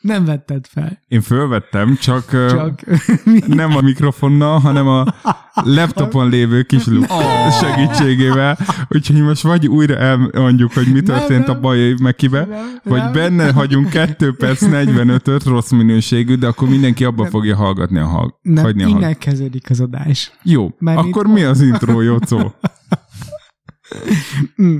Nem 0.00 0.24
vetted 0.24 0.66
fel. 0.66 0.98
Én 1.08 1.20
fölvettem, 1.20 1.96
csak, 2.00 2.24
csak... 2.30 2.80
Nem 3.46 3.76
a 3.76 3.80
mikrofonnal, 3.80 4.58
hanem 4.58 4.88
a 4.88 5.04
laptopon 5.54 6.28
lévő 6.28 6.62
kis 6.62 6.86
luk 6.86 7.06
Oh. 7.10 7.50
segítségével. 7.50 8.58
Úgyhogy 8.88 9.22
most 9.22 9.42
vagy 9.42 9.66
újra 9.68 9.96
elmondjuk, 9.96 10.72
hogy 10.72 10.92
mi 10.92 11.00
történt 11.00 11.46
nem. 11.46 11.56
a 11.56 11.60
bajai 11.60 11.94
mekibe, 12.02 12.44
Nem, 12.44 12.78
vagy 12.84 13.00
nem. 13.02 13.12
benne 13.12 13.52
hagyunk 13.52 13.88
2 13.90 14.34
perc 14.36 14.62
45-öt 14.64 15.44
rossz 15.44 15.70
minőségű, 15.70 16.34
de 16.34 16.46
akkor 16.46 16.68
mindenki 16.68 17.04
abba 17.04 17.26
fogja 17.26 17.56
hallgatni 17.56 17.98
a 17.98 18.06
hall- 18.06 18.34
Nem, 18.42 18.64
hagyni 18.64 18.82
a 18.82 18.86
innen 18.86 19.02
hall- 19.02 19.18
kezdődik 19.18 19.70
az 19.70 19.80
adás. 19.80 20.32
Jó, 20.42 20.70
Már 20.78 20.96
akkor 20.96 21.26
mi 21.26 21.42
az 21.42 21.60
intro, 21.60 22.00
Jocó? 22.00 22.38
Mm. 24.62 24.78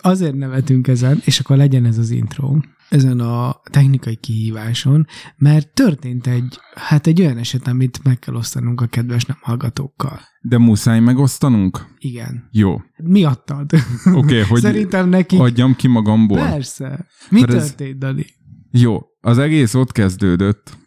Azért 0.00 0.34
nevetünk 0.34 0.88
ezen, 0.88 1.20
és 1.24 1.40
akkor 1.40 1.56
legyen 1.56 1.84
ez 1.84 1.98
az 1.98 2.10
intro, 2.10 2.56
ezen 2.90 3.20
a 3.20 3.60
technikai 3.70 4.16
kihíváson, 4.16 5.06
mert 5.36 5.74
történt 5.74 6.26
egy, 6.26 6.58
hát 6.74 7.06
egy 7.06 7.20
olyan 7.20 7.38
eset, 7.38 7.66
amit 7.66 8.00
meg 8.04 8.18
kell 8.18 8.34
osztanunk 8.34 8.80
a 8.80 8.86
kedves 8.86 9.24
nem 9.24 9.36
hallgatókkal. 9.40 10.20
De 10.40 10.58
muszáj 10.58 11.00
megosztanunk? 11.00 11.86
Igen. 11.98 12.48
Jó. 12.52 12.80
Miattad. 12.96 13.72
Oké, 14.04 14.16
okay, 14.16 14.40
hogy 14.40 14.60
Szerintem 14.70 15.08
neki... 15.08 15.36
adjam 15.36 15.76
ki 15.76 15.88
magamból. 15.88 16.38
Persze. 16.38 17.06
Mi 17.28 17.40
Mert 17.40 17.52
ez- 17.52 17.66
történt, 17.66 17.98
Dani? 17.98 18.26
Jó, 18.70 19.00
az 19.20 19.38
egész 19.38 19.74
ott 19.74 19.92
kezdődött. 19.92 20.78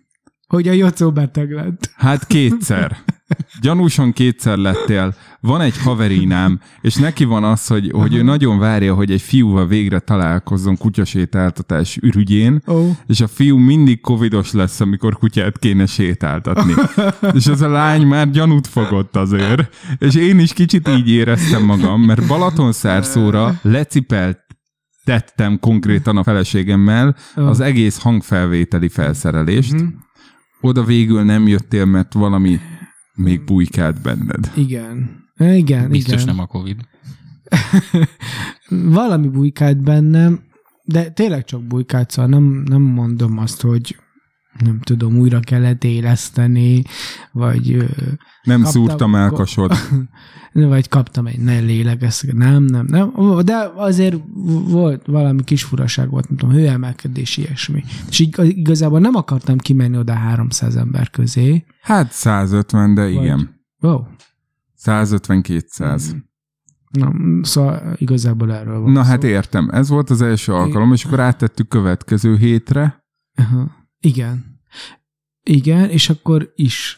Hogy 0.47 0.67
a 0.67 0.71
Jocó 0.71 1.11
beteg 1.11 1.51
lett. 1.51 1.91
Hát 1.95 2.27
kétszer. 2.27 2.97
Gyanúsan 3.61 4.11
kétszer 4.11 4.57
lettél. 4.57 5.15
Van 5.45 5.61
egy 5.61 5.77
haverinám, 5.77 6.59
és 6.81 6.95
neki 6.95 7.23
van 7.23 7.43
az, 7.43 7.67
hogy, 7.67 7.91
hogy 7.93 8.15
ő 8.15 8.21
nagyon 8.21 8.59
várja, 8.59 8.93
hogy 8.93 9.11
egy 9.11 9.21
fiúval 9.21 9.67
végre 9.67 9.99
találkozzon 9.99 10.77
kutyasétáltatás 10.77 11.97
ürügyén, 12.01 12.61
Ó, 12.67 12.89
és 13.07 13.21
a 13.21 13.27
fiú 13.27 13.57
mindig 13.57 14.01
covidos 14.01 14.51
lesz, 14.51 14.79
amikor 14.79 15.17
kutyát 15.17 15.59
kéne 15.59 15.85
sétáltatni. 15.85 16.73
és 17.37 17.45
ez 17.45 17.61
a 17.61 17.69
lány 17.69 18.07
már 18.07 18.29
gyanút 18.29 18.67
fogott 18.67 19.15
azért. 19.15 19.75
És 19.97 20.15
én 20.15 20.39
is 20.39 20.53
kicsit 20.53 20.87
így 20.87 21.09
éreztem 21.09 21.63
magam, 21.63 22.01
mert 22.01 22.27
Balatonszárszóra 22.27 23.59
lecipelt 23.61 24.39
tettem 25.03 25.59
konkrétan 25.59 26.17
a 26.17 26.23
feleségemmel 26.23 27.15
az 27.35 27.59
egész 27.59 28.01
hangfelvételi 28.01 28.87
felszerelést. 28.87 29.73
Mhm. 29.73 29.85
Oda 30.61 30.83
végül 30.83 31.23
nem 31.23 31.47
jöttél, 31.47 31.85
mert 31.85 32.13
valami 32.13 32.59
még 33.13 33.43
bujkált 33.43 34.01
benned. 34.01 34.51
igen. 34.55 35.22
Igen, 35.39 35.89
Biztos 35.89 36.13
igen. 36.13 36.25
nem 36.25 36.39
a 36.39 36.47
Covid. 36.47 36.77
Valami 38.69 39.27
bujkált 39.27 39.83
bennem, 39.83 40.39
de 40.83 41.09
tényleg 41.09 41.43
csak 41.43 41.63
bujkált, 41.63 42.11
szóval 42.11 42.31
nem, 42.31 42.63
nem 42.65 42.81
mondom 42.81 43.37
azt, 43.37 43.61
hogy 43.61 43.97
nem 44.59 44.79
tudom, 44.79 45.17
újra 45.17 45.39
kellett 45.39 45.83
éleszteni, 45.83 46.81
vagy, 47.31 47.77
Nem 48.43 48.61
Kaptam- 48.61 48.65
szúrtam 48.65 49.15
el 49.15 49.29
kasod. 49.29 49.73
vagy 50.53 50.89
kaptam 50.89 51.27
egy 51.27 51.39
ne 51.39 51.59
lélegeztek. 51.59 52.33
Nem, 52.33 52.63
nem, 52.63 52.85
nem. 52.85 53.13
De 53.45 53.71
azért 53.75 54.15
volt 54.67 55.05
valami 55.05 55.43
kis 55.43 55.63
furaság 55.63 56.09
volt, 56.09 56.29
nem 56.29 56.37
tudom, 56.37 56.55
hőemelkedés, 56.55 57.37
ilyesmi. 57.37 57.83
És 58.09 58.19
így 58.19 58.39
igazából 58.39 58.99
nem 58.99 59.15
akartam 59.15 59.57
kimenni 59.57 59.97
oda 59.97 60.13
300 60.13 60.75
ember 60.75 61.09
közé. 61.09 61.65
Hát 61.81 62.11
150, 62.11 62.93
de 62.93 63.09
igen. 63.09 63.61
Wow. 63.79 64.01
150-200. 64.85 66.15
Na, 66.89 67.13
szóval 67.41 67.95
igazából 67.97 68.53
erről 68.53 68.79
van 68.79 68.91
Na 68.91 69.03
szó. 69.03 69.09
hát 69.09 69.23
értem, 69.23 69.69
ez 69.69 69.89
volt 69.89 70.09
az 70.09 70.21
első 70.21 70.53
alkalom, 70.53 70.93
és 70.93 71.05
akkor 71.05 71.19
áttettük 71.19 71.67
következő 71.67 72.37
hétre. 72.37 73.03
Aha. 73.35 73.71
Igen. 73.99 74.61
Igen, 75.43 75.89
és 75.89 76.09
akkor 76.09 76.51
is. 76.55 76.97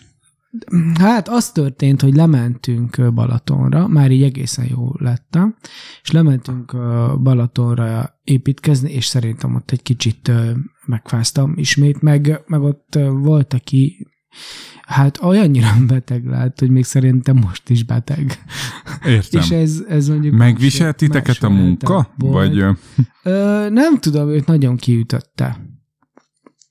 Hát 0.99 1.29
az 1.29 1.51
történt, 1.51 2.01
hogy 2.01 2.15
lementünk 2.15 3.13
Balatonra, 3.13 3.87
már 3.87 4.11
így 4.11 4.23
egészen 4.23 4.65
jó 4.69 4.91
lettem, 4.97 5.55
és 6.01 6.11
lementünk 6.11 6.71
Balatonra 7.21 8.19
építkezni, 8.23 8.91
és 8.91 9.05
szerintem 9.05 9.55
ott 9.55 9.71
egy 9.71 9.81
kicsit 9.81 10.31
megfáztam 10.85 11.53
ismét, 11.55 12.01
meg, 12.01 12.43
meg 12.47 12.61
ott 12.61 12.97
volt, 13.11 13.53
aki 13.53 14.07
hát 14.85 15.23
olyannyira 15.23 15.67
beteg 15.87 16.25
lett, 16.25 16.59
hogy 16.59 16.69
még 16.69 16.83
szerintem 16.83 17.37
most 17.37 17.69
is 17.69 17.83
beteg. 17.83 18.43
Értem. 19.05 19.41
És 19.41 19.49
ez, 19.49 19.83
ez 19.87 20.07
mondjuk... 20.07 20.35
Megviselt 20.35 20.95
titeket 20.97 21.43
a 21.43 21.49
munka? 21.49 22.13
volt. 22.17 22.33
Vagy 22.33 22.57
ö, 22.59 22.71
Ö, 23.23 23.67
nem 23.69 23.99
tudom, 23.99 24.29
őt 24.29 24.45
nagyon 24.45 24.75
kiütötte. 24.75 25.73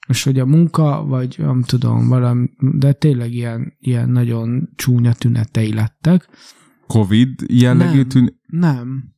És 0.08 0.22
hogy 0.22 0.38
a 0.38 0.46
munka, 0.46 1.04
vagy 1.04 1.34
nem 1.38 1.62
tudom, 1.62 2.08
valami, 2.08 2.50
de 2.58 2.92
tényleg 2.92 3.32
ilyen, 3.32 3.76
ilyen 3.78 4.08
nagyon 4.08 4.68
csúnya 4.76 5.12
tünetei 5.12 5.72
lettek. 5.74 6.28
Covid 6.86 7.40
jellegű 7.46 7.96
Nem. 7.98 8.08
tűn... 8.08 8.40
Nem, 8.46 9.12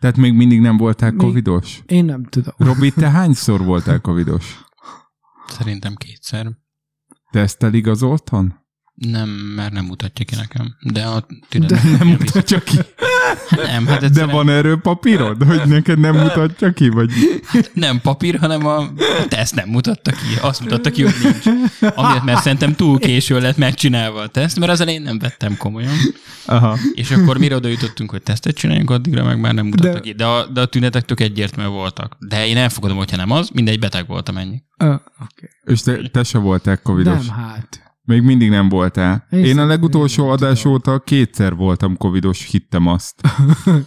Tehát 0.00 0.16
még 0.16 0.32
mindig 0.34 0.60
nem 0.60 0.76
voltál 0.76 1.10
Még- 1.10 1.20
covidos? 1.20 1.82
én 1.86 2.04
nem 2.04 2.24
tudom. 2.24 2.54
Robi, 2.56 2.90
te 2.90 3.10
hányszor 3.10 3.64
voltál 3.64 4.00
covidos? 4.00 4.64
Szerintem 5.46 5.94
kétszer. 5.94 6.46
Tesztel 7.30 7.74
igazoltan? 7.74 8.59
Nem, 9.00 9.28
mert 9.28 9.72
nem 9.72 9.84
mutatja 9.84 10.24
ki 10.24 10.34
nekem. 10.34 10.76
De 10.80 11.02
a 11.02 11.20
De 11.20 11.36
tünetek 11.48 11.82
Nem 11.98 12.08
mutatja 12.08 12.58
ki. 12.58 12.76
Nem, 13.50 13.86
hát 13.86 14.00
De 14.00 14.06
egyszerűen 14.06 14.34
van 14.34 14.48
erről 14.48 14.80
papírod, 14.80 15.42
hogy 15.42 15.62
neked 15.66 15.98
nem 15.98 16.16
mutatja 16.16 16.72
ki? 16.72 16.88
Vagy... 16.88 17.10
nem 17.72 18.00
papír, 18.00 18.38
hanem 18.38 18.66
a 18.66 18.92
teszt 19.28 19.54
nem 19.54 19.68
mutatta 19.68 20.10
ki. 20.10 20.38
Azt 20.40 20.60
mutatta 20.60 20.90
ki, 20.90 21.02
hogy 21.02 21.14
nincs. 21.22 21.60
Amiért, 21.94 22.24
mert 22.24 22.42
szerintem 22.42 22.74
túl 22.74 22.98
késő 22.98 23.40
lett 23.40 23.56
megcsinálva 23.56 24.20
a 24.20 24.26
teszt, 24.26 24.58
mert 24.58 24.72
az 24.72 24.80
elején 24.80 25.02
nem 25.02 25.18
vettem 25.18 25.56
komolyan. 25.56 25.94
Aha. 26.46 26.78
És 26.94 27.10
akkor 27.10 27.38
mire 27.38 27.54
oda 27.54 27.68
jutottunk, 27.68 28.10
hogy 28.10 28.22
tesztet 28.22 28.56
csináljunk, 28.56 28.90
addigra 28.90 29.24
meg 29.24 29.40
már 29.40 29.54
nem 29.54 29.66
mutatta 29.66 29.92
De- 29.92 30.00
ki. 30.00 30.12
De 30.12 30.24
a, 30.26 30.46
de 30.46 30.60
a 30.60 30.66
tünetek 30.66 31.04
tök 31.04 31.20
egyértelműen 31.20 31.76
voltak. 31.76 32.16
De 32.18 32.46
én 32.46 32.56
elfogadom, 32.56 32.96
hogyha 32.96 33.16
nem 33.16 33.30
az, 33.30 33.48
mindegy 33.48 33.78
beteg 33.78 34.06
voltam 34.06 34.36
ennyi. 34.36 34.62
Ö, 34.76 34.84
okay. 34.86 35.48
És 35.64 35.82
te, 35.82 36.08
te 36.08 36.22
se 36.22 36.38
voltál 36.38 36.76
covidos? 36.82 37.26
Nem, 37.26 37.36
hát. 37.36 37.89
Még 38.02 38.22
mindig 38.22 38.48
nem 38.50 38.68
voltál. 38.68 39.26
Én 39.30 39.44
Én 39.44 39.58
a 39.58 39.66
legutolsó 39.66 40.28
adás 40.28 40.64
óta 40.64 40.98
kétszer 40.98 41.54
voltam 41.54 41.96
covidos, 41.96 42.50
hittem 42.50 42.86
azt. 42.86 43.14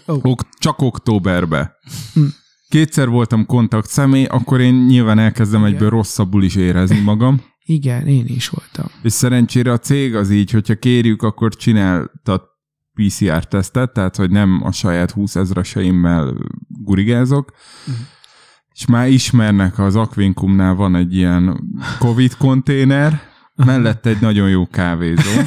Ó. 0.07 0.13
Ok, 0.31 0.41
csak 0.59 0.81
októberbe. 0.81 1.71
Hm. 2.13 2.21
Kétszer 2.69 3.07
voltam 3.09 3.45
kontakt 3.45 3.89
személy, 3.89 4.25
akkor 4.25 4.61
én 4.61 4.73
nyilván 4.73 5.19
elkezdem 5.19 5.59
Igen. 5.61 5.73
egyből 5.73 5.89
rosszabbul 5.89 6.43
is 6.43 6.55
érezni 6.55 6.99
magam. 7.11 7.41
Igen, 7.65 8.07
én 8.07 8.25
is 8.27 8.49
voltam. 8.49 8.85
És 9.01 9.11
szerencsére 9.13 9.71
a 9.71 9.77
cég 9.77 10.15
az 10.15 10.29
így, 10.29 10.51
hogyha 10.51 10.75
kérjük, 10.75 11.21
akkor 11.21 11.55
csináltat 11.55 12.43
PCR-tesztet, 12.93 13.93
tehát 13.93 14.15
hogy 14.15 14.29
nem 14.31 14.61
a 14.63 14.71
saját 14.71 15.11
20 15.11 15.35
ezreseimmel 15.35 16.33
gurigázok, 16.67 17.51
Mhm. 17.85 17.95
és 18.73 18.85
már 18.85 19.09
ismernek, 19.09 19.79
az 19.79 19.95
Aquincumnál 19.95 20.73
van 20.75 20.95
egy 20.95 21.15
ilyen 21.15 21.59
Covid 21.99 22.37
konténer, 22.37 23.21
mellette 23.55 24.09
egy 24.09 24.21
nagyon 24.21 24.49
jó 24.49 24.67
kávézó. 24.67 25.41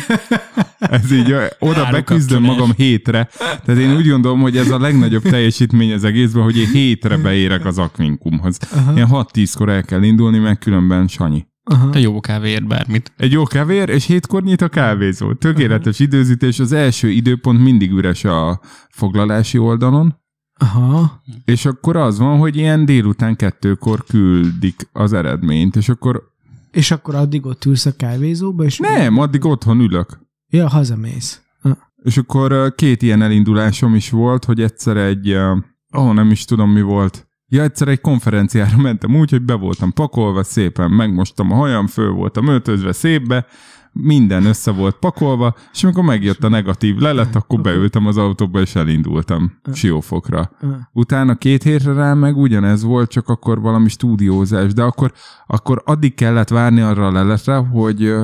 Ez 0.78 1.12
így, 1.12 1.34
oda 1.58 1.84
Áru 1.84 1.92
beküzdöm 1.92 2.38
kapcsolás. 2.38 2.58
magam 2.58 2.72
hétre. 2.76 3.28
Tehát 3.64 3.80
én 3.80 3.96
úgy 3.96 4.08
gondolom, 4.08 4.40
hogy 4.40 4.56
ez 4.56 4.70
a 4.70 4.78
legnagyobb 4.78 5.22
teljesítmény 5.22 5.92
az 5.92 6.04
egészben, 6.04 6.42
hogy 6.42 6.56
én 6.56 6.66
hétre 6.66 7.16
beérek 7.16 7.64
az 7.64 7.78
Aquincumhoz. 7.78 8.58
Aha. 8.72 8.92
Ilyen 8.94 9.08
6-10-kor 9.10 9.68
el 9.68 9.82
kell 9.82 10.02
indulni, 10.02 10.38
meg 10.38 10.58
különben 10.58 11.06
Sanyi. 11.08 11.46
Aha. 11.64 11.90
De 11.90 11.98
jó 11.98 12.20
kávéért 12.20 12.66
bármit. 12.66 13.12
Egy 13.16 13.32
jó 13.32 13.42
kevér, 13.42 13.88
és 13.88 14.06
hétkor 14.06 14.42
nyit 14.42 14.60
a 14.60 14.68
kávézó. 14.68 15.32
Tökéletes 15.34 15.98
időzítés, 15.98 16.58
az 16.58 16.72
első 16.72 17.08
időpont 17.08 17.60
mindig 17.60 17.90
üres 17.92 18.24
a 18.24 18.60
foglalási 18.90 19.58
oldalon, 19.58 20.16
Aha. 20.58 21.22
és 21.44 21.64
akkor 21.64 21.96
az 21.96 22.18
van, 22.18 22.38
hogy 22.38 22.56
ilyen 22.56 22.84
délután 22.84 23.36
kettőkor 23.36 24.04
küldik 24.04 24.88
az 24.92 25.12
eredményt, 25.12 25.76
és 25.76 25.88
akkor 25.88 26.34
És 26.76 26.90
akkor 26.90 27.14
addig 27.14 27.46
ott 27.46 27.64
ülsz 27.64 27.86
a 27.86 27.96
kávézóba, 27.96 28.64
és... 28.64 28.78
nem, 28.78 29.18
addig 29.18 29.44
otthon 29.44 29.80
ülök. 29.80 30.18
Ja, 30.48 30.68
hazamész. 30.68 31.40
Ha. 31.60 31.78
És 32.02 32.16
akkor 32.16 32.74
két 32.74 33.02
ilyen 33.02 33.22
elindulásom 33.22 33.94
is 33.94 34.10
volt, 34.10 34.44
hogy 34.44 34.60
egyszer 34.60 34.96
egy, 34.96 35.28
ö, 35.30 35.56
ahol 35.90 36.14
nem 36.14 36.30
is 36.30 36.44
tudom 36.44 36.70
mi 36.70 36.82
volt, 36.82 37.26
Ja, 37.48 37.62
egyszer 37.62 37.88
egy 37.88 38.00
konferenciára 38.00 38.76
mentem 38.76 39.16
úgy, 39.16 39.30
hogy 39.30 39.42
be 39.42 39.54
voltam 39.54 39.92
pakolva, 39.92 40.42
szépen 40.42 40.90
megmostam 40.90 41.52
a 41.52 41.54
hajam, 41.54 41.86
föl 41.86 42.10
voltam 42.10 42.46
öltözve 42.46 42.92
szépbe, 42.92 43.46
minden 44.02 44.44
össze 44.44 44.70
volt 44.70 44.96
pakolva, 44.96 45.54
és 45.72 45.84
amikor 45.84 46.04
megjött 46.04 46.44
a 46.44 46.48
negatív 46.48 46.96
lelet, 46.96 47.34
akkor 47.36 47.60
beültem 47.60 48.06
az 48.06 48.16
autóba, 48.16 48.60
és 48.60 48.74
elindultam 48.74 49.60
Siófokra. 49.72 50.50
Utána 50.92 51.34
két 51.34 51.62
hétre 51.62 51.92
rá 51.92 52.14
meg 52.14 52.36
ugyanez 52.36 52.82
volt, 52.82 53.10
csak 53.10 53.28
akkor 53.28 53.60
valami 53.60 53.88
stúdiózás, 53.88 54.72
de 54.72 54.82
akkor, 54.82 55.12
akkor 55.46 55.82
addig 55.84 56.14
kellett 56.14 56.48
várni 56.48 56.80
arra 56.80 57.06
a 57.06 57.12
leletre, 57.12 57.56
hogy, 57.56 58.14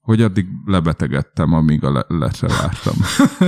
hogy 0.00 0.22
addig 0.22 0.46
lebetegedtem, 0.64 1.52
amíg 1.52 1.84
a 1.84 1.92
le- 1.92 2.06
letre 2.08 2.48
vártam. 2.48 2.94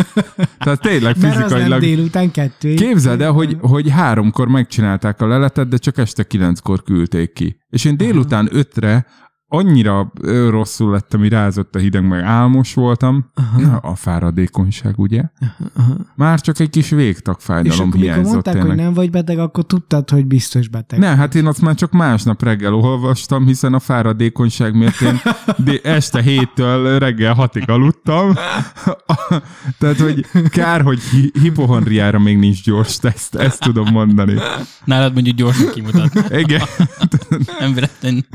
Tehát 0.64 0.80
tényleg 0.80 1.16
Mert 1.20 1.34
az 1.34 1.38
nem 1.38 1.42
fizikailag... 1.42 1.80
délután 1.80 2.30
kettő. 2.30 2.74
Képzeld 2.74 3.20
el, 3.20 3.32
hogy, 3.32 3.56
hogy 3.60 3.90
háromkor 3.90 4.48
megcsinálták 4.48 5.20
a 5.20 5.26
leletet, 5.26 5.68
de 5.68 5.76
csak 5.76 5.98
este 5.98 6.24
kilenckor 6.24 6.82
küldték 6.82 7.32
ki. 7.32 7.56
És 7.68 7.84
én 7.84 7.96
délután 7.96 8.48
ötre 8.52 9.06
annyira 9.52 10.12
rosszul 10.48 10.90
lettem, 10.90 11.20
hogy 11.20 11.28
rázott 11.28 11.74
a 11.74 11.78
hideg, 11.78 12.06
meg 12.06 12.22
álmos 12.22 12.74
voltam. 12.74 13.30
Na, 13.56 13.76
a 13.76 13.94
fáradékonyság, 13.94 14.98
ugye? 14.98 15.22
Aha. 15.76 15.94
Már 16.14 16.40
csak 16.40 16.58
egy 16.58 16.70
kis 16.70 16.84
És 16.84 16.90
végtagfájdalom 16.90 17.78
akkor 17.78 17.86
mikor 17.92 18.00
hiányzott 18.00 18.32
mondták, 18.32 18.54
tényleg. 18.54 18.72
hogy 18.72 18.84
nem 18.84 18.94
vagy 18.94 19.10
beteg, 19.10 19.38
akkor 19.38 19.64
tudtad, 19.64 20.10
hogy 20.10 20.26
biztos 20.26 20.68
beteg. 20.68 20.98
Ne, 20.98 21.16
hát 21.16 21.34
én 21.34 21.46
azt 21.46 21.60
már 21.60 21.74
csak 21.74 21.92
másnap 21.92 22.42
reggel 22.42 22.74
olvastam, 22.74 23.46
hiszen 23.46 23.74
a 23.74 23.78
fáradékonyság 23.78 24.74
miatt 24.74 25.00
én 25.00 25.20
este 25.82 26.22
héttől 26.22 26.98
reggel 26.98 27.34
hatig 27.34 27.70
aludtam. 27.70 28.32
Tehát, 29.78 30.00
hogy 30.00 30.26
kár, 30.50 30.82
hogy 30.82 31.00
hi- 31.00 31.38
hipohondriára 31.38 32.18
még 32.18 32.38
nincs 32.38 32.64
gyors 32.64 32.98
teszt, 32.98 33.34
ezt 33.34 33.60
tudom 33.60 33.88
mondani. 33.92 34.34
Nálad 34.84 35.12
mondjuk 35.12 35.36
gyorsan 35.36 35.70
kimutat. 35.72 36.30
Igen. 36.30 36.62
Nem 37.58 37.74
véletlen. 37.74 38.26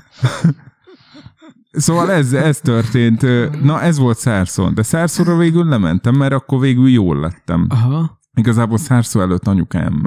Szóval 1.75 2.11
ez, 2.11 2.33
ez 2.33 2.59
történt. 2.59 3.21
Na, 3.63 3.81
ez 3.81 3.97
volt 3.97 4.17
szárszon. 4.17 4.73
De 4.73 4.83
szárszóra 4.83 5.37
végül 5.37 5.63
nem 5.63 5.81
mentem, 5.81 6.15
mert 6.15 6.33
akkor 6.33 6.59
végül 6.59 6.89
jól 6.89 7.19
lettem. 7.19 7.65
Aha. 7.69 8.19
Igazából 8.33 8.77
szárszó 8.77 9.21
előtt 9.21 9.47
anyukám, 9.47 10.03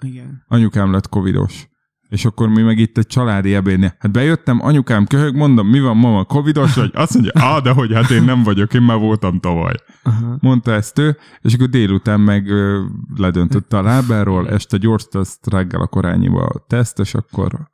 Igen. 0.00 0.44
anyukám 0.48 0.92
lett 0.92 1.08
covidos. 1.08 1.70
És 2.08 2.24
akkor 2.24 2.48
mi 2.48 2.62
meg 2.62 2.78
itt 2.78 2.98
egy 2.98 3.06
családi 3.06 3.54
ebédnél. 3.54 3.94
Hát 3.98 4.12
bejöttem, 4.12 4.60
anyukám 4.62 5.06
köhög, 5.06 5.34
mondom, 5.34 5.68
mi 5.68 5.80
van, 5.80 5.96
mama, 5.96 6.24
covidos 6.24 6.74
vagy? 6.74 6.90
Azt 6.94 7.14
mondja, 7.14 7.32
á, 7.34 7.58
de 7.58 7.70
hogy 7.70 7.92
hát 7.92 8.10
én 8.10 8.22
nem 8.22 8.42
vagyok, 8.42 8.74
én 8.74 8.82
már 8.82 8.98
voltam 8.98 9.40
tavaly. 9.40 9.74
Aha. 10.02 10.36
Mondta 10.40 10.72
ezt 10.72 10.98
ő, 10.98 11.16
és 11.40 11.54
akkor 11.54 11.68
délután 11.68 12.20
meg 12.20 12.48
ö, 12.48 12.84
ledöntötte 13.16 13.78
a 13.78 13.82
lábáról, 13.82 14.48
este 14.48 14.76
gyors 14.76 15.06
teszt, 15.10 15.46
reggel 15.46 15.80
a 15.80 15.86
korányiba 15.86 16.44
a 16.44 16.64
teszt, 16.66 16.98
és 16.98 17.14
akkor 17.14 17.70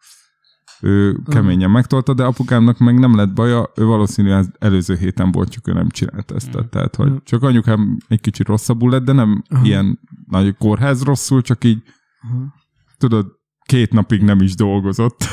ő 0.80 1.16
keményen 1.26 1.70
megtolta, 1.70 2.14
de 2.14 2.24
apukámnak 2.24 2.78
meg 2.78 2.98
nem 2.98 3.16
lett 3.16 3.32
baja, 3.32 3.70
ő 3.76 3.84
valószínűleg 3.84 4.38
az 4.38 4.50
előző 4.58 4.96
héten 4.96 5.32
volt, 5.32 5.50
csak 5.50 5.68
ő 5.68 5.72
nem 5.72 5.88
csinált 5.88 6.26
tesztet. 6.26 6.68
Tehát, 6.68 6.96
hogy 6.96 7.12
csak 7.22 7.42
anyukám 7.42 7.96
egy 8.08 8.20
kicsit 8.20 8.46
rosszabbul 8.46 8.90
lett, 8.90 9.04
de 9.04 9.12
nem 9.12 9.42
Aha. 9.48 9.64
ilyen 9.64 10.00
nagy 10.26 10.56
kórház 10.58 11.02
rosszul, 11.02 11.42
csak 11.42 11.64
így 11.64 11.82
Aha. 12.22 12.54
tudod, 12.98 13.26
két 13.62 13.92
napig 13.92 14.22
nem 14.22 14.40
is 14.40 14.54
dolgozott. 14.54 15.24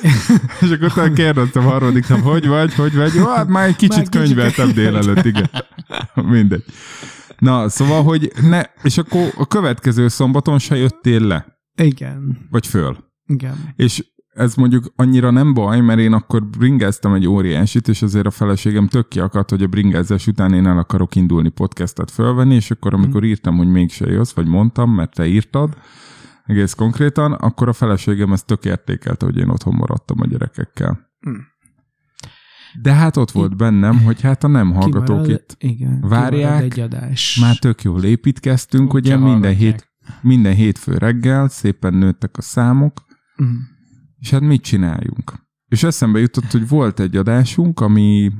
és 0.60 0.70
akkor 0.70 0.86
utána 0.86 1.12
kérdeztem 1.12 1.62
harmadik 1.62 2.08
nap, 2.08 2.20
hogy 2.20 2.46
vagy, 2.46 2.74
hogy 2.74 2.94
vagy? 2.94 3.14
Jó, 3.14 3.26
hát 3.26 3.48
már 3.48 3.68
egy 3.68 3.76
kicsit 3.76 3.96
Már 3.96 4.08
kicsit 4.08 4.20
könyveltem 4.20 4.72
délelőtt, 4.72 5.24
igen. 5.24 5.50
Mindegy. 6.14 6.64
Na, 7.38 7.68
szóval, 7.68 8.02
hogy 8.02 8.32
ne, 8.42 8.62
és 8.82 8.98
akkor 8.98 9.32
a 9.36 9.46
következő 9.46 10.08
szombaton 10.08 10.58
se 10.58 10.76
jöttél 10.76 11.20
le, 11.20 11.60
Igen. 11.74 12.46
vagy 12.50 12.66
föl. 12.66 12.96
Igen. 13.26 13.72
És 13.76 14.04
ez 14.30 14.54
mondjuk 14.54 14.92
annyira 14.96 15.30
nem 15.30 15.54
baj, 15.54 15.80
mert 15.80 16.00
én 16.00 16.12
akkor 16.12 16.46
bringáztam 16.46 17.14
egy 17.14 17.26
óriásit, 17.26 17.88
és 17.88 18.02
azért 18.02 18.26
a 18.26 18.30
feleségem 18.30 18.88
tök 18.88 19.08
kiakadt, 19.08 19.50
hogy 19.50 19.62
a 19.62 19.66
bringázás 19.66 20.26
után 20.26 20.54
én 20.54 20.66
el 20.66 20.78
akarok 20.78 21.14
indulni 21.14 21.48
podcastet 21.48 22.10
fölvenni, 22.10 22.54
és 22.54 22.70
akkor 22.70 22.94
amikor 22.94 23.24
írtam, 23.24 23.56
hogy 23.56 23.68
mégse 23.68 24.06
jössz, 24.06 24.32
vagy 24.32 24.46
mondtam, 24.46 24.94
mert 24.94 25.14
te 25.14 25.26
írtad, 25.26 25.76
egész 26.44 26.74
konkrétan, 26.74 27.32
akkor 27.32 27.68
a 27.68 27.72
feleségem 27.72 28.32
ezt 28.32 28.46
tök 28.46 28.64
értékelte, 28.64 29.24
hogy 29.24 29.36
én 29.36 29.48
otthon 29.48 29.74
maradtam 29.74 30.20
a 30.20 30.26
gyerekekkel. 30.26 31.10
Hm. 31.20 31.30
De 32.82 32.92
hát 32.92 33.16
ott 33.16 33.30
volt 33.30 33.56
bennem, 33.56 34.02
hogy 34.02 34.20
hát 34.20 34.44
a 34.44 34.48
nem 34.48 34.72
hallgatók 34.72 35.22
Kimarad- 35.22 35.30
itt 35.30 35.56
Igen. 35.58 36.00
várják, 36.00 36.62
egy 36.62 36.80
adás. 36.80 37.38
már 37.40 37.56
tök 37.58 37.82
jól 37.82 38.04
építkeztünk, 38.04 38.94
Úgyse 38.94 39.16
ugye 39.16 39.24
minden 39.24 39.54
hét, 39.54 39.90
minden 40.20 40.54
hétfő 40.54 40.96
reggel 40.96 41.48
szépen 41.48 41.94
nőttek 41.94 42.36
a 42.36 42.42
számok, 42.42 43.08
Mm. 43.42 43.46
És 44.20 44.30
hát 44.30 44.40
mit 44.40 44.62
csináljunk? 44.62 45.32
És 45.68 45.82
eszembe 45.82 46.18
jutott, 46.18 46.50
hogy 46.50 46.68
volt 46.68 47.00
egy 47.00 47.16
adásunk, 47.16 47.80
ami, 47.80 48.32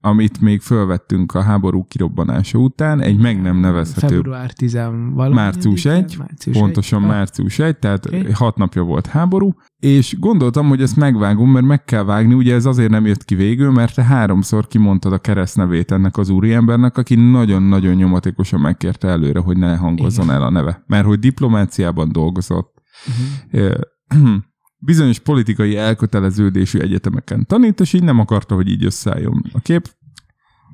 amit 0.00 0.40
még 0.40 0.60
fölvettünk 0.60 1.34
a 1.34 1.42
háború 1.42 1.84
kirobbanása 1.84 2.58
után, 2.58 3.00
egy 3.00 3.18
meg 3.18 3.40
nem 3.40 3.56
nevezhető 3.56 4.14
Február 4.14 4.52
10 4.52 4.78
valami. 5.14 5.34
Március 5.34 5.84
1, 5.84 6.16
március 6.18 6.58
pontosan 6.58 7.02
egy. 7.02 7.08
március 7.08 7.58
1, 7.58 7.76
tehát 7.78 8.06
Oké. 8.06 8.30
hat 8.30 8.56
napja 8.56 8.82
volt 8.82 9.06
háború, 9.06 9.54
és 9.78 10.18
gondoltam, 10.18 10.68
hogy 10.68 10.82
ezt 10.82 10.96
megvágom, 10.96 11.50
mert 11.50 11.66
meg 11.66 11.84
kell 11.84 12.04
vágni, 12.04 12.34
ugye 12.34 12.54
ez 12.54 12.64
azért 12.64 12.90
nem 12.90 13.06
jött 13.06 13.24
ki 13.24 13.34
végül, 13.34 13.70
mert 13.70 13.94
te 13.94 14.02
háromszor 14.02 14.66
kimondtad 14.66 15.12
a 15.12 15.18
keresztnevét 15.18 15.92
ennek 15.92 16.16
az 16.16 16.28
úriembernek, 16.28 16.98
aki 16.98 17.14
nagyon-nagyon 17.14 17.94
nyomatékosan 17.94 18.60
megkérte 18.60 19.08
előre, 19.08 19.40
hogy 19.40 19.56
ne 19.56 19.76
hangozzon 19.76 20.24
Igen. 20.24 20.36
el 20.36 20.42
a 20.42 20.50
neve. 20.50 20.82
Mert 20.86 21.06
hogy 21.06 21.18
diplomáciában 21.18 22.12
dolgozott, 22.12 22.76
Uh-huh. 23.06 23.74
bizonyos 24.78 25.18
politikai 25.18 25.76
elköteleződésű 25.76 26.78
egyetemeken 26.78 27.46
tanít, 27.46 27.80
és 27.80 27.92
így 27.92 28.02
nem 28.02 28.18
akarta, 28.18 28.54
hogy 28.54 28.68
így 28.68 28.84
összeálljon 28.84 29.44
a 29.52 29.60
kép. 29.60 29.90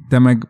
Te 0.09 0.19
meg 0.19 0.49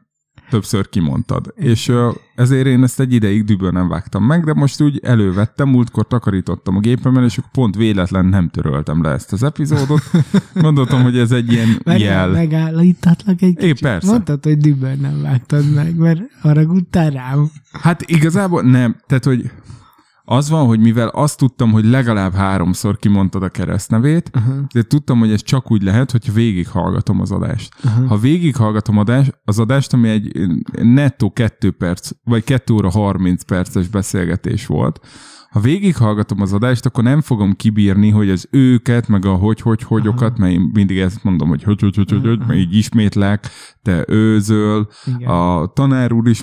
többször 0.50 0.88
kimondtad. 0.88 1.52
És 1.56 1.92
ezért 2.34 2.66
én 2.66 2.82
ezt 2.82 3.00
egy 3.00 3.12
ideig 3.12 3.44
düböl 3.44 3.70
nem 3.70 3.88
vágtam 3.88 4.24
meg, 4.24 4.44
de 4.44 4.52
most 4.54 4.80
úgy 4.80 5.00
elővettem, 5.02 5.68
múltkor 5.68 6.06
takarítottam 6.06 6.76
a 6.76 6.80
gépemmel, 6.80 7.24
és 7.24 7.38
akkor 7.38 7.50
pont 7.50 7.76
véletlen 7.76 8.24
nem 8.26 8.48
töröltem 8.48 9.02
le 9.02 9.10
ezt 9.10 9.32
az 9.32 9.42
epizódot. 9.42 10.02
Gondoltam, 10.54 11.02
hogy 11.02 11.18
ez 11.18 11.32
egy 11.32 11.52
ilyen 11.52 11.68
Meg, 11.84 12.00
jel. 12.00 12.28
megállítatlak 12.28 13.42
egy 13.42 13.48
É, 13.62 13.68
kicsit. 13.68 13.80
persze. 13.80 14.10
Mondtad, 14.10 14.44
hogy 14.44 14.56
dübben 14.58 14.98
nem 14.98 15.22
vágtad 15.22 15.72
meg, 15.74 15.96
mert 15.96 16.20
haragudtál 16.40 17.10
rám. 17.10 17.50
Hát 17.72 18.02
igazából 18.02 18.62
nem. 18.62 18.96
Tehát, 19.06 19.24
hogy 19.24 19.50
az 20.24 20.50
van, 20.50 20.66
hogy 20.66 20.80
mivel 20.80 21.08
azt 21.08 21.38
tudtam, 21.38 21.72
hogy 21.72 21.84
legalább 21.84 22.32
háromszor 22.32 22.96
kimondtad 22.96 23.42
a 23.42 23.48
keresztnevét, 23.48 24.30
Aha. 24.32 24.52
de 24.72 24.82
tudtam, 24.82 25.18
hogy 25.18 25.32
ez 25.32 25.42
csak 25.42 25.70
úgy 25.70 25.82
lehet, 25.82 26.10
hogyha 26.10 26.32
végighallgatom 26.32 27.20
az 27.20 27.30
adást. 27.30 27.74
Aha. 27.84 28.06
Ha 28.06 28.16
végighallgatom 28.16 28.98
adás, 28.98 29.30
az 29.44 29.58
adást, 29.58 29.92
ami 29.92 30.08
egy 30.08 30.48
nettó 30.82 31.30
2 31.30 31.70
perc, 31.70 32.10
vagy 32.24 32.44
2 32.44 32.74
óra 32.74 32.90
30 32.90 33.42
perces 33.42 33.88
beszélgetés 33.88 34.66
volt, 34.66 35.00
ha 35.54 35.60
végighallgatom 35.60 36.40
az 36.40 36.52
adást, 36.52 36.86
akkor 36.86 37.04
nem 37.04 37.20
fogom 37.20 37.52
kibírni, 37.52 38.10
hogy 38.10 38.30
az 38.30 38.48
őket, 38.50 39.08
meg 39.08 39.24
a 39.24 39.34
hogy-hogy-hogyokat, 39.34 40.38
mert 40.38 40.52
én 40.52 40.70
mindig 40.72 40.98
ezt 40.98 41.24
mondom, 41.24 41.48
hogy 41.48 41.62
hogy-hogy-hogy-hogy, 41.62 42.38
mert 42.38 42.58
így 42.58 42.76
ismétlek, 42.76 43.48
te 43.82 44.04
őzöl, 44.08 44.88
Igen. 45.04 45.30
a 45.30 45.66
tanár 45.66 46.12
úr 46.12 46.28
is 46.28 46.42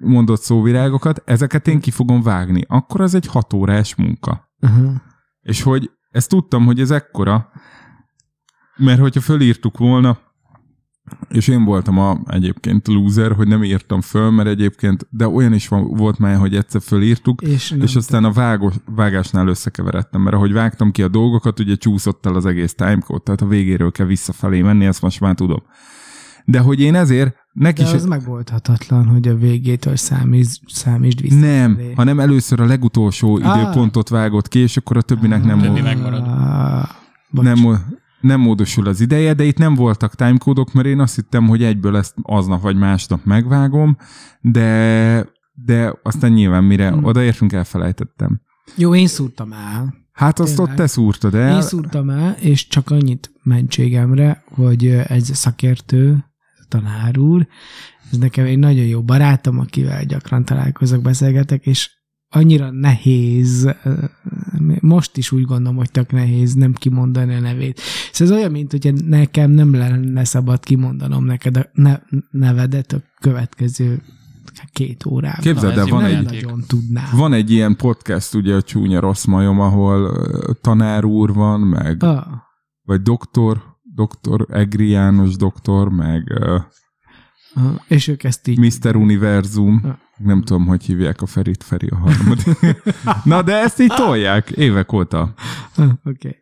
mondott 0.00 0.40
szóvirágokat, 0.40 1.22
ezeket 1.24 1.68
én 1.68 1.80
ki 1.80 1.90
fogom 1.90 2.22
vágni. 2.22 2.64
Akkor 2.68 3.00
ez 3.00 3.14
egy 3.14 3.26
hat 3.26 3.52
órás 3.52 3.94
munka. 3.94 4.50
Aha. 4.60 5.02
És 5.40 5.62
hogy 5.62 5.90
ezt 6.10 6.28
tudtam, 6.28 6.64
hogy 6.64 6.80
ez 6.80 6.90
ekkora, 6.90 7.48
mert 8.76 9.00
hogyha 9.00 9.20
fölírtuk 9.20 9.78
volna, 9.78 10.18
és 11.28 11.48
én 11.48 11.64
voltam 11.64 11.98
a 11.98 12.18
egyébként 12.26 12.88
loser, 12.88 13.32
hogy 13.32 13.48
nem 13.48 13.64
írtam 13.64 14.00
föl, 14.00 14.30
mert 14.30 14.48
egyébként, 14.48 15.06
de 15.10 15.28
olyan 15.28 15.52
is 15.52 15.68
van, 15.68 15.84
volt 15.96 16.18
már, 16.18 16.36
hogy 16.36 16.54
egyszer 16.56 16.80
fölírtuk, 16.80 17.42
És, 17.42 17.70
és 17.80 17.96
aztán 17.96 18.24
a 18.24 18.32
vágos, 18.32 18.74
vágásnál 18.94 19.48
összekeveredtem, 19.48 20.20
mert 20.20 20.36
ahogy 20.36 20.52
vágtam 20.52 20.90
ki 20.90 21.02
a 21.02 21.08
dolgokat, 21.08 21.60
ugye 21.60 21.74
csúszott 21.74 22.26
el 22.26 22.34
az 22.34 22.46
egész 22.46 22.74
timecode, 22.74 23.22
tehát 23.22 23.40
a 23.40 23.46
végéről 23.46 23.90
kell 23.90 24.06
visszafelé 24.06 24.62
menni, 24.62 24.86
ezt 24.86 25.02
most 25.02 25.20
már 25.20 25.34
tudom. 25.34 25.62
De 26.44 26.58
hogy 26.58 26.80
én 26.80 26.94
ezért 26.94 27.34
neki 27.52 27.82
De 27.82 27.88
az 27.90 28.04
megoldhatatlan, 28.06 29.06
hogy 29.06 29.28
a 29.28 29.34
végétől 29.36 29.96
számíz, 29.96 30.60
számítsd 30.66 31.20
vissza. 31.20 31.36
Nem, 31.36 31.74
felé. 31.74 31.92
hanem 31.96 32.20
először 32.20 32.60
a 32.60 32.64
legutolsó 32.66 33.40
Ah. 33.42 33.60
időpontot 33.60 34.08
vágott 34.08 34.48
ki, 34.48 34.58
és 34.58 34.76
akkor 34.76 34.96
a 34.96 35.02
többinek 35.02 35.44
nem, 35.44 35.58
Többi 35.60 35.72
mo- 35.72 35.82
megmarad. 35.82 36.26
Ah, 36.26 36.88
bocs. 37.30 37.44
nem, 37.44 37.58
mo- 37.58 37.78
nem 38.20 38.40
módosul 38.40 38.86
az 38.86 39.00
ideje, 39.00 39.34
de 39.34 39.44
itt 39.44 39.58
nem 39.58 39.74
voltak 39.74 40.14
timecode-ok, 40.14 40.72
mert 40.72 40.86
én 40.86 41.00
azt 41.00 41.14
hittem, 41.14 41.46
hogy 41.48 41.62
egyből 41.62 41.96
ezt 41.96 42.14
aznap 42.22 42.62
vagy 42.62 42.76
másnap 42.76 43.24
megvágom, 43.24 43.96
de, 44.40 45.26
de 45.52 45.94
aztán 46.02 46.32
nyilván 46.32 46.64
mire 46.64 46.88
Hmm. 46.88 47.04
odaértünk, 47.04 47.52
elfelejtettem. 47.52 48.40
Jó, 48.76 48.94
én 48.94 49.06
szúrtam 49.06 49.52
el. 49.52 49.94
Hát 50.12 50.38
azt 50.38 50.56
Tényleg. 50.56 50.70
ott 50.70 50.76
te 50.78 50.86
szúrtad 50.86 51.34
el. 51.34 51.54
Én 51.54 51.62
szúrtam 51.62 52.10
el, 52.10 52.36
és 52.40 52.66
csak 52.66 52.90
annyit 52.90 53.32
mentségemre, 53.42 54.42
hogy 54.54 54.86
egy 54.86 55.24
szakértő, 55.24 56.24
tanár 56.68 57.18
úr, 57.18 57.46
ez 58.12 58.18
nekem 58.18 58.44
egy 58.44 58.58
nagyon 58.58 58.84
jó 58.84 59.02
barátom, 59.02 59.58
akivel 59.58 60.04
gyakran 60.04 60.44
találkozok, 60.44 61.02
beszélgetek, 61.02 61.66
és 61.66 61.97
annyira 62.30 62.70
nehéz, 62.70 63.74
most 64.80 65.16
is 65.16 65.32
úgy 65.32 65.44
gondolom, 65.44 65.76
hogy 65.76 65.90
tök 65.90 66.12
nehéz 66.12 66.54
nem 66.54 66.72
kimondani 66.72 67.34
a 67.34 67.40
nevét. 67.40 67.80
Szóval 68.12 68.34
ez 68.34 68.40
olyan, 68.40 68.52
mint 68.52 68.70
hogyha 68.70 68.90
nekem 69.04 69.50
nem 69.50 69.74
lenne 69.74 70.24
szabad 70.24 70.64
kimondanom 70.64 71.24
neked 71.24 71.56
a 71.56 71.66
ne- 71.72 72.00
nevedet 72.30 72.92
a 72.92 73.02
következő 73.20 74.02
két 74.72 75.06
órában. 75.06 75.40
Képzeld 75.40 75.72
el, 75.72 75.80
ez 75.84 75.88
van 75.88 76.04
egy, 76.04 76.46
tudnám. 76.66 77.04
van 77.16 77.32
egy 77.32 77.50
ilyen 77.50 77.76
podcast, 77.76 78.34
ugye 78.34 78.54
a 78.54 78.62
Csúnya 78.62 79.00
Rossz 79.00 79.24
Majom, 79.24 79.60
ahol 79.60 80.26
tanár 80.60 81.04
úr 81.04 81.32
van, 81.32 81.60
meg 81.60 82.02
Ah, 82.02 82.26
vagy 82.82 83.02
doktor, 83.02 83.62
doktor, 83.94 84.46
Egri 84.50 84.88
János 84.88 85.36
doktor, 85.36 85.88
meg 85.88 86.38
Aha. 87.58 87.82
És 87.88 88.08
ők 88.08 88.24
ezt 88.24 88.48
így... 88.48 88.58
Mr. 88.58 88.96
Univerzum. 88.96 89.80
Ja. 89.84 89.98
Nem 90.16 90.42
tudom, 90.42 90.66
hogy 90.66 90.84
hívják 90.84 91.22
a 91.22 91.26
Ferit 91.26 91.64
Feri 91.64 91.86
a 91.86 91.96
harmadik. 91.96 92.58
Na, 93.24 93.42
de 93.42 93.56
ezt 93.56 93.80
így 93.80 93.92
tolják 93.96 94.50
évek 94.50 94.92
óta. 94.92 95.34
Oké. 95.76 95.92
Okay. 96.04 96.36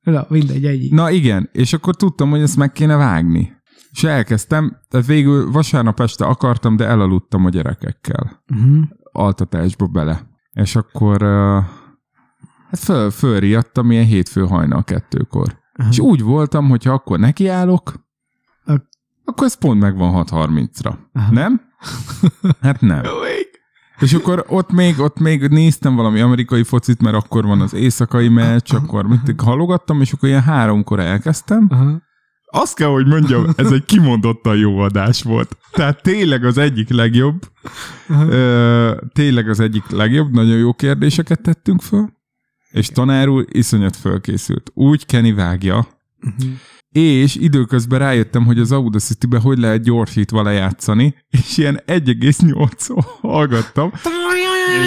Na, 0.00 0.26
mindegy, 0.28 0.64
egyik. 0.64 0.92
Na 0.92 1.10
igen, 1.10 1.48
és 1.52 1.72
akkor 1.72 1.96
tudtam, 1.96 2.30
hogy 2.30 2.40
ezt 2.40 2.56
meg 2.56 2.72
kéne 2.72 2.96
vágni. 2.96 3.52
És 3.90 4.04
elkezdtem, 4.04 4.76
tehát 4.88 5.06
végül 5.06 5.50
vasárnap 5.50 6.00
este 6.00 6.24
akartam, 6.24 6.76
de 6.76 6.86
elaludtam 6.86 7.44
a 7.44 7.48
gyerekekkel. 7.48 8.42
Uh-huh. 8.54 8.84
Altatásba 9.12 9.86
bele. 9.86 10.26
És 10.52 10.76
akkor 10.76 11.22
uh, 11.22 11.64
hát 12.70 12.78
föl, 12.78 13.10
fölriadtam 13.10 13.90
ilyen 13.90 14.04
hétfő 14.04 14.46
hajnal 14.46 14.84
kettőkor. 14.84 15.58
Aha. 15.74 15.88
És 15.90 15.98
úgy 15.98 16.22
voltam, 16.22 16.68
hogyha 16.68 16.92
akkor 16.92 17.18
nekiállok, 17.18 18.05
akkor 19.26 19.46
ez 19.46 19.58
pont 19.58 19.80
megvan 19.80 20.26
6.30-ra. 20.30 20.94
Aha. 21.12 21.32
Nem? 21.32 21.60
Hát 22.60 22.80
nem. 22.80 23.02
És 23.98 24.12
akkor 24.12 24.44
ott 24.48 24.72
még, 24.72 25.00
ott 25.00 25.18
még 25.18 25.42
néztem 25.48 25.94
valami 25.96 26.20
amerikai 26.20 26.62
focit, 26.62 27.02
mert 27.02 27.16
akkor 27.16 27.44
van 27.44 27.60
az 27.60 27.74
éjszakai 27.74 28.28
meccs, 28.28 28.74
akkor 28.74 29.06
mit 29.06 29.40
halogattam, 29.40 30.00
és 30.00 30.12
akkor 30.12 30.28
ilyen 30.28 30.42
háromkor 30.42 31.00
elkezdtem. 31.00 31.66
Aha. 31.70 32.02
Azt 32.50 32.74
kell, 32.74 32.88
hogy 32.88 33.06
mondjam, 33.06 33.46
ez 33.56 33.72
egy 33.72 33.84
kimondottan 33.84 34.56
jó 34.56 34.78
adás 34.78 35.22
volt. 35.22 35.56
Tehát 35.72 36.02
tényleg 36.02 36.44
az 36.44 36.58
egyik 36.58 36.88
legjobb. 36.88 37.48
Ö, 38.08 38.96
tényleg 39.12 39.48
az 39.48 39.60
egyik 39.60 39.90
legjobb, 39.90 40.32
nagyon 40.32 40.56
jó 40.56 40.72
kérdéseket 40.72 41.42
tettünk 41.42 41.82
föl. 41.82 42.12
És 42.70 42.88
tanár 42.88 43.28
úr 43.28 43.44
iszonyat 43.48 43.96
fölkészült. 43.96 44.70
Úgy 44.74 45.06
Kenny 45.06 45.34
vágja, 45.34 45.86
Uh-huh. 46.22 46.50
És 46.96 47.34
időközben 47.34 47.98
rájöttem, 47.98 48.44
hogy 48.44 48.58
az 48.58 48.72
Audacity-be 48.72 49.38
hogy 49.38 49.58
lehet 49.58 49.82
gyorsítva 49.82 50.42
lejátszani, 50.42 51.14
és 51.30 51.58
ilyen 51.58 51.80
1,8 51.86 53.04
hallgattam, 53.20 53.92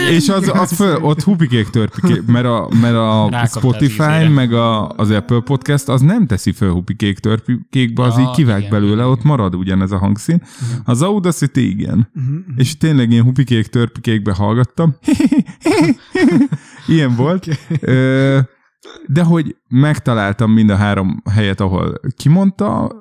és 0.10 0.30
az, 0.30 0.52
az 0.54 0.74
föl, 0.74 0.96
ott 1.02 1.24
hupikék 1.24 1.70
törpikék, 1.70 2.26
mert 2.26 2.46
a, 2.46 2.70
mert 2.82 2.96
a 2.96 3.46
Spotify, 3.46 4.28
meg 4.34 4.54
a, 4.54 4.90
az 4.90 5.10
Apple 5.10 5.40
Podcast, 5.40 5.90
az 5.90 6.02
nem 6.02 6.28
teszi 6.28 6.52
föl 6.52 6.72
hupikék 6.72 7.20
törpikékbe, 7.20 8.04
az 8.04 8.18
Ja, 8.18 8.22
így 8.22 8.36
kivág 8.36 8.60
igen, 8.60 8.72
belőle, 8.72 8.94
igen. 8.94 9.06
ott 9.06 9.24
marad 9.24 9.56
ugyanez 9.56 9.92
a 9.92 9.98
hangszín. 9.98 10.42
Az 10.84 11.02
Audacity 11.02 11.58
igen. 11.58 12.12
Uh-huh. 12.16 12.38
És 12.56 12.78
tényleg 12.78 13.12
ilyen 13.12 13.24
hupikék 13.24 13.68
törpikékbe 13.68 14.34
hallgattam. 14.34 14.96
Ilyen 16.88 17.16
volt. 17.16 17.48
Ö, 17.80 18.40
De 19.08 19.24
hogy 19.24 19.56
megtaláltam 19.70 20.52
mind 20.52 20.70
a 20.70 20.76
három 20.76 21.24
helyet, 21.32 21.60
ahol 21.60 22.00
kimondta, 22.16 22.92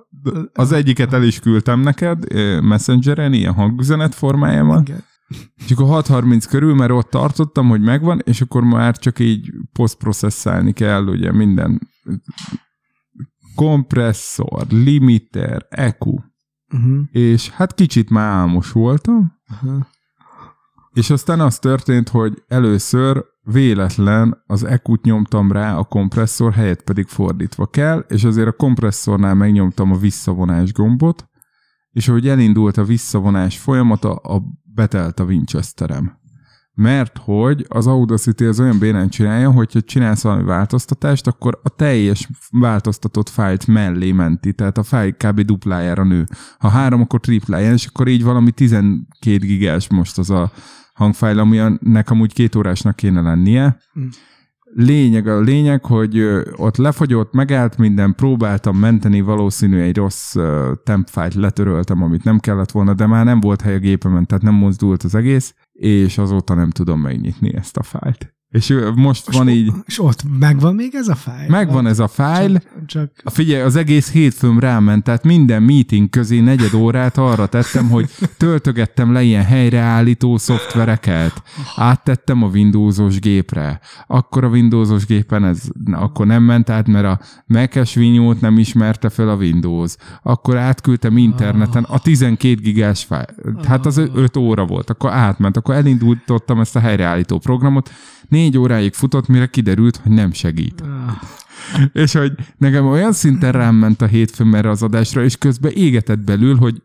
az 0.53 0.73
egyiket 0.73 1.13
el 1.13 1.23
is 1.23 1.41
küldtem 1.41 1.81
neked 1.81 2.33
ö, 2.35 2.61
Messengeren, 2.61 3.33
ilyen 3.33 3.55
hangüzenet 3.55 4.15
formájában. 4.15 4.81
Igen. 4.81 5.05
És 5.65 5.71
akkor 5.71 6.05
6.30 6.05 6.45
körül, 6.49 6.75
mert 6.75 6.91
ott 6.91 7.11
tartottam, 7.11 7.69
hogy 7.69 7.81
megvan, 7.81 8.21
és 8.25 8.41
akkor 8.41 8.63
már 8.63 8.97
csak 8.99 9.19
így 9.19 9.53
posztprocesszálni 9.73 10.73
kell, 10.73 11.07
ugye 11.07 11.33
minden 11.33 11.89
kompresszor, 13.55 14.67
limiter, 14.69 15.67
EQ, 15.69 16.15
Uh-huh. 16.75 17.01
és 17.11 17.49
hát 17.49 17.75
kicsit 17.75 18.11
már 18.11 18.33
álmos 18.33 18.73
voltam, 18.73 19.37
Uh-huh. 19.63 19.87
és 20.93 21.11
aztán 21.11 21.41
az 21.41 21.59
történt, 21.59 22.09
hogy 22.09 22.43
először 22.49 23.25
véletlen 23.53 24.43
az 24.47 24.65
EQ-t 24.65 25.05
nyomtam 25.05 25.53
rá 25.53 25.77
a 25.77 25.85
kompresszor 25.85 26.53
helyett 26.53 26.83
pedig 26.83 27.07
fordítva 27.07 27.67
kell, 27.67 28.05
és 28.09 28.25
azért 28.25 28.49
a 28.49 28.53
kompresszornál 28.53 29.35
megnyomtam 29.35 29.93
a 29.93 29.99
visszavonás 29.99 30.73
gombot, 30.73 31.29
és 31.91 32.09
ahogy 32.09 32.29
elindult 32.29 32.77
a 32.77 32.85
visszavonás 32.85 33.59
folyamata, 33.59 34.15
a 34.15 34.43
betelt 34.75 35.21
a 35.21 35.25
Winchesterem. 35.25 36.17
Mert 36.75 37.19
hogy 37.19 37.67
az 37.69 37.87
Audacity 37.87 38.45
az 38.45 38.61
olyan 38.61 38.79
bénán 38.79 39.09
csinálja, 39.09 39.51
hogyha 39.51 39.81
csinálsz 39.81 40.23
valami 40.23 40.43
változtatást, 40.43 41.27
akkor 41.27 41.61
a 41.63 41.69
teljes 41.69 42.29
változtatott 42.51 43.29
fájlt 43.29 43.67
mellé 43.67 44.13
menti, 44.13 44.53
tehát 44.53 44.79
a 44.79 44.83
fájl 44.83 45.13
kb. 45.13 45.41
duplájára 45.41 46.05
nő. 46.05 46.27
Ha 46.59 46.69
három, 46.69 47.01
akkor 47.01 47.21
tripláján, 47.21 47.73
és 47.73 47.87
akkor 47.87 48.09
így 48.09 48.23
valami 48.23 48.51
12 48.51 49.37
gigás 49.37 49.89
most 49.89 50.19
az 50.19 50.31
a 50.31 50.53
hangfájl, 50.99 51.39
aminek 51.39 52.11
amúgy 52.11 52.33
két 52.33 52.55
órásnak 52.55 52.97
kéne 52.97 53.21
lennie. 53.21 53.79
Mm. 53.99 54.07
Lényeg 54.75 55.27
a 55.27 55.41
lényeg, 55.41 55.85
hogy 55.85 56.21
ott 56.57 56.77
lefagyott, 56.77 57.33
megállt 57.33 57.79
minden, 57.79 58.15
próbáltam 58.15 58.77
menteni, 58.77 59.21
valószínű 59.21 59.81
egy 59.81 59.97
rossz 59.97 60.37
tempfájlt 60.85 61.35
letöröltem, 61.35 62.03
amit 62.03 62.25
nem 62.25 62.39
kellett 62.39 62.71
volna, 62.71 62.95
de 62.95 63.07
már 63.07 63.25
nem 63.25 63.41
volt 63.41 63.61
hely 63.61 63.75
a 63.75 63.79
gépemen, 63.79 64.27
tehát 64.27 64.45
nem 64.45 64.55
mozdult 64.55 65.03
az 65.03 65.15
egész, 65.15 65.55
és 65.73 66.19
azóta 66.19 66.55
nem 66.55 66.71
tudom 66.71 67.01
megnyitni 67.01 67.55
ezt 67.55 67.77
a 67.77 67.83
fájlt. 67.83 68.38
És 68.51 68.75
most 68.95 69.33
van 69.33 69.49
így, 69.49 69.73
És 69.87 70.03
ott 70.03 70.23
megvan 70.39 70.75
még 70.75 70.95
ez 70.95 71.09
a 71.09 71.15
fájl? 71.15 71.49
megvan 71.51 71.87
ez 71.87 71.99
a 71.99 72.09
fájl, 72.09 72.53
Csak, 72.53 72.63
csak 72.87 73.11
Figyelj, 73.25 73.63
az 73.63 73.77
egész 73.77 74.13
hétfőm 74.13 74.59
ráment, 74.59 75.05
tehát 75.05 75.25
minden 75.25 75.63
meeting 75.63 76.11
közé 76.11 76.41
negyed 76.41 76.75
órát 76.75 77.19
arra 77.19 77.47
tettem, 77.47 77.89
hogy 77.89 78.11
töltögettem 78.37 79.13
le 79.13 79.23
ilyen 79.23 79.45
helyreállító 79.45 80.37
szoftvereket, 80.37 81.43
áttettem 81.77 82.43
a 82.43 82.47
Windowsos 82.47 83.19
gépre. 83.21 83.81
Akkor 84.07 84.45
a 84.45 84.49
Windowsos 84.49 85.07
gépen 85.07 85.45
ez 85.45 85.63
akkor 85.93 86.27
nem 86.27 86.43
ment 86.43 86.71
át, 86.71 86.87
mert 86.87 87.07
a 87.07 87.21
Mac-es 87.47 87.95
vinyót 87.95 88.41
nem 88.41 88.59
ismerte 88.59 89.09
fel 89.09 89.29
a 89.29 89.37
Windows. 89.37 89.97
Akkor 90.23 90.57
átküldtem 90.57 91.17
interneten 91.17 91.85
a 91.85 91.99
12 91.99 92.61
gigás 92.61 93.05
fájl. 93.05 93.35
Hát 93.67 93.87
az 93.87 93.97
5 94.15 94.37
óra 94.37 94.67
volt, 94.67 94.91
akkor 94.91 95.11
átment, 95.11 95.57
akkor 95.57 95.75
elindultottam 95.75 96.61
ezt 96.61 96.77
a 96.77 96.81
helyreállító 96.81 97.39
programot. 97.39 97.91
Négy 98.29 98.59
óráig 98.59 98.93
futott, 98.95 99.27
mire 99.27 99.47
kiderült, 99.47 99.97
hogy 99.97 100.13
nem 100.13 100.33
segít. 100.33 100.81
ah, 100.81 101.13
És 101.93 102.13
hogy 102.13 102.33
nekem 102.57 102.87
olyan 102.87 103.13
szinten 103.13 103.53
rám 103.53 103.75
ment 103.75 104.03
a 104.03 104.07
hétfőn 104.07 104.55
erre 104.55 104.71
az 104.71 104.83
adásra, 104.83 105.25
és 105.25 105.37
közben 105.37 105.73
égetett 105.75 106.19
belül, 106.19 106.57
hogy 106.57 106.83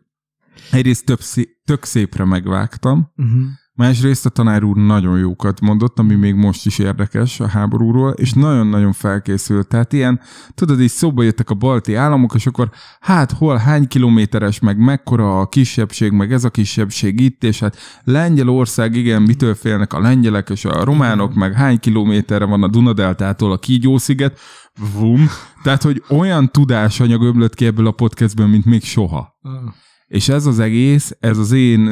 egyrészt 0.70 1.04
több 1.04 1.20
szé- 1.20 1.60
tök 1.64 1.84
szépre 1.84 2.24
megvágtam, 2.24 3.12
uh-huh. 3.16 3.42
Másrészt 3.74 4.26
a 4.26 4.28
tanár 4.28 4.62
úr 4.62 4.76
nagyon 4.76 5.18
jókat 5.18 5.60
mondott, 5.60 5.98
ami 5.98 6.14
még 6.14 6.34
most 6.34 6.66
is 6.66 6.78
érdekes 6.78 7.40
a 7.40 7.48
háborúról, 7.48 8.10
és 8.10 8.32
nagyon-nagyon 8.32 8.92
felkészült. 8.92 9.68
Tehát 9.68 9.92
ilyen, 9.92 10.20
tudod, 10.54 10.80
így 10.80 10.90
szóba 10.90 11.22
jöttek 11.22 11.50
a 11.50 11.54
balti 11.54 11.94
államok, 11.94 12.34
és 12.34 12.46
akkor 12.46 12.70
hát 13.00 13.32
hol, 13.32 13.56
hány 13.56 13.88
kilométeres, 13.88 14.58
meg 14.58 14.78
mekkora 14.78 15.40
a 15.40 15.48
kisebbség, 15.48 16.12
meg 16.12 16.32
ez 16.32 16.44
a 16.44 16.50
kisebbség 16.50 17.20
itt, 17.20 17.44
és 17.44 17.58
hát 17.58 17.76
Lengyelország, 18.04 18.94
igen, 18.94 19.22
mitől 19.22 19.54
félnek 19.54 19.92
a 19.92 20.00
lengyelek 20.00 20.50
és 20.50 20.64
a 20.64 20.84
románok, 20.84 21.34
meg 21.34 21.52
hány 21.52 21.78
kilométerre 21.78 22.44
van 22.44 22.62
a 22.62 22.68
Dunadeltától 22.68 23.52
a 23.52 23.58
Kígyósziget, 23.58 24.38
vum. 24.94 25.28
Tehát, 25.62 25.82
hogy 25.82 26.02
olyan 26.08 26.50
tudásanyag 26.50 27.22
ömlött 27.22 27.54
ki 27.54 27.66
ebből 27.66 27.86
a 27.86 27.92
podcastből, 27.92 28.46
mint 28.46 28.64
még 28.64 28.82
soha. 28.82 29.38
Ah. 29.42 29.52
És 30.06 30.28
ez 30.28 30.46
az 30.46 30.58
egész, 30.58 31.16
ez 31.20 31.38
az 31.38 31.52
én 31.52 31.88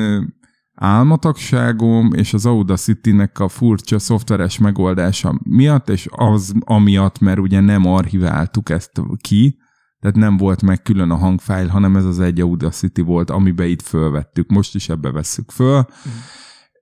álmatagságom 0.83 2.13
és 2.13 2.35
az 2.35 2.47
Audacity-nek 2.47 3.39
a 3.39 3.49
furcsa 3.49 3.99
szoftveres 3.99 4.59
megoldása 4.59 5.41
miatt, 5.43 5.89
és 5.89 6.09
az 6.11 6.53
amiatt, 6.61 7.19
mert 7.19 7.39
ugye 7.39 7.61
nem 7.61 7.87
archiváltuk 7.87 8.71
ezt 8.71 9.03
ki, 9.21 9.59
tehát 10.01 10.17
nem 10.17 10.37
volt 10.37 10.63
meg 10.63 10.83
külön 10.83 11.11
a 11.11 11.17
hangfájl, 11.17 11.69
hanem 11.69 11.97
ez 11.97 12.05
az 12.05 12.21
egy 12.21 12.41
Audacity 12.41 13.01
volt, 13.01 13.31
amiben 13.31 13.67
itt 13.67 13.83
fölvettük. 13.83 14.51
Most 14.51 14.75
is 14.75 14.89
ebbe 14.89 15.11
vesszük 15.11 15.51
föl. 15.51 15.87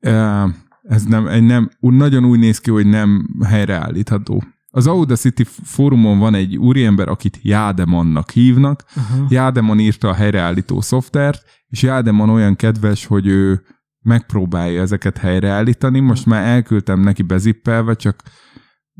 Ö, 0.00 0.44
Ez 0.82 1.04
nem, 1.04 1.26
egy 1.26 1.42
nem, 1.42 1.70
nagyon 1.80 2.24
úgy 2.24 2.38
néz 2.38 2.58
ki, 2.58 2.70
hogy 2.70 2.86
nem 2.86 3.26
helyreállítható. 3.46 4.44
Az 4.70 4.86
Audacity 4.86 5.42
fórumon 5.62 6.18
van 6.18 6.34
egy 6.34 6.56
úriember, 6.56 7.08
akit 7.08 7.38
Jádemannak 7.42 8.30
hívnak, 8.30 8.84
Aha. 8.94 9.26
Jádeman 9.28 9.78
írta 9.78 10.08
a 10.08 10.14
helyreállító 10.14 10.80
szoftvert, 10.80 11.42
és 11.68 11.82
Jádeman 11.82 12.28
olyan 12.28 12.56
kedves, 12.56 13.06
hogy 13.06 13.26
ő 13.26 13.62
megpróbálja 14.02 14.80
ezeket 14.80 15.18
helyreállítani. 15.18 16.00
Most 16.00 16.26
már 16.26 16.46
elküldtem 16.46 17.00
neki 17.00 17.22
bezippelve, 17.22 17.94
csak 17.94 18.22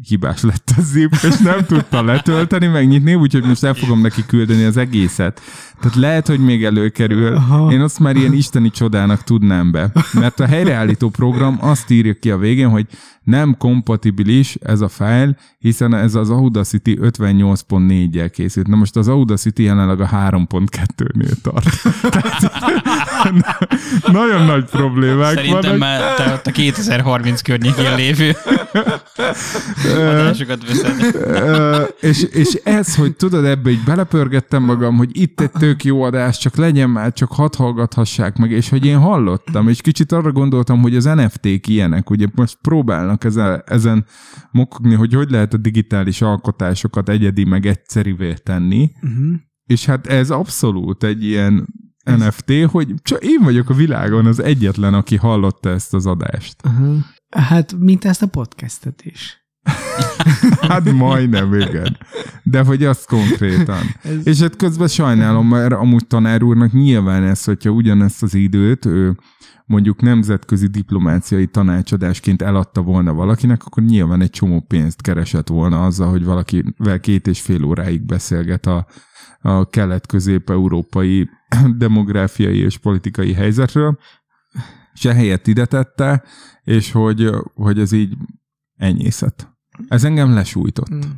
hibás 0.09 0.43
lett 0.43 0.71
a 0.77 0.81
zip, 0.81 1.13
és 1.13 1.39
nem 1.39 1.65
tudta 1.65 2.03
letölteni, 2.03 2.67
megnyitni, 2.67 3.15
úgyhogy 3.15 3.45
most 3.45 3.65
el 3.65 3.75
fogom 3.75 4.01
neki 4.01 4.27
küldeni 4.27 4.65
az 4.65 4.77
egészet. 4.77 5.41
Tehát 5.81 5.97
lehet, 5.97 6.27
hogy 6.27 6.41
még 6.41 6.65
előkerül. 6.65 7.35
Aha. 7.35 7.73
Én 7.73 7.81
azt 7.81 7.99
már 7.99 8.17
ilyen 8.17 8.33
isteni 8.33 8.71
csodának 8.71 9.25
tudnám 9.25 9.71
be. 9.71 9.93
Mert 10.13 10.41
a 10.41 10.47
helyreállító 10.47 11.09
program 11.09 11.59
azt 11.61 11.91
írja 11.91 12.15
ki 12.15 12.31
a 12.31 12.39
végén, 12.39 12.69
hogy 12.69 12.87
nem 13.31 13.57
kompatibilis 13.59 14.55
ez 14.55 14.81
a 14.81 14.89
fájl, 14.89 15.37
hiszen 15.59 15.95
ez 15.95 16.15
az 16.15 16.31
Audacity 16.31 16.99
58.4-jel 17.01 18.29
készült. 18.33 18.67
Na 18.67 18.77
most 18.77 18.97
az 18.97 19.09
Audacity 19.09 19.59
jelenleg 19.63 20.01
a 20.01 20.09
3.2-nél 20.09 21.35
tart. 21.43 21.69
Tehát, 23.23 23.69
nagyon 24.13 24.45
nagy 24.45 24.65
problémák 24.65 25.35
Szerintem 25.35 25.79
vannak. 25.79 25.79
már 25.79 26.15
te 26.15 26.41
a 26.45 26.51
2030 26.51 27.41
környékén 27.41 27.95
lévő 27.97 28.37
adásokat 29.85 30.67
veszed. 30.67 31.95
És, 32.01 32.23
és 32.23 32.55
ez, 32.65 32.95
hogy 32.95 33.17
tudod, 33.17 33.45
ebbe 33.45 33.71
így 33.71 33.85
belepörgettem 33.85 34.63
magam, 34.63 34.97
hogy 34.97 35.11
itt 35.13 35.41
egy 35.41 35.51
tök 35.51 35.85
jó 35.85 36.03
adás, 36.03 36.39
csak 36.39 36.57
legyen 36.57 36.91
már, 36.91 37.13
csak 37.13 37.33
hadd 37.33 37.57
hallgathassák 37.57 38.37
meg, 38.37 38.51
és 38.51 38.69
hogy 38.69 38.87
én 38.87 38.99
hallottam, 38.99 39.69
és 39.69 39.81
kicsit 39.81 40.13
arra 40.13 40.33
gondoltam, 40.33 40.81
hogy 40.81 40.97
az 40.97 41.05
NFT-k 41.05 41.69
ilyenek, 41.69 42.11
ugye 42.11 42.27
most 42.35 42.59
próbálnak 42.63 43.20
ezen, 43.25 43.63
ezen 43.67 44.05
mokogni, 44.51 44.95
hogy 44.95 45.15
hogy 45.15 45.31
lehet 45.31 45.55
a 45.55 45.57
digitális 45.57 46.23
alkotásokat 46.23 47.09
egyedi 47.09 47.45
meg 47.45 47.67
egyszerűvé 47.67 48.35
tenni, 48.35 48.91
Uh-huh. 49.03 49.35
és 49.67 49.85
hát 49.87 50.07
ez 50.07 50.31
abszolút 50.31 51.05
egy 51.05 51.25
ilyen 51.25 51.67
NFT, 52.05 52.53
hogy 52.71 52.95
csak 53.03 53.25
én 53.25 53.41
vagyok 53.43 53.71
a 53.71 53.75
világon 53.75 54.27
az 54.27 54.43
egyetlen, 54.43 54.95
aki 54.95 55.17
hallotta 55.17 55.71
ezt 55.71 55.95
az 55.95 56.07
adást. 56.07 56.57
Uh-huh. 56.65 56.97
Hát, 57.37 57.75
mint 57.79 58.05
ezt 58.05 58.23
a 58.23 58.27
podcastet 58.27 59.03
is. 59.05 59.39
Hát 60.61 60.93
majdnem, 60.93 61.55
igen. 61.55 61.97
De 62.43 62.63
hogy 62.65 62.85
azt 62.85 63.07
konkrétan. 63.07 63.81
Ez- 64.03 64.27
És 64.27 64.41
hát 64.41 64.57
közben 64.57 64.89
sajnálom, 64.89 65.49
mert 65.49 65.73
amúgy 65.73 66.07
tanár 66.07 66.43
úrnak 66.43 66.73
nyilván 66.73 67.23
ez, 67.23 67.45
hogyha 67.45 67.71
ugyanezt 67.71 68.23
az 68.23 68.35
időt 68.35 68.85
ő 68.87 69.17
mondjuk 69.71 70.01
nemzetközi 70.01 70.67
diplomáciai 70.67 71.47
tanácsadásként 71.47 72.43
eladta 72.43 72.83
volna 72.83 73.13
valakinek, 73.13 73.65
akkor 73.65 73.83
nyilván 73.83 74.21
egy 74.21 74.31
csomó 74.31 74.61
pénzt 74.61 75.03
keresett 75.03 75.49
volna 75.49 75.85
azzal, 75.85 76.11
hogy 76.11 76.25
valakivel 76.25 77.01
két 77.01 77.27
és 77.27 77.41
fél 77.41 77.65
óráig 77.65 78.03
beszélget 78.03 78.67
a, 78.67 78.87
a 79.41 79.69
kelet-közép-európai 79.69 81.29
demográfiai 81.77 82.59
és 82.59 82.79
politikai 82.79 83.33
helyzetről, 83.33 83.99
és 84.93 85.05
ehelyett 85.05 85.47
ide 85.47 85.65
tette, 85.67 86.23
és 86.65 86.93
hogy, 86.93 87.31
hogy 87.55 87.79
ez 87.79 87.93
így 87.93 88.17
enyészet. 88.77 89.49
Ez 89.89 90.05
engem 90.05 90.35
lesújtott. 90.35 90.95
Mm. 90.95 91.11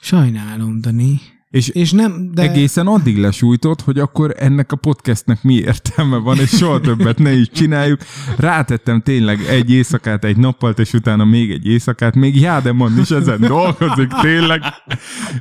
Sajnálom, 0.00 0.80
Dani. 0.80 1.20
És 1.54 1.68
És 1.68 1.92
nem, 1.92 2.30
de... 2.32 2.42
Egészen 2.42 2.86
addig 2.86 3.18
lesújtott, 3.18 3.80
hogy 3.80 3.98
akkor 3.98 4.34
ennek 4.38 4.72
a 4.72 4.76
podcastnek 4.76 5.42
mi 5.42 5.54
értelme 5.54 6.16
van, 6.16 6.38
és 6.38 6.48
soha 6.50 6.80
többet 6.80 7.18
ne 7.18 7.32
is 7.32 7.48
csináljuk. 7.50 8.00
Rátettem 8.36 9.00
tényleg 9.00 9.40
egy 9.40 9.70
éjszakát, 9.70 10.24
egy 10.24 10.36
nappalt, 10.36 10.78
és 10.78 10.92
utána 10.92 11.24
még 11.24 11.50
egy 11.50 11.66
éjszakát, 11.66 12.14
még 12.14 12.40
Jádemon 12.40 12.98
is 12.98 13.10
ezen 13.10 13.40
dolgozik 13.40 14.08
tényleg. 14.20 14.62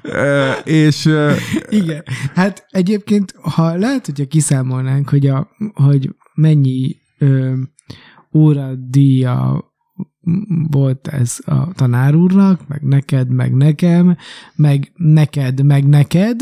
E, 0.04 0.52
és 0.54 1.10
Igen. 1.70 2.04
Hát 2.34 2.66
egyébként, 2.70 3.34
ha 3.42 3.76
lehet, 3.76 4.06
hogyha 4.06 4.26
kiszámolnánk, 4.26 5.10
hogy, 5.10 5.28
a, 5.28 5.50
hogy 5.74 6.10
mennyi 6.34 6.96
ö, 7.18 7.54
óradíja 8.34 9.73
volt 10.72 11.08
ez 11.08 11.38
a 11.46 11.74
tanár 11.74 12.16
úrnak, 12.16 12.68
meg 12.68 12.82
neked, 12.82 13.30
meg 13.30 13.56
nekem, 13.56 14.18
meg 14.56 14.92
neked, 14.96 15.64
meg 15.64 15.88
neked, 15.88 16.42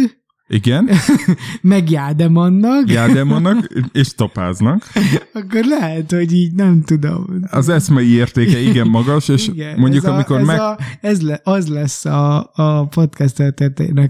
igen, 0.52 0.90
meg 1.62 1.90
Jádemannak, 1.90 2.90
Jádemonnak 2.90 3.68
és 3.92 4.14
topáznak. 4.14 4.84
akkor 5.34 5.64
lehet, 5.64 6.12
hogy 6.12 6.34
így 6.34 6.54
nem 6.54 6.82
tudom. 6.82 7.26
Az 7.52 7.70
eszmei 7.70 8.10
értéke 8.10 8.60
igen 8.60 8.88
magas, 8.88 9.28
és 9.28 9.48
Igen, 9.48 9.80
mondjuk 9.80 10.04
ez 10.04 10.10
a, 10.10 10.14
amikor 10.14 10.40
ez, 10.40 10.46
meg... 10.46 10.60
a, 10.60 10.78
ez 11.02 11.22
le, 11.22 11.40
az 11.44 11.68
lesz 11.68 12.06
a, 12.06 12.52
a 12.54 12.88
podcast 12.88 13.40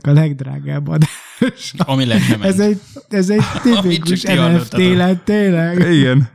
a 0.02 0.12
legdrágább 0.12 0.88
adás. 0.88 1.31
Ami 1.78 2.06
le 2.06 2.20
sem 2.20 2.42
Ez 2.42 2.60
egy, 2.60 2.80
ez 3.10 3.30
egy 3.30 3.44
tipikus 3.64 4.22
NFT 4.22 4.78
lett, 4.78 5.26
tényleg. 5.26 5.94
Igen, 5.94 6.30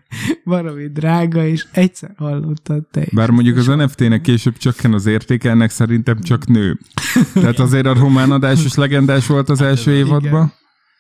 Valami 0.45 0.89
drága, 0.89 1.47
és 1.47 1.67
egyszer 1.73 2.13
hallottad 2.17 2.87
te 2.91 3.01
is. 3.01 3.13
bár 3.13 3.31
mondjuk 3.31 3.57
az 3.57 3.67
NFT-nek 3.67 4.21
később 4.21 4.57
csökken 4.57 4.93
az 4.93 5.07
értéke, 5.07 5.51
ennek 5.51 5.71
szerintem 5.71 6.21
csak 6.21 6.47
nő. 6.47 6.79
Tehát 7.35 7.59
azért 7.59 7.87
a 7.87 7.95
román 7.95 8.31
adás 8.31 8.65
is 8.65 8.75
legendás 8.75 9.27
volt 9.27 9.49
az 9.49 9.61
első 9.61 9.93
igen. 9.93 10.07
évadban. 10.07 10.53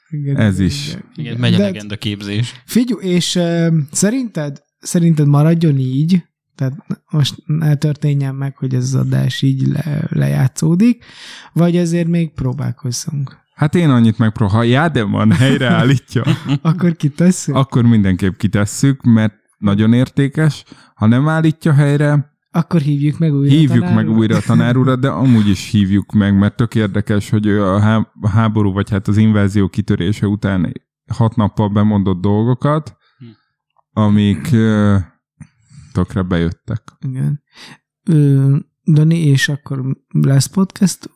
Igen, 0.09 0.37
ez 0.37 0.55
igen, 0.55 0.67
is. 0.67 0.87
igen, 0.89 1.03
Igen, 1.15 1.37
megy 1.39 1.55
a 1.55 1.59
legenda 1.59 1.97
képzés. 1.97 2.63
Figyelj, 2.65 3.07
és 3.07 3.35
uh, 3.35 3.75
szerinted, 3.91 4.63
szerinted 4.79 5.27
maradjon 5.27 5.79
így, 5.79 6.23
tehát 6.55 6.73
most 7.11 7.35
ne 7.47 7.75
történjen 7.75 8.35
meg, 8.35 8.57
hogy 8.57 8.75
ez 8.75 8.83
az 8.83 8.95
adás 8.95 9.43
így 9.43 9.67
le, 9.67 10.07
lejátszódik, 10.09 11.05
vagy 11.53 11.77
azért 11.77 12.09
még 12.09 12.33
próbálkozzunk. 12.35 13.45
Hát 13.57 13.75
én 13.75 13.91
annyit 13.91 14.19
megpróbálom, 14.19 14.61
ha 14.61 14.67
Jádeman 14.67 15.33
helyreállítja, 15.33 16.23
Akkor 16.63 16.97
kitesszük? 16.97 17.55
akkor 17.55 17.85
mindenképp 17.85 18.37
kitesszük, 18.38 19.03
mert 19.03 19.35
nagyon 19.59 19.92
értékes. 19.92 20.64
Ha 20.95 21.07
nem 21.07 21.29
állítja 21.29 21.73
helyre, 21.73 22.35
Akkor 22.51 22.81
hívjuk 22.81 23.19
meg 23.19 23.35
újra. 23.35 23.51
hívjuk 23.55 23.95
meg 23.95 24.11
újra 24.11 24.37
a 24.37 24.40
tanár 24.40 24.77
urat, 24.77 25.01
de 25.01 25.09
amúgy 25.09 25.49
is 25.49 25.71
hívjuk 25.71 26.12
meg, 26.12 26.38
mert 26.38 26.57
tök 26.57 26.75
érdekes, 26.75 27.31
hogy 27.31 27.49
a 27.49 27.79
há- 27.81 28.11
a 28.21 28.29
háború, 28.29 28.73
vagy 28.73 28.90
hát 28.90 29.09
az 29.09 29.16
invázió 29.16 29.69
kitörése 29.69 30.27
után 30.27 30.73
hat 31.12 31.37
nappal 31.37 31.69
bemondott 31.69 32.21
dolgokat, 32.21 32.97
Hm. 33.19 33.25
amik 34.03 34.49
tökre 35.92 36.23
bejöttek. 36.23 36.83
Igen. 37.09 37.42
Ö, 38.09 38.57
Dani, 38.85 39.19
és 39.19 39.49
akkor 39.49 39.85
lesz 40.11 40.47
podcast, 40.47 41.11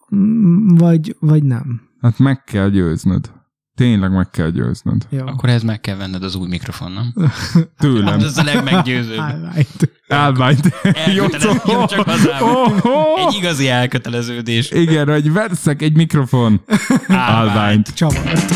vagy, 0.66 1.16
vagy 1.20 1.42
nem? 1.42 1.80
Hát 2.00 2.18
meg 2.18 2.44
kell 2.44 2.68
győznöd. 2.68 3.30
Tényleg 3.74 4.12
meg 4.12 4.30
kell 4.30 4.48
győznöd. 4.50 5.06
Jó. 5.10 5.26
Akkor 5.26 5.48
ez 5.48 5.62
meg 5.62 5.80
kell 5.80 5.96
venned 5.96 6.22
az 6.22 6.34
új 6.34 6.48
mikrofon, 6.48 6.92
nem? 6.92 7.14
Tőlem. 7.78 8.06
Hát 8.06 8.22
ez 8.22 8.38
a 8.38 8.42
legmeggyőzőbb. 8.42 9.20
Highlight. 9.26 9.90
Állványt. 10.08 10.66
Elkötelez- 10.82 11.62
Jó, 11.66 11.84
csak 11.86 12.08
hazám. 12.08 12.42
Oh, 12.42 12.84
oh. 12.84 13.26
Egy 13.26 13.34
igazi 13.34 13.68
elköteleződés. 13.68 14.70
Igen, 14.70 15.08
hogy 15.08 15.32
veszek 15.32 15.82
egy 15.82 15.96
mikrofon. 15.96 16.60
Állványt. 17.08 17.94
Csavart. 17.94 18.54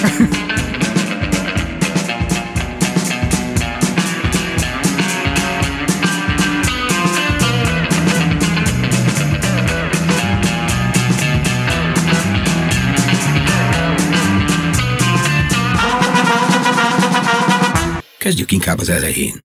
Kezdjük 18.24 18.52
inkább 18.52 18.78
az 18.78 18.88
elején. 18.88 19.38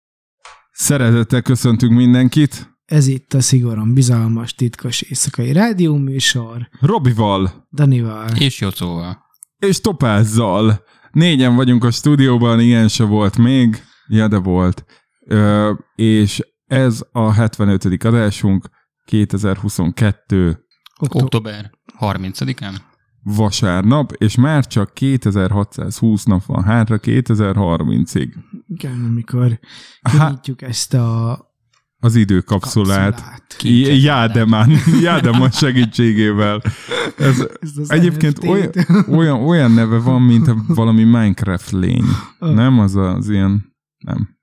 Szeretettel 0.72 1.42
köszöntünk 1.42 1.94
mindenkit. 1.94 2.78
Ez 2.86 3.08
itt 3.08 3.34
a 3.34 3.42
szigorúan 3.42 3.94
bizalmas, 3.94 4.54
titkos 4.54 5.02
éjszakai 5.02 5.52
rádióműsor 5.52 6.70
Robival 6.80 7.68
Danival. 7.72 8.30
És 8.38 8.60
Jocóval. 8.60 9.18
és 9.58 9.82
Topázzal. 9.82 10.84
Négyen 11.12 11.56
vagyunk 11.56 11.84
a 11.84 11.92
stúdióban, 11.92 12.60
ilyen 12.60 12.88
se 12.88 13.04
volt 13.04 13.38
még. 13.38 13.84
Ja, 14.08 14.28
de 14.28 14.38
volt. 14.38 14.86
Ö, 15.26 15.74
és 15.96 16.42
ez 16.66 17.02
a 17.12 17.34
75. 17.34 18.04
adásunk 18.04 18.70
2022 19.06 20.66
Oktober. 21.00 21.24
Október 21.24 21.72
30-án. 22.00 22.76
Vasárnap, 23.36 24.12
és 24.18 24.36
már 24.36 24.68
csak 24.68 24.94
2620 24.94 26.24
nap 26.24 26.46
van 26.46 26.64
hátra 26.64 27.00
2030-ig. 27.02 28.30
Igen, 28.68 29.06
amikor 29.10 29.60
Há- 30.02 30.28
kinyitjuk 30.28 30.62
ezt 30.62 30.94
a 30.94 31.40
Az 32.00 32.16
időkapszulát. 32.16 33.10
kapszulát. 33.16 33.56
Kincses 33.58 34.04
Jádeman, 34.04 34.70
Jádeman 35.02 35.52
segítségével. 35.52 36.62
Ez 37.18 37.48
Ezt 37.62 37.78
az 37.78 37.92
egyébként 37.92 38.44
olyan, 38.44 38.72
olyan, 39.20 39.40
olyan 39.40 39.72
neve 39.72 39.98
van, 40.00 40.22
mint 40.22 40.48
a 40.48 40.56
valami 40.68 41.04
Minecraft 41.04 41.72
lény. 41.72 42.06
Ö. 42.40 42.54
Nem 42.54 42.80
az 42.80 42.96
az 42.96 43.30
ilyen... 43.30 43.76
Nem. 43.98 44.38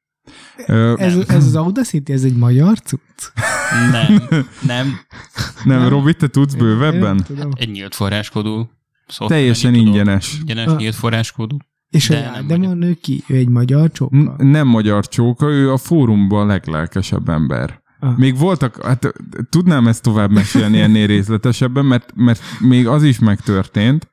Ez, 0.97 1.17
ez 1.17 1.45
az 1.47 1.55
Audacity, 1.55 2.11
ez 2.11 2.23
egy 2.23 2.37
magyar 2.37 2.81
cucc? 2.81 3.01
Nem, 3.91 4.23
nem. 4.67 4.99
nem, 5.65 5.89
Robi, 5.89 6.15
te 6.15 6.27
tudsz 6.29 6.53
Nem 6.55 6.61
bővebben? 6.67 7.17
tudom. 7.17 7.51
Egy 7.55 7.71
nyílt 7.71 7.95
forráskodú 7.95 8.71
szoftver. 9.07 9.39
Teljesen 9.39 9.73
tudom. 9.73 9.87
ingyenes. 9.87 10.37
Ingyenes, 10.39 10.67
Ah. 10.67 10.77
nyílt 10.77 10.95
forráskodú. 10.95 11.57
És 11.91 12.09
De 12.09 12.17
a 12.17 12.21
nem 12.21 12.33
Jádemon 12.35 12.83
ő 12.83 12.95
ki? 12.95 13.23
Ő 13.29 13.35
egy 13.37 13.49
magyar 13.49 13.91
csóka? 13.93 14.17
N- 14.17 14.37
nem 14.43 14.67
magyar 14.67 15.09
csóka, 15.09 15.51
ő 15.51 15.73
a 15.73 15.77
fórumban 15.77 16.43
a 16.43 16.47
leglelkesebb 16.47 17.29
ember. 17.29 17.83
Ah. 18.01 18.17
Még 18.17 18.39
voltak, 18.39 18.83
hát 18.85 19.13
tudnám 19.51 19.87
ezt 19.87 20.03
tovább 20.03 20.31
mesélni 20.31 20.81
ennél 20.81 21.07
részletesebben, 21.07 21.85
mert, 21.85 22.13
mert 22.15 22.41
még 22.61 22.87
az 22.87 23.03
is 23.03 23.19
megtörtént, 23.19 24.11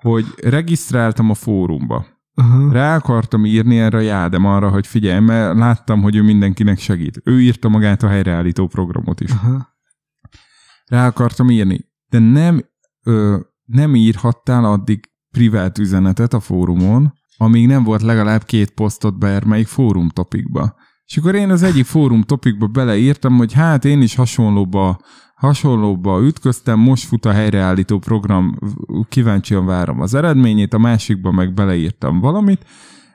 hogy 0.00 0.24
regisztráltam 0.42 1.30
a 1.30 1.34
fórumba. 1.34 2.06
Aha. 2.34 2.72
Rá 2.72 2.96
akartam 2.96 3.44
írni 3.44 3.78
erre 3.78 3.96
a 3.98 4.00
jádem 4.00 4.44
arra, 4.46 4.68
hogy 4.68 4.86
figyelj, 4.86 5.20
mert 5.20 5.58
láttam, 5.58 6.02
hogy 6.02 6.16
ő 6.16 6.22
mindenkinek 6.22 6.78
segít. 6.78 7.20
Ő 7.24 7.40
írta 7.40 7.68
magát 7.68 8.02
a 8.02 8.08
helyreállító 8.08 8.66
programot 8.66 9.20
is. 9.20 9.30
Aha. 9.30 9.68
Rá 10.86 11.06
akartam 11.06 11.50
írni, 11.50 11.88
de 12.08 12.18
nem, 12.18 12.64
ö, 13.04 13.38
nem 13.70 13.94
írhattál 13.94 14.64
addig 14.64 15.00
privát 15.30 15.78
üzenetet 15.78 16.34
a 16.34 16.40
fórumon, 16.40 17.12
amíg 17.36 17.66
nem 17.66 17.84
volt 17.84 18.02
legalább 18.02 18.44
két 18.44 18.70
posztot 18.70 19.18
bármelyik 19.18 19.66
fórum 19.66 20.08
topikba. 20.08 20.74
És 21.06 21.16
akkor 21.16 21.34
én 21.34 21.50
az 21.50 21.62
egyik 21.62 21.84
fórum 21.84 22.22
topikba 22.22 22.66
beleírtam, 22.66 23.36
hogy 23.36 23.52
hát 23.52 23.84
én 23.84 24.02
is 24.02 24.14
hasonlóba, 24.14 24.98
hasonlóba 25.34 26.22
ütköztem, 26.22 26.78
most 26.78 27.04
fut 27.04 27.24
a 27.24 27.32
helyreállító 27.32 27.98
program, 27.98 28.58
kíváncsian 29.08 29.66
várom 29.66 30.00
az 30.00 30.14
eredményét, 30.14 30.74
a 30.74 30.78
másikba 30.78 31.30
meg 31.30 31.54
beleírtam 31.54 32.20
valamit, 32.20 32.64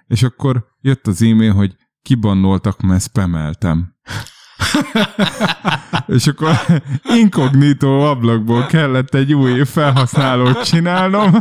és 0.07 0.23
akkor 0.23 0.65
jött 0.81 1.07
az 1.07 1.21
e-mail, 1.21 1.53
hogy 1.53 1.75
kibannoltak, 2.01 2.81
mert 2.81 3.03
spameltem. 3.03 3.93
és 6.07 6.27
akkor 6.27 6.49
inkognitó 7.19 8.01
ablakból 8.01 8.65
kellett 8.65 9.13
egy 9.13 9.33
új 9.33 9.63
felhasználót 9.63 10.63
csinálnom, 10.63 11.31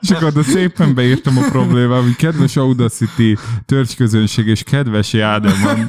és 0.00 0.10
akkor 0.10 0.26
oda 0.26 0.42
szépen 0.42 0.94
beírtam 0.94 1.38
a 1.38 1.48
problémát, 1.50 2.02
hogy 2.02 2.16
kedves 2.16 2.56
Audacity 2.56 3.38
törcsközönség 3.66 4.46
és 4.46 4.62
kedves 4.62 5.12
Jádemon. 5.12 5.86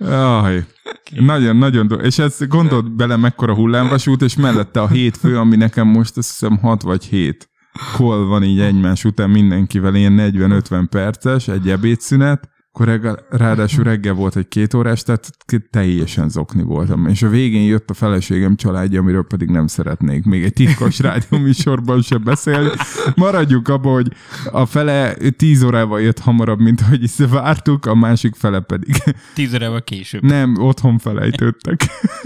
Aj, 0.44 0.66
nagyon, 1.10 1.56
nagyon, 1.56 1.86
do- 1.86 2.02
és 2.02 2.18
ez 2.18 2.36
gondolt 2.48 2.96
bele 2.96 3.16
mekkora 3.16 3.54
hullámvasút, 3.54 4.22
és 4.22 4.36
mellette 4.36 4.80
a 4.80 4.88
hétfő, 4.88 5.38
ami 5.38 5.56
nekem 5.56 5.86
most 5.86 6.16
azt 6.16 6.30
hiszem 6.30 6.58
6 6.58 6.82
vagy 6.82 7.04
7 7.04 7.48
kol 7.96 8.26
van 8.26 8.42
így 8.42 8.60
egymás 8.60 9.04
után 9.04 9.30
mindenkivel, 9.30 9.94
ilyen 9.94 10.16
40-50 10.18 10.86
perces, 10.90 11.48
egy 11.48 11.70
ebédszünet, 11.70 12.48
akkor 12.80 12.92
reggel, 12.92 13.18
ráadásul 13.30 13.84
reggel 13.84 14.12
volt 14.12 14.36
egy 14.36 14.48
két 14.48 14.74
órás, 14.74 15.02
tehát 15.02 15.30
teljesen 15.70 16.28
zokni 16.28 16.62
voltam. 16.62 17.06
És 17.06 17.22
a 17.22 17.28
végén 17.28 17.64
jött 17.64 17.90
a 17.90 17.94
feleségem 17.94 18.56
családja, 18.56 19.00
amiről 19.00 19.26
pedig 19.26 19.48
nem 19.48 19.66
szeretnék 19.66 20.24
még 20.24 20.42
egy 20.44 20.52
titkos 20.52 20.98
rádióműsorban 21.08 22.02
sem 22.02 22.22
beszélni. 22.24 22.70
Maradjuk 23.14 23.68
abba, 23.68 23.92
hogy 23.92 24.12
a 24.50 24.66
fele 24.66 25.14
tíz 25.36 25.62
órával 25.62 26.00
jött 26.00 26.18
hamarabb, 26.18 26.60
mint 26.60 26.80
ahogy 26.80 27.28
vártuk, 27.30 27.86
a 27.86 27.94
másik 27.94 28.34
fele 28.34 28.60
pedig 28.60 29.02
Tíz 29.34 29.54
órával 29.54 29.82
később. 29.82 30.22
nem, 30.22 30.56
otthon 30.58 30.98
felejtődtek. 30.98 31.80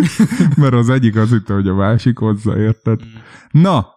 Mert 0.57 0.75
az 0.75 0.89
egyik 0.89 1.17
az 1.17 1.31
hitte, 1.31 1.55
hogy 1.55 1.69
a 1.69 1.75
másik 1.75 2.19
hozzáértett. 2.19 3.01
Na, 3.51 3.94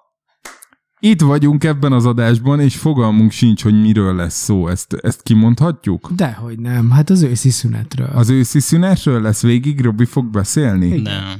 itt 0.99 1.21
vagyunk 1.21 1.63
ebben 1.63 1.91
az 1.91 2.05
adásban, 2.05 2.59
és 2.59 2.75
fogalmunk 2.75 3.31
sincs, 3.31 3.63
hogy 3.63 3.81
miről 3.81 4.15
lesz 4.15 4.43
szó. 4.43 4.67
Ezt, 4.67 4.93
ezt 4.93 5.23
kimondhatjuk? 5.23 6.11
Dehogy 6.15 6.59
nem, 6.59 6.91
hát 6.91 7.09
az 7.09 7.21
őszi 7.21 7.49
szünetről. 7.49 8.09
Az 8.13 8.29
őszi 8.29 8.59
szünetről 8.59 9.21
lesz 9.21 9.41
végig, 9.41 9.81
Robi 9.81 10.05
fog 10.05 10.25
beszélni? 10.25 10.87
Nem. 11.01 11.39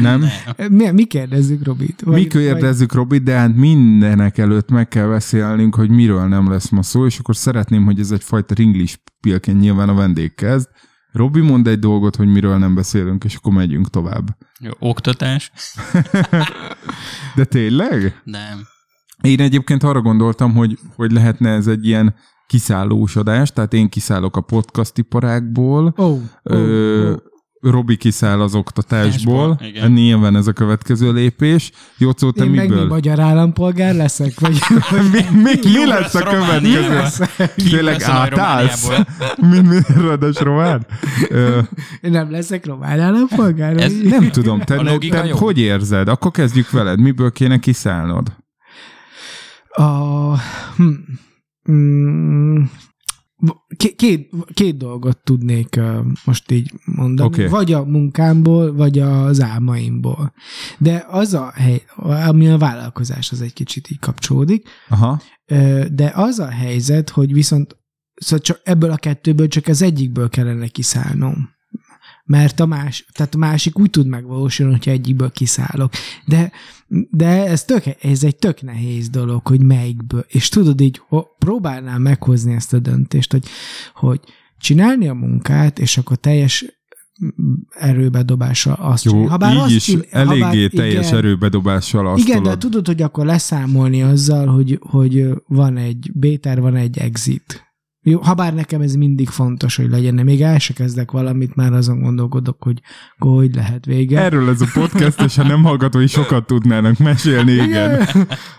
Nem? 0.00 0.24
Mi, 0.68 0.90
mi 0.90 1.04
kérdezzük 1.04 1.64
Robit? 1.64 2.04
Mi 2.04 2.26
kérdezzük 2.26 2.92
Robit, 2.92 3.22
de 3.22 3.36
hát 3.36 3.56
mindenek 3.56 4.38
előtt 4.38 4.70
meg 4.70 4.88
kell 4.88 5.08
beszélnünk, 5.08 5.74
hogy 5.74 5.90
miről 5.90 6.26
nem 6.28 6.50
lesz 6.50 6.68
ma 6.68 6.82
szó, 6.82 7.06
és 7.06 7.18
akkor 7.18 7.36
szeretném, 7.36 7.84
hogy 7.84 8.00
ez 8.00 8.10
egyfajta 8.10 8.54
ringlis 8.54 9.02
pilken 9.20 9.56
nyilván 9.56 9.88
a 9.88 9.94
vendég 9.94 10.34
kezd. 10.34 10.68
Robi 11.12 11.40
mond 11.40 11.66
egy 11.66 11.78
dolgot, 11.78 12.16
hogy 12.16 12.26
miről 12.26 12.58
nem 12.58 12.74
beszélünk, 12.74 13.24
és 13.24 13.34
akkor 13.34 13.52
megyünk 13.52 13.90
tovább. 13.90 14.36
Jó, 14.58 14.70
oktatás? 14.78 15.52
De 17.36 17.44
tényleg? 17.44 18.20
Nem. 18.24 18.66
Én 19.20 19.40
egyébként 19.40 19.82
arra 19.82 20.00
gondoltam, 20.00 20.54
hogy, 20.54 20.78
hogy 20.96 21.12
lehetne 21.12 21.50
ez 21.50 21.66
egy 21.66 21.86
ilyen 21.86 22.14
kiszállós 22.46 23.16
adás, 23.16 23.52
tehát 23.52 23.72
én 23.72 23.88
kiszállok 23.88 24.36
a 24.36 24.40
podcast 24.40 24.98
iparákból, 24.98 25.94
Ó, 25.98 26.04
oh, 26.04 26.20
ö, 26.42 27.06
oh, 27.06 27.10
oh. 27.10 27.30
Robi 27.62 27.96
kiszáll 27.96 28.40
az 28.40 28.54
oktatásból, 28.54 29.40
Oktatásból, 29.50 29.68
igen. 29.68 29.92
nyilván 29.92 30.36
ez 30.36 30.46
a 30.46 30.52
következő 30.52 31.12
lépés. 31.12 31.70
Jocó, 31.98 32.30
te 32.30 32.44
Én 32.44 32.50
meg 32.50 32.68
mi 32.68 32.74
miből? 32.74 32.88
magyar 32.88 33.20
állampolgár 33.20 33.94
leszek, 33.94 34.40
vagy 34.40 34.58
mi, 35.12 35.20
mi, 35.32 35.50
mi 35.62 35.70
Jó 35.70 35.84
lesz 35.84 36.12
lesz 36.12 36.14
a 36.14 36.22
következő? 36.22 37.26
Ki 37.56 37.68
Tényleg 37.70 38.02
átállsz? 38.02 38.86
Romániából? 38.88 39.06
Mind, 39.50 39.68
mind 39.68 39.84
radas 39.96 40.38
román? 40.40 40.86
Nem 42.00 42.30
leszek 42.30 42.66
román 42.66 43.00
állampolgár? 43.00 43.76
Ez 43.76 43.92
nem 44.02 44.30
tudom, 44.30 44.60
te, 44.60 44.76
A 44.76 44.82
logika 44.82 45.20
te 45.20 45.26
jó. 45.26 45.36
hogy 45.36 45.58
érzed? 45.58 46.08
Akkor 46.08 46.30
kezdjük 46.30 46.70
veled. 46.70 47.00
Miből 47.00 47.32
kéne 47.32 47.58
kiszállnod? 47.58 48.32
A, 49.68 50.36
hm, 50.76 50.92
mm, 51.72 52.62
két, 53.76 54.30
két, 54.54 54.76
dolgot 54.76 55.18
tudnék 55.24 55.80
most 56.24 56.50
így 56.50 56.72
mondani. 56.84 57.28
Oké. 57.28 57.46
Vagy 57.46 57.72
a 57.72 57.84
munkámból, 57.84 58.74
vagy 58.74 58.98
az 58.98 59.40
álmaimból. 59.40 60.32
De 60.78 61.06
az 61.08 61.34
a 61.34 61.50
hely, 61.54 61.82
ami 62.26 62.48
a 62.48 62.58
vállalkozás, 62.58 63.32
az 63.32 63.40
egy 63.40 63.52
kicsit 63.52 63.90
így 63.90 63.98
kapcsolódik. 63.98 64.68
Aha. 64.88 65.20
De 65.92 66.12
az 66.14 66.38
a 66.38 66.48
helyzet, 66.48 67.10
hogy 67.10 67.32
viszont 67.32 67.76
szóval 68.14 68.38
csak 68.38 68.60
ebből 68.64 68.90
a 68.90 68.96
kettőből 68.96 69.48
csak 69.48 69.66
az 69.66 69.82
egyikből 69.82 70.28
kellene 70.28 70.66
kiszállnom. 70.66 71.50
Mert 72.24 72.60
a, 72.60 72.66
más, 72.66 73.06
tehát 73.12 73.34
a 73.34 73.38
másik 73.38 73.78
úgy 73.78 73.90
tud 73.90 74.06
megvalósulni, 74.06 74.72
hogyha 74.72 74.90
egyikből 74.90 75.30
kiszállok. 75.30 75.92
De, 76.26 76.52
de 77.10 77.46
ez, 77.46 77.64
tök, 77.64 77.84
ez 78.00 78.24
egy 78.24 78.36
tök 78.36 78.62
nehéz 78.62 79.08
dolog, 79.08 79.46
hogy 79.46 79.62
melyikből. 79.62 80.24
És 80.28 80.48
tudod 80.48 80.80
így, 80.80 81.00
ho, 81.08 81.22
próbálnám 81.38 82.02
meghozni 82.02 82.54
ezt 82.54 82.72
a 82.72 82.78
döntést, 82.78 83.32
hogy, 83.32 83.44
hogy 83.94 84.20
csinálni 84.58 85.08
a 85.08 85.14
munkát, 85.14 85.78
és 85.78 85.98
akkor 85.98 86.16
teljes 86.16 86.64
erőbedobással 87.70 88.74
azt 88.80 89.04
Jó. 89.04 89.26
Ha 89.26 89.36
bár 89.36 89.54
így 89.54 89.60
azt 89.60 89.70
is 89.70 89.84
csin- 89.84 90.06
eléggé 90.10 90.40
bár- 90.40 90.70
teljes 90.70 91.06
igen, 91.06 91.18
erőbedobással 91.18 92.06
azt 92.06 92.28
igen, 92.28 92.42
de 92.42 92.56
tudod, 92.58 92.86
hogy 92.86 93.02
akkor 93.02 93.26
leszámolni 93.26 94.02
azzal, 94.02 94.46
hogy, 94.46 94.78
hogy 94.80 95.26
van 95.46 95.76
egy 95.76 96.10
béter, 96.14 96.60
van 96.60 96.76
egy 96.76 96.98
exit. 96.98 97.71
Jó, 98.04 98.20
ha 98.20 98.34
bár 98.34 98.54
nekem 98.54 98.80
ez 98.80 98.94
mindig 98.94 99.28
fontos, 99.28 99.76
hogy 99.76 99.90
legyen, 99.90 100.14
még 100.14 100.42
el 100.42 100.58
se 100.58 100.72
kezdek 100.72 101.10
valamit, 101.10 101.54
már 101.54 101.72
azon 101.72 102.00
gondolkodok, 102.00 102.62
hogy 102.62 102.80
hogy 103.18 103.54
lehet 103.54 103.84
vége. 103.84 104.20
Erről 104.20 104.48
ez 104.48 104.60
a 104.60 104.66
podcast, 104.72 105.20
és 105.20 105.36
ha 105.36 105.42
nem 105.42 105.62
hallgatói 105.62 106.06
sokat 106.06 106.46
tudnának 106.46 106.98
mesélni, 106.98 107.52
igen. 107.52 108.00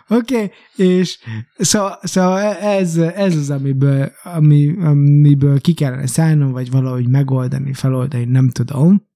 Oké, 0.08 0.36
okay, 0.36 0.52
és 0.76 1.20
szóval, 1.58 2.00
szóval 2.04 2.40
ez, 2.54 2.98
ez 2.98 3.36
az, 3.36 3.50
amiből, 3.50 4.12
ami, 4.24 4.76
amiből 4.82 5.62
ki 5.62 5.74
kellene 5.74 6.08
szállnom, 6.08 6.52
vagy 6.52 6.72
valahogy 6.72 7.08
megoldani, 7.08 7.74
feloldani, 7.74 8.26
nem 8.26 8.50
tudom. 8.50 9.12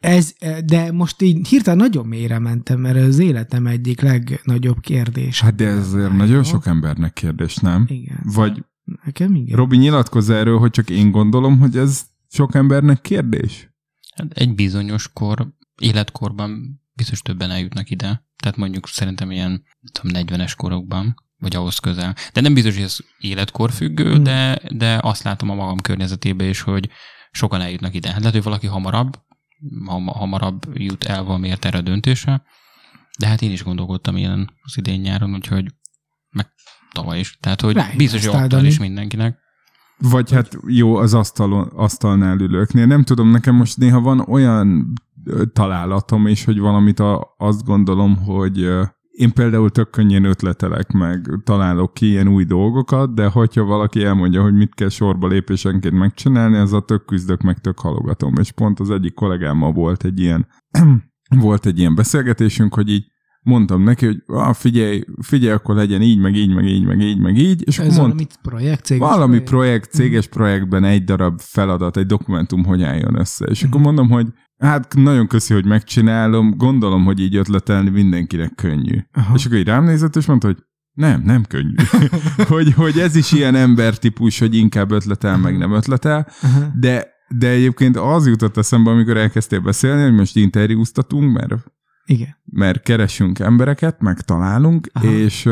Ez, 0.00 0.32
de 0.64 0.92
most 0.92 1.22
így 1.22 1.48
hirtelen 1.48 1.78
nagyon 1.78 2.06
mélyre 2.06 2.38
mentem, 2.38 2.80
mert 2.80 2.96
az 2.96 3.18
életem 3.18 3.66
egyik 3.66 4.00
legnagyobb 4.00 4.80
kérdés. 4.80 5.40
Hát 5.40 5.54
de 5.54 5.66
ez 5.66 5.78
azért 5.78 6.16
nagyon 6.16 6.42
sok 6.42 6.66
embernek 6.66 7.12
kérdés, 7.12 7.56
nem? 7.56 7.84
Igen. 7.88 8.20
Vagy 8.34 8.64
Nekem 9.04 9.34
igen. 9.34 9.56
Robi 9.56 9.76
nyilatkozz 9.76 10.30
erről, 10.30 10.58
hogy 10.58 10.70
csak 10.70 10.90
én 10.90 11.10
gondolom, 11.10 11.58
hogy 11.58 11.76
ez 11.76 12.02
sok 12.28 12.54
embernek 12.54 13.00
kérdés? 13.00 13.72
Hát 14.16 14.32
egy 14.32 14.54
bizonyos 14.54 15.12
kor, 15.12 15.54
életkorban 15.80 16.80
biztos 16.92 17.22
többen 17.22 17.50
eljutnak 17.50 17.90
ide. 17.90 18.26
Tehát 18.36 18.56
mondjuk 18.56 18.88
szerintem 18.88 19.30
ilyen 19.30 19.64
tudom, 19.92 20.22
40-es 20.26 20.52
korokban, 20.56 21.14
vagy 21.38 21.56
ahhoz 21.56 21.78
közel. 21.78 22.14
De 22.32 22.40
nem 22.40 22.54
biztos, 22.54 22.74
hogy 22.74 22.82
ez 22.82 22.96
életkor 23.18 23.70
függő, 23.70 24.12
Hmm. 24.12 24.22
de, 24.22 24.60
de 24.70 24.98
azt 25.02 25.22
látom 25.22 25.50
a 25.50 25.54
magam 25.54 25.80
környezetében 25.80 26.48
is, 26.48 26.60
hogy 26.60 26.88
sokan 27.30 27.60
eljutnak 27.60 27.94
ide. 27.94 28.08
Hát 28.08 28.18
lehet, 28.18 28.34
hogy 28.34 28.42
valaki 28.42 28.66
hamarabb, 28.66 29.18
ham- 29.84 30.08
hamarabb 30.08 30.62
jut 30.74 31.04
el 31.04 31.22
valamiért 31.22 31.64
erre 31.64 31.78
a 31.78 31.82
döntésre, 31.82 32.42
de 33.18 33.26
hát 33.26 33.42
én 33.42 33.50
is 33.50 33.62
gondolkodtam 33.62 34.16
ilyen 34.16 34.50
az 34.62 34.78
idén 34.78 35.00
nyáron, 35.00 35.34
úgyhogy 35.34 35.74
tavaly 36.94 37.18
is. 37.18 37.38
Tehát, 37.40 37.60
hogy 37.60 37.74
Rájuk 37.74 37.96
biztos, 37.96 38.26
hogy 38.26 38.36
aktuális 38.42 38.76
Dani. 38.76 38.88
mindenkinek. 38.88 39.38
Vagy 39.98 40.32
hát 40.32 40.58
jó, 40.66 40.96
az 40.96 41.14
asztalon, 41.14 41.68
asztalnál 41.74 42.38
ülőknél. 42.40 42.86
Nem 42.86 43.02
tudom, 43.02 43.30
nekem 43.30 43.54
most 43.54 43.76
néha 43.76 44.00
van 44.00 44.20
olyan 44.20 44.92
találatom 45.52 46.26
is, 46.26 46.44
hogy 46.44 46.58
valamit 46.58 47.00
a, 47.00 47.34
azt 47.38 47.64
gondolom, 47.64 48.16
hogy 48.16 48.68
én 49.10 49.32
például 49.32 49.70
tök 49.70 49.90
könnyen 49.90 50.24
ötletelek 50.24 50.90
meg, 50.92 51.40
találok 51.44 51.94
ki 51.94 52.06
ilyen 52.06 52.28
új 52.28 52.44
dolgokat, 52.44 53.14
de 53.14 53.26
hogyha 53.26 53.64
valaki 53.64 54.04
elmondja, 54.04 54.42
hogy 54.42 54.54
mit 54.54 54.74
kell 54.74 54.88
sorba 54.88 55.26
lépésenként 55.26 55.94
megcsinálni, 55.94 56.56
az 56.56 56.72
a 56.72 56.80
tök 56.80 57.04
küzdök, 57.04 57.40
meg 57.40 57.58
tök 57.58 57.78
halogatom. 57.78 58.34
És 58.40 58.52
pont 58.52 58.80
az 58.80 58.90
egyik 58.90 59.14
kollégámmal 59.14 59.72
volt 59.72 60.04
egy 60.04 60.20
ilyen, 60.20 60.46
volt 61.44 61.66
egy 61.66 61.78
ilyen 61.78 61.94
beszélgetésünk, 61.94 62.74
hogy 62.74 62.88
így 62.88 63.12
mondtam 63.44 63.82
neki, 63.82 64.06
hogy 64.06 64.22
ah, 64.26 64.54
figyelj, 64.54 65.04
figyelj, 65.22 65.52
akkor 65.52 65.74
legyen 65.74 66.02
így, 66.02 66.18
meg 66.18 66.36
így, 66.36 66.54
meg 66.54 66.64
így, 66.66 66.84
meg 66.86 67.00
így, 67.00 67.18
meg 67.18 67.36
így, 67.38 67.62
és 67.66 67.78
Ez 67.78 67.84
mond, 67.86 67.98
valami 67.98 68.26
projekt, 68.42 68.84
céges 68.84 69.08
valami 69.08 69.26
projekt? 69.26 69.48
projekt, 69.50 69.90
céges 69.92 70.26
projektben 70.26 70.84
egy 70.84 71.04
darab 71.04 71.40
feladat, 71.40 71.96
egy 71.96 72.06
dokumentum 72.06 72.64
hogy 72.64 72.82
álljon 72.82 73.18
össze. 73.18 73.44
És 73.44 73.60
Mhm. 73.62 73.68
akkor 73.70 73.80
mondom, 73.80 74.08
hogy 74.08 74.26
hát 74.58 74.94
nagyon 74.94 75.26
köszi, 75.26 75.54
hogy 75.54 75.64
megcsinálom, 75.66 76.54
gondolom, 76.56 77.04
hogy 77.04 77.20
így 77.20 77.36
ötletelni 77.36 77.90
mindenkinek 77.90 78.54
könnyű. 78.54 78.98
Aha. 79.12 79.34
És 79.34 79.44
akkor 79.46 79.58
így 79.58 79.66
rám 79.66 79.84
nézett, 79.84 80.16
és 80.16 80.26
mondta, 80.26 80.46
hogy 80.46 80.58
Nem, 80.96 81.22
nem 81.24 81.42
könnyű. 81.48 81.74
hogy, 82.48 82.72
hogy 82.72 82.98
ez 82.98 83.16
is 83.16 83.32
ilyen 83.32 83.54
embertípus, 83.54 84.38
hogy 84.38 84.54
inkább 84.56 84.90
ötletel, 84.90 85.38
meg 85.38 85.58
nem 85.58 85.72
ötletel, 85.72 86.26
Aha. 86.42 86.60
de, 86.80 87.06
de 87.38 87.48
egyébként 87.48 87.96
az 87.96 88.26
jutott 88.26 88.56
eszembe, 88.56 88.90
amikor 88.90 89.16
elkezdtél 89.16 89.60
beszélni, 89.60 90.02
hogy 90.02 90.14
most 90.14 90.36
interjúztatunk, 90.36 91.32
mert, 91.32 91.54
Igen. 92.06 92.36
mert 92.44 92.82
keresünk 92.82 93.38
embereket, 93.38 94.00
meg 94.00 94.20
találunk, 94.20 94.88
Aha. 94.92 95.06
és 95.06 95.46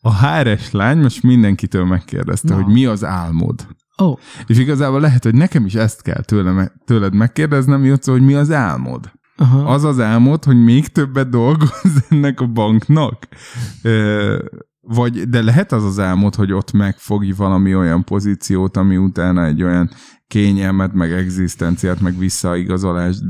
a 0.00 0.26
HRS 0.26 0.70
lány 0.70 0.98
most 0.98 1.22
mindenkitől 1.22 1.84
megkérdezte, 1.84 2.54
Na. 2.54 2.62
hogy 2.62 2.72
mi 2.72 2.84
az 2.86 3.04
álmod. 3.04 3.66
Oh, 3.96 4.18
És 4.46 4.58
igazából 4.58 5.00
lehet, 5.00 5.24
hogy 5.24 5.34
nekem 5.34 5.64
is 5.64 5.74
ezt 5.74 6.02
kell 6.02 6.22
tőle, 6.22 6.72
tőled 6.84 7.14
megkérdeznem, 7.14 7.84
Jocó, 7.84 8.12
hogy 8.12 8.22
mi 8.24 8.34
az 8.34 8.50
álmod. 8.52 9.12
aha. 9.36 9.64
Az 9.72 9.84
az 9.84 10.00
álmod, 10.00 10.44
hogy 10.44 10.64
még 10.64 10.88
többet 10.88 11.28
dolgoz 11.28 12.04
ennek 12.08 12.40
a 12.40 12.46
banknak? 12.46 13.28
Ö, 13.82 14.38
Vagy, 14.80 15.22
de 15.28 15.42
lehet 15.42 15.72
az 15.72 15.84
az 15.84 15.98
álmod, 15.98 16.34
hogy 16.34 16.52
ott 16.52 16.72
megfogj 16.72 17.30
valami 17.36 17.74
olyan 17.74 18.04
pozíciót, 18.04 18.76
ami 18.76 18.96
utána 18.96 19.44
egy 19.44 19.62
olyan 19.62 19.90
kényelmet, 20.26 20.92
meg 20.92 21.12
egzisztenciát, 21.12 22.00
meg 22.00 22.18
visszaigazolást 22.18 23.20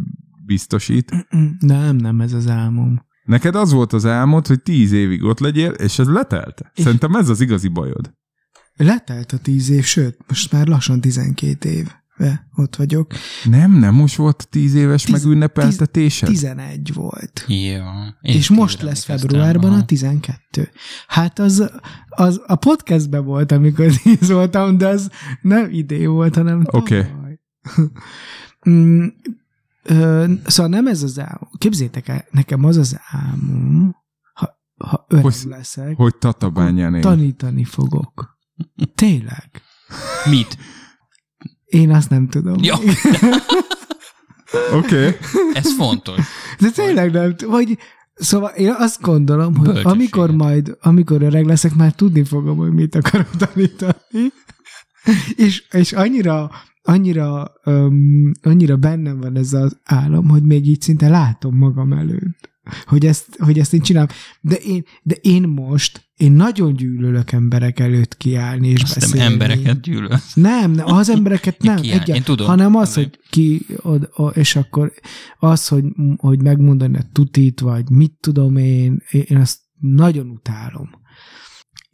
biztosít. 0.47 1.27
Nem, 1.59 1.97
nem 1.97 2.21
ez 2.21 2.33
az 2.33 2.49
álmom. 2.49 3.07
Neked 3.25 3.55
az 3.55 3.73
volt 3.73 3.93
az 3.93 4.07
álmod, 4.07 4.47
hogy 4.47 4.63
tíz 4.63 4.93
évig 4.93 5.23
ott 5.23 5.39
legyél, 5.39 5.71
és 5.71 5.99
ez 5.99 6.09
letelt. 6.09 6.63
Szerintem 6.75 7.15
ez 7.15 7.29
az 7.29 7.41
igazi 7.41 7.69
bajod. 7.69 8.15
Letelt 8.77 9.33
a 9.33 9.39
tíz 9.39 9.71
év, 9.71 9.85
sőt, 9.85 10.19
most 10.29 10.53
már 10.53 10.67
lassan 10.67 11.01
12 11.01 11.69
év. 11.69 11.89
Ott 12.55 12.77
vagyok. 12.77 13.13
Nem, 13.45 13.73
nem 13.79 13.95
most 13.95 14.17
volt 14.17 14.43
a 14.43 14.49
tíz 14.51 14.75
éves 14.75 15.03
Tíz- 15.03 15.15
megünnepeltetésed? 15.15 16.29
11 16.29 16.93
volt. 16.95 17.45
Ja. 17.49 18.17
és 18.21 18.49
most 18.51 18.83
lesz 18.83 19.05
februárban 19.05 19.73
a 19.73 19.85
12. 19.85 20.71
Hát 21.07 21.39
az, 21.39 21.71
az 22.09 22.43
a 22.47 22.55
podcastben 22.55 23.25
volt, 23.25 23.53
amikor 23.53 23.87
10 24.03 24.31
voltam, 24.31 24.79
de 24.79 24.87
az 24.87 25.11
nem 25.41 25.71
idén 25.71 26.11
volt, 26.11 26.35
hanem 26.35 26.63
Oké. 26.71 27.03
tavaly. 27.03 27.41
Ö, 29.85 30.33
szóval 30.47 30.71
nem 30.71 30.87
ez 30.87 31.03
az 31.03 31.19
álmom. 31.19 31.49
Képzétek 31.59 32.09
el, 32.09 32.25
nekem 32.31 32.65
az 32.65 32.77
az 32.77 33.01
álmom, 33.11 33.97
ha, 34.33 34.59
ha 34.79 35.05
öreg 35.09 35.25
Hogy- 35.25 35.35
leszek, 35.49 35.97
Hogy 35.97 36.17
Tatabányán 36.17 37.01
tanítani 37.01 37.65
fogok. 37.65 38.39
Tényleg. 38.95 39.51
Mit? 40.31 40.59
Én 41.65 41.91
azt 41.91 42.11
nem 42.11 42.29
tudom. 42.29 42.57
Ja, 42.63 42.77
Oké. 44.73 45.07
Okay. 45.07 45.17
ez 45.53 45.75
fontos. 45.75 46.19
De 46.59 46.71
tényleg 46.71 47.13
nem, 47.13 47.37
t- 47.37 47.43
vagy 47.45 47.79
Szóval 48.15 48.51
én 48.51 48.75
azt 48.79 49.01
gondolom, 49.01 49.57
hogy 49.57 49.81
amikor 49.83 50.31
majd, 50.31 50.77
amikor 50.81 51.23
öreg 51.23 51.45
leszek, 51.47 51.75
már 51.75 51.93
tudni 51.93 52.25
fogom, 52.25 52.57
hogy 52.57 52.73
mit 52.73 52.95
akarok 52.95 53.31
tanítani. 53.37 54.33
és, 55.37 55.67
és 55.71 55.93
annyira, 55.93 56.51
annyira, 56.87 57.53
um, 57.65 58.31
annyira 58.43 58.77
bennem 58.77 59.21
van 59.21 59.37
ez 59.37 59.53
az 59.53 59.79
álom, 59.85 60.29
hogy 60.29 60.43
még 60.43 60.67
így 60.67 60.81
szinte 60.81 61.09
látom 61.09 61.57
magam 61.57 61.93
előtt, 61.93 62.51
hogy 62.85 63.07
ezt, 63.07 63.37
hogy 63.39 63.59
ezt 63.59 63.75
én 63.75 63.81
csinálom. 63.81 64.09
De 64.41 64.55
én, 64.55 64.85
de 65.03 65.15
én 65.21 65.43
most, 65.43 66.09
én 66.17 66.33
nagyon 66.33 66.75
gyűlölök 66.75 67.33
emberek 67.33 67.79
előtt 67.81 68.17
kiállni 68.17 68.69
és 68.69 68.83
Azt 68.83 68.95
beszélni. 68.95 69.33
embereket 69.33 69.81
gyűlöl. 69.81 70.19
Nem, 70.35 70.71
nem, 70.71 70.87
az 70.87 71.09
embereket 71.11 71.63
nem, 71.63 71.77
kiáll- 71.77 72.01
egyet, 72.03 72.17
én 72.17 72.23
tudom. 72.23 72.47
hanem 72.47 72.77
az, 72.77 72.95
hogy 72.95 73.19
ki, 73.31 73.67
od, 73.83 74.09
o, 74.15 74.27
és 74.27 74.57
akkor 74.57 74.93
az, 75.39 75.69
hogy, 75.69 75.85
hogy 76.17 76.43
megmondani 76.43 76.97
a 76.97 77.09
tutit, 77.13 77.61
vagy 77.61 77.91
mit 77.91 78.13
tudom 78.21 78.57
én, 78.57 79.03
én 79.11 79.37
azt 79.37 79.59
nagyon 79.81 80.29
utálom. 80.29 80.91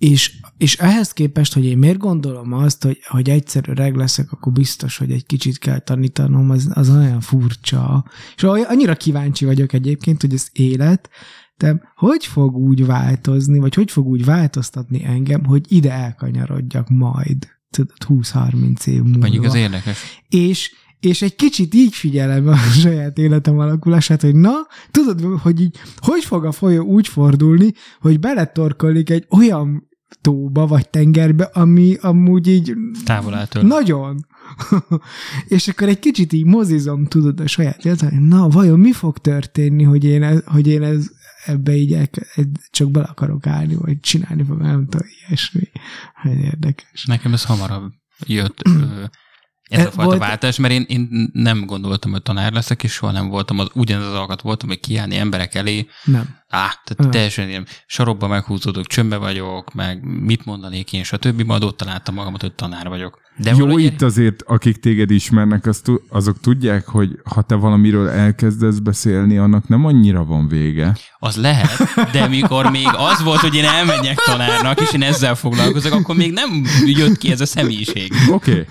És, 0.00 0.32
és 0.56 0.76
ehhez 0.76 1.12
képest, 1.12 1.52
hogy 1.52 1.64
én 1.64 1.78
miért 1.78 1.98
gondolom 1.98 2.52
azt, 2.52 2.82
hogy, 2.82 2.98
hogy 3.08 3.30
egyszer 3.30 3.64
öreg 3.68 3.96
leszek, 3.96 4.32
akkor 4.32 4.52
biztos, 4.52 4.96
hogy 4.96 5.10
egy 5.10 5.26
kicsit 5.26 5.58
kell 5.58 5.78
tanítanom, 5.78 6.50
az, 6.50 6.70
az 6.74 6.90
olyan 6.90 7.20
furcsa. 7.20 8.04
És 8.36 8.42
annyira 8.42 8.94
kíváncsi 8.94 9.44
vagyok 9.44 9.72
egyébként, 9.72 10.20
hogy 10.20 10.34
az 10.34 10.48
élet, 10.52 11.10
de 11.56 11.92
hogy 11.94 12.26
fog 12.26 12.56
úgy 12.56 12.86
változni, 12.86 13.58
vagy 13.58 13.74
hogy 13.74 13.90
fog 13.90 14.06
úgy 14.06 14.24
változtatni 14.24 15.04
engem, 15.04 15.44
hogy 15.44 15.72
ide 15.72 15.92
elkanyarodjak 15.92 16.88
majd, 16.88 17.48
tudod, 17.70 17.96
20-30 18.08 18.86
év 18.86 19.02
múlva. 19.02 19.18
Mondjuk 19.18 19.44
az 19.44 19.54
érdekes. 19.54 19.98
és, 20.28 20.72
és 21.00 21.22
egy 21.22 21.36
kicsit 21.36 21.74
így 21.74 21.94
figyelem 21.94 22.48
a 22.48 22.56
saját 22.82 23.18
életem 23.18 23.58
alakulását, 23.58 24.20
hogy 24.20 24.34
na, 24.34 24.52
tudod, 24.90 25.40
hogy 25.40 25.60
így, 25.60 25.76
hogy 25.96 26.24
fog 26.24 26.44
a 26.44 26.52
folyó 26.52 26.84
úgy 26.84 27.08
fordulni, 27.08 27.72
hogy 28.00 28.20
beletorkolik 28.20 29.10
egy 29.10 29.26
olyan 29.30 29.88
tóba 30.20 30.66
vagy 30.66 30.88
tengerbe, 30.88 31.44
ami 31.44 31.96
amúgy 32.00 32.46
így 32.48 32.74
Távol 33.04 33.34
áll 33.34 33.46
tőle. 33.46 33.66
nagyon. 33.66 34.26
és 35.48 35.68
akkor 35.68 35.88
egy 35.88 35.98
kicsit 35.98 36.32
így 36.32 36.44
mozizom, 36.44 37.06
tudod, 37.06 37.40
a 37.40 37.46
saját 37.46 37.84
életem, 37.84 38.22
na, 38.22 38.48
vajon 38.48 38.80
mi 38.80 38.92
fog 38.92 39.18
történni, 39.18 39.82
hogy 39.82 40.04
én, 40.04 40.22
ez, 40.22 40.42
hogy 40.44 40.66
én 40.66 40.82
ez, 40.82 41.10
ebbe 41.44 41.72
így 41.72 41.92
el, 41.92 42.08
csak 42.70 42.90
bele 42.90 43.06
akarok 43.06 43.46
állni, 43.46 43.74
vagy 43.74 44.00
csinálni 44.00 44.42
fogom, 44.42 44.66
nem 44.66 44.86
tudom, 44.88 45.06
ilyesmi. 45.26 45.70
Hát 46.14 46.34
érdekes. 46.34 47.04
Nekem 47.04 47.32
ez 47.32 47.44
hamarabb 47.44 47.92
jött 48.26 48.62
ez 49.70 49.78
E, 49.78 49.86
a 49.86 49.90
fajta 49.90 50.04
volt- 50.04 50.18
váltás, 50.18 50.56
mert 50.58 50.72
én, 50.74 50.84
én 50.88 51.30
nem 51.32 51.64
gondoltam, 51.66 52.10
hogy 52.10 52.22
tanár 52.22 52.52
leszek, 52.52 52.82
és 52.82 52.92
soha 52.92 53.12
nem 53.12 53.28
voltam, 53.28 53.58
az, 53.58 53.68
ugyanaz 53.74 54.06
az 54.06 54.14
alkat 54.14 54.40
voltam, 54.40 54.68
hogy 54.68 54.80
kiállni 54.80 55.16
emberek 55.16 55.54
elé, 55.54 55.86
Nem. 56.04 56.38
Á, 56.48 56.66
tehát 56.84 56.96
Ah. 56.98 57.08
teljesen 57.08 57.48
ilyen 57.48 57.66
sarokba 57.86 58.26
meghúzódok, 58.26 58.86
csömbbe 58.86 59.16
vagyok, 59.16 59.74
meg 59.74 60.04
mit 60.04 60.44
mondanék 60.44 60.92
én, 60.92 61.04
stb. 61.04 61.40
Majd 61.42 61.62
ott 61.62 61.76
találtam 61.76 62.14
magamat, 62.14 62.40
hogy 62.40 62.52
tanár 62.54 62.88
vagyok. 62.88 63.20
De 63.42 63.50
Jó, 63.50 63.58
valahogy- 63.58 63.82
itt 63.82 64.02
azért, 64.02 64.42
akik 64.46 64.76
téged 64.76 65.10
ismernek, 65.10 65.66
azt, 65.66 65.84
tu- 65.84 66.02
azok 66.08 66.40
tudják, 66.40 66.86
hogy 66.86 67.18
ha 67.24 67.42
te 67.42 67.54
valamiről 67.54 68.08
elkezdesz 68.08 68.78
beszélni, 68.78 69.36
annak 69.38 69.68
nem 69.68 69.84
annyira 69.84 70.24
van 70.24 70.48
vége. 70.48 70.96
Az 71.18 71.36
lehet, 71.36 71.76
de 72.12 72.28
mikor 72.28 72.70
még 72.70 72.88
az 72.96 73.22
volt, 73.22 73.40
hogy 73.40 73.54
én 73.54 73.64
elmenjek 73.64 74.18
tanárnak, 74.26 74.80
és 74.80 74.92
én 74.92 75.02
ezzel 75.02 75.34
foglalkozok, 75.34 75.92
akkor 75.92 76.16
még 76.16 76.32
nem 76.32 76.64
jött 76.86 77.16
ki 77.16 77.30
ez 77.30 77.40
a 77.40 77.46
személyiség. 77.46 78.12
Oké. 78.30 78.50
Okay. 78.50 78.64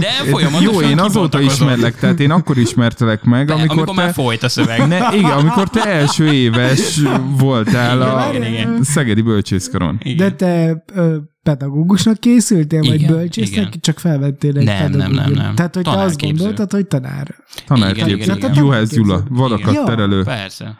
De 0.00 0.30
folyamatosan 0.30 0.72
Jó, 0.72 0.80
én 0.80 0.98
azóta 0.98 1.40
ismerlek, 1.40 1.98
tehát 1.98 2.20
én 2.20 2.30
akkor 2.30 2.58
ismertelek 2.58 3.22
meg, 3.22 3.46
De, 3.46 3.52
amikor, 3.52 3.76
amikor, 3.78 3.94
te... 3.96 4.02
már 4.02 4.12
folyt 4.12 4.42
a 4.42 4.48
szöveg. 4.48 4.88
Ne, 4.88 5.08
igen, 5.16 5.30
amikor 5.30 5.68
te 5.70 5.84
első 5.84 6.32
éves 6.32 7.00
voltál 7.38 8.02
a 8.02 8.28
Igen, 8.34 8.52
igen. 8.52 8.82
Szegedi 8.82 9.20
Bölcsészkaron. 9.20 9.98
Igen. 10.02 10.16
De 10.16 10.34
te 10.34 10.84
ö, 10.94 11.16
pedagógusnak 11.44 12.18
készültél, 12.20 12.80
vagy 12.82 12.94
Igen, 12.94 13.12
bölcsésznek, 13.12 13.66
igen. 13.66 13.80
csak 13.80 13.98
felvettél 13.98 14.58
egy 14.58 14.64
Nem, 14.64 14.90
nem, 14.90 15.12
nem, 15.12 15.32
nem. 15.32 15.54
Tehát, 15.54 15.74
hogy 15.74 15.84
te 15.84 15.90
azt 15.90 15.98
Tanárképző. 15.98 16.36
gondoltad, 16.44 16.70
hogy 16.70 16.86
tanár. 16.86 17.34
Tanárképző. 17.66 18.14
Igen, 18.14 18.36
igen, 18.36 18.36
igen. 18.50 18.54
Juhász 18.64 18.90
Gyula, 18.94 19.22
vadakat 19.28 19.72
Igen. 19.72 19.84
terelő. 19.84 20.22
Persze, 20.22 20.76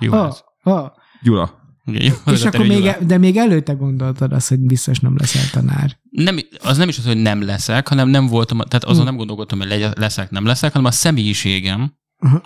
ha. 0.62 0.94
Gyula. 1.22 1.62
Jó, 1.86 2.12
És 2.32 2.44
akkor 2.44 2.66
még, 2.66 2.82
terügy- 2.82 3.06
de 3.06 3.18
még 3.18 3.36
előtte 3.36 3.72
gondoltad 3.72 4.32
azt, 4.32 4.48
hogy 4.48 4.60
biztos 4.60 4.98
nem 4.98 5.16
leszel 5.16 5.42
tanár. 5.52 5.96
nem, 6.10 6.36
az 6.62 6.76
nem 6.76 6.88
is 6.88 6.98
az, 6.98 7.06
hogy 7.06 7.16
nem 7.16 7.42
leszek, 7.42 7.88
hanem 7.88 8.08
nem 8.08 8.26
voltam, 8.26 8.58
tehát 8.58 8.84
azon 8.84 9.00
Hm. 9.00 9.04
nem 9.06 9.16
gondolkodtam, 9.16 9.58
hogy 9.58 9.88
leszek, 9.96 10.30
nem 10.30 10.44
leszek, 10.44 10.72
hanem 10.72 10.86
a 10.86 10.90
személyiségem, 10.90 11.92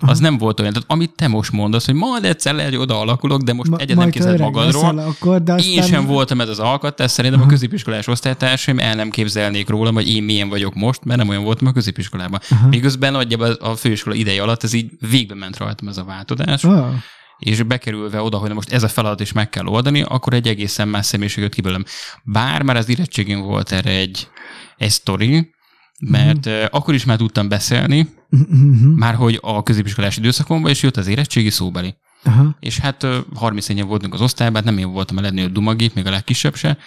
az 0.01 0.19
nem 0.19 0.39
volt 0.39 0.61
olyan. 0.61 0.73
Tehát 0.73 0.91
amit 0.91 1.15
te 1.15 1.29
most 1.29 1.53
mondasz, 1.53 1.87
hogy 1.87 1.95
majd 1.95 2.25
egyszer 2.25 2.55
lehet, 2.55 2.71
hogy 2.71 2.81
oda 2.81 3.01
alakulok, 3.01 3.43
de 3.43 3.53
most 3.53 3.71
Ma- 3.71 3.77
egyet 3.77 3.97
nem 3.97 4.11
képzeled 4.11 4.41
magadról. 4.41 4.99
akkor, 4.99 5.43
de 5.43 5.53
aztán... 5.53 5.73
Én 5.73 5.83
sem 5.83 6.07
voltam 6.07 6.41
ez 6.41 6.49
az 6.49 6.59
alkatás, 6.59 7.11
szerintem 7.11 7.41
a 7.41 7.47
középiskolás 7.47 8.07
osztálytársaim 8.07 8.79
el 8.79 8.95
nem 8.95 9.11
képzelnék 9.11 9.69
rólam, 9.69 9.95
hogy 9.95 10.09
én 10.09 10.23
milyen 10.23 10.49
vagyok 10.49 10.75
most, 10.75 11.05
mert 11.05 11.19
nem 11.19 11.29
olyan 11.29 11.45
voltam 11.45 11.67
a 11.67 11.73
középiskolában. 11.73 12.41
Aha. 12.51 12.69
Miközben 12.69 13.13
nagyjából 13.13 13.51
a 13.51 13.75
főiskola 13.75 14.15
ideje 14.15 14.43
alatt 14.43 14.63
ez 14.63 14.73
így 14.73 14.91
végbe 15.11 15.35
ment 15.35 15.57
rajtam 15.57 15.89
ez 15.89 15.97
a 15.97 16.05
változás, 16.05 16.65
Ah, 16.65 16.93
és 17.39 17.63
bekerülve 17.63 18.21
oda, 18.21 18.37
hogy 18.37 18.53
most 18.55 18.73
ez 18.73 18.83
a 18.83 18.89
feladat 18.89 19.21
is 19.21 19.33
meg 19.33 19.49
kell 19.49 19.67
oldani, 19.67 20.03
akkor 20.03 20.33
egy 20.33 20.49
egészen 20.49 20.89
más 20.89 21.07
személyiséget 21.07 21.55
kibelem. 21.55 21.85
Bár 22.25 22.63
már 22.63 22.77
az 22.77 22.89
érettségén 22.89 23.41
volt 23.41 23.73
erre 23.73 23.91
egy, 23.91 24.29
egy 24.77 24.91
sztori, 24.91 25.51
mert 26.01 26.45
Mhm. 26.45 26.55
uh, 26.55 26.65
akkor 26.71 26.95
is 26.95 27.05
már 27.05 27.17
tudtam 27.17 27.49
beszélni, 27.49 28.09
mhm, 28.29 28.89
már 28.89 29.15
hogy 29.15 29.39
a 29.43 29.63
középiskolás 29.63 30.17
időszakomban, 30.17 30.71
és 30.71 30.83
jött 30.83 30.97
az 30.97 31.07
érettségi 31.07 31.51
szóbeli. 31.51 31.95
Aha. 32.25 32.57
És 32.61 32.79
hát 32.79 33.03
ö, 33.03 33.19
30 33.35 33.69
ennyien 33.69 33.87
voltunk 33.87 34.15
az 34.15 34.21
osztályban, 34.21 34.57
hát 34.57 34.65
nem 34.65 34.79
én 34.79 34.93
voltam 34.93 35.17
a 35.17 35.21
legnagyobb 35.21 35.53
dumagép, 35.53 35.95
még 35.95 36.07
a 36.07 36.11
legkisebb 36.11 36.55
se, 36.57 36.79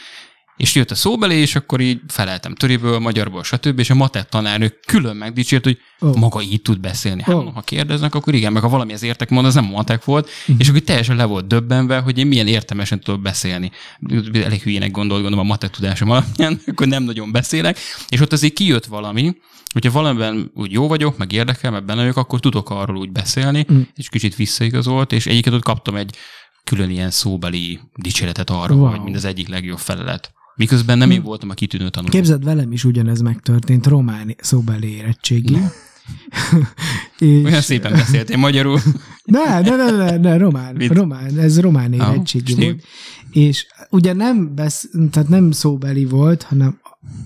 és 0.62 0.76
jött 0.76 0.92
a 0.92 0.96
szóbeli, 0.96 1.36
és 1.36 1.56
akkor 1.56 1.80
így 1.80 2.00
feleltem 2.08 2.56
töriből, 2.56 3.00
magyarból, 3.00 3.44
stb. 3.44 3.80
És 3.80 3.90
a 3.90 3.96
matek 3.96 4.30
tanárnő 4.30 4.80
külön 4.86 5.16
megdicsért, 5.16 5.64
hogy 5.64 5.78
oh. 6.00 6.16
maga 6.16 6.42
így 6.42 6.62
tud 6.62 6.80
beszélni. 6.80 7.22
Hát, 7.22 7.36
oh. 7.36 7.54
ha 7.54 7.62
kérdeznek, 7.62 8.16
akkor 8.16 8.34
igen, 8.34 8.54
meg 8.54 8.62
ha 8.62 8.70
valamihez 8.70 9.04
értek 9.04 9.30
mond, 9.30 9.46
az 9.46 9.54
nem 9.54 9.66
matek 9.66 10.06
volt, 10.06 10.30
Mhm. 10.46 10.60
és 10.60 10.70
akkor 10.70 10.80
teljesen 10.80 11.16
le 11.16 11.24
volt 11.26 11.48
döbbenve, 11.48 12.00
hogy 12.00 12.18
én 12.18 12.28
milyen 12.28 12.48
értelmesen 12.48 13.00
tudok 13.00 13.22
beszélni. 13.22 13.72
Elég 14.34 14.62
hülyének 14.62 14.92
gondolt, 14.92 15.22
gondolom 15.22 15.46
a 15.46 15.50
matek 15.50 15.70
tudásom 15.70 16.10
alapján, 16.10 16.60
akkor 16.68 16.88
nem 16.88 17.04
nagyon 17.04 17.32
beszélek, 17.32 17.78
és 18.10 18.20
ott 18.22 18.34
azért 18.34 18.54
kijött 18.54 18.86
valami, 18.86 19.36
hogyha 19.74 19.92
valamiben 19.92 20.52
úgy 20.56 20.72
jó 20.72 20.88
vagyok, 20.88 21.18
meg 21.18 21.32
érdekel, 21.32 21.72
meg 21.72 21.86
benne 21.86 22.00
vagyok, 22.00 22.18
akkor 22.18 22.40
tudok 22.40 22.70
arról 22.70 22.98
úgy 22.98 23.12
beszélni, 23.12 23.66
Mm. 23.74 23.82
és 23.96 24.10
kicsit 24.10 24.36
visszaigazolt, 24.36 25.12
és 25.12 25.26
egyiket 25.26 25.54
ott 25.54 25.64
kaptam 25.64 25.96
egy 25.96 26.16
külön 26.64 26.90
ilyen 26.90 27.12
szóbeli 27.12 27.80
dicséretet 27.96 28.50
Wow. 28.50 28.68
wow. 28.70 28.90
hogy 28.90 29.02
mind 29.02 29.16
az 29.16 29.26
egyik 29.26 29.48
legjobb 29.48 29.78
felelet. 29.78 30.32
Miközben 30.56 30.98
nem 30.98 31.12
én 31.12 31.22
voltam 31.22 31.50
a 31.50 31.54
kitűnő 31.54 31.90
tanuló. 31.90 32.12
Képzeld, 32.12 32.44
velem 32.44 32.72
is 32.72 32.84
ugyanez 32.84 33.22
megtörtént, 33.22 33.88
román 33.88 34.36
szóbeli 34.38 34.96
érettségi. 34.96 35.58
és, 37.20 37.44
Olyan 37.44 37.62
szépen 37.62 37.92
beszéltél 37.92 38.38
magyarul. 38.38 38.80
Ne, 39.24 39.60
ne, 39.60 39.76
ne, 39.76 39.92
ne, 39.92 40.18
ne 40.18 40.38
román, 40.38 40.76
Mit? 40.76 40.94
román, 40.94 41.40
ez 41.40 41.60
román 41.60 41.94
érettségi 41.94 42.54
volt. 42.54 42.84
És 43.32 43.68
ugye 43.90 44.14
nem, 44.14 44.56
besz, 44.56 44.90
tehát 45.12 45.30
nem 45.30 45.52
szóbeli 45.52 46.06
volt, 46.06 46.44
hanem, 46.44 46.80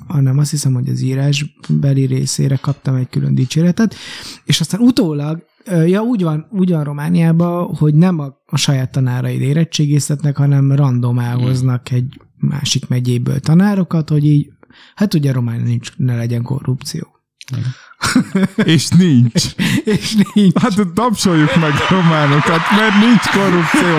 hanem 0.08 0.38
azt 0.38 0.52
hiszem, 0.52 0.74
hogy 0.74 0.90
az 0.90 1.02
írásbeli 1.02 2.06
részére 2.06 2.56
kaptam 2.56 2.96
egy 2.96 3.10
külön 3.10 3.36
dicséretet, 3.36 3.96
és 4.44 4.60
aztán 4.60 4.82
utólag, 4.82 5.46
ja 5.86 6.02
úgy 6.02 6.24
van, 6.24 6.48
úgy 6.52 6.70
van 6.70 6.84
Romániában, 6.84 7.76
hogy 7.76 7.94
nem 7.94 8.20
a, 8.20 8.42
a 8.46 8.58
saját 8.58 8.92
tanáraid 8.92 9.42
érettségésztetnek, 9.42 10.38
hanem 10.38 10.72
randomálhoznak 10.72 11.92
egy 11.92 12.20
másik 12.46 12.88
megyéből 12.88 13.40
tanárokat, 13.40 14.10
hogy 14.10 14.26
így, 14.26 14.48
hát 14.96 15.14
ugye 15.14 15.32
Románia 15.32 15.64
nincs, 15.64 15.92
ne 15.98 16.16
legyen 16.16 16.42
korrupció. 16.42 17.08
És 18.76 18.88
nincs. 18.88 19.44
És 19.96 20.16
nincs. 20.34 20.60
Hát 20.60 20.88
tapsoljuk 20.94 21.56
meg 21.56 21.72
a 21.72 21.86
románokat, 21.90 22.62
mert 22.78 23.00
nincs 23.00 23.30
korrupció. 23.30 23.96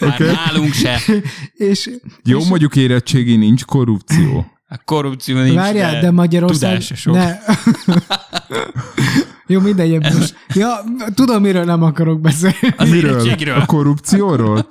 Már 0.00 0.12
Oké. 0.12 0.24
nálunk 0.24 0.72
se. 0.72 1.00
És, 1.52 1.90
Jó, 2.24 2.38
és, 2.38 2.46
mondjuk 2.48 2.76
érettségi 2.76 3.36
nincs 3.36 3.64
korrupció. 3.64 4.46
A 4.68 4.78
korrupció 4.84 5.42
nincs, 5.42 5.54
Várjál, 5.54 6.00
de 6.00 6.10
Magyarország... 6.10 6.70
tudás 6.70 7.00
sok. 7.00 7.14
Ne. 7.14 7.38
Jó, 9.46 9.60
mindegy, 9.60 10.14
most. 10.14 10.36
Ja, 10.54 10.84
tudom, 11.14 11.42
miről 11.42 11.64
nem 11.64 11.82
akarok 11.82 12.20
beszélni. 12.20 12.74
Az 12.76 12.90
Miről? 12.90 13.10
érettségről. 13.10 13.54
A 13.54 13.66
korrupcióról? 13.66 14.66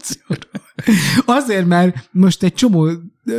Azért, 1.26 1.68
mert 1.68 2.10
most 2.12 2.44
egy 2.44 2.54
csomó 2.54 2.90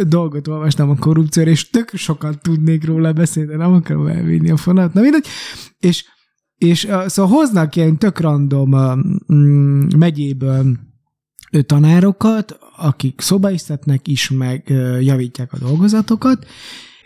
dolgot 0.07 0.49
olvastam 0.49 0.91
a 0.91 0.97
korrupcióra, 0.97 1.51
és 1.51 1.71
tök 1.71 1.91
sokat 1.95 2.43
tudnék 2.43 2.85
róla 2.85 3.13
beszélni, 3.13 3.51
de 3.51 3.57
nem 3.57 3.73
akarom 3.73 4.07
elvinni 4.07 4.51
a 4.51 4.57
fonat. 4.57 4.93
Na 4.93 5.01
mindegy. 5.01 5.27
És, 5.79 6.05
és 6.59 6.89
szóval 7.07 7.37
hoznak 7.37 7.77
ilyen 7.77 7.99
tök 7.99 8.21
random 8.21 8.71
mm, 9.33 9.87
megyéből 9.97 10.65
tanárokat, 11.67 12.59
akik 12.77 13.21
szobaiztetnek 13.21 14.09
is, 14.09 14.31
meg 14.31 14.73
javítják 15.01 15.53
a 15.53 15.59
dolgozatokat, 15.59 16.47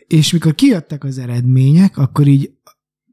és 0.07 0.33
mikor 0.33 0.55
kijöttek 0.55 1.05
az 1.05 1.19
eredmények, 1.19 1.99
akkor 1.99 2.27
így 2.27 2.51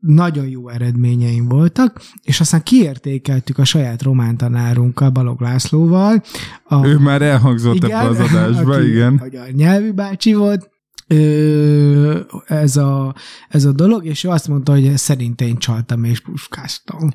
nagyon 0.05 0.47
jó 0.47 0.69
eredményeim 0.69 1.47
voltak, 1.47 2.01
és 2.23 2.39
aztán 2.39 2.63
kiértékeltük 2.63 3.57
a 3.57 3.65
saját 3.65 4.01
román 4.01 4.37
tanárunkkal, 4.37 5.09
Balog 5.09 5.41
Lászlóval. 5.41 6.23
A, 6.63 6.85
Ő 6.85 6.97
már 6.97 7.21
elhangzott 7.21 7.83
ebbe 7.83 7.99
az 7.99 8.19
adásba, 8.29 8.75
aki, 8.75 8.87
igen. 8.87 9.15
A 9.17 9.51
nyelvű 9.51 9.91
bácsi 9.91 10.33
volt, 10.33 10.69
ö, 11.07 12.19
ez, 12.45 12.77
a, 12.77 13.15
ez 13.49 13.65
a 13.65 13.71
dolog, 13.71 14.05
és 14.05 14.23
ő 14.23 14.29
azt 14.29 14.47
mondta, 14.47 14.71
hogy 14.71 14.97
szerint 14.97 15.41
én 15.41 15.57
csaltam 15.57 16.03
és 16.03 16.19
puskáztam. 16.19 17.09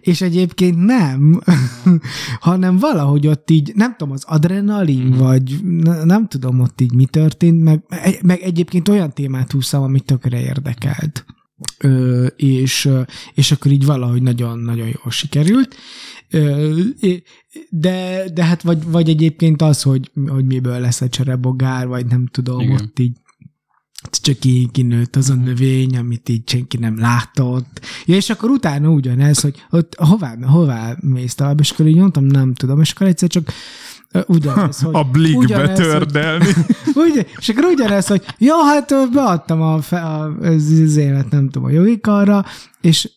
És 0.00 0.20
egyébként 0.20 0.84
nem, 0.84 1.40
hanem 2.40 2.78
valahogy 2.78 3.26
ott 3.26 3.50
így, 3.50 3.72
nem 3.74 3.94
tudom, 3.96 4.12
az 4.12 4.24
adrenalin, 4.26 5.10
vagy 5.10 5.60
ne- 5.62 6.04
nem 6.04 6.28
tudom 6.28 6.60
ott 6.60 6.80
így 6.80 6.94
mi 6.94 7.04
történt, 7.04 7.62
meg, 7.62 7.84
meg 8.22 8.40
egyébként 8.40 8.88
olyan 8.88 9.12
témát 9.12 9.52
húztam, 9.52 9.82
amit 9.82 10.04
tökre 10.04 10.40
érdekelt. 10.40 11.24
Ö, 11.78 12.26
és, 12.26 12.88
és 13.34 13.52
akkor 13.52 13.72
így 13.72 13.84
valahogy 13.84 14.22
nagyon-nagyon 14.22 14.86
jól 14.86 15.10
sikerült. 15.10 15.76
Ö, 16.30 16.78
de, 17.70 18.24
de 18.34 18.44
hát 18.44 18.62
vagy, 18.62 18.84
vagy 18.84 19.08
egyébként 19.08 19.62
az, 19.62 19.82
hogy, 19.82 20.10
hogy 20.26 20.44
miből 20.44 20.80
lesz 20.80 21.00
a 21.00 21.08
cserebogár, 21.08 21.86
vagy 21.86 22.06
nem 22.06 22.26
tudom, 22.26 22.60
Igen. 22.60 22.74
ott 22.74 22.98
így 22.98 23.16
csak 24.10 24.38
ki, 24.38 24.68
kinőtt 24.72 25.16
az 25.16 25.30
a 25.30 25.34
növény, 25.34 25.96
amit 25.96 26.28
így 26.28 26.48
senki 26.48 26.76
nem 26.76 26.98
látott. 26.98 27.80
Ja, 28.04 28.14
és 28.14 28.30
akkor 28.30 28.50
utána 28.50 28.88
ugyanez, 28.88 29.40
hogy 29.40 29.64
ott 29.70 29.94
hová, 29.94 30.36
hová 30.42 30.96
mész 31.00 31.34
tovább, 31.34 31.60
és 31.60 31.70
akkor 31.70 31.86
így 31.86 31.96
mondtam, 31.96 32.24
nem 32.24 32.54
tudom, 32.54 32.80
és 32.80 32.90
akkor 32.90 33.06
egyszer 33.06 33.28
csak 33.28 33.52
ugyanez, 34.26 34.80
hogy... 34.82 34.94
A 34.94 35.04
blikbe 35.04 35.38
ugyanez, 35.38 35.78
hogy- 35.78 35.88
tördelni. 35.88 36.46
úgy, 37.04 37.26
és 37.38 37.48
akkor 37.48 37.64
ugyanez, 37.64 38.06
hogy 38.06 38.24
ja, 38.38 38.54
hát 38.54 38.94
beadtam 39.12 39.62
a, 39.62 39.80
fe, 39.80 40.00
a, 40.00 40.36
az, 40.40 40.70
az 40.84 40.96
élet, 40.96 41.30
nem 41.30 41.48
tudom, 41.50 41.68
a 41.68 41.70
jogikarra, 41.70 42.44
és, 42.80 43.10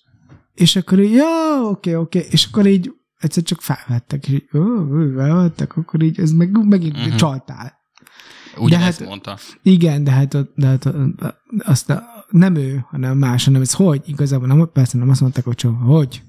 és 0.54 0.76
akkor 0.76 1.00
így, 1.00 1.12
ja, 1.12 1.62
oké, 1.62 1.96
oké, 1.96 2.26
és 2.30 2.46
akkor 2.46 2.66
így 2.66 2.92
egyszer 3.20 3.44
csak 3.44 3.62
felvettek, 3.62 4.28
és 4.28 4.34
így, 4.34 4.48
ó, 4.54 4.62
felvettek, 5.16 5.78
akkor 5.78 6.02
így, 6.02 6.20
ez 6.20 6.32
meg, 6.32 6.68
megint 6.68 6.98
uh-huh. 6.98 7.16
csaltál. 7.16 7.76
Ugyanezt 8.58 9.00
hát- 9.00 9.08
mondta. 9.08 9.38
Igen, 9.62 10.04
de 10.04 10.12
hát, 10.12 10.54
de 10.56 10.68
hát 10.68 10.90
azt 11.60 11.90
a, 11.90 12.04
nem 12.30 12.56
ő, 12.56 12.86
hanem 12.90 13.18
más, 13.18 13.46
hanem 13.46 13.62
ez 13.62 13.74
hogy? 13.74 14.02
Igazából 14.06 14.48
nem, 14.48 14.70
persze 14.74 14.98
nem 14.98 15.10
azt 15.10 15.22
mondták, 15.22 15.44
hogy 15.44 15.56
csak 15.56 15.82
hogy. 15.82 16.22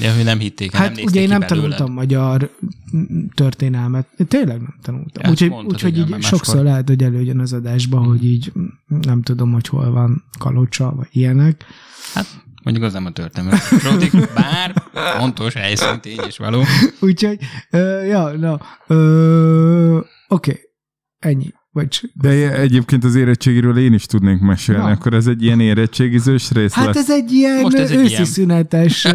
De 0.00 0.14
hogy 0.14 0.24
nem 0.24 0.38
hitték, 0.38 0.72
Hát 0.74 0.94
nem 0.94 1.04
ugye 1.04 1.20
én 1.20 1.28
nem 1.28 1.40
tanultam 1.40 1.92
magyar 1.92 2.50
történelmet. 3.34 4.06
Én 4.16 4.26
tényleg 4.26 4.58
nem 4.60 4.74
tanultam. 4.82 5.22
Ja, 5.24 5.30
úgyhogy 5.30 5.50
úgyhogy 5.66 5.98
igen, 5.98 6.18
így 6.18 6.22
sokszor 6.24 6.54
máskor- 6.54 6.64
lehet, 6.64 6.88
hogy 6.88 7.02
előjön 7.02 7.38
az 7.40 7.52
adásba, 7.52 7.98
hogy 7.98 8.24
így 8.24 8.52
nem 8.86 9.22
tudom, 9.22 9.52
hogy 9.52 9.68
hol 9.68 9.90
van 9.90 10.24
kalocsa, 10.38 10.92
vagy 10.96 11.08
ilyenek. 11.10 11.64
Mondjuk 12.62 12.84
az 12.84 12.92
nem 12.92 13.06
a 13.06 13.10
történet. 13.10 13.82
Rodik, 13.82 14.12
bár 14.34 14.82
fontos 15.18 15.54
helyszín, 15.54 16.00
tény 16.00 16.18
és 16.26 16.36
való. 16.38 16.64
Úgyhogy, 17.00 17.38
ö, 17.70 18.02
ja, 18.04 18.30
na, 18.36 18.60
ö, 18.86 20.00
oké, 20.28 20.60
ennyi. 21.18 21.52
Vagy, 21.74 22.10
De 22.14 22.58
egyébként 22.60 23.04
az 23.04 23.14
érettségiről 23.14 23.78
én 23.78 23.92
is 23.92 24.06
tudnék 24.06 24.40
mesélni, 24.40 24.82
Na. 24.82 24.88
akkor 24.90 25.14
ez 25.14 25.26
egy 25.26 25.42
ilyen 25.42 25.60
érettségizős 25.60 26.50
rész 26.50 26.72
Hát 26.72 26.86
lesz. 26.86 26.96
ez 26.96 27.10
egy 27.10 27.32
ilyen 27.32 27.60
Most 27.60 27.76
ez 27.76 27.90
egy 27.90 27.96
őszi 27.96 28.10
ilyen. 28.10 28.24
szünetes 28.24 29.06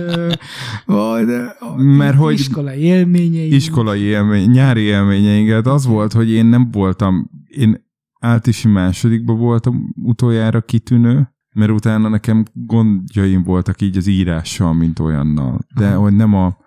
Mert 1.78 2.18
hogy- 2.18 2.34
iskolai 2.40 2.80
élményei. 2.80 3.56
iskolai 3.56 4.02
élmény, 4.02 4.50
nyári 4.50 4.82
élményeinket 4.82 5.68
az 5.68 5.86
volt, 5.86 6.14
hogy 6.14 6.30
én 6.30 6.46
nem 6.46 6.72
voltam, 6.72 7.30
én 7.48 7.88
áltisi 8.20 8.68
másodikban 8.68 9.38
voltam 9.38 9.94
utoljára 10.04 10.62
kitűnő, 10.62 11.34
mert 11.56 11.72
utána 11.72 12.08
nekem 12.10 12.46
gondjaim 12.54 13.44
voltak 13.44 13.82
így 13.82 13.98
az 13.98 14.08
írással, 14.08 14.74
mint 14.74 15.00
olyannal. 15.00 15.60
De 15.76 15.88
Aha. 15.88 16.00
hogy 16.00 16.16
nem 16.16 16.34
a 16.34 16.58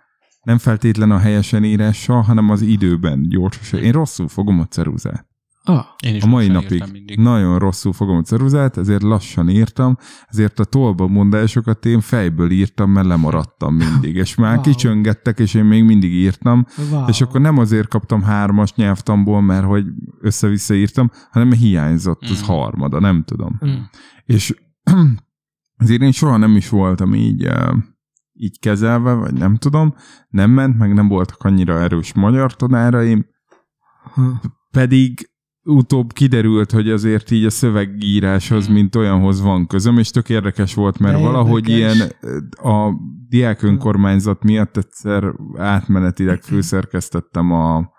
nem 0.43 0.59
feltétlen 0.59 1.11
a 1.11 1.19
helyesen 1.19 1.65
írással, 1.65 2.21
hanem 2.21 2.51
az 2.51 2.63
időben 2.63 3.29
gyors. 3.29 3.73
Én 3.73 3.93
rosszul 3.93 4.29
fogom 4.29 4.61
a 4.61 4.65
ceruzát. 4.67 5.27
Ah, 5.65 5.85
Én 6.05 6.15
is 6.15 6.23
A 6.23 6.27
mai 6.27 6.47
napig 6.49 6.85
mindig. 6.93 7.19
nagyon 7.19 7.59
rosszul 7.59 7.93
fogom 7.93 8.17
a 8.17 8.23
ceruzát, 8.23 8.77
ezért 8.77 9.03
lassan 9.03 9.49
írtam, 9.49 9.97
ezért 10.29 10.59
a 10.59 10.65
tolba 10.65 11.07
mondásokat 11.07 11.87
én 11.87 12.01
fejből 12.01 12.51
írtam, 12.51 12.91
mert 12.91 13.07
lemaradtam 13.07 13.75
mindig, 13.75 14.15
és 14.17 14.35
már 14.35 14.55
Wow. 14.55 14.63
kicsöngettek, 14.63 15.39
és 15.39 15.55
én 15.55 15.65
még 15.65 15.85
mindig 15.85 16.13
írtam, 16.13 16.67
wow. 16.91 17.09
és 17.09 17.21
akkor 17.21 17.41
nem 17.41 17.59
azért 17.59 17.89
kaptam 17.89 18.23
hármas 18.23 18.75
nyelvtamból, 18.75 19.41
mert 19.41 19.65
hogy 19.65 19.85
össze-vissza 20.21 20.75
írtam, 20.75 21.11
hanem 21.31 21.53
hiányzott 21.53 22.23
az 22.23 22.43
Mm. 22.43 22.47
harmada, 22.47 23.01
nem 23.01 23.23
tudom. 23.25 23.61
Mm. 23.67 23.75
És 24.25 24.55
azért 25.79 26.03
én 26.03 26.13
soha 26.13 26.37
nem 26.37 26.57
is 26.57 26.69
voltam 26.69 27.15
így, 27.15 27.49
így 28.33 28.59
kezelve, 28.59 29.13
vagy 29.13 29.33
nem 29.35 29.57
tudom, 29.57 29.95
nem 30.29 30.51
ment, 30.51 30.79
meg 30.79 30.95
nem 30.95 31.09
voltak 31.09 31.43
annyira 31.43 31.81
erős 31.81 32.13
magyar 32.13 32.57
tanáraim, 32.57 33.27
Ha. 34.15 34.41
pedig 34.71 35.31
utóbb 35.65 36.13
kiderült, 36.13 36.71
hogy 36.71 36.91
azért 36.91 37.31
így 37.31 37.45
a 37.45 37.51
szövegíráshoz, 37.51 38.69
Mm. 38.69 38.73
mint 38.73 38.97
olyanhoz 38.97 39.41
van 39.41 39.67
közöm, 39.67 39.99
és 39.99 40.11
tök 40.11 40.29
érdekes 40.29 40.75
volt, 40.75 40.99
mert 40.99 41.17
De 41.17 41.23
valahogy 41.23 41.69
érdekes. 41.69 41.95
ilyen 41.97 42.13
ö, 42.21 42.69
a 42.69 42.93
diák 43.29 43.63
önkormányzat 43.63 44.43
miatt 44.43 44.77
egyszer 44.77 45.33
átmenetileg 45.57 46.43
főszerkesztettem 46.43 47.51
a, 47.53 47.91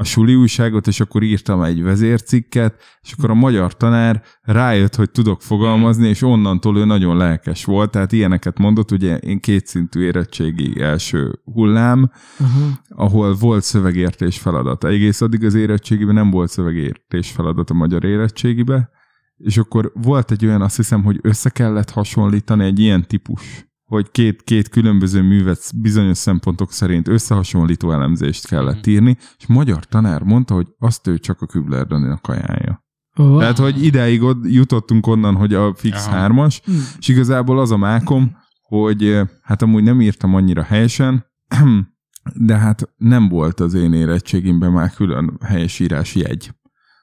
a 0.00 0.04
suli 0.04 0.34
újságot, 0.34 0.86
és 0.86 1.00
akkor 1.00 1.22
írtam 1.22 1.62
egy 1.62 1.82
vezércikket, 1.82 2.82
és 3.02 3.12
akkor 3.12 3.30
a 3.30 3.34
magyar 3.34 3.76
tanár 3.76 4.22
rájött, 4.42 4.94
hogy 4.94 5.10
tudok 5.10 5.42
fogalmazni, 5.42 6.08
és 6.08 6.22
onnantól 6.22 6.78
ő 6.78 6.84
nagyon 6.84 7.16
lelkes 7.16 7.64
volt, 7.64 7.90
tehát 7.90 8.12
ilyeneket 8.12 8.58
mondott, 8.58 8.90
ugye 8.90 9.16
én 9.16 9.40
kétszintű 9.40 10.00
érettségi 10.00 10.80
első 10.80 11.40
hullám, 11.44 12.10
Aha. 12.38 12.80
ahol 12.88 13.34
volt 13.34 13.62
szövegértés 13.62 14.38
feladata. 14.38 14.88
Egész 14.88 15.20
addig 15.20 15.44
az 15.44 15.54
érettségiben 15.54 16.14
nem 16.14 16.30
volt 16.30 16.50
szövegértés 16.50 17.30
feladat 17.30 17.70
a 17.70 17.74
magyar 17.74 18.04
érettségibe, 18.04 18.90
és 19.36 19.56
akkor 19.56 19.92
volt 19.94 20.30
egy 20.30 20.46
olyan, 20.46 20.62
azt 20.62 20.76
hiszem, 20.76 21.02
hogy 21.02 21.18
össze 21.22 21.50
kellett 21.50 21.90
hasonlítani 21.90 22.64
egy 22.64 22.78
ilyen 22.78 23.06
típus, 23.06 23.69
hogy 23.90 24.10
két, 24.10 24.42
két 24.42 24.68
különböző 24.68 25.22
művet 25.22 25.70
bizonyos 25.80 26.18
szempontok 26.18 26.72
szerint 26.72 27.08
összehasonlító 27.08 27.92
elemzést 27.92 28.46
kellett 28.46 28.86
írni, 28.86 29.16
és 29.38 29.46
magyar 29.46 29.84
tanár 29.84 30.22
mondta, 30.22 30.54
hogy 30.54 30.66
azt 30.78 31.06
ő 31.06 31.18
csak 31.18 31.42
a 31.42 31.46
Kübler 31.46 31.86
Daninak 31.86 32.26
ajánlja. 32.28 32.84
Wow. 33.16 33.38
Tehát, 33.38 33.58
hogy 33.58 33.84
ideig 33.84 34.22
ott 34.22 34.44
jutottunk 34.46 35.06
onnan, 35.06 35.34
hogy 35.34 35.54
a 35.54 35.74
fix 35.74 36.06
Aha. 36.06 36.16
hármas, 36.16 36.62
Mm. 36.70 36.74
és 36.98 37.08
igazából 37.08 37.58
az 37.58 37.70
a 37.70 37.76
mákom, 37.76 38.36
hogy 38.62 39.04
eh, 39.04 39.28
hát 39.42 39.62
amúgy 39.62 39.82
nem 39.82 40.00
írtam 40.00 40.34
annyira 40.34 40.62
helyesen, 40.62 41.26
de 42.48 42.56
hát 42.56 42.92
nem 42.96 43.28
volt 43.28 43.60
az 43.60 43.74
én 43.74 43.92
érettségimben 43.92 44.72
már 44.72 44.90
külön 44.90 45.38
helyesírás 45.44 46.14
jegy. 46.14 46.50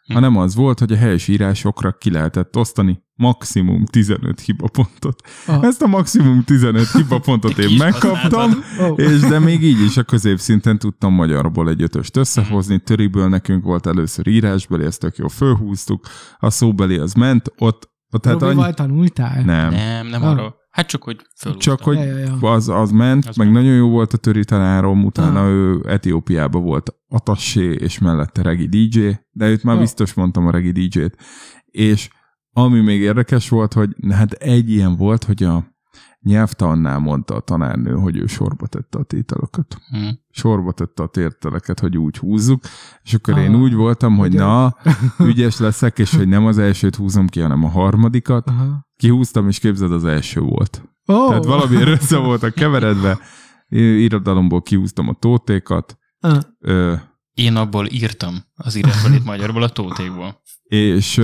Hm. 0.08 0.14
Hanem 0.14 0.38
az 0.38 0.56
volt, 0.56 0.80
hogy 0.80 0.92
a 0.92 0.96
helyesírásokra 0.96 1.92
ki 1.92 2.12
lehetett 2.12 2.58
osztani 2.58 3.06
maximum 3.16 3.86
15 3.86 4.40
hibapontot. 4.40 5.22
Ah. 5.48 5.64
Ezt 5.64 5.82
a 5.82 5.88
maximum 5.88 6.44
15 6.44 6.92
hibapontot 6.98 7.58
én 7.58 7.78
megkaptam. 7.78 8.52
Ó. 8.82 8.94
és 8.94 9.20
de 9.20 9.40
még 9.40 9.64
így 9.64 9.84
is 9.84 9.98
a 9.98 10.04
középszinten 10.04 10.80
tudtam 10.80 11.14
magyarból 11.14 11.70
egy 11.70 11.82
ötöst 11.82 12.18
összehozni, 12.18 12.80
töriből 12.80 13.28
nekünk 13.28 13.64
volt 13.64 13.86
először 13.86 14.28
írásbeli, 14.28 14.86
ezt 14.86 15.00
tök 15.00 15.18
jó 15.18 15.28
fölhúztuk, 15.28 16.06
a 16.40 16.50
szóbeli 16.50 16.98
az 16.98 17.14
ment, 17.14 17.52
ott, 17.58 17.90
ott 18.12 18.26
hát 18.26 18.42
annyi... 18.42 18.74
Tanultál? 18.74 19.42
Nem, 19.42 19.70
Nem, 19.70 20.08
nem 20.08 20.24
Ah. 20.24 20.54
Hát 20.78 20.88
csak, 20.88 21.04
hogy 21.04 21.22
föl. 21.36 21.58
csak 21.58 21.82
hogy 21.82 21.98
Ja, 21.98 22.04
ja, 22.04 22.18
ja. 22.18 22.52
az, 22.52 22.70
az 22.70 22.92
ment, 22.92 23.26
Az 23.26 23.36
meg 23.36 23.48
ment. 23.52 23.60
nagyon 23.60 23.76
jó 23.78 23.90
volt 23.90 24.14
a 24.14 24.18
töri 24.18 24.44
tanárom, 24.44 25.06
utána 25.06 25.42
Ah. 25.44 25.50
ő 25.50 25.82
Etiópiában 25.88 26.64
volt 26.64 26.96
Atassé, 27.08 27.72
és 27.74 28.00
mellette 28.00 28.42
Regi 28.42 28.68
DJ, 28.68 29.10
de 29.32 29.50
őt 29.50 29.64
már 29.64 29.76
Ah. 29.76 29.82
biztos 29.82 30.14
mondtam 30.14 30.48
a 30.48 30.52
Regi 30.52 30.72
DJ-t. 30.72 31.18
És 31.66 32.10
ami 32.52 32.80
még 32.82 33.02
érdekes 33.02 33.50
volt, 33.50 33.74
hogy 33.74 33.90
hát 34.10 34.32
egy 34.32 34.72
ilyen 34.72 34.96
volt, 34.96 35.24
hogy 35.24 35.44
a 35.44 35.77
nyelvtannál 36.22 37.00
mondta 37.00 37.36
a 37.36 37.40
tanárnő, 37.40 37.94
hogy 37.94 38.18
ő 38.18 38.26
sorba 38.26 38.68
tette 38.68 38.98
a 38.98 39.04
tételokat. 39.04 39.78
Hm. 39.90 40.08
Sorba 40.30 40.72
tette 40.72 41.04
a 41.04 41.08
tételeket, 41.08 41.80
hogy 41.80 41.98
úgy 41.98 42.18
húzzuk, 42.18 42.64
és 43.04 43.14
akkor 43.14 43.38
én 43.38 43.54
Ah, 43.54 43.60
úgy 43.62 43.74
voltam, 43.74 44.18
hogy 44.18 44.28
ugye? 44.34 44.40
na, 44.40 44.76
ügyes 45.20 45.58
leszek, 45.58 46.00
és 46.00 46.16
hogy 46.16 46.28
nem 46.28 46.46
az 46.46 46.58
elsőt 46.58 46.96
húzom 46.96 47.28
ki, 47.28 47.40
hanem 47.40 47.64
a 47.64 47.70
harmadikat. 47.70 48.48
Aha. 48.50 48.88
Kihúztam, 48.96 49.48
és 49.48 49.60
képzeld, 49.60 49.92
az 49.92 50.06
első 50.06 50.40
volt. 50.42 50.82
Ó. 51.08 51.28
Tehát 51.28 51.46
valamiért 51.46 51.88
össze 51.88 52.18
voltak 52.18 52.54
keveredve. 52.54 53.20
Én 53.68 53.98
Irodalomból 54.00 54.62
kiúztam 54.62 55.08
a 55.10 55.14
tótékat, 55.14 55.98
Ah. 56.20 56.40
ö, 56.60 56.94
Én 57.34 57.56
abból 57.56 57.88
írtam 57.92 58.36
az 58.56 58.76
írásbelit 58.76 59.26
magyarból 59.26 59.64
a 59.64 59.70
tótékból. 59.70 60.42
És, 60.68 61.22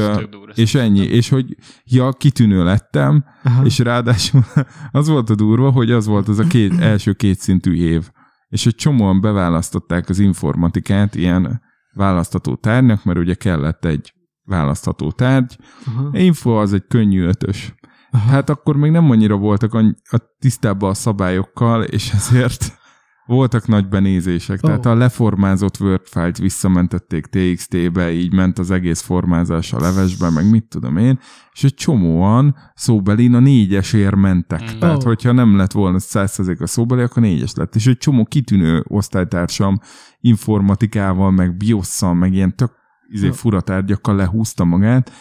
és 0.53 0.75
ennyi. 0.75 0.99
És 0.99 1.29
hogy 1.29 1.55
ja, 1.83 2.11
kitűnő 2.11 2.63
lettem, 2.63 3.25
Aha. 3.43 3.65
és 3.65 3.79
ráadásul 3.79 4.45
az 4.91 5.07
volt 5.07 5.29
a 5.29 5.35
durva, 5.35 5.71
hogy 5.71 5.91
az 5.91 6.05
volt 6.05 6.27
az 6.27 6.39
a 6.39 6.43
két, 6.43 6.79
első 6.91 7.13
kétszintű 7.13 7.75
év. 7.75 8.09
És 8.47 8.65
egy 8.65 8.75
csomóan 8.75 9.21
beválasztották 9.21 10.09
az 10.09 10.19
informatikát 10.19 11.15
ilyen 11.15 11.61
választható 11.93 12.55
tárgynak, 12.55 13.03
mert 13.03 13.19
ugye 13.19 13.33
kellett 13.33 13.85
egy 13.85 14.13
választható 14.43 15.11
tárgy. 15.11 15.57
Aha. 15.85 16.09
Info 16.11 16.51
az 16.51 16.73
egy 16.73 16.83
könnyű 16.87 17.23
ötös. 17.23 17.73
Aha. 18.11 18.29
Hát 18.29 18.49
akkor 18.49 18.75
még 18.75 18.91
nem 18.91 19.09
annyira 19.09 19.35
voltak 19.35 19.73
a 20.09 20.35
tisztában 20.39 20.89
a 20.89 20.93
szabályokkal, 20.93 21.83
és 21.83 22.11
ezért 22.11 22.81
voltak 23.25 23.67
nagy 23.67 23.87
benézések. 23.87 24.59
Ó. 24.63 24.67
Tehát 24.67 24.85
a 24.85 24.95
leformázott 24.95 25.79
Word 25.79 26.07
file-t 26.07 26.37
visszamentették 26.37 27.25
TXT-be, 27.25 28.11
így 28.11 28.33
ment 28.33 28.59
az 28.59 28.71
egész 28.71 29.01
formázás 29.01 29.73
a 29.73 29.79
levesbe, 29.79 30.29
meg 30.29 30.49
mit 30.49 30.63
tudom 30.63 30.97
én, 30.97 31.19
és 31.53 31.63
egy 31.63 31.73
csomóan 31.73 32.55
szóbelin 32.75 33.33
a 33.33 33.39
négyesért 33.39 34.15
mentek. 34.15 34.75
Mm. 34.75 34.79
Tehát, 34.79 35.03
Ó. 35.03 35.07
hogyha 35.07 35.31
nem 35.31 35.55
lett 35.55 35.71
volna 35.71 35.97
100% 35.99 36.61
a 36.61 36.67
szóbeli, 36.67 37.01
akkor 37.01 37.21
négyes 37.21 37.53
lett. 37.53 37.75
És 37.75 37.87
egy 37.87 37.97
csomó 37.97 38.25
kitűnő 38.25 38.83
osztálytársam 38.87 39.79
informatikával, 40.19 41.31
meg 41.31 41.57
biosszal, 41.57 42.13
meg 42.13 42.33
ilyen 42.33 42.55
tök 42.55 42.71
izé, 43.09 43.27
Ó. 43.27 43.31
fura 43.31 43.61
tárgyakkal 43.61 44.15
lehúzta 44.15 44.63
magát, 44.63 45.11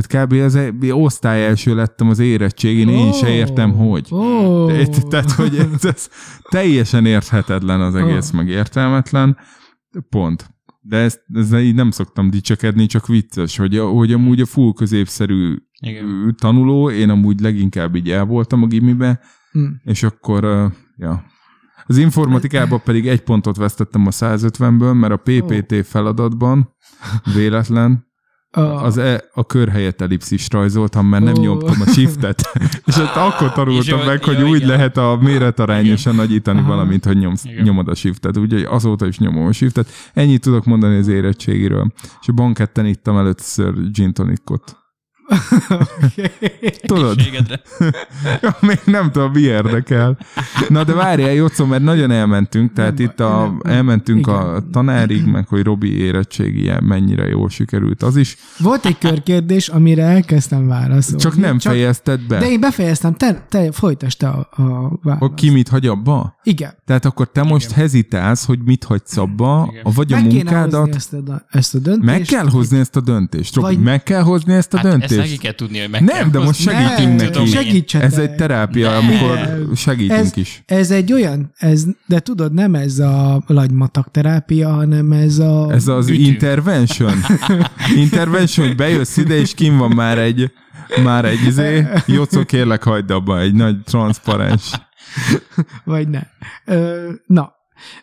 tehát 0.00 0.26
kb. 0.26 0.32
az 0.32 0.58
osztály 0.90 1.44
első 1.46 1.74
lettem 1.74 2.08
az 2.08 2.18
érettségén, 2.18 2.88
én 2.88 3.12
se 3.12 3.28
értem, 3.28 3.72
hogy. 3.72 4.08
Ó. 4.10 4.66
De- 4.66 4.86
Tehát, 5.08 5.30
hogy 5.30 5.56
ez, 5.56 5.84
ez 5.84 6.08
teljesen 6.48 7.06
érthetetlen 7.06 7.80
az 7.80 7.94
egész, 7.94 8.30
meg 8.30 8.48
értelmetlen. 8.48 9.36
Pont. 10.08 10.50
De 10.80 10.96
ezt, 10.96 11.22
ezzel 11.34 11.60
így 11.60 11.74
nem 11.74 11.90
szoktam 11.90 12.30
dicsekedni, 12.30 12.86
csak 12.86 13.06
vicces, 13.06 13.56
hogy, 13.56 13.76
a- 13.76 13.86
hogy 13.88 14.12
amúgy 14.12 14.40
a 14.40 14.46
full 14.46 14.72
középszerű 14.72 15.56
Igen. 15.80 16.34
tanuló, 16.40 16.90
én 16.90 17.08
amúgy 17.10 17.40
leginkább 17.40 17.94
így 17.94 18.10
el 18.10 18.24
voltam 18.24 18.62
a 18.62 18.66
gimibe, 18.66 19.20
Hm. 19.52 19.64
és 19.84 20.02
akkor, 20.02 20.70
ja. 20.96 21.24
Az 21.86 21.96
informatikában 21.98 22.80
pedig 22.84 23.08
egy 23.08 23.22
pontot 23.22 23.56
vesztettem 23.56 24.06
a 24.06 24.10
150-ből, 24.10 24.98
mert 24.98 25.12
a 25.12 25.16
PPT 25.24 25.86
feladatban 25.86 26.74
véletlen 27.34 28.06
A, 28.54 28.60
az 28.60 28.98
e, 28.98 29.24
a 29.32 29.46
kör 29.46 29.68
helyett 29.68 30.00
ellipszist 30.00 30.52
rajzoltam, 30.52 31.06
mert 31.06 31.24
nem 31.24 31.34
Ó. 31.38 31.40
nyomtam 31.40 31.80
a 31.80 31.90
shiftet. 31.90 32.50
és 32.86 32.96
ezt 32.96 33.16
akkor 33.16 33.46
És 33.46 33.52
tanultam 33.54 33.98
jó, 33.98 34.04
meg, 34.04 34.20
jó, 34.26 34.32
hogy 34.32 34.42
úgy 34.42 34.56
igen. 34.56 34.68
lehet 34.68 34.96
a 34.96 35.18
méretarányosan 35.20 36.14
nagyítani 36.14 36.58
Aha. 36.58 36.68
valamit, 36.68 37.04
hogy 37.04 37.18
nyomsz, 37.18 37.44
Igen. 37.44 37.62
nyomod 37.62 37.88
a 37.88 37.94
shiftet. 37.94 38.36
Úgyhogy 38.36 38.62
azóta 38.62 39.06
is 39.06 39.18
nyomom 39.18 39.46
a 39.46 39.52
shiftet. 39.52 39.88
Ennyit 40.12 40.40
tudok 40.40 40.64
mondani 40.64 40.96
az 40.96 41.08
érettségiről. 41.08 41.92
És 42.20 42.28
a 42.28 42.32
banketten 42.32 42.86
ittam 42.86 43.16
először 43.16 43.74
gin 43.92 44.12
tonicot. 44.12 44.83
Tudod? 46.86 47.20
Ja, 48.42 48.56
még 48.60 48.78
nem 48.84 49.10
tudom, 49.12 49.32
mi 49.32 49.40
érdekel. 49.40 50.18
Na 50.68 50.84
de 50.84 50.92
várjál, 50.94 51.32
Jocó, 51.32 51.64
mert 51.64 51.82
nagyon 51.82 52.10
elmentünk, 52.10 52.72
tehát 52.72 52.98
Nem 52.98 53.06
itt 53.06 53.20
a, 53.20 53.38
nem, 53.38 53.60
elmentünk 53.74 54.26
a 54.26 54.46
Igen. 54.50 54.70
tanárig, 54.70 55.24
meg 55.26 55.48
hogy 55.48 55.62
Robi 55.62 55.98
érettségi 55.98 56.70
mennyire 56.82 57.26
jól 57.26 57.48
sikerült, 57.48 58.02
az 58.02 58.16
is. 58.16 58.36
Volt 58.58 58.84
egy 58.84 58.98
körkérdés, 58.98 59.68
amire 59.68 60.02
elkezdtem 60.04 60.66
válaszolni. 60.66 61.20
Csak 61.22 61.36
nem 61.36 61.58
fejezted 61.58 62.20
be. 62.26 62.38
De 62.38 62.50
én 62.50 62.60
befejeztem, 62.60 63.14
te, 63.14 63.46
te 63.48 63.72
folytasd 63.72 64.18
te 64.18 64.28
a, 64.28 64.48
a 64.50 64.62
választ. 65.02 65.20
Hogy 65.22 65.34
ki 65.34 65.50
mit 65.50 65.68
hagy 65.68 65.86
abba? 65.86 66.34
Igen. 66.42 66.72
Tehát 66.86 67.04
akkor 67.04 67.30
te 67.30 67.42
most 67.42 67.66
Igen. 67.66 67.78
hezitálsz, 67.78 68.44
hogy 68.46 68.58
mit 68.64 68.84
hagysz 68.84 69.16
abba, 69.16 69.68
Igen. 69.70 69.92
vagy 69.94 70.12
a 70.12 70.16
Meg 70.16 70.32
munkádat. 70.32 70.94
ezt 70.94 71.12
a, 71.12 71.44
ezt 71.50 71.74
a 71.74 71.78
döntést. 71.78 72.04
Meg 72.10 72.22
kell 72.22 72.48
hozni 72.48 72.78
ezt 72.78 72.96
a 72.96 73.00
döntést. 73.00 73.54
Robi, 73.54 73.74
Vagy- 73.74 73.84
meg 73.84 74.02
kell 74.02 74.22
hozni 74.22 74.52
ezt 74.54 74.74
a 74.74 74.76
Hát 74.76 74.86
ezt 75.18 75.28
neki 75.28 75.36
kell 75.38 75.52
tudni, 75.52 75.78
hogy 75.78 75.90
meg 75.90 76.02
Nem, 76.02 76.16
kell 76.16 76.28
de 76.28 76.38
most 76.38 76.60
segítünk 76.60 77.20
Ne, 77.20 77.28
neki. 77.28 77.46
Segítsetek. 77.46 78.06
Ez 78.06 78.18
egy 78.18 78.34
terápia, 78.34 78.90
Nem. 78.90 79.04
amikor 79.04 79.38
segítünk 79.76 80.18
Ez- 80.20 80.36
is. 80.36 80.62
Ez 80.66 80.90
egy 80.90 81.12
olyan, 81.12 81.52
ez, 81.56 81.84
de 82.06 82.20
tudod, 82.20 82.52
nem 82.52 82.74
ez 82.74 82.98
a 82.98 83.42
lagymatak 83.46 84.10
terápia, 84.10 84.68
hanem 84.72 85.12
ez 85.12 85.38
a... 85.38 85.72
Ez 85.72 85.86
az 85.88 86.08
Ütünk. 86.08 86.26
intervention. 86.26 87.14
intervention, 87.96 88.66
hogy 88.66 88.76
bejössz 88.76 89.16
ide, 89.16 89.34
és 89.34 89.54
kim 89.54 89.76
van 89.76 89.90
már 89.90 90.18
egy 90.18 90.52
már 91.02 91.24
egy 91.24 91.42
izé, 91.46 91.86
Jocó, 92.06 92.44
kérlek, 92.44 92.82
hagyd 92.82 93.10
abba 93.10 93.40
egy 93.40 93.54
nagy 93.54 93.76
transzparens. 93.84 94.70
Vagy 95.84 96.08
ne. 96.08 96.20
Ö, 96.64 97.10
na. 97.26 97.52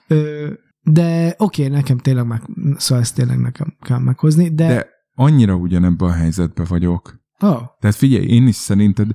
Ö, 0.07 0.47
de 0.83 1.35
oké, 1.37 1.67
nekem 1.67 1.97
tényleg 1.97 2.25
meg, 2.27 2.41
szóval 2.77 3.03
ezt 3.03 3.15
tényleg 3.15 3.39
nekem 3.39 3.73
kell 3.81 3.97
meghozni, 3.99 4.49
de... 4.53 4.67
De 4.67 4.90
annyira 5.21 5.55
ugyanebben 5.55 6.09
a 6.09 6.11
helyzetben 6.11 6.65
vagyok. 6.69 7.19
Oh, 7.43 7.61
Tehát 7.79 7.95
figyelj, 7.95 8.25
én 8.25 8.47
is 8.47 8.55
szerinted 8.55 9.11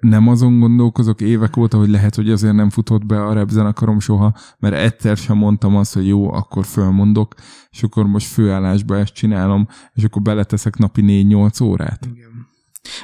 nem 0.00 0.28
azon 0.28 0.58
gondolkozok 0.58 1.20
évek 1.20 1.56
óta, 1.56 1.78
hogy 1.78 1.88
lehet, 1.88 2.14
hogy 2.14 2.30
azért 2.30 2.54
nem 2.54 2.70
futott 2.70 3.06
be 3.06 3.24
a 3.24 3.32
rap 3.32 3.48
zenekarom 3.48 4.00
soha, 4.00 4.34
mert 4.58 4.74
egyszer 4.74 5.16
sem 5.16 5.36
mondtam 5.36 5.76
azt, 5.76 5.94
hogy 5.94 6.06
jó, 6.06 6.32
akkor 6.32 6.64
fölmondok, 6.64 7.34
és 7.70 7.82
akkor 7.82 8.06
most 8.06 8.26
főállásba 8.26 8.96
ezt 8.96 9.14
csinálom, 9.14 9.68
és 9.92 10.04
akkor 10.04 10.22
beleteszek 10.22 10.76
napi 10.76 11.02
4-8 11.04 11.62
órát. 11.62 12.08
igen. 12.14 12.46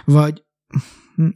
Vagy 0.04 0.42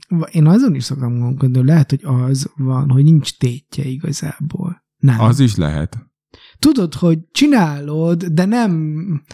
vagy 0.08 0.34
én 0.34 0.46
azon 0.46 0.74
is 0.74 0.84
szoktam 0.84 1.18
gondolkodni, 1.18 1.64
lehet, 1.64 1.90
hogy 1.90 2.00
az 2.02 2.50
van, 2.56 2.90
hogy 2.90 3.04
nincs 3.04 3.38
tétje 3.38 3.84
igazából. 3.84 4.84
Nem. 4.96 5.20
Az 5.20 5.40
is 5.40 5.56
lehet. 5.56 6.10
Tudod, 6.58 6.94
hogy 6.94 7.18
csinálod, 7.32 8.24
de 8.24 8.44
nem, 8.44 8.72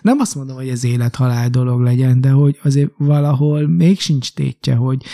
nem 0.03 0.19
azt 0.19 0.35
mondom, 0.35 0.57
hogy 0.57 0.69
ez 0.69 0.85
élet-halál 0.85 1.49
dolog 1.49 1.81
legyen, 1.81 2.21
de 2.21 2.31
hogy 2.31 2.59
azért 2.63 2.91
valahol 2.97 3.69
még 3.69 4.01
sincs 4.01 4.35
tétje, 4.35 4.75
hogy, 4.75 5.05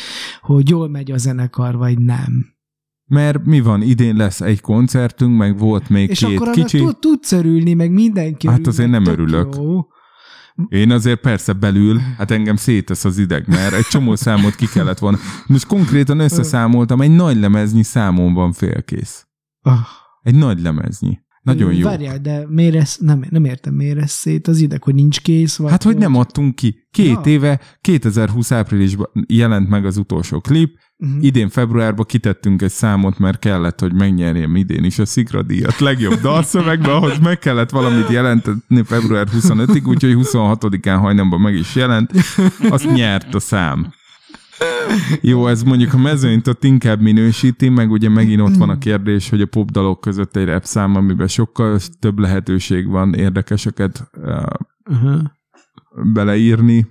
hogy 0.41 0.69
jól 0.69 0.89
megy 0.89 1.11
a 1.11 1.17
zenekar, 1.17 1.77
vagy 1.77 1.99
nem. 1.99 2.57
Mert 3.05 3.45
mi 3.45 3.61
van, 3.61 3.83
idén 3.83 4.17
lesz 4.17 4.41
egy 4.41 4.61
koncertünk, 4.61 5.37
meg 5.37 5.59
volt 5.59 5.89
még 5.89 6.11
És 6.11 6.19
két 6.19 6.37
akkor 6.37 6.51
kicsi. 6.51 6.79
Tud, 6.79 6.99
tudsz 6.99 7.33
örülni, 7.33 7.75
meg 7.75 7.93
mindenki 7.93 8.47
Hát 8.47 8.59
örül, 8.59 8.69
azért 8.69 8.91
nem 8.91 9.07
örülök. 9.07 9.55
Jó. 9.57 9.87
Én 10.69 10.91
azért 10.91 11.21
persze 11.21 11.53
belül, 11.53 11.99
hát 12.17 12.31
engem 12.31 12.57
szétesz 12.57 13.05
az 13.05 13.19
ideg, 13.19 13.49
mert 13.49 13.73
egy 13.73 13.85
csomó 13.85 14.15
számot 14.15 14.55
ki 14.55 14.67
kellett 14.67 14.99
volna. 14.99 15.19
Most 15.47 15.67
konkrétan 15.67 16.19
összeszámoltam, 16.19 17.01
egy 17.01 17.15
nagy 17.15 17.37
lemeznyi 17.37 17.83
számon 17.83 18.35
van 18.35 18.53
félkész. 18.53 19.27
Ah. 19.61 19.79
Egy 20.23 20.35
nagy 20.35 20.61
lemeznyi. 20.61 21.19
Nagyon 21.55 21.72
jó. 21.74 21.84
Várjál, 21.84 22.18
de 22.18 22.44
miért 22.49 22.74
ez, 22.74 22.96
nem, 23.01 23.24
nem 23.30 23.44
értem, 23.44 23.74
miért 23.74 23.99
ez 23.99 24.11
szét 24.11 24.49
az 24.49 24.61
ideg, 24.61 24.82
hogy 24.82 24.94
nincs 24.94 25.20
kész? 25.20 25.57
Vagy 25.57 25.70
Hát, 25.70 25.82
hogy 25.82 25.96
nem 25.96 26.14
adtunk 26.16 26.55
ki. 26.55 26.86
Két 26.90 27.07
Ja. 27.24 27.32
éve, 27.32 27.61
2020 27.80 28.53
áprilisban 28.53 29.07
jelent 29.28 29.68
meg 29.68 29.86
az 29.86 29.96
utolsó 29.96 30.40
klip, 30.40 30.76
Uh-huh. 31.01 31.24
idén 31.24 31.49
februárban 31.49 32.07
kitettünk 32.09 32.62
egy 32.62 32.70
számot, 32.70 33.18
mert 33.18 33.38
kellett, 33.38 33.80
hogy 33.80 33.92
megnyerjem 33.92 34.57
idén 34.57 34.84
is 34.84 34.99
a 34.99 35.07
Szikradíjat 35.07 35.78
legjobb 35.78 36.20
dalszövegbe, 36.28 36.92
ahhoz 36.94 37.18
meg 37.18 37.38
kellett 37.38 37.70
valamit 37.70 38.09
jelenteni 38.09 38.82
február 38.84 39.26
25-ig, 39.40 39.86
úgyhogy 39.86 40.14
26-án 40.16 40.96
hajnalban 41.01 41.40
meg 41.40 41.55
is 41.55 41.74
jelent, 41.74 42.11
azt 42.68 42.94
nyert 42.94 43.34
a 43.34 43.40
szám. 43.40 43.92
Jó, 45.21 45.47
ez 45.47 45.63
mondjuk 45.63 45.93
a 45.93 45.99
mezőnyt 45.99 46.47
ott 46.47 46.65
inkább 46.65 47.01
minősíti, 47.01 47.69
meg 47.69 47.91
ugye 47.91 48.09
megint 48.09 48.41
ott 48.41 48.57
van 48.57 48.69
a 48.69 48.79
kérdés, 48.79 49.29
hogy 49.29 49.41
a 49.41 49.47
popdalok 49.47 50.01
között 50.01 50.37
egy 50.37 50.45
rap 50.45 50.65
szám, 50.65 50.95
amiben 50.95 51.29
sokkal 51.29 51.81
több 52.01 52.19
lehetőség 52.19 52.87
van 52.87 53.15
érdekeseket 53.15 54.11
uh, 54.15 55.23
beleírni. 56.13 56.87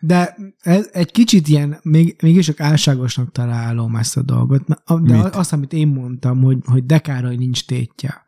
De 0.00 0.36
ez 0.60 0.88
egy 0.92 1.10
kicsit 1.10 1.48
ilyen, 1.48 1.78
még, 1.82 2.16
mégis 2.22 2.46
csak 2.46 2.60
álságosnak 2.60 3.32
találom 3.32 3.96
ezt 3.96 4.16
a 4.16 4.22
dolgot. 4.22 4.62
De 4.66 5.16
Mit? 5.16 5.34
azt, 5.34 5.52
amit 5.52 5.72
én 5.72 5.88
mondtam, 5.88 6.42
hogy, 6.42 6.58
hogy 6.64 6.86
dekára 6.86 7.28
nincs 7.28 7.66
tétje. 7.66 8.24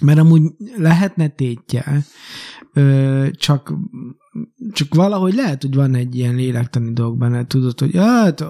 Mert 0.00 0.18
amúgy 0.18 0.42
lehetne 0.76 1.28
tétje, 1.28 2.04
csak, 3.30 3.72
csak 4.72 4.94
valahogy 4.94 5.34
lehet, 5.34 5.62
hogy 5.62 5.74
van 5.74 5.94
egy 5.94 6.16
ilyen 6.16 6.34
lélektani 6.34 6.92
dolog 6.92 7.18
benne, 7.18 7.46
tudod, 7.46 7.80
hogy 7.80 7.96
hát, 7.96 8.44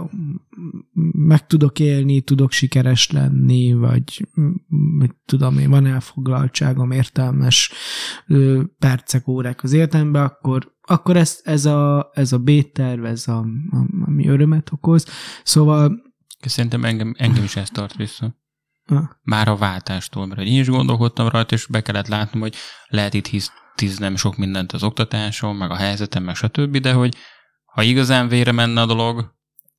meg 1.12 1.46
tudok 1.46 1.78
élni, 1.78 2.20
tudok 2.20 2.52
sikeres 2.52 3.10
lenni, 3.10 3.72
vagy 3.72 4.28
mit 4.98 5.16
tudom 5.26 5.58
én, 5.58 5.70
van 5.70 5.86
elfoglaltságom, 5.86 6.90
értelmes 6.90 7.72
percek, 8.78 9.28
órák 9.28 9.62
az 9.62 9.72
életemben, 9.72 10.24
akkor, 10.24 10.74
akkor 10.82 11.16
ez, 11.16 11.40
ez, 11.42 11.64
a, 11.64 12.10
ez 12.14 12.32
a 12.32 12.38
B-terv, 12.38 13.04
ez 13.04 13.28
a, 13.28 13.46
ami 14.06 14.28
örömet 14.28 14.72
okoz. 14.72 15.06
Szóval 15.44 16.04
Szerintem 16.40 16.84
engem, 16.84 17.14
engem 17.18 17.44
is 17.44 17.56
ez 17.56 17.70
tart 17.70 17.96
vissza. 17.96 18.34
Már 19.22 19.48
a 19.48 19.56
váltástól, 19.56 20.26
mert 20.26 20.40
én 20.40 20.60
is 20.60 20.68
gondolkodtam 20.68 21.28
rajta, 21.28 21.54
és 21.54 21.66
be 21.66 21.80
kellett 21.82 22.08
látnom, 22.08 22.40
hogy 22.42 22.54
lehet 22.88 23.14
itt 23.14 23.26
hisz, 23.26 23.50
tíznem 23.74 24.16
sok 24.16 24.36
mindent 24.36 24.72
az 24.72 24.82
oktatásom, 24.82 25.56
meg 25.56 25.70
a 25.70 25.76
helyzetem, 25.76 26.22
meg 26.22 26.34
stb., 26.34 26.76
de 26.76 26.92
hogy 26.92 27.14
ha 27.64 27.82
igazán 27.82 28.28
vére 28.28 28.52
menne 28.52 28.80
a 28.80 28.86
dolog, 28.86 29.34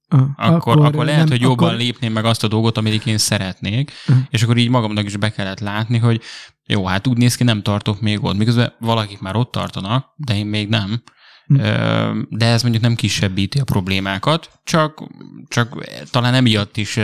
ah, 0.07 0.21
akkor, 0.35 0.85
akkor 0.85 1.05
lehet, 1.05 1.19
nem- 1.19 1.29
hogy 1.29 1.41
jobban 1.41 1.67
akkor- 1.67 1.79
lépném 1.79 2.13
meg 2.13 2.25
azt 2.25 2.43
a 2.43 2.47
dolgot, 2.47 2.77
amit 2.77 3.05
én 3.05 3.17
szeretnék, 3.17 3.91
Mhm. 4.07 4.17
és 4.29 4.43
akkor 4.43 4.57
így 4.57 4.69
magamnak 4.69 5.05
is 5.05 5.17
be 5.17 5.31
kellett 5.31 5.59
látni, 5.59 5.97
hogy 5.97 6.21
jó, 6.65 6.85
hát 6.85 7.07
úgy 7.07 7.17
néz 7.17 7.35
ki, 7.35 7.43
nem 7.43 7.61
tartok 7.61 8.01
még 8.01 8.23
ott, 8.23 8.37
miközben 8.37 8.73
valakik 8.79 9.19
már 9.19 9.35
ott 9.35 9.51
tartanak, 9.51 10.05
de 10.15 10.35
én 10.35 10.45
még 10.45 10.69
nem. 10.69 11.03
Ö, 11.49 12.19
De 12.29 12.45
ez 12.45 12.61
mondjuk 12.61 12.83
nem 12.83 12.95
kisebbíti 12.95 13.59
a 13.59 13.63
problémákat, 13.63 14.49
csak, 14.63 15.03
csak 15.47 15.85
talán 16.11 16.33
emiatt 16.33 16.77
is 16.77 16.95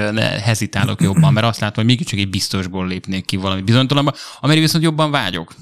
hezitálok 0.43 1.01
jobban, 1.01 1.33
mert 1.33 1.45
azt 1.45 1.59
látom, 1.59 1.75
hogy 1.75 1.85
mégiscsak 1.85 2.19
egy 2.19 2.29
biztosból 2.29 2.87
lépnék 2.87 3.25
ki 3.25 3.35
valami 3.35 3.61
bizonytalanba, 3.61 4.13
amire 4.39 4.59
viszont 4.59 4.83
jobban 4.83 5.11
vágyok. 5.11 5.53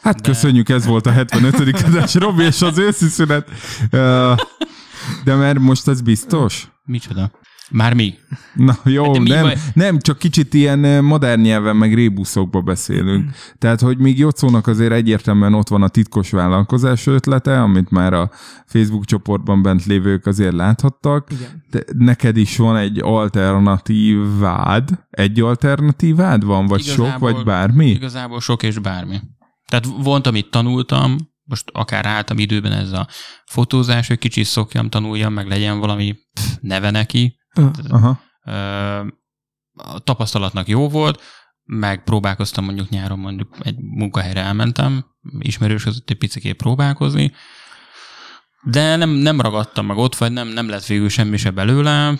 Hát 0.00 0.20
De- 0.20 0.28
köszönjük, 0.28 0.68
ez 0.68 0.86
volt 0.86 1.06
a 1.06 1.10
75. 1.10 1.82
adás, 1.86 2.14
Robi 2.14 2.44
és 2.44 2.62
az 2.62 2.78
őszi 2.78 3.08
szünet. 3.08 3.48
De 5.24 5.34
mert 5.34 5.58
most 5.58 5.88
ez 5.88 6.00
biztos? 6.00 6.68
Micsoda? 6.84 7.30
Már 7.70 7.94
mi? 7.94 8.14
Na 8.54 8.76
jó, 8.84 9.12
de 9.12 9.18
mi 9.20 9.28
nem, 9.28 9.42
baj? 9.42 9.54
nem, 9.74 9.98
csak 9.98 10.18
kicsit 10.18 10.54
ilyen 10.54 10.84
ö, 10.84 11.00
modern 11.00 11.40
nyelven, 11.40 11.76
meg 11.76 11.94
rébuszokba 11.94 12.60
beszélünk. 12.60 13.30
Tehát, 13.58 13.80
hogy 13.80 13.98
még 13.98 14.18
Jocónak 14.18 14.66
azért 14.66 14.92
egyértelműen 14.92 15.54
ott 15.54 15.68
van 15.68 15.82
a 15.82 15.88
titkos 15.88 16.30
vállalkozás 16.30 17.06
ötlete, 17.06 17.62
amit 17.62 17.90
már 17.90 18.12
a 18.12 18.30
Facebook 18.66 19.04
csoportban 19.04 19.62
bent 19.62 19.84
lévők 19.84 20.26
azért 20.26 20.52
láthattak. 20.52 21.32
Igen. 21.32 21.64
De 21.70 21.84
neked 21.98 22.36
is 22.36 22.56
van 22.56 22.76
egy 22.76 22.98
alternatívád? 23.02 24.90
Egy 25.10 25.40
alternatívád 25.40 26.44
van, 26.44 26.66
vagy 26.66 26.82
sok, 26.82 26.98
Igazából- 27.04 27.32
vagy 27.32 27.44
bármi? 27.44 27.90
Igazából 27.90 28.40
sok 28.40 28.62
és 28.62 28.78
bármi. 28.78 29.20
Tehát 29.68 29.86
volt, 30.02 30.26
amit 30.26 30.50
tanultam, 30.50 31.16
most 31.44 31.64
akár 31.72 32.06
álltam 32.06 32.38
időben 32.38 32.72
ez 32.72 32.92
a 32.92 33.08
fotózás, 33.46 34.08
hogy 34.08 34.18
kicsit 34.18 34.44
szokjam, 34.44 34.88
tanuljam, 34.88 35.32
meg 35.32 35.48
legyen 35.48 35.78
valami 35.78 36.16
neve 36.60 36.90
neki. 36.90 37.36
Ah, 37.54 37.70
Aha. 37.88 38.20
Ö, 38.44 39.06
A 39.76 39.98
tapasztalatnak 39.98 40.68
jó 40.68 40.88
volt, 40.88 41.22
meg 41.64 42.04
próbálkoztam 42.04 42.64
mondjuk 42.64 42.88
nyáron 42.88 43.18
mondjuk 43.18 43.56
egy 43.60 43.76
munkahelyre 43.78 44.40
elmentem, 44.40 45.04
ismerős 45.38 45.82
között 45.82 46.10
egy 46.10 46.18
picikét 46.18 46.56
próbálkozni, 46.56 47.32
de 48.66 48.96
nem, 48.96 49.10
nem 49.10 49.40
ragadtam 49.40 49.86
meg 49.86 49.96
ott, 49.96 50.16
vagy 50.16 50.32
nem, 50.32 50.48
nem 50.48 50.68
lett 50.68 50.86
végül 50.86 51.08
semmi 51.08 51.36
se 51.36 51.50
belőle, 51.50 52.18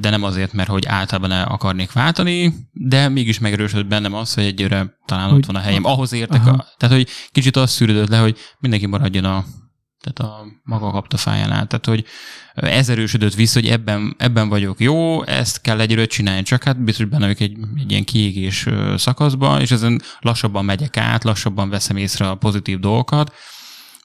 de 0.00 0.10
nem 0.10 0.22
azért, 0.22 0.52
mert 0.52 0.68
hogy 0.68 0.86
általában 0.86 1.30
el 1.32 1.46
akarnék 1.48 1.92
váltani, 1.92 2.54
de 2.72 3.08
mégis 3.08 3.38
megerősödött 3.38 3.86
bennem 3.86 4.14
az, 4.14 4.34
hogy 4.34 4.44
egyre 4.44 4.96
talán 5.06 5.28
Hogy- 5.28 5.38
ott 5.38 5.46
van 5.46 5.56
a 5.56 5.60
helyem. 5.60 5.84
Ahhoz 5.84 6.12
értek, 6.12 6.40
Aha. 6.40 6.50
a, 6.50 6.66
tehát 6.76 6.96
hogy 6.96 7.08
kicsit 7.32 7.56
az 7.56 7.70
szűrődött 7.70 8.08
le, 8.08 8.18
hogy 8.18 8.38
mindenki 8.58 8.86
maradjon 8.86 9.24
a, 9.24 9.44
tehát 10.04 10.32
a 10.32 10.46
maga 10.62 10.90
kapta 10.90 11.16
fájánál. 11.16 11.66
Tehát, 11.66 11.86
hogy 11.86 12.04
ez 12.54 12.88
erősödött 12.88 13.34
vissza, 13.34 13.60
hogy 13.60 13.68
ebben, 13.68 14.14
ebben 14.18 14.48
vagyok 14.48 14.80
jó, 14.80 15.22
ezt 15.22 15.60
kell 15.60 15.80
egyről 15.80 16.06
csinálni, 16.06 16.42
csak 16.42 16.62
hát 16.62 16.84
biztos 16.84 17.06
benne 17.06 17.22
vagyok 17.22 17.40
egy, 17.40 17.56
egy 17.76 17.90
ilyen 17.90 18.04
kiégés 18.04 18.66
ö, 18.66 18.94
szakaszba, 18.96 19.60
és 19.60 19.70
ezen 19.70 20.00
lassabban 20.20 20.64
megyek 20.64 20.96
át, 20.96 21.24
lassabban 21.24 21.68
veszem 21.68 21.96
észre 21.96 22.28
a 22.28 22.34
pozitív 22.34 22.78
dolgokat, 22.78 23.32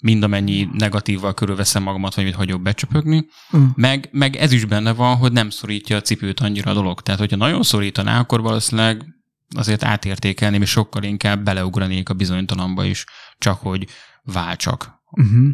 mind 0.01 0.23
amennyi 0.23 0.69
negatívval 0.73 1.33
körülveszem 1.33 1.83
magamat, 1.83 2.15
vagy 2.15 2.23
mit 2.23 2.35
hagyok 2.35 2.61
becsöpögni. 2.61 3.25
ah. 3.51 3.61
Meg, 3.75 4.09
meg 4.11 4.35
ez 4.35 4.51
is 4.51 4.65
benne 4.65 4.93
van, 4.93 5.15
hogy 5.15 5.31
nem 5.31 5.49
szorítja 5.49 5.95
a 5.95 6.01
cipőt 6.01 6.39
annyira 6.39 6.71
a 6.71 6.73
dolog. 6.73 7.01
Tehát, 7.01 7.19
hogyha 7.19 7.37
nagyon 7.37 7.63
szorítaná, 7.63 8.19
akkor 8.19 8.41
valószínűleg 8.41 9.05
azért 9.55 9.83
átértékelném, 9.83 10.61
és 10.61 10.69
sokkal 10.69 11.03
inkább 11.03 11.43
beleugranék 11.43 12.09
a 12.09 12.13
bizonytalanba 12.13 12.83
is, 12.83 13.05
csak 13.37 13.59
hogy 13.61 13.87
váltsak. 14.23 15.01
Uh-huh. 15.11 15.49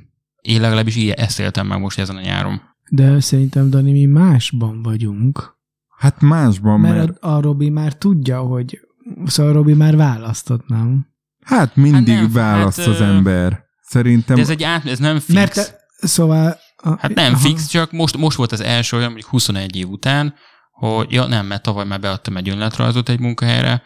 Én 0.45 0.61
legalábbis 0.61 0.95
ilyen, 0.95 1.17
ezt 1.17 1.39
éltem 1.39 1.67
meg 1.67 1.79
most 1.79 1.99
ezen 1.99 2.15
a 2.15 2.21
nyáron. 2.21 2.61
De 2.89 3.19
szerintem, 3.19 3.69
Dani, 3.69 3.91
mi 3.91 4.05
másban 4.05 4.81
vagyunk. 4.83 5.57
Hát 5.97 6.21
másban, 6.21 6.79
Mert, 6.79 6.95
mert, 6.95 7.17
a, 7.23 7.35
a 7.35 7.41
Robi 7.41 7.69
már 7.69 7.93
tudja, 7.93 8.39
hogy 8.39 8.79
szóval 9.25 9.51
a 9.51 9.55
Robi 9.55 9.73
már 9.73 9.95
választott, 9.95 10.67
nem? 10.67 11.07
hát 11.41 11.75
mindig 11.75 12.15
Hát 12.15 12.21
nem, 12.21 12.31
választ 12.31 12.77
hát, 12.77 12.87
az 12.87 13.01
ember. 13.01 13.63
Szerintem 13.81 14.35
De 14.35 14.41
ez 14.41 14.49
egy 14.49 14.63
át, 14.63 14.85
ez 14.85 14.99
nem 14.99 15.19
fix. 15.19 15.33
Mert 15.33 15.53
te, 15.53 15.61
szóval... 16.07 16.57
A, 16.75 16.89
Hát 16.99 17.13
nem 17.15 17.33
aha. 17.33 17.41
fix, 17.41 17.67
csak 17.67 17.91
most, 17.91 18.17
most 18.17 18.37
volt 18.37 18.51
az 18.51 18.61
első 18.61 18.97
olyan, 18.97 19.09
mondjuk 19.09 19.29
21 19.29 19.75
év 19.75 19.89
után, 19.89 20.33
hogy 20.71 21.11
ja 21.11 21.25
nem, 21.27 21.45
mert 21.45 21.63
tavaly 21.63 21.85
már 21.85 21.99
beadtam 21.99 22.37
egy 22.37 22.49
önletrajzot 22.49 23.09
egy 23.09 23.19
munkahelyre. 23.19 23.83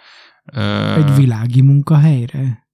Ö, 0.54 0.94
Egy 0.94 1.16
világi 1.16 1.62
munkahelyre? 1.62 2.68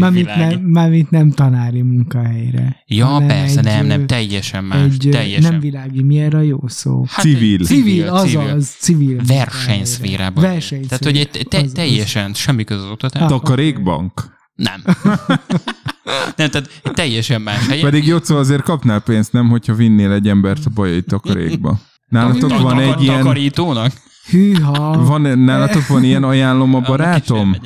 Mármint 0.00 0.36
nem, 0.36 0.60
mármint 0.60 1.10
nem 1.10 1.30
tanári 1.30 1.82
munkahelyre. 1.82 2.82
Ja, 2.86 3.22
persze, 3.26 3.58
egy, 3.58 3.64
nem, 3.64 3.86
nem, 3.86 4.06
teljesen 4.06 4.64
más. 4.64 4.82
Egy, 4.82 5.08
teljesen. 5.10 5.50
nem 5.50 5.60
világi, 5.60 6.02
mi 6.02 6.18
erre 6.18 6.38
a 6.38 6.40
jó 6.40 6.58
szó? 6.66 7.04
Hát 7.08 7.24
Civil. 7.24 7.64
Civil, 7.64 8.08
azaz, 8.08 8.76
civil. 8.78 9.20
Versenyszférában. 9.26 10.42
Versenyszféra. 10.42 10.98
Tehát, 10.98 11.04
hogy 11.04 11.16
egy 11.16 11.48
te, 11.48 11.58
azaz. 11.58 11.72
teljesen 11.72 12.34
semmi 12.34 12.64
köz 12.64 12.82
az 12.82 12.90
oktatás. 12.90 13.22
Ah. 13.22 13.28
takarékbank. 13.28 14.34
Nem. 14.54 14.82
nem, 16.36 16.50
tehát 16.50 16.80
teljesen 16.94 17.40
más 17.40 17.66
helyen. 17.66 17.84
Pedig 17.84 18.06
Jocó 18.06 18.36
azért 18.36 18.62
kapnál 18.62 19.00
pénzt, 19.00 19.32
nem, 19.32 19.48
hogyha 19.48 19.74
vinnél 19.74 20.12
egy 20.12 20.28
embert 20.28 20.66
a 20.66 20.70
bajai 20.74 21.02
takarékba. 21.02 21.80
Nálatok 22.08 22.60
van 22.60 22.80
egy 22.80 23.02
ilyen, 23.02 23.18
Takarítónak? 23.18 23.92
Hűha. 24.30 25.04
van, 25.04 25.38
nálatok 25.38 25.86
van 25.86 26.04
ilyen 26.04 26.24
ajánlom 26.24 26.74
a 26.74 26.80
barátom? 26.80 27.56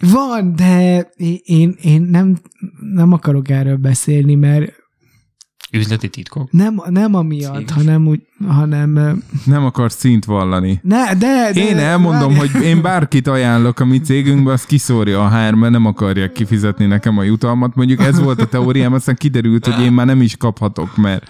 Van, 0.00 0.54
de 0.56 0.98
én, 1.42 1.74
én 1.82 2.02
nem, 2.02 2.36
nem 2.94 3.12
akarok 3.12 3.48
erről 3.48 3.76
beszélni, 3.76 4.34
mert 4.34 4.72
Üzleti 5.72 6.08
titkok. 6.08 6.52
nem, 6.52 6.82
nem 6.88 7.14
amiatt, 7.14 7.56
Céges. 7.56 7.72
hanem 7.72 8.06
úgy, 8.06 8.20
hanem 8.48 8.90
Nem 9.44 9.64
akar 9.64 9.92
szint 9.92 10.24
vallani. 10.24 10.80
ne, 10.82 11.14
de, 11.14 11.50
de 11.54 11.60
Én 11.68 11.76
elmondom, 11.78 12.34
várj. 12.34 12.48
hogy 12.50 12.62
én 12.62 12.82
bárkit 12.82 13.26
ajánlok 13.26 13.80
a 13.80 13.84
mi 13.84 14.00
cégünkbe, 14.00 14.52
az 14.52 14.64
kiszórja 14.64 15.24
a 15.24 15.28
HR, 15.28 15.54
mert 15.54 15.72
nem 15.72 15.86
akarják 15.86 16.32
kifizetni 16.32 16.86
nekem 16.86 17.18
a 17.18 17.22
jutalmat. 17.22 17.74
Mondjuk 17.74 18.00
ez 18.00 18.20
volt 18.20 18.40
a 18.40 18.46
teóriám, 18.46 18.92
aztán 18.92 19.16
kiderült, 19.16 19.66
hogy 19.66 19.84
én 19.84 19.92
már 19.92 20.06
nem 20.06 20.22
is 20.22 20.36
kaphatok, 20.36 20.96
mert... 20.96 21.28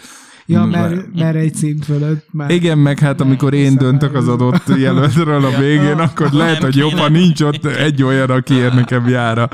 Ja, 0.51 0.65
mert, 0.65 1.15
mert 1.15 1.37
egy 1.37 1.55
szint 1.55 1.85
fölött 1.85 2.27
már. 2.33 2.51
Igen, 2.51 2.79
meg 2.79 2.99
hát 2.99 3.21
amikor 3.21 3.55
én 3.55 3.77
döntök 3.77 4.15
az 4.15 4.29
adott 4.29 4.77
jelöltről 4.87 5.45
a 5.45 5.59
végén, 5.59 5.99
akkor 5.99 6.31
lehet, 6.33 6.63
hogy 6.63 6.77
jobb, 6.77 6.93
ha 6.93 7.09
nincs 7.09 7.41
ott 7.41 7.65
egy 7.65 8.03
olyan, 8.03 8.31
aki 8.31 8.55
ér 8.55 8.75
nekem 8.81 9.09
jár 9.09 9.39
a 9.39 9.49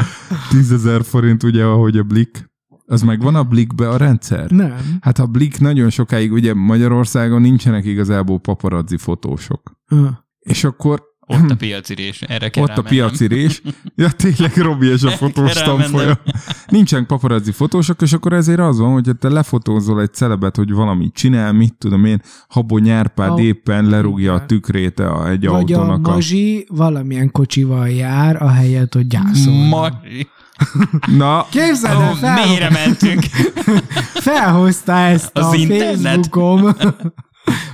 10 0.51 0.73
ezer 0.73 1.05
forint, 1.05 1.43
ugye, 1.43 1.65
ahogy 1.65 1.99
a 1.99 2.03
Blik. 2.03 2.51
Az 2.87 3.03
megvan 3.03 3.35
a 3.35 3.43
Blikbe 3.43 3.89
a 3.89 3.97
rendszer? 3.97 4.51
Nem. 4.51 4.77
Hát 5.01 5.19
a 5.19 5.27
Blik 5.27 5.61
nagyon 5.61 5.91
sokáig, 5.91 6.33
ugye 6.33 6.55
Magyarországon 6.55 7.41
nincsenek 7.41 7.85
igazából 7.85 8.39
paparazzi 8.39 8.97
fotósok. 8.97 9.73
Ö. 9.89 10.07
És 10.39 10.65
akkor 10.65 11.03
Ott 11.27 11.51
a 11.51 11.57
piacirés. 11.57 12.21
Erre 12.23 12.49
kell 12.49 12.63
ott 12.63 12.69
a 12.69 12.75
rámennem. 12.83 12.91
piacirés. 13.09 13.63
Ja, 13.95 14.11
tényleg 14.11 14.57
Robi 14.57 14.87
és 14.87 15.03
a 15.03 15.11
fotós 15.21 15.53
tanfolyam. 15.53 16.15
Nincsen 16.69 17.07
paparazzi 17.07 17.53
fotósok, 17.53 18.03
és 18.03 18.13
akkor 18.13 18.33
ezért 18.33 18.59
az 18.61 18.79
van, 18.79 18.93
hogy 18.93 19.11
te 19.19 19.29
lefotózol 19.29 20.01
egy 20.01 20.13
celebet, 20.15 20.57
hogy 20.57 20.73
valamit 20.73 21.15
csinál, 21.15 21.53
mit 21.53 21.75
tudom 21.75 22.05
én, 22.05 22.23
Habony 22.49 22.89
Árpád 22.91 23.31
A- 23.31 23.41
éppen 23.41 23.85
lerúgja 23.89 24.35
a 24.35 24.47
tükrét 24.47 24.99
a, 24.99 25.29
egy 25.29 25.47
Vagy 25.47 25.73
a 25.73 25.79
autónak. 25.79 26.07
A... 26.07 26.11
mazsi 26.11 26.67
valamilyen 26.71 27.31
kocsival 27.31 27.89
jár, 27.89 28.43
ahelyett, 28.43 28.95
hogy 28.95 29.07
gyászol. 29.07 29.53
Ma... 29.53 29.89
Na, 31.17 31.47
Képzeld 31.51 32.01
el, 32.01 32.15
fel, 32.15 32.47
mélyre 32.47 32.71
mentünk. 32.71 33.25
felhozta 34.29 34.93
ezt 34.93 35.31
Az 35.39 35.47
a 35.47 35.55
internet. 35.55 35.97
Facebookom. 36.03 36.65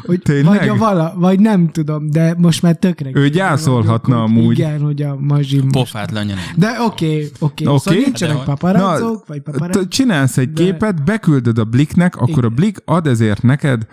Hogy 0.06 0.20
Tényleg? 0.22 0.58
vagy, 0.58 0.68
a 0.68 0.76
vala, 0.76 1.14
vagy 1.16 1.40
nem 1.40 1.68
tudom, 1.68 2.10
de 2.10 2.34
most 2.38 2.62
már 2.62 2.76
tökre. 2.76 3.10
Ő 3.14 3.28
gyászolhatna 3.28 4.14
vagyok, 4.14 4.28
amúgy. 4.28 4.58
Igen, 4.58 4.80
hogy 4.80 5.02
a 5.02 5.16
mazsim 5.20 5.60
most. 5.62 5.72
Pofát 5.74 6.10
lanya 6.10 6.34
nem. 6.34 6.44
De 6.56 6.76
oké, 6.80 7.06
oké. 7.16 7.30
Oké. 7.38 7.64
Okay. 7.64 7.78
Szóval 7.78 7.94
De 7.94 8.04
nincsenek 8.04 8.36
hogy- 8.36 8.44
paparazzók, 8.44 9.26
vagy 9.26 9.42
Te 9.42 9.50
paparazzók. 9.50 9.88
csinálsz 9.88 10.36
egy 10.38 10.52
De- 10.52 10.62
képet, 10.64 11.04
beküldöd 11.04 11.58
a 11.58 11.64
Bliknek, 11.64 12.16
akkor 12.16 12.44
a 12.44 12.46
Igen. 12.46 12.54
Blik 12.54 12.76
ad 12.84 13.06
ezért 13.06 13.42
neked 13.42 13.86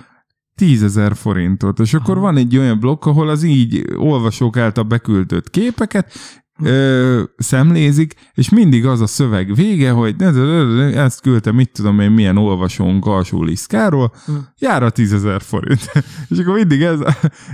10 0.55 0.83
ezer 0.83 1.15
forintot, 1.15 1.79
és 1.79 1.93
akkor 1.93 2.13
Aha. 2.15 2.25
van 2.25 2.37
egy 2.37 2.57
olyan 2.57 2.79
blokk, 2.79 3.05
ahol 3.05 3.29
az 3.29 3.43
így 3.43 3.83
olvasók 3.95 4.57
által 4.57 4.83
beküldött 4.83 5.49
képeket 5.49 6.11
ö, 6.63 7.21
szemlézik, 7.37 8.13
és 8.33 8.49
mindig 8.49 8.85
az 8.85 9.01
a 9.01 9.07
szöveg 9.07 9.55
vége, 9.55 9.89
hogy 9.91 10.15
ezt 10.93 11.21
küldte, 11.21 11.51
mit 11.51 11.69
tudom 11.73 11.99
én, 11.99 12.11
milyen 12.11 12.37
olvasónk 12.37 13.05
alsó 13.05 13.43
liszkáról, 13.43 14.13
Hm. 14.25 14.31
jár 14.59 14.83
a 14.83 14.89
10 14.89 15.13
ezer 15.13 15.41
forint. 15.41 15.91
és 16.29 16.37
akkor 16.37 16.53
mindig 16.53 16.81
ez, 16.81 16.99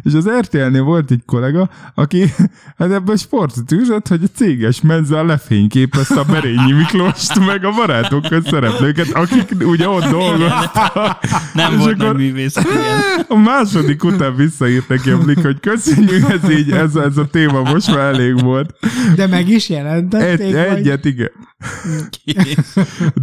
és 0.03 0.13
az 0.13 0.29
RTL-nél 0.39 0.83
volt 0.83 1.11
egy 1.11 1.21
kollega, 1.25 1.69
aki 1.95 2.33
hát 2.77 2.91
ebből 2.91 3.15
sportot 3.15 3.71
űzött, 3.71 4.07
hogy 4.07 4.23
a 4.23 4.37
céges 4.37 4.81
mezzel 4.81 5.25
lefényképezte 5.25 6.19
a 6.19 6.23
Berényi 6.23 6.71
Miklóst, 6.71 7.45
meg 7.45 7.65
a 7.65 7.71
barátok 7.71 8.23
szereplőket, 8.45 9.09
akik 9.11 9.51
ugye 9.65 9.89
ott 9.89 10.05
dolgoztak. 10.09 11.17
Nem 11.53 11.71
És 11.71 11.77
volt 11.77 11.93
akkor- 12.01 12.05
nagy 12.15 12.15
művész. 12.25 12.55
Igen. 12.55 13.23
A 13.35 13.35
második 13.37 14.03
után 14.03 14.35
visszaírt 14.35 14.87
neki 14.87 15.09
a 15.09 15.17
Blik, 15.17 15.41
hogy 15.41 15.59
köszönjük, 15.59 16.29
ez 16.29 16.49
így, 16.49 16.71
ez, 16.71 16.95
ez 16.95 17.17
a 17.17 17.25
téma 17.27 17.61
most 17.61 17.87
már 17.95 18.13
elég 18.13 18.41
volt. 18.41 18.73
De 19.15 19.27
meg 19.27 19.49
is 19.49 19.69
Egy, 19.69 19.75
jelentették, 19.75 20.53
vagy... 20.53 20.77
egyet, 20.77 21.05
igen. 21.05 21.31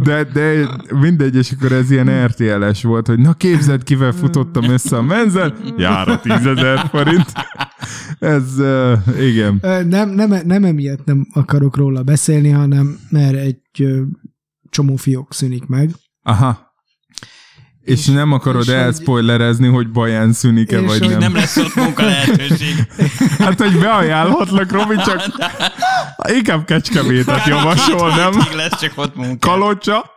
De, 0.03 0.23
de 0.23 0.67
mindegy, 0.99 1.35
és 1.35 1.51
akkor 1.51 1.71
ez 1.71 1.91
ilyen 1.91 2.25
RTL-es 2.25 2.83
volt, 2.83 3.07
hogy 3.07 3.19
na 3.19 3.33
képzeld, 3.33 3.83
kivel 3.83 4.11
futottam 4.11 4.63
össze 4.63 4.97
a 4.97 5.01
menzen, 5.01 5.55
jár 5.77 6.07
a 6.07 6.19
tízezer 6.19 6.87
forint. 6.89 7.31
Ez, 8.19 8.59
uh, 8.59 8.99
igen. 9.21 9.59
Nem, 9.87 10.09
nem, 10.09 10.33
nem 10.45 10.63
emiatt 10.63 11.05
nem 11.05 11.27
akarok 11.33 11.75
róla 11.75 12.03
beszélni, 12.03 12.49
hanem 12.49 12.99
mert 13.09 13.35
egy 13.35 13.61
csomó 14.69 14.95
fiók 14.95 15.33
szűnik 15.33 15.65
meg. 15.65 15.91
Aha. 16.21 16.72
És, 17.83 17.99
És- 17.99 18.05
nem 18.05 18.31
akarod 18.31 18.61
és 18.61 18.67
hogy- 18.67 18.75
elspoilerezni, 18.75 19.67
hogy 19.67 19.89
baján 19.91 20.33
szűnik-e, 20.33 20.79
vagy 20.79 20.99
hogy 20.99 21.09
nem. 21.09 21.19
Nem 21.19 21.33
lesz 21.35 21.57
ott 21.57 21.75
munka 21.75 22.05
lehetőség. 22.05 22.75
Hát, 23.39 23.59
hogy 23.61 23.77
beajánlhatlak, 23.79 24.71
Robi, 24.71 24.95
csak 24.95 25.23
inkább 26.37 26.65
kecskemétet 26.65 27.45
javasolnám. 27.45 28.31
Hétig 28.31 28.55
lesz 28.55 28.79
csak 28.81 28.91
ott 28.95 29.15
munka. 29.15 29.49
Kalocsa, 29.49 30.15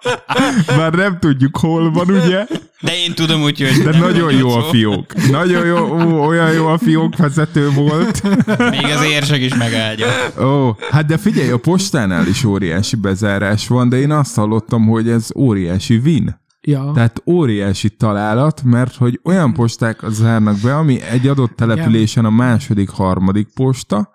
bár 0.66 0.92
nem 0.92 1.18
tudjuk 1.20 1.56
hol 1.56 1.90
van, 1.92 2.10
ugye, 2.10 2.46
De 2.80 2.96
én 3.04 3.14
tudom 3.14 3.42
úgy, 3.42 3.60
hogy... 3.60 3.82
de 3.82 3.90
nem 3.90 4.00
nagyon 4.00 4.32
jó 4.32 4.50
a 4.50 4.62
fiók. 4.62 5.30
Nagyon 5.30 5.66
jó, 5.66 5.94
ó, 5.94 6.26
olyan 6.26 6.52
jó 6.52 6.66
a 6.66 6.78
fiók 6.78 7.16
vezető 7.16 7.70
volt. 7.70 8.22
Még 8.70 8.84
az 8.96 9.02
érsek 9.04 9.40
is 9.40 9.54
megáldja. 9.54 10.06
Ó, 10.40 10.76
hát 10.90 11.06
de 11.06 11.16
figyelj, 11.18 11.50
a 11.50 11.56
postánál 11.56 12.26
is 12.26 12.44
óriási 12.44 12.96
bezárás 12.96 13.68
van, 13.68 13.88
de 13.88 13.96
én 13.98 14.10
azt 14.10 14.34
hallottam, 14.34 14.86
hogy 14.86 15.08
ez 15.08 15.28
óriási 15.36 16.00
win. 16.04 16.44
Ja. 16.68 16.90
Tehát 16.94 17.22
óriási 17.26 17.90
találat, 17.90 18.62
mert 18.62 18.94
hogy 18.94 19.20
olyan 19.24 19.52
postákat 19.52 20.12
zárnak 20.12 20.60
be, 20.62 20.76
ami 20.76 21.00
egy 21.00 21.26
adott 21.26 21.56
településen 21.56 22.24
a 22.24 22.30
második, 22.30 22.88
harmadik 22.88 23.48
posta, 23.54 24.10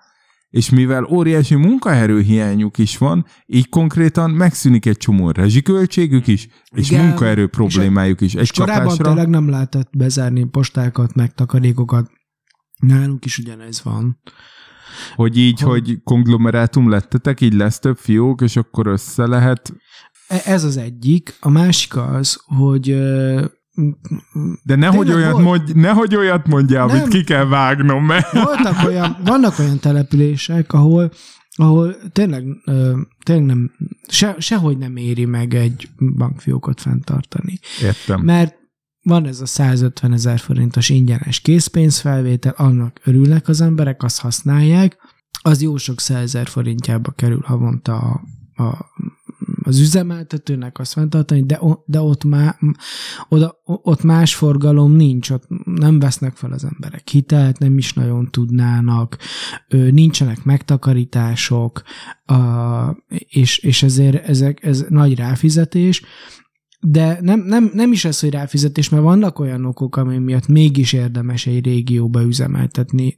és 0.50 0.70
mivel 0.70 1.04
óriási 1.04 1.56
munkaerőhiányuk 1.56 2.78
is 2.78 2.98
van, 2.98 3.26
így 3.46 3.70
konkrétan 3.70 4.32
megszűnik 4.32 4.86
egy 4.86 4.98
csomó 4.98 5.30
rezsiköltségük 5.32 6.28
is, 6.28 6.48
és 6.76 6.90
Igen. 6.92 7.06
munkaerő 7.06 7.48
problémájuk 7.48 8.22
is. 8.22 8.34
Egy 8.36 8.42
És 8.42 8.52
korábban 8.52 8.82
csapásra. 8.84 9.04
tényleg 9.06 9.28
nem 9.30 9.50
lehetett 9.50 9.90
bezárni 9.98 10.44
postákat, 10.44 11.14
meg 11.16 11.34
takarékokat. 11.34 12.12
Nálunk 12.80 13.26
is 13.26 13.38
ugyanez 13.38 13.84
van. 13.84 14.20
Hogy 15.16 15.38
így, 15.38 15.60
Hogy- 15.60 15.70
hogy 15.88 16.00
konglomerátum 16.04 16.90
lettetek, 16.90 17.42
így 17.42 17.54
lesz 17.54 17.80
több 17.80 17.98
fiók, 17.98 18.42
és 18.42 18.56
akkor 18.56 18.88
össze 18.88 19.26
lehet. 19.28 19.74
E- 20.32 20.42
Ez 20.46 20.64
az 20.64 20.78
egyik. 20.78 21.38
A 21.40 21.50
másik 21.50 21.96
az, 21.98 22.42
hogy 22.46 22.86
De 24.64 24.76
nehogy 24.76 25.06
Tényleg 25.08 25.24
olyat, 25.24 25.32
volt? 25.32 25.44
mondj, 25.44 25.72
nehogy 25.74 26.16
olyat 26.16 26.48
mondjál, 26.48 26.86
Nem. 26.86 26.96
amit 26.96 27.08
ki 27.08 27.24
kell 27.24 27.46
vágnom, 27.46 28.06
mert... 28.06 28.32
voltak 28.32 28.88
olyan, 28.88 29.18
vannak 29.26 29.60
olyan 29.60 29.80
települések, 29.80 30.74
ahol 30.74 31.12
ahol 31.56 31.96
tényleg, 32.12 32.44
tényleg 33.24 33.46
nem, 33.46 33.72
se, 34.08 34.36
sehogy 34.38 34.78
nem 34.78 34.96
éri 34.96 35.26
meg 35.26 35.54
egy 35.54 35.90
bankfiókot 36.18 36.82
fenntartani. 36.82 37.60
Értem. 37.82 38.22
Mert 38.22 38.56
van 39.02 39.26
ez 39.28 39.42
a 39.42 39.46
150 39.46 40.14
ezer 40.14 40.40
forintos 40.40 40.90
ingyenes 40.90 41.40
készpénzfelvétel, 41.40 42.54
annak 42.58 43.00
örülnek 43.04 43.48
az 43.48 43.62
emberek, 43.62 44.04
azt 44.04 44.20
használják, 44.20 44.98
az 45.42 45.62
jó 45.62 45.78
sok 45.78 46.00
százezer 46.00 46.48
forintjába 46.48 47.12
kerül 47.12 47.42
havonta 47.46 47.98
a, 47.98 48.22
a, 48.64 48.86
az 49.64 49.80
üzemeltetőnek 49.80 50.80
azt 50.80 50.94
fenntartani, 50.94 51.44
de, 51.44 51.60
de 51.86 52.02
ott, 52.02 52.24
má, 52.24 52.58
oda, 53.30 53.62
ott 53.66 54.04
más 54.04 54.36
forgalom 54.36 54.92
nincs, 54.92 55.30
ott 55.30 55.48
nem 55.66 56.00
vesznek 56.00 56.36
fel 56.36 56.52
az 56.52 56.64
emberek 56.64 57.08
hitelt, 57.08 57.60
nem 57.60 57.78
is 57.78 57.94
nagyon 57.94 58.32
tudnának, 58.32 59.18
nincsenek 59.68 60.44
megtakarítások, 60.44 61.82
és, 63.28 63.58
és 63.58 63.84
ezért 63.84 64.28
ezek, 64.28 64.64
ez 64.64 64.86
nagy 64.90 65.16
ráfizetés, 65.16 66.02
de 66.84 67.18
nem, 67.22 67.40
nem, 67.40 67.72
nem 67.74 67.92
is 67.92 68.06
ez, 68.06 68.20
hogy 68.20 68.30
ráfizetés, 68.30 68.90
mert 68.90 69.04
vannak 69.04 69.40
olyan 69.40 69.66
okok, 69.66 69.96
ami 69.96 70.18
miatt 70.18 70.48
mégis 70.48 70.94
érdemes 70.94 71.46
egy 71.46 71.66
régióba 71.66 72.24
üzemeltetni, 72.24 73.18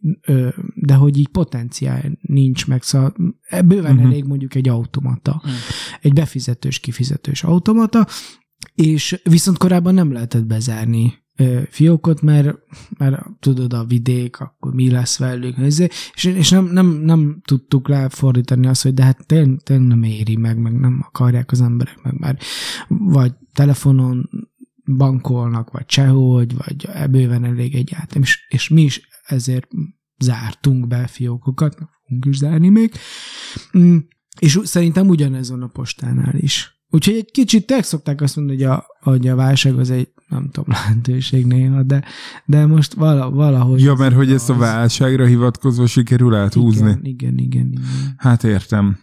de 0.76 0.93
hogy 0.93 1.18
így 1.18 1.28
potenciál 1.28 2.18
nincs 2.22 2.68
meg, 2.68 2.84
szóval 2.84 3.14
bőven 3.66 3.95
uh-huh. 3.95 4.05
elég 4.05 4.24
mondjuk 4.24 4.55
egy 4.55 4.70
automata, 4.70 5.41
Mhm. 5.43 5.53
egy 6.01 6.14
befizetős, 6.14 6.80
kifizetős 6.80 7.43
automata, 7.43 8.07
és 8.76 9.22
viszont 9.24 9.57
korábban 9.57 9.93
nem 9.93 10.11
lehetett 10.11 10.45
bezárni 10.45 11.22
fiókot, 11.70 12.22
mert, 12.22 12.57
mert 12.97 13.22
tudod, 13.39 13.74
a 13.74 13.86
vidék, 13.86 14.39
akkor 14.39 14.74
mi 14.74 14.89
lesz 14.89 15.18
velük, 15.18 15.57
és, 16.14 16.24
és 16.24 16.49
nem, 16.49 16.66
nem, 16.66 16.88
nem 16.88 17.41
tudtuk 17.45 17.88
ráfordítani 17.88 18.68
azt, 18.68 18.84
hogy 18.84 18.93
de 18.93 19.03
hát 19.03 19.26
tényleg, 19.26 19.59
tényleg 19.64 19.88
nem 19.88 20.03
éri 20.03 20.36
meg, 20.36 20.57
meg 20.57 20.80
nem 20.80 21.03
akarják 21.07 21.51
az 21.51 21.61
emberek 21.61 22.01
meg 22.03 22.20
már, 22.20 22.38
vagy 22.88 23.34
telefonon 23.54 24.30
bankolnak, 24.97 25.72
vagy 25.72 25.89
sehogy, 25.89 26.56
vagy 26.56 26.89
bőven 27.10 27.43
elég 27.43 27.76
egy 27.76 27.91
átem, 27.95 28.22
és, 28.22 28.45
és 28.49 28.70
mi 28.70 28.82
is 28.82 29.01
ezért 29.24 29.68
zártunk 30.18 30.88
be 30.88 31.08
fiókokat, 31.08 31.78
fogunk 32.04 32.26
is 32.26 32.38
zárni 32.38 32.70
még, 32.70 32.91
Mm, 33.78 33.97
és 34.39 34.60
szerintem 34.64 35.08
ugyanez 35.08 35.49
van 35.49 35.62
a 35.62 35.68
postánál 35.68 36.36
is. 36.36 36.82
Úgyhogy 36.89 37.16
egy 37.16 37.32
kicsit 37.32 37.66
tényleg 37.66 37.86
szokták 37.86 38.22
azt 38.22 38.36
mondani, 38.36 38.58
hogy 38.64 38.68
a, 38.72 38.86
hogy 38.99 39.28
a 39.28 39.36
válság 39.36 39.80
az 39.80 39.89
egy, 39.89 40.14
nem 40.28 40.49
tudom, 40.51 40.72
lehetőség 40.76 41.45
néha, 41.45 41.84
de, 41.84 42.04
de 42.45 42.66
most 42.66 42.93
vala, 42.93 43.30
valahogy... 43.30 43.82
Ja, 43.82 43.93
mert 43.93 44.16
hogy 44.16 44.32
ezt 44.32 44.49
a 44.49 44.54
az- 44.54 44.60
válságra 44.60 45.26
hivatkozva 45.26 45.88
sikerül 45.88 46.36
áthúzni. 46.36 46.89
Igen, 46.89 47.04
igen, 47.04 47.38
igen, 47.38 47.72
igen. 47.72 47.84
Hát 48.18 48.43
értem. 48.43 48.99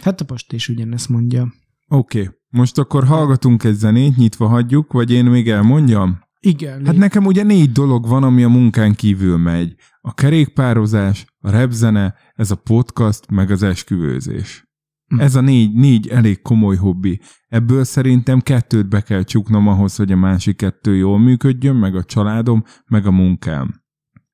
Hát 0.00 0.20
a 0.20 0.24
post 0.24 0.52
is 0.52 0.68
ugyanezt 0.68 1.08
mondja. 1.08 1.52
Oké. 1.92 2.20
Okay. 2.20 2.34
Most 2.48 2.78
akkor 2.78 3.04
hallgatunk 3.04 3.64
egy 3.64 3.74
zenét, 3.74 4.16
nyitva 4.16 4.46
hagyjuk, 4.46 4.92
vagy 4.92 5.10
én 5.10 5.24
még 5.24 5.50
elmondjam? 5.50 6.20
Igen. 6.40 6.86
Hát 6.86 6.96
nekem 6.96 7.26
ugye 7.26 7.42
négy 7.42 7.72
dolog 7.72 8.06
van, 8.06 8.22
ami 8.22 8.42
a 8.42 8.48
munkán 8.48 8.94
kívül 8.94 9.36
megy. 9.36 9.74
A 10.00 10.14
kerékpározás, 10.14 11.24
a 11.38 11.50
repzene, 11.50 12.14
ez 12.34 12.50
a 12.50 12.56
podcast, 12.56 13.30
meg 13.30 13.50
az 13.50 13.62
esküvőzés. 13.62 14.64
Hm. 15.06 15.20
Ez 15.20 15.34
a 15.34 15.40
négy, 15.40 15.72
négy 15.72 16.08
elég 16.08 16.42
komoly 16.42 16.76
hobbi. 16.76 17.20
Ebből 17.48 17.84
szerintem 17.84 18.40
kettőt 18.40 18.88
be 18.88 19.00
kell 19.00 19.22
csuknom 19.22 19.68
ahhoz, 19.68 19.96
hogy 19.96 20.12
a 20.12 20.16
másik 20.16 20.56
kettő 20.56 20.96
jól 20.96 21.18
működjön, 21.18 21.76
meg 21.76 21.94
a 21.96 22.04
családom, 22.04 22.64
meg 22.86 23.06
a 23.06 23.10
munkám. 23.10 23.82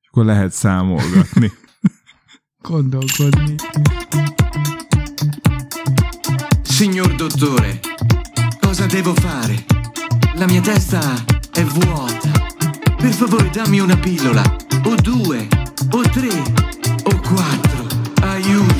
És 0.01 0.07
akkor 0.07 0.25
lehet 0.25 0.51
számolgatni. 0.51 1.51
Gondolkodni. 2.69 3.55
Signor 6.77 7.15
dottore, 7.15 7.79
cosa 8.61 8.85
devo 8.85 9.11
fare? 9.15 9.65
La 10.35 10.45
mia 10.45 10.61
testa 10.61 11.01
è 11.51 11.63
vuota. 11.63 12.29
Per 12.95 13.13
favore 13.13 13.49
dammi 13.49 13.79
una 13.79 13.97
pillola, 13.97 14.43
o 14.83 14.93
due, 14.93 15.47
o 15.89 16.01
tre, 16.01 16.29
o 17.01 17.19
quattro. 17.21 17.87
Aiutami. 18.21 18.76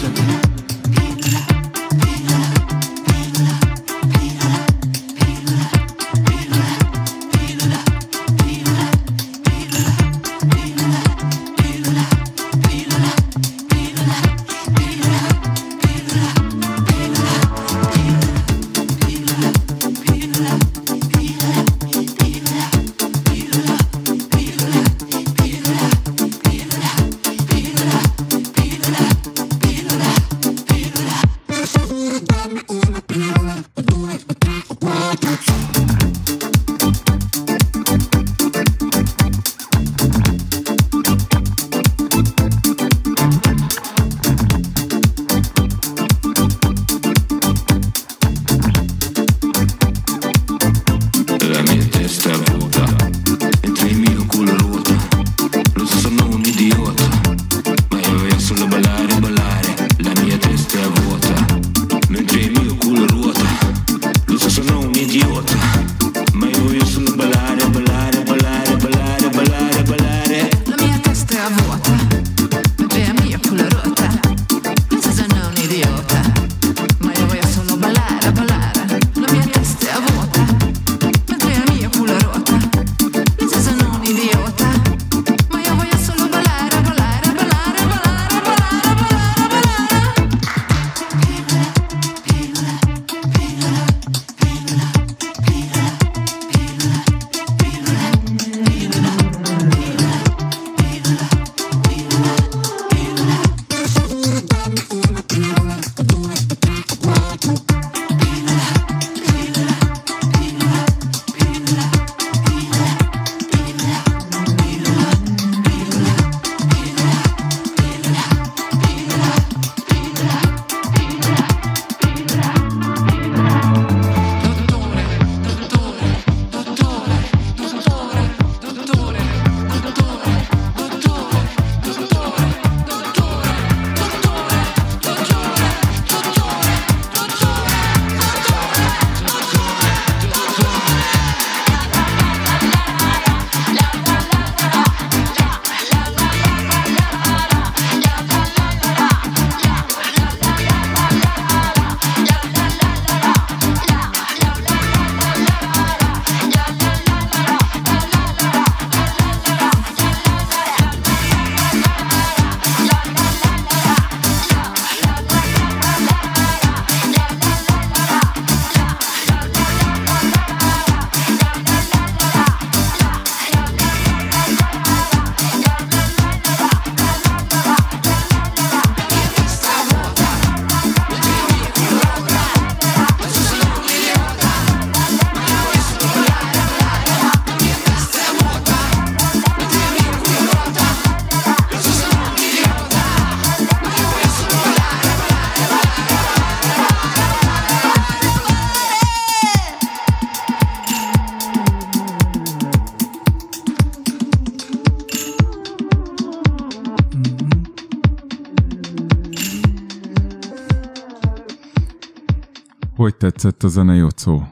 Tetszett 213.32 213.64
a 213.64 213.68
zene, 213.68 213.96
Jocó? 213.96 214.48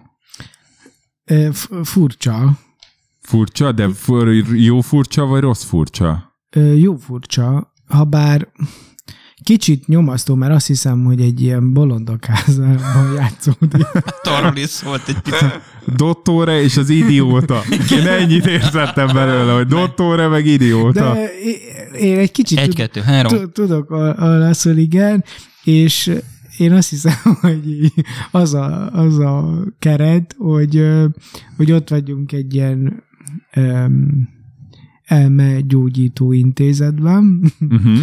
Ö, 1.26 1.50
f- 1.54 1.70
Furcsa. 1.84 2.58
Furcsa, 3.22 3.72
de 3.72 3.90
fur, 3.94 4.34
jó 4.54 4.82
furcsa, 4.82 5.26
vagy 5.26 5.42
rossz 5.42 5.64
furcsa? 5.64 6.36
Ö, 6.50 6.74
Jó 6.74 6.96
furcsa, 6.96 7.74
ha 7.88 8.04
bár 8.04 8.48
kicsit 9.44 9.88
nyomasztó, 9.88 10.36
mert 10.36 10.54
azt 10.54 10.68
hiszem, 10.68 11.04
hogy 11.04 11.22
egy 11.22 11.42
ilyen 11.42 11.74
bolondokázában 11.74 13.14
játszódik. 13.18 13.88
Arról 14.24 14.56
is 14.56 14.70
szólt 14.70 15.08
egy 15.08 15.20
picit. 15.20 15.60
Dottore 15.96 16.62
és 16.62 16.78
az 16.78 16.90
idióta. 16.90 17.62
Én 17.92 18.08
ennyit 18.08 18.46
értettem 18.46 19.08
belőle, 19.14 19.54
hogy 19.54 19.68
dottore 19.68 20.28
meg 20.28 20.46
idióta. 20.46 21.14
De 21.14 21.30
én 22.00 22.18
egy 22.20 22.32
kicsit 22.32 22.58
Egy, 22.58 22.66
tud- 22.66 22.76
kettő, 22.78 23.02
három. 23.02 23.38
tud- 23.40 23.52
tudok 23.52 23.92
olaszul, 23.92 24.78
igen, 24.78 25.24
és 25.64 26.12
én 26.58 26.72
azt 26.72 26.90
hiszem, 26.90 27.14
hogy 27.42 27.92
az 28.32 28.54
a, 28.54 28.92
az 28.92 29.18
a 29.20 29.64
keret, 29.80 30.36
hogy, 30.38 30.88
hogy 31.58 31.72
ott 31.72 31.90
vagyunk 31.90 32.32
egy 32.32 32.54
ilyen 32.54 33.04
um, 33.56 34.34
elmegyógyító 35.06 36.32
intézetben, 36.32 37.54
Uh-huh. 37.60 37.98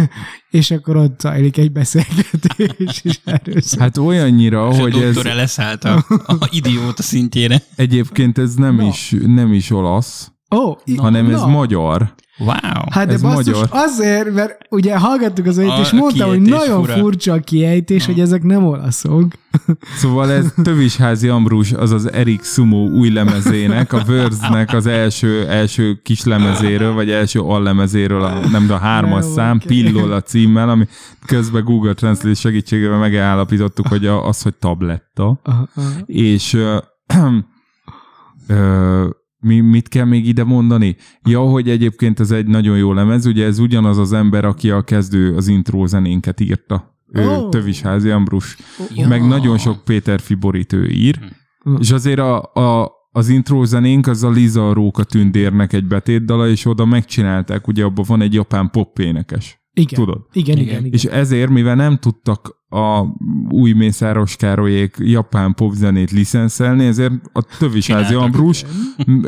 és 0.50 0.70
akkor 0.70 0.96
ott 0.96 1.20
zajlik 1.20 1.56
egy 1.56 1.72
beszélgetés, 1.72 3.00
és 3.02 3.18
erről. 3.24 3.62
Hát 3.78 3.98
olyannyira, 3.98 4.68
És 4.72 4.78
a 4.78 4.80
hogy 4.80 4.94
ez 4.94 5.14
doktor 5.14 5.34
leszállt 5.34 5.84
a, 5.84 6.04
a 6.26 6.48
idióta 6.50 7.02
szintjére. 7.02 7.62
egyébként 7.76 8.38
ez 8.38 8.54
nem, 8.54 8.74
Na. 8.76 8.86
is, 8.86 9.14
nem 9.26 9.52
is 9.52 9.70
olasz, 9.70 10.32
Ó, 10.54 10.76
i- 10.84 10.96
hanem 10.96 11.30
ez 11.30 11.40
na. 11.40 11.46
magyar. 11.46 12.14
Wow. 12.38 12.56
Hát 12.90 13.06
de 13.06 13.12
Ez 13.12 13.22
basszus, 13.22 13.46
magyar. 13.46 13.68
azért, 13.70 14.34
mert 14.34 14.58
ugye 14.70 14.98
hallgattuk 14.98 15.46
az 15.46 15.58
A 15.58 15.78
és 15.80 15.90
mondta, 15.90 16.26
hogy 16.26 16.40
nagyon 16.40 16.80
fura. 16.84 16.92
furcsa 16.92 17.32
a 17.32 17.38
kiejtés, 17.38 18.06
hogy 18.06 18.20
ezek 18.20 18.42
nem 18.42 18.64
olaszok. 18.66 19.32
Szóval 20.00 20.30
ez 20.30 20.46
Tövisházi 20.62 21.28
Ambrus, 21.28 21.72
azaz 21.72 22.12
Erik 22.12 22.42
Sumo 22.44 22.76
új 22.88 23.10
lemezének, 23.10 23.92
a 23.92 24.02
Words-nek 24.08 24.72
az 24.72 24.86
első, 24.86 25.46
első 25.48 26.00
kis 26.02 26.24
lemezéről, 26.24 26.92
vagy 26.92 27.10
első 27.10 27.40
allemezéről, 27.40 28.22
a, 28.22 28.48
nem 28.50 28.66
de 28.66 28.74
a 28.74 28.78
hármas 28.78 29.24
szám, 29.24 29.56
oké. 29.56 29.66
Pillola 29.66 30.20
címmel, 30.20 30.68
ami 30.68 30.86
közben 31.26 31.64
Google 31.64 31.94
Translate 31.94 32.34
segítségével 32.34 32.98
megállapítottuk, 32.98 33.86
hogy 33.86 34.06
a, 34.06 34.26
az, 34.28 34.42
hogy 34.42 34.54
tabletta. 34.54 35.40
Aha. 35.42 35.68
És 36.06 36.52
ö, 36.54 36.76
ö, 38.48 39.08
mi, 39.44 39.60
mit 39.60 39.88
kell 39.88 40.04
még 40.04 40.26
ide 40.26 40.44
mondani? 40.44 40.96
Ja, 41.22 41.40
hogy 41.40 41.68
egyébként 41.68 42.20
ez 42.20 42.30
egy 42.30 42.46
nagyon 42.46 42.76
jó 42.76 42.92
lemez, 42.92 43.26
ugye 43.26 43.44
ez 43.44 43.58
ugyanaz 43.58 43.98
az 43.98 44.12
ember, 44.12 44.44
aki 44.44 44.70
a 44.70 44.82
kezdő, 44.82 45.34
az 45.36 45.48
intro 45.48 45.86
zenénket 45.86 46.40
írta. 46.40 46.98
Ő 47.12 47.28
Ó. 47.28 47.48
Tövisházi 47.48 48.10
Ambrus. 48.10 48.56
Ja. 48.94 49.08
Meg 49.08 49.26
nagyon 49.26 49.58
sok 49.58 49.84
Péter 49.84 50.20
Fiborit 50.20 50.72
ő 50.72 50.86
ír. 50.86 51.18
Hm. 51.62 51.76
És 51.78 51.90
azért 51.90 52.18
a, 52.18 52.42
a, 52.42 52.92
az 53.10 53.28
intro 53.28 53.64
zenénk 53.64 54.06
az 54.06 54.22
a 54.22 54.30
Liza 54.30 54.72
Róka 54.72 55.04
tündérnek 55.04 55.72
egy 55.72 55.86
betétdala, 55.86 56.48
és 56.48 56.66
oda 56.66 56.84
megcsinálták, 56.84 57.66
ugye 57.66 57.84
abban 57.84 58.04
van 58.08 58.20
egy 58.20 58.34
japán 58.34 58.70
pop 58.70 58.98
énekes. 58.98 59.63
Igen. 59.74 60.04
Tudod? 60.04 60.26
Igen, 60.32 60.56
igen, 60.56 60.68
Igen. 60.68 60.78
igen. 60.78 60.92
És 60.92 61.04
ezért, 61.04 61.50
mivel 61.50 61.74
nem 61.74 61.98
tudtak 61.98 62.62
a 62.68 63.04
új 63.48 63.72
Mészáros 63.72 64.36
Károlyék 64.36 64.96
japán 64.98 65.54
popzenét 65.54 66.10
licenszelni, 66.10 66.84
ezért 66.84 67.12
a 67.32 67.42
Csináltak. 67.80 68.20
Ambrus 68.20 68.64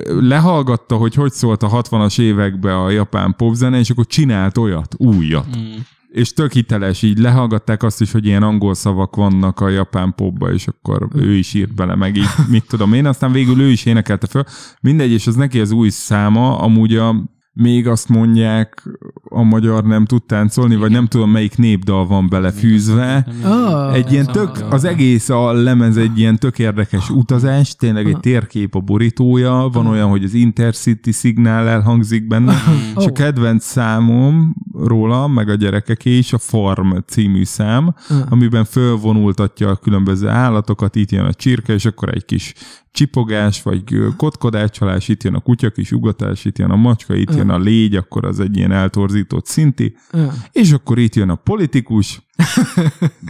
lehallgatta, 0.07 0.97
hogy 0.97 1.15
hogy 1.15 1.33
szólt 1.33 1.63
a 1.63 1.83
60-as 1.83 2.21
években 2.21 2.77
a 2.77 2.91
japán 2.91 3.35
popzene, 3.37 3.79
és 3.79 3.91
akkor 3.91 4.07
csinált 4.07 4.59
olyat, 4.59 4.95
újat. 4.99 5.57
Mm. 5.59 5.75
És 6.09 6.33
tök 6.33 6.53
hiteles, 6.53 7.03
így 7.03 7.19
lehallgatták 7.19 7.83
azt 7.83 8.01
is, 8.01 8.13
hogy 8.13 8.27
ilyen 8.27 8.43
angol 8.43 8.75
szavak 8.75 9.17
vannak 9.17 9.61
a 9.61 9.69
japán 9.69 10.15
popba, 10.15 10.53
és 10.53 10.67
akkor 10.67 11.09
ő 11.15 11.33
is 11.33 11.55
írt 11.55 11.75
bele, 11.75 11.95
meg 11.95 12.17
így, 12.17 12.29
mit 12.49 12.65
tudom 12.69 12.93
én, 12.93 13.07
aztán 13.07 13.33
végül 13.33 13.61
ő 13.61 13.71
is 13.71 13.85
énekelte 13.85 14.27
föl. 14.27 14.45
Mindegy, 14.81 15.11
és 15.11 15.27
az 15.27 15.35
neki 15.35 15.61
az 15.61 15.71
új 15.71 15.89
száma, 15.89 16.59
amúgy 16.59 16.97
a 16.97 17.36
még 17.59 17.89
azt 17.89 18.09
mondják, 18.09 18.83
a 19.29 19.43
magyar 19.43 19.85
nem 19.85 20.05
tud 20.05 20.23
táncolni, 20.23 20.77
vagy 20.77 20.91
nem 20.91 21.07
tudom 21.07 21.31
melyik 21.31 21.57
népdal 21.57 22.07
van 22.07 22.29
belefűzve. 22.29 23.27
Ah, 23.45 23.95
Egy 23.95 24.13
ilyen 24.13 24.27
ez 24.29 24.33
tök, 24.35 24.67
az 24.71 24.85
egész 24.85 25.29
a 25.29 25.53
lemez 25.53 25.97
egy 25.97 26.19
ilyen 26.19 26.39
tök 26.39 26.59
érdekes 26.59 27.11
utazás, 27.11 27.77
tényleg 27.77 28.07
egy 28.07 28.21
térkép 28.21 28.75
a 28.75 28.81
borítója, 28.81 29.69
van 29.73 29.87
olyan, 29.87 30.09
hogy 30.09 30.25
az 30.25 30.35
Intercity 30.35 31.11
szignál 31.11 31.69
elhangzik 31.69 32.27
benne, 32.27 32.55
és 32.97 33.05
a 33.05 33.09
Ó. 33.09 33.13
kedvenc 33.13 33.65
számom 33.65 34.55
róla, 34.73 35.27
meg 35.27 35.49
a 35.49 35.55
gyerekeké 35.55 36.19
is 36.19 36.33
a 36.33 36.39
Farm 36.39 36.93
című 37.07 37.45
szám, 37.45 37.95
Ah. 38.09 38.17
amiben 38.29 38.65
fölvonultatja 38.65 39.69
a 39.69 39.77
különböző 39.77 40.29
állatokat, 40.29 40.97
itt 40.97 41.11
jön 41.11 41.25
a 41.25 41.35
csirke, 41.35 41.73
és 41.73 41.85
akkor 41.85 42.09
egy 42.15 42.25
kis 42.25 42.55
csipogás, 42.91 43.63
vagy 43.63 43.83
kotkodácsalás, 44.17 45.09
itt 45.09 45.23
jön 45.23 45.35
a 45.35 45.41
kutya 45.41 45.71
kis 45.71 45.93
ugatás, 45.93 46.45
itt 46.45 46.59
jön 46.59 46.71
a 46.71 46.77
macska, 46.77 47.15
itt 47.15 47.35
jön 47.35 47.46
a 47.51 47.59
légy, 47.59 47.97
akkor 47.97 48.25
az 48.25 48.41
egy 48.41 48.57
ilyen 48.57 48.73
eltorzított 48.73 49.47
szinti, 49.47 49.97
ah. 50.11 50.33
és 50.53 50.73
akkor 50.73 50.99
itt 50.99 51.15
jön 51.15 51.31
a 51.31 51.35
politikus, 51.35 52.26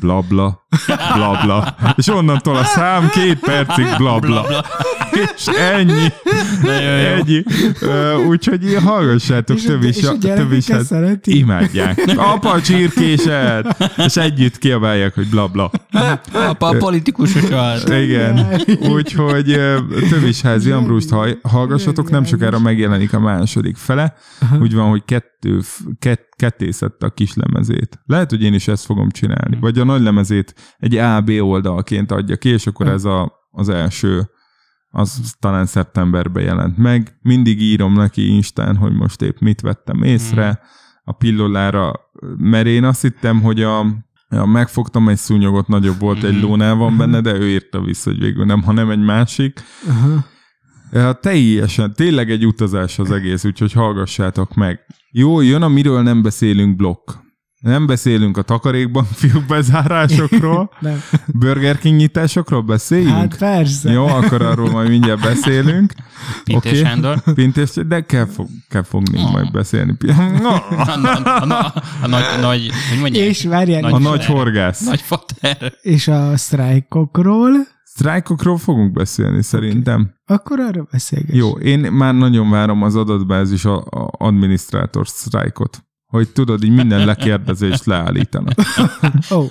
blabla, 0.00 0.66
blabla, 1.14 1.76
és 1.96 2.08
onnantól 2.08 2.56
a 2.56 2.64
szám 2.64 3.08
két 3.08 3.38
percig 3.38 3.86
blabla. 3.96 4.64
És 5.10 5.46
ennyi. 5.46 6.06
Ennyi. 6.68 7.42
Úgyhogy 8.28 8.76
hallgassátok 8.84 9.56
És 9.56 9.64
a- 9.64 9.68
többi 9.68 10.56
és 10.56 10.68
a 10.68 10.74
ezt 10.74 10.86
szeretik? 10.86 11.34
Imádják. 11.34 12.02
Apa 12.16 12.60
csirkéset! 12.60 13.92
És 13.96 14.16
együtt 14.16 14.58
kiabálják, 14.58 15.14
hogy 15.14 15.28
blabla. 15.28 15.70
Apa, 16.32 16.66
a 16.66 16.76
politikusos 16.76 17.50
az. 17.50 17.90
Igen. 17.90 18.46
Úgyhogy 18.88 19.60
Tövisházi 20.10 20.70
Ambrust 20.70 21.10
hall- 21.10 21.38
hallgassatok, 21.42 22.10
nem 22.10 22.24
sokára 22.24 22.58
megjelenik 22.58 23.12
a 23.12 23.20
második 23.20 23.76
fele. 23.76 24.14
Úgy 24.60 24.74
van, 24.74 24.88
hogy 24.88 25.02
kettő, 25.04 25.60
kett, 25.98 26.35
kettészette 26.36 27.06
a 27.06 27.10
kis 27.10 27.34
lemezét. 27.34 28.00
Lehet, 28.04 28.30
hogy 28.30 28.42
én 28.42 28.54
is 28.54 28.68
ezt 28.68 28.84
fogom 28.84 29.10
csinálni. 29.10 29.58
Vagy 29.60 29.78
a 29.78 29.84
nagy 29.84 30.02
lemezét 30.02 30.76
egy 30.78 30.96
A-B 30.96 31.28
oldalként 31.28 32.10
adja 32.10 32.36
ki, 32.36 32.48
és 32.48 32.66
akkor 32.66 32.88
ez 32.88 33.04
a, 33.04 33.32
az 33.50 33.68
első 33.68 34.30
az 34.90 35.34
talán 35.38 35.66
szeptemberben 35.66 36.42
jelent 36.42 36.76
meg. 36.76 37.18
Mindig 37.22 37.60
írom 37.60 37.92
neki 37.92 38.26
Instán, 38.26 38.76
hogy 38.76 38.92
most 38.92 39.22
épp 39.22 39.38
mit 39.38 39.60
vettem 39.60 40.02
észre 40.02 40.60
a 41.04 41.12
pillolára, 41.12 41.92
mert 42.36 42.66
én 42.66 42.84
azt 42.84 43.02
hittem, 43.02 43.42
hogy 43.42 43.62
a, 43.62 43.86
ja, 44.28 44.44
megfogtam 44.44 45.08
egy 45.08 45.16
szúnyogot, 45.16 45.68
nagyobb 45.68 45.98
volt, 45.98 46.22
egy 46.22 46.40
lónál 46.40 46.74
van 46.74 46.96
benne, 46.96 47.20
de 47.20 47.34
ő 47.34 47.48
írta 47.48 47.80
vissza, 47.80 48.10
hogy 48.10 48.18
végül 48.18 48.44
nem, 48.44 48.62
hanem 48.62 48.90
egy 48.90 49.04
másik. 49.04 49.62
Ja, 50.92 51.12
teljesen, 51.12 51.92
tényleg 51.92 52.30
egy 52.30 52.46
utazás 52.46 52.98
az 52.98 53.10
egész, 53.10 53.44
úgyhogy 53.44 53.72
hallgassátok 53.72 54.54
meg. 54.54 54.86
Jó, 55.18 55.40
jön 55.40 55.62
a 55.62 55.68
miről 55.68 56.02
nem 56.02 56.22
beszélünk 56.22 56.76
blokk. 56.76 57.10
Nem 57.60 57.86
beszélünk 57.86 58.36
a 58.36 58.42
takarékban 58.42 59.04
fiúk 59.20 59.44
bezárásokról, 59.46 60.70
Nem. 60.80 61.02
Burger 61.26 61.78
King 61.78 61.96
nyitásokról 61.96 62.62
beszéljünk? 62.62 63.14
Hát 63.14 63.38
persze. 63.38 63.90
Jó, 63.92 64.06
akkor 64.06 64.42
arról 64.42 64.70
majd 64.70 64.88
mindjárt 64.88 65.20
beszélünk. 65.20 65.92
Pintés 66.44 66.70
Oké. 66.72 66.80
Sándor. 66.82 67.22
Pintés, 67.34 67.70
de 67.86 68.00
kell, 68.00 68.26
fog, 68.26 68.48
kell 68.68 68.82
fogni 68.82 69.22
majd 69.32 69.50
beszélni. 69.50 69.96
A, 70.06 70.12
a, 70.12 70.62
a, 70.70 71.52
a, 71.52 71.72
a 72.02 72.06
nagy, 72.06 72.24
nagy, 72.40 72.70
hogy 72.90 72.98
mondják? 73.00 73.26
És 73.26 73.44
várjál, 73.44 73.84
A 73.84 73.88
Nagy- 73.90 74.02
nagy 74.02 74.24
horgász. 74.24 74.80
Nagy 74.80 75.00
fater. 75.00 75.72
és 75.82 76.08
a 76.08 76.36
sztrájkokról, 76.36 77.50
Sztrájkokról 77.96 78.58
fogunk 78.58 78.92
beszélni 78.92 79.42
szerintem. 79.42 80.10
akkor 80.26 80.60
arra 80.60 80.86
beszélgessünk. 80.90 81.38
Jó, 81.38 81.50
én 81.50 81.92
már 81.92 82.14
nagyon 82.14 82.50
várom 82.50 82.82
az 82.82 82.96
adatbázis 82.96 83.64
a, 83.64 83.76
a 83.76 84.10
adminisztrátor 84.18 85.08
sztrájkot. 85.08 85.84
Hogy 86.06 86.28
tudod, 86.28 86.64
így 86.64 86.74
minden 86.74 87.04
lekérdezést 87.04 87.84
leállítanak. 87.84 88.54
Ó, 89.34 89.44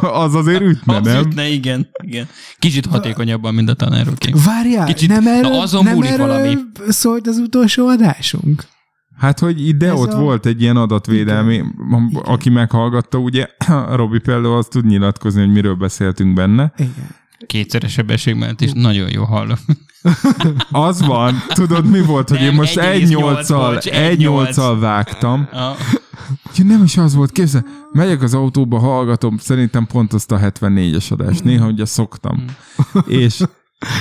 Az 0.24 0.34
azért 0.34 0.60
ütne, 0.60 0.96
Az 0.96 1.04
nem? 1.06 1.20
ütne, 1.20 1.48
igen, 1.48 1.88
igen. 2.02 2.26
Kicsit 2.58 2.86
hatékonyabban, 2.86 3.54
mint 3.54 3.68
a 3.68 3.74
tanárok. 3.74 4.14
várjál, 4.44 4.86
Kicsit- 4.86 5.08
nem 5.08 5.22
na, 5.22 5.30
erről, 5.30 5.52
azon 5.52 5.84
nem 5.84 6.02
erről 6.02 6.26
valami. 6.26 6.54
szólt 6.88 7.26
az 7.26 7.36
utolsó 7.38 7.86
adásunk? 7.88 8.64
Hát, 9.16 9.38
hogy 9.38 9.66
ide 9.68 9.86
Ez 9.86 10.00
ott 10.00 10.12
a- 10.12 10.18
volt 10.18 10.46
egy 10.46 10.60
ilyen 10.62 10.76
adatvédelmi, 10.76 11.54
Igen. 11.54 12.10
aki 12.24 12.50
meghallgatta, 12.50 13.18
ugye, 13.18 13.46
Robi 13.94 14.18
például 14.18 14.56
az 14.56 14.66
tud 14.66 14.84
nyilatkozni, 14.86 15.40
hogy 15.40 15.52
miről 15.52 15.74
beszéltünk 15.74 16.34
benne. 16.34 16.72
Igen. 16.76 17.14
Kétszeres 17.46 17.92
sebesség 17.92 18.34
mellett 18.34 18.60
is 18.60 18.70
nagyon 18.74 19.10
jó 19.10 19.24
hallom. 19.24 19.58
Az 20.70 21.06
van, 21.06 21.42
tudod 21.48 21.86
mi 21.86 22.00
volt, 22.00 22.28
hogy 22.28 22.38
Nem, 22.38 22.48
én 22.48 22.54
most 22.54 22.78
1,8, 22.78 22.92
egy 22.92 23.08
nyolccal, 23.08 23.72
bocs, 23.72 23.86
egy 23.86 24.16
1,8. 24.16 24.18
nyolccal 24.18 24.78
vágtam. 24.78 25.48
A, 25.52 25.72
Ja, 26.56 26.64
nem 26.64 26.82
is 26.84 26.96
az 26.96 27.14
volt, 27.14 27.32
képzel, 27.32 27.64
megyek 27.92 28.22
az 28.22 28.34
autóba, 28.34 28.78
hallgatom, 28.78 29.38
szerintem 29.38 29.86
pont 29.86 30.12
azt 30.12 30.32
a 30.32 30.38
74-es 30.38 31.12
adást, 31.12 31.44
néha 31.44 31.66
ugye 31.66 31.84
szoktam. 31.84 32.44
És 33.06 33.42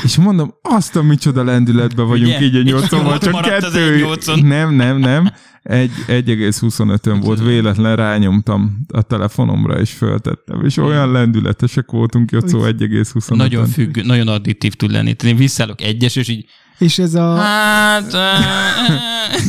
És 0.03 0.17
mondom, 0.17 0.53
azt 0.61 0.95
a 0.95 1.01
micsoda 1.01 1.43
lendületben 1.43 2.07
vagyunk 2.07 2.37
Ugye? 2.37 2.45
így 2.45 2.55
a 2.55 2.61
nyolcon, 2.61 3.05
ott 3.05 3.21
csak 3.21 3.41
kettő. 3.41 4.05
1.8-on. 4.05 4.47
Nem, 4.47 4.73
nem, 4.73 4.97
nem. 4.97 5.31
Egy 5.65 5.91
1,25-ön 6.07 7.19
volt, 7.19 7.39
véletlen 7.39 7.95
rányomtam 7.95 8.85
a 8.93 9.01
telefonomra, 9.01 9.79
és 9.79 9.91
föltettem, 9.91 10.65
és 10.65 10.77
olyan 10.77 11.11
lendületesek 11.11 11.91
voltunk, 11.91 12.31
Jocó 12.31 12.59
1,25-ön. 12.61 13.37
Nagyon 13.37 13.65
függ, 13.67 13.97
nagyon 13.97 14.27
additív 14.27 14.73
tud 14.73 14.91
lenni. 14.91 15.15
Én 15.23 15.35
visszaállok 15.35 15.81
egyes, 15.81 16.15
és 16.15 16.27
így 16.27 16.45
És 16.77 16.99
ez 16.99 17.13
a... 17.15 17.35
Hát, 17.35 18.13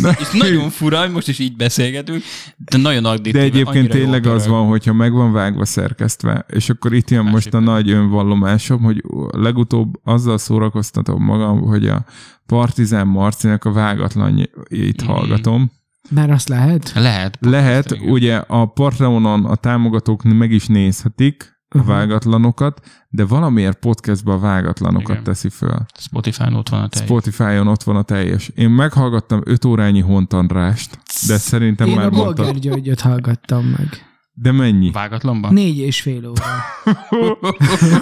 és 0.21 0.31
nagyon 0.33 0.71
fura, 0.71 1.01
hogy 1.01 1.11
most 1.11 1.29
is 1.29 1.39
így 1.39 1.57
beszélgetünk, 1.57 2.23
de 2.57 2.77
nagyon 2.77 3.05
additív. 3.05 3.33
De 3.33 3.41
egyébként 3.41 3.89
tényleg 3.89 4.27
az 4.27 4.47
van, 4.47 4.67
hogyha 4.67 4.93
meg 4.93 5.13
van 5.13 5.33
vágva 5.33 5.65
szerkesztve, 5.65 6.47
és 6.49 6.69
akkor 6.69 6.95
itt 6.95 7.11
jön 7.11 7.25
most 7.25 7.55
a 7.55 7.61
nagy 7.61 7.91
önvallomásom, 7.91 8.83
hogy 8.83 9.03
legutóbb 9.31 9.95
azzal 10.05 10.39
szórakoztatom 10.39 11.23
magam, 11.23 11.61
hogy 11.61 11.89
a 11.89 12.05
Partizán 12.47 13.07
Marcinak 13.07 13.65
a 13.65 13.73
vágatlanjait 13.73 15.03
Mhm. 15.03 15.11
hallgatom. 15.11 15.71
Már 16.11 16.31
azt 16.31 16.49
lehet? 16.49 16.93
Lehet. 16.95 17.39
Lehet, 17.41 17.91
Igen. 17.91 18.09
ugye 18.09 18.37
a 18.37 18.67
Patreonon 18.67 19.45
a 19.45 19.55
támogatók 19.55 20.23
meg 20.23 20.51
is 20.51 20.67
nézhetik 20.67 21.55
a 21.69 21.79
Aha. 21.79 21.87
vágatlanokat, 21.87 22.81
de 23.09 23.25
valamiért 23.25 23.79
podcastban 23.79 24.37
a 24.37 24.39
vágatlanokat 24.39 25.11
Igen. 25.11 25.23
teszi 25.23 25.49
föl. 25.49 25.87
Spotify-n 25.99 26.55
ott 26.55 26.69
van 26.69 26.83
a 26.83 26.89
tej. 26.89 27.05
Spotify-on 27.05 27.69
ott 27.69 27.83
van 27.83 27.97
a 27.97 28.03
teljes. 28.03 28.49
Én 28.55 28.71
meghallgattam 28.71 29.41
5 29.45 29.65
órányi 29.65 30.01
Hontandrást, 30.01 30.99
de 31.27 31.39
szerintem 31.39 31.89
Én 31.89 31.95
már 31.95 32.07
a 32.07 32.11
mondtam. 32.11 32.35
Bolgár 32.35 32.55
Györgyöt 32.55 33.01
hallgattam 33.01 33.65
meg. 33.65 33.89
De 34.39 34.53
mennyi? 34.53 34.91
Vágatlanban? 34.91 35.53
Négy 35.53 35.79
és 35.79 36.01
fél 36.01 36.29
óra. 36.29 36.43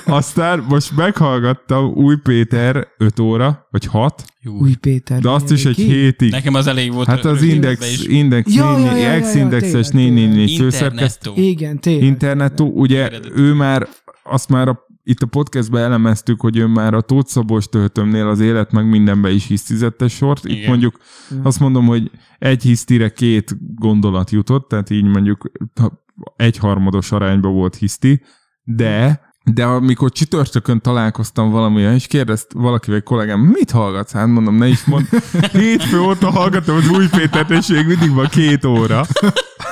Aztán 0.19 0.65
most 0.69 0.97
meghallgattam 0.97 1.93
Új 1.93 2.17
Péter 2.17 2.87
5 2.99 3.19
óra, 3.19 3.67
vagy 3.71 3.85
6, 3.87 4.25
Jó. 4.41 4.53
Új 4.53 4.75
Péter. 4.75 5.21
de 5.21 5.29
azt 5.29 5.51
is 5.51 5.65
egy 5.65 5.75
Ki? 5.75 5.83
hétig. 5.83 6.31
Nekem 6.31 6.55
az 6.55 6.67
elég 6.67 6.93
volt. 6.93 7.07
Hát 7.07 7.25
az 7.25 7.43
Index. 7.43 8.05
Index, 8.07 8.55
Ja, 8.55 8.79
ja, 8.79 8.85
ja, 8.85 8.91
ja, 8.91 8.97
ja, 8.97 9.09
ex-indexes 9.11 9.89
tényleg, 9.89 10.13
444 10.13 10.57
főszerkesztő. 10.57 11.31
Internettó. 11.31 11.43
Igen, 11.51 11.81
tényleg. 11.81 12.05
Internetú, 12.05 12.67
ugye 12.81 13.11
ő 13.35 13.53
már, 13.53 13.89
azt 14.23 14.49
már 14.49 14.69
a, 14.69 14.84
itt 15.05 15.23
a 15.23 15.27
podcastben 15.27 15.83
elemeztük, 15.83 16.41
hogy 16.41 16.57
ő 16.57 16.67
már 16.67 16.95
a 16.95 17.01
Tóth 17.01 17.31
Szabos 17.31 17.69
töltömnél 17.69 18.29
az 18.29 18.41
élet 18.41 18.73
meg 18.73 18.89
mindenbe 18.89 19.31
is 19.31 19.47
hisztizette 19.47 20.09
sort. 20.09 20.45
Itt 20.45 20.57
Igen. 20.57 20.69
mondjuk 20.69 20.99
azt 21.43 21.61
mondom, 21.61 21.87
hogy 21.87 22.11
egy 22.39 22.63
hisztire 22.63 23.09
két 23.09 23.57
gondolat 23.75 24.31
jutott, 24.31 24.69
tehát 24.69 24.91
így 24.91 25.05
mondjuk 25.05 25.51
ha 25.81 26.05
egyharmados 26.37 27.13
arányba 27.13 27.49
volt 27.49 27.77
hiszti, 27.77 28.23
de 28.63 29.23
de 29.53 29.65
amikor 29.65 30.11
csütörtökön 30.11 30.81
találkoztam 30.81 31.51
valamilyen, 31.51 31.95
és 31.95 32.07
kérdezt 32.07 32.53
valakivel, 32.53 32.99
egy 32.99 33.05
kollégám, 33.05 33.41
mit 33.41 33.71
hallgatsz? 33.71 34.13
Hát 34.13 34.27
mondom, 34.27 34.57
ne 34.57 34.67
is 34.67 34.85
mond. 34.85 35.09
Hétfő 35.53 36.01
óta 36.01 36.31
hallgatom 36.31 36.77
az 36.77 36.89
új 36.89 37.09
Pétert, 37.09 37.51
és 37.51 37.67
még 37.67 37.87
mindig 37.87 38.11
van 38.11 38.27
két 38.27 38.65
óra. 38.65 39.07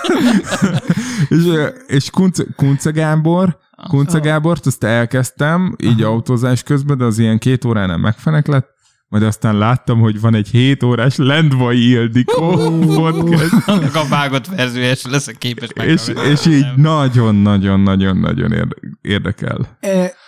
és, 1.28 1.44
és 1.86 2.10
Kunce, 2.10 2.44
Kunce 2.56 2.90
Gábor, 2.90 3.58
Kunce 3.88 4.18
Gábort, 4.18 4.66
azt 4.66 4.84
elkezdtem, 4.84 5.76
így 5.82 6.02
autózás 6.02 6.62
közben, 6.62 6.98
de 6.98 7.04
az 7.04 7.18
ilyen 7.18 7.38
két 7.38 7.64
óránál 7.64 7.96
megfenek 7.96 8.46
lett, 8.46 8.68
majd 9.08 9.24
aztán 9.24 9.58
láttam, 9.58 10.00
hogy 10.00 10.20
van 10.20 10.34
egy 10.34 10.48
7 10.48 10.82
órás 10.82 11.16
Lendvai 11.16 11.88
Ildikó 11.88 12.50
podcast, 12.94 13.52
Annak 13.66 13.94
a 13.94 14.04
vágott 14.08 14.46
verziója 14.46 14.94
sem 14.94 15.10
leszek 15.10 15.38
képes 15.38 15.68
és, 15.74 16.06
meghallgatni. 16.06 16.30
és 16.30 16.46
így 16.46 16.66
nagyon-nagyon-nagyon-nagyon 16.76 18.52
érde- 18.52 18.78
érdekel. 19.00 19.78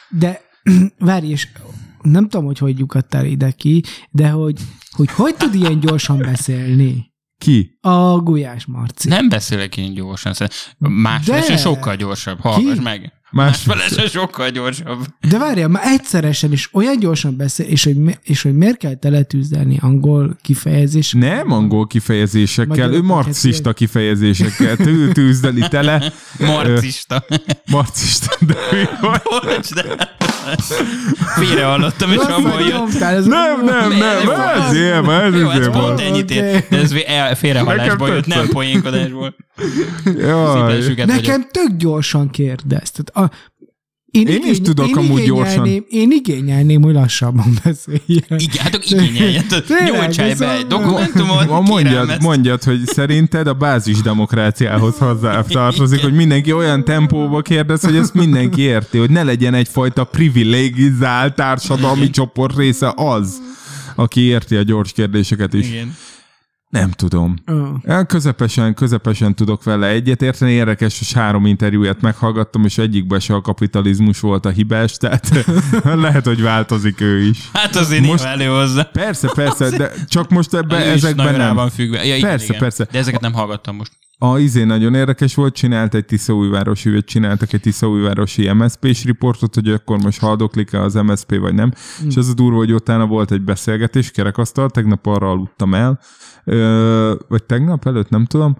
De 0.09 0.41
várj, 0.99 1.27
és 1.27 1.49
nem 2.03 2.29
tudom, 2.29 2.47
hogy 2.47 2.59
hogy 2.59 2.79
lyukadtál 2.79 3.25
ide 3.25 3.51
ki, 3.51 3.83
de 4.11 4.29
hogy 4.29 4.61
hogy, 4.91 5.11
hogy 5.11 5.35
tud 5.35 5.55
ilyen 5.55 5.81
gyorsan 5.81 6.19
beszélni? 6.19 7.13
Ki? 7.45 7.79
A 7.81 8.19
Gulyás 8.19 8.65
Marci. 8.67 9.09
Nem 9.09 9.29
beszélek 9.29 9.77
én 9.77 9.95
gyorsan. 9.95 10.33
Másfelesen 10.79 11.55
De. 11.55 11.61
sokkal 11.61 11.97
gyorsabb. 11.97 12.41
Hallgass 12.41 12.79
meg. 12.83 13.13
Más, 13.31 13.47
Másfelesen 13.65 14.07
sokkal 14.07 14.51
gyorsabb. 14.51 15.07
De 15.29 15.39
várjál, 15.39 15.69
már 15.69 15.87
egyszeresen 15.87 16.53
is 16.53 16.69
olyan 16.73 16.99
gyorsan 16.99 17.37
beszél, 17.37 17.67
és 17.67 17.85
hogy, 17.85 17.97
mi- 17.97 18.19
és 18.23 18.43
hogy 18.43 18.55
miért 18.57 18.77
kell 18.77 18.95
teletűzdelni 18.95 19.79
angol 19.81 20.37
kifejezés? 20.43 21.13
nem 21.13 21.53
angol 21.53 21.87
kifejezésekkel, 21.87 22.67
Magyarok 22.69 22.95
ő 22.95 23.03
marxista 23.03 23.73
kifejezésekkel 23.73 24.77
tű- 24.77 25.13
tűzdeli 25.13 25.69
tele. 25.69 26.13
Marcista. 26.39 27.25
Marxista, 27.71 28.37
de 28.47 28.55
mi 28.73 28.83
vagy? 29.01 29.21
Bocs, 29.25 29.73
de... 29.75 29.83
Félre 31.37 31.65
hallottam, 31.65 32.11
és 32.13 32.17
abban 32.17 32.61
jött. 32.67 33.01
ez 33.01 33.25
Nem, 33.27 33.65
nem, 33.65 33.89
nem, 33.89 34.27
Nem, 34.27 34.63
ezért 34.63 35.05
van, 35.05 35.35
Jó, 35.37 35.49
ez 35.49 35.57
ezért 35.57 35.71
pont 35.71 36.01
ennyit 36.01 36.31
ér. 36.31 36.65
De 36.71 36.79
ez 36.79 36.93
el- 37.07 37.35
félrehallásból 37.37 38.09
jött, 38.09 38.27
nem 38.27 38.49
poénkodásból. 38.49 39.35
Nekem 41.07 41.47
tök 41.51 41.71
gyorsan 41.77 42.31
kérdez. 42.31 42.93
Én, 44.15 44.27
Én 44.27 44.43
is 44.51 44.61
tudok 44.61 44.89
én 44.89 44.97
amúgy 44.97 45.25
gyorsan. 45.25 45.67
Én 45.89 46.11
igényelném, 46.11 46.83
hogy 46.83 46.95
lassabban 46.95 47.55
beszéljen. 47.65 48.25
Igen, 48.29 48.63
hát 48.63 48.75
akkor 48.75 49.03
igényeljen. 49.03 49.45
Ez 50.17 50.39
be 50.39 50.47
a- 50.49 50.53
egy 50.57 50.67
dokumentumot, 50.67 51.67
mondjad, 51.69 52.17
mondjad, 52.21 52.63
hogy 52.63 52.87
szerinted 52.87 53.47
a 53.47 53.53
bázis 53.53 54.03
demokráciához 54.03 54.99
hozzá 54.99 55.43
tartozik, 55.49 56.01
hogy 56.01 56.13
mindenki 56.15 56.53
olyan 56.53 56.85
tempóba 56.85 57.41
kérdez, 57.43 57.81
hogy 57.85 57.97
ezt 57.97 58.15
mindenki 58.15 58.61
érti, 58.61 58.99
hogy 58.99 59.11
ne 59.11 59.23
legyen 59.23 59.55
egyfajta 59.55 60.05
privilegizált 60.05 61.35
társadalmi 61.35 62.11
csoport 62.11 62.57
része 62.57 62.93
az, 62.97 63.43
aki 63.95 64.21
érti 64.21 64.57
a 64.57 64.63
gyors 64.63 64.93
kérdéseket 64.93 65.55
is. 65.55 65.69
Igen. 65.69 65.97
Nem 66.81 66.91
tudom. 66.91 67.35
El 67.83 68.07
közepesen, 68.07 68.75
közepesen 68.75 69.35
tudok 69.35 69.65
vele 69.65 69.87
egyetérteni. 69.89 70.51
Érdekes, 70.53 70.99
hogy 70.99 71.13
három 71.13 71.47
interjúját 71.47 72.01
meghallgattam, 72.01 72.65
és 72.65 72.79
egyikben 72.79 73.21
se 73.21 73.35
a 73.35 73.41
kapitalizmus 73.41 74.21
volt 74.21 74.47
a 74.47 74.49
hibás, 74.49 74.97
tehát 74.97 75.47
lehet, 76.05 76.25
hogy 76.25 76.43
változik 76.43 77.01
ő 77.01 77.21
is. 77.21 77.51
Hát 77.53 77.77
azért 77.77 78.01
Most- 78.01 78.13
most... 78.13 78.25
elő 78.25 78.47
hozzá. 78.47 78.83
Persze, 78.83 79.29
persze, 79.35 79.71
de 79.77 79.93
csak 80.09 80.31
most 80.31 80.55
ebben 80.55 80.81
ezekben 80.83 81.35
nem. 81.37 81.55
van 81.55 81.71
függve. 81.71 82.05
Ja, 82.05 82.17
igen, 82.17 82.29
Persze, 82.29 82.45
igen. 82.45 82.59
persze. 82.59 82.87
De 82.91 82.99
ezeket 82.99 83.21
nem 83.21 83.33
hallgattam 83.33 83.77
most. 83.77 83.93
A 84.25 84.39
izé 84.39 84.65
nagyon 84.65 84.95
érdekes 84.95 85.35
volt, 85.35 85.55
csinált 85.55 85.95
egy 85.95 86.05
Tiszaújvárosi, 86.05 86.91
vagy 86.91 87.05
csináltak 87.05 87.53
egy 87.53 87.61
Tiszaújvárosi 87.61 88.53
MSZP-s 88.53 89.05
riportot, 89.05 89.55
hogy 89.55 89.69
akkor 89.69 90.03
most 90.03 90.21
haldoklik-e 90.21 90.81
az 90.81 90.95
MSZP, 90.95 91.39
vagy 91.39 91.55
nem. 91.55 91.73
Mm. 92.05 92.07
És 92.07 92.17
az 92.17 92.29
a 92.29 92.35
durva, 92.35 92.57
hogy 92.57 92.73
utána 92.73 93.07
volt 93.07 93.31
egy 93.33 93.43
beszélgetés, 93.43 94.11
kerekasztal, 94.11 94.71
tegnap 94.71 95.07
arra 95.07 95.31
aludtam 95.31 95.75
el, 95.75 96.01
ö, 96.45 97.15
vagy 97.29 97.45
tegnap 97.45 97.87
előtt, 97.87 98.09
nem 98.09 98.25
tudom, 98.25 98.57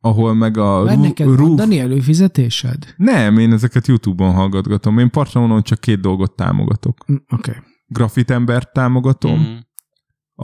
ahol 0.00 0.34
meg 0.34 0.56
a 0.58 0.84
Van 0.84 0.98
neked 0.98 1.26
Roof- 1.26 1.40
mondani 1.40 1.78
előfizetésed? 1.78 2.94
Nem, 2.96 3.38
én 3.38 3.52
ezeket 3.52 3.86
YouTube-on 3.86 4.32
hallgatgatom. 4.34 4.98
Én 4.98 5.10
Patreonon 5.10 5.62
csak 5.62 5.80
két 5.80 6.00
dolgot 6.00 6.36
támogatok. 6.36 6.96
Mm, 7.12 7.14
Oké. 7.14 7.50
Okay. 7.50 7.62
Grafitembert 7.86 8.72
támogatom, 8.72 9.38
Mm. 9.40 9.56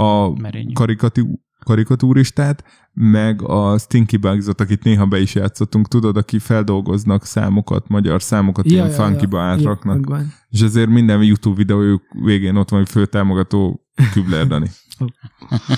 a 0.02 0.40
Merény. 0.40 0.72
karikatú, 0.72 1.40
karikatúristát, 1.64 2.64
meg 2.92 3.42
a 3.42 3.78
Stinky 3.78 4.16
Bugs-ot, 4.16 4.60
akit 4.60 4.84
néha 4.84 5.06
be 5.06 5.20
is 5.20 5.34
játszottunk, 5.34 5.88
tudod, 5.88 6.16
aki 6.16 6.38
feldolgoznak 6.38 7.24
számokat, 7.24 7.88
magyar 7.88 8.22
számokat, 8.22 8.64
ja, 8.64 8.72
ilyen 8.72 8.88
ja, 8.88 8.92
funkyba 8.92 9.38
ja, 9.38 9.44
átraknak. 9.44 10.06
Ja, 10.08 10.24
és 10.48 10.60
ezért 10.60 10.88
minden 10.88 11.22
YouTube 11.22 11.56
videójuk 11.56 12.02
végén 12.24 12.56
ott 12.56 12.68
van, 12.68 12.78
hogy 12.78 12.88
főtámogató 12.88 13.86
Kübler 14.12 14.46
Dani. 14.46 14.70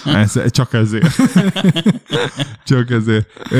Ez, 0.04 0.50
csak 0.50 0.72
ezért. 0.72 1.16
csak 2.64 2.90
ezért. 2.90 3.50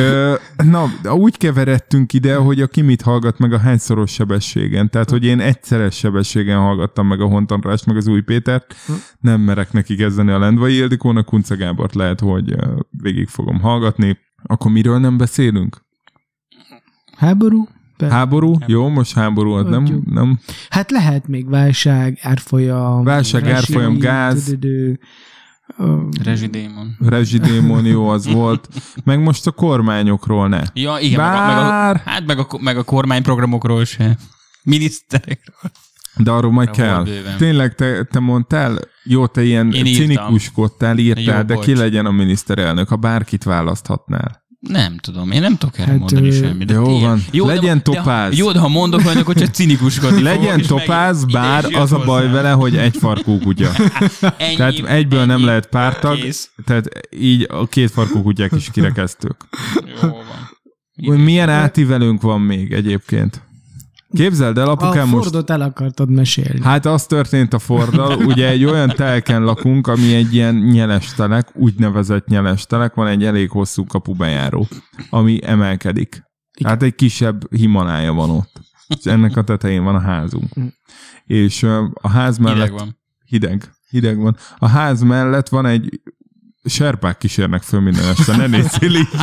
Na, 0.57 0.91
úgy 1.13 1.37
keveredtünk 1.37 2.13
ide, 2.13 2.37
hogy 2.37 2.61
a 2.61 2.67
ki 2.67 2.81
mit 2.81 3.03
hallgat 3.03 3.39
meg 3.39 3.53
a 3.53 3.59
hányszoros 3.59 4.13
sebességen. 4.13 4.91
Tehát, 4.91 5.11
hogy 5.11 5.25
én 5.25 5.41
egyszeres 5.41 5.97
sebességen 5.97 6.59
hallgattam 6.59 7.07
meg 7.07 7.21
a 7.21 7.27
Hontanrást, 7.27 7.87
meg 7.87 7.97
az 7.97 8.07
új 8.07 8.21
Pétert. 8.21 8.75
Nem 9.21 9.41
merek 9.41 9.73
neki 9.73 9.97
kezdeni 9.97 10.31
a 10.31 10.39
Lendvai 10.39 10.75
Ildikónak, 10.75 11.27
Kunce 11.27 11.55
Gábort 11.55 11.95
lehet, 11.95 12.21
hogy 12.21 12.57
végig 12.91 13.29
fogom 13.29 13.61
hallgatni. 13.61 14.19
Akkor 14.43 14.71
miről 14.71 14.99
nem 14.99 15.17
beszélünk? 15.17 15.83
Háború? 17.17 17.69
Be- 17.99 18.11
Háború? 18.11 18.57
Jó, 18.67 18.89
most 18.89 19.15
háború, 19.15 19.53
az 19.53 19.67
nem, 19.69 20.03
nem 20.11 20.39
Hát 20.71 20.91
lehet 20.91 21.29
még 21.29 21.49
válság, 21.49 22.19
árfolyam. 22.23 23.05
Válság, 23.05 23.49
árfolyam, 23.49 23.99
gáz. 23.99 24.45
tüdüdü, 24.45 24.95
ö, 25.79 25.97
Rezsidémon. 26.25 26.97
rezsidémon 27.01 27.85
jó 27.85 28.09
az 28.09 28.27
volt. 28.27 28.69
Meg 29.05 29.23
most 29.23 29.47
a 29.47 29.51
kormányokról 29.51 30.49
ne. 30.49 30.63
Ja, 30.75 30.97
igen, 31.01 31.21
meg 31.21 31.35
a, 31.35 31.47
meg 31.47 31.47
Bár- 31.57 31.97
a, 32.07 32.11
hát 32.11 32.27
meg 32.27 32.39
a, 32.39 32.47
meg 32.61 32.77
a 32.79 32.83
kormányprogramokról 32.83 33.85
se. 33.85 34.17
Miniszterekről. 34.63 35.71
De 36.17 36.31
arról 36.31 36.53
majd 36.53 36.69
Arra 36.69 36.77
kell. 36.77 37.05
bőven. 37.05 37.37
Tényleg 37.37 37.75
te, 37.75 38.05
te 38.05 38.19
mondtál, 38.19 38.79
jó, 39.05 39.27
te 39.27 39.43
ilyen 39.43 39.73
Én 39.73 39.85
cinikuskodtál, 39.85 40.99
írtál, 40.99 41.37
Jó, 41.39 41.43
de 41.43 41.55
bocs. 41.55 41.65
ki 41.65 41.77
legyen 41.77 42.07
a 42.07 42.11
miniszterelnök, 42.11 42.89
ha 42.89 42.97
bárkit 42.97 43.45
választhatnál. 43.45 44.44
Nem 44.69 44.99
tudom, 44.99 45.31
én 45.31 45.41
nem 45.41 45.57
tudok 45.57 45.79
erre 45.79 45.91
Hát, 45.91 45.99
mondani 45.99 46.31
semmit. 46.31 46.67
De 46.67 46.75
Jó 46.75 46.85
tényleg- 46.85 47.03
van, 47.03 47.23
de- 47.33 47.45
legyen 47.45 47.77
de, 47.77 47.83
topáz. 47.83 48.37
Jó, 48.39 48.53
de 48.53 48.59
ha 48.59 48.69
mondok 48.69 49.01
valamit, 49.01 49.23
akkor 49.23 49.35
csak 49.35 49.55
cinikuskodni 49.55 50.23
Legyen 50.23 50.61
topáz, 50.63 51.25
meg- 51.25 51.33
bár 51.33 51.65
az 51.75 51.93
a 51.93 51.99
baj 52.05 52.31
vele, 52.31 52.51
hogy 52.51 52.77
egy 52.77 52.97
farkú 52.97 53.39
kutya. 53.39 53.71
Ennyi, 54.37 54.57
Tehát 54.57 54.75
egyből 54.87 55.25
nem 55.25 55.31
ennyi. 55.37 55.45
lehet 55.45 55.67
pártag, 55.67 56.17
Kész. 56.21 56.51
tehát 56.65 56.89
így 57.11 57.47
a 57.51 57.67
két 57.67 57.91
farkú 57.91 58.23
kutyák 58.23 58.53
is 58.57 58.69
kirekeztők. 58.73 59.37
Jó 60.03 60.09
van. 60.09 60.23
Hogy 61.07 61.19
milyen 61.25 61.49
átívelőnk 61.49 62.23
van 62.23 62.41
még 62.41 62.73
egyébként? 62.73 63.43
Képzeld 64.15 64.59
el, 64.59 64.69
A 64.69 64.71
apukám 64.71 65.09
most... 65.09 65.23
Fordot 65.23 65.51
el 65.51 65.61
akartad 65.61 66.11
mesélni. 66.11 66.63
Hát 66.63 66.87
az 66.87 67.07
történt 67.07 67.53
a 67.53 67.59
Forddal, 67.59 68.17
ugye 68.17 68.49
egy 68.49 68.65
olyan 68.65 68.89
telken 68.89 69.45
lakunk, 69.45 69.87
ami 69.87 70.15
egy 70.15 70.35
ilyen 70.35 70.55
nyeles 70.55 71.15
telek, 71.15 71.49
úgynevezett 71.55 72.27
nyeles 72.27 72.67
telek, 72.67 72.95
van 72.95 73.07
egy 73.07 73.25
elég 73.25 73.51
hosszú 73.51 73.87
kapubejáró, 73.87 74.69
ami 75.11 75.39
emelkedik. 75.43 76.23
Hát 76.65 76.83
egy 76.83 76.95
kisebb 76.95 77.55
Himalája 77.55 78.13
van 78.13 78.31
ott. 78.31 78.61
És 78.99 79.05
ennek 79.05 79.37
a 79.37 79.45
tetején 79.45 79.85
van 79.85 79.95
a 79.95 80.01
házunk. 80.01 80.61
Mm. 80.61 80.67
És 81.25 81.63
a 81.93 82.09
ház 82.09 82.39
mellett... 82.39 82.63
Hideg 82.63 82.79
van. 82.79 82.99
Hideg. 83.25 83.71
Hideg 83.89 84.19
van. 84.19 84.37
A 84.59 84.69
ház 84.69 85.03
mellett 85.03 85.49
van 85.49 85.67
egy 85.67 86.01
serpák 86.65 87.19
kísérnek 87.19 87.63
föl 87.63 87.81
minden 87.81 88.09
este, 88.09 88.37
ne 88.37 88.47
nézzél 88.47 88.95
így. 88.95 89.09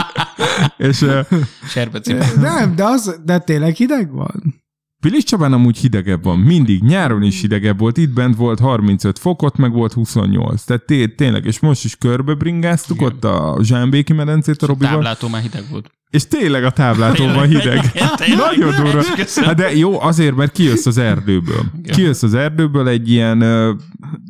És 0.78 1.02
ö, 1.02 1.22
Serbecipő. 1.68 2.26
Nem, 2.40 2.76
de, 2.76 2.84
az, 2.84 3.20
de 3.24 3.40
tényleg 3.40 3.76
hideg 3.76 4.12
van? 4.12 4.61
Pilis 5.02 5.24
Csabán 5.24 5.54
amúgy 5.54 5.78
hidegebb 5.78 6.24
van, 6.24 6.40
mindig. 6.40 6.84
Nyáron 6.84 7.24
is 7.24 7.42
hidegebb 7.42 7.80
volt, 7.80 7.98
itt 7.98 8.10
bent 8.10 8.36
volt 8.36 8.60
35 8.60 9.20
fokot, 9.20 9.58
meg 9.58 9.72
volt 9.72 9.94
28. 9.94 10.64
Tehát 10.64 10.86
té- 10.86 11.16
tényleg, 11.16 11.46
és 11.46 11.60
most 11.60 11.84
is 11.84 11.96
körbe 11.96 12.34
bringáztuk 12.34 12.98
Igen. 12.98 13.08
ott 13.12 13.24
a 13.24 13.58
Zsámbéki 13.62 14.14
medencét 14.14 14.62
a 14.62 14.66
Robival, 14.66 14.92
Táblától 14.94 15.30
már 15.30 15.42
hideg 15.42 15.64
volt. 15.72 15.92
És 16.12 16.28
tényleg 16.28 16.64
a 16.64 16.70
táblától 16.72 17.34
van 17.34 17.48
hideg. 17.48 17.92
Nagyon 18.38 18.84
durva. 18.84 19.02
Hát 19.46 19.56
de 19.56 19.76
jó, 19.76 20.02
azért, 20.02 20.36
mert 20.36 20.52
kijössz 20.52 20.86
az 20.86 20.98
erdőből. 20.98 21.62
Kijössz 21.92 22.24
az 22.24 22.34
erdőből 22.34 22.88
egy 22.88 23.10
ilyen, 23.12 23.38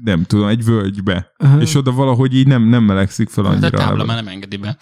nem 0.03 0.23
tudom, 0.27 0.47
egy 0.47 0.65
völgybe. 0.65 1.31
Aha. 1.37 1.61
És 1.61 1.75
oda 1.75 1.91
valahogy 1.91 2.35
így 2.35 2.47
nem, 2.47 2.63
nem 2.69 2.83
melegszik 2.83 3.29
fel 3.29 3.43
Hát 3.43 3.53
a 3.53 3.55
annyira. 3.55 3.77
tábla 3.77 3.93
eleve. 3.93 4.05
már 4.13 4.23
nem 4.23 4.27
engedi 4.33 4.57
be. 4.57 4.77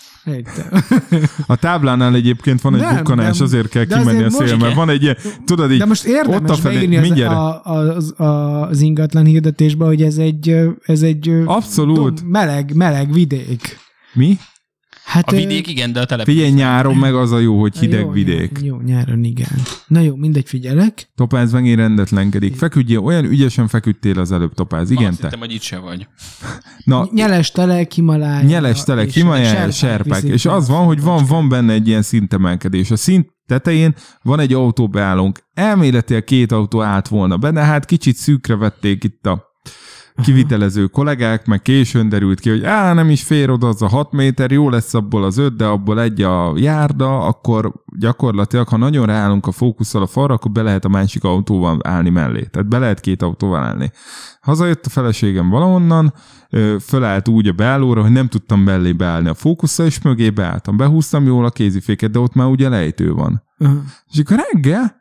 A 1.47 1.55
táblánál 1.55 2.15
egyébként 2.15 2.61
van 2.61 2.75
egy 2.75 2.81
Nem, 2.81 2.95
bukkanás, 2.95 3.37
nem. 3.37 3.47
azért 3.47 3.69
kell 3.69 3.83
De 3.85 3.97
kimenni 3.97 4.23
a 4.23 4.25
azért 4.25 4.39
most 4.39 4.47
szél, 4.49 4.57
mert 4.57 4.75
van 4.75 4.89
egy 4.89 5.01
ilyen, 5.03 5.17
tudod 5.45 5.71
így, 5.71 5.77
De 5.79 5.85
most 5.85 6.07
ott 6.27 6.49
afelé- 6.49 6.75
beírni 6.75 6.97
az, 6.97 7.03
mindjárt. 7.03 7.33
a, 7.35 7.61
az, 7.63 8.13
az 8.17 8.81
ingatlan 8.81 9.25
hirdetésbe, 9.25 9.85
hogy 9.85 10.01
ez 10.01 10.17
egy, 10.17 10.55
ez 10.85 11.01
egy 11.01 11.31
abszolút. 11.45 11.95
dom- 11.95 12.23
meleg, 12.29 12.75
meleg 12.75 13.13
vidék. 13.13 13.77
Mi? 14.13 14.37
Hát, 15.09 15.29
A 15.31 15.35
vidék 15.35 15.67
igen, 15.67 15.93
de 15.93 15.99
a 15.99 16.05
település. 16.05 16.37
Figyelj, 16.39 16.55
nyáron 16.55 16.95
meg 16.95 17.15
az 17.15 17.31
a 17.31 17.39
jó, 17.39 17.59
hogy 17.59 17.77
hideg 17.77 17.99
jó, 17.99 18.09
vidék. 18.09 18.59
Jó, 18.61 18.65
jó, 18.75 18.81
nyáron 18.81 19.23
igen. 19.23 19.49
Na 19.87 19.99
jó, 19.99 20.15
mindegy, 20.15 20.47
figyelek. 20.47 21.11
Topáz 21.15 21.51
megint 21.51 21.77
rendetlenkedik. 21.77 22.55
Feküdjél, 22.55 22.99
olyan 22.99 23.25
ügyesen 23.25 23.67
feküdtél 23.67 24.19
az 24.19 24.31
előbb, 24.31 24.53
Topáz. 24.53 24.89
Igen, 24.91 25.07
Azt 25.09 25.17
te. 25.19 25.23
hittem, 25.23 25.39
hogy 25.39 25.53
itt 25.53 25.61
se 25.61 25.77
vagy. 25.77 26.07
Na, 26.83 27.07
Nyeles 27.13 27.51
telek, 27.51 27.91
Himalája. 27.91 28.47
nyeles 28.47 28.83
telek, 28.83 29.07
és 29.07 29.13
Himalája, 29.13 29.71
serpek. 29.71 30.23
És 30.23 30.45
az 30.45 30.67
van, 30.67 30.85
hogy 30.85 31.01
van, 31.01 31.25
van 31.25 31.49
benne 31.49 31.73
egy 31.73 31.87
ilyen 31.87 32.01
szintemelkedés. 32.01 32.91
A 32.91 32.95
szint 32.95 33.27
tetején 33.45 33.95
van 34.21 34.39
egy 34.39 34.53
autóbeállónk. 34.53 35.39
Elméletileg 35.53 36.23
két 36.23 36.51
autó 36.51 36.81
állt 36.81 37.07
volna 37.07 37.37
be, 37.37 37.51
de 37.51 37.61
hát 37.61 37.85
kicsit 37.85 38.15
szűkre 38.15 38.55
vették 38.55 39.03
itt 39.03 39.25
a 39.25 39.47
kivitelező 40.21 40.85
kollégák, 40.85 41.45
meg 41.45 41.61
későn 41.61 42.09
derült 42.09 42.39
ki, 42.39 42.49
hogy 42.49 42.63
á, 42.63 42.93
nem 42.93 43.09
is 43.09 43.23
fér 43.23 43.49
oda 43.49 43.67
az 43.67 43.81
a 43.81 43.87
6 43.87 44.11
méter, 44.11 44.51
jó 44.51 44.69
lesz 44.69 44.93
abból 44.93 45.23
az 45.23 45.37
5, 45.37 45.55
de 45.55 45.65
abból 45.65 46.01
egy 46.01 46.21
a 46.21 46.53
járda, 46.55 47.19
akkor 47.19 47.73
gyakorlatilag, 47.99 48.67
ha 48.67 48.77
nagyon 48.77 49.05
ráállunk 49.05 49.47
a 49.47 49.51
fókusszal 49.51 50.01
a 50.01 50.07
falra, 50.07 50.33
akkor 50.33 50.51
be 50.51 50.61
lehet 50.61 50.85
a 50.85 50.89
másik 50.89 51.23
autóval 51.23 51.79
állni 51.83 52.09
mellé. 52.09 52.43
Tehát 52.43 52.67
be 52.67 52.77
lehet 52.77 52.99
két 52.99 53.21
autóval 53.21 53.63
állni. 53.63 53.91
Hazajött 54.41 54.85
a 54.85 54.89
feleségem 54.89 55.49
valahonnan, 55.49 56.13
fölállt 56.79 57.27
úgy 57.27 57.47
a 57.47 57.53
beállóra, 57.53 58.01
hogy 58.01 58.11
nem 58.11 58.27
tudtam 58.27 58.61
mellé 58.61 58.91
beállni 58.91 59.29
a 59.29 59.33
fókusszal, 59.33 59.85
és 59.85 60.01
mögé 60.01 60.29
beálltam. 60.29 60.77
Behúztam 60.77 61.25
jól 61.25 61.45
a 61.45 61.49
kéziféket, 61.49 62.11
de 62.11 62.19
ott 62.19 62.33
már 62.33 62.47
ugye 62.47 62.69
lejtő 62.69 63.13
van. 63.13 63.43
Aha. 63.57 63.77
És 64.11 64.19
akkor 64.19 64.43
reggel, 64.51 64.98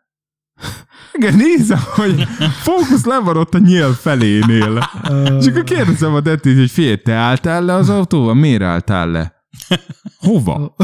reggel 1.12 1.36
nézem, 1.36 1.80
hogy 1.94 2.26
fókusz 2.62 3.04
le 3.04 3.18
van 3.18 3.36
ott 3.36 3.54
a 3.54 3.58
nyíl 3.58 3.92
felénél. 3.92 4.90
És 5.38 5.46
akkor 5.46 5.64
kérdezem 5.64 6.14
a 6.14 6.20
Dettit, 6.20 6.58
hogy 6.58 6.70
figyelj, 6.70 6.96
te 6.96 7.12
álltál 7.12 7.64
le 7.64 7.74
az 7.74 7.88
autóval? 7.88 8.34
Miért 8.34 8.62
álltál 8.62 9.10
le? 9.10 9.36
Hova? 10.18 10.76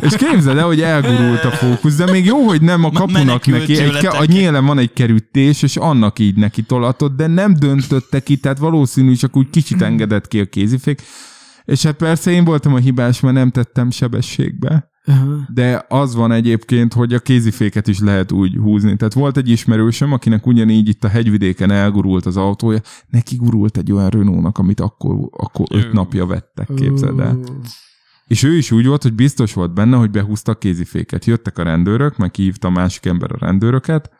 És 0.00 0.16
képzeld 0.16 0.58
el, 0.58 0.66
hogy 0.66 0.80
elgurult 0.80 1.44
a 1.44 1.50
fókusz, 1.50 1.96
de 1.96 2.10
még 2.10 2.24
jó, 2.24 2.46
hogy 2.46 2.62
nem 2.62 2.84
a 2.84 2.90
kapunak 2.90 3.46
neki. 3.46 3.78
Egy, 3.78 4.06
a 4.06 4.24
nyílen 4.24 4.66
van 4.66 4.78
egy 4.78 4.92
kerütés, 4.92 5.62
és 5.62 5.76
annak 5.76 6.18
így 6.18 6.36
neki 6.36 6.62
tolatott, 6.62 7.16
de 7.16 7.26
nem 7.26 7.54
döntötte 7.54 8.20
ki, 8.20 8.36
tehát 8.36 8.58
valószínű, 8.58 9.14
csak 9.14 9.36
úgy 9.36 9.50
kicsit 9.50 9.82
engedett 9.82 10.28
ki 10.28 10.40
a 10.40 10.44
kézifék. 10.44 11.02
És 11.64 11.82
hát 11.82 11.94
persze 11.94 12.30
én 12.30 12.44
voltam 12.44 12.74
a 12.74 12.78
hibás, 12.78 13.20
mert 13.20 13.34
nem 13.34 13.50
tettem 13.50 13.90
sebességbe. 13.90 14.90
De 15.54 15.84
az 15.88 16.14
van 16.14 16.32
egyébként, 16.32 16.92
hogy 16.92 17.14
a 17.14 17.18
kéziféket 17.18 17.88
is 17.88 17.98
lehet 17.98 18.32
úgy 18.32 18.56
húzni. 18.56 18.96
Tehát 18.96 19.14
volt 19.14 19.36
egy 19.36 19.48
ismerősöm, 19.48 20.12
akinek 20.12 20.46
ugyanígy 20.46 20.88
itt 20.88 21.04
a 21.04 21.08
hegyvidéken 21.08 21.70
elgurult 21.70 22.26
az 22.26 22.36
autója, 22.36 22.80
neki 23.08 23.36
gurult 23.36 23.76
egy 23.76 23.92
olyan 23.92 24.08
Renault-nak, 24.08 24.58
amit 24.58 24.80
akkor, 24.80 25.28
akkor 25.30 25.66
öt 25.70 25.92
napja 25.92 26.26
vettek, 26.26 26.68
képzeld 26.74 27.20
el. 27.20 27.38
És 28.26 28.42
ő 28.42 28.56
is 28.56 28.70
úgy 28.70 28.86
volt, 28.86 29.02
hogy 29.02 29.14
biztos 29.14 29.52
volt 29.52 29.74
benne, 29.74 29.96
hogy 29.96 30.10
behúzta 30.10 30.52
a 30.52 30.58
kéziféket. 30.58 31.24
Jöttek 31.24 31.58
a 31.58 31.62
rendőrök, 31.62 32.16
meg 32.16 32.34
hívta 32.34 32.68
a 32.68 32.70
másik 32.70 33.06
ember 33.06 33.32
a 33.32 33.38
rendőröket, 33.38 34.10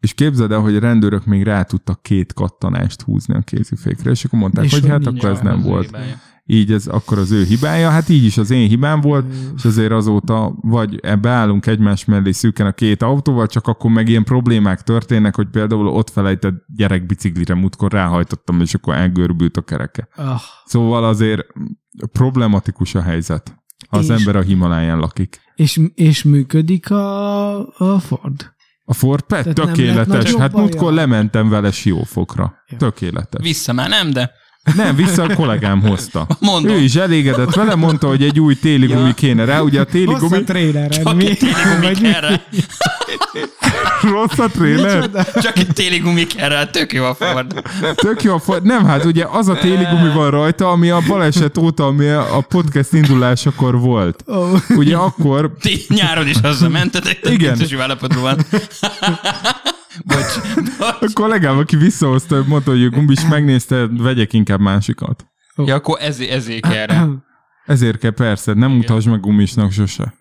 és 0.00 0.14
képzeld 0.14 0.52
el, 0.52 0.60
hogy 0.60 0.76
a 0.76 0.80
rendőrök 0.80 1.26
még 1.26 1.42
rá 1.42 1.62
tudtak 1.62 2.02
két 2.02 2.32
kattanást 2.32 3.02
húzni 3.02 3.34
a 3.34 3.40
kézifékre, 3.40 4.10
és 4.10 4.24
akkor 4.24 4.38
mondták, 4.38 4.64
És 4.64 4.72
hogy 4.72 4.80
hogy 4.80 4.90
hát 4.90 5.06
akkor 5.06 5.30
ez 5.30 5.40
nem 5.40 5.62
volt. 5.62 5.84
hibája. 5.84 6.20
Így 6.50 6.72
ez 6.72 6.86
akkor 6.86 7.18
az 7.18 7.30
ő 7.30 7.44
hibája, 7.44 7.90
hát 7.90 8.08
így 8.08 8.24
is 8.24 8.38
az 8.38 8.50
én 8.50 8.68
hibám 8.68 9.00
volt, 9.00 9.26
és 9.56 9.64
azért 9.64 9.92
azóta 9.92 10.54
vagy 10.60 10.98
ebbe 11.02 11.28
állunk 11.30 11.66
egymás 11.66 12.04
mellé 12.04 12.30
szűken 12.32 12.66
a 12.66 12.72
két 12.72 13.02
autóval, 13.02 13.46
csak 13.46 13.66
akkor 13.66 13.90
meg 13.90 14.08
ilyen 14.08 14.24
problémák 14.24 14.82
történnek, 14.82 15.34
hogy 15.34 15.46
például 15.50 15.86
ott 15.86 16.10
felejtett 16.10 16.64
gyerek 16.76 17.06
biciklire 17.06 17.54
múltkor 17.54 17.92
ráhajtottam, 17.92 18.60
és 18.60 18.74
akkor 18.74 18.94
elgörbült 18.94 19.56
a 19.56 19.62
kereke. 19.62 20.08
Ah, 20.16 20.40
Szóval 20.64 21.04
azért 21.04 21.46
problematikus 22.12 22.94
a 22.94 23.02
helyzet, 23.02 23.54
ha 23.88 23.98
az 23.98 24.08
És- 24.10 24.18
ember 24.18 24.36
a 24.36 24.42
Himaláján 24.42 24.98
lakik. 24.98 25.40
és, 25.54 25.80
és 25.94 26.22
működik 26.22 26.90
a, 26.90 27.58
a 27.94 27.98
Ford? 27.98 28.52
A 28.84 28.94
Ford 28.94 29.22
Pet 29.22 29.54
tökéletes, 29.54 30.34
hát 30.34 30.52
múltkor 30.52 30.92
lementem 30.92 31.48
vele 31.48 31.70
Siófokra. 31.70 32.54
Ja. 32.68 32.76
Tökéletes. 32.76 33.42
Vissza 33.46 33.72
már 33.72 33.88
nem, 33.88 34.10
de 34.10 34.30
Nem, 34.76 34.96
vissza 34.96 35.22
a 35.22 35.34
kollégám 35.34 35.80
hozta. 35.82 36.26
mondom. 36.40 36.74
Ő 36.76 36.78
is 36.80 36.94
elégedett 36.94 37.54
vele, 37.54 37.74
mondta, 37.74 38.08
hogy 38.08 38.22
egy 38.22 38.40
új 38.40 38.54
téli 38.54 38.88
Ja. 38.88 38.96
gumi 38.96 39.14
kéne 39.14 39.44
rá, 39.44 39.60
ugye 39.60 39.80
a 39.80 39.84
téli 39.84 40.04
gumi 40.18 40.36
a 40.36 40.88
Csak 40.88 41.14
mi? 41.14 41.26
egy 41.26 41.38
téli 41.38 41.52
gumi 41.94 42.12
rá. 42.20 42.40
rossz 44.02 44.38
a 44.38 44.46
tréler. 44.48 45.10
Csak 45.42 45.58
egy 45.58 45.66
téli 45.74 45.98
gumi 45.98 46.26
kell 46.26 46.48
rá, 46.48 46.64
tök 46.66 46.92
jó 46.92 47.04
a 47.04 47.14
Ford. 47.14 47.62
Tök 47.94 48.22
jó 48.22 48.34
a 48.34 48.38
Ford. 48.38 48.62
Nem, 48.64 48.84
hát 48.84 49.04
ugye 49.04 49.24
az 49.30 49.48
a 49.48 49.54
téli 49.58 49.84
gumi 49.90 50.12
van 50.14 50.30
rajta, 50.30 50.70
ami 50.70 50.90
a 50.90 51.00
baleset 51.08 51.58
óta, 51.58 51.86
ami 51.86 52.08
a 52.08 52.44
podcast 52.48 52.92
indulásakor 52.92 53.78
volt. 53.80 54.24
Ugye 54.76 54.96
akkor 54.96 55.52
Ti 55.60 55.84
nyáron 55.88 56.28
is 56.28 56.36
azzal 56.42 56.68
mentetek, 56.68 57.20
tehát 57.20 57.38
Igen. 57.38 57.50
biztos 57.52 57.70
jó 57.70 57.80
állapotban 57.80 58.22
van. 58.22 58.36
Bocs, 60.04 60.38
a 60.78 61.10
kollégám, 61.12 61.58
aki 61.58 61.76
visszahozta, 61.76 62.44
mondta, 62.46 62.70
hogy 62.70 62.90
gumbis 62.90 63.26
megnézte, 63.28 63.86
vegyek 63.86 64.32
inkább 64.32 64.60
másikat. 64.60 65.26
Ja, 65.56 65.74
akkor 65.74 65.98
ezért, 66.00 66.30
ezért 66.30 66.60
kell 66.68 66.86
rá. 66.86 67.06
Ezért 67.66 67.98
kell 67.98 68.10
persze, 68.10 68.52
nem 68.54 68.70
mutasd 68.70 69.06
meg 69.08 69.20
gumisnak 69.20 69.72
sose. 69.72 70.14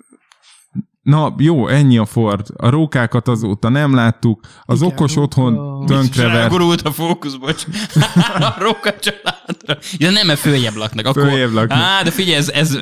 Na, 1.02 1.36
jó, 1.38 1.68
ennyi 1.68 1.98
a 1.98 2.06
Ford. 2.06 2.48
A 2.56 2.70
rókákat 2.70 3.28
azóta 3.28 3.70
nem 3.70 3.94
láttuk. 3.96 4.48
Az 4.62 4.82
Igen, 4.82 4.92
okos 4.94 5.16
otthon 5.16 5.86
tönkrevert. 5.86 6.36
elgurult 6.36 6.82
a 6.82 6.92
fókusz, 6.92 7.36
bocs. 7.36 7.64
a 8.40 8.56
Róka 8.60 8.94
családra. 9.00 9.78
Ja, 9.98 10.10
nem, 10.12 10.28
mert 10.28 10.40
följebb 10.40 10.76
laknak. 10.76 11.06
Akkor... 11.06 11.24
Följebb 11.28 11.52
laknak. 11.52 11.78
Á, 11.78 12.04
de 12.04 12.12
figyelj, 12.12 12.38
ez, 12.38 12.50
ez 12.50 12.80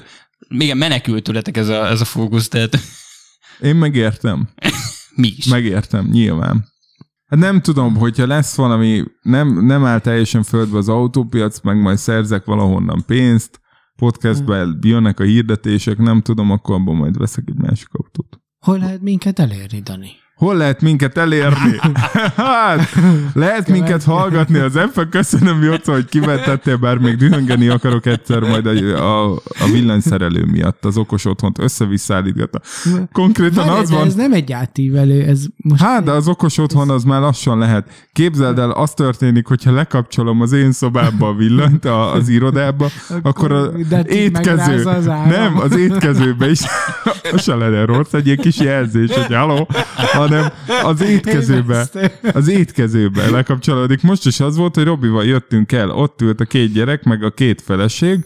még 0.48 0.74
menekült 0.74 1.24
tőletek 1.24 1.58
ez 1.58 1.68
a, 1.68 1.88
ez 1.88 2.02
a 2.02 2.06
fókusz, 2.06 2.48
tehát 2.48 2.80
Én 3.62 3.76
megértem. 3.76 4.50
mi 5.16 5.34
is. 5.38 5.46
Megértem, 5.46 6.08
nyilván. 6.12 6.66
Hát 7.26 7.39
nem 7.39 7.61
tudom, 7.61 7.95
hogyha 7.95 8.28
lesz 8.28 8.55
valami, 8.55 9.03
nem, 9.21 9.65
nem 9.65 9.86
áll 9.86 9.99
teljesen 9.99 10.43
földbe 10.43 10.78
az 10.78 10.89
autópiac, 10.89 11.61
meg 11.61 11.82
majd 11.82 11.97
szerzek 11.97 12.45
valahonnan 12.45 13.03
pénzt, 13.05 13.59
podcastben 13.95 14.80
jönnek 14.82 15.19
a 15.19 15.23
hirdetések, 15.23 15.97
nem 15.97 16.21
tudom, 16.21 16.51
akkor 16.51 16.76
abban 16.76 16.95
majd 16.95 17.17
veszek 17.17 17.43
egy 17.47 17.57
másik 17.57 17.88
autót. 17.91 18.39
Hol 18.59 18.78
lehet 18.78 19.01
minket 19.01 19.39
elérni, 19.39 19.80
Dani? 19.80 20.11
Hol 20.36 20.56
lehet 20.56 20.82
minket 20.82 21.18
elérni? 21.18 21.80
hát, 22.36 22.90
lehet 23.34 23.68
minket 23.68 24.04
hallgatni 24.04 24.60
az 24.60 24.80
f 24.94 25.00
Köszönöm, 25.10 25.64
Jocó, 25.64 25.94
hogy 25.94 26.06
kimentettél, 26.06 26.78
bár 26.78 26.98
még 26.98 27.16
dühöngeni 27.16 27.68
akarok 27.68 28.06
egyszer 28.06 28.40
majd 28.40 28.66
a, 28.66 28.72
a, 28.72 29.34
a 29.34 29.66
villanyszerelő 29.72 30.46
miatt 30.52 30.86
az 30.86 30.98
okos 30.98 31.26
otthont 31.26 31.60
össze-visszaállítgatta. 31.60 32.62
Konkrétan 33.12 33.66
Várj, 33.66 33.80
az 33.80 33.90
van, 33.90 34.06
ez 34.06 34.14
nem 34.14 34.34
egy 34.34 34.52
átívelő, 34.52 35.24
ez 35.24 35.46
most... 35.58 35.82
Hát, 35.82 36.04
de 36.04 36.12
az 36.12 36.28
okos 36.28 36.58
otthon 36.58 36.90
az 36.90 37.04
már 37.04 37.22
lassan 37.22 37.58
lehet. 37.58 38.08
Képzeld 38.14 38.60
el, 38.60 38.72
az 38.72 38.92
történik, 38.94 39.48
hogyha 39.48 39.72
lekapcsolom 39.72 40.42
az 40.42 40.52
én 40.52 40.72
szobába 40.72 41.28
a 41.28 41.34
villanyt 41.34 41.86
a, 41.86 42.14
az 42.14 42.30
irodába, 42.30 42.88
akkor 43.22 43.52
a 43.52 43.68
de 43.90 44.04
ti 44.04 44.16
étkező, 44.16 44.84
az 44.84 45.08
áram. 45.08 45.30
nem, 45.30 45.58
az 45.60 45.76
étkezőbe 45.76 46.50
is, 46.50 46.60
az 47.34 47.44
se 47.44 47.56
lenne 47.56 47.86
rossz, 47.86 48.14
egy 48.14 48.26
ilyen 48.26 48.38
kis 48.38 48.60
jelzés, 48.60 49.12
hogy 49.14 49.36
haló, 49.36 49.68
hanem 50.28 50.51
az 50.84 51.01
étkezőbe, 51.01 51.88
az 52.34 52.47
étkezőbe 52.47 53.30
lekapcsolódik. 53.30 54.01
Most 54.01 54.26
is 54.26 54.39
az 54.39 54.57
volt, 54.57 54.76
hogy 54.76 54.84
Robival 54.84 55.26
jöttünk 55.26 55.71
el, 55.71 55.89
ott 55.89 56.21
ült 56.21 56.39
a 56.39 56.45
két 56.45 56.71
gyerek, 56.73 57.03
meg 57.03 57.23
a 57.23 57.32
két 57.32 57.61
feleség. 57.61 58.19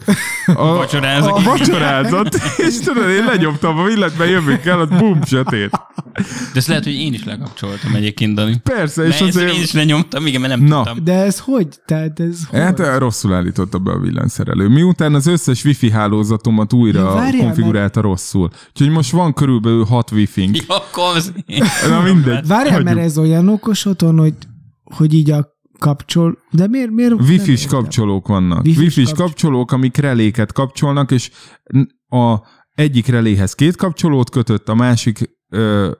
A, 0.46 0.74
Vacsorázik. 0.80 1.30
A 1.30 1.40
vacsorázott, 1.42 2.34
és 2.68 2.78
tudod, 2.78 3.08
én 3.08 3.24
lenyomtam 3.24 3.78
a 3.78 3.82
mert 3.98 4.30
jövünk 4.30 4.64
el, 4.64 4.80
az 4.80 4.88
bum, 4.88 5.22
sötét. 5.22 5.70
De 6.14 6.22
ezt 6.54 6.66
lehet, 6.66 6.84
hogy 6.84 6.94
én 6.94 7.12
is 7.12 7.24
lekapcsoltam 7.24 7.94
egyébként, 7.94 8.34
Dani. 8.34 8.56
Persze, 8.62 9.06
És 9.06 9.20
azért... 9.20 9.52
Én 9.52 9.62
is 9.62 9.72
lenyomtam, 9.72 10.26
igen, 10.26 10.40
mert 10.40 10.56
nem 10.56 10.64
Na. 10.64 10.76
tudtam. 10.76 11.04
De 11.04 11.12
ez 11.12 11.38
hogy? 11.38 11.68
Tehát 11.86 12.20
ez 12.20 12.38
hogy? 12.50 12.60
Hát 12.60 12.98
rosszul 12.98 13.34
állította 13.34 13.78
be 13.78 13.90
a 13.90 13.98
villanyszerelő. 13.98 14.68
Miután 14.68 15.14
az 15.14 15.26
összes 15.26 15.64
wifi 15.64 15.90
hálózatomat 15.90 16.72
újra 16.72 16.98
Ja, 17.00 17.14
várjál, 17.14 17.44
konfigurálta 17.44 18.00
rosszul. 18.00 18.50
Úgyhogy 18.68 18.90
most 18.90 19.10
van 19.10 19.34
körülbelül 19.34 19.84
hat 19.84 20.10
wifi-nk. 20.10 20.56
Ja. 20.66 21.64
Na 21.90 22.02
mindegy. 22.02 22.46
Várjál, 22.46 22.72
hagyjuk. 22.72 22.94
mert 22.94 23.06
ez 23.06 23.18
olyan 23.18 23.48
okos 23.48 23.84
otthon, 23.84 24.18
hogy, 24.18 24.34
hogy 24.84 25.14
így 25.14 25.30
a 25.30 25.48
kapcsol... 25.78 26.38
De 26.50 26.68
miért? 26.68 26.90
miért 26.90 27.12
Wi-Fi-s 27.12 27.66
kapcsolók 27.66 28.28
vannak. 28.28 28.64
Wi-Fi-s 28.64 28.78
Wi-Fi-s 28.82 29.04
kapcs- 29.04 29.20
kapcsolók, 29.20 29.72
amik 29.72 29.96
reléket 29.96 30.52
kapcsolnak, 30.52 31.10
és 31.10 31.30
a 32.08 32.36
egyik 32.74 33.06
reléhez 33.06 33.54
két 33.54 33.76
kapcsolót 33.76 34.30
kötött, 34.30 34.68
a 34.68 34.74
másik 34.74 35.38
ö, 35.48 35.90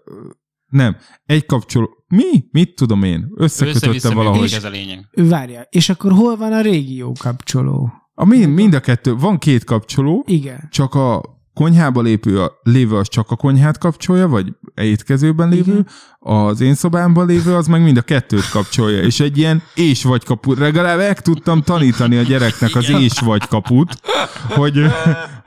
nem, 0.67 0.97
egy 1.25 1.47
kapcsoló. 1.47 1.89
Mi? 2.09 2.45
Mit 2.51 2.75
tudom 2.75 3.03
én? 3.03 3.29
Összekötötte 3.37 4.15
valahogy. 4.15 4.41
működik, 4.41 4.57
ez 4.57 4.65
a 4.65 4.71
lényeg. 4.71 5.09
Várjál, 5.15 5.67
és 5.71 5.89
akkor 5.89 6.13
hol 6.13 6.37
van 6.37 6.53
a 6.53 6.61
régió 6.61 7.13
kapcsoló? 7.19 7.93
A 8.15 8.25
mind, 8.25 8.55
mind 8.55 8.75
a 8.75 8.81
kettő. 8.81 9.15
Van 9.17 9.39
két 9.39 9.65
kapcsoló, 9.65 10.25
Igen. 10.27 10.69
csak 10.71 10.95
a 10.95 11.23
konyhába 11.61 12.01
lépő, 12.01 12.41
a, 12.41 12.61
lévő 12.63 12.97
az 12.97 13.09
csak 13.09 13.31
a 13.31 13.37
konyhát 13.37 13.79
kapcsolja, 13.79 14.29
vagy 14.29 14.53
étkezőben 14.75 15.49
lévő, 15.49 15.73
Igen. 15.73 15.87
az 16.19 16.61
én 16.61 16.75
szobámban 16.75 17.27
lévő 17.27 17.55
az 17.55 17.67
meg 17.67 17.83
mind 17.83 17.97
a 17.97 18.03
kettőt 18.03 18.49
kapcsolja, 18.49 19.03
és 19.03 19.21
egy 19.21 19.39
ilyen 19.39 19.63
és 19.75 20.03
vagy 20.03 20.25
kaput. 20.25 20.59
Legalább 20.59 20.99
meg 20.99 21.21
tudtam 21.21 21.63
tanítani 21.63 22.17
a 22.17 22.23
gyereknek 22.23 22.75
az 22.75 22.89
és 22.89 23.19
vagy 23.19 23.47
kaput, 23.47 24.01
hogy, 24.49 24.85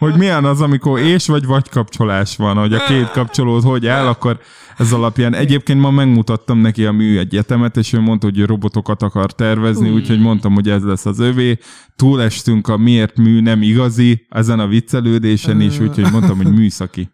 hogy 0.04 0.18
milyen 0.18 0.46
az, 0.46 0.62
amikor 0.62 1.00
és 1.00 1.28
vagy 1.28 1.46
vagy 1.46 1.70
kapcsolás 1.70 2.36
van, 2.36 2.58
hogy 2.58 2.74
a 2.74 2.86
két 2.86 3.12
kapcsolód 3.12 3.64
hogy 3.64 3.88
áll, 3.88 4.08
akkor 4.08 4.40
ez 4.78 4.92
alapján. 4.92 5.34
Egyébként 5.34 5.80
ma 5.80 5.92
megmutattam 5.92 6.58
neki 6.58 6.86
a 6.86 6.92
műegyetemet, 6.92 7.78
és 7.78 7.94
ő 7.94 8.00
mondta, 8.00 8.26
hogy 8.26 8.46
robotokat 8.46 9.02
akar 9.02 9.34
tervezni, 9.34 9.90
úgyhogy 9.90 10.20
mondtam, 10.20 10.54
hogy 10.54 10.70
ez 10.70 10.84
lesz 10.84 11.06
az 11.06 11.20
övé. 11.20 11.58
Túlestünk 11.96 12.68
a 12.68 12.78
miért 12.78 13.18
mű 13.18 13.42
nem 13.42 13.62
igazi 13.62 14.26
ezen 14.30 14.60
a 14.60 14.68
viccelődésen 14.68 15.62
is, 15.62 15.80
úgyhogy 15.80 16.12
mondtam, 16.12 16.38
hogy 16.38 16.54
műszaki. 16.54 17.10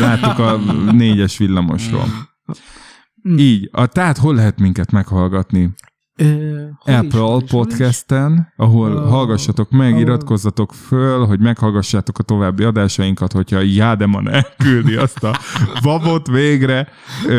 Láttuk 0.00 0.38
a 0.38 0.56
négyes 0.92 1.38
villamosról. 1.38 2.04
Így, 3.36 3.68
a, 3.72 3.86
tehát 3.86 4.18
hol 4.18 4.34
lehet 4.34 4.58
minket 4.58 4.92
meghallgatni? 4.92 5.70
Ö, 6.16 6.64
Apple 6.78 7.06
is, 7.06 7.12
hol 7.14 7.42
is? 7.42 7.50
podcasten, 7.50 8.52
ahol 8.56 8.92
Ó. 8.96 9.08
hallgassatok 9.08 9.70
meg, 9.70 9.94
Ó. 9.94 9.98
iratkozzatok 9.98 10.72
föl, 10.72 11.26
hogy 11.26 11.40
meghallgassátok 11.40 12.18
a 12.18 12.22
további 12.22 12.64
adásainkat, 12.64 13.32
hogyha 13.32 13.60
Jádeman 13.60 14.30
elküldi 14.30 14.94
azt 14.94 15.24
a 15.24 15.38
babot 15.82 16.26
végre, 16.26 16.88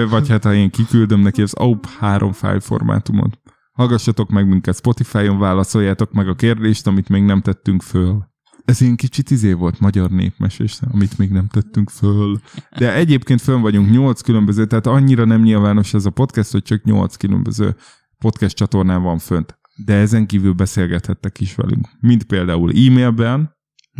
vagy 0.09 0.29
hát 0.29 0.43
ha 0.43 0.53
én 0.53 0.69
kiküldöm 0.69 1.19
neki 1.19 1.41
az 1.41 1.53
AUP 1.53 1.85
3 1.99 2.31
file 2.31 2.59
formátumot. 2.59 3.39
Hallgassatok 3.71 4.29
meg 4.29 4.47
minket 4.47 4.75
Spotify-on, 4.75 5.39
válaszoljátok 5.39 6.11
meg 6.11 6.27
a 6.27 6.35
kérdést, 6.35 6.87
amit 6.87 7.09
még 7.09 7.23
nem 7.23 7.41
tettünk 7.41 7.81
föl. 7.81 8.25
Ez 8.65 8.81
ilyen 8.81 8.95
kicsit 8.95 9.31
izé 9.31 9.53
volt 9.53 9.79
magyar 9.79 10.09
népmesés, 10.09 10.79
amit 10.91 11.17
még 11.17 11.29
nem 11.29 11.47
tettünk 11.47 11.89
föl. 11.89 12.39
De 12.77 12.93
egyébként 12.93 13.41
fönn 13.41 13.61
vagyunk 13.61 13.89
nyolc 13.91 14.21
különböző, 14.21 14.65
tehát 14.65 14.87
annyira 14.87 15.25
nem 15.25 15.41
nyilvános 15.41 15.93
ez 15.93 16.05
a 16.05 16.09
podcast, 16.09 16.51
hogy 16.51 16.63
csak 16.63 16.83
nyolc 16.83 17.15
különböző 17.15 17.75
podcast 18.19 18.55
csatornán 18.55 19.01
van 19.01 19.17
fönt. 19.19 19.57
De 19.85 19.93
ezen 19.93 20.25
kívül 20.25 20.53
beszélgethettek 20.53 21.39
is 21.39 21.55
velünk. 21.55 21.87
Mint 21.99 22.23
például 22.23 22.71
e-mailben, 22.71 23.55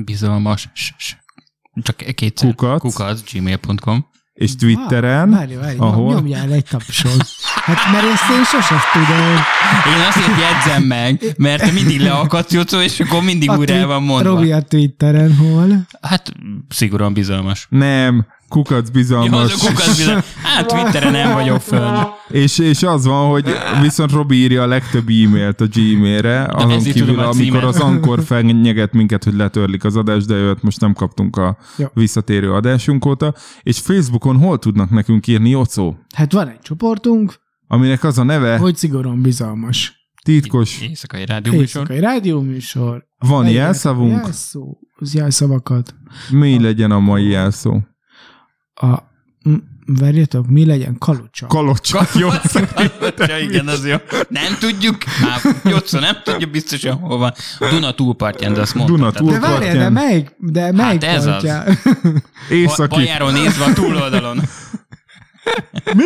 Bizalmas. 0.06 0.69
Csak 1.81 1.95
kétszer. 1.95 2.49
Kukac. 2.56 2.80
Kukac, 2.81 3.31
gmail.com. 3.34 4.06
és 4.34 4.56
Twitteren, 4.56 5.30
Várj, 5.30 5.56
várj, 5.56 5.77
ahol- 5.77 6.14
nyomjál 6.15 6.52
egy 6.52 6.64
tapsot. 6.65 7.26
Hát 7.65 7.91
mert 7.91 8.06
ezt 8.14 8.30
én 8.31 8.44
sose 8.44 8.76
tudom. 8.94 9.27
Én 9.94 10.02
azért 10.07 10.39
jegyzem 10.39 10.84
meg, 10.84 11.22
mert 11.38 11.64
te 11.64 11.72
mindig 11.72 11.99
leakadsz, 11.99 12.52
Jocó, 12.52 12.80
és 12.80 12.99
akkor 12.99 13.23
mindig 13.23 13.49
újra 13.52 13.73
el 13.73 13.88
van 13.88 14.03
mondva. 14.03 14.30
Robi 14.30 14.52
a 14.52 14.61
Twitteren 14.61 15.35
hol? 15.35 15.85
Hát 16.02 16.31
szigorúan 16.69 17.14
bizalmas. 17.14 17.68
nem, 17.69 18.26
kukac 18.49 18.86
Ja, 18.86 18.91
bizalmas. 18.94 19.53
az 19.53 19.64
a 19.64 19.68
kukac 19.68 19.98
bizalmas. 19.98 20.26
Hát 20.44 20.68
Twitteren 20.68 21.11
nem 21.11 21.34
vagyok 21.34 21.61
fönn. 21.61 21.95
És, 22.30 22.57
és 22.60 22.84
az 22.84 23.06
van, 23.06 23.30
hogy 23.30 23.45
viszont 23.82 24.11
Robi 24.11 24.36
írja 24.36 24.61
a 24.64 24.68
legtöbb 24.68 25.10
e-mailt 25.10 25.61
a 25.61 25.65
Gmailre, 25.74 26.45
azon 26.52 26.80
kívül, 26.84 27.06
tudom 27.06 27.19
a 27.19 27.22
amikor 27.24 27.36
címet. 27.36 27.64
az 27.64 27.80
Ankor 27.80 28.24
fennyeget 28.24 28.94
minket, 28.94 29.24
hogy 29.24 29.34
letörlik 29.34 29.84
az 29.84 29.95
adást, 29.95 30.28
de 30.28 30.34
őt 30.34 30.61
most 30.61 30.80
nem 30.80 30.94
kaptunk 30.94 31.36
a 31.38 31.57
Jó. 31.78 31.86
visszatérő 31.94 32.53
adásunk 32.53 33.06
óta. 33.06 33.34
És 33.61 33.80
Facebookon 33.80 34.38
hol 34.38 34.60
tudnak 34.60 34.90
nekünk 34.90 35.28
írni, 35.28 35.49
Jocó? 35.49 35.98
Hát 36.15 36.32
van 36.34 36.48
egy 36.48 36.60
csoportunk, 36.60 37.34
Aminek 37.69 38.03
az 38.03 38.18
a 38.18 38.24
neve, 38.24 38.57
hogy 38.57 38.76
szigorúan 38.76 39.22
bizalmas. 39.22 40.10
titkos, 40.24 40.82
Éjszakai 40.82 41.26
rádióműsor. 41.26 41.82
Éjszakai 41.82 41.99
rádióműsor. 41.99 43.03
van 43.19 43.48
jelszavunk, 43.49 44.11
Jelszó, 44.24 44.78
az 44.95 45.14
jelszavakat. 45.14 45.95
mi 46.32 46.60
legyen 46.61 46.91
a 46.91 46.99
mai 46.99 47.28
jelszó? 47.30 47.80
A, 48.82 48.98
várjatok, 49.86 50.48
mi 50.48 50.66
legyen? 50.66 50.98
Kalocsa. 50.98 51.48
Kalocsa, 51.48 52.08
jó. 52.16 52.28
Ja, 53.28 53.38
igen, 53.40 53.68
az 53.68 53.86
jó. 53.88 53.95
Nem 54.30 54.58
tudjuk, 54.60 55.04
hát 55.04 55.41
Jocó 55.64 55.99
nem 55.99 56.16
tudja 56.24 56.48
biztosan 56.48 56.94
hol 56.98 57.18
van. 57.18 57.34
Duna 57.70 57.91
túlpartján, 57.94 58.54
de 58.54 58.62
azt 58.62 58.76
mondtad. 58.76 58.98
Duna 58.98 59.12
tehát- 59.12 59.30
de 59.30 59.40
várjál, 59.40 59.60
de 59.60 59.66
túlpartján. 59.66 59.91
melyik, 59.94 60.32
de 60.38 60.72
melyik 60.72 61.04
ez 61.04 61.26
az. 61.26 61.41
kalocsa? 61.44 61.64
Ba- 62.04 62.24
Északi. 62.49 62.95
Bajáról 62.95 63.32
nézve 63.32 63.64
a 63.66 63.74
túloldalon. 63.74 64.41
Mi? 65.94 66.06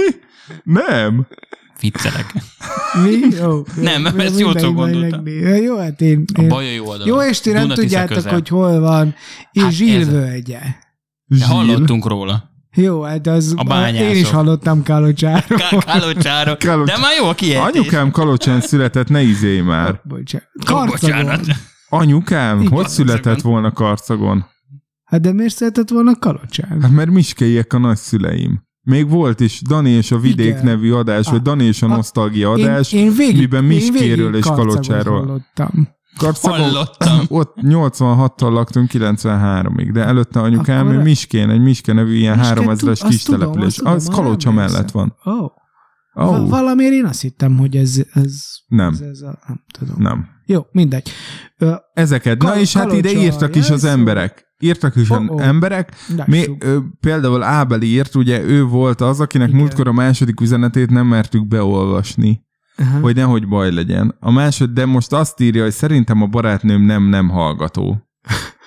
Nem. 0.63 1.27
Viccelek. 1.79 2.33
Mi? 3.03 3.17
Jó. 3.39 3.63
Nem, 3.75 4.01
jó, 4.01 4.07
ezt 4.07 4.15
mindegy, 4.15 4.39
Jócó 4.39 4.71
majd 4.71 4.93
gondolta. 4.93 5.21
megné- 5.21 5.63
Jó, 5.63 5.77
hát 5.77 6.01
én... 6.01 6.25
A 6.33 6.41
én 6.41 6.47
Baja 6.47 6.71
jó 6.71 6.85
oldalon. 6.85 7.07
jó, 7.07 7.29
és 7.29 7.39
ti 7.39 7.51
nem 7.51 7.67
tudjátok, 7.67 8.15
közel. 8.15 8.33
hogy 8.33 8.47
hol 8.47 8.79
van. 8.79 9.15
És 9.51 9.61
Hát 9.61 9.61
hát 9.61 9.65
ez- 9.71 9.75
Zsilvölgye. 9.77 10.59
Zsíl. 11.29 11.45
hallottunk 11.45 12.05
róla. 12.07 12.49
Jó, 12.75 13.01
hát 13.01 13.27
az... 13.27 13.53
A 13.57 13.63
bányászok. 13.63 14.09
Én 14.09 14.15
is 14.21 14.29
hallottam 14.29 14.83
Kalocsáról. 14.83 15.57
Ká- 15.57 15.83
Kálocsáról. 15.85 16.57
Kálocs- 16.57 16.87
De 16.87 16.97
már 16.97 17.11
jó 17.21 17.25
a 17.27 17.33
kiejtés. 17.33 17.79
Anyukám 17.79 18.11
Kalocsán 18.11 18.61
született, 18.61 19.09
ne 19.09 19.21
izélj 19.21 19.59
már. 19.61 20.01
Bocsánat. 20.03 20.47
Karcagon. 20.65 20.87
bocsánat. 21.25 21.45
Anyukám? 21.89 22.59
Igen. 22.59 22.71
Hogy 22.71 22.87
született 22.87 23.41
volna 23.41 23.71
Karcagon? 23.71 24.45
Hát 25.03 25.21
de 25.21 25.33
miért 25.33 25.55
szeretett 25.55 25.89
volna 25.89 26.15
Kalocsán? 26.15 26.81
Hát 26.81 26.91
mert 26.91 27.09
miskeiek 27.09 27.73
a 27.73 27.77
nagyszüleim. 27.77 28.63
Még 28.81 29.09
volt 29.09 29.39
is 29.39 29.61
Dani 29.61 29.89
és 29.89 30.11
a 30.11 30.17
Vidék 30.19 30.47
Igen. 30.47 30.63
nevű 30.63 30.91
adás, 30.91 31.25
vagy 31.25 31.35
Ah, 31.35 31.41
Dani 31.41 31.63
és 31.63 31.81
a 31.81 31.85
ah, 31.85 31.95
Nosztalgia 31.95 32.51
adás, 32.51 32.91
én, 32.93 33.03
én 33.05 33.13
végig, 33.15 33.37
miben 33.37 33.61
én 33.63 33.67
Miskéről 33.67 34.25
végig 34.31 34.35
és 34.45 34.51
Kalocsáról. 34.51 35.19
hallottam. 35.25 35.87
Karcagon, 36.21 36.59
Hallottam. 36.59 37.19
ott 37.39 37.53
86-tal 37.61 38.51
laktunk 38.51 38.89
93-ig, 38.93 39.89
de 39.93 40.05
előtte 40.05 40.39
anyukám 40.39 40.87
Akkor- 40.87 41.03
Miskén, 41.03 41.49
egy 41.49 41.61
Miske 41.61 41.93
nevű 41.93 42.15
ilyen 42.15 42.37
Miske, 42.37 42.53
3000-es 42.55 42.77
tud- 42.77 42.89
azt 42.89 43.03
kis 43.07 43.23
tudom, 43.23 43.39
település. 43.39 43.75
tudom, 43.75 43.93
Az 43.93 44.09
emlékszem. 44.17 44.53
mellett 44.53 44.91
van. 44.91 45.15
Oh. 45.23 45.51
Oh, 46.13 46.49
Valamiért 46.49 46.93
én 46.93 47.05
azt 47.05 47.21
hittem, 47.21 47.57
hogy 47.57 47.75
ez... 47.75 47.95
ez 48.13 48.33
Nem. 48.67 48.93
Ez, 48.93 48.99
ez 48.99 49.21
a, 49.21 49.39
nem 49.47 49.63
tudom. 49.79 49.95
nem. 49.97 50.27
Jó, 50.45 50.65
mindegy. 50.71 51.09
Ö, 51.57 51.73
Ezeket. 51.93 52.41
Na 52.41 52.45
Kal- 52.49 52.59
és 52.59 52.73
hát 52.73 52.91
ide 52.93 53.11
írtak 53.11 53.55
is 53.55 53.69
az 53.69 53.83
emberek. 53.83 54.45
Írtak 54.59 54.95
is 54.95 55.09
Oh, 55.09 55.23
oh. 55.29 55.45
emberek. 55.47 55.93
Mi, 56.25 56.43
ö, 56.59 56.77
például 56.99 57.43
Ábel 57.43 57.81
írt, 57.81 58.15
ugye 58.15 58.41
ő 58.41 58.63
volt 58.63 59.01
az, 59.01 59.19
akinek 59.19 59.47
Igen. 59.47 59.59
múltkor 59.59 59.87
a 59.87 59.91
második 59.91 60.41
üzenetét 60.41 60.89
nem 60.89 61.07
mertük 61.07 61.47
beolvasni, 61.47 62.41
Aha. 62.81 62.99
hogy 62.99 63.15
nehogy 63.15 63.47
baj 63.47 63.71
legyen. 63.73 64.15
A 64.19 64.31
másod, 64.31 64.69
de 64.69 64.85
most 64.85 65.13
azt 65.13 65.39
írja, 65.39 65.63
hogy 65.63 65.71
szerintem 65.71 66.21
a 66.21 66.25
barátnőm 66.27 66.81
nem 66.81 67.03
nem 67.03 67.29
hallgató. 67.29 68.07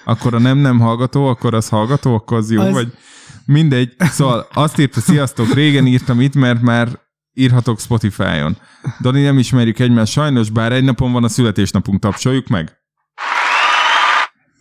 Akkor 0.05 0.35
a 0.35 0.39
nem 0.39 0.59
nem 0.59 0.81
hallgató, 0.81 1.27
akkor 1.27 1.55
az 1.55 1.69
hallgató, 1.69 2.15
akkor 2.15 2.37
az 2.37 2.51
jó, 2.51 2.61
Az- 2.61 2.73
vagy, 2.73 2.93
Mindegy, 3.47 3.93
szóval 3.99 4.47
azt 4.53 4.79
írta, 4.79 5.01
sziasztok, 5.01 5.55
régen 5.55 5.87
írtam 5.87 6.21
itt, 6.21 6.35
mert 6.35 6.61
már 6.63 6.89
írhatok 7.35 7.81
Spotify-on. 7.81 8.57
Dani, 9.01 9.23
nem 9.23 9.39
ismerjük 9.39 9.79
egymást 9.79 10.13
sajnos, 10.13 10.51
bár 10.51 10.73
egy 10.73 10.85
napon 10.85 11.13
van 11.13 11.25
a 11.25 11.29
születésnapunk, 11.29 12.01
tapsoljuk 12.01 12.49
meg. 12.49 12.73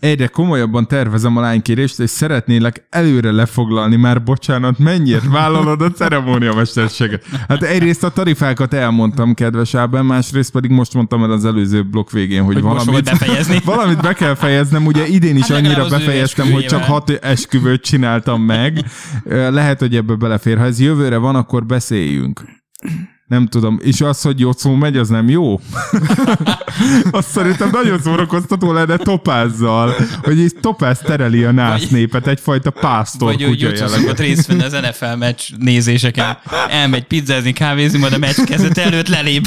Egyre 0.04 0.28
komolyabban 0.28 0.88
tervezem 0.88 1.38
a 1.38 1.42
lánykérést, 1.42 2.00
és 2.00 2.10
szeretnélek 2.10 2.88
előre 2.90 3.32
lefoglalni 3.32 3.96
már, 3.96 4.24
bocsánat, 4.24 4.80
mennyire 4.80 5.22
vállalod 5.30 5.82
a 5.82 5.92
ceremóniamesterséget. 5.92 7.26
Hát 7.48 7.64
egyrészt 7.64 8.04
a 8.04 8.10
tarifákat 8.10 8.74
elmondtam, 8.74 9.34
kedves 9.34 9.74
Ábel, 9.74 10.04
másrészt 10.04 10.52
pedig 10.52 10.72
most 10.72 10.94
mondtam 10.94 11.24
el 11.24 11.32
az 11.32 11.46
előző 11.46 11.84
blokk 11.84 12.12
végén, 12.12 12.44
hogy, 12.44 12.54
Hogy 12.54 12.64
valamit, 12.64 13.04
befejezni. 13.04 13.60
valamit 13.66 14.02
be 14.02 14.14
kell 14.14 14.36
fejeznem. 14.36 14.86
Ugye 14.86 15.08
idén 15.08 15.36
is 15.36 15.48
Hát 15.48 15.58
annyira 15.58 15.88
befejeztem, 15.88 16.52
hogy 16.52 16.66
csak 16.66 16.84
hat 16.84 17.10
esküvőt 17.10 17.82
csináltam 17.82 18.42
meg. 18.42 18.86
Lehet, 19.26 19.80
hogy 19.80 19.96
ebbe 19.96 20.16
belefér. 20.16 20.58
Ha 20.58 20.66
ez 20.66 20.80
jövőre 20.80 21.18
van, 21.18 21.36
akkor 21.36 21.66
beszéljünk. 21.66 22.42
Nem 23.34 23.48
tudom. 23.48 23.80
És 23.84 24.02
az, 24.02 24.22
hogy 24.22 24.40
Jocó 24.40 24.74
megy, 24.76 24.98
az 24.98 25.10
nem 25.10 25.30
jó? 25.30 25.60
Azt 27.12 27.30
szerintem 27.30 27.70
nagyon 27.72 28.02
szórakoztató 28.02 28.72
lenne 28.72 28.98
topázzal, 28.98 29.96
hogy 30.24 30.40
így 30.40 30.56
topáz 30.62 31.00
tereli 31.00 31.44
a 31.44 31.52
nász 31.52 31.88
népet, 31.88 32.28
egyfajta 32.28 32.70
pásztor 32.72 33.28
Vagy 33.32 33.44
hogy 33.44 33.52
kutya 33.52 33.68
Jocó 33.68 33.88
szokott 33.88 34.20
részt 34.20 34.48
venni 34.48 34.64
az 34.64 34.72
NFL 34.72 35.16
meccs 35.18 35.42
nézéseken. 35.58 36.38
Elmegy 36.70 37.04
pizzázni, 37.04 37.54
kávézni, 37.54 38.00
majd 38.00 38.14
a 38.14 38.18
meccs 38.18 38.40
kezdet 38.46 38.78
előtt 38.78 39.08
lelép. 39.08 39.46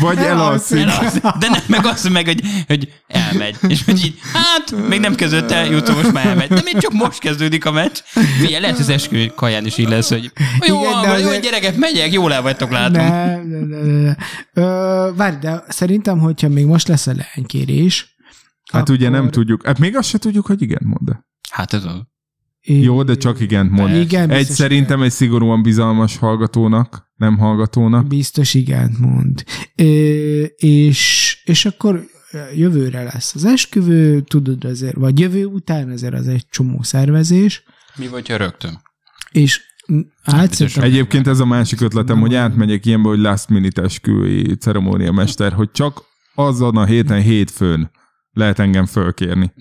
Vagy 0.00 0.18
elalszik. 0.18 0.78
Elalszik. 0.80 1.22
De 1.22 1.48
nem, 1.48 1.60
meg 1.66 1.86
azt 1.86 2.08
meg, 2.08 2.26
hogy, 2.26 2.40
hogy 2.66 2.88
elmegy. 3.06 3.56
És 3.68 3.84
hogy 3.84 4.04
így, 4.04 4.18
hát, 4.32 4.88
még 4.88 5.00
nem 5.00 5.14
kezdődött 5.14 5.50
el, 5.50 5.66
Jocó 5.66 5.94
most 5.94 6.12
már 6.12 6.26
elmegy. 6.26 6.48
De 6.48 6.60
még 6.64 6.78
csak 6.78 6.92
most 6.92 7.18
kezdődik 7.18 7.64
a 7.64 7.70
meccs. 7.70 7.98
Figyelj, 8.40 8.60
lehet, 8.60 8.76
hogy 8.76 8.84
az 8.84 8.90
eskü 8.90 9.26
kaján 9.26 9.66
is 9.66 9.78
így 9.78 9.88
lesz, 9.88 10.08
hogy 10.08 10.30
jó, 10.66 10.80
Igen, 10.80 10.92
van, 10.92 11.18
jó, 11.18 11.26
azért- 11.26 11.42
gyerekek, 11.42 11.76
megyek, 11.76 12.12
jól 12.12 12.32
el 12.32 12.42
vagytok, 12.42 12.70
látom. 12.70 13.03
Ne, 13.08 13.42
ne, 13.42 13.58
ne, 13.58 14.02
ne. 14.02 14.14
Ö, 14.52 15.10
várj, 15.16 15.36
de 15.36 15.64
szerintem, 15.68 16.18
hogyha 16.18 16.48
még 16.48 16.66
most 16.66 16.88
lesz 16.88 17.06
a 17.06 17.14
leánykérés, 17.14 18.16
Hát 18.72 18.88
ugye 18.88 19.08
nem 19.08 19.20
akkor- 19.20 19.32
tudjuk. 19.32 19.66
Hát 19.66 19.78
még 19.78 19.96
azt 19.96 20.08
se 20.08 20.18
tudjuk, 20.18 20.46
hogy 20.46 20.62
igen 20.62 20.82
mond 20.84 21.16
Hát 21.50 21.72
ez 21.72 21.84
az. 21.84 22.00
Jó, 22.66 23.02
de 23.02 23.14
csak 23.14 23.40
igen 23.40 23.66
mond. 23.66 23.94
Igen, 23.94 24.30
Egy 24.30 24.46
szerintem 24.46 25.02
egy 25.02 25.10
szigorúan 25.10 25.62
bizalmas 25.62 26.16
hallgatónak, 26.16 27.10
nem 27.16 27.38
hallgatónak. 27.38 28.06
Biztos 28.06 28.54
igent 28.54 28.98
mond. 28.98 29.44
Ö, 29.76 29.84
és, 30.56 31.38
és 31.44 31.64
akkor 31.64 32.04
jövőre 32.54 33.02
lesz 33.02 33.34
az 33.34 33.44
esküvő, 33.44 34.20
tudod 34.20 34.64
azért, 34.64 34.94
vagy 34.96 35.18
jövő 35.20 35.44
után 35.44 35.90
azért 35.90 36.14
az 36.14 36.28
egy 36.28 36.46
csomó 36.50 36.82
szervezés, 36.82 37.62
Mi 37.96 38.08
vagy, 38.08 38.28
ha 38.28 38.36
rögtön? 38.36 38.80
és 39.30 39.60
biztos, 39.86 40.50
szerintem, 40.56 40.82
Egyébként 40.82 41.26
ez 41.26 41.40
a 41.40 41.44
másik 41.44 41.80
ötletem, 41.80 42.20
hogy 42.20 42.34
átmegyek 42.34 42.86
ilyenbe, 42.86 43.08
hogy 43.08 43.18
last 43.18 43.48
minute 43.48 43.82
esküvői 43.82 44.56
ceremóniamester, 44.56 45.52
hogy 45.52 45.70
csak 45.70 46.02
azon 46.34 46.76
a 46.76 46.84
héten, 46.84 47.20
hétfőn 47.20 47.90
lehet 48.32 48.58
engem 48.58 48.86
fölkérni. 48.86 49.52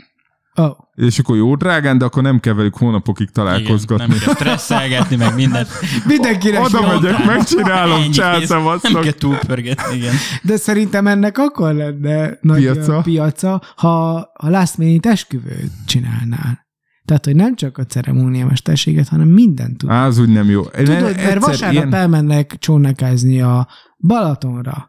oh, 0.55 0.77
És 0.95 1.19
akkor 1.19 1.35
jó 1.35 1.55
drágán, 1.55 1.97
de 1.97 2.05
akkor 2.05 2.23
nem 2.23 2.39
kell 2.39 2.53
velük 2.53 2.75
hónapokig 2.77 3.29
Igen, 3.31 3.45
találkozgatni. 3.45 4.05
nem 4.07 4.17
kell 4.19 4.33
stresszelgetni, 4.33 5.15
meg 5.15 5.35
mindent. 5.35 5.67
mindenkinek 6.05 6.63
Oda 6.63 6.87
megyek, 6.87 7.25
megcsinálom, 7.25 8.01
kész. 8.01 8.17
Nem 8.17 8.39
császavasztok. 8.39 9.01
kell 9.01 9.11
túlpörgetni, 9.11 9.95
igen. 9.95 10.13
de 10.41 10.57
szerintem 10.57 11.07
ennek 11.07 11.37
akkor 11.37 11.73
lenne 11.73 12.37
nagy 12.41 12.59
Piaca. 12.61 12.79
piaca, 12.81 13.01
piaca 13.01 13.61
ha 13.75 14.15
a 14.33 14.49
last 14.49 14.77
minute 14.77 15.09
esküvőt 15.09 15.71
csinálnál. 15.85 16.61
Tehát, 17.05 17.25
hogy 17.25 17.35
nem 17.35 17.55
csak 17.55 17.77
a 17.77 17.85
ceremóniamesterséget, 17.85 19.07
hanem 19.07 19.27
mindent 19.27 19.77
tud. 19.77 19.89
Az 19.89 20.17
úgy 20.17 20.29
nem 20.29 20.49
jó. 20.49 20.63
Tudod, 20.63 21.15
mert 21.15 21.39
vasárnap 21.45 21.71
ilyen- 21.71 21.93
elmennek 21.93 22.55
csónakázni 22.59 23.41
a 23.41 23.67
Balatonra, 23.97 24.87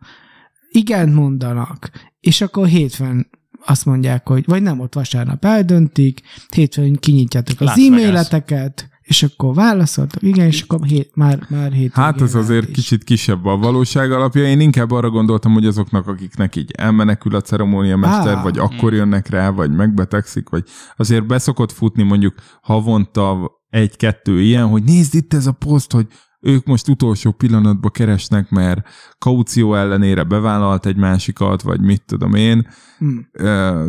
igent 0.70 1.15
mondanak, 1.15 1.91
és 2.20 2.41
akkor 2.41 2.66
hétfőn 2.66 3.31
azt 3.66 3.85
mondják, 3.85 4.28
hogy 4.28 4.45
vagy 4.47 4.62
nem, 4.62 4.81
ott 4.81 4.95
vasárnap 4.95 5.45
eldöntik, 5.45 6.20
hétfőn 6.55 6.95
kinyitjátok 6.97 7.61
az 7.61 7.66
Las 7.66 7.86
e-maileteket, 7.86 8.89
és 9.05 9.22
akkor 9.22 9.55
válaszoltak, 9.55 10.22
igen, 10.22 10.47
és 10.47 10.62
akkor 10.62 10.86
hét, 10.86 11.10
már, 11.14 11.47
már 11.48 11.62
hétvégén 11.72 11.90
Hát 11.93 12.20
az 12.20 12.35
azért 12.35 12.68
is. 12.68 12.74
kicsit 12.74 13.05
kisebb 13.05 13.44
a 13.44 13.56
valóság 13.56 14.12
alapja. 14.12 14.44
Én 14.44 14.60
inkább 14.60 14.90
arra 14.90 15.10
gondoltam, 15.10 15.52
hogy 15.52 15.66
azoknak, 15.66 16.06
akiknek 16.06 16.56
így 16.56 16.70
elmenekül 16.76 17.35
a 17.35 17.40
ceremóniamester, 17.40 18.36
Á. 18.36 18.43
vagy 18.43 18.59
akkor 18.59 18.93
jönnek 18.93 19.28
rá, 19.28 19.51
vagy 19.51 19.70
megbetegszik, 19.70 20.48
vagy 20.48 20.64
azért 20.97 21.26
beszokott 21.26 21.72
futni 21.72 22.02
mondjuk 22.02 22.35
havonta 22.62 23.51
egy-kettő 23.70 24.40
ilyen, 24.40 24.66
hogy 24.66 24.82
nézd 24.82 25.14
itt 25.14 25.35
ez 25.35 25.47
a 25.47 25.52
poszt, 25.52 25.93
hogy 25.93 26.06
ők 26.45 26.66
most 26.66 26.89
utolsó 26.89 27.33
pillanatban 27.33 27.91
keresnek, 27.91 28.51
mert 28.51 28.89
kaució 29.19 29.75
ellenére 29.75 30.23
bevállalt 30.23 30.87
egy 30.87 30.97
másikat, 30.97 31.62
vagy 31.62 31.81
mit 31.81 32.03
tudom 32.07 32.35
én. 32.35 32.66
Hm. 32.99 33.19
Ö, 33.33 33.87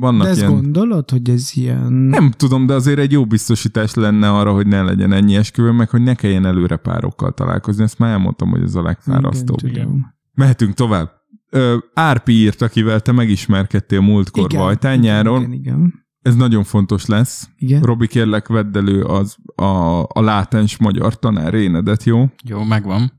Vannak 0.00 0.22
De 0.22 0.28
ezt 0.28 0.38
ilyen... 0.38 0.52
gondolod, 0.52 1.10
hogy 1.10 1.30
ez 1.30 1.50
ilyen... 1.54 1.92
Nem 1.92 2.30
tudom, 2.30 2.66
de 2.66 2.74
azért 2.74 2.98
egy 2.98 3.12
jó 3.12 3.24
biztosítás 3.24 3.94
lenne 3.94 4.30
arra, 4.30 4.52
hogy 4.52 4.66
ne 4.66 4.82
legyen 4.82 5.12
ennyi 5.12 5.36
esküvő, 5.36 5.70
meg 5.70 5.90
hogy 5.90 6.02
ne 6.02 6.14
kelljen 6.14 6.46
előre 6.46 6.76
párokkal 6.76 7.32
találkozni. 7.32 7.82
Ezt 7.82 7.98
már 7.98 8.10
elmondtam, 8.10 8.50
hogy 8.50 8.62
ez 8.62 8.74
a 8.74 8.82
legfárasztóbb. 8.82 9.58
Igen, 9.62 9.84
tudom. 9.84 10.14
Mehetünk 10.34 10.74
tovább. 10.74 11.10
Árpi 11.94 12.32
írt, 12.32 12.62
akivel 12.62 13.00
te 13.00 13.12
megismerkedtél 13.12 14.00
múltkor 14.00 14.44
Igen, 14.44 14.60
Vajtán 14.60 14.92
igen, 14.92 15.04
nyáron. 15.04 15.40
Igen, 15.40 15.52
igen. 15.52 16.05
Ez 16.26 16.34
nagyon 16.34 16.64
fontos 16.64 17.06
lesz. 17.06 17.48
igen. 17.56 17.82
Robi, 17.82 18.06
kérlek, 18.06 18.48
vedd 18.48 18.76
elő 18.76 19.02
az, 19.02 19.36
a, 19.54 20.02
a 20.02 20.20
látens 20.20 20.76
magyar 20.76 21.18
tanár 21.18 21.54
énedet, 21.54 22.04
jó? 22.04 22.24
Jó, 22.44 22.62
megvan. 22.62 23.12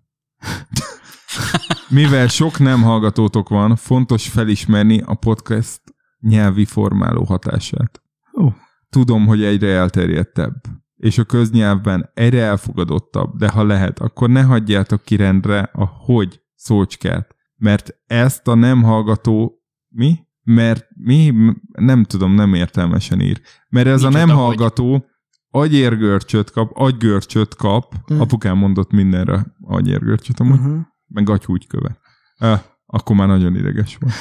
Mivel 1.90 2.28
sok 2.28 2.60
nem 2.60 2.82
hallgatótok 2.82 3.50
van, 3.50 3.76
fontos 3.76 4.28
felismerni 4.28 5.02
a 5.02 5.14
podcast 5.14 5.82
nyelvi 6.20 6.66
formáló 6.66 7.24
hatását. 7.24 8.02
Ó. 8.42 8.50
Tudom, 8.90 9.26
hogy 9.26 9.44
egyre 9.44 9.70
elterjedtebb, 9.70 10.62
és 10.96 11.18
a 11.18 11.24
köznyelvben 11.24 12.10
egyre 12.14 12.42
elfogadottabb, 12.42 13.38
de 13.38 13.50
ha 13.50 13.64
lehet, 13.64 14.00
akkor 14.00 14.30
ne 14.30 14.42
hagyjátok 14.42 15.04
ki 15.04 15.16
rendre 15.16 15.70
a 15.74 15.86
hogy 15.86 16.42
szócskát, 16.56 17.36
mert 17.56 17.96
ezt 18.06 18.48
a 18.48 18.56
nem 18.56 18.84
hallgató 18.84 19.62
mi? 19.88 20.27
Mert 20.50 20.86
mi? 20.96 21.34
Nem 21.72 22.04
tudom, 22.04 22.34
nem 22.34 22.54
értelmesen 22.54 23.22
ír. 23.22 23.42
Mert 23.70 23.88
ez 23.88 24.04
a 24.04 24.08
Micsoda, 24.08 24.26
nem 24.26 24.36
hogy? 24.36 24.46
hallgató 24.46 25.06
agyérgörcsöt 25.50 26.52
kap, 26.52 26.72
agygörcsöt 26.74 27.56
kap, 27.56 27.94
Hm. 28.06 28.20
apukám 28.22 28.58
mondott 28.58 28.92
mindenre 28.92 29.46
agyérgörcsöt 29.62 30.40
amúgy 30.40 30.60
Uh-huh. 30.60 30.80
meg 31.08 31.30
agyhúgyköve. 31.30 31.98
Uh, 32.40 32.60
akkor 32.86 33.16
már 33.16 33.28
nagyon 33.28 33.56
ideges 33.56 33.98
volt. 34.00 34.14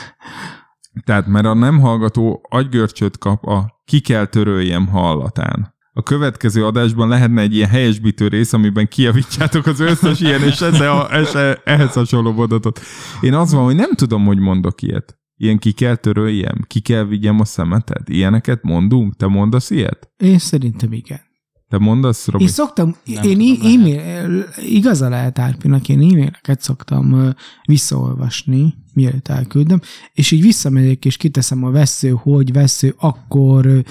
Tehát, 1.05 1.27
mert 1.27 1.47
a 1.47 1.55
nem 1.55 1.79
hallgató 1.81 2.47
agygörcsöt 2.51 3.19
kap 3.19 3.45
a 3.45 3.81
ki 3.85 4.01
kell 4.01 4.27
töröljem 4.27 4.87
hallatán. 4.89 5.75
A 5.93 6.03
következő 6.03 6.65
adásban 6.67 7.09
lehetne 7.09 7.41
egy 7.41 7.55
ilyen 7.55 7.69
helyesbítő 7.69 8.29
rész, 8.29 8.53
amiben 8.53 8.89
kijavítjátok 8.89 9.67
az 9.67 9.81
összes 9.81 10.21
ilyen 10.21 10.43
és 10.43 10.61
a, 10.61 11.13
ez- 11.15 11.59
ehhez 11.65 11.93
hasonló 11.93 12.33
mondatot. 12.33 12.81
Én 13.21 13.35
az 13.35 13.53
van, 13.53 13.65
hogy 13.65 13.75
nem 13.75 13.91
tudom, 13.95 14.25
hogy 14.25 14.39
mondok 14.39 14.83
ilyet. 14.83 15.19
Ilyen 15.37 15.59
ki 15.59 15.73
kell 15.73 15.95
töröljem, 15.97 16.65
ki 16.67 16.81
kell 16.81 17.05
vigyem 17.05 17.41
a 17.41 17.45
szemeted. 17.45 18.09
Ilyeneket 18.09 18.63
mondunk? 18.63 19.17
Te 19.17 19.27
mondasz 19.27 19.71
ilyet? 19.71 20.11
Én 20.17 20.39
szerintem 20.39 20.93
igen. 20.93 21.21
Te 21.69 21.79
mondasz, 21.79 22.27
Robi? 22.27 22.45
Én 22.45 22.51
szoktam, 22.51 22.97
Nem 23.05 23.25
én 23.25 23.55
tudom, 23.55 23.73
e-mail, 23.73 24.45
igaza 24.67 25.09
lehet 25.09 25.39
Árpinak, 25.39 25.89
én 25.89 25.99
e-maileket 25.99 26.61
szoktam 26.61 27.35
visszaolvasni, 27.65 28.75
mielőtt 28.95 29.29
elküldöm, 29.29 29.81
és 30.13 30.31
így 30.31 30.43
visszamegyek, 30.43 31.05
és 31.05 31.17
kiteszem 31.17 31.65
a 31.65 31.71
vesző, 31.71 32.11
hogy 32.11 32.53
vesző, 32.53 32.95
akkor 32.99 33.83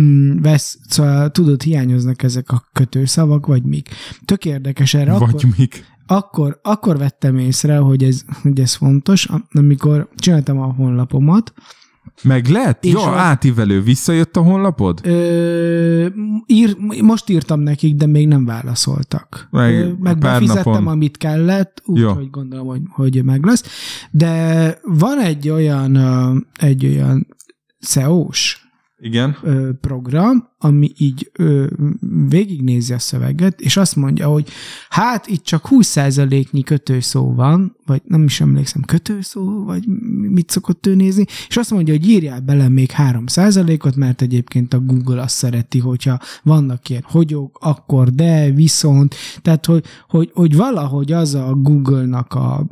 mm, 0.00 0.40
vesz, 0.40 0.78
szóval 0.88 1.30
tudod, 1.30 1.62
hiányoznak 1.62 2.22
ezek 2.22 2.50
a 2.50 2.68
kötőszavak, 2.72 3.46
vagy 3.46 3.62
mik. 3.62 3.88
Tök 4.24 4.44
érdekes 4.44 4.94
erre. 4.94 5.12
Vagy 5.12 5.22
akkor, 5.22 5.44
mik? 5.56 5.86
Akkor, 6.06 6.58
akkor 6.62 6.98
vettem 6.98 7.38
észre, 7.38 7.76
hogy 7.76 8.04
ez, 8.04 8.24
hogy 8.42 8.60
ez 8.60 8.74
fontos, 8.74 9.24
am- 9.26 9.46
amikor 9.52 10.08
csináltam 10.16 10.58
a 10.60 10.72
honlapomat, 10.72 11.52
Meg 12.22 12.46
lett? 12.46 12.84
És 12.84 12.92
Jó, 12.92 13.00
a- 13.00 13.16
átívelő. 13.16 13.82
Visszajött 13.82 14.36
a 14.36 14.40
honlapod? 14.40 15.00
Ö, 15.04 16.06
ír, 16.46 16.76
most 17.02 17.28
írtam 17.30 17.60
nekik, 17.60 17.94
de 17.94 18.06
még 18.06 18.28
nem 18.28 18.44
válaszoltak. 18.44 19.48
Meg 19.50 19.74
Ö, 19.74 19.92
meg 20.00 20.18
befizettem, 20.18 20.72
napon. 20.72 20.86
amit 20.86 21.16
kellett, 21.16 21.82
úgyhogy 21.84 22.30
gondolom, 22.30 22.66
hogy, 22.66 22.80
hogy 22.88 23.24
meg 23.24 23.44
lesz. 23.44 23.62
De 24.10 24.78
van 24.82 25.18
egy 25.20 25.48
olyan, 25.48 25.96
egy 26.58 26.86
olyan 26.86 27.26
SEO-s 27.78 28.60
Igen. 28.98 29.36
program, 29.80 30.48
ami 30.64 30.92
így 30.96 31.30
ö, 31.32 31.66
végignézi 32.28 32.92
a 32.92 32.98
szöveget, 32.98 33.60
és 33.60 33.76
azt 33.76 33.96
mondja, 33.96 34.28
hogy 34.28 34.48
hát 34.88 35.26
itt 35.26 35.44
csak 35.44 35.66
20%-nyi 35.70 36.62
kötőszó 36.62 37.34
van, 37.34 37.76
vagy 37.86 38.02
nem 38.04 38.24
is 38.24 38.40
emlékszem, 38.40 38.82
kötőszó, 38.82 39.64
vagy 39.64 39.86
mit 40.30 40.50
szokott 40.50 40.86
ő 40.86 40.94
nézni, 40.94 41.24
és 41.48 41.56
azt 41.56 41.70
mondja, 41.70 41.94
hogy 41.94 42.08
írjál 42.08 42.40
bele 42.40 42.68
még 42.68 42.90
3%-ot, 42.96 43.96
mert 43.96 44.22
egyébként 44.22 44.74
a 44.74 44.80
Google 44.80 45.22
azt 45.22 45.34
szereti, 45.34 45.78
hogyha 45.78 46.20
vannak 46.42 46.88
ilyen 46.88 47.04
hogyok, 47.06 47.58
akkor 47.60 48.10
de, 48.14 48.50
viszont, 48.50 49.14
tehát 49.42 49.66
hogy, 49.66 49.84
hogy, 50.08 50.30
hogy 50.34 50.56
valahogy 50.56 51.12
az 51.12 51.34
a 51.34 51.54
Google-nak 51.54 52.34
a 52.34 52.66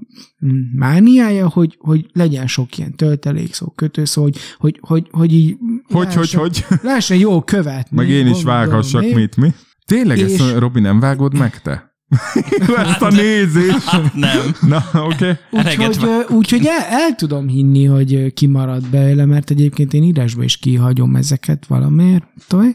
mániája, 0.75 1.49
hogy, 1.49 1.77
hogy 1.81 2.07
legyen 2.13 2.47
sok 2.47 2.79
ilyen 2.79 2.97
töltelékszó, 2.97 3.73
kötőszó, 3.75 4.23
hogy, 4.23 4.37
hogy, 4.59 4.79
hogy, 4.81 5.09
hogy 5.11 5.33
így 5.33 5.57
Hogy, 5.89 6.15
hogy, 6.15 6.33
hogy? 6.33 6.65
lehessen 6.83 7.17
jól 7.17 7.45
követni. 7.89 8.15
Meg 8.15 8.27
én 8.27 8.35
is 8.35 8.43
vághassak, 8.43 9.05
én. 9.05 9.15
mit, 9.15 9.37
mi? 9.37 9.53
Tényleg 9.85 10.19
És- 10.19 10.39
ezt, 10.39 10.59
Robi, 10.59 10.81
nem 10.81 11.01
vágod 11.01 11.39
meg 11.39 11.63
te? 11.63 11.89
Ezt 12.77 13.03
a 13.03 13.11
nézést. 13.11 13.85
Hát 13.85 14.15
nem. 14.15 14.55
Na, 14.61 14.85
oké. 14.93 15.39
Okay. 15.51 15.87
Úgyhogy 15.87 16.09
úgyhogy 16.29 16.67
el, 16.67 16.85
el 16.89 17.15
tudom 17.15 17.49
hinni, 17.49 17.85
hogy 17.85 18.33
kimarad 18.33 18.89
belőle, 18.91 19.25
mert 19.25 19.51
egyébként 19.51 19.93
én 19.93 20.03
írásba 20.03 20.43
is 20.43 20.57
kihagyom 20.57 21.17
ezeket 21.17 21.67
valamiért, 21.67 22.25
toj, 22.49 22.75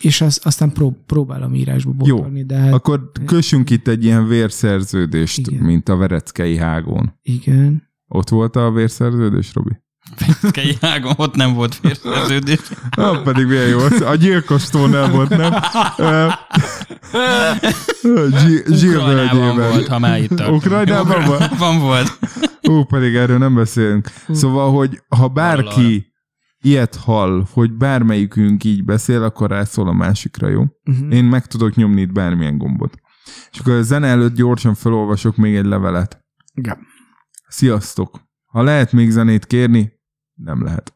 és 0.00 0.20
az, 0.20 0.40
aztán 0.44 0.72
prób, 0.72 0.96
próbálom 1.06 1.54
írásba 1.54 1.94
Jó, 2.04 2.16
botorni, 2.16 2.44
de 2.44 2.56
hát 2.56 2.72
Akkor 2.72 3.10
kössünk 3.26 3.70
itt 3.70 3.88
egy 3.88 4.04
ilyen 4.04 4.28
vérszerződést, 4.28 5.38
Igen. 5.38 5.64
mint 5.64 5.88
a 5.88 5.96
Vereckei 5.96 6.56
hágón. 6.56 7.18
igen. 7.22 7.90
Ott 8.08 8.28
volt 8.28 8.56
a 8.56 8.70
vérszerződés, 8.70 9.54
Robi? 9.54 9.72
Kei 10.50 10.76
ágon, 10.80 11.12
ott 11.16 11.34
nem 11.34 11.54
volt 11.54 11.74
férszerződés. 11.74 12.58
Ah, 12.90 13.22
pedig 13.22 13.46
milyen 13.46 13.68
jó. 13.68 13.78
A 14.06 14.14
gyilkostól 14.14 14.88
nem 14.88 15.10
volt, 15.12 15.28
nem? 15.28 15.52
Zsilvölgyében. 18.70 19.56
volt, 19.56 19.86
ha 19.88 19.98
már 19.98 20.20
itt. 20.22 20.48
Ukrajnában 20.48 21.24
volt? 21.24 21.56
Van 21.58 21.78
volt. 21.88 22.18
Ó, 22.70 22.84
pedig 22.84 23.14
erről 23.14 23.38
nem 23.38 23.54
beszélünk. 23.54 24.08
Szóval, 24.28 24.72
hogy 24.72 25.02
ha 25.08 25.28
bárki 25.28 26.12
ilyet 26.60 26.96
hall, 26.96 27.46
hogy 27.52 27.72
bármelyikünk 27.72 28.64
így 28.64 28.84
beszél, 28.84 29.22
akkor 29.22 29.50
rászól 29.50 29.88
a 29.88 29.92
másikra, 29.92 30.48
jó? 30.48 30.62
Uh-huh. 30.84 31.14
Én 31.14 31.24
meg 31.24 31.46
tudok 31.46 31.74
nyomni 31.74 32.00
itt 32.00 32.12
bármilyen 32.12 32.58
gombot. 32.58 32.94
És 33.52 33.58
akkor 33.58 33.72
a 33.72 33.82
zene 33.82 34.06
előtt 34.06 34.34
gyorsan 34.34 34.74
felolvasok 34.74 35.36
még 35.36 35.54
egy 35.56 35.64
levelet. 35.64 36.20
Igen. 36.54 36.78
Sziasztok! 37.48 38.30
Ha 38.52 38.62
lehet 38.62 38.92
még 38.92 39.10
zenét 39.10 39.46
kérni, 39.46 39.92
nem 40.34 40.64
lehet. 40.64 40.94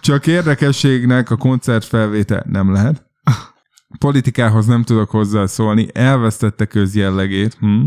Csak 0.00 0.26
érdekességnek 0.26 1.30
a 1.30 1.36
koncertfelvétel 1.36 2.44
nem 2.48 2.72
lehet. 2.72 3.06
Politikához 3.98 4.66
nem 4.66 4.82
tudok 4.82 5.10
hozzászólni, 5.10 5.88
elvesztette 5.92 6.64
közjellegét. 6.64 7.54
Hm? 7.54 7.82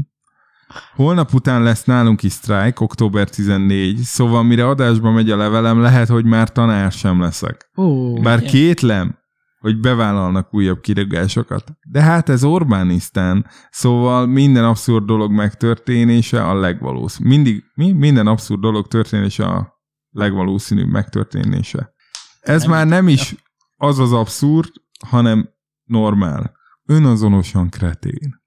Holnap 0.96 1.34
után 1.34 1.64
lesz 1.64 1.84
nálunk 1.84 2.24
is 2.24 2.32
sztrájk, 2.32 2.80
október 2.80 3.30
14, 3.30 3.98
szóval 3.98 4.44
mire 4.44 4.68
adásba 4.68 5.12
megy 5.12 5.32
a 5.32 5.38
levelem, 5.38 5.82
lehet, 5.82 6.08
hogy 6.08 6.26
már 6.26 6.52
tanár 6.52 6.92
sem 6.92 7.22
leszek. 7.22 7.70
Ó, 7.78 8.14
Bár 8.14 8.42
kétlem, 8.42 9.19
hogy 9.60 9.80
bevállalnak 9.80 10.54
újabb 10.54 10.80
kirúgásokat. 10.82 11.64
De 11.90 12.02
hát 12.02 12.30
ez 12.30 12.44
Orbánisztán, 12.44 13.46
szóval 13.70 14.26
minden 14.26 14.66
abszurd 14.66 15.06
dolog 15.06 15.32
megtörténése 15.32 16.48
a 16.48 16.54
legvalószínűbb. 16.54 17.32
Mindig, 17.32 17.64
mi? 17.74 17.92
Minden 17.92 18.28
abszurd 18.28 18.62
dolog 18.62 18.88
történése 18.88 19.46
a 19.46 19.74
legvalószínűbb 20.10 20.88
megtörténése. 20.88 21.94
Ez 22.40 22.62
Nem. 22.62 22.72
már 22.72 22.88
nem 22.88 23.08
is 23.08 23.36
az 23.76 24.00
az 24.00 24.14
abszurd, 24.14 24.72
hanem 25.08 25.50
normál. 25.84 26.58
Önazonosan 26.86 27.70
kretén. 27.70 28.38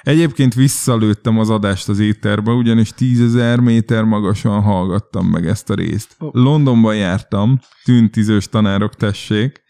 Egyébként 0.00 0.54
visszalőttem 0.54 1.38
az 1.38 1.50
adást 1.50 1.88
az 1.88 1.98
éterbe, 1.98 2.50
ugyanis 2.50 2.90
tízezer 2.90 3.60
méter 3.60 4.04
magasan 4.04 4.62
hallgattam 4.62 5.26
meg 5.26 5.46
ezt 5.46 5.70
a 5.70 5.74
részt. 5.74 6.16
Londonban 6.18 6.96
jártam, 6.96 7.58
tűntizős 7.84 8.48
tanárok 8.48 8.94
tessék, 8.94 9.62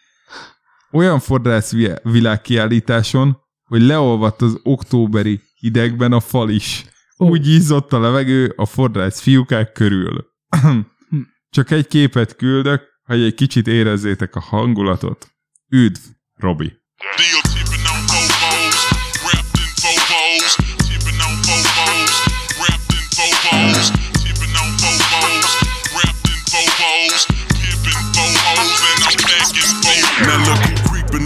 olyan 0.92 1.20
fodrász 1.20 1.72
vi- 1.72 2.00
világkiállításon, 2.02 3.38
hogy 3.64 3.82
leolvadt 3.82 4.42
az 4.42 4.60
októberi 4.62 5.40
hidegben 5.54 6.12
a 6.12 6.20
fal 6.20 6.50
is. 6.50 6.84
Ó. 7.18 7.28
Úgy 7.28 7.46
izzott 7.46 7.92
a 7.92 8.00
levegő 8.00 8.52
a 8.56 8.66
fodrász 8.66 9.20
fiúkák 9.20 9.72
körül. 9.72 10.26
Csak 11.54 11.70
egy 11.70 11.86
képet 11.86 12.36
küldök, 12.36 12.82
hogy 13.04 13.22
egy 13.22 13.34
kicsit 13.34 13.66
érezzétek 13.66 14.34
a 14.34 14.40
hangulatot. 14.40 15.30
Üdv, 15.68 16.00
Robi! 16.34 16.72
Deal 17.16 17.39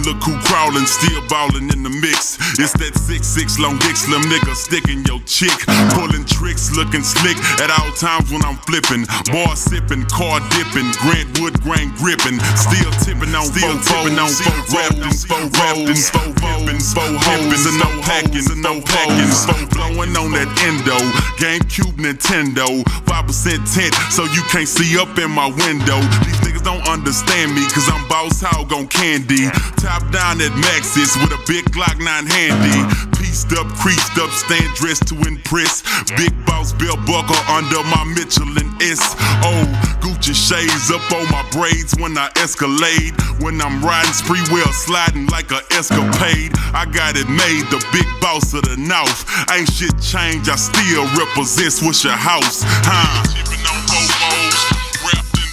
look 0.05 0.21
who 0.21 0.37
crawling, 0.45 0.85
still 0.85 1.21
ballin' 1.27 1.73
in 1.73 1.81
the 1.81 1.89
mix. 1.89 2.37
It's 2.61 2.77
that 2.77 2.93
six 2.93 3.25
six 3.25 3.57
long 3.57 3.81
dick 3.81 3.97
slim 3.97 4.21
nigga 4.29 4.53
sticking 4.53 5.01
your 5.09 5.17
chick, 5.25 5.53
pulling 5.97 6.23
tricks, 6.29 6.69
looking 6.77 7.01
slick 7.01 7.35
at 7.57 7.73
all 7.73 7.89
times 7.97 8.29
when 8.29 8.45
I'm 8.45 8.61
flipping. 8.69 9.09
Bar 9.33 9.57
sipping, 9.57 10.05
car 10.13 10.37
dipping, 10.53 10.85
Grant 11.01 11.25
Wood 11.41 11.57
grain 11.65 11.89
gripping, 11.97 12.37
still 12.53 12.93
tipping 13.01 13.33
on 13.33 13.49
still 13.49 13.73
tipping 13.81 14.21
on 14.21 14.29
four 14.29 14.77
wrapped 14.77 15.01
in 15.01 15.13
four 15.25 15.41
wrapped 15.57 15.97
four 16.13 16.29
pippin', 16.37 16.79
four 16.93 17.11
hoes 17.25 17.65
and 17.65 17.77
no 17.81 17.89
packing, 18.05 18.45
and 18.45 18.61
no 18.61 18.77
packing, 18.85 19.33
four 19.33 19.65
blowing 19.73 20.13
on 20.13 20.29
that 20.37 20.49
endo, 20.69 21.01
GameCube 21.41 21.97
Nintendo, 21.97 22.69
five 23.09 23.25
percent 23.25 23.65
tint, 23.73 23.97
so 24.13 24.29
you 24.37 24.45
can't 24.53 24.69
see 24.69 25.01
up 25.01 25.17
in 25.17 25.33
my 25.33 25.49
window. 25.49 25.97
These 26.29 26.39
niggas 26.45 26.63
don't 26.63 26.85
understand 26.85 27.57
me, 27.57 27.65
cause 27.73 27.89
I'm 27.89 28.05
boss 28.05 28.45
hog 28.45 28.69
on 28.69 28.85
candy. 28.85 29.49
Top 29.95 30.11
down 30.11 30.41
at 30.43 30.51
Maxis 30.59 31.15
with 31.23 31.31
a 31.31 31.39
big 31.47 31.63
Glock 31.71 31.95
9 32.03 32.27
handy. 32.27 32.83
Pieced 33.15 33.55
up, 33.55 33.63
creased 33.79 34.19
up, 34.19 34.27
stand 34.35 34.67
dressed 34.75 35.07
to 35.07 35.15
impress. 35.23 35.87
Big 36.19 36.35
boss 36.43 36.73
belt 36.73 36.99
buckle 37.07 37.39
under 37.47 37.79
my 37.87 38.03
Michelin 38.03 38.67
S. 38.83 38.99
Oh, 39.39 39.63
Gucci 40.03 40.35
shades 40.35 40.91
up 40.91 40.99
on 41.15 41.23
my 41.31 41.47
braids 41.55 41.95
when 41.95 42.17
I 42.17 42.27
escalade. 42.43 43.15
When 43.39 43.61
I'm 43.61 43.79
riding 43.79 44.11
spree 44.11 44.43
wheel 44.51 44.67
sliding 44.75 45.27
like 45.27 45.55
a 45.55 45.63
escapade. 45.71 46.51
I 46.75 46.83
got 46.91 47.15
it 47.15 47.31
made, 47.31 47.63
the 47.71 47.79
big 47.95 48.07
boss 48.19 48.51
of 48.51 48.67
the 48.67 48.75
north. 48.75 49.23
Ain't 49.55 49.71
shit 49.71 49.95
changed, 50.03 50.51
I 50.51 50.59
still 50.59 51.07
represent 51.15 51.79
your 52.03 52.19
House. 52.19 52.67
Huh? 52.83 53.23
On 53.65 53.79
Vovos, 53.87 54.59
wrapped 55.07 55.39
in. 55.39 55.47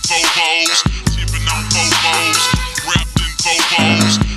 Tipping 1.14 1.46
on 1.46 1.62
Vovos, 1.70 2.42
wrapped 2.90 3.22
in 3.22 3.30
Vovos. 3.38 4.31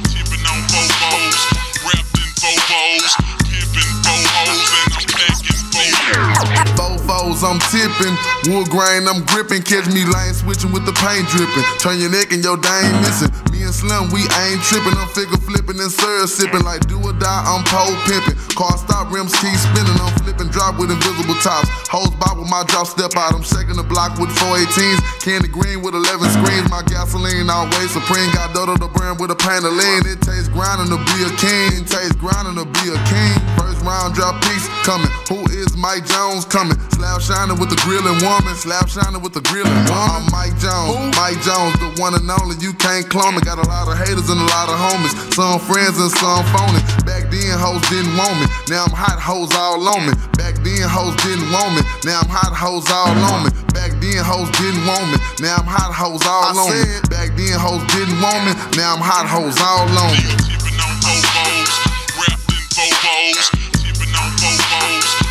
Fofos, 6.78 7.42
I'm 7.42 7.58
tipping. 7.74 8.14
Wood 8.52 8.70
grain, 8.70 9.08
I'm 9.10 9.26
gripping. 9.26 9.64
Catch 9.64 9.90
me 9.90 10.06
lane 10.06 10.34
switching 10.34 10.72
with 10.72 10.86
the 10.86 10.94
paint 10.94 11.26
dripping. 11.34 11.66
Turn 11.82 11.98
your 11.98 12.12
neck 12.12 12.30
and 12.32 12.44
your 12.44 12.58
dang 12.58 12.94
missing. 13.02 13.32
Me 13.50 13.64
and 13.66 13.74
Slim, 13.74 14.12
we 14.14 14.22
ain't 14.46 14.62
tripping. 14.62 14.94
I'm 15.00 15.10
figure 15.10 15.40
flipping 15.42 15.80
and 15.82 15.90
syrup 15.90 16.30
sipping. 16.30 16.62
Like 16.62 16.86
do 16.86 17.02
or 17.02 17.16
die, 17.18 17.44
I'm 17.48 17.66
pole 17.66 17.96
pimping. 18.06 18.38
Car 18.54 18.78
stop, 18.78 19.10
rims 19.10 19.34
keep 19.42 19.56
spinning. 19.58 19.98
I'm 19.98 20.14
flipping 20.22 20.52
drop 20.54 20.78
with 20.78 20.92
invisible 20.92 21.40
tops. 21.42 21.72
Hose 21.90 22.14
bob 22.22 22.38
with 22.38 22.50
my 22.52 22.62
drop 22.70 22.86
step 22.86 23.16
out. 23.18 23.34
I'm 23.34 23.42
shaking 23.42 23.80
the 23.80 23.88
block 23.88 24.20
with 24.20 24.30
418s. 24.38 25.00
Candy 25.26 25.50
green 25.50 25.82
with 25.82 25.96
11 25.96 26.30
screens. 26.38 26.70
My 26.70 26.84
gasoline 26.86 27.50
always 27.50 27.90
supreme. 27.90 28.30
Got 28.36 28.54
Dodo 28.54 28.78
the 28.78 28.92
brand 28.94 29.18
with 29.18 29.32
a 29.32 29.40
pan 29.40 29.66
of 29.66 29.74
lean. 29.74 30.06
It 30.06 30.22
tastes 30.22 30.52
grinding 30.54 30.92
to 30.94 31.00
be 31.02 31.18
a 31.26 31.32
king. 31.42 31.82
It 31.82 31.88
tastes 31.90 32.16
grinding 32.22 32.60
to 32.62 32.66
be 32.68 32.94
a 32.94 33.00
king. 33.10 33.36
First 33.58 33.82
round 33.82 34.14
drop 34.14 34.38
piece 34.46 34.68
coming. 34.86 35.10
Who 35.32 35.42
Mike 35.86 36.10
Jones 36.10 36.50
coming? 36.50 36.74
Slap 36.98 37.22
shining 37.22 37.62
with 37.62 37.70
the 37.70 37.78
grilling 37.86 38.18
woman. 38.26 38.58
Slap 38.58 38.90
shining 38.90 39.22
with 39.22 39.38
the 39.38 39.46
grilling 39.46 39.70
woman. 39.86 40.18
I'm 40.18 40.26
Mike 40.34 40.58
Jones. 40.58 41.14
Mike 41.14 41.38
Jones, 41.46 41.78
the 41.78 41.94
one 42.02 42.18
and 42.18 42.26
only. 42.26 42.58
You 42.58 42.74
can't 42.74 43.06
clone 43.06 43.38
me. 43.38 43.46
Got 43.46 43.62
a 43.62 43.68
lot 43.70 43.86
of 43.86 43.94
haters 43.94 44.26
and 44.26 44.42
a 44.42 44.48
lot 44.50 44.66
of 44.66 44.82
homies. 44.82 45.14
Some 45.38 45.62
friends 45.62 46.02
and 46.02 46.10
some 46.10 46.42
phony. 46.50 46.82
Back 47.06 47.30
then, 47.30 47.54
hoes 47.62 47.86
didn't 47.86 48.18
want 48.18 48.34
me. 48.42 48.50
Now 48.66 48.90
I'm 48.90 48.98
hot 48.98 49.22
hoes 49.22 49.54
all 49.54 49.78
on 49.78 50.10
me. 50.10 50.14
Back 50.34 50.58
then, 50.66 50.90
hoes 50.90 51.14
didn't 51.22 51.54
want 51.54 51.78
me. 51.78 51.86
Now 52.02 52.26
I'm 52.26 52.34
hot 52.34 52.58
hoes 52.58 52.90
all 52.90 53.14
on 53.14 53.46
me. 53.46 53.54
Back 53.70 53.94
then, 54.02 54.26
hoes 54.26 54.50
didn't 54.58 54.90
want 54.90 55.06
me. 55.14 55.22
Now 55.38 55.62
I'm 55.62 55.70
hot 55.70 55.94
hoes 55.94 56.26
all 56.26 56.50
on 56.50 56.66
me. 56.66 56.82
Back 57.14 57.38
then, 57.38 57.62
hoes 57.62 57.86
didn't 57.94 58.18
want 58.26 58.42
me. 58.42 58.58
Now 58.74 58.98
I'm 58.98 59.06
hot 59.06 59.30
hoes 59.30 59.62
all 59.62 59.86
on 59.86 60.18
me. 60.18 60.34
Tipping 60.50 60.82
on 60.82 60.98
Vovos, 61.06 61.70
wrapped 62.18 62.50
in 62.50 62.66
Vovos. 62.74 63.54
Tipping 63.86 64.18
on 64.18 64.34
Vovos, 64.42 65.25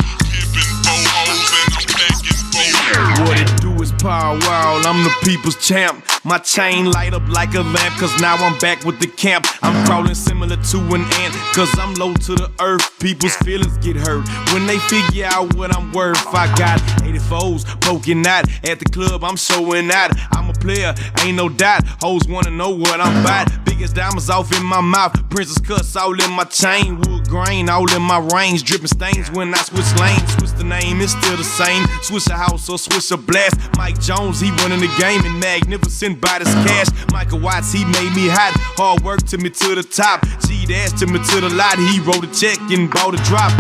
What 3.28 3.38
it 3.42 3.62
do 3.62 3.76
is 3.84 3.92
power 3.94 4.40
wild, 4.40 4.86
I'm 4.86 5.04
the 5.04 5.14
people's 5.24 5.58
champ. 5.58 6.06
My 6.24 6.38
chain 6.38 6.92
light 6.92 7.16
up 7.16 7.28
like 7.30 7.56
a 7.56 7.62
lamp, 7.62 7.96
cause 8.00 8.22
now 8.22 8.36
I'm 8.36 8.56
back 8.60 8.86
with 8.86 9.00
the 9.00 9.08
camp. 9.08 9.48
I'm 9.64 9.88
crawling 9.88 10.14
similar 10.14 10.56
to 10.56 10.78
an 10.94 11.02
ant, 11.02 11.34
cause 11.56 11.74
I'm 11.80 11.96
low 11.96 12.14
to 12.14 12.36
the 12.36 12.52
earth. 12.60 13.00
People's 13.00 13.36
feelings 13.38 13.76
get 13.80 13.96
hurt 13.96 14.28
when 14.54 14.68
they 14.68 14.78
figure 14.78 15.26
out 15.26 15.56
what 15.56 15.76
I'm 15.76 15.92
worth. 15.92 16.20
I 16.28 16.46
got 16.56 16.80
84s 17.02 17.66
poking 17.82 18.28
out 18.28 18.46
at 18.70 18.78
the 18.78 18.86
club, 18.86 19.24
I'm 19.24 19.36
showing 19.36 19.90
out. 19.90 20.12
I'm 20.32 20.48
a 20.48 20.54
player, 20.54 20.94
ain't 21.22 21.38
no 21.38 21.50
doubt. 21.50 21.88
Hoes 22.04 22.28
wanna 22.28 22.52
know 22.52 22.70
what 22.70 23.02
I'm 23.02 23.22
about. 23.22 23.66
Biggest 23.66 23.96
diamonds 23.96 24.30
off 24.30 24.56
in 24.56 24.64
my 24.64 24.80
mouth, 24.80 25.28
princess 25.32 25.58
cuts 25.58 25.96
all 25.96 26.14
in 26.14 26.32
my 26.34 26.44
chain, 26.44 27.02
wood 27.02 27.28
grain 27.30 27.68
all 27.68 27.92
in 27.96 28.02
my 28.04 28.20
range, 28.32 28.64
dripping 28.64 28.88
stains 28.88 29.32
when 29.32 29.52
I 29.56 29.62
switch 29.64 29.92
lanes. 30.00 30.34
Switch 30.34 30.52
the 30.52 30.66
name, 30.66 31.02
it's 31.02 31.14
still 31.14 31.36
the 31.36 31.44
same. 31.44 31.88
Switch 32.04 32.28
a 32.28 32.38
house 32.38 32.70
or 32.70 32.78
switch 32.78 33.10
a 33.10 33.18
blast. 33.18 33.56
Mike 33.76 34.00
Jones, 34.00 34.40
he 34.40 34.52
running 34.52 34.82
the 34.82 34.96
game 35.00 35.26
and 35.26 35.40
magnificent 35.40 36.11
by 36.16 36.40
this 36.40 36.54
cash. 36.66 36.88
Michael 37.12 37.40
Watts, 37.40 37.72
he 37.72 37.86
made 37.86 38.14
me 38.16 38.28
hot. 38.28 38.54
Hard 38.78 39.04
work 39.04 39.24
to 39.28 39.38
me 39.38 39.50
to 39.50 39.76
the 39.76 39.84
top. 39.84 40.26
G 40.48 40.66
dash 40.66 40.94
to 41.00 41.08
me 41.08 41.20
to 41.20 41.42
the 41.42 41.50
lot. 41.50 41.78
He 41.78 42.00
wrote 42.00 42.24
a 42.24 42.32
check 42.34 42.60
and 42.72 42.90
bought 42.90 43.14
a 43.14 43.24
drop. 43.24 43.52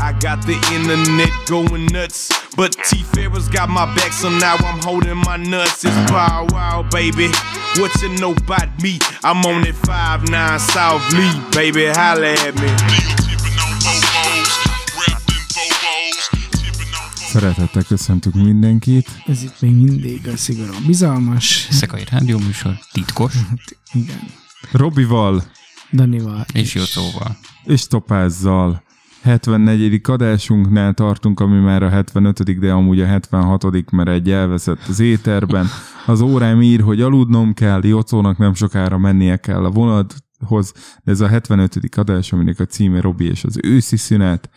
I 0.00 0.16
got 0.18 0.46
the 0.46 0.56
internet 0.72 1.30
going 1.46 1.86
nuts. 1.86 2.32
But 2.56 2.72
T 2.88 3.02
Ferris 3.02 3.48
got 3.48 3.68
my 3.68 3.86
back, 3.94 4.12
so 4.12 4.28
now 4.30 4.56
I'm 4.56 4.80
holding 4.82 5.16
my 5.16 5.36
nuts. 5.36 5.84
It's 5.84 5.94
Bow 6.10 6.46
Wow, 6.50 6.86
baby. 6.90 7.28
What 7.76 7.94
you 8.02 8.08
know 8.18 8.32
about 8.32 8.82
me? 8.82 8.98
I'm 9.22 9.44
on 9.44 9.62
that 9.62 9.74
5-9 9.74 10.60
South 10.60 11.04
Lee, 11.12 11.40
baby. 11.52 11.86
Holla 11.86 12.32
at 12.32 12.54
me. 12.60 13.29
Szeretettel 17.30 17.82
köszöntük 17.82 18.34
mindenkit. 18.34 19.08
Ez 19.26 19.42
itt 19.42 19.60
még 19.60 19.74
mindig 19.74 20.28
a 20.28 20.36
szigorúan 20.36 20.82
bizalmas. 20.86 21.68
Szekai 21.70 22.04
rádióműsor, 22.10 22.72
titkos, 22.92 23.34
Igen. 23.92 24.18
Robival 24.72 25.42
Danival. 25.92 26.46
és 26.52 26.74
Jocóval. 26.74 27.36
és 27.64 27.86
Topázzal 27.86 28.82
74. 29.22 30.00
adásunknál 30.02 30.94
tartunk, 30.94 31.40
ami 31.40 31.58
már 31.58 31.82
a 31.82 31.88
75. 31.88 32.58
de 32.58 32.72
amúgy 32.72 33.00
a 33.00 33.06
76. 33.06 33.90
mert 33.92 34.08
egy 34.08 34.30
elveszett 34.30 34.86
az 34.88 35.00
éterben. 35.00 35.66
Az 36.06 36.20
órám 36.20 36.62
ír, 36.62 36.80
hogy 36.80 37.00
aludnom 37.00 37.54
kell, 37.54 37.84
Jocónak 37.84 38.38
nem 38.38 38.54
sokára 38.54 38.98
mennie 38.98 39.36
kell 39.36 39.64
a 39.64 39.70
vonathoz, 39.70 40.72
de 41.04 41.10
ez 41.10 41.20
a 41.20 41.28
75. 41.28 41.78
adás, 41.96 42.32
aminek 42.32 42.60
a 42.60 42.64
címe 42.66 43.00
Robi 43.00 43.24
és 43.24 43.44
az 43.44 43.58
őszi 43.62 43.96
szünet. 43.96 44.50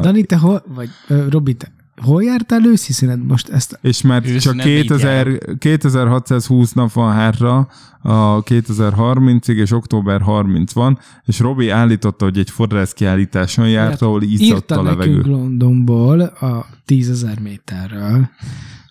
Dani, 0.00 0.24
te 0.24 0.36
hol, 0.36 0.62
vagy 0.74 0.88
Robi, 1.30 1.54
te 1.54 1.72
hol 2.02 2.22
jártál 2.22 2.66
őszi 2.66 2.92
szünet 2.92 3.18
most 3.28 3.48
ezt? 3.48 3.78
és 3.82 4.02
már 4.02 4.22
Őszintén 4.22 4.40
csak 4.40 4.54
mit 4.54 4.64
2000, 4.64 5.38
2620 5.58 6.72
nap 6.72 6.92
van 6.92 7.12
hátra 7.12 7.68
a 8.00 8.42
2030-ig, 8.42 9.54
és 9.54 9.70
október 9.70 10.20
30 10.20 10.72
van, 10.72 10.98
és 11.24 11.38
Robi 11.38 11.68
állította, 11.68 12.24
hogy 12.24 12.38
egy 12.38 12.50
fodrász 12.50 12.92
kiállításon 12.92 13.68
járt, 13.68 14.02
ahol 14.02 14.22
izzadt 14.22 14.60
Írta 14.60 14.78
a 14.78 14.82
levegő. 14.82 15.16
nekünk 15.16 15.26
Londonból 15.26 16.20
a 16.20 16.66
10.000 16.86 17.40
méterről, 17.42 18.28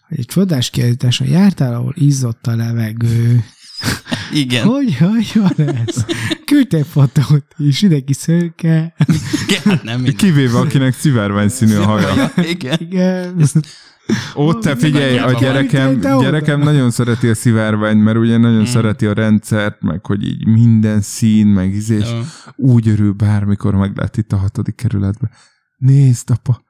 hogy 0.08 0.20
egy 0.20 0.32
fodás 0.34 0.70
kiállításon 0.70 1.28
jártál, 1.28 1.74
ahol 1.74 1.94
izzott 1.96 2.48
a 2.48 2.56
levegő. 2.56 3.44
Igen. 4.44 4.66
Hogy, 4.66 4.98
hogy 4.98 5.32
van 5.34 5.68
ez? 5.68 6.06
Küldtél 6.46 6.84
fotót 6.84 7.46
is, 7.58 7.82
idegi 7.82 8.14
szőke. 8.14 8.94
Hát 9.64 9.84
nem 9.84 9.96
minden. 9.96 10.16
Kivéve, 10.16 10.58
akinek 10.58 10.94
szivárvány 10.94 11.50
színű 11.50 11.76
a 11.76 11.86
haja. 11.86 12.32
Igen. 12.36 12.78
Igen. 12.80 13.48
Ott 14.34 14.62
te 14.62 14.76
figyelj, 14.76 15.18
a 15.18 15.40
gyerekem, 15.40 16.00
gyerekem 16.00 16.60
nagyon 16.60 16.92
szereti 16.92 17.28
a 17.28 17.36
szivárványt, 17.36 18.04
mert 18.04 18.18
ugye 18.18 18.38
nagyon 18.38 18.66
szereti 18.66 19.06
a 19.06 19.14
rendszert, 19.14 19.82
meg 19.82 20.06
hogy 20.06 20.24
így 20.28 20.48
minden 20.48 21.02
szín, 21.02 21.48
meg 21.48 21.74
ízés. 21.74 22.10
Jó. 22.10 22.20
Úgy 22.56 22.88
örül 22.88 23.12
bármikor 23.12 23.76
meglát 23.76 24.18
itt 24.18 24.32
a 24.32 24.38
hatodik 24.38 24.76
kerületben. 24.76 25.32
Nézd, 25.78 26.30
apa, 26.30 26.64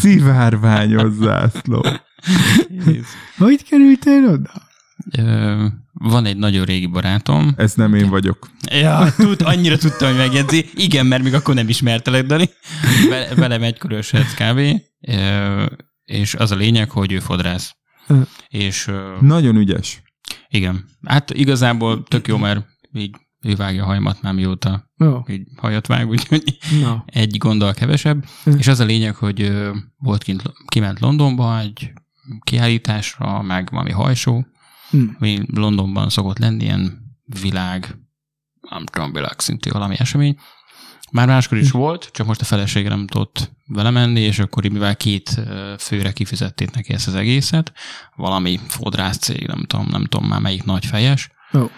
szivárványos 0.00 1.12
zászló. 1.12 1.84
Hogy 3.38 3.64
kerültél 3.64 4.24
oda? 4.24 4.52
Van 5.98 6.24
egy 6.26 6.36
nagyon 6.36 6.64
régi 6.64 6.86
barátom. 6.86 7.54
Ez 7.56 7.74
nem 7.74 7.94
én 7.94 8.08
vagyok. 8.08 8.50
Ja, 8.70 9.14
tud, 9.16 9.40
annyira 9.44 9.76
tudtam, 9.78 10.08
hogy 10.08 10.16
megjegyzi. 10.18 10.66
Igen, 10.74 11.06
mert 11.06 11.22
még 11.22 11.34
akkor 11.34 11.54
nem 11.54 11.68
ismertelek, 11.68 12.26
Dani. 12.26 12.48
Ve- 13.08 13.34
Velem 13.34 13.62
egykörös 13.62 14.10
kb. 14.10 14.60
Ö, 15.00 15.64
És 16.04 16.34
az 16.34 16.50
a 16.50 16.54
lényeg, 16.56 16.90
hogy 16.90 17.12
ő 17.12 17.18
fodrász. 17.18 17.74
És 18.48 18.90
Nagyon 19.20 19.56
ügyes. 19.56 20.02
igen. 20.48 20.84
Hát 21.06 21.30
igazából 21.30 22.02
tök 22.02 22.26
jó, 22.28 22.36
mert 22.36 22.66
így 22.92 23.16
ő 23.42 23.54
vágja 23.54 23.82
a 23.82 23.86
hajmat 23.86 24.22
már 24.22 24.32
mióta 24.34 24.90
Jó, 24.96 25.22
így 25.28 25.42
hajat 25.56 25.86
vág, 25.86 26.08
úgyhogy 26.08 26.58
na. 26.80 27.04
egy 27.06 27.36
gondol 27.38 27.72
kevesebb. 27.72 28.24
Hm. 28.44 28.56
És 28.58 28.66
az 28.66 28.80
a 28.80 28.84
lényeg, 28.84 29.14
hogy 29.14 29.52
volt 29.98 30.22
kint, 30.22 30.42
kiment 30.66 31.00
Londonba 31.00 31.58
egy 31.60 31.92
kiállításra, 32.44 33.42
meg 33.42 33.68
valami 33.70 33.90
hajsó, 33.90 34.46
Hm. 34.90 35.04
ami 35.18 35.40
Londonban 35.52 36.08
szokott 36.08 36.38
lenni, 36.38 36.64
ilyen 36.64 36.98
világ, 37.40 37.98
nem 38.70 38.84
tudom, 38.84 39.12
világszintű 39.12 39.70
valami 39.70 39.94
esemény. 39.98 40.38
Már 41.12 41.26
máskor 41.26 41.58
is 41.58 41.70
volt, 41.70 42.08
csak 42.12 42.26
most 42.26 42.40
a 42.40 42.44
felesége 42.44 42.88
nem 42.88 43.06
tudott 43.06 43.52
vele 43.66 43.90
menni, 43.90 44.20
és 44.20 44.38
akkor 44.38 44.68
mivel 44.68 44.96
két 44.96 45.40
főre 45.78 46.12
kifizették 46.12 46.70
neki 46.70 46.92
ezt 46.92 47.08
az 47.08 47.14
egészet, 47.14 47.72
valami 48.16 48.60
fodrász 48.66 49.18
cég, 49.18 49.46
nem 49.46 49.64
tudom, 49.66 49.86
nem 49.90 50.04
tudom 50.04 50.28
már 50.28 50.40
melyik 50.40 50.64
nagy 50.64 50.86
fejes, 50.86 51.30
Jó. 51.52 51.70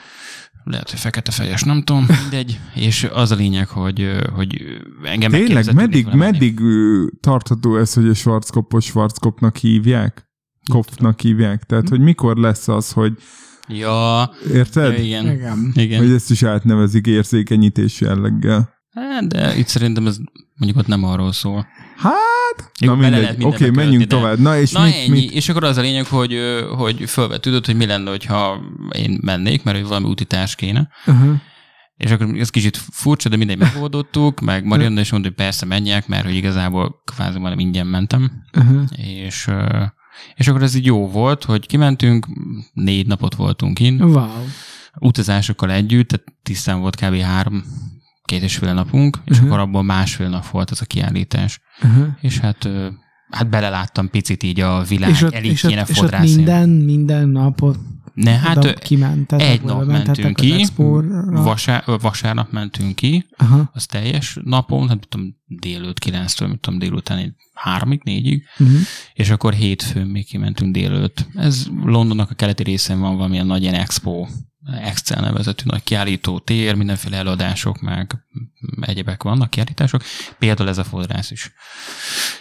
lehet, 0.65 0.91
hogy 0.91 0.99
fekete 0.99 1.31
fejes, 1.31 1.63
nem 1.63 1.83
tudom, 1.83 2.07
mindegy, 2.23 2.61
és 2.75 3.09
az 3.13 3.31
a 3.31 3.35
lényeg, 3.35 3.69
hogy, 3.69 4.19
hogy 4.35 4.63
engem 5.03 5.31
Tényleg, 5.31 5.75
meddig, 5.75 6.05
menni. 6.05 6.17
meddig 6.17 6.61
ö, 6.61 7.07
tartható 7.21 7.77
ez, 7.77 7.95
hogy 7.95 8.09
a 8.09 8.15
Schwarzkopot 8.15 8.83
Schwarzkopnak 8.83 9.57
hívják? 9.57 10.28
Kopfnak 10.69 11.21
hívják? 11.21 11.63
Tehát, 11.63 11.89
hogy 11.89 12.01
mikor 12.01 12.37
lesz 12.37 12.69
az, 12.69 12.93
hogy 12.93 13.13
Ja, 13.69 14.31
érted? 14.53 14.93
ja, 14.93 15.05
igen. 15.05 15.31
Igen. 15.31 15.73
Igen. 15.75 15.99
Hogy 15.99 16.11
ezt 16.13 16.31
is 16.31 16.43
átnevezik 16.43 17.07
érzékenyítés 17.07 18.01
jelleggel. 18.01 18.75
Hát, 18.91 19.27
de 19.27 19.57
itt 19.57 19.67
szerintem 19.67 20.07
ez 20.07 20.19
mondjuk 20.55 20.81
ott 20.81 20.87
nem 20.87 21.05
arról 21.05 21.33
szól. 21.33 21.67
Hát, 21.97 22.71
Jó, 22.81 22.95
na 22.95 23.01
mindegy. 23.01 23.45
Oké, 23.45 23.45
okay, 23.45 23.71
menjünk 23.71 24.05
de- 24.05 24.17
tovább. 24.17 24.39
Na, 24.39 24.59
és 24.59 24.73
Na 24.73 24.85
mit, 24.85 24.95
ennyi, 24.95 25.09
mit, 25.09 25.31
és 25.31 25.49
akkor 25.49 25.65
az 25.65 25.77
a 25.77 25.81
lényeg, 25.81 26.07
hogy, 26.07 26.39
hogy 26.77 27.11
fölvetődött, 27.11 27.67
hogy 27.67 27.77
mi 27.77 27.87
lenne, 27.87 28.11
ha 28.27 28.61
én 28.97 29.19
mennék, 29.23 29.63
mert 29.63 29.79
hogy 29.79 29.87
valami 29.87 30.07
útitárs 30.07 30.55
kéne. 30.55 30.89
Uh-huh. 31.07 31.35
És 31.97 32.11
akkor 32.11 32.35
ez 32.39 32.51
kicsit 32.51 32.77
furcsa, 32.77 33.29
de 33.29 33.37
mindegy 33.37 33.59
megoldottuk, 33.59 34.41
meg 34.41 34.65
Marianna 34.65 35.01
is 35.01 35.11
mondta, 35.11 35.29
hogy 35.29 35.39
persze 35.39 35.67
menjek, 35.67 36.09
mert 36.09 36.25
hogy 36.25 36.35
igazából 36.35 37.03
kvázi 37.05 37.39
majdnem 37.39 37.67
ingyen 37.67 37.87
mentem. 37.87 38.31
Uh-huh. 38.57 38.83
És, 38.97 39.49
és 40.35 40.49
akkor 40.49 40.63
ez 40.63 40.75
így 40.75 40.85
jó 40.87 41.09
volt, 41.09 41.45
hogy 41.45 41.67
kimentünk, 41.67 42.27
négy 42.73 43.07
napot 43.07 43.35
voltunk 43.35 43.81
in, 43.81 44.03
Wow. 44.03 44.29
utazásokkal 45.01 45.71
együtt, 45.71 46.09
tehát 46.09 46.27
tisztán 46.43 46.81
volt 46.81 46.97
kb. 46.97 47.15
három, 47.21 47.65
két 48.23 48.43
és 48.43 48.57
fél 48.57 48.75
napunk, 48.75 49.19
és 49.25 49.37
Mhm. 49.39 49.47
akkor 49.47 49.59
abból 49.59 49.83
másfél 49.83 50.29
nap 50.29 50.47
volt 50.51 50.71
ez 50.71 50.81
a 50.81 50.85
kiállítás. 50.85 51.61
Uh-huh. 51.83 52.07
És 52.21 52.39
hát, 52.39 52.69
hát 53.31 53.49
beleláttam 53.49 54.11
picit 54.11 54.43
így 54.43 54.61
a 54.61 54.83
világ 54.83 55.11
És 55.11 55.23
ott, 55.23 55.33
elég 55.33 55.51
és, 55.51 55.63
ott, 55.63 55.89
és 55.89 55.99
ott 56.01 56.19
minden, 56.19 56.69
minden 56.69 57.29
napot 57.29 57.79
Ne, 58.15 58.31
hát 58.39 58.79
kimentetek, 58.79 59.49
egy 59.49 59.63
nap 59.63 59.85
mentünk 59.85 60.37
ki, 60.37 60.67
vasár, 61.31 61.85
vasárnap 62.01 62.51
mentünk 62.53 62.95
ki, 62.95 63.27
Aha. 63.37 63.71
az 63.73 63.87
teljes 63.87 64.39
napon, 64.45 64.89
hát 64.89 65.09
tudom, 65.09 65.37
délőtt 65.47 65.99
kilenctől, 65.99 66.49
mit 66.49 66.61
tudom, 66.61 66.79
délután 66.79 67.19
egy 67.19 67.33
háromig, 67.59 68.01
négyig, 68.05 68.45
Uh-huh. 68.59 68.79
és 69.15 69.31
akkor 69.31 69.53
hétfőn 69.55 70.07
még 70.07 70.27
kimentünk 70.27 70.73
délőtt. 70.73 71.27
Ez 71.35 71.67
Londonnak 71.85 72.31
a 72.31 72.35
keleti 72.35 72.63
részén 72.63 73.01
van 73.01 73.17
valamilyen 73.17 73.47
nagy 73.47 73.63
ilyen 73.63 73.75
expo, 73.75 74.27
Excel 74.83 75.21
nevezetű 75.21 75.63
nagy 75.67 75.83
kiállító 75.83 76.39
tér, 76.39 76.75
mindenféle 76.75 77.17
előadások, 77.17 77.81
meg 77.81 78.17
egyebek 78.81 79.23
vannak, 79.23 79.51
kiállítások. 79.51 80.03
Például 80.39 80.69
ez 80.69 80.79
a 80.79 80.85
fodrász 80.85 81.31
is. 81.31 81.53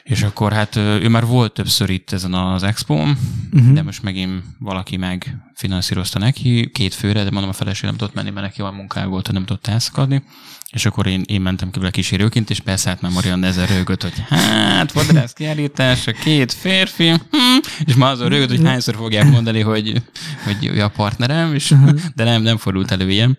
És 0.03 0.23
akkor 0.23 0.53
hát 0.53 0.75
ő 0.75 1.07
már 1.09 1.25
volt 1.25 1.53
többször 1.53 1.89
itt 1.89 2.11
ezen 2.11 2.33
az 2.33 2.63
expón, 2.63 3.17
Uh-huh. 3.53 3.73
de 3.73 3.81
most 3.81 4.03
megint 4.03 4.43
valaki 4.59 4.97
meg 4.97 5.37
finanszírozta 5.55 6.19
neki, 6.19 6.69
két 6.73 6.93
főre, 6.93 7.23
de 7.23 7.31
mondom 7.31 7.49
a 7.49 7.53
feleség 7.53 7.83
nem 7.83 7.95
tudott 7.95 8.13
menni, 8.13 8.29
mert 8.29 8.45
neki 8.45 8.61
olyan 8.61 8.73
munkája 8.73 9.07
volt, 9.07 9.25
hogy 9.25 9.35
nem 9.35 9.45
tudott 9.45 9.67
elszakadni. 9.67 10.23
És 10.71 10.85
akkor 10.85 11.07
én, 11.07 11.23
én 11.25 11.41
mentem 11.41 11.71
ki 11.71 11.79
vele 11.79 11.91
kísérőként, 11.91 12.49
és 12.49 12.59
persze 12.59 12.89
hát 12.89 13.01
már 13.01 13.11
Marian 13.11 13.43
ezer 13.43 13.69
rögött, 13.69 14.01
hogy 14.01 14.13
hát, 14.29 14.91
fodrász 14.91 15.33
kiállítás, 15.33 16.07
a 16.07 16.11
két 16.11 16.51
férfi, 16.53 17.09
hm, 17.09 17.57
és 17.85 17.95
már 17.95 18.11
azon 18.11 18.29
rögött, 18.29 18.49
hogy 18.49 18.63
hányszor 18.63 18.95
fogják 18.95 19.29
mondani, 19.31 19.61
hogy, 19.61 20.01
hogy 20.43 20.65
ő 20.65 20.83
a 20.83 20.89
partnerem, 20.89 21.53
és, 21.53 21.73
de 22.15 22.23
nem, 22.23 22.41
nem 22.41 22.57
fordult 22.57 22.91
elő 22.91 23.09
ilyen. 23.09 23.37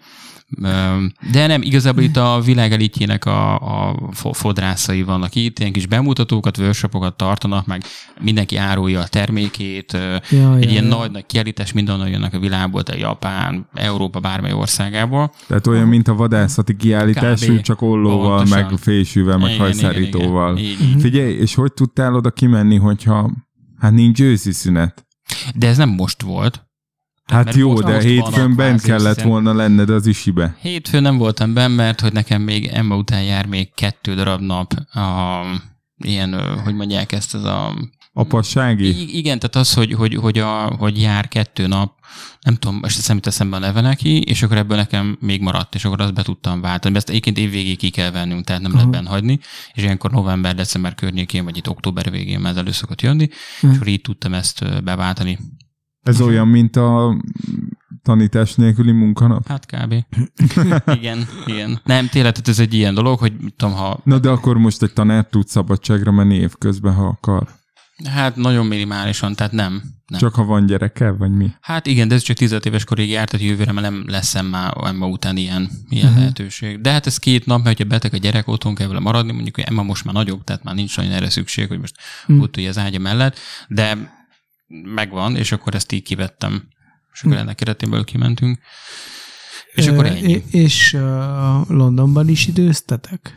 De 1.32 1.46
nem, 1.46 1.62
igazából 1.62 2.02
itt 2.02 2.16
a 2.16 2.40
világ 2.44 2.72
elitjének 2.72 3.24
a, 3.24 3.54
a 3.88 3.94
fo- 4.12 4.36
fodrászai 4.36 5.02
vannak 5.02 5.34
itt, 5.34 5.58
ilyen 5.58 5.72
kis 5.72 5.86
bemutatókat, 5.86 6.58
workshopokat 6.58 7.16
tartanak, 7.16 7.66
meg 7.66 7.82
mindenki 8.20 8.56
árulja 8.56 9.00
a 9.00 9.06
termékét, 9.06 9.92
Ja, 10.30 10.56
egy 10.56 10.62
ja, 10.64 10.70
ilyen 10.70 10.84
ja. 10.84 10.96
nagy-nagy 10.96 11.26
kiállítás 11.26 11.72
mindenhol 11.72 12.08
jönnek 12.08 12.34
a 12.34 12.38
világból, 12.38 12.82
tehát 12.82 13.00
Japán, 13.00 13.68
Európa, 13.74 14.20
bármely 14.20 14.52
országából. 14.52 15.32
Tehát 15.46 15.66
olyan, 15.66 15.88
mint 15.88 16.08
a 16.08 16.14
vadászati 16.14 16.76
kiállítás, 16.76 17.44
Kb. 17.44 17.60
csak 17.60 17.82
ollóval, 17.82 18.36
Pontosan. 18.36 18.64
meg 18.70 18.78
fésűvel, 18.78 19.38
meg 19.38 19.48
Igen, 19.48 19.60
hajszárítóval. 19.60 20.56
igen, 20.56 20.70
igen. 20.70 20.88
Így. 20.88 21.00
Figyelj, 21.00 21.32
és 21.32 21.54
hogy 21.54 21.72
tudtál 21.72 22.14
oda 22.14 22.30
kimenni, 22.30 22.76
hogyha 22.76 23.30
hát 23.78 23.92
nincs 23.92 24.20
őszi 24.20 24.52
szünet? 24.52 25.06
De 25.54 25.66
ez 25.68 25.76
nem 25.76 25.88
most 25.88 26.22
volt. 26.22 26.66
Hát 27.32 27.44
mert 27.44 27.56
jó, 27.56 27.80
de 27.80 28.00
hétfőn 28.00 28.56
bent 28.56 28.80
kellett 28.80 29.22
volna 29.22 29.54
lenned 29.54 29.90
az 29.90 30.06
isibe. 30.06 30.56
Hétfőn 30.60 31.02
nem 31.02 31.16
voltam 31.16 31.54
benn, 31.54 31.70
mert 31.70 32.00
hogy 32.00 32.12
nekem 32.12 32.42
még 32.42 32.66
Emma 32.66 32.96
után 32.96 33.22
jár 33.22 33.46
még 33.46 33.74
kettő 33.74 34.14
darab 34.14 34.40
nap 34.40 34.72
a, 34.92 35.40
ilyen, 36.04 36.58
hogy 36.64 36.74
mondják 36.74 37.12
ezt, 37.12 37.34
az 37.34 37.44
a... 37.44 37.74
Apassági? 38.12 39.16
Igen, 39.18 39.38
tehát 39.38 39.56
az, 39.56 39.74
hogy, 39.74 39.92
hogy, 39.92 40.14
hogy, 40.14 40.38
a, 40.38 40.76
hogy 40.78 41.00
jár 41.00 41.28
kettő 41.28 41.66
nap, 41.66 41.92
nem 42.40 42.54
tudom, 42.54 42.78
most 42.80 42.98
eszem 42.98 43.16
jut 43.16 43.26
eszembe 43.26 43.56
a 43.56 43.58
neve 43.58 43.80
neki, 43.80 44.20
és 44.20 44.42
akkor 44.42 44.56
ebből 44.56 44.76
nekem 44.76 45.18
még 45.20 45.40
maradt, 45.40 45.74
és 45.74 45.84
akkor 45.84 46.00
azt 46.00 46.14
be 46.14 46.22
tudtam 46.22 46.60
váltani. 46.60 46.96
Ezt 46.96 47.08
egyébként 47.08 47.38
évvégéig 47.38 47.78
ki 47.78 47.90
kell 47.90 48.10
vennünk, 48.10 48.44
tehát 48.44 48.62
nem 48.62 48.72
lehet 48.72 48.90
benn 48.90 49.06
hagyni, 49.06 49.38
és 49.72 49.82
ilyenkor 49.82 50.10
november, 50.10 50.54
december 50.54 50.94
környékén, 50.94 51.44
vagy 51.44 51.56
itt 51.56 51.68
október 51.68 52.10
végén 52.10 52.40
már 52.40 52.56
elő 52.56 52.70
szokott 52.70 53.02
jönni, 53.02 53.28
és 53.60 53.68
akkor 53.74 53.86
így 53.86 54.00
tudtam 54.00 54.34
ezt 54.34 54.84
beváltani. 54.84 55.38
Ez 56.08 56.20
olyan, 56.20 56.48
mint 56.48 56.76
a 56.76 57.16
tanítás 58.02 58.54
nélküli 58.54 58.92
munkanap? 58.92 59.46
Hát 59.46 59.66
kb. 59.66 59.94
igen, 60.98 61.26
igen. 61.46 61.80
Nem, 61.84 62.08
tényleg, 62.08 62.32
tehát 62.32 62.48
ez 62.48 62.58
egy 62.58 62.74
ilyen 62.74 62.94
dolog, 62.94 63.18
hogy 63.18 63.32
tudom, 63.56 63.74
ha 63.74 64.00
Na 64.04 64.18
de 64.18 64.28
akkor 64.28 64.58
most 64.58 64.82
egy 64.82 64.92
tanár 64.92 65.26
tud 65.30 65.48
szabadságra 65.48 66.10
menni 66.10 66.34
évközben, 66.34 66.94
ha 66.94 67.06
akar. 67.06 67.48
Hát 68.04 68.36
nagyon 68.36 68.66
minimálisan, 68.66 69.34
tehát 69.34 69.52
nem. 69.52 69.82
nem. 70.06 70.20
Csak 70.20 70.34
ha 70.34 70.44
van 70.44 70.66
gyereke, 70.66 71.10
vagy 71.10 71.32
mi? 71.32 71.50
Hát 71.60 71.86
igen, 71.86 72.08
de 72.08 72.14
ez 72.14 72.22
csak 72.22 72.36
15 72.36 72.66
éves 72.66 72.84
korig 72.84 73.10
járt, 73.10 73.30
tehát 73.30 73.46
jövőre 73.46 73.72
már 73.72 73.82
nem 73.82 74.04
lesz 74.06 74.42
már 74.42 74.76
Emma 74.84 75.06
után 75.06 75.36
ilyen, 75.36 75.70
ilyen 75.88 76.04
uh-huh. 76.04 76.20
lehetőség. 76.20 76.80
De 76.80 76.92
hát 76.92 77.06
ez 77.06 77.18
két 77.18 77.46
nap, 77.46 77.64
mert 77.64 77.78
ha 77.78 77.84
beteg 77.84 78.14
a 78.14 78.16
gyerek, 78.16 78.48
otthon 78.48 78.74
kell 78.74 78.86
vele 78.86 79.00
maradni, 79.00 79.32
mondjuk 79.32 79.54
hogy 79.54 79.64
Emma 79.64 79.82
most 79.82 80.04
már 80.04 80.14
nagyobb, 80.14 80.44
tehát 80.44 80.62
már 80.62 80.74
nincs 80.74 80.96
nagyon 80.96 81.12
erre 81.12 81.30
szükség, 81.30 81.68
hogy 81.68 81.78
most 81.78 81.96
uh-huh. 82.22 82.42
ott 82.42 82.56
ugye 82.56 82.68
az 82.68 82.78
ágya 82.78 82.98
mellett, 82.98 83.38
de 83.68 84.16
megvan, 84.94 85.36
és 85.36 85.52
akkor 85.52 85.74
ezt 85.74 85.92
így 85.92 86.02
kivettem. 86.02 86.62
És 87.12 87.22
akkor 87.22 87.36
ennek 87.36 87.54
keretén 87.56 87.90
belül 87.90 88.04
kimentünk. 88.04 88.58
És 89.74 89.86
akkor 89.86 90.06
ennyi. 90.06 90.42
és- 90.50 90.96
Londonban 91.68 92.28
is 92.28 92.46
időztetek? 92.46 93.32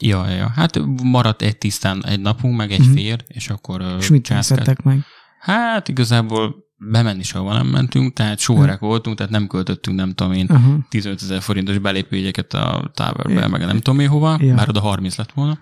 Ja, 0.00 0.28
ja. 0.28 0.48
Hát 0.54 0.78
maradt 1.02 1.42
egy 1.42 1.58
tisztán 1.58 2.04
egy 2.06 2.20
napunk, 2.20 2.56
meg 2.56 2.72
egy 2.72 2.86
fér, 2.94 3.24
és 3.26 3.48
akkor 3.48 3.96
És 3.98 4.08
mit 4.08 4.28
teszettek 4.28 4.82
meg? 4.82 5.04
Hát 5.40 5.88
igazából 5.88 6.54
bemenni 6.76 7.22
sehova 7.22 7.52
nem 7.52 7.66
mentünk, 7.66 8.12
tehát 8.12 8.38
sóerek 8.38 8.78
voltunk, 8.78 9.16
tehát 9.16 9.32
nem 9.32 9.46
költöttünk, 9.46 9.96
nem 9.96 10.12
tudom 10.12 10.32
én, 10.32 10.46
Aha. 10.46 10.78
15 10.88 11.22
ezer 11.22 11.42
forintos 11.42 11.78
belépőjegyeket 11.78 12.54
a 12.54 12.90
Towerbe, 12.94 13.32
Ja. 13.40 13.48
meg 13.48 13.60
nem 13.60 13.76
tudom 13.80 14.00
én 14.00 14.08
hova, 14.08 14.36
Ja. 14.40 14.54
bár 14.54 14.68
oda 14.68 14.80
30 14.80 15.16
lett 15.16 15.32
volna. 15.32 15.58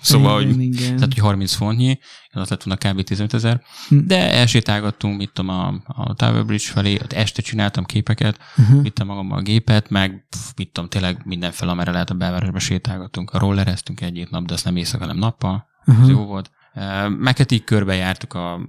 Szóval, 0.00 0.42
igen, 0.42 0.54
hogy, 0.54 0.62
igen. 0.64 0.94
tehát, 0.96 1.12
hogy 1.12 1.18
30 1.18 1.54
fontnyi, 1.54 1.98
az 2.30 2.48
lett 2.48 2.62
volna 2.62 2.92
kb. 2.92 3.02
15 3.02 3.34
ezer, 3.34 3.62
Hm. 3.88 3.98
de 4.06 4.32
elsétálgattunk, 4.32 5.16
mit 5.16 5.30
tudom, 5.32 5.50
a, 5.50 5.82
a 5.86 6.14
Tower 6.14 6.44
Bridge 6.46 6.64
felé, 6.64 6.94
ott 7.02 7.12
este 7.12 7.42
csináltam 7.42 7.84
képeket, 7.84 8.38
Uh-huh. 8.56 8.82
vittem 8.82 9.06
magammal 9.06 9.38
a 9.38 9.42
gépet, 9.42 9.90
meg 9.90 10.26
pff, 10.30 10.50
mit 10.56 10.72
tudom, 10.72 10.88
tényleg 10.88 11.20
mindenféle, 11.24 11.70
amerre 11.70 11.90
lehet 11.90 12.10
a 12.10 12.14
belvárosba 12.14 12.58
sétálgattunk, 12.58 13.30
a 13.30 13.38
rollereztünk 13.38 14.00
egy 14.00 14.26
nap, 14.30 14.46
de 14.46 14.52
azt 14.54 14.64
nem 14.64 14.76
éjszaka, 14.76 15.02
hanem 15.04 15.18
nappal, 15.18 15.66
ez 15.86 15.94
Aha. 15.94 16.08
jó 16.08 16.24
volt. 16.24 16.50
Uh, 16.74 17.08
Meket 17.18 17.52
így 17.52 17.64
körbejártuk 17.64 18.34
a 18.34 18.60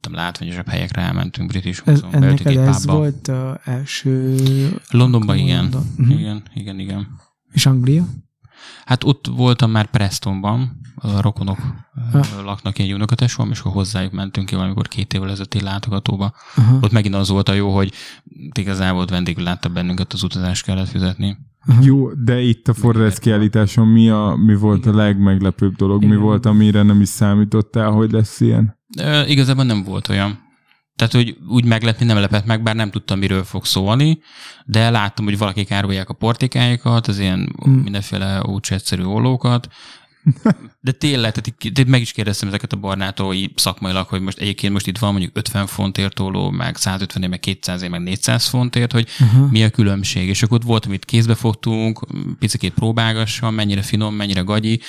tudom, 0.00 0.18
látványosabb 0.18 0.68
helyekre 0.68 1.02
elmentünk, 1.02 1.48
British 1.48 1.82
Ez, 1.84 2.00
Museum, 2.00 2.20
beültünk 2.20 2.48
ennek 2.48 2.62
egy 2.62 2.68
ez 2.68 2.84
pubba. 2.84 2.96
volt 2.98 3.28
a 3.28 3.60
első... 3.64 4.36
Londonban 4.90 5.36
igen. 5.38 5.60
London. 5.60 5.86
Mhm. 5.96 6.10
Igen, 6.10 6.42
igen, 6.54 6.78
igen. 6.78 7.06
És 7.52 7.66
Anglia? 7.66 8.04
Hát 8.84 9.04
ott 9.04 9.26
voltam 9.26 9.70
már 9.70 9.90
Prestonban, 9.90 10.80
a 10.94 11.20
rokonok 11.20 11.58
Ha. 12.12 12.42
laknak 12.44 12.78
egy 12.78 12.92
unokatesom, 12.92 13.50
és 13.50 13.60
akkor 13.60 13.72
hozzájuk 13.72 14.12
mentünk 14.12 14.46
ki 14.46 14.54
valamikor 14.54 14.88
két 14.88 15.14
évvel 15.14 15.30
ezelőtt 15.30 15.54
egy 15.54 15.62
látogatóba. 15.62 16.32
Aha. 16.56 16.78
Ott 16.80 16.92
megint 16.92 17.14
az 17.14 17.28
volt 17.28 17.48
a 17.48 17.52
jó, 17.52 17.74
hogy 17.74 17.92
igazából 18.54 19.00
ott 19.00 19.10
vendégül 19.10 19.44
látta 19.44 19.68
bennünket, 19.68 20.12
az 20.12 20.22
utazást 20.22 20.64
kellett 20.64 20.88
fizetni. 20.88 21.36
Jó, 21.80 22.12
de 22.12 22.40
itt 22.40 22.68
a 22.68 22.74
forrás 22.74 23.18
kiállításon 23.18 23.86
mi, 23.86 24.08
a, 24.08 24.36
mi 24.44 24.54
volt 24.54 24.86
a 24.86 24.94
legmeglepőbb 24.94 25.76
dolog? 25.76 26.00
Mi 26.00 26.06
Igen. 26.06 26.20
volt, 26.20 26.46
amire 26.46 26.82
nem 26.82 27.00
is 27.00 27.08
számítottál, 27.08 27.90
hogy 27.90 28.10
lesz 28.10 28.40
ilyen? 28.40 28.78
Ö, 28.98 29.22
igazából 29.26 29.64
nem 29.64 29.82
volt 29.82 30.08
olyan. 30.08 30.38
Tehát, 30.96 31.12
hogy 31.12 31.36
úgy 31.48 31.64
meglepni 31.64 32.06
nem 32.06 32.18
lepett 32.18 32.44
meg, 32.44 32.62
bár 32.62 32.74
nem 32.74 32.90
tudtam, 32.90 33.18
miről 33.18 33.44
fog 33.44 33.64
szólni, 33.64 34.18
de 34.64 34.90
láttam, 34.90 35.24
hogy 35.24 35.38
valakik 35.38 35.70
árulják 35.70 36.08
a 36.08 36.14
portikáikat, 36.14 37.06
az 37.06 37.18
ilyen 37.18 37.54
Hmm. 37.62 37.72
mindenféle 37.72 38.42
ócsegyszerű 38.48 39.02
ollókat, 39.02 39.68
de 40.80 40.92
tényleg, 40.92 41.32
tehát 41.32 41.72
tehát 41.72 41.90
meg 41.90 42.00
is 42.00 42.12
kérdeztem 42.12 42.48
ezeket 42.48 42.72
a 42.72 42.76
barnától 42.76 43.34
így 43.34 43.50
szakmailag, 43.56 44.06
hogy 44.06 44.20
most 44.20 44.38
egyébként 44.38 44.72
most 44.72 44.86
itt 44.86 44.98
van 44.98 45.10
mondjuk 45.10 45.36
50 45.36 45.66
fontért 45.66 46.20
olló, 46.20 46.50
meg 46.50 46.76
150 46.76 47.28
meg 47.28 47.40
200 47.40 47.88
meg 47.88 48.02
400 48.02 48.46
fontért, 48.46 48.92
hogy 48.92 49.08
Aha. 49.20 49.46
mi 49.50 49.64
a 49.64 49.70
különbség. 49.70 50.28
És 50.28 50.42
akkor 50.42 50.56
ott 50.56 50.64
volt, 50.64 50.86
amit 50.86 51.04
kézbe 51.04 51.34
fogtunk, 51.34 52.06
picikét 52.38 52.72
próbálgassam, 52.72 53.54
mennyire 53.54 53.82
finom, 53.82 54.14
mennyire 54.14 54.40
gagyi. 54.40 54.80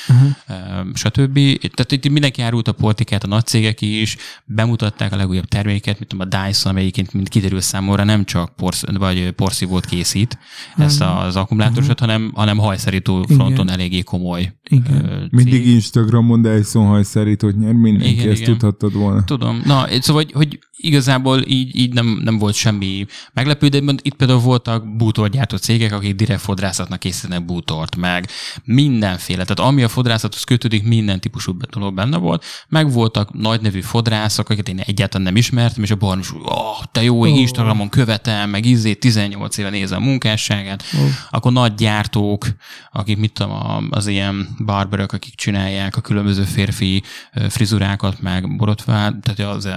Ö, 0.47 0.53
stb. 0.93 1.33
Tehát 1.59 1.91
itt 1.91 2.09
mindenki 2.09 2.41
árult 2.41 2.67
a 2.67 2.71
portikát, 2.71 3.23
a 3.23 3.27
nagy 3.27 3.45
cégek 3.45 3.81
is, 3.81 4.17
bemutatták 4.45 5.11
a 5.11 5.15
legújabb 5.15 5.45
terméket, 5.45 5.99
mint 5.99 6.09
tudom, 6.09 6.27
a 6.31 6.37
Dyson, 6.37 6.71
amelyiként, 6.71 7.13
mint 7.13 7.29
kiderül 7.29 7.61
számomra, 7.61 8.03
nem 8.03 8.25
csak 8.25 8.55
porsz, 8.55 8.83
vagy 8.93 9.31
porszívót 9.31 9.85
készít 9.85 10.37
ezt 10.77 11.01
az 11.01 11.35
akkumulátorosat, 11.35 11.99
hanem, 11.99 12.31
hanem 12.35 12.57
hajszárító 12.57 13.25
fronton 13.27 13.69
eléggé 13.69 14.01
komoly 14.01 14.53
Igen. 14.69 15.24
Ö, 15.31 15.35
Mindig 15.35 15.63
cég. 15.63 15.73
Instagramon 15.73 16.41
Dyson 16.41 16.85
hajszárítót 16.85 17.57
nyer, 17.57 17.73
mindenki, 17.73 18.11
Igen, 18.11 18.29
ezt 18.29 18.41
igen. 18.41 18.51
tudhattad 18.51 18.93
volna. 18.93 19.23
Tudom. 19.23 19.61
Na, 19.65 19.85
szóval, 20.01 20.23
hogy, 20.23 20.31
hogy 20.31 20.59
igazából 20.77 21.41
így, 21.47 21.75
így 21.75 21.93
nem, 21.93 22.21
nem 22.23 22.37
volt 22.37 22.53
semmi 22.53 23.05
meglepő, 23.33 23.67
de 23.67 23.81
itt 24.01 24.13
például 24.15 24.39
voltak 24.39 24.95
bútorgyártó 24.95 25.57
cégek, 25.57 25.93
akik 25.93 26.15
direkt 26.15 26.41
fodrászatnak 26.41 26.99
készítenek 26.99 27.45
bútort, 27.45 27.95
meg 27.95 28.29
mindenféle. 28.63 29.45
Tehát 29.45 29.71
ami 29.71 29.83
a 29.83 29.87
fodrászathoz 29.87 30.43
kötődik, 30.43 30.83
minden 30.83 31.19
típusú 31.19 31.57
dolog 31.71 31.93
benne 31.93 32.17
volt. 32.17 32.43
Meg 32.69 32.91
voltak 32.91 33.33
nagy 33.33 33.61
nevű 33.61 33.81
fodrászok, 33.81 34.49
akiket 34.49 34.69
én 34.69 34.79
egyáltalán 34.79 35.25
nem 35.25 35.35
ismertem, 35.35 35.83
és 35.83 35.91
a 35.91 35.95
barnos, 35.95 36.33
oh, 36.43 36.83
te 36.91 37.03
jó, 37.03 37.19
Ó. 37.19 37.25
Instagramon 37.25 37.89
követem, 37.89 38.49
meg 38.49 38.65
izé 38.65 38.93
18 38.93 39.57
éve 39.57 39.69
nézem 39.69 40.01
a 40.01 40.05
munkásságát. 40.05 40.83
Ó. 40.97 41.07
Akkor 41.29 41.51
nagy 41.51 41.73
gyártók, 41.73 42.47
akik 42.91 43.17
mit 43.17 43.33
tudom, 43.33 43.87
az 43.89 44.07
ilyen 44.07 44.47
barberök, 44.65 45.13
akik 45.15 45.35
csinálják 45.35 45.95
a 45.97 46.01
különböző 46.01 46.43
férfi 46.43 47.03
ö, 47.33 47.49
frizurákat, 47.49 48.21
meg 48.21 48.55
borotvá, 48.55 49.11
tehát 49.21 49.55
az 49.55 49.65
ö, 49.65 49.73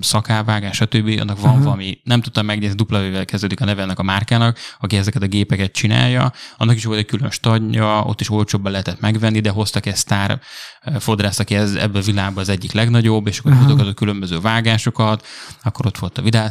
szakálvágás, 0.00 0.76
stb. 0.76 1.18
Annak 1.20 1.40
van 1.40 1.50
Aha. 1.50 1.62
valami, 1.62 1.98
nem 2.04 2.20
tudtam 2.20 2.46
megnézni, 2.46 2.76
dupla 2.76 3.24
kezdődik 3.24 3.60
a 3.60 3.64
neve 3.64 3.82
ennek 3.82 3.98
a 3.98 4.02
márkának, 4.02 4.58
aki 4.80 4.96
ezeket 4.96 5.22
a 5.22 5.26
gépeket 5.26 5.72
csinálja. 5.72 6.32
Annak 6.56 6.76
is 6.76 6.84
volt 6.84 6.98
egy 6.98 7.06
külön 7.06 7.30
stadja, 7.30 8.02
ott 8.02 8.20
is 8.20 8.30
olcsóbban 8.30 8.70
lehetett 8.70 9.00
megvenni, 9.00 9.40
de 9.40 9.50
hoztak 9.50 9.86
egy 9.86 9.96
sztár 9.96 10.40
ö, 10.84 10.90
fodrászt, 10.98 11.40
aki 11.40 11.54
ez, 11.54 11.74
ebből 11.74 12.02
a 12.02 12.04
világban 12.04 12.42
az 12.42 12.48
egyik 12.48 12.72
legnagyobb, 12.72 13.26
és 13.26 13.38
akkor 13.38 13.52
mutogatott 13.52 13.92
a 13.92 13.94
különböző 13.94 14.40
vágásokat, 14.40 15.26
akkor 15.62 15.86
ott 15.86 15.98
volt 15.98 16.18
a 16.18 16.22
De 16.30 16.50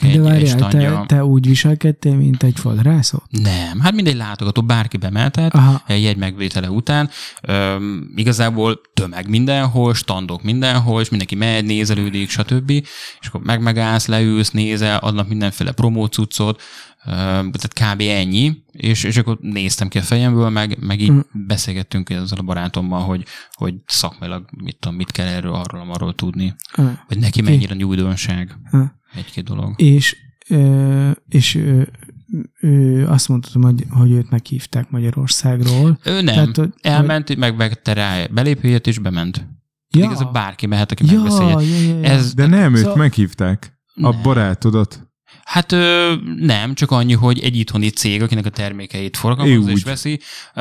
egy, 0.00 0.26
egy 0.26 0.48
standja. 0.48 1.04
te, 1.06 1.14
te 1.14 1.24
úgy 1.24 1.46
viselkedtél, 1.46 2.14
mint 2.14 2.42
egy 2.42 2.58
fodrászot? 2.58 3.22
Nem, 3.30 3.80
hát 3.80 3.92
mindegy 3.92 4.16
látogató, 4.16 4.62
bárki 4.62 4.96
bemehetett, 4.96 5.52
Aha. 5.52 5.82
egy 5.86 6.02
jegy 6.02 6.16
megvétele 6.16 6.70
után. 6.70 7.10
Igazából 8.14 8.80
tömeg 8.94 9.28
mindenhol, 9.28 9.94
standok 9.94 10.42
mindenhol, 10.42 11.00
és 11.00 11.08
mindenki 11.08 11.34
megy, 11.34 11.64
nézelődik, 11.64 12.30
stb. 12.30 12.70
És 13.20 13.26
akkor 13.28 13.40
meg 13.40 13.62
megállsz, 13.62 14.06
leülsz, 14.06 14.50
nézel, 14.50 14.98
adnak 14.98 15.28
mindenféle 15.28 15.72
promócuccot, 15.72 16.62
tehát 17.04 17.72
kb. 17.94 18.00
ennyi, 18.00 18.62
és, 18.72 19.04
és 19.04 19.16
akkor 19.16 19.38
néztem 19.40 19.88
ki 19.88 19.98
a 19.98 20.02
fejemből, 20.02 20.48
meg, 20.48 20.76
meg 20.80 21.00
így 21.00 21.10
Mm. 21.10 21.18
beszélgettünk 21.32 22.10
ezzel 22.10 22.38
a 22.38 22.42
barátommal, 22.42 23.00
hogy, 23.00 23.24
hogy 23.52 23.74
szakmailag 23.86 24.48
mit, 24.62 24.76
tudom, 24.80 24.96
mit 24.96 25.10
kell 25.10 25.26
erről, 25.26 25.54
arról, 25.54 25.86
arról 25.90 26.14
tudni, 26.14 26.54
Ah. 26.72 26.90
hogy 27.06 27.18
neki 27.18 27.42
mennyire 27.42 27.74
nagy 27.74 27.84
újdonság 27.84 28.58
Ah. 28.70 28.86
egy-két 29.14 29.44
dolog. 29.44 29.80
És, 29.80 30.16
és 31.28 31.58
ö, 32.60 33.06
azt 33.06 33.28
mondtam, 33.28 33.62
hogy, 33.62 33.84
hogy 33.90 34.10
őt 34.10 34.30
meghívták 34.30 34.90
Magyarországról. 34.90 35.98
Ő 36.04 36.12
nem. 36.22 36.24
Tehát, 36.34 36.56
hogy- 36.56 36.72
Elment, 36.80 37.36
megvette 37.36 37.92
rá 37.92 38.26
belépőjét, 38.26 38.86
és 38.86 38.98
bement. 38.98 39.46
Ja. 39.90 40.04
Igazából 40.04 40.32
bárki 40.32 40.66
mehet, 40.66 40.92
aki 40.92 41.04
ja, 41.06 41.12
megbeszélje. 41.12 41.52
ja, 41.52 41.60
ja, 41.60 41.98
ja. 41.98 42.04
Ez, 42.04 42.34
De 42.34 42.46
nem, 42.46 42.72
őt 42.74 42.80
Szóval- 42.80 42.96
meghívták. 42.96 43.78
A 43.94 44.00
Nem. 44.10 44.22
barátodat. 44.22 45.07
Hát 45.48 45.72
ö, 45.72 46.14
nem, 46.36 46.74
csak 46.74 46.90
annyi, 46.90 47.12
hogy 47.12 47.38
egy 47.38 47.56
itthoni 47.56 47.88
cég, 47.90 48.22
akinek 48.22 48.46
a 48.46 48.50
termékeit 48.50 49.16
forgalmazza 49.16 49.70
és 49.70 49.82
veszi, 49.82 50.20
ö, 50.54 50.60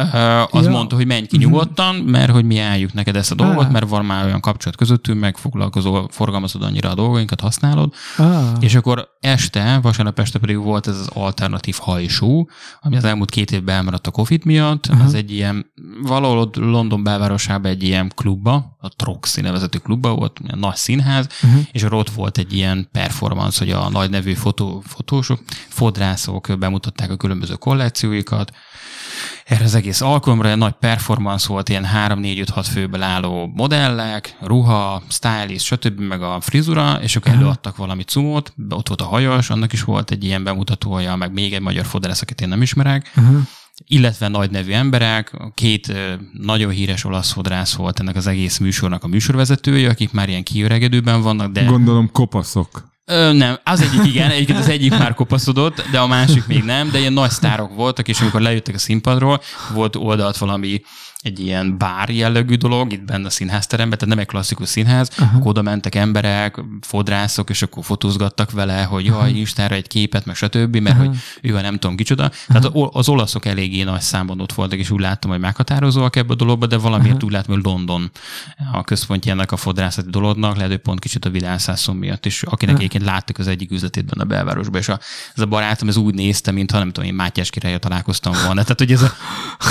az 0.51 0.65
Ja. 0.65 0.71
mondta, 0.71 0.95
hogy 0.95 1.05
menj 1.05 1.25
ki 1.25 1.37
nyugodtan, 1.37 1.95
mert 1.95 2.31
hogy 2.31 2.45
mi 2.45 2.59
álljuk 2.59 2.93
neked 2.93 3.15
ezt 3.15 3.31
a 3.31 3.35
dolgot, 3.35 3.71
mert 3.71 3.89
van 3.89 4.05
már 4.05 4.25
olyan 4.25 4.39
kapcsolat 4.39 4.77
közöttünk, 4.77 5.19
meg 5.19 5.37
foglalkozol, 5.37 6.07
forgalmazod 6.11 6.61
annyira 6.63 6.89
a 6.89 6.93
dolgainkat, 6.95 7.39
használod, 7.41 7.93
Ah, 8.17 8.41
és 8.59 8.75
akkor 8.75 9.07
este, 9.19 9.79
vasárnap 9.81 10.19
este 10.19 10.39
pedig 10.39 10.57
volt 10.57 10.87
ez 10.87 10.99
az 10.99 11.07
alternatív 11.13 11.77
hajsú, 11.81 12.47
ami 12.81 12.95
az 12.97 13.03
elmúlt 13.03 13.29
két 13.31 13.51
évben 13.51 13.75
elmaradt 13.75 14.07
a 14.07 14.11
Covid 14.11 14.45
miatt. 14.45 14.85
Aha. 14.87 15.03
Az 15.03 15.13
egy 15.13 15.31
ilyen, 15.31 15.71
valahol 16.01 16.37
ott 16.37 16.55
London 16.55 17.03
belvárosában 17.03 17.71
egy 17.71 17.83
ilyen 17.83 18.11
klubba, 18.15 18.75
a 18.79 18.89
Troxy 18.95 19.41
nevezetű 19.41 19.77
klubba 19.77 20.15
volt, 20.15 20.39
nagy 20.55 20.75
színház, 20.75 21.27
Mhm. 21.41 21.57
és 21.71 21.83
ott 21.83 22.09
volt 22.09 22.37
egy 22.37 22.53
ilyen 22.53 22.89
performance, 22.91 23.59
hogy 23.63 23.73
a 23.73 23.89
nagy 23.89 24.09
nevű 24.09 24.33
fotó, 24.33 24.76
fotósok, 24.85 25.39
fodrászok 25.67 26.55
bemutatták 26.59 27.11
a 27.11 27.15
különböző 27.15 27.53
kollekcióikat, 27.53 28.51
erre 29.45 29.63
az 29.63 29.75
egész 29.75 30.01
alkalomra 30.01 30.49
egy 30.49 30.57
nagy 30.57 30.73
performance 30.79 31.47
volt, 31.47 31.69
ilyen 31.69 31.87
3-4-5-6 31.95 32.67
főből 32.71 33.01
álló 33.01 33.51
modellek, 33.55 34.37
ruha, 34.41 35.03
stylist, 35.09 35.65
stb. 35.65 35.99
meg 35.99 36.21
a 36.21 36.39
frizura, 36.39 36.99
és 37.01 37.15
akkor 37.15 37.31
előadtak 37.31 37.77
valami 37.77 38.03
cumót, 38.03 38.53
ott 38.69 38.87
volt 38.87 39.01
a 39.01 39.05
hajos, 39.05 39.49
annak 39.49 39.73
is 39.73 39.83
volt 39.83 40.11
egy 40.11 40.23
ilyen 40.23 40.43
bemutatója, 40.43 41.15
meg 41.15 41.33
még 41.33 41.53
egy 41.53 41.61
magyar 41.61 41.85
fodrász, 41.85 42.21
akit 42.21 42.41
én 42.41 42.47
nem 42.47 42.61
ismerek, 42.61 43.11
aha. 43.15 43.39
illetve 43.85 44.27
nagy 44.27 44.51
nevű 44.51 44.71
emberek, 44.71 45.37
két 45.53 45.93
nagyon 46.31 46.71
híres 46.71 47.03
olasz 47.03 47.31
fodrász 47.31 47.73
volt 47.73 47.99
ennek 47.99 48.15
az 48.15 48.27
egész 48.27 48.57
műsornak 48.57 49.03
a 49.03 49.07
műsorvezetője, 49.07 49.89
akik 49.89 50.11
már 50.11 50.29
ilyen 50.29 50.43
kiöregedőben 50.43 51.21
vannak, 51.21 51.51
de 51.51 51.63
Gondolom 51.63 52.11
kopaszok. 52.11 52.95
Ö, 53.09 53.31
nem, 53.33 53.59
az 53.63 53.81
egyik 53.81 54.05
igen, 54.05 54.29
egyébként 54.29 54.59
az 54.59 54.69
egyik 54.69 54.91
már 54.91 55.13
kopaszodott, 55.13 55.83
de 55.91 55.99
a 55.99 56.07
másik 56.07 56.47
még 56.47 56.63
nem, 56.63 56.91
de 56.91 56.99
ilyen 56.99 57.13
nagy 57.13 57.29
sztárok 57.29 57.75
voltak, 57.75 58.07
és 58.07 58.21
amikor 58.21 58.41
lejöttek 58.41 58.75
a 58.75 58.77
színpadról, 58.77 59.41
volt 59.73 59.95
oldalt 59.95 60.37
valami 60.37 60.81
egy 61.21 61.39
ilyen 61.39 61.77
bár 61.77 62.09
jellegű 62.09 62.55
dolog 62.55 62.91
itt 62.91 63.03
benne 63.03 63.25
a 63.25 63.29
színházteremben, 63.29 63.97
tehát 63.97 64.13
nem 64.13 64.23
egy 64.23 64.29
klasszikus 64.29 64.69
színház, 64.69 65.09
Aha. 65.17 65.39
oda 65.43 65.61
mentek 65.61 65.95
emberek, 65.95 66.61
fodrászok, 66.81 67.49
és 67.49 67.61
akkor 67.61 67.83
fotózgattak 67.83 68.51
vele, 68.51 68.83
hogy 68.83 69.05
jaj, 69.05 69.31
Instára 69.31 69.75
egy 69.75 69.87
képet, 69.87 70.25
meg 70.25 70.35
stb., 70.35 70.75
mert 70.75 70.95
Aha. 70.95 71.07
hogy 71.07 71.17
ő 71.41 71.55
a 71.55 71.61
nem 71.61 71.77
tudom 71.79 71.95
kicsoda. 71.95 72.31
Tehát 72.47 72.65
az, 72.91 73.09
olaszok 73.09 73.45
eléggé 73.45 73.83
nagy 73.83 74.01
számban 74.01 74.39
ott 74.39 74.53
voltak, 74.53 74.79
és 74.79 74.89
úgy 74.89 74.99
láttam, 74.99 75.31
hogy 75.31 75.39
meghatározóak 75.39 76.15
ebbe 76.15 76.33
a 76.33 76.35
dologba, 76.35 76.65
de 76.65 76.77
valamiért 76.77 77.23
úgy 77.23 77.31
látom, 77.31 77.55
hogy 77.55 77.63
London 77.63 78.11
a 78.71 78.83
központja 78.83 79.31
ennek 79.31 79.51
a 79.51 79.57
fodrászati 79.57 80.09
dolognak, 80.09 80.55
lehet, 80.55 80.71
hogy 80.71 80.81
pont 80.81 80.99
kicsit 80.99 81.25
a 81.25 81.29
világszászon 81.29 81.95
miatt, 81.95 82.25
és 82.25 82.43
akinek 82.43 82.75
Ha. 82.75 82.81
egyébként 82.81 83.05
láttuk 83.05 83.37
az 83.37 83.47
egyik 83.47 83.71
üzletét 83.71 84.05
benne 84.05 84.23
a 84.23 84.25
belvárosban, 84.25 84.81
és 84.81 84.87
a, 84.89 84.99
ez 85.35 85.41
a 85.41 85.45
barátom, 85.45 85.87
ez 85.87 85.97
úgy 85.97 86.13
nézte, 86.13 86.51
mintha 86.51 86.77
nem 86.77 86.91
tudom, 86.91 87.09
én 87.09 87.15
Mátyás 87.15 87.49
királya 87.49 87.77
találkoztam 87.77 88.33
volna. 88.33 88.61
Tehát, 88.61 88.79
hogy 88.79 88.91
ez 88.91 89.01
a, 89.01 89.11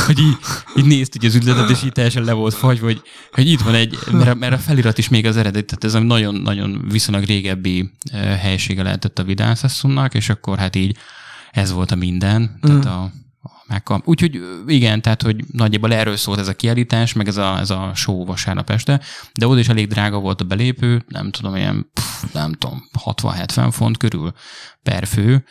hogy 0.07 0.19
így, 0.19 0.37
így 0.77 0.85
nézte 0.85 1.17
hogy 1.21 1.29
az 1.29 1.36
üzletet, 1.37 1.71
és 1.71 1.83
így 1.83 1.93
teljesen 1.93 2.25
le 2.25 2.33
volt 2.33 2.55
fagy, 2.55 2.79
hogy, 2.79 3.03
hogy 3.33 3.49
itt 3.49 3.61
van 3.61 3.75
egy, 3.75 3.99
mert 4.11 4.29
a, 4.29 4.35
mert 4.35 4.53
a 4.53 4.59
felirat 4.59 4.99
is 4.99 5.09
még 5.09 5.27
az 5.27 5.37
eredet, 5.37 5.65
tehát 5.65 5.85
ez 5.85 5.95
egy 5.95 6.03
nagyon-nagyon 6.03 6.85
viszonylag 6.89 7.25
régebbi 7.25 7.91
eh, 8.13 8.39
helysége 8.41 8.83
lehetett 8.83 9.19
a 9.19 9.25
Vidászaszonnak, 9.25 10.15
és 10.15 10.29
akkor 10.29 10.59
hát 10.59 10.77
így 10.77 10.97
ez 11.51 11.73
volt 11.73 11.91
a 11.91 11.97
minden, 11.97 12.59
tehát 12.61 12.85
Mm. 12.85 12.89
a, 12.89 13.03
a 13.43 13.65
megkap. 13.67 14.09
Úgyhogy 14.09 14.41
igen, 14.67 15.03
tehát 15.03 15.23
hogy 15.23 15.45
nagyjából 15.53 15.93
erről 15.93 16.17
szólt 16.17 16.39
ez 16.39 16.49
a 16.49 16.55
kiállítás, 16.55 17.13
meg 17.13 17.29
ez 17.29 17.37
a, 17.37 17.59
ez 17.59 17.71
a 17.71 17.91
show 17.95 18.25
vasárnap 18.25 18.71
este, 18.71 19.01
de 19.39 19.47
oda 19.47 19.61
is 19.61 19.69
elég 19.69 19.89
drága 19.89 20.19
volt 20.19 20.41
a 20.41 20.45
belépő, 20.45 21.05
nem 21.09 21.31
tudom, 21.31 21.57
ilyen, 21.57 21.91
pff, 21.93 22.33
nem 22.33 22.53
tudom, 22.53 22.89
60-70 23.05 23.69
font 23.71 23.97
körül 23.97 24.33
per 24.83 25.07
fő, 25.07 25.45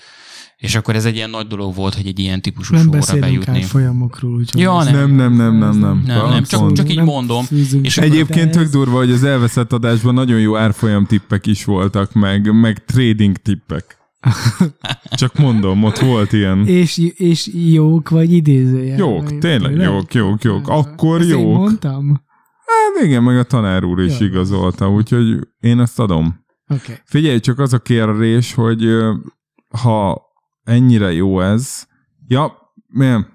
és 0.66 0.76
akkor 0.76 0.96
ez 0.96 1.06
egy 1.06 1.16
ilyen 1.16 1.30
nagy 1.30 1.48
dolog 1.48 1.76
volt, 1.76 1.96
hogy 1.96 2.08
egy 2.08 2.20
ilyen 2.20 2.42
típusú 2.42 2.76
Nem 2.76 2.90
beszélünk 2.90 3.26
bejutni. 3.26 3.62
át 3.62 3.66
folyamokról, 3.66 4.34
úgyhogy... 4.34 4.62
Ja, 4.62 4.84
nem. 4.84 4.94
Nem, 4.94 5.12
nem, 5.16 5.34
nem, 5.34 5.58
nem, 5.58 5.80
nem. 5.80 6.04
Nem, 6.06 6.30
nem, 6.30 6.44
csak- 6.44 6.74
csak 6.74 6.90
így 6.92 7.02
mondom. 7.02 7.44
fűzünk 7.44 7.86
És 7.86 7.98
Egyébként 7.98 8.52
tök 8.52 8.60
ehhez. 8.62 8.72
durva, 8.72 8.98
hogy 8.98 9.12
az 9.12 9.24
elveszett 9.24 9.74
adásban 9.74 10.14
nagyon 10.14 10.40
jó 10.40 10.58
árfolyam 10.58 11.06
tippek 11.06 11.46
is 11.46 11.66
voltak, 11.66 12.14
meg, 12.14 12.60
meg 12.60 12.86
trading 12.86 13.38
tippek. 13.38 13.98
Csak 15.10 15.38
mondom, 15.38 15.84
ott 15.84 16.00
volt 16.00 16.34
ilyen. 16.34 16.68
És, 16.68 16.98
és 17.16 17.50
jók 17.54 18.10
vagy 18.10 18.32
idézőjel. 18.34 18.98
Jók, 18.98 19.38
tényleg 19.38 19.76
jók, 19.76 20.14
jók, 20.14 20.44
jók. 20.44 20.68
Akkor 20.68 21.20
Ezt 21.22 21.30
én 21.30 21.40
jók. 21.40 21.58
mondtam? 21.58 22.24
Hát 22.66 23.06
igen, 23.06 23.24
meg 23.24 23.38
a 23.38 23.44
tanár 23.44 23.84
úr 23.84 24.02
is 24.02 24.20
Jó. 24.20 24.26
igazolta, 24.26 24.90
úgyhogy 24.90 25.40
én 25.60 25.80
ezt 25.80 26.00
adom. 26.00 26.44
Oké. 26.68 26.82
Okay. 26.84 26.96
Figyelj, 27.06 27.40
csak 27.40 27.60
az 27.60 27.74
a 27.74 27.80
kérdés, 27.80 28.54
hogy 28.54 28.88
ha 29.82 30.22
ennyire 30.66 31.12
jó 31.12 31.42
ez, 31.42 31.88
ja, 32.28 32.74
nem, 32.88 33.28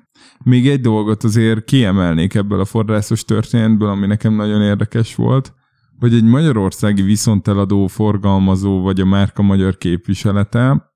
még 0.44 0.68
egy 0.68 0.80
dolgot 0.80 1.24
azért 1.24 1.64
kiemelnék 1.64 2.34
ebből 2.34 2.60
a 2.60 2.64
forrászos 2.64 3.24
történetből, 3.24 3.88
ami 3.88 4.06
nekem 4.06 4.34
nagyon 4.34 4.62
érdekes 4.62 5.14
volt, 5.14 5.54
hogy 5.98 6.14
egy 6.14 6.24
magyarországi 6.24 7.02
viszonteladó, 7.02 7.86
forgalmazó 7.86 8.80
vagy 8.80 9.00
a 9.00 9.04
márka 9.04 9.42
magyar 9.42 9.76
képviselete 9.76 10.92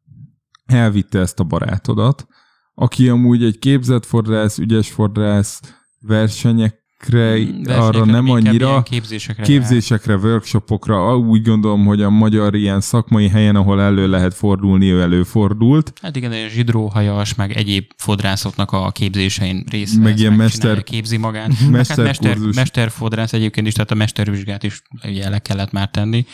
elvitte 0.66 1.18
ezt 1.18 1.40
a 1.40 1.44
barátodat, 1.44 2.26
aki 2.74 3.08
amúgy 3.08 3.44
egy 3.44 3.58
képzett 3.58 4.04
forrász, 4.04 4.58
ügyes 4.58 4.90
forrász, 4.90 5.60
versenyekre, 6.00 6.83
Versenyekre 6.98 7.76
arra 7.76 8.04
nem 8.04 8.30
annyira, 8.30 8.82
képzésekre. 8.82 9.42
képzésekre, 9.42 10.16
workshopokra, 10.16 11.16
úgy 11.18 11.42
gondolom, 11.42 11.84
hogy 11.84 12.02
a 12.02 12.10
magyar 12.10 12.54
ilyen 12.54 12.80
szakmai 12.80 13.28
helyen, 13.28 13.56
ahol 13.56 13.80
elő 13.80 14.08
lehet 14.08 14.34
fordulni, 14.34 14.90
ő 14.90 15.00
előfordult. 15.00 15.92
Hát 16.02 16.16
igen, 16.16 16.32
ilyen 16.32 16.48
zsidróhajas, 16.48 17.34
meg 17.34 17.52
egyéb 17.52 17.84
fodrászoknak 17.96 18.72
a 18.72 18.90
képzésein 18.90 19.64
részt 19.70 19.98
Meg 19.98 20.18
ilyen 20.18 20.32
mester- 20.32 20.82
képzi 20.84 21.16
magát. 21.16 21.48
Meg 21.48 21.56
hát 21.60 21.70
mester, 21.72 22.04
mesterkurzus. 22.04 22.54
mesterfodrász 22.56 23.32
egyébként 23.32 23.66
is, 23.66 23.72
tehát 23.72 23.90
a 23.90 23.94
mestervizsgát 23.94 24.62
is 24.62 24.82
ugye 25.04 25.28
le 25.28 25.38
kellett 25.38 25.72
már 25.72 25.90
tenni. 25.90 26.24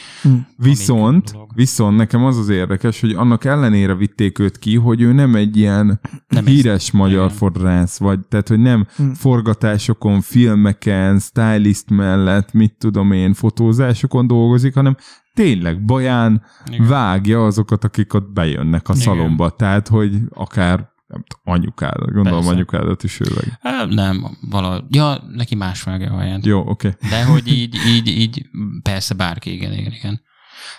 Viszont, 0.57 1.33
dolog. 1.33 1.51
viszont 1.55 1.97
nekem 1.97 2.25
az 2.25 2.37
az 2.39 2.49
érdekes, 2.49 3.01
hogy 3.01 3.13
annak 3.13 3.45
ellenére 3.45 3.95
vitték 3.95 4.39
őt 4.39 4.59
ki, 4.59 4.77
hogy 4.77 5.01
ő 5.01 5.13
nem 5.13 5.35
egy 5.35 5.57
ilyen 5.57 6.01
Nem 6.29 6.47
híres 6.47 6.91
magyar 6.91 7.25
igen. 7.25 7.37
forrász, 7.37 7.99
vagy 7.99 8.19
tehát, 8.29 8.49
hogy 8.49 8.59
nem 8.59 8.87
Hm. 8.97 9.11
forgatásokon, 9.11 10.21
filmeken, 10.51 11.19
stylist 11.19 11.91
mellett, 11.91 12.53
mit 12.53 12.75
tudom 12.79 13.13
én, 13.13 13.35
fotózásokon 13.35 14.27
dolgozik, 14.27 14.75
hanem 14.75 14.97
tényleg 15.35 15.85
baján 15.85 16.43
Igen. 16.71 16.87
vágja 16.89 17.45
azokat, 17.45 17.85
akik 17.85 18.15
ott 18.15 18.33
bejönnek 18.33 18.89
a 18.89 18.93
Igen. 18.93 19.05
szalomba. 19.05 19.51
Tehát, 19.51 19.89
hogy 19.89 20.17
akár 20.31 20.89
nem 21.07 21.25
tudom, 21.27 21.55
anyukádat, 21.55 22.13
gondolom 22.13 22.39
Persze. 22.39 22.55
anyukádat 22.55 23.03
is 23.03 23.21
ő 23.21 23.27
meg. 23.35 23.59
Hát, 23.61 23.89
nem, 23.89 24.27
valahogy. 24.51 24.83
Ja, 24.89 25.23
neki 25.37 25.55
más 25.55 25.83
vágja 25.83 26.11
a 26.11 26.15
haját. 26.15 26.47
Jó, 26.47 26.61
oké. 26.61 26.89
Okay. 26.89 27.11
De 27.11 27.25
hogy 27.25 27.49
így, 27.49 27.77
így, 27.89 28.09
így, 28.09 28.47
persze 28.83 29.15
bárki, 29.15 29.53
igen, 29.53 29.73
igen, 29.73 29.93
igen. 29.93 30.21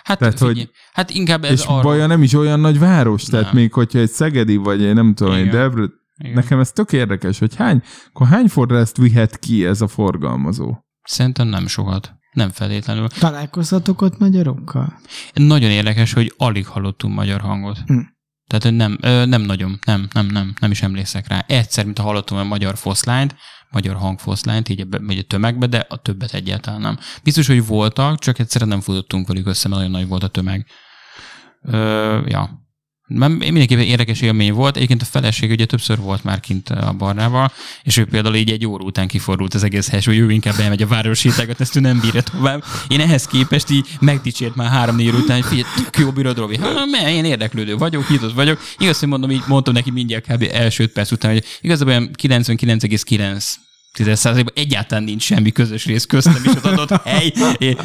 Hát, 0.04 0.18
Tehát, 0.18 0.38
figyelj, 0.38 0.54
hogy- 0.54 0.70
hát 0.92 1.10
inkább 1.10 1.44
ez 1.44 1.50
És 1.50 1.64
arra... 1.64 1.82
Baja 1.82 2.06
nem 2.06 2.22
is 2.22 2.34
olyan 2.34 2.60
nagy 2.60 2.78
város, 2.78 3.22
tehát 3.22 3.44
Nem. 3.44 3.54
még 3.54 3.72
hogyha 3.72 3.98
egy 3.98 4.10
Szegedi, 4.10 4.56
vagy 4.56 4.84
egy 4.84 4.94
nem 4.94 5.14
tudom, 5.14 5.32
egy 5.32 5.40
Igen. 5.40 5.52
Debre, 5.52 5.84
igen. 6.22 6.34
nekem 6.34 6.60
ez 6.60 6.72
tök 6.72 6.92
érdekes, 6.92 7.38
hogy 7.38 7.56
hány, 7.56 7.82
akkor 8.08 8.26
hány 8.26 8.48
forrászt 8.48 8.96
vihet 8.96 9.38
ki 9.38 9.66
ez 9.66 9.80
a 9.80 9.88
forgalmazó? 9.88 10.76
Szerintem 11.02 11.48
nem 11.48 11.66
sokat. 11.66 12.14
Nem 12.32 12.50
feltétlenül. 12.50 13.08
Találkozhatok 13.08 14.02
ott 14.02 14.18
magyarokkal? 14.18 15.00
Nagyon 15.32 15.70
érdekes, 15.70 16.12
hogy 16.12 16.34
alig 16.36 16.66
hallottunk 16.66 17.14
magyar 17.14 17.40
hangot. 17.40 17.78
Hm. 17.86 17.98
Tehát 18.46 18.64
hogy 18.64 18.76
nem, 18.76 18.98
ö, 19.00 19.24
nem 19.26 19.42
nagyon, 19.42 19.78
nem, 19.86 20.08
nem, 20.12 20.26
nem, 20.26 20.54
nem 20.60 20.70
is 20.70 20.82
emlékszek 20.82 21.28
rá. 21.28 21.44
Egyszer, 21.48 21.84
mint 21.84 21.98
hallottam 21.98 22.38
a 22.38 22.44
magyar 22.44 22.76
foszlányt, 22.76 23.36
magyar 23.70 23.96
hangfoszlányt, 23.96 24.68
így 24.68 24.86
a, 24.90 25.12
így 25.12 25.18
a 25.18 25.22
tömegbe, 25.22 25.66
de 25.66 25.86
a 25.88 25.96
többet 25.96 26.34
egyáltalán 26.34 26.80
nem. 26.80 26.98
Biztos, 27.22 27.46
hogy 27.46 27.66
voltak, 27.66 28.18
csak 28.18 28.38
egyszerűen 28.38 28.70
nem 28.70 28.80
futottunk 28.80 29.28
velük 29.28 29.46
össze, 29.46 29.68
mert 29.68 29.80
nagyon 29.80 29.96
nagy 29.96 30.08
volt 30.08 30.22
a 30.22 30.28
tömeg. 30.28 30.66
Ö, 31.62 32.20
ja. 32.26 32.61
Nem, 33.06 33.32
mindenképpen 33.32 33.84
érdekes 33.84 34.20
élmény 34.20 34.52
volt. 34.52 34.76
Egyébként 34.76 35.02
a 35.02 35.04
feleség 35.04 35.50
ugye 35.50 35.64
többször 35.64 35.98
volt 35.98 36.24
már 36.24 36.40
kint 36.40 36.68
a 36.68 36.92
barnával, 36.98 37.52
és 37.82 37.96
ő 37.96 38.04
például 38.04 38.34
így 38.34 38.50
egy 38.50 38.66
óra 38.66 38.84
után 38.84 39.08
kifordult 39.08 39.54
az 39.54 39.64
egész 39.64 39.88
helyes, 39.88 40.04
hogy 40.04 40.18
ő 40.18 40.30
inkább 40.30 40.58
elmegy 40.58 40.82
a 40.82 40.86
város 40.86 41.18
sétákat, 41.18 41.60
ezt 41.60 41.76
ő 41.76 41.80
nem 41.80 42.00
bírja 42.00 42.22
tovább. 42.22 42.64
Én 42.88 43.00
ehhez 43.00 43.26
képest 43.26 43.70
így 43.70 43.88
megdicsért 44.00 44.54
már 44.54 44.70
három-négy 44.70 45.14
után, 45.14 45.36
hogy 45.36 45.46
figyelj, 45.46 45.70
tök 45.76 45.98
jó 45.98 46.10
bírod. 46.10 46.56
Hát, 46.56 46.86
mert 46.90 47.08
én 47.08 47.24
érdeklődő 47.24 47.76
vagyok, 47.76 48.08
nyitott 48.08 48.34
vagyok. 48.34 48.60
Igaz, 48.78 48.98
hogy 48.98 49.08
mondom, 49.08 49.30
így 49.30 49.42
mondtam 49.46 49.74
neki 49.74 49.90
mindjárt 49.90 50.26
kb. 50.32 50.48
első 50.52 50.82
öt 50.82 50.92
perc 50.92 51.10
után, 51.10 51.32
hogy 51.32 51.44
igazából 51.60 51.92
olyan 51.92 52.10
99,9 52.22 53.44
10%-ban 53.98 54.52
egyáltalán 54.54 55.04
nincs 55.04 55.22
semmi 55.22 55.52
közös 55.52 55.84
rész 55.86 56.04
köztem 56.04 56.42
és 56.44 56.50
az 56.62 56.64
adott 56.64 57.02
hely 57.04 57.32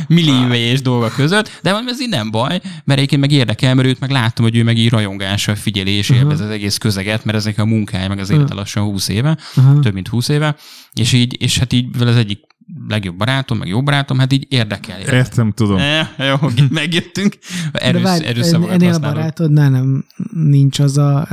milliómelyes 0.07 0.81
dolga 0.81 1.09
között, 1.09 1.59
de 1.61 1.71
mondom, 1.71 1.93
ez 1.93 2.01
így 2.01 2.09
nem 2.09 2.31
baj, 2.31 2.61
mert 2.83 2.99
egyébként 2.99 3.21
meg 3.21 3.31
érdekel, 3.31 3.75
mert 3.75 3.87
őt 3.87 3.99
meg 3.99 4.09
láttam, 4.09 4.45
hogy 4.45 4.55
ő 4.55 4.63
meg 4.63 4.77
így 4.77 4.89
rajongással 4.89 5.55
figyeli 5.55 5.91
és 5.91 6.09
élvez 6.09 6.39
az 6.39 6.49
egész 6.49 6.77
közeget, 6.77 7.25
mert 7.25 7.37
ez 7.37 7.45
neki 7.45 7.59
a 7.59 7.65
munkája, 7.65 8.07
meg 8.07 8.19
az 8.19 8.29
élete 8.29 8.53
lassan 8.53 8.83
20 8.83 9.07
éve, 9.07 9.37
Aha. 9.55 9.79
több 9.79 9.93
mint 9.93 10.07
20 10.07 10.29
éve, 10.29 10.55
és 10.93 11.13
így, 11.13 11.41
és 11.41 11.57
hát 11.57 11.73
így 11.73 11.97
vele 11.97 12.09
az 12.11 12.17
egyik 12.17 12.39
legjobb 12.87 13.15
barátom, 13.15 13.57
meg 13.57 13.67
jó 13.67 13.83
barátom, 13.83 14.19
hát 14.19 14.33
így 14.33 14.45
érdekel. 14.49 14.99
Értem, 14.99 15.51
tudom. 15.51 15.77
Eh, 15.77 16.07
jó, 16.17 16.49
megjöttünk. 16.69 17.37
Erős, 17.71 18.01
De 18.01 18.07
várj, 18.07 18.25
erős 18.25 18.51
ennél 18.51 18.93
a 18.93 18.99
barátodnál 18.99 19.69
nem 19.69 20.05
nincs 20.33 20.79
az 20.79 20.97
a 20.97 21.27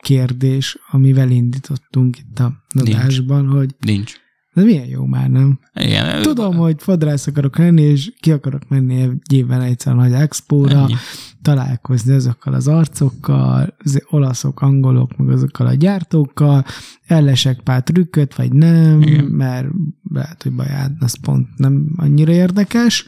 kérdés, 0.00 0.78
amivel 0.90 1.30
indítottunk 1.30 2.18
itt 2.18 2.38
a 2.38 2.52
Nincs. 2.72 2.88
adásban, 2.94 3.46
hogy 3.48 3.74
Nincs. 3.80 4.14
de 4.54 4.62
milyen 4.62 4.86
jó 4.86 5.04
már, 5.04 5.30
nem? 5.30 5.58
Igen, 5.74 6.22
Tudom, 6.22 6.56
hogy 6.56 6.74
fodrász 6.78 7.26
akarok 7.26 7.58
lenni, 7.58 7.82
és 7.82 8.12
ki 8.20 8.32
akarok 8.32 8.68
menni 8.68 9.00
egy 9.00 9.32
évben 9.32 9.60
egyszer 9.60 9.92
a 9.92 9.96
nagy 9.96 10.12
expóra, 10.12 10.80
Ennyi. 10.82 10.94
találkozni 11.42 12.12
azokkal 12.14 12.54
az 12.54 12.68
arcokkal, 12.68 13.74
az 13.78 14.02
olaszok, 14.08 14.60
angolok, 14.60 15.16
meg 15.16 15.28
azokkal 15.28 15.66
a 15.66 15.74
gyártókkal, 15.74 16.64
ellesek 17.06 17.60
pár 17.60 17.82
trükköt, 17.82 18.34
vagy 18.34 18.52
nem, 18.52 19.02
Igen. 19.02 19.24
mert 19.24 19.68
lehet, 20.12 20.42
hogy 20.42 20.52
baján, 20.52 20.96
az 21.00 21.14
pont 21.20 21.48
nem 21.56 21.92
annyira 21.96 22.32
érdekes, 22.32 23.06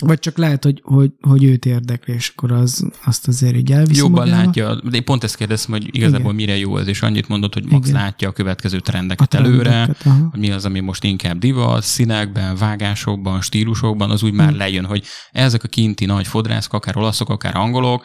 vagy 0.00 0.18
csak 0.18 0.36
lehet, 0.36 0.64
hogy, 0.64 0.80
hogy, 0.84 1.10
hogy 1.20 1.44
őt 1.44 1.64
érdekli, 1.64 2.14
és 2.14 2.28
akkor 2.36 2.52
az, 2.52 2.90
azt 3.04 3.28
azért 3.28 3.56
így 3.56 3.72
elviszi 3.72 3.98
Jobban 4.00 4.28
magával. 4.28 4.44
látja, 4.44 4.74
de 4.90 4.96
én 4.96 5.04
pont 5.04 5.24
ezt 5.24 5.36
kérdeztem, 5.36 5.72
hogy 5.72 5.88
igazából 5.92 6.20
Igen. 6.20 6.34
mire 6.34 6.56
jó 6.56 6.76
ez, 6.78 6.86
és 6.86 7.02
annyit 7.02 7.28
mondott, 7.28 7.54
hogy 7.54 7.64
max 7.70 7.88
Igen. 7.88 8.00
látja 8.00 8.28
a 8.28 8.32
következő 8.32 8.80
trendeket 8.80 9.34
A 9.34 9.36
előre, 9.36 9.62
trendeket, 9.62 10.06
aha. 10.06 10.28
hogy 10.30 10.40
mi 10.40 10.50
az, 10.50 10.64
ami 10.64 10.80
most 10.80 11.04
inkább 11.04 11.38
divat, 11.38 11.82
színekben, 11.82 12.56
vágásokban, 12.56 13.40
stílusokban, 13.40 14.10
az 14.10 14.22
úgy 14.22 14.32
már 14.32 14.48
Hmm. 14.48 14.56
lejön, 14.58 14.84
hogy 14.84 15.04
ezek 15.32 15.64
a 15.64 15.68
kinti 15.68 16.04
nagy 16.04 16.26
fodrászok, 16.26 16.72
akár 16.72 16.96
olaszok, 16.96 17.28
akár 17.28 17.56
angolok, 17.56 18.04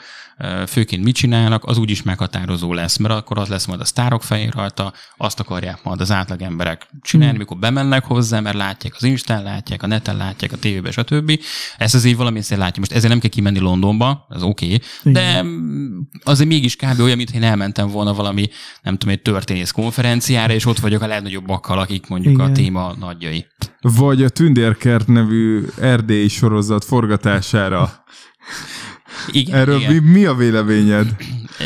főként 0.67 1.03
mit 1.03 1.15
csinálnak, 1.15 1.63
az 1.65 1.77
úgyis 1.77 2.03
meghatározó 2.03 2.73
lesz, 2.73 2.97
mert 2.97 3.13
akkor 3.13 3.37
az 3.37 3.47
lesz 3.47 3.65
majd 3.65 3.79
a 3.79 3.85
sztárok 3.85 4.23
fején 4.23 4.49
rajta, 4.49 4.93
azt 5.17 5.39
akarják 5.39 5.79
majd 5.83 6.01
az 6.01 6.11
átlag 6.11 6.41
emberek 6.41 6.87
csinálni, 7.01 7.31
Hmm. 7.31 7.39
mikor 7.39 7.57
bemennek 7.57 8.03
hozzá, 8.03 8.39
mert 8.39 8.55
látják 8.55 8.93
az 8.95 9.03
Instán, 9.03 9.43
látják 9.43 9.83
a 9.83 9.87
neten, 9.87 10.17
látják 10.17 10.51
a 10.51 10.57
tévében, 10.57 10.91
stb. 10.91 11.39
Ezt 11.77 11.95
az 11.95 12.05
így 12.05 12.17
valami 12.17 12.41
szépen 12.41 12.63
látja. 12.63 12.79
Most 12.79 12.91
ezért 12.91 13.11
nem 13.11 13.19
kell 13.19 13.29
kimenni 13.29 13.59
Londonba, 13.59 14.25
ez 14.29 14.41
oké, 14.41 14.65
okay, 14.65 15.13
de 15.13 15.43
mm, 15.43 15.99
azért 16.23 16.49
mégis 16.49 16.75
kb. 16.75 16.99
olyan, 16.99 17.17
mintha 17.17 17.35
én 17.35 17.43
elmentem 17.43 17.87
volna 17.87 18.13
valami, 18.13 18.49
nem 18.81 18.97
tudom, 18.97 19.13
egy 19.13 19.21
történész 19.21 19.71
konferenciára, 19.71 20.53
és 20.53 20.65
ott 20.65 20.79
vagyok 20.79 21.01
a 21.01 21.07
legnagyobbakkkal, 21.07 21.79
akik 21.79 22.07
mondjuk 22.07 22.33
Igen. 22.33 22.45
a 22.45 22.49
Igen. 22.49 22.63
téma 22.63 22.93
nagyjai. 22.99 23.45
Vagy 23.81 24.23
a 24.23 24.29
Tündérkert 24.29 25.07
nevű 25.07 25.65
erdélyi 25.81 26.27
sorozat 26.27 26.85
forgatására. 26.85 27.89
Igen, 29.31 29.55
Erről 29.55 29.79
igen. 29.79 29.93
mi, 29.93 30.11
mi 30.11 30.25
a 30.25 30.33
véleményed? 30.33 31.15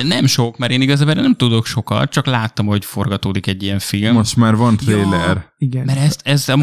Nem 0.04 0.26
sok, 0.26 0.58
mert 0.58 0.72
én 0.72 0.82
igazából 0.82 1.14
nem 1.14 1.36
tudok 1.36 1.66
sokat, 1.66 2.12
csak 2.12 2.26
láttam, 2.26 2.66
hogy 2.66 2.86
forgatódik 2.86 3.48
egy 3.48 3.64
ilyen 3.64 3.80
film. 3.80 4.14
Most 4.14 4.36
már 4.36 4.56
van 4.56 4.78
trailer. 4.78 5.46
Igen. 5.58 5.86
Mert 5.86 6.00
ezt, 6.00 6.22
ez 6.24 6.50
a 6.50 6.56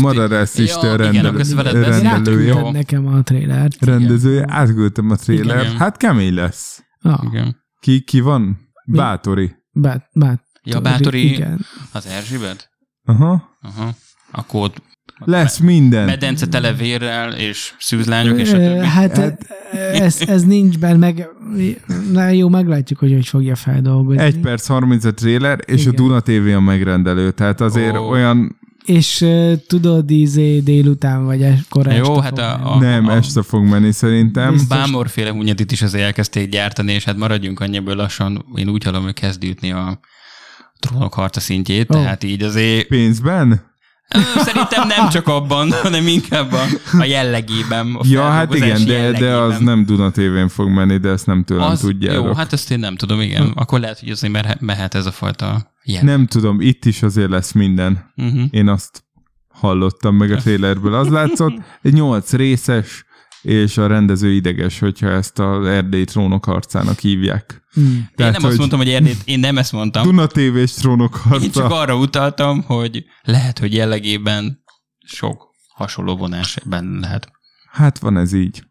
Madarász 0.00 0.58
Isten 0.58 0.90
Ja, 0.90 0.96
rendel- 0.96 1.40
igen, 1.44 1.62
rendelője. 2.02 2.50
Átkönyved 2.50 2.72
nekem 2.72 3.06
a 3.06 3.22
trailert. 3.22 3.84
Rendezője, 3.84 4.44
átküldtem 4.48 5.10
a 5.10 5.16
trailer. 5.16 5.60
Igen. 5.64 5.76
Hát 5.76 5.96
kemény 5.96 6.34
lesz. 6.34 6.82
Ah, 7.00 7.20
Igen. 7.24 7.56
Ki, 7.80 8.00
ki 8.00 8.20
van? 8.20 8.58
Bátori. 8.86 9.54
bát, 9.72 10.08
bát, 10.14 10.42
Ja, 10.64 10.80
Bátori, 10.80 11.32
Igen. 11.32 11.66
az 11.92 12.06
Erzsébet? 12.06 12.68
Aha. 13.04 13.48
Aha. 13.62 13.94
Akkor 14.30 14.62
ott 14.62 14.82
Lesz 15.24 15.58
minden. 15.58 16.04
medence 16.04 16.46
tele 16.46 16.72
vérrel, 16.72 17.32
és 17.32 17.72
szűzlányok, 17.78 18.38
és 18.38 18.52
a 18.52 18.56
többi. 18.56 18.86
Hát 18.86 19.36
ez, 19.92 20.20
ez 20.26 20.42
nincs 20.44 20.78
benne, 20.78 20.96
meg 20.96 21.28
na 22.12 22.28
jó, 22.28 22.48
meglátjuk, 22.48 22.98
hogy 22.98 23.12
hogy 23.12 23.26
fogja 23.28 23.54
feldolgozni. 23.54 24.22
1 24.22 24.38
perc 24.38 24.66
30 24.66 25.04
a 25.04 25.14
trailer, 25.14 25.58
és 25.66 25.80
Igen. 25.80 25.92
a 25.92 25.96
Duna 25.96 26.20
TV 26.20 26.54
a 26.56 26.60
megrendelő. 26.60 27.30
Tehát 27.30 27.60
azért 27.60 27.96
Ó. 27.96 28.08
olyan... 28.08 28.56
És 28.84 29.20
uh, 29.20 29.52
tudod, 29.66 30.10
izé 30.10 30.58
délután 30.58 31.24
vagy 31.24 31.42
es- 31.42 31.68
korán 31.68 31.94
Jó, 31.94 32.20
este 32.20 32.22
hát 32.22 32.38
a- 32.38 32.74
a- 32.74 32.78
nem, 32.78 33.08
este 33.08 33.42
fog 33.42 33.64
menni 33.64 33.92
szerintem. 33.92 34.52
Biztos. 34.52 34.68
Bámorféle 34.78 35.30
hunyatit 35.30 35.72
is 35.72 35.82
azért 35.82 36.04
elkezdték 36.04 36.48
gyártani, 36.50 36.92
és 36.92 37.04
hát 37.04 37.16
maradjunk 37.16 37.60
annyiból 37.60 37.94
lassan, 37.94 38.44
én 38.56 38.68
úgy 38.68 38.84
hallom, 38.84 39.02
hogy 39.02 39.12
kezd 39.14 39.44
ütni 39.44 39.72
a 39.72 40.00
trónok 40.78 41.14
harca 41.14 41.40
szintjét, 41.40 41.90
Ó. 41.90 41.94
tehát 41.94 42.24
így 42.24 42.42
azért 42.42 42.86
Pénzben? 42.86 43.70
Szerintem 44.36 44.86
nem 44.86 45.08
csak 45.08 45.28
abban, 45.28 45.72
hanem 45.82 46.06
inkább 46.06 46.52
a, 46.52 46.62
a 46.98 47.04
jellegében. 47.04 47.94
A 47.94 48.00
Ja, 48.08 48.22
hát 48.22 48.54
igen, 48.54 48.84
de, 48.84 49.10
de 49.10 49.36
az 49.36 49.58
nem 49.58 49.84
Duna 49.84 50.10
TV-n 50.10 50.48
fog 50.48 50.68
menni, 50.68 50.96
de 50.96 51.08
ezt 51.08 51.26
nem 51.26 51.44
tőlem 51.44 51.70
az, 51.70 51.80
tudjátok. 51.80 52.24
Jó, 52.26 52.32
hát 52.32 52.52
ezt 52.52 52.70
én 52.70 52.78
nem 52.78 52.96
tudom, 52.96 53.20
igen. 53.20 53.52
Akkor 53.54 53.80
lehet, 53.80 53.98
hogy 54.00 54.10
azért 54.10 54.32
mehe- 54.32 54.60
mehet 54.60 54.94
ez 54.94 55.06
a 55.06 55.10
fajta 55.12 55.72
jel. 55.84 56.02
Nem 56.02 56.26
tudom, 56.26 56.60
itt 56.60 56.84
is 56.84 57.02
azért 57.02 57.30
lesz 57.30 57.52
minden. 57.52 58.12
Uh-huh. 58.16 58.42
Én 58.50 58.68
azt 58.68 59.04
hallottam 59.48 60.16
meg 60.16 60.32
a 60.32 60.36
trailerből. 60.42 60.94
Az 60.94 61.08
látszott, 61.08 61.54
egy 61.82 61.92
nyolc 61.92 62.32
részes, 62.32 63.04
és 63.42 63.78
a 63.78 63.86
rendező 63.86 64.30
ideges, 64.32 64.78
hogyha 64.78 65.08
ezt 65.08 65.38
az 65.38 65.66
erdélyi 65.66 66.04
trónok 66.04 66.44
harcának 66.44 66.98
hívják. 66.98 67.62
Hmm. 67.72 67.84
Én 67.84 68.08
Tehát, 68.14 68.38
nem 68.38 68.44
azt 68.50 68.58
mondtam, 68.58 68.78
hogy 68.78 68.88
Erdét, 68.88 69.16
én 69.24 69.38
nem 69.40 69.58
ezt 69.58 69.72
mondtam. 69.72 70.02
Duna 70.02 70.26
TV-s 70.26 70.72
trónok 70.74 71.20
Én 71.32 71.50
csak 71.50 71.62
harca. 71.62 71.78
arra 71.80 71.96
utaltam, 71.96 72.62
hogy 72.62 73.04
lehet, 73.22 73.58
hogy 73.58 73.74
jellegében 73.74 74.62
sok 75.06 75.48
hasonló 75.74 76.16
vonás 76.16 76.58
benne 76.64 76.98
lehet. 77.00 77.30
Hát 77.70 77.98
van 77.98 78.16
ez 78.16 78.32
így. 78.32 78.62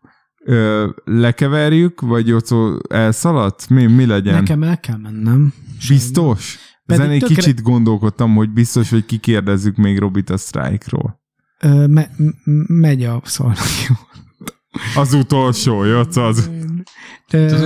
Ö, 0.45 0.89
lekeverjük, 1.03 2.02
vagy 2.02 2.27
Jocó 2.27 2.80
elszaladt? 2.89 3.69
Mi, 3.69 3.85
mi 3.85 4.06
legyen? 4.06 4.34
Nekem 4.34 4.64
el 4.64 4.80
kell 4.80 4.98
mennem. 4.98 5.53
Biztos? 5.88 6.57
Ezen 6.85 7.10
egy 7.10 7.19
tökre- 7.19 7.35
kicsit 7.38 7.61
gondolkodtam, 7.61 8.35
hogy 8.35 8.49
biztos, 8.49 8.89
hogy 8.89 9.06
kikérdezzük 9.06 9.76
még 9.76 9.99
Robit 9.99 10.30
a 10.30 10.38
sztrájkról. 10.38 11.19
Ö, 11.60 11.88
me, 11.88 12.10
m- 12.18 12.68
megy 12.68 13.03
a 13.03 13.22
szólnak 13.23 13.57
jó. 13.88 13.95
Az 14.95 15.14
utolsó, 15.14 15.84
Jocó, 15.84 16.22
az. 16.22 16.49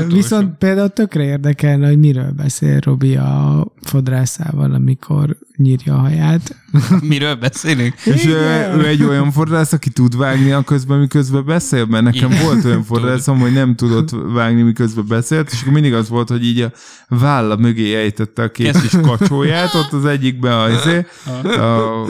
Viszont 0.07 0.57
például 0.57 0.89
tökre 0.89 1.23
érdekelne, 1.23 1.87
hogy 1.87 1.99
miről 1.99 2.31
beszél 2.31 2.79
Robi 2.79 3.15
a 3.15 3.65
fodrászával, 3.81 4.73
amikor 4.73 5.37
nyírja 5.55 5.93
a 5.93 5.97
haját. 5.97 6.55
Miről 7.01 7.35
beszélünk? 7.35 7.93
És 8.13 8.25
ő, 8.25 8.35
ő 8.77 8.85
egy 8.85 9.03
olyan 9.03 9.31
fodrász, 9.31 9.73
aki 9.73 9.89
tud 9.89 10.17
vágni 10.17 10.51
a 10.51 10.63
közben, 10.63 10.99
miközben 10.99 11.45
beszél, 11.45 11.85
mert 11.85 12.03
nekem 12.03 12.31
Igen. 12.31 12.43
volt 12.43 12.65
olyan 12.65 12.83
fodrászom, 12.93 13.39
hogy 13.39 13.53
nem 13.53 13.75
tudott 13.75 14.09
vágni, 14.33 14.61
miközben 14.61 15.05
beszélt, 15.07 15.51
és 15.51 15.61
akkor 15.61 15.73
mindig 15.73 15.93
az 15.93 16.09
volt, 16.09 16.29
hogy 16.29 16.45
így 16.45 16.61
a 16.61 16.71
válla 17.07 17.55
mögé 17.55 17.95
ejtette 17.95 18.43
a 18.43 18.51
két 18.51 18.81
kis 18.81 18.93
kacsóját, 19.01 19.73
ott 19.73 19.91
az 19.91 20.05
egyikbe 20.05 20.61
a, 20.61 20.69
izé, 20.69 21.05
a 21.43 22.05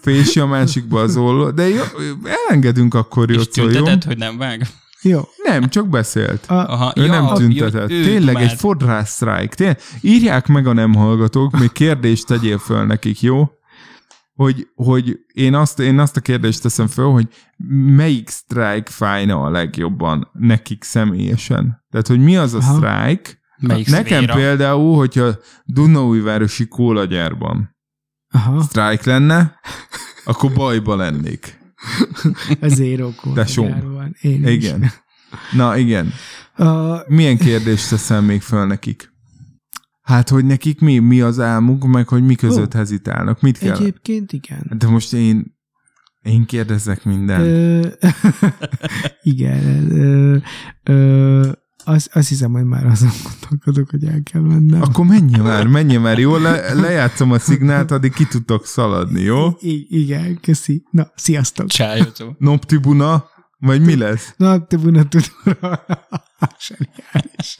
fési, 0.00 0.40
a 0.40 0.46
másikba 0.46 1.00
az 1.00 1.16
olló, 1.16 1.50
de 1.50 1.68
jó, 1.68 1.82
elengedünk 2.48 2.94
akkor, 2.94 3.30
És 3.30 3.36
Jocó, 3.36 3.62
jó? 3.62 3.68
tüntetett, 3.68 4.04
hogy 4.04 4.18
nem 4.18 4.38
vág? 4.38 4.66
Jó. 5.04 5.20
Nem, 5.42 5.68
csak 5.68 5.88
beszélt. 5.88 6.46
A, 6.46 6.54
Aha, 6.54 6.92
Ő 6.96 7.06
nem 7.06 7.24
ja, 7.24 7.32
tüntetett. 7.32 7.90
ő 7.90 8.02
Tényleg 8.04 8.34
egy 8.34 8.40
dumált. 8.40 8.58
fodrász 8.60 9.10
sztrájk. 9.10 9.54
Tényleg, 9.54 9.80
írják 10.00 10.46
meg 10.46 10.66
a 10.66 10.72
nem 10.72 10.94
hallgatók, 10.94 11.58
még 11.58 11.72
kérdést 11.72 12.26
tegyél 12.26 12.58
föl 12.58 12.84
nekik, 12.86 13.20
jó? 13.22 13.48
Hogy, 14.34 14.68
hogy 14.74 15.18
én, 15.32 15.54
azt, 15.54 15.80
én 15.80 15.98
azt 15.98 16.16
a 16.16 16.20
kérdést 16.20 16.62
teszem 16.62 16.86
föl, 16.86 17.10
hogy 17.10 17.28
melyik 17.96 18.28
sztrájk 18.28 18.88
fájna 18.88 19.42
a 19.42 19.50
legjobban 19.50 20.30
nekik 20.32 20.84
személyesen? 20.84 21.84
Tehát, 21.90 22.06
hogy 22.06 22.20
mi 22.20 22.36
az 22.36 22.54
a 22.54 22.58
Aha. 22.58 22.74
sztrájk? 22.74 23.42
Melyik 23.58 23.86
Nekem 23.88 24.16
szféra? 24.22 24.34
például, 24.34 24.96
hogyha 24.96 25.30
Dunaújvárosi 25.64 26.68
kólagyárban 26.68 27.76
aha, 28.30 28.62
sztrájk 28.62 29.02
lenne, 29.02 29.60
akkor 30.24 30.52
bajba 30.52 30.96
lennék. 30.96 31.62
A 32.60 32.68
zéró 32.68 33.12
Tesóm. 33.34 33.64
kólagyárban. 33.66 34.16
Én 34.20 34.46
is. 34.46 34.54
Igen. 34.64 34.90
Na 35.52 35.76
igen. 35.76 36.12
A, 36.56 36.96
Milyen 37.12 37.36
kérdést 37.38 37.88
teszem 37.88 38.24
még 38.24 38.40
föl 38.42 38.66
nekik? 38.66 39.12
Hát, 40.02 40.28
hogy 40.28 40.44
nekik 40.44 40.80
mi, 40.80 40.98
mi 40.98 41.20
az 41.20 41.40
álmuk, 41.40 41.84
meg 41.86 42.08
hogy 42.08 42.24
mi 42.24 42.34
között 42.34 42.74
Ó. 42.74 42.78
hezitálnak. 42.78 43.40
Mit 43.40 43.58
kell? 43.58 43.76
egyébként 43.76 44.32
igen. 44.32 44.70
De 44.78 44.86
most 44.88 45.12
én, 45.12 45.56
én 46.22 46.44
kérdezek 46.44 47.04
minden. 47.04 47.40
Ö, 47.40 47.88
igen. 49.22 49.90
Ö, 49.90 50.36
ö, 50.82 51.52
azt, 51.84 52.10
azt 52.12 52.28
hiszem, 52.28 52.52
hogy 52.52 52.64
már 52.64 52.86
azon 52.86 53.10
gondolkodok, 53.30 53.90
hogy 53.90 54.04
el 54.04 54.20
kell 54.22 54.40
mennem. 54.42 54.82
Akkor 54.82 55.04
menj 55.06 55.36
már, 55.36 55.66
menj 55.66 55.96
már, 55.96 56.18
jó? 56.18 56.36
Le, 56.36 56.74
lejátszom 56.74 57.32
a 57.32 57.38
szignált, 57.38 57.90
addig 57.90 58.12
ki 58.12 58.26
tudtok 58.26 58.66
szaladni, 58.66 59.20
jó? 59.20 59.48
I- 59.60 59.86
igen, 59.90 60.38
köszi. 60.40 60.82
Na, 60.90 61.06
sziasztok. 61.14 61.66
Csájozó. 61.66 62.34
Noptibuna, 62.38 63.24
vagy 63.58 63.82
mi 63.82 63.96
lesz? 63.96 64.34
Na, 64.36 64.66
te 64.66 64.76
buna 64.76 65.08
tudom. 65.08 65.28
Zseniális. 66.66 67.58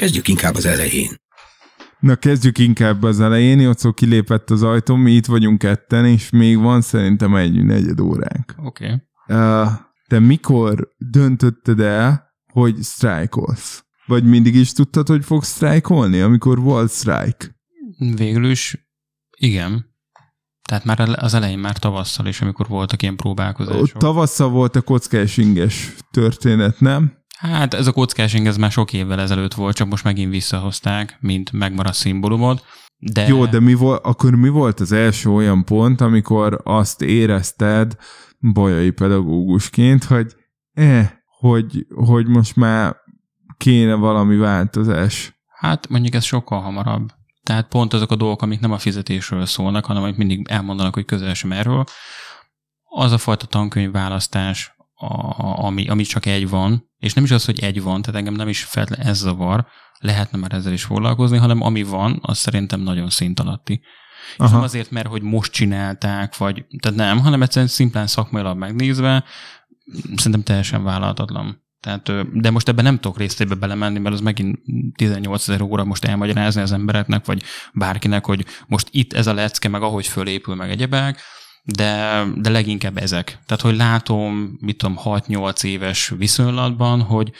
Kezdjük 0.00 0.28
inkább 0.28 0.54
az 0.54 0.66
elején. 0.66 1.08
Na 1.98 2.16
kezdjük 2.16 2.58
inkább 2.58 3.02
az 3.02 3.20
elején, 3.20 3.60
Jocó 3.60 3.92
kilépett 3.92 4.50
az 4.50 4.62
ajtón, 4.62 4.98
mi 4.98 5.12
itt 5.12 5.26
vagyunk 5.26 5.58
ketten, 5.58 6.06
és 6.06 6.30
még 6.30 6.58
van 6.58 6.80
szerintem 6.80 7.34
egy 7.34 7.64
negyed 7.64 8.00
óránk. 8.00 8.54
Oké. 8.56 9.02
Okay. 9.26 9.66
Te 10.06 10.18
mikor 10.18 10.88
döntötted 10.98 11.80
el, 11.80 12.32
hogy 12.52 12.82
sztrájkolsz? 12.82 13.84
Vagy 14.06 14.24
mindig 14.24 14.54
is 14.54 14.72
tudtad, 14.72 15.08
hogy 15.08 15.24
fogsz 15.24 15.48
sztrájkolni, 15.48 16.20
amikor 16.20 16.60
volt 16.60 16.90
sztrájk? 16.90 17.54
Végül 18.14 18.50
is 18.50 18.90
igen. 19.36 19.94
Tehát 20.68 20.84
már 20.84 21.00
az 21.00 21.34
elején, 21.34 21.58
már 21.58 21.78
tavasszal 21.78 22.26
is, 22.26 22.40
amikor 22.40 22.66
voltak 22.68 23.02
ilyen 23.02 23.16
próbálkozások. 23.16 23.96
Tavasszal 23.96 24.48
volt 24.48 24.76
a 24.76 24.82
kockás 24.82 25.36
inges 25.36 25.94
történet, 26.10 26.80
nem? 26.80 27.18
Hát 27.40 27.74
ez 27.74 27.86
a 27.86 27.92
kockásing 27.92 28.46
ez 28.46 28.56
már 28.56 28.70
sok 28.70 28.92
évvel 28.92 29.20
ezelőtt 29.20 29.54
volt, 29.54 29.76
csak 29.76 29.88
most 29.88 30.04
megint 30.04 30.30
visszahozták, 30.30 31.16
mint 31.20 31.52
megmaradt 31.52 31.96
szimbólumod. 31.96 32.62
De... 32.96 33.26
Jó, 33.26 33.46
de 33.46 33.60
mi 33.60 33.74
volt, 33.74 34.04
akkor 34.04 34.34
mi 34.34 34.48
volt 34.48 34.80
az 34.80 34.92
első 34.92 35.30
olyan 35.30 35.64
pont, 35.64 36.00
amikor 36.00 36.60
azt 36.64 37.02
érezted 37.02 37.96
bajai 38.52 38.90
pedagógusként, 38.90 40.04
hogy 40.04 40.34
eh, 40.72 41.10
hogy, 41.38 41.86
hogy 41.94 42.26
most 42.26 42.56
már 42.56 42.96
kéne 43.56 43.94
valami 43.94 44.36
változás? 44.36 45.40
Hát 45.46 45.88
mondjuk 45.88 46.14
ez 46.14 46.24
sokkal 46.24 46.60
hamarabb. 46.60 47.08
Tehát 47.42 47.68
pont 47.68 47.92
azok 47.92 48.10
a 48.10 48.16
dolgok, 48.16 48.42
amik 48.42 48.60
nem 48.60 48.72
a 48.72 48.78
fizetésről 48.78 49.46
szólnak, 49.46 49.84
hanem 49.84 50.02
amik 50.02 50.16
mindig 50.16 50.46
elmondanak, 50.48 50.94
hogy 50.94 51.04
közel 51.04 51.34
sem 51.34 51.52
erről. 51.52 51.84
Az 52.84 53.12
a 53.12 53.18
fajta 53.18 53.46
tankönyvválasztás, 53.46 54.74
a, 55.00 55.64
ami, 55.64 55.88
ami 55.88 56.02
csak 56.02 56.26
egy 56.26 56.48
van, 56.48 56.90
és 56.98 57.12
nem 57.12 57.24
is 57.24 57.30
az, 57.30 57.44
hogy 57.44 57.60
egy 57.60 57.82
van, 57.82 58.02
tehát 58.02 58.20
engem 58.20 58.34
nem 58.34 58.48
is 58.48 58.64
feltétlenül 58.64 59.12
ez 59.12 59.18
zavar, 59.18 59.66
lehetne 59.98 60.38
már 60.38 60.52
ezzel 60.52 60.72
is 60.72 60.84
foglalkozni, 60.84 61.36
hanem 61.36 61.62
ami 61.62 61.82
van, 61.82 62.18
az 62.22 62.38
szerintem 62.38 62.80
nagyon 62.80 63.10
szint 63.10 63.40
alatti. 63.40 63.80
Aha. 64.36 64.48
És 64.48 64.52
nem 64.54 64.62
azért, 64.62 64.90
mert 64.90 65.06
hogy 65.06 65.22
most 65.22 65.52
csinálták, 65.52 66.36
vagy, 66.36 66.64
tehát 66.80 66.98
nem, 66.98 67.18
hanem 67.18 67.42
egyszerűen 67.42 67.70
szimplán 67.70 68.06
szakmailag 68.06 68.58
megnézve, 68.58 69.24
szerintem 70.16 70.42
teljesen 70.42 70.82
vállalhatatlan. 70.82 71.68
Tehát, 71.80 72.38
de 72.40 72.50
most 72.50 72.68
ebben 72.68 72.84
nem 72.84 72.98
tudok 72.98 73.18
részébe 73.18 73.54
belemenni, 73.54 73.98
mert 73.98 74.14
az 74.14 74.20
megint 74.20 74.58
18 74.96 75.48
ezer 75.48 75.60
óra 75.60 75.84
most 75.84 76.04
elmagyarázni 76.04 76.60
az 76.60 76.72
embereknek, 76.72 77.26
vagy 77.26 77.42
bárkinek, 77.72 78.24
hogy 78.24 78.46
most 78.66 78.88
itt 78.90 79.12
ez 79.12 79.26
a 79.26 79.34
lecke, 79.34 79.68
meg 79.68 79.82
ahogy 79.82 80.06
fölépül, 80.06 80.54
meg 80.54 80.70
egyebek, 80.70 81.20
de, 81.74 82.24
de 82.36 82.50
leginkább 82.50 82.96
ezek. 82.96 83.38
Tehát, 83.46 83.62
hogy 83.62 83.76
látom, 83.76 84.56
mit 84.60 84.78
tudom, 84.78 84.98
6-8 85.04 85.64
éves 85.64 86.12
viszonylatban, 86.16 87.00
hogy, 87.00 87.32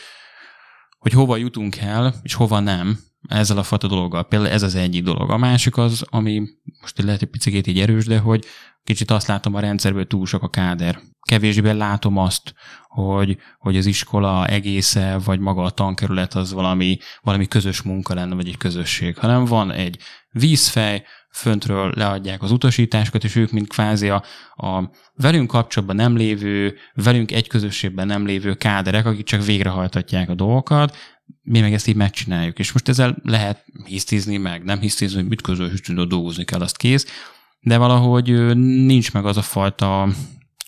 hogy 0.98 1.12
hova 1.12 1.36
jutunk 1.36 1.76
el, 1.76 2.14
és 2.22 2.34
hova 2.34 2.60
nem 2.60 2.98
ezzel 3.28 3.58
a 3.58 3.62
fajta 3.62 3.86
dologgal. 3.86 4.24
Például 4.24 4.50
ez 4.50 4.62
az 4.62 4.74
egyik 4.74 5.02
dolog. 5.02 5.30
A 5.30 5.36
másik 5.36 5.76
az, 5.76 6.04
ami 6.10 6.42
most 6.80 7.02
lehet 7.02 7.22
egy 7.22 7.28
picit 7.28 7.66
így 7.66 7.80
erős, 7.80 8.04
de 8.04 8.18
hogy 8.18 8.44
kicsit 8.84 9.10
azt 9.10 9.26
látom 9.26 9.54
a 9.54 9.60
rendszerből, 9.60 10.06
túl 10.06 10.26
sok 10.26 10.42
a 10.42 10.48
káder. 10.48 11.00
Kevésbé 11.28 11.70
látom 11.70 12.16
azt, 12.16 12.54
hogy, 12.88 13.38
hogy 13.58 13.76
az 13.76 13.86
iskola 13.86 14.46
egésze, 14.46 15.18
vagy 15.24 15.38
maga 15.40 15.62
a 15.62 15.70
tankerület 15.70 16.34
az 16.34 16.52
valami, 16.52 16.98
valami 17.22 17.46
közös 17.46 17.82
munka 17.82 18.14
lenne, 18.14 18.34
vagy 18.34 18.48
egy 18.48 18.56
közösség, 18.56 19.16
hanem 19.16 19.44
van 19.44 19.70
egy 19.70 19.98
vízfej, 20.30 21.04
föntről 21.30 21.92
leadják 21.96 22.42
az 22.42 22.50
utasításokat, 22.50 23.24
és 23.24 23.36
ők, 23.36 23.50
mint 23.50 23.68
kvázi 23.68 24.08
a, 24.08 24.24
a 24.54 24.90
velünk 25.14 25.48
kapcsolatban 25.48 25.96
nem 25.96 26.16
lévő, 26.16 26.76
velünk 26.94 27.32
egy 27.32 27.48
közösségben 27.48 28.06
nem 28.06 28.26
lévő 28.26 28.54
káderek, 28.54 29.06
akik 29.06 29.24
csak 29.24 29.44
végrehajtatják 29.44 30.28
a 30.28 30.34
dolgokat, 30.34 30.96
mi 31.42 31.60
meg 31.60 31.72
ezt 31.72 31.86
így 31.86 31.96
megcsináljuk. 31.96 32.58
És 32.58 32.72
most 32.72 32.88
ezzel 32.88 33.16
lehet 33.22 33.64
hisztizni, 33.84 34.36
meg 34.36 34.64
nem 34.64 34.80
hisztizni, 34.80 35.20
hogy 35.20 35.28
mit 35.28 35.42
közös 35.42 35.80
dolgozni 35.80 36.44
kell, 36.44 36.60
azt 36.60 36.76
kész, 36.76 37.06
de 37.60 37.76
valahogy 37.76 38.56
nincs 38.56 39.12
meg 39.12 39.24
az 39.24 39.36
a 39.36 39.42
fajta 39.42 40.08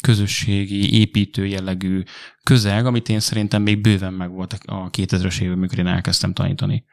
közösségi, 0.02 1.00
építő 1.00 1.46
jellegű 1.46 2.02
közeg, 2.42 2.86
amit 2.86 3.08
én 3.08 3.20
szerintem 3.20 3.62
még 3.62 3.80
bőven 3.80 4.12
meg 4.12 4.30
volt 4.30 4.52
a 4.64 4.90
2000-es 4.90 5.40
évben, 5.40 5.56
amikor 5.56 5.78
én 5.78 5.86
elkezdtem 5.86 6.32
tanítani. 6.32 6.84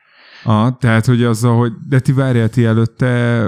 Ah, 0.43 0.77
tehát, 0.79 1.05
hogy 1.05 1.23
azzal, 1.23 1.57
hogy 1.57 1.71
de 1.87 1.99
ti 1.99 2.11
várjál, 2.11 2.49
ti 2.49 2.65
előtte 2.65 3.43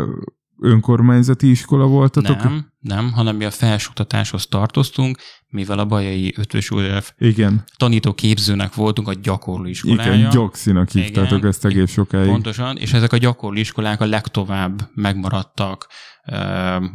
önkormányzati 0.62 1.50
iskola 1.50 1.86
voltatok? 1.88 2.44
Nem, 2.44 2.72
nem, 2.80 3.12
hanem 3.12 3.36
mi 3.36 3.46
a 3.46 3.52
felsőoktatáshoz 3.52 4.48
tartoztunk, 4.48 5.18
mivel 5.48 5.80
a 5.80 5.86
Bajai 5.86 6.34
Ötös 6.38 6.70
József 6.70 7.14
Igen. 7.18 7.64
tanító 7.78 8.14
képzőnek 8.14 8.74
voltunk 8.74 9.08
a 9.08 9.14
gyakorló 9.14 9.66
iskolája. 9.66 10.14
Igen, 10.14 10.30
gyokszinak 10.30 10.90
hívtátok 10.90 11.38
Igen, 11.38 11.50
ezt 11.50 11.66
egész 11.66 11.92
sokáig. 11.92 12.30
Pontosan, 12.30 12.78
és 12.78 12.94
ezek 12.94 13.14
a 13.14 13.18
gyakorló 13.18 13.58
iskolák 13.58 14.02
a 14.02 14.06
legtovább 14.06 14.90
megmaradtak 14.94 15.88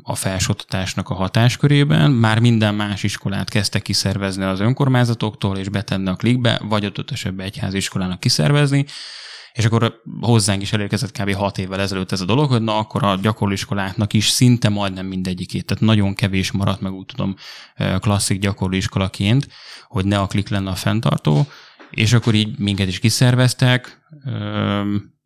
a 0.03 0.15
felsőoktatásnak 0.15 1.09
a 1.09 1.15
hatáskörében. 1.15 2.11
Már 2.11 2.39
minden 2.39 2.75
más 2.75 3.03
iskolát 3.03 3.51
kezdtek 3.51 3.83
kiszervezni 3.83 4.45
az 4.45 4.61
önkormányzatoktól, 4.61 5.57
és 5.59 5.69
betenni 5.69 6.09
a 6.09 6.15
klikbe, 6.15 6.61
vagy 6.69 6.87
ott 6.87 7.11
esetben 7.11 7.51
iskolának 7.73 8.21
kiszervezni 8.21 8.87
és 9.57 9.65
akkor 9.65 10.01
hozzánk 10.21 10.63
is 10.63 10.73
elérkezett 10.73 11.19
kb. 11.19 11.33
6 11.33 11.59
évvel 11.59 11.81
ezelőtt 11.81 12.13
ez 12.13 12.21
a 12.21 12.25
dolog, 12.25 12.51
hogy 12.51 12.63
na 12.63 12.79
akkor 12.79 13.05
a 13.05 13.19
gyakorlóiskoláknak 13.23 14.13
is 14.13 14.29
szinte 14.29 14.69
majdnem 14.69 15.07
mindegyikét, 15.07 15.67
tehát 15.67 15.83
nagyon 15.83 16.15
kevés 16.15 16.53
maradt 16.53 16.81
meg 16.81 16.93
úgy 16.93 17.07
tudom 17.07 17.35
klasszik 17.99 18.39
gyakorlóiskolaként, 18.39 19.49
hogy 19.89 20.05
ne 20.05 20.19
a 20.19 20.27
klik 20.27 20.49
lenne 20.49 20.71
a 20.71 20.75
fenntartó, 20.75 21.47
és 21.91 22.13
akkor 22.13 22.35
így 22.35 22.59
minket 22.59 22.89
is 22.89 22.99
kiszerveztek, 22.99 24.01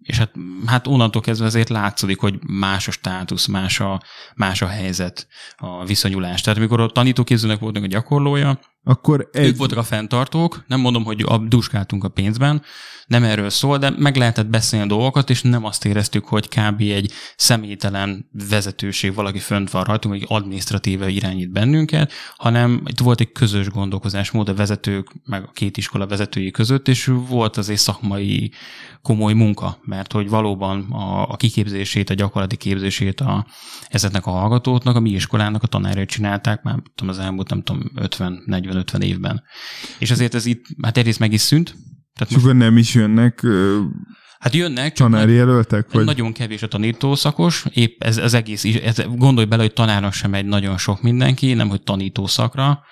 és 0.02 0.18
hát, 0.18 0.32
hát 0.66 0.86
onnantól 0.86 1.22
kezdve 1.22 1.46
azért 1.46 1.68
látszik, 1.68 2.20
hogy 2.20 2.38
más 2.46 2.88
a 2.88 2.90
státusz, 2.90 3.46
más 3.46 3.80
a, 3.80 4.02
más 4.34 4.62
a 4.62 4.66
helyzet, 4.66 5.26
a 5.56 5.84
viszonyulás. 5.84 6.40
Tehát 6.40 6.58
amikor 6.58 6.80
a 6.80 6.86
tanítóképzőnek 6.86 7.58
voltunk 7.58 7.84
a 7.84 7.88
gyakorlója, 7.88 8.60
akkor 8.84 9.28
egy... 9.32 9.46
ők 9.46 9.56
voltak 9.56 9.78
a 9.78 9.82
fenntartók, 9.82 10.64
nem 10.66 10.80
mondom, 10.80 11.04
hogy 11.04 11.24
a 11.26 11.38
duskáltunk 11.38 12.04
a 12.04 12.08
pénzben, 12.08 12.62
nem 13.10 13.24
erről 13.24 13.50
szól, 13.50 13.78
de 13.78 13.90
meg 13.98 14.16
lehetett 14.16 14.46
beszélni 14.46 14.84
a 14.84 14.88
dolgokat, 14.88 15.30
és 15.30 15.42
nem 15.42 15.64
azt 15.64 15.84
éreztük, 15.84 16.24
hogy 16.24 16.48
kb. 16.48 16.80
egy 16.80 17.12
személytelen 17.36 18.28
vezetőség, 18.48 19.14
valaki 19.14 19.38
fönt 19.38 19.70
van 19.70 19.84
rajtunk, 19.84 20.14
vagy 20.14 20.24
adminisztratíve 20.28 21.08
irányít 21.08 21.52
bennünket, 21.52 22.12
hanem 22.36 22.82
itt 22.86 22.98
volt 22.98 23.20
egy 23.20 23.32
közös 23.32 23.68
gondolkozásmód 23.68 24.48
a 24.48 24.54
vezetők, 24.54 25.12
meg 25.24 25.42
a 25.42 25.50
két 25.52 25.76
iskola 25.76 26.06
vezetői 26.06 26.50
között, 26.50 26.88
és 26.88 27.10
volt 27.28 27.56
azért 27.56 27.80
szakmai 27.80 28.52
komoly 29.02 29.32
munka, 29.32 29.78
mert 29.82 30.12
hogy 30.12 30.28
valóban 30.28 30.90
a, 30.90 31.28
a 31.28 31.36
kiképzését, 31.36 32.10
a 32.10 32.14
gyakorlati 32.14 32.56
képzését 32.56 33.20
a, 33.20 33.46
ezeknek 33.88 34.26
a 34.26 34.30
hallgatóknak, 34.30 34.96
a 34.96 35.00
mi 35.00 35.10
iskolának 35.10 35.62
a 35.62 35.66
tanárai 35.66 36.06
csinálták 36.06 36.62
már 36.62 36.78
tudom, 36.94 37.14
az 37.14 37.18
elmúlt, 37.18 37.50
nem 37.50 37.62
tudom, 37.62 37.90
50-40-50 38.72 39.02
évben. 39.02 39.42
És 39.98 40.10
azért 40.10 40.34
ez 40.34 40.46
itt, 40.46 40.64
hát 40.82 40.96
egyrészt 40.96 41.18
meg 41.18 41.32
is 41.32 41.40
szűnt, 41.40 41.74
tehát 42.14 42.34
most, 42.42 42.56
nem 42.56 42.76
is 42.76 42.94
jönnek 42.94 43.46
Hát 44.40 44.54
jönnek, 44.54 44.92
csak 44.92 45.10
tanári 45.10 45.32
jelöltek? 45.32 45.92
Vagy? 45.92 46.04
Nagyon 46.04 46.32
kevés 46.32 46.62
a 46.62 46.68
tanítószakos, 46.68 47.64
épp 47.72 48.02
ez, 48.02 48.16
ez 48.16 48.34
egész, 48.34 48.64
ez, 48.64 49.02
gondolj 49.14 49.46
bele, 49.46 49.62
hogy 49.62 49.72
tanárnak 49.72 50.12
sem 50.12 50.34
egy 50.34 50.44
nagyon 50.44 50.78
sok 50.78 51.02
mindenki, 51.02 51.54
nem 51.54 51.68
hogy 51.68 51.82
tanítószakra, 51.82 52.82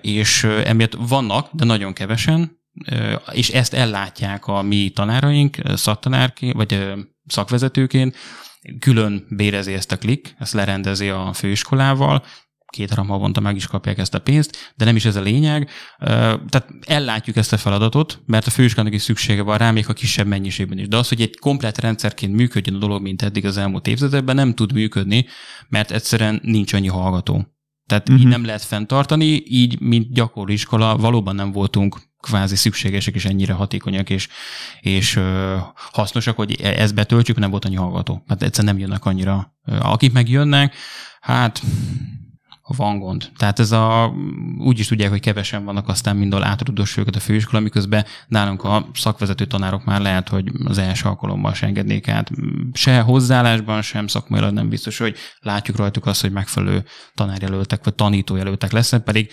és 0.00 0.44
emiatt 0.44 0.96
vannak, 0.98 1.48
de 1.52 1.64
nagyon 1.64 1.92
kevesen, 1.92 2.60
és 3.32 3.48
ezt 3.48 3.74
ellátják 3.74 4.46
a 4.46 4.62
mi 4.62 4.90
tanáraink, 4.94 5.56
szaktanárként, 5.74 6.54
vagy 6.54 6.94
szakvezetőként, 7.26 8.16
külön 8.78 9.26
bérezi 9.28 9.72
ezt 9.72 9.92
a 9.92 9.98
klik, 9.98 10.34
ezt 10.38 10.52
lerendezi 10.52 11.08
a 11.08 11.32
főiskolával, 11.32 12.24
két-három 12.70 13.08
havonta 13.08 13.40
meg 13.40 13.56
is 13.56 13.66
kapják 13.66 13.98
ezt 13.98 14.14
a 14.14 14.18
pénzt, 14.18 14.72
de 14.76 14.84
nem 14.84 14.96
is 14.96 15.04
ez 15.04 15.16
a 15.16 15.20
lényeg. 15.20 15.70
Tehát 15.98 16.66
ellátjuk 16.86 17.36
ezt 17.36 17.52
a 17.52 17.56
feladatot, 17.56 18.22
mert 18.26 18.46
a 18.46 18.50
főiskolának 18.50 18.94
is 18.94 19.02
szüksége 19.02 19.42
van 19.42 19.58
rá, 19.58 19.70
még 19.70 19.88
a 19.88 19.92
kisebb 19.92 20.26
mennyiségben 20.26 20.78
is. 20.78 20.88
De 20.88 20.96
az, 20.96 21.08
hogy 21.08 21.20
egy 21.20 21.38
komplet 21.38 21.78
rendszerként 21.78 22.34
működjön 22.34 22.76
a 22.76 22.78
dolog, 22.78 23.02
mint 23.02 23.22
eddig 23.22 23.44
az 23.44 23.56
elmúlt 23.56 23.86
évtizedekben, 23.86 24.34
nem 24.34 24.54
tud 24.54 24.72
működni, 24.72 25.26
mert 25.68 25.90
egyszerűen 25.90 26.40
nincs 26.42 26.72
annyi 26.72 26.88
hallgató. 26.88 27.46
Tehát 27.86 28.08
uh-huh. 28.08 28.18
így 28.18 28.26
mhm. 28.26 28.36
nem 28.36 28.44
lehet 28.44 28.62
fenntartani, 28.62 29.42
így, 29.46 29.80
mint 29.80 30.12
gyakorló 30.12 30.52
iskola, 30.52 30.96
valóban 30.96 31.34
nem 31.34 31.52
voltunk 31.52 32.00
kvázi 32.20 32.56
szükségesek 32.56 33.14
és 33.14 33.24
ennyire 33.24 33.52
hatékonyak 33.52 34.10
és, 34.10 34.28
és 34.80 35.16
ö, 35.16 35.56
hasznosak, 35.74 36.36
hogy 36.36 36.60
e-, 36.60 36.80
ezt 36.80 36.94
betöltsük, 36.94 37.38
nem 37.38 37.50
volt 37.50 37.64
annyi 37.64 37.74
hallgató. 37.74 38.24
Hát 38.26 38.42
egyszerűen 38.42 38.74
nem 38.74 38.82
jönnek 38.82 39.04
annyira. 39.04 39.56
Akik 39.80 40.12
megjönnek, 40.12 40.74
hát 41.20 41.62
van 42.76 42.98
gond. 42.98 43.30
Tehát 43.36 43.58
ez 43.58 43.72
a, 43.72 44.14
úgy 44.58 44.78
is 44.78 44.86
tudják, 44.86 45.10
hogy 45.10 45.20
kevesen 45.20 45.64
vannak, 45.64 45.88
aztán 45.88 46.16
mindol 46.16 46.44
átrudos 46.44 46.96
őket 46.96 47.16
a 47.16 47.20
főiskola, 47.20 47.60
miközben 47.60 48.04
nálunk 48.28 48.64
a 48.64 48.88
szakvezető 48.94 49.44
tanárok 49.44 49.84
már 49.84 50.00
lehet, 50.00 50.28
hogy 50.28 50.50
az 50.64 50.78
első 50.78 51.08
alkalommal 51.08 51.54
se 51.54 51.66
engednék 51.66 52.08
át. 52.08 52.30
Se 52.72 53.00
hozzáállásban, 53.00 53.82
sem 53.82 54.06
szakmailag 54.06 54.52
nem 54.52 54.68
biztos, 54.68 54.98
hogy 54.98 55.16
látjuk 55.40 55.76
rajtuk 55.76 56.06
azt, 56.06 56.20
hogy 56.20 56.32
megfelelő 56.32 56.84
tanárjelöltek 57.14 57.84
vagy 57.84 57.94
tanítójelöltek 57.94 58.72
lesznek, 58.72 59.02
pedig 59.02 59.30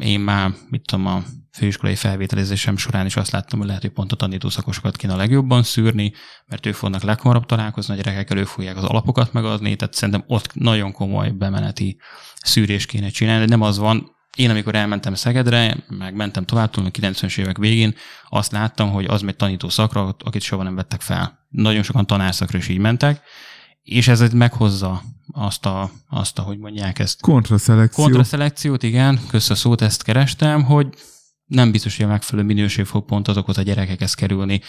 én 0.00 0.20
már, 0.20 0.54
mit 0.68 0.82
tudom, 0.86 1.06
a 1.06 1.22
főiskolai 1.52 1.94
felvételizésem 1.94 2.76
során 2.76 3.06
is 3.06 3.16
azt 3.16 3.30
láttam, 3.30 3.58
hogy 3.58 3.66
lehet, 3.66 3.82
hogy 3.82 3.92
pont 3.92 4.12
a 4.12 4.16
tanítószakosokat 4.16 4.96
kéne 4.96 5.12
a 5.12 5.16
legjobban 5.16 5.62
szűrni, 5.62 6.12
mert 6.46 6.66
ők 6.66 6.74
fognak 6.74 7.02
leghamarabb 7.02 7.46
találkozni, 7.46 7.94
a 7.94 7.96
gyerekekkel 7.96 8.36
ők 8.36 8.46
fogják 8.46 8.76
az 8.76 8.84
alapokat 8.84 9.32
megadni, 9.32 9.76
tehát 9.76 9.94
szerintem 9.94 10.24
ott 10.26 10.54
nagyon 10.54 10.92
komoly 10.92 11.30
bemeneti 11.30 11.96
szűrés 12.42 12.86
kéne 12.86 13.08
csinálni, 13.08 13.44
de 13.44 13.50
nem 13.50 13.62
az 13.62 13.78
van, 13.78 14.10
én 14.36 14.50
amikor 14.50 14.74
elmentem 14.74 15.14
Szegedre, 15.14 15.76
meg 15.88 16.14
mentem 16.14 16.44
tovább, 16.44 16.76
a 16.76 16.80
90-es 16.80 17.38
évek 17.38 17.58
végén, 17.58 17.94
azt 18.28 18.52
láttam, 18.52 18.90
hogy 18.90 19.04
az 19.04 19.22
megy 19.22 19.36
tanító 19.36 19.68
szakra, 19.68 20.16
akit 20.18 20.42
soha 20.42 20.62
nem 20.62 20.74
vettek 20.74 21.00
fel. 21.00 21.46
Nagyon 21.48 21.82
sokan 21.82 22.06
tanárszakra 22.06 22.58
is 22.58 22.68
így 22.68 22.78
mentek, 22.78 23.20
és 23.82 24.08
ez 24.08 24.32
meghozza 24.32 25.02
azt 25.32 25.66
a, 25.66 25.90
azt 26.08 26.38
a, 26.38 26.42
hogy 26.42 26.58
mondják 26.58 26.98
ezt. 26.98 27.20
Kontraszelekció. 27.20 28.04
Kontraszelekciót, 28.04 28.82
igen, 28.82 29.20
kösz 29.28 29.50
a 29.50 29.54
szót, 29.54 29.80
ezt 29.80 30.02
kerestem, 30.02 30.64
hogy 30.64 30.88
nem 31.46 31.70
biztos, 31.70 31.96
hogy 31.96 32.04
a 32.04 32.08
megfelelő 32.08 32.46
minőség 32.46 32.84
fog 32.84 33.04
pont 33.04 33.28
azokhoz 33.28 33.58
a 33.58 33.62
gyerekekhez 33.62 34.14
kerülni. 34.14 34.60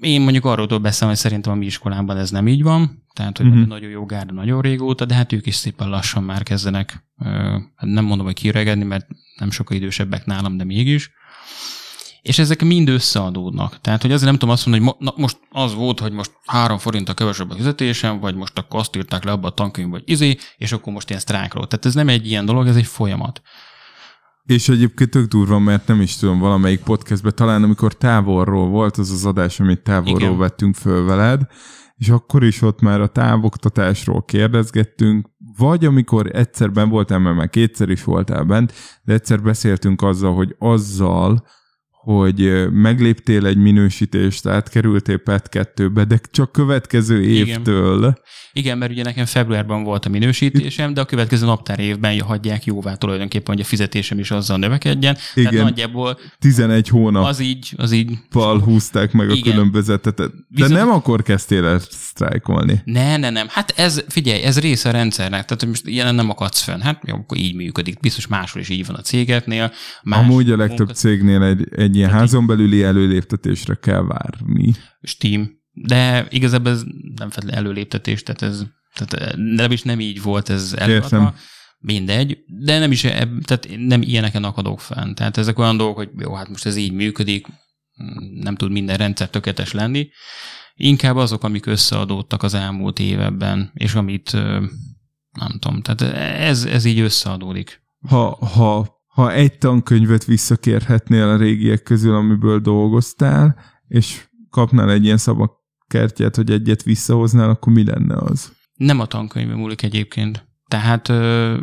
Én 0.00 0.20
mondjuk 0.20 0.44
arról 0.44 0.66
tudok 0.66 0.82
beszélni, 0.82 1.12
hogy 1.12 1.22
szerintem 1.22 1.52
a 1.52 1.56
mi 1.56 1.66
iskolában 1.66 2.16
ez 2.16 2.30
nem 2.30 2.48
így 2.48 2.62
van, 2.62 3.06
tehát 3.14 3.36
hogy 3.36 3.46
uh-huh. 3.46 3.66
nagyon 3.66 3.90
jó 3.90 4.06
gárda 4.06 4.32
nagyon 4.32 4.60
régóta, 4.60 5.04
de 5.04 5.14
hát 5.14 5.32
ők 5.32 5.46
is 5.46 5.54
szépen 5.54 5.88
lassan 5.88 6.22
már 6.22 6.42
kezdenek, 6.42 7.04
hát 7.76 7.88
nem 7.88 8.04
mondom, 8.04 8.26
hogy 8.26 8.34
kiregedni, 8.34 8.84
mert 8.84 9.06
nem 9.38 9.50
sokkal 9.50 9.76
idősebbek 9.76 10.24
nálam, 10.24 10.56
de 10.56 10.64
mégis. 10.64 11.10
És 12.30 12.38
ezek 12.38 12.62
mind 12.62 12.88
összeadódnak. 12.88 13.80
Tehát, 13.80 14.02
hogy 14.02 14.12
azért 14.12 14.30
nem 14.30 14.38
tudom 14.38 14.54
azt 14.54 14.66
mondani, 14.66 14.86
hogy 14.86 14.96
mo- 15.00 15.14
na, 15.14 15.22
most 15.22 15.38
az 15.50 15.74
volt, 15.74 16.00
hogy 16.00 16.12
most 16.12 16.32
három 16.46 16.78
forint 16.78 17.08
a 17.08 17.14
kevesebb 17.14 17.50
a 17.50 17.54
fizetésem, 17.54 18.20
vagy 18.20 18.34
most 18.34 18.58
akkor 18.58 18.80
azt 18.80 18.96
írták 18.96 19.24
le 19.24 19.30
abba 19.30 19.46
a 19.46 19.50
tankönyvbe, 19.50 19.92
hogy 19.92 20.10
izé, 20.10 20.36
és 20.56 20.72
akkor 20.72 20.92
most 20.92 21.08
ilyen 21.08 21.20
sztrákról. 21.20 21.66
Tehát 21.66 21.86
ez 21.86 21.94
nem 21.94 22.08
egy 22.08 22.26
ilyen 22.26 22.44
dolog, 22.44 22.66
ez 22.66 22.76
egy 22.76 22.86
folyamat. 22.86 23.42
És 24.44 24.68
egyébként 24.68 25.10
tök 25.10 25.26
durva, 25.26 25.58
mert 25.58 25.86
nem 25.86 26.00
is 26.00 26.16
tudom, 26.16 26.38
valamelyik 26.38 26.80
podcastben 26.80 27.32
talán, 27.34 27.62
amikor 27.62 27.94
távolról 27.94 28.68
volt 28.68 28.96
az 28.96 29.10
az 29.10 29.24
adás, 29.24 29.60
amit 29.60 29.82
távolról 29.82 30.20
Igen. 30.20 30.38
vettünk 30.38 30.74
föl 30.74 31.04
veled, 31.04 31.40
és 31.96 32.08
akkor 32.08 32.44
is 32.44 32.62
ott 32.62 32.80
már 32.80 33.00
a 33.00 33.06
távoktatásról 33.06 34.24
kérdezgettünk, 34.24 35.28
vagy 35.56 35.84
amikor 35.84 36.30
egyszer 36.36 36.70
voltál, 36.72 37.18
mert 37.18 37.36
már 37.36 37.50
kétszer 37.50 37.88
is 37.88 38.04
voltál 38.04 38.44
bent, 38.44 38.72
de 39.02 39.12
egyszer 39.12 39.42
beszéltünk 39.42 40.02
azzal, 40.02 40.34
hogy 40.34 40.54
azzal, 40.58 41.44
hogy 42.02 42.70
megléptél 42.70 43.46
egy 43.46 43.56
minősítést, 43.56 44.46
átkerültél 44.46 45.18
PET 45.18 45.48
2-be, 45.52 46.04
de 46.04 46.20
csak 46.30 46.52
következő 46.52 47.22
évtől. 47.22 47.98
Igen. 47.98 48.18
Igen, 48.52 48.78
mert 48.78 48.92
ugye 48.92 49.02
nekem 49.02 49.24
februárban 49.24 49.82
volt 49.82 50.06
a 50.06 50.08
minősítésem, 50.08 50.94
de 50.94 51.00
a 51.00 51.04
következő 51.04 51.46
naptár 51.46 51.78
évben 51.78 52.20
hagyják 52.20 52.64
jóvá 52.64 52.94
tulajdonképpen, 52.94 53.54
hogy 53.54 53.60
a 53.60 53.66
fizetésem 53.66 54.18
is 54.18 54.30
azzal 54.30 54.58
növekedjen. 54.58 55.16
Igen. 55.34 55.50
Tehát 55.50 55.66
nagyjából 55.66 56.18
11 56.38 56.88
hónap. 56.88 57.24
Az 57.24 57.40
így, 57.40 57.74
az 57.76 57.92
így. 57.92 58.10
Pal 58.30 58.58
húzták 58.60 59.12
meg 59.12 59.30
Igen. 59.30 59.38
a 59.38 59.50
különbözetet. 59.50 60.16
De 60.16 60.28
Viszont... 60.48 60.72
nem 60.72 60.90
akkor 60.90 61.22
kezdtél 61.22 61.64
el 61.64 61.80
sztrájkolni. 61.90 62.80
Ne, 62.84 63.16
ne, 63.16 63.30
nem. 63.30 63.46
Hát 63.50 63.72
ez, 63.76 64.04
figyelj, 64.08 64.42
ez 64.42 64.60
része 64.60 64.88
a 64.88 64.92
rendszernek. 64.92 65.44
Tehát, 65.44 65.66
most 65.66 65.86
ilyen 65.86 66.14
nem 66.14 66.30
akadsz 66.30 66.60
fönn. 66.60 66.80
Hát 66.80 67.02
jó, 67.06 67.14
akkor 67.14 67.38
így 67.38 67.54
működik. 67.54 68.00
Biztos 68.00 68.26
máshol 68.26 68.62
is 68.62 68.68
így 68.68 68.86
van 68.86 68.96
a 68.96 69.00
cégeknél. 69.00 69.72
Más 70.02 70.24
Amúgy 70.24 70.50
a 70.50 70.56
legtöbb 70.56 70.78
munkat... 70.78 70.96
cégnél 70.96 71.42
egy, 71.42 71.68
egy 71.76 71.89
ilyen 71.94 72.08
Tehát 72.08 72.22
házon 72.22 72.46
belüli 72.46 72.82
előléptetésre 72.82 73.74
kell 73.74 74.02
várni. 74.02 74.72
Steam. 75.02 75.50
De 75.72 76.26
igazából 76.30 76.72
ez 76.72 76.82
nem 77.16 77.30
feltétlenül 77.30 77.64
előléptetés, 77.64 78.22
tehát 78.22 78.42
ez 78.42 78.64
tehát 78.94 79.34
nem 79.36 79.70
is 79.70 79.82
nem 79.82 80.00
így 80.00 80.22
volt 80.22 80.48
ez 80.48 80.74
előadva. 80.78 81.34
Mindegy, 81.78 82.38
de 82.46 82.78
nem 82.78 82.92
is, 82.92 83.00
tehát 83.00 83.68
nem 83.76 84.02
ilyeneken 84.02 84.44
akadok 84.44 84.80
fenn. 84.80 85.14
Tehát 85.14 85.36
ezek 85.36 85.58
olyan 85.58 85.76
dolgok, 85.76 85.96
hogy 85.96 86.10
jó, 86.18 86.34
hát 86.34 86.48
most 86.48 86.66
ez 86.66 86.76
így 86.76 86.92
működik, 86.92 87.46
nem 88.34 88.56
tud 88.56 88.70
minden 88.70 88.96
rendszer 88.96 89.28
tökéletes 89.30 89.72
lenni. 89.72 90.08
Inkább 90.74 91.16
azok, 91.16 91.44
amik 91.44 91.66
összeadódtak 91.66 92.42
az 92.42 92.54
elmúlt 92.54 92.98
években, 92.98 93.70
és 93.74 93.94
amit 93.94 94.32
nem 95.32 95.58
tudom, 95.58 95.82
tehát 95.82 96.14
ez, 96.40 96.64
ez 96.64 96.84
így 96.84 97.00
összeadódik. 97.00 97.82
Ha, 98.08 98.46
ha 98.46 98.99
ha 99.20 99.32
egy 99.32 99.58
tankönyvet 99.58 100.24
visszakérhetnél 100.24 101.28
a 101.28 101.36
régiek 101.36 101.82
közül, 101.82 102.14
amiből 102.14 102.58
dolgoztál, 102.58 103.56
és 103.88 104.28
kapnál 104.50 104.90
egy 104.90 105.04
ilyen 105.04 105.16
szabakertyet, 105.16 106.36
hogy 106.36 106.50
egyet 106.50 106.82
visszahoznál, 106.82 107.50
akkor 107.50 107.72
mi 107.72 107.84
lenne 107.84 108.16
az? 108.16 108.52
Nem 108.74 109.00
a 109.00 109.06
tankönyvben 109.06 109.56
múlik 109.56 109.82
egyébként. 109.82 110.46
Tehát 110.68 111.08
ö, 111.08 111.56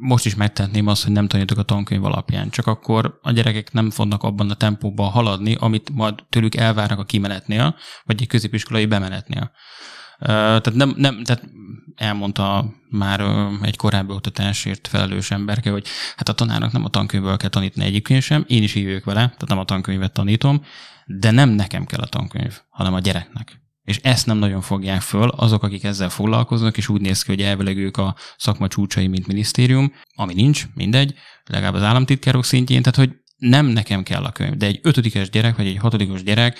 most 0.00 0.26
is 0.26 0.34
megtehetném 0.34 0.86
azt, 0.86 1.04
hogy 1.04 1.12
nem 1.12 1.28
tanítok 1.28 1.58
a 1.58 1.62
tankönyv 1.62 2.04
alapján, 2.04 2.50
csak 2.50 2.66
akkor 2.66 3.18
a 3.22 3.30
gyerekek 3.30 3.72
nem 3.72 3.90
fognak 3.90 4.22
abban 4.22 4.50
a 4.50 4.54
tempóban 4.54 5.10
haladni, 5.10 5.56
amit 5.60 5.90
majd 5.94 6.14
tőlük 6.28 6.56
elvárnak 6.56 6.98
a 6.98 7.04
kimenetnél, 7.04 7.76
vagy 8.04 8.20
egy 8.20 8.28
középiskolai 8.28 8.86
bemenetnél. 8.86 9.50
Tehát, 10.18 10.74
nem, 10.74 10.94
nem, 10.96 11.22
tehát 11.22 11.48
elmondta 11.94 12.74
már 12.90 13.20
egy 13.62 13.76
korábbi 13.76 14.12
oktatásért 14.12 14.88
felelős 14.88 15.30
emberke, 15.30 15.70
hogy 15.70 15.86
hát 16.16 16.28
a 16.28 16.32
tanárnak 16.32 16.72
nem 16.72 16.84
a 16.84 16.88
tankönyvből 16.88 17.36
kell 17.36 17.48
tanítani 17.48 17.86
egyébként 17.86 18.22
sem, 18.22 18.44
én 18.46 18.62
is 18.62 18.74
így 18.74 18.84
vele, 18.84 19.20
tehát 19.20 19.48
nem 19.48 19.58
a 19.58 19.64
tankönyvet 19.64 20.12
tanítom, 20.12 20.64
de 21.06 21.30
nem 21.30 21.48
nekem 21.48 21.84
kell 21.84 22.00
a 22.00 22.06
tankönyv, 22.06 22.60
hanem 22.68 22.94
a 22.94 23.00
gyereknek. 23.00 23.60
És 23.82 23.98
ezt 24.02 24.26
nem 24.26 24.38
nagyon 24.38 24.60
fogják 24.60 25.00
föl 25.00 25.28
azok, 25.28 25.62
akik 25.62 25.84
ezzel 25.84 26.08
foglalkoznak, 26.08 26.76
és 26.76 26.88
úgy 26.88 27.00
néz 27.00 27.22
ki, 27.22 27.30
hogy 27.30 27.42
elvileg 27.42 27.76
ők 27.76 27.96
a 27.96 28.16
szakma 28.36 28.68
csúcsai, 28.68 29.06
mint 29.06 29.26
minisztérium, 29.26 29.92
ami 30.14 30.34
nincs, 30.34 30.66
mindegy, 30.74 31.14
legalább 31.44 31.74
az 31.74 31.82
államtitkárok 31.82 32.44
szintjén, 32.44 32.82
tehát 32.82 32.98
hogy 32.98 33.16
nem 33.36 33.66
nekem 33.66 34.02
kell 34.02 34.24
a 34.24 34.32
könyv, 34.32 34.56
de 34.56 34.66
egy 34.66 34.80
ötödikes 34.82 35.30
gyerek, 35.30 35.56
vagy 35.56 35.66
egy 35.66 35.76
hatodikos 35.76 36.22
gyerek 36.22 36.58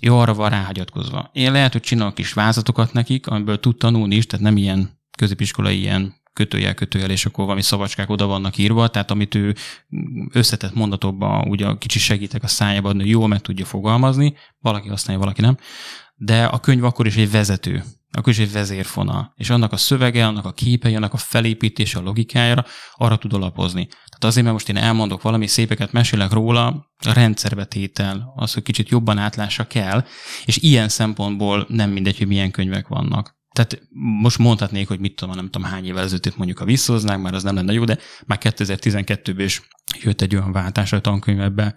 jó, 0.00 0.18
arra 0.18 0.34
van 0.34 0.50
ráhagyatkozva. 0.50 1.30
Én 1.32 1.52
lehet, 1.52 1.72
hogy 1.72 1.80
csinálok 1.80 2.14
kis 2.14 2.32
vázatokat 2.32 2.92
nekik, 2.92 3.26
amiből 3.26 3.60
tud 3.60 3.76
tanulni 3.76 4.16
is, 4.16 4.26
tehát 4.26 4.44
nem 4.44 4.56
ilyen 4.56 4.90
középiskolai 5.18 5.78
ilyen 5.78 6.14
kötőjel, 6.32 6.74
kötőjel, 6.74 7.10
és 7.10 7.26
akkor 7.26 7.44
valami 7.44 7.62
szavacskák 7.62 8.10
oda 8.10 8.26
vannak 8.26 8.58
írva, 8.58 8.88
tehát 8.88 9.10
amit 9.10 9.34
ő 9.34 9.54
összetett 10.32 10.74
mondatokban 10.74 11.48
ugye 11.48 11.66
kicsi 11.78 11.98
segítek 11.98 12.42
a 12.42 12.46
szájában, 12.46 12.96
hogy 12.96 13.08
jól 13.08 13.28
meg 13.28 13.40
tudja 13.40 13.64
fogalmazni, 13.64 14.34
valaki 14.58 14.88
használja, 14.88 15.20
valaki 15.20 15.40
nem, 15.40 15.56
de 16.14 16.44
a 16.44 16.60
könyv 16.60 16.84
akkor 16.84 17.06
is 17.06 17.16
egy 17.16 17.30
vezető, 17.30 17.84
akkor 18.12 18.32
is 18.32 18.38
egy 18.38 18.52
vezérfonal, 18.52 19.32
és 19.36 19.50
annak 19.50 19.72
a 19.72 19.76
szövege, 19.76 20.26
annak 20.26 20.44
a 20.44 20.52
képei, 20.52 20.94
annak 20.94 21.12
a 21.12 21.16
felépítése, 21.16 21.98
a 21.98 22.02
logikájára 22.02 22.64
arra 22.94 23.16
tud 23.16 23.32
alapozni. 23.32 23.86
Tehát 23.86 24.24
azért, 24.24 24.42
mert 24.42 24.56
most 24.56 24.68
én 24.68 24.76
elmondok 24.76 25.22
valami 25.22 25.46
szépeket, 25.46 25.92
mesélek 25.92 26.30
róla, 26.30 26.66
a 27.06 27.12
rendszerbetétel, 27.12 28.32
az, 28.36 28.54
hogy 28.54 28.62
kicsit 28.62 28.88
jobban 28.88 29.18
átlása 29.18 29.66
kell, 29.66 30.04
és 30.44 30.56
ilyen 30.56 30.88
szempontból 30.88 31.66
nem 31.68 31.90
mindegy, 31.90 32.18
hogy 32.18 32.26
milyen 32.26 32.50
könyvek 32.50 32.88
vannak. 32.88 33.36
Tehát 33.52 33.88
most 34.20 34.38
mondhatnék, 34.38 34.88
hogy 34.88 35.00
mit 35.00 35.16
tudom, 35.16 35.34
nem 35.34 35.50
tudom 35.50 35.68
hány 35.68 35.84
évvel 35.84 36.02
ezelőtt 36.02 36.36
mondjuk 36.36 36.60
a 36.60 36.64
visszhoznánk, 36.64 37.22
már 37.22 37.34
az 37.34 37.42
nem 37.42 37.54
lenne 37.54 37.72
jó, 37.72 37.84
de 37.84 37.98
már 38.26 38.38
2012-ben 38.42 39.44
is 39.44 39.62
jött 40.02 40.20
egy 40.20 40.34
olyan 40.34 40.52
váltás 40.52 40.92
a 40.92 41.00
tankönyvekbe, 41.00 41.76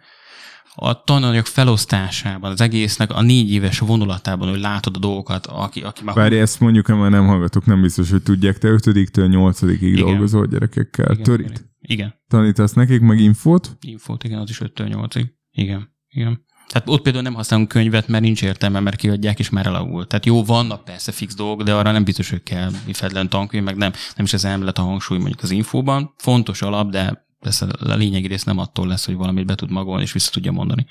a 0.75 1.03
tananyag 1.03 1.45
felosztásában, 1.45 2.51
az 2.51 2.61
egésznek 2.61 3.11
a 3.11 3.21
négy 3.21 3.51
éves 3.51 3.79
vonulatában, 3.79 4.49
hogy 4.49 4.59
látod 4.59 4.95
a 4.95 4.99
dolgokat, 4.99 5.45
aki, 5.45 5.81
aki 5.81 6.03
már... 6.03 6.15
Várj, 6.15 6.39
ezt 6.39 6.59
mondjuk, 6.59 6.85
ha 6.85 7.09
nem 7.09 7.25
hallgatok, 7.25 7.65
nem 7.65 7.81
biztos, 7.81 8.09
hogy 8.09 8.23
tudják, 8.23 8.57
te 8.57 8.67
ötödiktől 8.67 9.27
nyolcadikig 9.27 9.95
dolgozol 9.95 10.45
gyerekekkel. 10.45 11.11
Igen, 11.11 11.23
Törit? 11.23 11.69
Igen. 11.79 12.13
Tanítasz 12.27 12.73
nekik 12.73 13.01
meg 13.01 13.19
infót? 13.19 13.77
Infót, 13.81 14.23
igen, 14.23 14.39
az 14.39 14.49
is 14.49 14.61
5-től 14.63 15.07
8-ig. 15.09 15.25
Igen, 15.51 15.95
igen. 16.09 16.45
Tehát 16.67 16.89
ott 16.89 17.01
például 17.01 17.23
nem 17.23 17.33
használunk 17.33 17.67
könyvet, 17.67 18.07
mert 18.07 18.23
nincs 18.23 18.43
értelme, 18.43 18.79
mert 18.79 18.95
kiadják, 18.95 19.39
és 19.39 19.49
már 19.49 19.65
elavult. 19.65 20.07
Tehát 20.07 20.25
jó, 20.25 20.43
vannak 20.43 20.83
persze 20.83 21.11
fix 21.11 21.35
dolgok, 21.35 21.65
de 21.65 21.73
arra 21.73 21.91
nem 21.91 22.03
biztos, 22.03 22.29
hogy 22.29 22.43
kell 22.43 22.71
fedlen 22.91 23.29
tankönyv, 23.29 23.63
meg 23.63 23.75
nem, 23.75 23.91
nem 24.15 24.25
is 24.25 24.33
ez 24.33 24.43
emlet 24.43 24.77
a 24.77 24.81
hangsúly 24.81 25.17
mondjuk 25.17 25.41
az 25.41 25.51
infóban. 25.51 26.13
Fontos 26.17 26.61
alap, 26.61 26.89
de 26.89 27.25
Persze 27.41 27.65
a 27.65 27.95
lényegi 27.95 28.27
rész 28.27 28.43
nem 28.43 28.57
attól 28.57 28.87
lesz, 28.87 29.05
hogy 29.05 29.15
valamit 29.15 29.45
be 29.45 29.55
tud 29.55 29.71
magolni 29.71 30.03
és 30.03 30.11
vissza 30.11 30.31
tudja 30.31 30.51
mondani. 30.51 30.85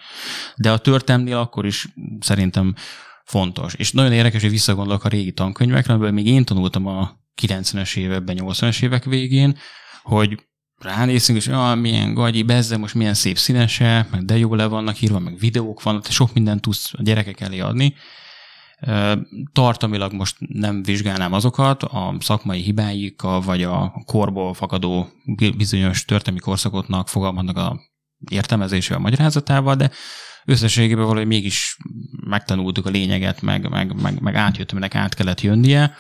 De 0.57 0.73
a 0.73 0.79
történelmnél 0.79 1.37
akkor 1.37 1.67
is 1.67 1.89
szerintem 2.21 2.75
fontos. 3.25 3.75
És 3.75 3.93
nagyon 3.93 4.13
érdekes, 4.13 4.43
hogy 4.43 4.51
visszagondolok 4.51 5.05
a 5.05 5.09
régi 5.09 5.33
tankönyvekre, 5.33 5.93
amiből 5.93 6.11
még 6.11 6.27
én 6.27 6.45
tanultam 6.45 6.87
a 6.87 7.19
90-es 7.43 7.97
években, 7.97 8.39
80-es 8.41 8.83
évek 8.83 9.05
végén, 9.05 9.59
hogy 10.03 10.47
ránézünk, 10.79 11.39
és 11.39 11.49
ah, 11.49 11.77
milyen 11.77 12.15
gagyi, 12.15 12.43
bezze, 12.43 12.77
most 12.77 12.95
milyen 12.95 13.15
szép 13.15 13.39
színese, 13.39 14.09
meg 14.11 14.25
de 14.25 14.39
jó 14.39 14.55
le 14.55 14.67
vannak 14.67 15.01
írva, 15.01 15.19
meg 15.19 15.39
videók 15.39 15.83
vannak, 15.83 16.07
sok 16.07 16.35
mindent 16.35 16.61
tudsz 16.61 16.91
a 16.93 17.03
gyerekek 17.03 17.41
elé 17.41 17.59
adni, 17.59 17.95
Tartamilag 19.53 20.13
most 20.13 20.37
nem 20.39 20.83
vizsgálnám 20.83 21.33
azokat, 21.33 21.83
a 21.83 22.17
szakmai 22.21 22.61
hibáikkal, 22.61 23.41
vagy 23.41 23.63
a 23.63 24.03
korból 24.05 24.55
fakadó 24.55 25.09
bizonyos 25.57 26.05
történelmi 26.05 26.41
korszakotnak 26.41 27.09
fogalmaznak 27.09 27.57
a 27.57 27.81
értelmezésével, 28.31 28.99
a 28.99 29.03
magyarázatával, 29.03 29.75
de 29.75 29.91
összességében 30.45 31.05
valahogy 31.05 31.27
mégis 31.27 31.77
megtanultuk 32.27 32.87
a 32.87 32.91
lényeget, 32.91 33.43
meg, 33.43 33.69
meg, 33.69 34.01
meg, 34.01 34.21
meg 34.21 34.35
átjött, 34.35 34.95
át 34.95 35.15
kellett 35.15 35.41
jönnie. 35.41 35.95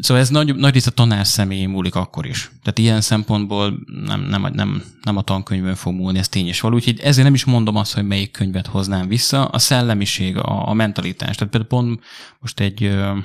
Szóval 0.00 0.22
ez 0.22 0.28
nagy, 0.28 0.54
nagy 0.54 0.82
a 0.86 0.90
tanár 0.90 1.26
személyén 1.26 1.68
múlik 1.68 1.94
akkor 1.94 2.26
is. 2.26 2.50
Tehát 2.62 2.78
ilyen 2.78 3.00
szempontból 3.00 3.78
nem, 3.86 4.20
nem, 4.20 4.50
nem, 4.52 4.82
nem 5.02 5.16
a 5.16 5.22
tankönyvön 5.22 5.74
fog 5.74 5.94
múlni, 5.94 6.18
ez 6.18 6.28
tény 6.28 6.46
és 6.46 6.60
való. 6.60 6.74
Úgyhogy 6.74 7.00
ezért 7.00 7.24
nem 7.24 7.34
is 7.34 7.44
mondom 7.44 7.76
azt, 7.76 7.94
hogy 7.94 8.06
melyik 8.06 8.30
könyvet 8.30 8.66
hoznám 8.66 9.08
vissza. 9.08 9.44
A 9.44 9.58
szellemiség, 9.58 10.36
a, 10.36 10.68
a 10.68 10.72
mentalitás. 10.72 11.36
Tehát 11.36 11.52
például 11.52 11.82
pont 11.82 12.04
most 12.38 12.60
egy 12.60 12.84
ö, 12.84 13.18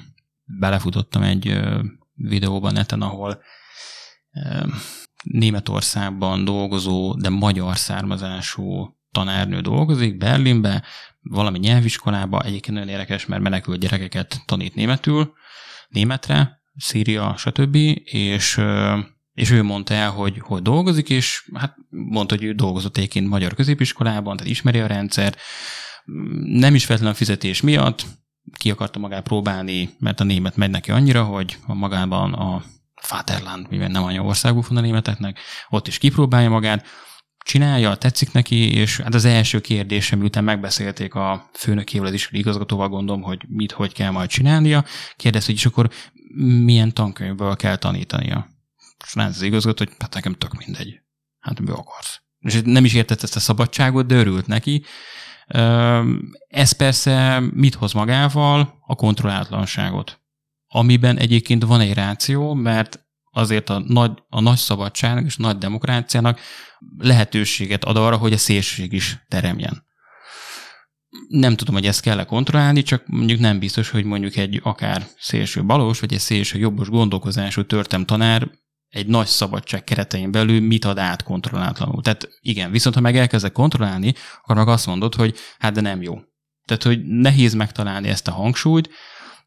belefutottam 0.59 1.21
egy 1.21 1.47
ö, 1.47 1.79
videóban 2.13 2.73
neten, 2.73 3.01
ahol 3.01 3.41
ö, 4.33 4.65
Németországban 5.23 6.45
dolgozó, 6.45 7.13
de 7.13 7.29
magyar 7.29 7.77
származású 7.77 8.97
tanárnő 9.11 9.59
dolgozik 9.59 10.17
Berlinbe, 10.17 10.83
valami 11.21 11.59
nyelviskolába, 11.59 12.41
egyébként 12.41 12.77
nagyon 12.77 12.93
érdekes, 12.93 13.25
mert 13.25 13.41
menekült 13.41 13.79
gyerekeket 13.79 14.41
tanít 14.45 14.75
németül, 14.75 15.33
németre, 15.89 16.61
Szíria, 16.75 17.33
stb. 17.37 17.75
És, 18.03 18.61
és 19.33 19.51
ő 19.51 19.63
mondta 19.63 19.93
el, 19.93 20.09
hogy 20.09 20.39
hogy 20.39 20.61
dolgozik, 20.61 21.09
és 21.09 21.49
hát 21.53 21.75
mondta, 21.89 22.35
hogy 22.35 22.43
ő 22.43 22.53
dolgozott 22.53 22.97
egyébként 22.97 23.27
magyar 23.27 23.53
középiskolában, 23.53 24.37
tehát 24.37 24.51
ismeri 24.51 24.79
a 24.79 24.87
rendszer, 24.87 25.35
nem 26.43 26.75
is 26.75 26.85
feltétlenül 26.85 27.17
fizetés 27.17 27.61
miatt, 27.61 28.05
ki 28.57 28.71
akarta 28.71 28.99
magát 28.99 29.23
próbálni, 29.23 29.89
mert 29.99 30.19
a 30.19 30.23
német 30.23 30.55
megy 30.55 30.69
neki 30.69 30.91
annyira, 30.91 31.23
hogy 31.23 31.57
a 31.67 31.73
magában 31.73 32.33
a 32.33 32.63
Vaterland, 33.09 33.69
mivel 33.69 33.87
nem 33.87 34.03
anyaországú 34.03 34.61
van 34.67 34.77
a 34.77 34.81
németeknek, 34.81 35.39
ott 35.69 35.87
is 35.87 35.97
kipróbálja 35.97 36.49
magát, 36.49 36.85
csinálja, 37.49 37.95
tetszik 37.95 38.31
neki, 38.31 38.73
és 38.73 38.99
hát 38.99 39.13
az 39.13 39.25
első 39.25 39.59
kérdésem, 39.59 40.19
miután 40.19 40.43
megbeszélték 40.43 41.13
a 41.15 41.49
főnökével, 41.53 42.07
az 42.07 42.13
iskolai 42.13 42.41
igazgatóval, 42.41 42.89
gondolom, 42.89 43.21
hogy 43.21 43.45
mit, 43.47 43.71
hogy 43.71 43.93
kell 43.93 44.11
majd 44.11 44.29
csinálnia, 44.29 44.85
kérdez, 45.15 45.45
hogy 45.45 45.55
és 45.55 45.65
akkor 45.65 45.89
milyen 46.63 46.93
tankönyvből 46.93 47.55
kell 47.55 47.75
tanítania. 47.75 48.47
És 49.05 49.15
az 49.15 49.41
igazgató, 49.41 49.83
hogy 49.85 49.95
hát 49.99 50.13
nekem 50.13 50.33
tök 50.33 50.53
mindegy. 50.65 50.99
Hát 51.39 51.59
mi 51.59 51.69
akarsz? 51.69 52.21
És 52.39 52.61
nem 52.63 52.85
is 52.85 52.93
értett 52.93 53.23
ezt 53.23 53.35
a 53.35 53.39
szabadságot, 53.39 54.05
de 54.05 54.15
örült 54.15 54.47
neki. 54.47 54.83
Ez 56.47 56.71
persze 56.71 57.39
mit 57.53 57.75
hoz 57.75 57.93
magával? 57.93 58.79
A 58.85 58.95
kontrollálatlanságot. 58.95 60.21
Amiben 60.67 61.17
egyébként 61.17 61.63
van 61.63 61.79
egy 61.79 61.93
ráció, 61.93 62.53
mert 62.53 63.07
azért 63.31 63.69
a 63.69 63.83
nagy, 63.87 64.11
a 64.29 64.41
nagy 64.41 64.57
szabadságnak 64.57 65.25
és 65.25 65.35
a 65.37 65.41
nagy 65.41 65.57
demokráciának 65.57 66.39
lehetőséget 66.97 67.83
ad 67.83 67.97
arra, 67.97 68.17
hogy 68.17 68.33
a 68.33 68.37
szélsőség 68.37 68.93
is 68.93 69.17
teremjen. 69.27 69.87
Nem 71.27 71.55
tudom, 71.55 71.75
hogy 71.75 71.85
ezt 71.85 72.01
kell-e 72.01 72.25
kontrollálni, 72.25 72.81
csak 72.81 73.03
mondjuk 73.07 73.39
nem 73.39 73.59
biztos, 73.59 73.89
hogy 73.89 74.03
mondjuk 74.03 74.35
egy 74.35 74.59
akár 74.63 75.07
szélső 75.17 75.63
balos, 75.63 75.99
vagy 75.99 76.13
egy 76.13 76.19
szélső 76.19 76.59
jobbos 76.59 76.89
gondolkozású 76.89 77.65
törtem 77.65 78.05
tanár 78.05 78.49
egy 78.89 79.07
nagy 79.07 79.27
szabadság 79.27 79.83
keretein 79.83 80.31
belül 80.31 80.61
mit 80.61 80.85
ad 80.85 80.97
át 80.97 81.23
kontrollátlanul. 81.23 82.01
Tehát 82.01 82.27
igen, 82.41 82.71
viszont 82.71 82.95
ha 82.95 83.01
meg 83.01 83.17
elkezdek 83.17 83.51
kontrollálni, 83.51 84.13
akkor 84.41 84.55
meg 84.55 84.67
azt 84.67 84.85
mondod, 84.85 85.15
hogy 85.15 85.35
hát 85.59 85.73
de 85.73 85.81
nem 85.81 86.01
jó. 86.01 86.19
Tehát, 86.65 86.83
hogy 86.83 87.05
nehéz 87.05 87.53
megtalálni 87.53 88.07
ezt 88.07 88.27
a 88.27 88.31
hangsúlyt, 88.31 88.89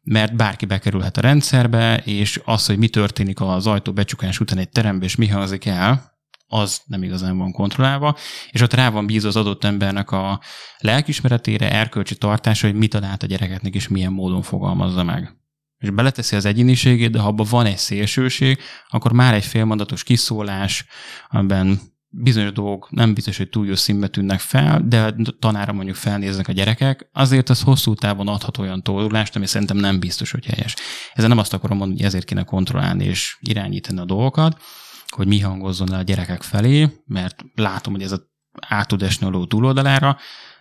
mert 0.03 0.35
bárki 0.35 0.65
bekerülhet 0.65 1.17
a 1.17 1.21
rendszerbe, 1.21 1.97
és 1.97 2.41
az, 2.45 2.65
hogy 2.65 2.77
mi 2.77 2.87
történik 2.87 3.41
az 3.41 3.67
ajtó 3.67 3.93
becsukás 3.93 4.39
után 4.39 4.57
egy 4.57 4.69
terembe, 4.69 5.05
és 5.05 5.15
mi 5.15 5.27
hangzik 5.27 5.65
el, 5.65 6.11
az 6.47 6.81
nem 6.85 7.03
igazán 7.03 7.37
van 7.37 7.51
kontrollálva, 7.51 8.17
és 8.51 8.61
ott 8.61 8.73
rá 8.73 8.89
van 8.89 9.05
bízva 9.05 9.27
az 9.27 9.35
adott 9.35 9.63
embernek 9.63 10.11
a 10.11 10.39
lelkismeretére, 10.77 11.71
erkölcsi 11.71 12.15
tartása, 12.15 12.67
hogy 12.67 12.75
mit 12.75 12.93
ad 12.93 13.03
át 13.03 13.23
a 13.23 13.25
gyerekeknek, 13.25 13.75
és 13.75 13.87
milyen 13.87 14.11
módon 14.11 14.41
fogalmazza 14.41 15.03
meg. 15.03 15.37
És 15.77 15.89
beleteszi 15.89 16.35
az 16.35 16.45
egyéniségét, 16.45 17.11
de 17.11 17.19
ha 17.19 17.27
abban 17.27 17.47
van 17.49 17.65
egy 17.65 17.77
szélsőség, 17.77 18.59
akkor 18.89 19.11
már 19.11 19.33
egy 19.33 19.45
félmondatos 19.45 20.03
kiszólás, 20.03 20.85
amiben 21.29 21.79
bizonyos 22.15 22.51
dolgok 22.51 22.91
nem 22.91 23.13
biztos, 23.13 23.37
hogy 23.37 23.49
túl 23.49 23.65
jó 23.65 23.75
színbe 23.75 24.07
tűnnek 24.07 24.39
fel, 24.39 24.81
de 24.87 25.15
tanára 25.39 25.73
mondjuk 25.73 25.95
felnéznek 25.95 26.47
a 26.47 26.51
gyerekek, 26.51 27.09
azért 27.13 27.49
az 27.49 27.61
hosszú 27.61 27.93
távon 27.93 28.27
adhat 28.27 28.57
olyan 28.57 28.83
tordulást, 28.83 29.35
ami 29.35 29.45
szerintem 29.45 29.77
nem 29.77 29.99
biztos, 29.99 30.31
hogy 30.31 30.45
helyes. 30.45 30.75
Ezzel 31.13 31.29
nem 31.29 31.37
azt 31.37 31.53
akarom 31.53 31.77
mondani, 31.77 31.99
hogy 31.99 32.07
ezért 32.07 32.25
kéne 32.25 32.43
kontrollálni 32.43 33.05
és 33.05 33.37
irányítani 33.39 33.99
a 33.99 34.05
dolgokat, 34.05 34.61
hogy 35.07 35.27
mi 35.27 35.39
hangozzon 35.39 35.87
le 35.89 35.97
a 35.97 36.01
gyerekek 36.01 36.41
felé, 36.41 36.89
mert 37.05 37.43
látom, 37.55 37.93
hogy 37.93 38.03
ez 38.03 38.11
a 38.11 38.31
át 38.59 38.87
tud 38.87 39.01
esni 39.01 39.27
a 39.27 39.45
túloldalára, 39.47 40.17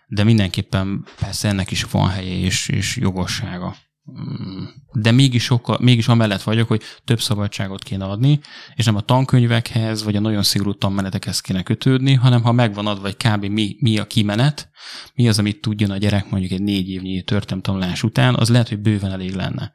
de 0.06 0.24
mindenképpen 0.24 1.04
persze 1.18 1.48
ennek 1.48 1.70
is 1.70 1.84
van 1.84 2.08
helye 2.08 2.38
és, 2.38 2.68
és 2.68 2.96
jogossága. 2.96 3.76
Mm. 4.10 4.64
De 4.92 5.10
mégis, 5.10 5.42
sokkal, 5.42 5.78
mégis 5.80 6.08
amellett 6.08 6.42
vagyok, 6.42 6.68
hogy 6.68 6.82
több 7.04 7.20
szabadságot 7.20 7.82
kéne 7.82 8.04
adni, 8.04 8.40
és 8.74 8.84
nem 8.84 8.96
a 8.96 9.00
tankönyvekhez, 9.00 10.02
vagy 10.02 10.16
a 10.16 10.20
nagyon 10.20 10.42
szigorú 10.42 10.72
tanmenetekhez 10.74 11.40
kéne 11.40 11.62
kötődni, 11.62 12.14
hanem 12.14 12.42
ha 12.42 12.52
megvan 12.52 12.86
adva, 12.86 13.02
hogy 13.02 13.16
kb. 13.16 13.44
mi, 13.44 13.76
mi 13.80 13.98
a 13.98 14.06
kimenet, 14.06 14.70
mi 15.14 15.28
az, 15.28 15.38
amit 15.38 15.60
tudjon 15.60 15.90
a 15.90 15.96
gyerek 15.96 16.30
mondjuk 16.30 16.52
egy 16.52 16.62
négy 16.62 16.88
évnyi 16.88 17.24
tanulás 17.60 18.02
után, 18.02 18.34
az 18.34 18.48
lehet, 18.48 18.68
hogy 18.68 18.80
bőven 18.80 19.10
elég 19.10 19.34
lenne. 19.34 19.72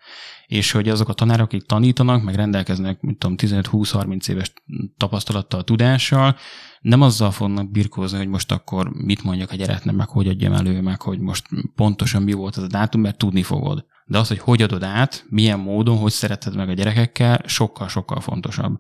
És 0.48 0.72
hogy 0.72 0.90
azok 0.90 1.10
a 1.10 1.14
tanárok, 1.14 1.46
akik 1.46 1.66
tanítanak, 1.66 2.24
meg 2.24 2.36
rendelkeznek, 2.36 3.02
mint 3.02 3.20
tudom, 3.20 3.36
15-20-30 3.40 4.30
éves 4.30 4.54
tapasztalattal, 4.98 5.64
tudással, 5.64 6.36
nem 6.82 7.02
azzal 7.02 7.32
fognak 7.32 7.72
birkózni, 7.72 8.18
hogy 8.18 8.28
most 8.28 8.52
akkor 8.52 8.90
mit 8.90 9.24
mondjak 9.24 9.52
a 9.52 9.56
gyereknek, 9.56 9.96
meg 9.96 10.08
hogy 10.08 10.28
adjam 10.28 10.54
elő, 10.54 10.82
meg 10.82 11.02
hogy 11.02 11.20
most 11.20 11.48
pontosan 11.76 12.22
mi 12.22 12.32
volt 12.32 12.56
az 12.56 12.64
a 12.64 12.68
dátum, 12.68 13.02
mert 13.02 13.18
tudni 13.18 13.44
fogod. 13.44 13.86
De 14.08 14.18
az, 14.18 14.28
hogy 14.28 14.40
hogy 14.40 14.62
adod 14.62 14.84
át, 14.84 15.26
milyen 15.30 15.60
módon, 15.60 15.98
hogy 15.98 16.12
szereted 16.12 16.56
meg 16.56 16.70
a 16.70 16.74
gyerekekkel, 16.74 17.42
sokkal-sokkal 17.46 18.20
fontosabb. 18.20 18.80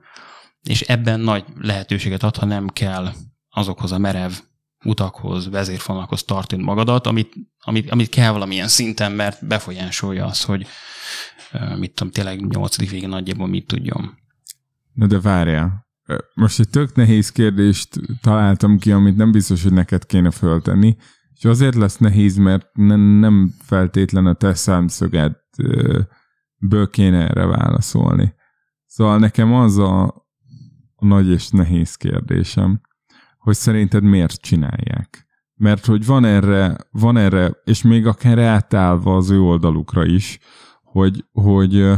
És 0.63 0.81
ebben 0.81 1.19
nagy 1.19 1.45
lehetőséget 1.59 2.23
ad, 2.23 2.35
ha 2.35 2.45
nem 2.45 2.67
kell 2.67 3.11
azokhoz 3.49 3.91
a 3.91 3.97
merev 3.97 4.31
utakhoz, 4.85 5.49
vezérfonalakhoz 5.49 6.23
tartani 6.23 6.63
magadat, 6.63 7.07
amit, 7.07 7.33
amit, 7.59 7.91
amit 7.91 8.09
kell 8.09 8.31
valamilyen 8.31 8.67
szinten, 8.67 9.11
mert 9.11 9.47
befolyásolja 9.47 10.25
az, 10.25 10.43
hogy 10.43 10.67
mit 11.77 11.93
tudom, 11.93 12.13
tényleg 12.13 12.47
nyolcadik 12.47 12.89
végén 12.89 13.09
nagyjából 13.09 13.47
mit 13.47 13.67
tudjon. 13.67 14.17
Na 14.93 15.07
de 15.07 15.19
várjál. 15.19 15.87
Most 16.33 16.59
egy 16.59 16.69
tök 16.69 16.95
nehéz 16.95 17.31
kérdést 17.31 17.89
találtam 18.21 18.79
ki, 18.79 18.91
amit 18.91 19.15
nem 19.15 19.31
biztos, 19.31 19.63
hogy 19.63 19.73
neked 19.73 20.05
kéne 20.05 20.31
föltenni, 20.31 20.95
és 21.37 21.45
azért 21.45 21.75
lesz 21.75 21.97
nehéz, 21.97 22.37
mert 22.37 22.69
nem, 22.73 22.99
nem 22.99 23.53
feltétlen 23.59 24.25
a 24.25 24.33
te 24.33 24.53
szemszögedből 24.53 26.09
kéne 26.91 27.27
erre 27.29 27.45
válaszolni. 27.45 28.33
Szóval 28.85 29.17
nekem 29.19 29.53
az 29.53 29.77
a 29.77 30.25
nagy 30.99 31.27
és 31.27 31.49
nehéz 31.49 31.95
kérdésem, 31.95 32.81
hogy 33.37 33.55
szerinted 33.55 34.03
miért 34.03 34.41
csinálják. 34.41 35.25
Mert 35.53 35.85
hogy 35.85 36.05
van 36.05 36.25
erre, 36.25 36.75
van 36.91 37.17
erre, 37.17 37.51
és 37.63 37.81
még 37.81 38.05
akár 38.05 38.39
átállva 38.39 39.15
az 39.15 39.29
ő 39.29 39.39
oldalukra 39.39 40.05
is, 40.05 40.39
hogy, 40.83 41.25
hogy 41.31 41.91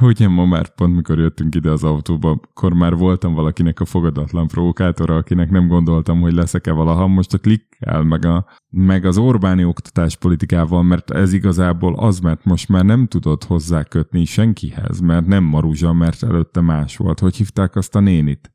Ugye 0.00 0.28
ma 0.28 0.44
már 0.44 0.74
pont 0.74 0.94
mikor 0.94 1.18
jöttünk 1.18 1.54
ide 1.54 1.70
az 1.70 1.84
autóba, 1.84 2.30
akkor 2.30 2.72
már 2.72 2.94
voltam 2.94 3.34
valakinek 3.34 3.80
a 3.80 3.84
fogadatlan 3.84 4.46
provokátora, 4.46 5.16
akinek 5.16 5.50
nem 5.50 5.66
gondoltam, 5.66 6.20
hogy 6.20 6.32
leszek-e 6.32 6.72
valaha. 6.72 7.06
Most 7.06 7.34
a 7.34 7.38
klikkel, 7.38 8.02
meg, 8.02 8.24
a, 8.24 8.46
meg 8.68 9.04
az 9.04 9.18
Orbáni 9.18 9.64
oktatáspolitikával, 9.64 10.82
mert 10.82 11.10
ez 11.10 11.32
igazából 11.32 11.94
az, 11.94 12.20
mert 12.20 12.44
most 12.44 12.68
már 12.68 12.84
nem 12.84 13.06
tudod 13.06 13.44
hozzá 13.44 13.82
kötni 13.82 14.24
senkihez, 14.24 15.00
mert 15.00 15.26
nem 15.26 15.44
Maruzsa, 15.44 15.92
mert 15.92 16.22
előtte 16.22 16.60
más 16.60 16.96
volt. 16.96 17.18
Hogy 17.20 17.36
hívták 17.36 17.76
azt 17.76 17.94
a 17.94 18.00
nénit? 18.00 18.52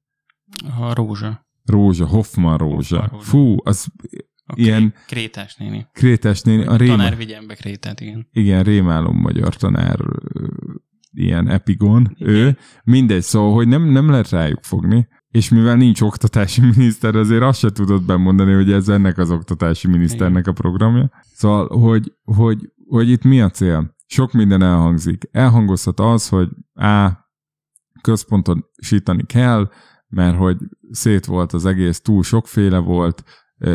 A 0.80 0.94
Rózsa. 0.94 1.46
Rózsa, 1.66 2.06
Hoffman 2.06 2.58
Rózsa. 2.58 3.00
Hoffman 3.00 3.10
Rózsa. 3.12 3.30
Fú, 3.30 3.56
az 3.64 3.88
Okay. 4.48 4.64
ilyen 4.64 4.94
Krétás 5.08 5.56
néni. 5.56 5.88
krétes 5.94 6.42
néni, 6.42 6.62
a 6.62 6.66
Tanár 6.66 6.80
rémá... 6.80 7.10
vigyen 7.16 7.48
be 7.48 7.56
Krétát, 7.56 8.02
igen. 8.02 8.28
igen, 8.32 8.64
rémálom 8.64 9.18
magyar 9.18 9.56
tanár, 9.56 10.00
ilyen 11.14 11.48
epigon, 11.48 12.16
ő, 12.20 12.58
mindegy, 12.84 13.22
szóval, 13.22 13.54
hogy 13.54 13.68
nem, 13.68 13.84
nem 13.84 14.10
lehet 14.10 14.30
rájuk 14.30 14.64
fogni, 14.64 15.08
és 15.30 15.50
mivel 15.50 15.76
nincs 15.76 16.02
oktatási 16.02 16.62
miniszter, 16.76 17.16
azért 17.16 17.42
azt 17.42 17.60
se 17.60 17.70
tudod 17.70 18.06
bemondani, 18.06 18.54
hogy 18.54 18.72
ez 18.72 18.90
ennek 18.90 19.18
az 19.18 19.32
oktatási 19.32 19.88
miniszternek 19.88 20.48
a 20.48 20.52
programja. 20.52 21.12
Szóval, 21.34 21.80
hogy, 21.80 22.14
hogy, 22.24 22.72
hogy 22.88 23.10
itt 23.10 23.24
mi 23.24 23.42
a 23.42 23.50
cél? 23.50 23.96
Sok 24.06 24.32
minden 24.32 24.62
elhangzik. 24.62 25.30
Elhangozhat 25.32 26.00
az, 26.00 26.30
hogy 26.30 26.50
á, 26.74 27.24
központosítani 28.02 29.26
kell, 29.26 29.70
mert 30.08 30.38
hogy 30.38 30.58
szét 30.92 31.26
volt 31.26 31.54
az 31.54 31.66
egész, 31.66 32.02
túl 32.02 32.24
sokféle 32.24 32.78
volt, 32.78 33.24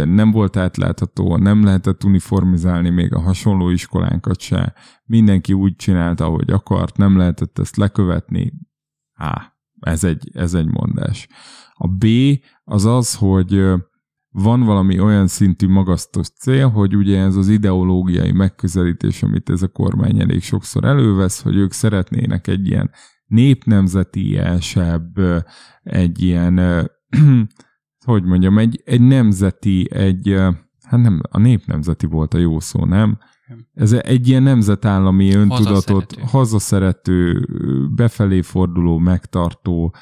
nem 0.05 0.31
volt 0.31 0.57
átlátható, 0.57 1.37
nem 1.37 1.65
lehetett 1.65 2.05
uniformizálni 2.05 2.91
még 2.91 3.15
a 3.15 3.21
hasonló 3.21 3.69
iskolánkat 3.69 4.41
se. 4.41 4.75
Mindenki 5.05 5.53
úgy 5.53 5.77
csinálta, 5.77 6.25
ahogy 6.25 6.51
akart, 6.51 6.97
nem 6.97 7.17
lehetett 7.17 7.59
ezt 7.59 7.77
lekövetni. 7.77 8.53
Á, 9.15 9.53
ez 9.81 10.05
egy, 10.05 10.31
ez 10.33 10.55
egy 10.55 10.67
mondás. 10.67 11.29
A 11.73 11.89
B 11.89 12.05
az 12.65 12.85
az, 12.85 13.15
hogy 13.15 13.63
van 14.31 14.63
valami 14.63 15.01
olyan 15.01 15.27
szintű 15.27 15.69
magasztos 15.69 16.29
cél, 16.29 16.69
hogy 16.69 16.97
ugye 16.97 17.21
ez 17.21 17.37
az 17.37 17.49
ideológiai 17.49 18.33
megközelítés, 18.33 19.23
amit 19.23 19.51
ez 19.51 19.63
a 19.63 19.69
kormány 19.69 20.21
elég 20.21 20.43
sokszor 20.43 20.85
elővesz, 20.85 21.43
hogy 21.43 21.57
ők 21.57 21.73
szeretnének 21.73 22.47
egy 22.47 22.67
ilyen 22.67 22.91
népnemzetiesebb, 23.25 25.19
egy 25.83 26.23
ilyen, 26.23 26.55
hogy 28.09 28.25
mondjam, 28.25 28.59
egy, 28.59 28.83
egy 28.85 29.01
nemzeti, 29.01 29.89
egy, 29.91 30.35
hát 30.83 31.01
nem, 31.01 31.21
a 31.31 31.39
népnemzeti 31.39 32.07
volt 32.07 32.35
a 32.35 32.39
jó 32.39 32.61
szó, 32.61 32.85
nem? 32.85 33.19
Ez 33.75 33.93
egy 33.93 34.29
ilyen 34.29 34.43
nemzetállami 34.43 35.35
öntudatot, 35.35 35.87
Hazaszerető. 35.87 36.23
hazaszerető, 36.23 37.47
befelé 37.95 38.41
forduló, 38.41 38.99
megtartó 38.99 39.95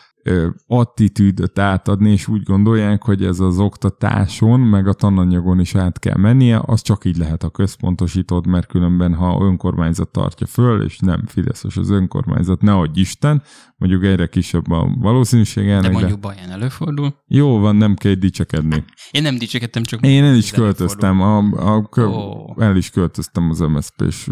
attitűdöt 0.66 1.58
átadni, 1.58 2.10
és 2.10 2.28
úgy 2.28 2.42
gondolják, 2.42 3.02
hogy 3.02 3.24
ez 3.24 3.40
az 3.40 3.58
oktatáson, 3.58 4.60
meg 4.60 4.88
a 4.88 4.92
tananyagon 4.92 5.60
is 5.60 5.74
át 5.74 5.98
kell 5.98 6.16
mennie, 6.16 6.62
az 6.64 6.82
csak 6.82 7.04
így 7.04 7.16
lehet 7.16 7.42
a 7.42 7.50
központosított, 7.50 8.46
mert 8.46 8.66
különben, 8.66 9.14
ha 9.14 9.44
önkormányzat 9.44 10.08
tartja 10.08 10.46
föl, 10.46 10.82
és 10.82 10.98
nem 10.98 11.26
Fideszes 11.26 11.76
az 11.76 11.90
önkormányzat, 11.90 12.62
ne 12.62 12.74
adj 12.74 13.00
Isten, 13.00 13.42
mondjuk 13.76 14.04
egyre 14.04 14.26
kisebb 14.26 14.70
a 14.70 14.96
valószínűsége 14.98 15.66
De 15.66 15.72
ennek, 15.72 15.90
de, 15.90 15.98
mondjuk 15.98 16.20
Baján 16.20 16.50
előfordul. 16.50 17.22
jó 17.26 17.58
van, 17.58 17.76
nem 17.76 17.94
kell 17.94 18.12
dicsekedni. 18.14 18.84
Én 19.10 19.22
nem 19.22 19.38
dicsekedtem, 19.38 19.82
csak... 19.82 20.06
Én 20.06 20.24
el 20.24 20.34
is 20.36 20.52
előfordul. 20.52 20.64
költöztem, 20.64 21.20
a, 21.20 21.38
a 21.76 21.88
kö, 21.88 22.04
Ó. 22.06 22.60
el 22.60 22.76
is 22.76 22.90
költöztem 22.90 23.50
az 23.50 23.58
MSZP-s 23.58 24.28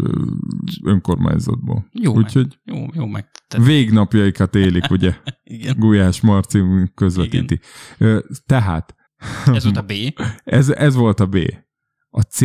önkormányzatból. 0.83 1.85
Jó, 1.91 2.13
Úgyhogy 2.15 2.59
meg, 2.65 2.77
jó, 2.77 2.85
jó 2.93 3.05
megtetted. 3.05 3.65
végnapjaikat 3.65 4.55
élik, 4.55 4.89
ugye? 4.89 5.15
Igen. 5.43 5.75
Gulyás 5.79 6.21
Marci 6.21 6.61
közvetíti. 6.95 7.59
Ö, 7.97 8.19
Tehát, 8.45 8.95
Ez 9.45 9.63
volt 9.63 9.77
a 9.77 9.81
B. 9.81 9.91
ez, 10.43 10.69
ez 10.69 10.95
volt 10.95 11.19
a 11.19 11.25
B. 11.25 11.37
A 12.09 12.21
C 12.21 12.39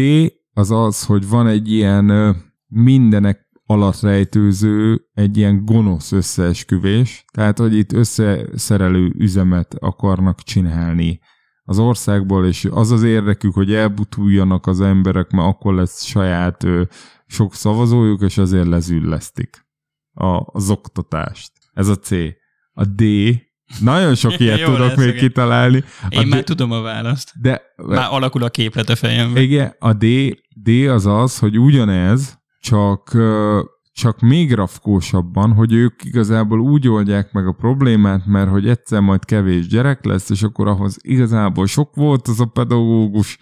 az 0.52 0.70
az, 0.70 1.04
hogy 1.04 1.28
van 1.28 1.46
egy 1.46 1.72
ilyen 1.72 2.36
mindenek 2.66 3.48
alatt 3.70 4.00
rejtőző, 4.00 5.00
egy 5.12 5.36
ilyen 5.36 5.64
gonosz 5.64 6.12
összeesküvés, 6.12 7.24
tehát, 7.32 7.58
hogy 7.58 7.76
itt 7.76 7.92
összeszerelő 7.92 9.12
üzemet 9.18 9.74
akarnak 9.78 10.42
csinálni 10.42 11.20
az 11.62 11.78
országból, 11.78 12.46
és 12.46 12.68
az 12.70 12.90
az 12.90 13.02
érdekük, 13.02 13.54
hogy 13.54 13.74
elbutuljanak 13.74 14.66
az 14.66 14.80
emberek, 14.80 15.30
mert 15.30 15.48
akkor 15.48 15.74
lesz 15.74 16.04
saját 16.04 16.64
ö, 16.64 16.82
sok 17.26 17.54
szavazójuk, 17.54 18.22
és 18.22 18.38
azért 18.38 18.66
lezüllesztik 18.66 19.66
a, 20.12 20.40
az 20.52 20.70
oktatást. 20.70 21.52
Ez 21.72 21.88
a 21.88 21.96
C. 21.96 22.10
A 22.72 22.84
D, 22.84 23.02
nagyon 23.80 24.14
sok 24.14 24.38
ilyet 24.40 24.62
tudok 24.64 24.78
lesz, 24.78 24.96
még 24.96 25.08
igen. 25.08 25.18
kitalálni. 25.18 25.84
A 26.02 26.06
Én 26.08 26.22
D- 26.24 26.28
már 26.28 26.42
tudom 26.44 26.70
a 26.72 26.80
választ. 26.80 27.32
de 27.40 27.62
Már 27.76 28.08
alakul 28.10 28.42
a 28.42 28.48
képlet 28.50 28.88
a 28.88 28.96
fejemben. 28.96 29.42
igen, 29.42 29.74
a 29.78 29.92
D, 29.92 30.04
D 30.56 30.68
az 30.88 31.06
az, 31.06 31.38
hogy 31.38 31.58
ugyanez, 31.58 32.39
csak, 32.60 33.16
csak 33.92 34.20
még 34.20 34.52
rafkósabban, 34.52 35.52
hogy 35.52 35.72
ők 35.72 36.04
igazából 36.04 36.60
úgy 36.60 36.88
oldják 36.88 37.32
meg 37.32 37.46
a 37.46 37.52
problémát, 37.52 38.26
mert 38.26 38.50
hogy 38.50 38.68
egyszer 38.68 39.00
majd 39.00 39.24
kevés 39.24 39.66
gyerek 39.66 40.04
lesz, 40.04 40.30
és 40.30 40.42
akkor 40.42 40.68
ahhoz 40.68 40.96
igazából 41.00 41.66
sok 41.66 41.94
volt 41.94 42.28
az 42.28 42.40
a 42.40 42.46
pedagógus, 42.46 43.38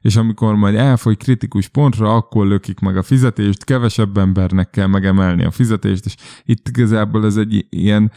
és 0.00 0.16
amikor 0.16 0.54
majd 0.54 0.74
elfogy 0.74 1.16
kritikus 1.16 1.68
pontra, 1.68 2.14
akkor 2.14 2.46
lökik 2.46 2.78
meg 2.78 2.96
a 2.96 3.02
fizetést, 3.02 3.64
kevesebb 3.64 4.16
embernek 4.16 4.70
kell 4.70 4.86
megemelni 4.86 5.44
a 5.44 5.50
fizetést, 5.50 6.04
és 6.04 6.14
itt 6.44 6.68
igazából 6.68 7.24
ez 7.24 7.36
egy 7.36 7.66
ilyen, 7.68 8.12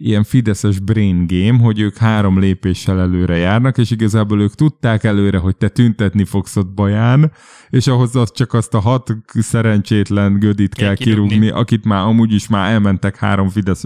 ilyen 0.00 0.24
fideszes 0.24 0.78
brain 0.78 1.26
game, 1.26 1.58
hogy 1.62 1.80
ők 1.80 1.96
három 1.96 2.38
lépéssel 2.38 3.00
előre 3.00 3.36
járnak, 3.36 3.78
és 3.78 3.90
igazából 3.90 4.40
ők 4.40 4.54
tudták 4.54 5.04
előre, 5.04 5.38
hogy 5.38 5.56
te 5.56 5.68
tüntetni 5.68 6.24
fogsz 6.24 6.56
ott 6.56 6.74
baján, 6.74 7.32
és 7.68 7.86
ahhoz 7.86 8.16
az 8.16 8.32
csak 8.32 8.52
azt 8.52 8.74
a 8.74 8.80
hat 8.80 9.16
szerencsétlen 9.32 10.38
gödit 10.38 10.74
kell, 10.74 10.86
Kell 10.86 10.96
kirúgni. 10.96 11.28
kirúgni, 11.28 11.50
akit 11.50 11.84
már 11.84 12.06
amúgy 12.06 12.32
is 12.32 12.48
már 12.48 12.72
elmentek 12.72 13.16
három 13.16 13.48
Fidesz, 13.48 13.84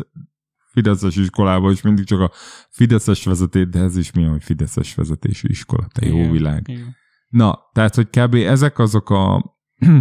Fideszes 0.72 1.16
iskolába, 1.16 1.70
és 1.70 1.82
mindig 1.82 2.04
csak 2.04 2.20
a 2.20 2.30
Fideszes 2.70 3.24
vezetés, 3.24 3.68
de 3.68 3.78
ez 3.80 3.96
is 3.96 4.12
milyen, 4.12 4.30
hogy 4.30 4.44
Fideszes 4.44 4.94
vezetésű 4.94 5.48
iskola, 5.48 5.86
te 5.92 6.06
jó 6.06 6.30
világ. 6.30 6.68
igen. 6.68 6.96
Na, 7.28 7.58
tehát, 7.72 7.94
hogy 7.94 8.08
kb. 8.10 8.34
ezek 8.34 8.78
azok 8.78 9.10
a 9.10 9.44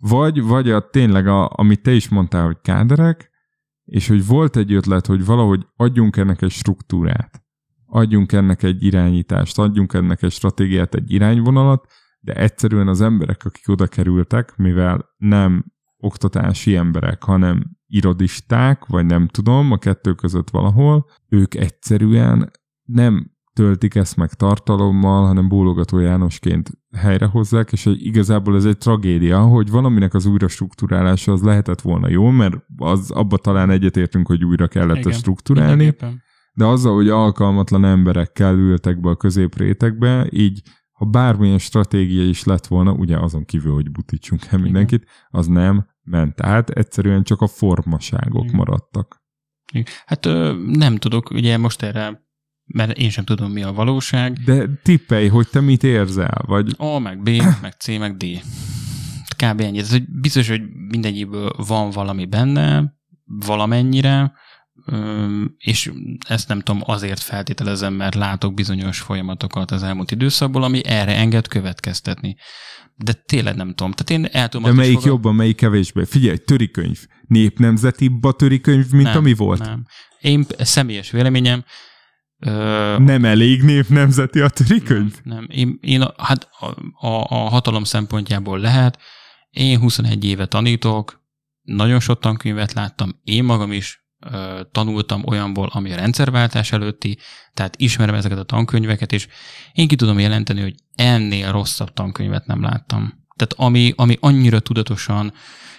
vagy, 0.00 0.42
vagy 0.42 0.70
a 0.70 0.88
tényleg, 0.90 1.26
a, 1.26 1.50
amit 1.54 1.82
te 1.82 1.92
is 1.92 2.08
mondtál, 2.08 2.44
hogy 2.44 2.56
káderek, 2.62 3.30
és 3.84 4.08
hogy 4.08 4.26
volt 4.26 4.56
egy 4.56 4.72
ötlet, 4.72 5.06
hogy 5.06 5.24
valahogy 5.24 5.66
adjunk 5.76 6.16
ennek 6.16 6.42
egy 6.42 6.50
struktúrát, 6.50 7.44
adjunk 7.86 8.32
ennek 8.32 8.62
egy 8.62 8.84
irányítást, 8.84 9.58
adjunk 9.58 9.92
ennek 9.92 10.22
egy 10.22 10.32
stratégiát, 10.32 10.94
egy 10.94 11.12
irányvonalat, 11.12 11.86
de 12.20 12.34
egyszerűen 12.34 12.88
az 12.88 13.00
emberek, 13.00 13.44
akik 13.44 13.68
oda 13.68 13.86
kerültek, 13.86 14.56
mivel 14.56 15.08
nem 15.16 15.64
oktatási 15.96 16.76
emberek, 16.76 17.22
hanem 17.22 17.76
irodisták, 17.86 18.86
vagy 18.86 19.06
nem 19.06 19.28
tudom, 19.28 19.72
a 19.72 19.78
kettő 19.78 20.14
között 20.14 20.50
valahol, 20.50 21.06
ők 21.28 21.54
egyszerűen 21.54 22.50
nem 22.82 23.33
töltik 23.54 23.94
ezt 23.94 24.16
meg 24.16 24.32
tartalommal, 24.32 25.26
hanem 25.26 25.48
bólogató 25.48 25.98
Jánosként 25.98 26.70
helyrehozzák, 26.96 27.72
és 27.72 27.84
hogy 27.84 28.06
igazából 28.06 28.56
ez 28.56 28.64
egy 28.64 28.78
tragédia, 28.78 29.40
hogy 29.40 29.70
valaminek 29.70 30.14
az 30.14 30.26
újra 30.26 30.48
struktúrálása 30.48 31.32
az 31.32 31.42
lehetett 31.42 31.80
volna 31.80 32.08
jó, 32.08 32.30
mert 32.30 32.56
az 32.76 33.10
abba 33.10 33.36
talán 33.36 33.70
egyetértünk, 33.70 34.26
hogy 34.26 34.44
újra 34.44 34.68
kellett 34.68 34.96
Igen, 34.96 35.10
ezt 35.10 35.18
struktúrálni, 35.18 35.74
mindenképpen. 35.74 36.22
de 36.52 36.64
azzal, 36.64 36.94
hogy 36.94 37.08
alkalmatlan 37.08 37.84
emberekkel 37.84 38.54
ültek 38.54 39.00
be 39.00 39.08
a 39.08 39.16
középrétegbe, 39.16 40.26
így 40.30 40.62
ha 40.92 41.04
bármilyen 41.04 41.58
stratégia 41.58 42.22
is 42.22 42.44
lett 42.44 42.66
volna, 42.66 42.92
ugye 42.92 43.18
azon 43.18 43.44
kívül, 43.44 43.72
hogy 43.72 43.90
butítsunk 43.90 44.42
el 44.50 44.58
mindenkit, 44.58 45.06
az 45.28 45.46
nem 45.46 45.86
ment 46.02 46.40
át, 46.40 46.70
egyszerűen 46.70 47.22
csak 47.22 47.40
a 47.40 47.46
formaságok 47.46 48.44
Igen. 48.44 48.56
maradtak. 48.56 49.22
Hát 50.06 50.26
ö, 50.26 50.54
nem 50.66 50.96
tudok, 50.96 51.30
ugye 51.30 51.58
most 51.58 51.82
erre, 51.82 52.23
mert 52.66 52.98
én 52.98 53.10
sem 53.10 53.24
tudom, 53.24 53.52
mi 53.52 53.62
a 53.62 53.72
valóság. 53.72 54.32
De 54.44 54.68
tippelj, 54.82 55.28
hogy 55.28 55.48
te 55.48 55.60
mit 55.60 55.82
érzel, 55.82 56.42
vagy 56.46 56.74
A, 56.76 56.98
meg 56.98 57.22
B, 57.22 57.28
meg 57.62 57.72
C, 57.78 57.86
meg 57.86 58.16
D. 58.16 58.24
Kb. 59.36 59.60
ennyi. 59.60 59.78
Ez, 59.78 59.90
hogy 59.90 60.04
biztos, 60.08 60.48
hogy 60.48 60.62
mindegyikből 60.88 61.52
van 61.56 61.90
valami 61.90 62.26
benne, 62.26 62.94
valamennyire, 63.24 64.32
és 65.58 65.92
ezt 66.28 66.48
nem 66.48 66.60
tudom, 66.60 66.82
azért 66.84 67.20
feltételezem, 67.20 67.94
mert 67.94 68.14
látok 68.14 68.54
bizonyos 68.54 69.00
folyamatokat 69.00 69.70
az 69.70 69.82
elmúlt 69.82 70.10
időszakból, 70.10 70.62
ami 70.62 70.84
erre 70.86 71.16
enged 71.16 71.48
következtetni. 71.48 72.36
De 72.96 73.12
tényleg 73.12 73.56
nem 73.56 73.74
tudom. 73.74 73.92
Tehát 73.92 74.22
én 74.22 74.30
el 74.40 74.48
tudom 74.48 74.70
de 74.70 74.76
melyik 74.76 74.92
fogad- 74.94 75.08
jobban, 75.08 75.34
melyik 75.34 75.56
kevésbé? 75.56 76.04
Figyelj, 76.04 76.36
törikönyv. 76.36 77.06
Népnemzetibb 77.26 78.24
a 78.24 78.32
törikönyv, 78.32 78.90
mint 78.90 79.04
Nem, 79.04 79.16
ami 79.16 79.34
volt? 79.34 79.64
Nem. 79.64 79.84
Én 80.20 80.46
személyes 80.58 81.10
véleményem, 81.10 81.64
ö, 82.44 82.98
Nem 82.98 83.24
elég 83.24 83.62
népnemzeti 83.62 84.40
a 84.40 84.48
törikönyv? 84.48 85.14
Nem, 85.22 85.36
nem. 85.36 85.46
Én, 85.50 85.78
én 85.80 86.00
a, 86.00 86.14
hát 86.22 86.48
a, 86.58 86.66
a, 87.06 87.26
a 87.28 87.48
hatalom 87.48 87.84
szempontjából 87.84 88.58
lehet. 88.58 88.98
Én 89.50 89.78
21 89.78 90.24
éve 90.24 90.46
tanítok, 90.46 91.22
nagyon 91.62 92.00
sok 92.00 92.18
tankönyvet 92.18 92.72
láttam, 92.72 93.20
én 93.24 93.44
magam 93.44 93.72
is 93.72 94.06
ö, 94.30 94.60
tanultam 94.72 95.22
olyanból, 95.26 95.68
ami 95.72 95.92
a 95.92 95.96
rendszerváltás 95.96 96.72
előtti, 96.72 97.18
tehát 97.54 97.76
ismerem 97.76 98.14
ezeket 98.14 98.38
a 98.38 98.42
tankönyveket, 98.42 99.12
és 99.12 99.28
én 99.72 99.88
ki 99.88 99.96
tudom 99.96 100.18
jelenteni, 100.18 100.60
hogy 100.60 100.74
ennél 100.94 101.52
rosszabb 101.52 101.92
tankönyvet 101.92 102.46
nem 102.46 102.62
láttam. 102.62 103.22
Tehát 103.36 103.54
ami, 103.56 103.92
ami 103.96 104.16
annyira 104.20 104.60
tudatosan 104.60 105.32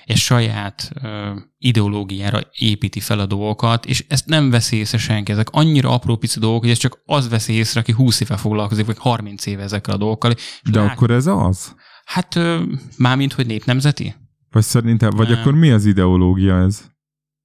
és 0.06 0.24
saját 0.24 0.92
ö, 1.02 1.36
ideológiára 1.58 2.40
építi 2.52 3.00
fel 3.00 3.20
a 3.20 3.26
dolgokat, 3.26 3.86
és 3.86 4.06
ezt 4.08 4.26
nem 4.26 4.50
veszi 4.50 4.76
észre 4.76 4.98
senki. 4.98 5.32
Ezek 5.32 5.50
annyira 5.52 5.90
apró 5.94 6.16
pici 6.18 6.40
dolgok, 6.40 6.62
hogy 6.62 6.70
ez 6.70 6.78
csak 6.78 7.02
az 7.06 7.30
veszi 7.30 7.54
észre, 7.54 7.80
aki 7.80 7.92
20 7.92 8.20
éve 8.20 8.38
foglalkozik, 8.38 8.86
vagy 8.86 8.98
30 9.00 9.46
éve 9.46 9.64
ezekkel 9.64 9.94
a 9.94 9.98
dolgokkal. 9.98 10.34
De 10.72 10.80
lát- 10.80 10.92
akkor 10.92 11.12
ez 11.12 11.26
az? 11.28 11.76
Hát 12.06 12.36
ö, 12.36 12.64
mármint, 12.98 13.34
hogy 13.34 13.46
népnemzeti? 13.46 14.16
Vagy 14.52 14.64
szerintem, 14.64 15.10
vagy 15.10 15.30
Nem. 15.30 15.40
akkor 15.40 15.54
mi 15.54 15.72
az 15.72 15.86
ideológia 15.86 16.58
ez? 16.62 16.82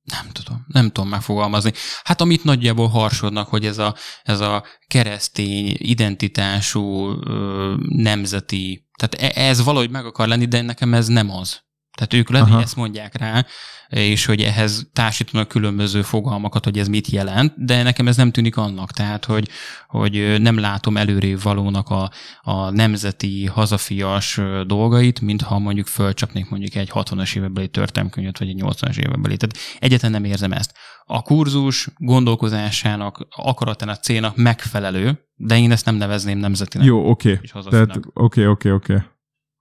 Nem 0.03 0.27
tudom, 0.33 0.65
nem 0.67 0.91
tudom 0.91 1.09
megfogalmazni. 1.11 1.73
Hát 2.03 2.21
amit 2.21 2.45
nagyjából 2.45 2.89
harsodnak, 2.89 3.49
hogy 3.49 3.65
ez 3.67 3.79
a, 3.79 3.95
ez 4.23 4.41
a 4.41 4.65
keresztény 4.89 5.75
identitású 5.79 7.09
ö, 7.27 7.75
nemzeti, 7.89 8.89
tehát 8.99 9.35
e- 9.35 9.41
ez 9.43 9.65
valahogy 9.65 9.91
meg 9.91 10.05
akar 10.07 10.29
lenni, 10.29 10.45
de 10.47 10.63
nekem 10.63 10.95
ez 10.95 11.07
nem 11.07 11.31
az. 11.31 11.61
Tehát 12.01 12.15
ők 12.15 12.31
lehet, 12.31 12.49
hogy 12.49 12.63
ezt 12.63 12.77
mondják 12.77 13.19
rá, 13.19 13.45
és 13.89 14.25
hogy 14.25 14.41
ehhez 14.41 14.91
társítanak 14.93 15.49
különböző 15.49 16.03
fogalmakat, 16.03 16.65
hogy 16.65 16.79
ez 16.79 16.89
mit 16.89 17.07
jelent, 17.07 17.65
de 17.65 17.83
nekem 17.83 18.09
ez 18.09 18.17
nem 18.17 18.31
tűnik 18.31 18.57
annak, 18.57 18.91
tehát 18.91 19.25
hogy, 19.25 19.49
hogy 19.87 20.41
nem 20.41 20.59
látom 20.59 20.97
előrébb 20.97 21.43
valónak 21.43 21.89
a, 21.89 22.11
a 22.41 22.71
nemzeti, 22.71 23.47
hazafias 23.47 24.41
dolgait, 24.67 25.21
mintha 25.21 25.59
mondjuk 25.59 25.87
fölcsapnék 25.87 26.51
mondjuk 26.51 26.75
egy 26.75 26.91
60-as 26.95 27.37
évekbeli 27.37 27.69
történelmkönyvet, 27.69 28.39
vagy 28.39 28.49
egy 28.49 28.63
80-as 28.63 28.97
évekbeli. 28.97 29.37
Tehát 29.37 29.57
egyetlen 29.79 30.11
nem 30.11 30.25
érzem 30.25 30.53
ezt. 30.53 30.75
A 31.05 31.23
kurzus 31.23 31.89
gondolkozásának, 31.97 33.27
akaratának, 33.31 34.03
célnak 34.03 34.37
megfelelő, 34.37 35.25
de 35.37 35.59
én 35.59 35.71
ezt 35.71 35.85
nem 35.85 35.95
nevezném 35.95 36.39
nemzetinek. 36.39 36.87
Jó, 36.87 37.11
oké. 37.11 37.39
És 37.43 37.53
Tehát 37.71 38.01
oké, 38.15 38.47
oké, 38.47 38.71
oké. 38.71 39.03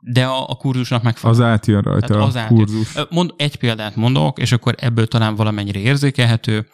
De 0.01 0.25
a, 0.25 0.49
a 0.49 0.55
kurzusnak 0.55 1.03
megfelel. 1.03 1.31
Az 1.35 1.41
átjön 1.41 1.81
rajta 1.81 2.07
Tehát 2.07 2.27
az 2.27 2.35
a 2.35 2.39
átjön. 2.39 2.57
kurzus. 2.57 2.93
Mond, 3.09 3.33
egy 3.37 3.55
példát 3.55 3.95
mondok, 3.95 4.39
és 4.39 4.51
akkor 4.51 4.75
ebből 4.77 5.07
talán 5.07 5.35
valamennyire 5.35 5.79
érzékelhető, 5.79 6.67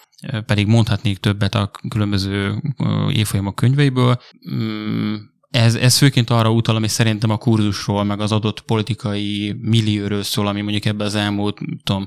pedig 0.45 0.68
mondhatnék 0.68 1.18
többet 1.18 1.56
a 1.56 1.72
különböző 1.89 2.61
évfolyamok 3.11 3.56
könyveiből. 3.56 4.19
Mm, 4.52 5.15
Ez, 5.49 5.76
ez 5.76 5.97
főként 5.97 6.30
arra 6.30 6.52
utal, 6.52 6.76
ami 6.76 6.88
szerintem 6.88 7.30
a 7.30 7.38
kurzusról, 7.38 8.03
meg 8.03 8.19
az 8.19 8.31
adott 8.31 8.61
politikai 8.61 9.56
millióről 9.61 10.23
szól, 10.23 10.47
ami 10.47 10.61
mondjuk 10.61 10.85
ebben 10.85 11.07
az 11.07 11.15
elmúlt, 11.15 11.57
tudom, 11.84 12.06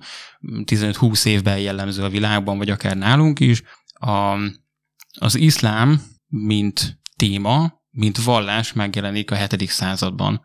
15-20 0.65 1.27
évben 1.27 1.59
jellemző 1.59 2.03
a 2.03 2.09
világban, 2.09 2.59
vagy 2.59 2.71
akár 2.71 2.97
nálunk 2.97 3.41
is. 3.41 3.63
A, 3.93 4.35
az 5.19 5.35
iszlám, 5.35 6.03
mint 6.29 7.01
téma, 7.17 7.73
mint 7.91 8.23
vallás 8.23 8.73
megjelenik 8.73 9.31
a 9.31 9.35
7. 9.35 9.69
században. 9.69 10.41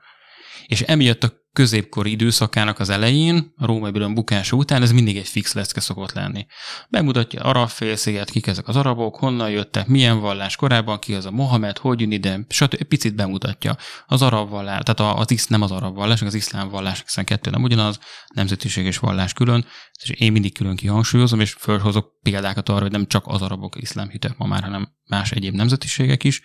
És 0.65 0.81
emiatt 0.81 1.23
a 1.23 1.41
középkori 1.53 2.11
időszakának 2.11 2.79
az 2.79 2.89
elején, 2.89 3.53
a 3.57 3.65
római 3.65 3.91
birodalom 3.91 4.13
bukása 4.13 4.55
után 4.55 4.81
ez 4.81 4.91
mindig 4.91 5.17
egy 5.17 5.27
fix 5.27 5.53
lecke 5.53 5.79
szokott 5.79 6.11
lenni. 6.11 6.45
Bemutatja 6.89 7.41
arab 7.41 7.67
félsziget, 7.69 8.29
kik 8.29 8.47
ezek 8.47 8.67
az 8.67 8.75
arabok, 8.75 9.15
honnan 9.15 9.49
jöttek, 9.49 9.87
milyen 9.87 10.19
vallás 10.19 10.55
korábban, 10.55 10.99
ki 10.99 11.13
az 11.13 11.25
a 11.25 11.31
Mohamed, 11.31 11.77
hogy 11.77 12.01
jön 12.01 12.11
ide, 12.11 12.45
stb. 12.49 12.83
Picit 12.83 13.15
bemutatja 13.15 13.77
az 14.05 14.21
arab 14.21 14.49
vallás, 14.49 14.81
tehát 14.83 15.19
az 15.19 15.31
isz, 15.31 15.47
nem 15.47 15.61
az 15.61 15.71
arab 15.71 15.95
vallás, 15.95 16.21
az 16.21 16.33
iszlám 16.33 16.69
vallás, 16.69 17.01
hiszen 17.01 17.25
kettő 17.25 17.49
nem 17.49 17.63
ugyanaz, 17.63 17.99
nemzetiség 18.33 18.85
és 18.85 18.97
vallás 18.97 19.33
külön, 19.33 19.65
és 20.03 20.09
én 20.09 20.31
mindig 20.31 20.53
külön 20.53 20.75
kihangsúlyozom, 20.75 21.39
és 21.39 21.55
felhozok 21.59 22.21
példákat 22.21 22.69
arra, 22.69 22.81
hogy 22.81 22.91
nem 22.91 23.07
csak 23.07 23.23
az 23.27 23.41
arabok 23.41 23.75
iszlám 23.81 24.09
hitek 24.09 24.37
ma 24.37 24.45
már, 24.45 24.63
hanem 24.63 24.89
más 25.07 25.31
egyéb 25.31 25.55
nemzetiségek 25.55 26.23
is. 26.23 26.41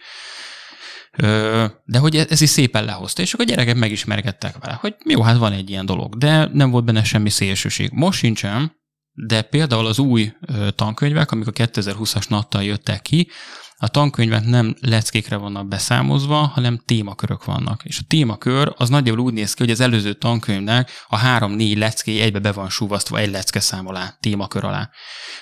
De 1.84 1.98
hogy 1.98 2.16
ez 2.16 2.40
is 2.40 2.48
szépen 2.48 2.84
lehozta, 2.84 3.22
és 3.22 3.32
akkor 3.32 3.44
a 3.44 3.48
gyerekek 3.48 3.76
megismerkedtek 3.76 4.58
vele, 4.58 4.78
hogy 4.80 4.94
jó, 5.04 5.22
hát 5.22 5.36
van 5.36 5.52
egy 5.52 5.70
ilyen 5.70 5.86
dolog, 5.86 6.16
de 6.16 6.48
nem 6.52 6.70
volt 6.70 6.84
benne 6.84 7.04
semmi 7.04 7.30
szélsőség. 7.30 7.90
Most 7.92 8.18
sincsen, 8.18 8.76
de 9.12 9.42
például 9.42 9.86
az 9.86 9.98
új 9.98 10.32
tankönyvek, 10.74 11.32
amik 11.32 11.46
a 11.46 11.52
2020-as 11.52 12.28
nattal 12.28 12.64
jöttek 12.64 13.02
ki, 13.02 13.30
a 13.80 13.88
tankönyvek 13.88 14.44
nem 14.44 14.74
leckékre 14.80 15.36
vannak 15.36 15.68
beszámozva, 15.68 16.36
hanem 16.36 16.82
témakörök 16.84 17.44
vannak. 17.44 17.84
És 17.84 17.98
a 17.98 18.04
témakör 18.08 18.72
az 18.76 18.88
nagyjából 18.88 19.24
úgy 19.24 19.32
néz 19.32 19.54
ki, 19.54 19.62
hogy 19.62 19.72
az 19.72 19.80
előző 19.80 20.12
tankönyvnek 20.12 20.90
a 21.08 21.16
három-négy 21.16 21.78
leckéje 21.78 22.24
egybe 22.24 22.38
be 22.38 22.52
van 22.52 22.70
súvasztva 22.70 23.18
egy 23.18 23.30
lecke 23.30 23.60
szám 23.60 23.86
alá, 23.86 24.16
témakör 24.20 24.64
alá. 24.64 24.90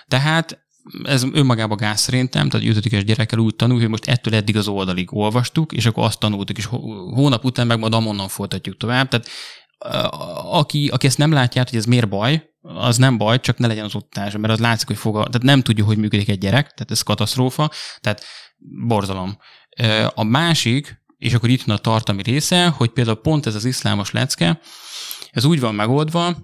Tehát 0.06 0.65
ez 1.04 1.24
önmagában 1.32 1.76
gáz 1.76 2.00
szerintem, 2.00 2.48
tehát 2.48 2.66
ötödikes 2.66 3.04
gyerekkel 3.04 3.38
úgy 3.38 3.56
tanul, 3.56 3.78
hogy 3.78 3.88
most 3.88 4.06
ettől 4.06 4.34
eddig 4.34 4.56
az 4.56 4.68
oldalig 4.68 5.14
olvastuk, 5.16 5.72
és 5.72 5.86
akkor 5.86 6.04
azt 6.04 6.18
tanultuk, 6.18 6.58
és 6.58 6.64
hó- 6.64 7.14
hónap 7.14 7.44
után 7.44 7.66
meg 7.66 7.78
majd 7.78 7.94
amonnan 7.94 8.28
folytatjuk 8.28 8.76
tovább. 8.76 9.08
Tehát 9.08 9.28
aki, 10.50 10.88
aki 10.88 11.06
ezt 11.06 11.18
nem 11.18 11.32
látja, 11.32 11.60
át, 11.60 11.68
hogy 11.70 11.78
ez 11.78 11.84
miért 11.84 12.08
baj, 12.08 12.50
az 12.60 12.96
nem 12.96 13.18
baj, 13.18 13.40
csak 13.40 13.58
ne 13.58 13.66
legyen 13.66 13.84
az 13.84 13.94
oktatás, 13.94 14.36
mert 14.36 14.52
az 14.52 14.58
látszik, 14.58 14.86
hogy 14.86 14.96
fogal, 14.96 15.24
tehát 15.24 15.42
nem 15.42 15.62
tudja, 15.62 15.84
hogy 15.84 15.98
működik 15.98 16.28
egy 16.28 16.38
gyerek, 16.38 16.72
tehát 16.72 16.90
ez 16.90 17.02
katasztrófa, 17.02 17.70
tehát 18.00 18.24
borzalom. 18.86 19.38
A 20.14 20.22
másik, 20.22 21.04
és 21.18 21.34
akkor 21.34 21.48
itt 21.48 21.62
van 21.62 21.76
a 21.76 21.78
tartalmi 21.78 22.22
része, 22.22 22.66
hogy 22.66 22.90
például 22.90 23.20
pont 23.20 23.46
ez 23.46 23.54
az 23.54 23.64
iszlámos 23.64 24.10
lecke, 24.10 24.60
ez 25.30 25.44
úgy 25.44 25.60
van 25.60 25.74
megoldva, 25.74 26.36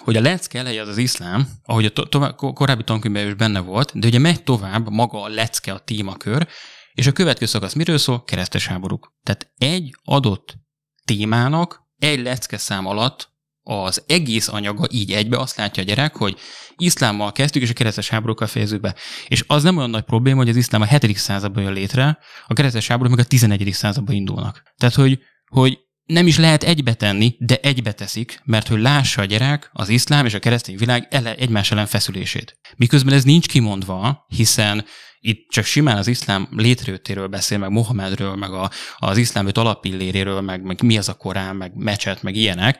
hogy 0.00 0.16
a 0.16 0.20
lecke 0.20 0.58
eleje 0.58 0.82
az 0.82 0.88
az 0.88 0.96
iszlám, 0.96 1.48
ahogy 1.64 1.84
a 1.84 1.90
to- 1.90 2.10
tovább, 2.10 2.36
ko- 2.36 2.54
korábbi 2.54 2.84
tankönyvben 2.84 3.26
is 3.26 3.34
benne 3.34 3.60
volt, 3.60 3.98
de 3.98 4.06
ugye 4.06 4.18
megy 4.18 4.42
tovább 4.42 4.90
maga 4.90 5.22
a 5.22 5.28
lecke, 5.28 5.72
a 5.72 5.78
témakör, 5.78 6.48
és 6.92 7.06
a 7.06 7.12
következő 7.12 7.46
szakasz 7.46 7.74
miről 7.74 7.98
szól? 7.98 8.24
Keresztes 8.24 8.66
háborúk. 8.66 9.12
Tehát 9.22 9.52
egy 9.58 9.94
adott 10.04 10.56
témának 11.04 11.88
egy 11.98 12.20
lecke 12.20 12.56
szám 12.56 12.86
alatt 12.86 13.30
az 13.62 14.02
egész 14.06 14.48
anyaga 14.48 14.86
így 14.90 15.12
egybe 15.12 15.38
azt 15.38 15.56
látja 15.56 15.82
a 15.82 15.86
gyerek, 15.86 16.16
hogy 16.16 16.38
iszlámmal 16.76 17.32
kezdtük, 17.32 17.62
és 17.62 17.70
a 17.70 17.72
keresztes 17.72 18.08
háborúkkal 18.08 18.46
fejezzük 18.46 18.80
be. 18.80 18.94
És 19.28 19.44
az 19.46 19.62
nem 19.62 19.76
olyan 19.76 19.90
nagy 19.90 20.04
probléma, 20.04 20.38
hogy 20.38 20.48
az 20.48 20.56
iszlám 20.56 20.80
a 20.80 20.84
7. 20.84 21.16
században 21.16 21.62
jön 21.62 21.72
létre, 21.72 22.18
a 22.46 22.52
keresztes 22.52 22.86
háborúk 22.86 23.16
meg 23.16 23.24
a 23.24 23.28
11. 23.28 23.72
században 23.72 24.14
indulnak. 24.14 24.62
Tehát, 24.76 24.94
hogy, 24.94 25.18
hogy 25.46 25.78
nem 26.10 26.26
is 26.26 26.38
lehet 26.38 26.62
egybe 26.62 26.94
tenni, 26.94 27.34
de 27.38 27.56
egybe 27.62 27.92
teszik, 27.92 28.40
mert 28.44 28.68
hogy 28.68 28.80
lássa 28.80 29.22
a 29.22 29.24
gyerek 29.24 29.70
az 29.72 29.88
iszlám 29.88 30.26
és 30.26 30.34
a 30.34 30.38
keresztény 30.38 30.76
világ 30.76 31.06
ele, 31.10 31.34
egymás 31.34 31.70
ellen 31.70 31.86
feszülését. 31.86 32.58
Miközben 32.76 33.14
ez 33.14 33.24
nincs 33.24 33.48
kimondva, 33.48 34.24
hiszen 34.28 34.84
itt 35.20 35.48
csak 35.48 35.64
simán 35.64 35.96
az 35.96 36.06
iszlám 36.06 36.48
létrejöttéről 36.56 37.26
beszél, 37.26 37.58
meg 37.58 37.70
Mohamedről, 37.70 38.34
meg 38.34 38.52
a, 38.52 38.70
az 38.96 39.16
iszlám 39.16 39.46
öt 39.46 39.58
alapilléréről, 39.58 40.40
meg, 40.40 40.62
meg 40.62 40.82
mi 40.82 40.98
az 40.98 41.08
a 41.08 41.14
korán, 41.14 41.56
meg 41.56 41.72
mecset, 41.74 42.22
meg 42.22 42.34
ilyenek, 42.34 42.78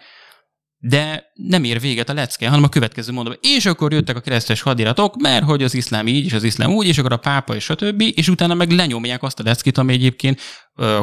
de 0.82 1.32
nem 1.34 1.64
ér 1.64 1.80
véget 1.80 2.08
a 2.08 2.14
lecke, 2.14 2.48
hanem 2.48 2.64
a 2.64 2.68
következő 2.68 3.12
mondom, 3.12 3.34
és 3.40 3.66
akkor 3.66 3.92
jöttek 3.92 4.16
a 4.16 4.20
keresztes 4.20 4.60
hadiratok, 4.60 5.16
mert 5.16 5.44
hogy 5.44 5.62
az 5.62 5.74
iszlám 5.74 6.06
így, 6.06 6.24
és 6.24 6.32
az 6.32 6.42
iszlám 6.42 6.72
úgy, 6.72 6.86
és 6.86 6.98
akkor 6.98 7.12
a 7.12 7.16
pápa, 7.16 7.54
és 7.54 7.70
a 7.70 7.74
többi, 7.74 8.12
és 8.16 8.28
utána 8.28 8.54
meg 8.54 8.70
lenyomják 8.70 9.22
azt 9.22 9.40
a 9.40 9.42
leckét, 9.42 9.78
ami 9.78 9.92
egyébként 9.92 10.40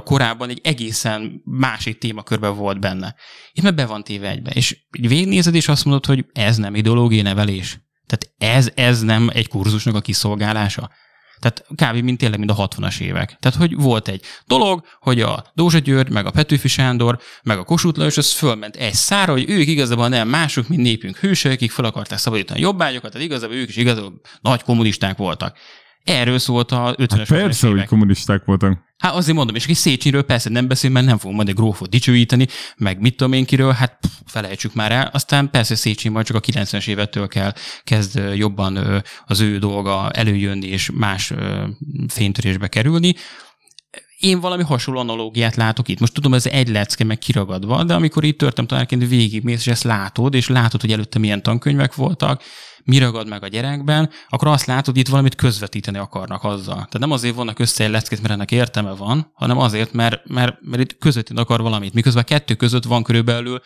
korábban 0.04 0.50
egy 0.50 0.62
egészen 0.64 1.42
másik 1.44 1.98
témakörben 1.98 2.56
volt 2.56 2.80
benne. 2.80 3.16
Itt 3.54 3.64
meg 3.64 3.76
be 3.76 3.86
van 3.86 4.04
téve 4.04 4.30
egybe. 4.30 4.52
És 4.52 4.78
így 4.98 5.08
végignézed, 5.08 5.56
és 5.56 5.68
azt 5.68 5.86
mondod, 5.86 6.06
hogy 6.06 6.26
ez 6.34 6.58
nem 6.58 6.76
ideológiai 6.76 7.22
nevelés. 7.22 7.80
Tehát 8.06 8.56
ez, 8.58 8.72
ez 8.76 9.02
nem 9.02 9.30
egy 9.34 9.48
kurzusnak 9.48 9.96
a 9.96 10.02
kiszolgálása. 10.02 10.92
Tehát 11.40 11.66
kb. 11.76 12.04
mint 12.04 12.18
tényleg, 12.18 12.40
mint 12.40 12.52
a 12.52 12.68
60-as 12.68 13.00
évek. 13.00 13.38
Tehát, 13.40 13.58
hogy 13.58 13.76
volt 13.76 14.08
egy 14.08 14.22
dolog, 14.46 14.86
hogy 15.00 15.22
a 15.22 15.46
Dózsa 15.54 15.78
György, 15.80 16.10
meg 16.10 16.26
a 16.26 16.32
Petőfi 16.32 16.68
Sándor, 16.68 17.20
meg 17.44 17.58
a 17.58 17.64
Kossuth 17.64 17.98
Lajos, 17.98 18.18
az 18.18 18.32
fölment 18.32 18.76
egy 18.76 18.94
szára, 18.94 19.32
hogy 19.32 19.50
ők 19.50 19.68
igazából 19.68 20.08
nem 20.08 20.28
mások, 20.28 20.68
mint 20.68 20.82
népünk 20.82 21.18
hősök, 21.18 21.52
akik 21.52 21.72
fel 21.72 21.86
akarták 21.86 22.20
szabadítani 22.20 22.60
a 22.60 22.62
jobbágyokat, 22.64 23.12
tehát 23.12 23.28
igazából 23.28 23.56
ők 23.56 23.70
is 23.70 23.76
igazából 23.76 24.22
nagy 24.42 24.64
kommunisták 24.64 25.18
voltak. 25.18 25.58
Erről 26.04 26.40
szólt 26.40 26.72
a 26.72 26.96
50-es 26.98 27.18
Hát 27.18 27.28
persze, 27.28 27.68
hogy 27.68 27.76
évek. 27.76 27.88
kommunisták 27.88 28.46
voltak. 28.46 28.86
Hát 28.98 29.14
azért 29.14 29.38
mondom, 29.38 29.56
és 29.56 29.64
aki 29.64 29.74
Széchenyiről 29.74 30.24
persze 30.24 30.50
nem 30.50 30.68
beszél, 30.68 30.90
mert 30.90 31.06
nem 31.06 31.18
fogom 31.18 31.36
majd 31.36 31.48
egy 31.48 31.56
grófot 31.56 31.90
dicsőíteni, 31.90 32.48
meg 32.78 33.00
mit 33.00 33.16
tudom 33.16 33.34
én 33.34 33.46
kiről, 33.46 33.72
hát 33.72 33.98
pff, 34.02 34.12
felejtsük 34.26 34.74
már 34.74 34.92
el. 34.92 35.10
Aztán 35.14 35.50
persze 35.50 35.76
Széchenyi 35.76 36.14
majd 36.14 36.26
csak 36.26 36.36
a 36.36 36.40
90-es 36.40 36.88
évettől 36.88 37.28
kell 37.28 37.54
kezd 37.84 38.22
jobban 38.36 39.04
az 39.26 39.40
ő 39.40 39.58
dolga 39.58 40.12
előjönni 40.12 40.68
és 40.68 40.90
más 40.94 41.34
fénytörésbe 42.08 42.68
kerülni. 42.68 43.16
Én 44.18 44.40
valami 44.40 44.64
hasonló 44.64 45.00
analógiát 45.00 45.56
látok 45.56 45.88
itt. 45.88 46.00
Most 46.00 46.14
tudom, 46.14 46.34
ez 46.34 46.46
egy 46.46 46.68
lecke 46.68 47.04
meg 47.04 47.18
kiragadva, 47.18 47.84
de 47.84 47.94
amikor 47.94 48.24
itt 48.24 48.38
történtem 48.38 48.68
tanárként 48.68 49.08
végigmész, 49.08 49.60
és 49.60 49.68
ezt 49.68 49.84
látod, 49.84 50.34
és 50.34 50.48
látod, 50.48 50.82
hogy 50.82 50.92
előtte 50.92 51.20
milyen 51.20 51.44
tankönyvek 51.44 51.96
voltak, 51.96 52.44
mi 52.88 52.98
ragad 52.98 53.28
meg 53.28 53.44
a 53.44 53.48
gyerekben, 53.48 54.10
akkor 54.30 54.48
azt 54.48 54.66
látod, 54.66 54.98
itt 54.98 55.08
valamit 55.08 55.36
közvetíteni 55.36 55.98
akarnak 55.98 56.44
azzal. 56.44 56.76
Tehát 56.76 57.00
nem 57.00 57.12
azért 57.12 57.36
vannak 57.36 57.60
össze 57.60 57.84
egy 57.84 57.90
leckét, 57.90 58.22
mert 58.22 58.34
ennek 58.34 58.52
értelme 58.52 58.92
van, 58.92 59.32
hanem 59.34 59.58
azért, 59.58 59.94
mert, 59.94 60.22
mert, 60.26 60.58
mert 60.62 60.82
itt 60.82 60.98
közvetíteni 60.98 61.40
akar 61.40 61.62
valamit. 61.62 61.94
Miközben 61.94 62.24
a 62.24 62.26
kettő 62.26 62.56
között 62.56 62.84
van 62.84 63.04
körülbelül 63.04 63.62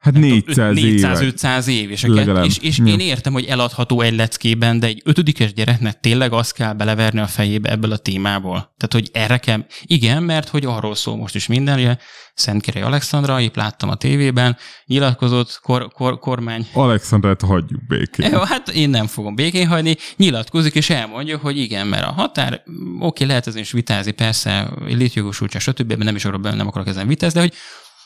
Hát 0.00 0.14
400 0.14 0.76
éve. 0.76 1.12
400-500 1.20 1.66
év, 1.66 1.90
és, 1.90 2.02
Legalább. 2.04 2.44
és, 2.44 2.58
és 2.58 2.78
Ja. 2.78 2.84
én 2.84 3.00
értem, 3.00 3.32
hogy 3.32 3.44
eladható 3.44 4.00
egy 4.00 4.14
leckében, 4.14 4.80
de 4.80 4.86
egy 4.86 5.02
ötödikes 5.04 5.52
gyereknek 5.52 6.00
tényleg 6.00 6.32
azt 6.32 6.52
kell 6.52 6.72
beleverni 6.72 7.20
a 7.20 7.26
fejébe 7.26 7.70
ebből 7.70 7.92
a 7.92 7.96
témából. 7.96 8.52
Tehát, 8.54 8.92
hogy 8.92 9.08
erre 9.12 9.38
kell, 9.38 9.64
igen, 9.82 10.22
mert 10.22 10.48
hogy 10.48 10.64
arról 10.64 10.94
szól 10.94 11.16
most 11.16 11.34
is 11.34 11.46
minden, 11.46 11.78
ugye 11.78 11.96
Szentkerei 12.34 12.82
Alexandra, 12.82 13.40
épp 13.40 13.56
láttam 13.56 13.88
a 13.88 13.94
tévében, 13.94 14.56
nyilatkozott 14.86 15.60
kor, 15.62 15.88
kor, 15.92 16.18
kormány 16.18 16.66
Alexandrát 16.72 17.40
hagyjuk 17.40 17.86
békén. 17.86 18.30
Jó, 18.32 18.38
hát 18.38 18.68
én 18.68 18.90
nem 18.90 19.06
fogom 19.06 19.34
békén 19.34 19.66
hagyni, 19.68 19.96
nyilatkozik 20.16 20.74
és 20.74 20.90
elmondja, 20.90 21.38
hogy 21.38 21.58
igen, 21.58 21.86
mert 21.86 22.06
a 22.06 22.12
határ, 22.12 22.62
oké, 22.98 23.24
lehet 23.24 23.46
ezen 23.46 23.60
is 23.60 23.72
vitázni, 23.72 24.10
persze, 24.10 24.70
létjogosultság, 24.86 25.60
stb., 25.62 25.92
nem 25.92 26.14
is 26.16 26.24
arra 26.24 26.54
nem 26.54 26.66
akarok 26.66 26.88
ezen 26.88 27.06
vitázni, 27.06 27.40
de 27.40 27.46
hogy 27.46 27.54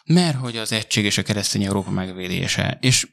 mert 0.05 0.37
hogy 0.37 0.57
az 0.57 0.73
egység 0.73 1.05
és 1.05 1.19
a 1.19 1.23
keresztény 1.23 1.65
Európa 1.65 1.91
megvédése. 1.91 2.79
És 2.81 3.09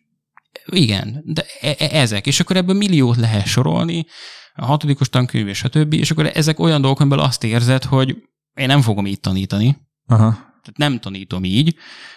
igen, 0.65 1.21
de 1.25 1.45
e- 1.61 1.75
e- 1.77 1.99
ezek, 1.99 2.27
és 2.27 2.39
akkor 2.39 2.55
ebből 2.55 2.75
milliót 2.75 3.17
lehet 3.17 3.45
sorolni, 3.45 4.05
a 4.53 4.65
hatodikos 4.65 5.09
tankönyv 5.09 5.47
és 5.47 5.63
a 5.63 5.69
többi, 5.69 5.97
és 5.97 6.11
akkor 6.11 6.31
ezek 6.33 6.59
olyan 6.59 6.81
dolgok, 6.81 6.99
amiből 6.99 7.19
azt 7.19 7.43
érzed, 7.43 7.83
hogy 7.83 8.15
én 8.53 8.67
nem 8.67 8.81
fogom 8.81 9.05
így 9.05 9.19
tanítani, 9.19 9.77
Aha. 10.07 10.29
tehát 10.31 10.75
nem 10.75 10.99
tanítom 10.99 11.43
így. 11.43 11.75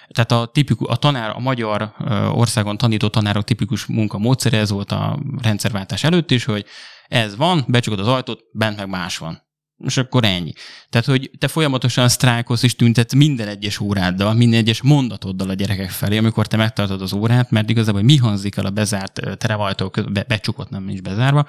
Tehát 0.09 0.32
a, 0.32 0.51
tipikus, 0.52 0.88
a 0.88 0.96
tanár, 0.96 1.30
a 1.30 1.38
magyar 1.38 1.94
országon 2.32 2.76
tanító 2.76 3.09
tanárok 3.09 3.44
tipikus 3.44 3.86
munkamódszere, 3.86 4.59
ez 4.59 4.70
volt 4.70 4.92
a 4.92 5.22
rendszerváltás 5.42 6.05
előtt 6.05 6.30
is, 6.30 6.44
hogy 6.44 6.66
ez 7.06 7.36
van, 7.36 7.64
becsukod 7.68 7.98
az 7.98 8.06
ajtót, 8.06 8.40
bent 8.52 8.76
meg 8.76 8.88
más 8.88 9.18
van. 9.18 9.42
És 9.78 9.96
akkor 9.96 10.24
ennyi. 10.24 10.52
Tehát, 10.90 11.06
hogy 11.06 11.30
te 11.38 11.48
folyamatosan 11.48 12.09
sztrákolsz 12.09 12.62
és 12.62 12.76
tüntetsz 12.76 13.14
minden 13.14 13.48
egyes 13.48 13.80
óráddal, 13.80 14.34
minden 14.34 14.59
egyes 14.59 14.82
mondatoddal 14.82 15.48
a 15.48 15.55
gyerekek 15.55 15.90
felé, 15.90 16.16
amikor 16.16 16.46
te 16.46 16.56
megtartod 16.56 17.02
az 17.02 17.12
órát, 17.12 17.51
mert 17.51 17.70
igazából, 17.70 18.01
hogy 18.01 18.10
mi 18.10 18.16
hangzik 18.16 18.56
el 18.56 18.66
a 18.66 18.70
bezárt 18.70 19.20
terevajtó 19.38 19.92
be, 20.12 20.24
becsukott, 20.28 20.70
nem 20.70 20.88
is 20.88 21.01
bezárva, 21.01 21.46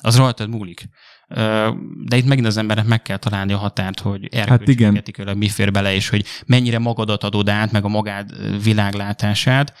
az 0.00 0.16
rajtad 0.16 0.48
múlik. 0.48 0.88
De 2.04 2.16
itt 2.16 2.24
megint 2.24 2.46
az 2.46 2.56
embernek 2.56 2.86
meg 2.86 3.02
kell 3.02 3.16
találni 3.16 3.52
a 3.52 3.56
határt, 3.58 4.00
hogy 4.00 4.28
Hát 4.34 4.68
igen. 4.68 4.96
erkölcsi 4.96 5.38
mi 5.38 5.48
fér 5.48 5.72
bele, 5.72 5.94
és 5.94 6.08
hogy 6.08 6.24
mennyire 6.46 6.78
magadat 6.78 7.24
adod 7.24 7.48
át, 7.48 7.72
meg 7.72 7.84
a 7.84 7.88
magád 7.88 8.30
világlátását, 8.62 9.74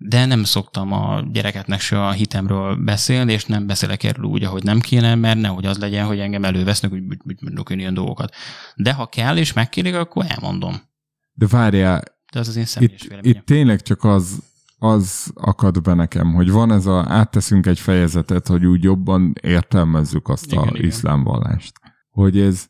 de 0.00 0.24
nem 0.26 0.44
szoktam 0.44 0.92
a 0.92 1.20
gyerekeknek 1.32 1.80
se 1.80 2.06
a 2.06 2.10
hitemről 2.10 2.76
beszélni, 2.76 3.32
és 3.32 3.44
nem 3.44 3.66
beszélek 3.66 4.02
erről 4.02 4.24
úgy, 4.24 4.44
ahogy 4.44 4.62
nem 4.62 4.80
kéne, 4.80 5.14
mert 5.14 5.40
nehogy 5.40 5.66
az 5.66 5.78
legyen, 5.78 6.06
hogy 6.06 6.18
engem 6.18 6.44
elővesznek, 6.44 6.90
hogy 6.90 7.00
úgy- 7.00 7.20
úgy 7.24 7.42
mondok 7.42 7.70
én 7.70 7.78
ilyen 7.78 7.94
dolgokat. 7.94 8.34
De 8.76 8.92
ha 8.92 9.06
kell, 9.06 9.36
és 9.36 9.52
megkérik, 9.52 9.94
akkor 9.94 10.24
elmondom. 10.28 10.74
De 11.32 11.46
várjál, 11.46 12.02
De 12.32 12.38
az 12.38 12.48
az 12.48 12.56
én 12.56 12.64
személyes 12.64 13.02
itt, 13.02 13.08
véleményem. 13.08 13.38
itt 13.40 13.46
tényleg 13.46 13.82
csak 13.82 14.04
az, 14.04 14.38
az 14.78 15.30
akad 15.34 15.82
be 15.82 15.94
nekem, 15.94 16.34
hogy 16.34 16.50
van 16.50 16.72
ez 16.72 16.86
a, 16.86 17.04
átteszünk 17.08 17.66
egy 17.66 17.78
fejezetet, 17.78 18.46
hogy 18.46 18.66
úgy 18.66 18.82
jobban 18.82 19.32
értelmezzük 19.42 20.28
azt 20.28 20.46
Igen, 20.52 20.58
a 20.58 20.70
igen. 20.74 20.84
iszlám 20.84 21.22
vallást. 21.22 21.72
Hogy 22.10 22.38
ez 22.40 22.66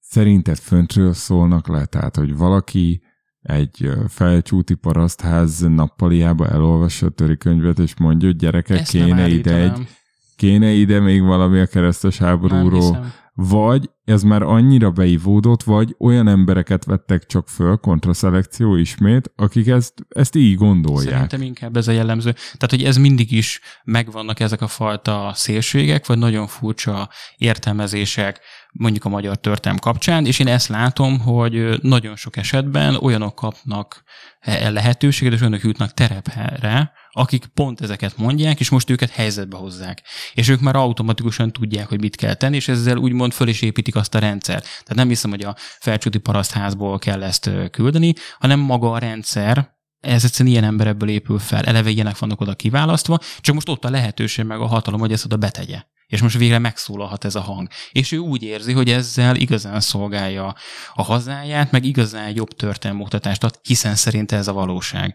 szerinted 0.00 0.58
föntről 0.58 1.12
szólnak 1.12 1.68
le? 1.68 1.84
Tehát, 1.86 2.16
hogy 2.16 2.36
valaki 2.36 3.02
egy 3.42 3.90
felcsúti 4.08 4.74
parasztház 4.74 5.60
nappaliába 5.60 6.48
elolvassa 6.48 7.06
a 7.06 7.10
törikönyvet, 7.10 7.78
és 7.78 7.96
mondja, 7.98 8.28
hogy 8.28 8.36
gyerekek, 8.36 8.78
Ezt 8.78 8.90
kéne 8.90 9.28
ide, 9.28 9.54
egy, 9.54 9.88
kéne 10.36 10.70
ide 10.70 11.00
még 11.00 11.22
valami 11.22 11.60
a 11.60 11.66
keresztes 11.66 12.18
háborúról. 12.18 13.12
Vagy 13.34 13.90
ez 14.04 14.22
már 14.22 14.42
annyira 14.42 14.90
beivódott, 14.90 15.62
vagy 15.62 15.94
olyan 15.98 16.28
embereket 16.28 16.84
vettek 16.84 17.26
csak 17.26 17.48
föl, 17.48 17.76
kontraszelekció 17.76 18.76
ismét, 18.76 19.32
akik 19.36 19.66
ezt, 19.66 19.94
ezt 20.08 20.34
így 20.34 20.56
gondolják. 20.56 21.12
Szerintem 21.12 21.42
inkább 21.42 21.76
ez 21.76 21.88
a 21.88 21.92
jellemző. 21.92 22.32
Tehát, 22.32 22.70
hogy 22.70 22.84
ez 22.84 22.96
mindig 22.96 23.32
is 23.32 23.60
megvannak 23.84 24.40
ezek 24.40 24.60
a 24.60 24.66
fajta 24.66 25.32
szélségek, 25.34 26.06
vagy 26.06 26.18
nagyon 26.18 26.46
furcsa 26.46 27.08
értelmezések, 27.36 28.40
mondjuk 28.72 29.04
a 29.04 29.08
magyar 29.08 29.36
történelm 29.36 29.78
kapcsán, 29.78 30.26
és 30.26 30.38
én 30.38 30.48
ezt 30.48 30.68
látom, 30.68 31.20
hogy 31.20 31.78
nagyon 31.82 32.16
sok 32.16 32.36
esetben 32.36 32.94
olyanok 32.94 33.34
kapnak 33.34 34.02
e- 34.40 34.70
lehetőséget, 34.70 35.32
és 35.32 35.40
olyanok 35.40 35.62
jutnak 35.62 35.94
terepre, 35.94 36.92
akik 37.12 37.46
pont 37.46 37.80
ezeket 37.80 38.16
mondják, 38.16 38.60
és 38.60 38.68
most 38.68 38.90
őket 38.90 39.10
helyzetbe 39.10 39.56
hozzák. 39.56 40.02
És 40.34 40.48
ők 40.48 40.60
már 40.60 40.76
automatikusan 40.76 41.52
tudják, 41.52 41.88
hogy 41.88 42.00
mit 42.00 42.16
kell 42.16 42.34
tenni, 42.34 42.56
és 42.56 42.68
ezzel 42.68 42.96
úgymond 42.96 43.32
föl 43.32 43.48
is 43.48 43.62
építik 43.62 43.96
azt 43.96 44.14
a 44.14 44.18
rendszert. 44.18 44.62
Tehát 44.62 44.94
nem 44.94 45.08
hiszem, 45.08 45.30
hogy 45.30 45.42
a 45.42 45.56
felcsúti 45.58 46.18
parasztházból 46.18 46.98
kell 46.98 47.22
ezt 47.22 47.50
küldeni, 47.70 48.14
hanem 48.38 48.60
maga 48.60 48.92
a 48.92 48.98
rendszer, 48.98 49.78
ez 50.00 50.24
egyszerűen 50.24 50.54
ilyen 50.54 50.64
ember 50.64 50.86
ebből 50.86 51.08
épül 51.08 51.38
fel. 51.38 51.64
Eleve 51.64 51.90
ilyenek 51.90 52.18
vannak 52.18 52.40
oda 52.40 52.54
kiválasztva, 52.54 53.18
csak 53.40 53.54
most 53.54 53.68
ott 53.68 53.84
a 53.84 53.90
lehetőség 53.90 54.44
meg 54.44 54.60
a 54.60 54.66
hatalom, 54.66 55.00
hogy 55.00 55.12
ezt 55.12 55.24
oda 55.24 55.36
betegye. 55.36 55.82
És 56.10 56.22
most 56.22 56.38
végre 56.38 56.58
megszólalhat 56.58 57.24
ez 57.24 57.34
a 57.34 57.40
hang. 57.40 57.68
És 57.92 58.12
ő 58.12 58.18
úgy 58.18 58.42
érzi, 58.42 58.72
hogy 58.72 58.90
ezzel 58.90 59.36
igazán 59.36 59.80
szolgálja 59.80 60.54
a 60.94 61.02
hazáját, 61.02 61.70
meg 61.70 61.84
igazán 61.84 62.34
jobb 62.34 62.52
történelmi 62.52 63.02
oktatást 63.02 63.44
ad, 63.44 63.58
hiszen 63.62 63.94
szerinte 63.94 64.36
ez 64.36 64.48
a 64.48 64.52
valóság. 64.52 65.14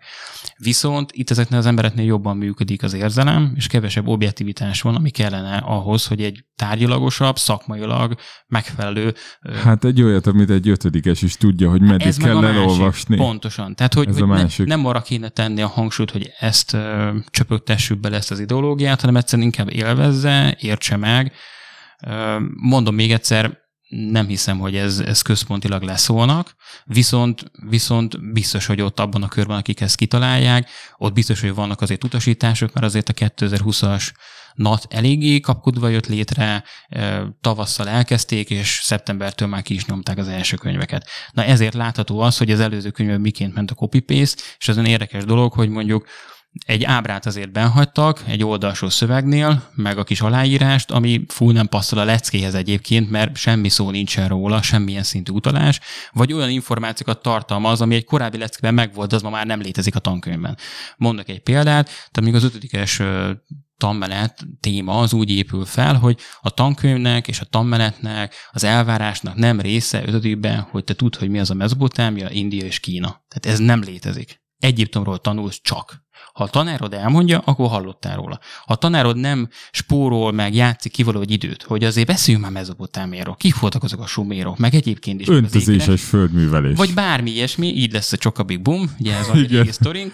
Viszont 0.57 1.11
itt 1.11 1.29
ezeknél 1.29 1.59
az 1.59 1.65
embereknél 1.65 2.05
jobban 2.05 2.37
működik 2.37 2.83
az 2.83 2.93
érzelem, 2.93 3.53
és 3.55 3.67
kevesebb 3.67 4.07
objektivitás 4.07 4.81
van, 4.81 4.95
ami 4.95 5.09
kellene 5.09 5.57
ahhoz, 5.57 6.05
hogy 6.05 6.23
egy 6.23 6.45
tárgyilagosabb, 6.55 7.37
szakmailag 7.37 8.15
megfelelő 8.47 9.13
Hát 9.63 9.83
egy 9.83 10.01
olyat, 10.01 10.27
amit 10.27 10.49
egy 10.49 10.69
ötödikes 10.69 11.21
is 11.21 11.35
tudja, 11.37 11.69
hogy 11.69 11.81
meddig 11.81 12.07
ez 12.07 12.17
kell 12.17 12.45
elolvasni. 12.45 13.15
Pontosan. 13.15 13.75
Tehát, 13.75 13.93
hogy, 13.93 14.07
Ez 14.07 14.17
hogy 14.17 14.27
ne, 14.27 14.75
nem 14.75 14.85
arra 14.85 15.01
kéne 15.01 15.29
tenni 15.29 15.61
a 15.61 15.67
hangsúlyt, 15.67 16.11
hogy 16.11 16.31
ezt 16.39 16.73
ö, 16.73 17.15
csöpögtessük 17.29 17.99
bele 17.99 18.15
ezt 18.15 18.31
az 18.31 18.39
ideológiát, 18.39 18.99
hanem 18.99 19.15
egyszerűen 19.15 19.47
inkább 19.47 19.71
élvezze, 19.71 20.57
értse 20.85 20.97
meg. 20.97 21.31
Mondom 22.55 22.95
még 22.95 23.11
egyszer, 23.11 23.63
nem 23.89 24.27
hiszem, 24.27 24.59
hogy 24.59 24.75
ez, 24.75 24.99
ez 24.99 25.21
központilag 25.21 25.81
leszólnak, 25.81 26.55
viszont, 26.85 27.51
viszont 27.69 28.31
biztos, 28.33 28.65
hogy 28.65 28.81
ott 28.81 28.99
abban 28.99 29.23
a 29.23 29.27
körben, 29.27 29.57
akik 29.57 29.81
ezt 29.81 29.95
kitalálják, 29.95 30.69
ott 30.97 31.13
biztos, 31.13 31.41
hogy 31.41 31.53
vannak 31.53 31.81
azért 31.81 32.03
utasítások, 32.03 32.73
mert 32.73 32.85
azért 32.85 33.09
a 33.09 33.13
2020-as 33.13 34.11
NAT 34.53 34.85
eléggé 34.89 35.39
kapkodva 35.39 35.87
jött 35.87 36.07
létre, 36.07 36.63
tavasszal 37.41 37.87
elkezdték, 37.89 38.49
és 38.49 38.79
szeptembertől 38.83 39.47
már 39.47 39.61
ki 39.61 39.73
is 39.73 39.85
nyomták 39.85 40.17
az 40.17 40.27
első 40.27 40.57
könyveket. 40.57 41.07
Na 41.31 41.43
ezért 41.43 41.73
látható 41.73 42.19
az, 42.19 42.37
hogy 42.37 42.51
az 42.51 42.59
előző 42.59 42.89
könyvben 42.89 43.21
miként 43.21 43.53
ment 43.53 43.71
a 43.71 43.75
copy-paste, 43.75 44.41
és 44.57 44.67
az 44.67 44.77
olyan 44.77 44.89
érdekes 44.89 45.23
dolog, 45.23 45.53
hogy 45.53 45.69
mondjuk 45.69 46.07
egy 46.65 46.83
ábrát 46.83 47.25
azért 47.25 47.51
benhagytak, 47.51 48.23
egy 48.27 48.43
oldalsó 48.43 48.89
szövegnél, 48.89 49.69
meg 49.73 49.97
a 49.97 50.03
kis 50.03 50.21
aláírást, 50.21 50.91
ami 50.91 51.25
full 51.27 51.53
nem 51.53 51.67
passzol 51.67 51.99
a 51.99 52.03
leckéhez 52.03 52.53
egyébként, 52.53 53.09
mert 53.09 53.35
semmi 53.35 53.69
szó 53.69 53.89
nincsen 53.89 54.27
róla, 54.27 54.61
semmilyen 54.61 55.03
szintű 55.03 55.31
utalás, 55.31 55.79
vagy 56.11 56.33
olyan 56.33 56.49
információkat 56.49 57.21
tartalmaz, 57.21 57.81
ami 57.81 57.95
egy 57.95 58.05
korábbi 58.05 58.37
leckében 58.37 58.73
megvolt, 58.73 59.13
az 59.13 59.21
ma 59.21 59.29
már 59.29 59.45
nem 59.45 59.61
létezik 59.61 59.95
a 59.95 59.99
tankönyvben. 59.99 60.57
Mondok 60.97 61.29
egy 61.29 61.41
példát, 61.41 61.85
tehát 61.85 62.21
még 62.21 62.35
az 62.35 62.43
ötödikes 62.43 63.01
tanmenet 63.77 64.47
téma 64.59 64.99
az 64.99 65.13
úgy 65.13 65.29
épül 65.29 65.65
fel, 65.65 65.95
hogy 65.95 66.19
a 66.41 66.49
tankönyvnek 66.49 67.27
és 67.27 67.39
a 67.39 67.45
tanmenetnek, 67.45 68.33
az 68.51 68.63
elvárásnak 68.63 69.35
nem 69.35 69.59
része 69.59 70.03
ötödikben, 70.05 70.59
hogy 70.59 70.83
te 70.83 70.93
tudd, 70.93 71.17
hogy 71.19 71.29
mi 71.29 71.39
az 71.39 71.49
a 71.49 71.53
Mezopotámia, 71.53 72.29
India 72.29 72.65
és 72.65 72.79
Kína. 72.79 73.25
Tehát 73.27 73.45
ez 73.45 73.59
nem 73.59 73.81
létezik. 73.81 74.43
Egyiptomról 74.57 75.19
tanulsz 75.19 75.59
csak. 75.61 76.04
Ha 76.35 76.43
a 76.43 76.47
tanárod 76.47 76.93
elmondja, 76.93 77.39
akkor 77.45 77.69
hallottál 77.69 78.15
róla. 78.15 78.39
Ha 78.65 78.73
a 78.73 78.75
tanárod 78.75 79.17
nem 79.17 79.49
spórol 79.71 80.31
meg, 80.31 80.55
játszik 80.55 80.91
ki 80.91 81.03
valahogy 81.03 81.31
időt, 81.31 81.63
hogy 81.63 81.83
azért 81.83 82.07
beszéljünk 82.07 82.45
már 82.45 82.53
Mezopotámiáról, 82.53 83.35
kik 83.35 83.59
voltak 83.59 83.83
azok 83.83 84.01
a 84.01 84.05
sumérok, 84.05 84.57
meg 84.57 84.75
egyébként 84.75 85.21
is. 85.21 85.27
Öntözéses 85.27 86.03
földművelés. 86.03 86.77
vagy 86.77 86.93
bármi 86.93 87.31
ilyesmi, 87.31 87.67
így 87.67 87.91
lesz 87.91 88.11
a 88.11 88.17
Csoka 88.17 88.43
Big 88.43 88.61
Boom, 88.61 88.95
ugye 88.99 89.15
ez 89.15 89.29
a 89.29 89.37
Igen. 89.37 89.47
régi 89.47 89.71
sztorink. 89.71 90.13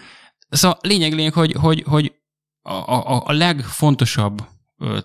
Szóval 0.49 0.77
lényeg, 0.81 1.13
lényeg, 1.13 1.33
hogy, 1.33 1.53
hogy, 1.53 1.83
hogy 1.87 2.13
a, 2.61 2.73
a, 2.73 3.23
a 3.25 3.31
legfontosabb 3.31 4.43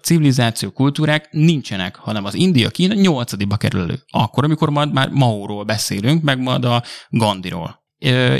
civilizáció, 0.02 0.70
kultúrák 0.70 1.28
nincsenek, 1.30 1.96
hanem 1.96 2.24
az 2.24 2.34
India, 2.34 2.70
Kína 2.70 2.94
nyolcadikba 2.94 3.56
kerül 3.56 3.80
elő. 3.80 4.02
Akkor, 4.10 4.44
amikor 4.44 4.70
majd 4.70 4.92
már 4.92 5.08
Maóról 5.08 5.64
beszélünk, 5.64 6.22
meg 6.22 6.38
majd 6.38 6.64
a 6.64 6.82
Gandiról. 7.08 7.84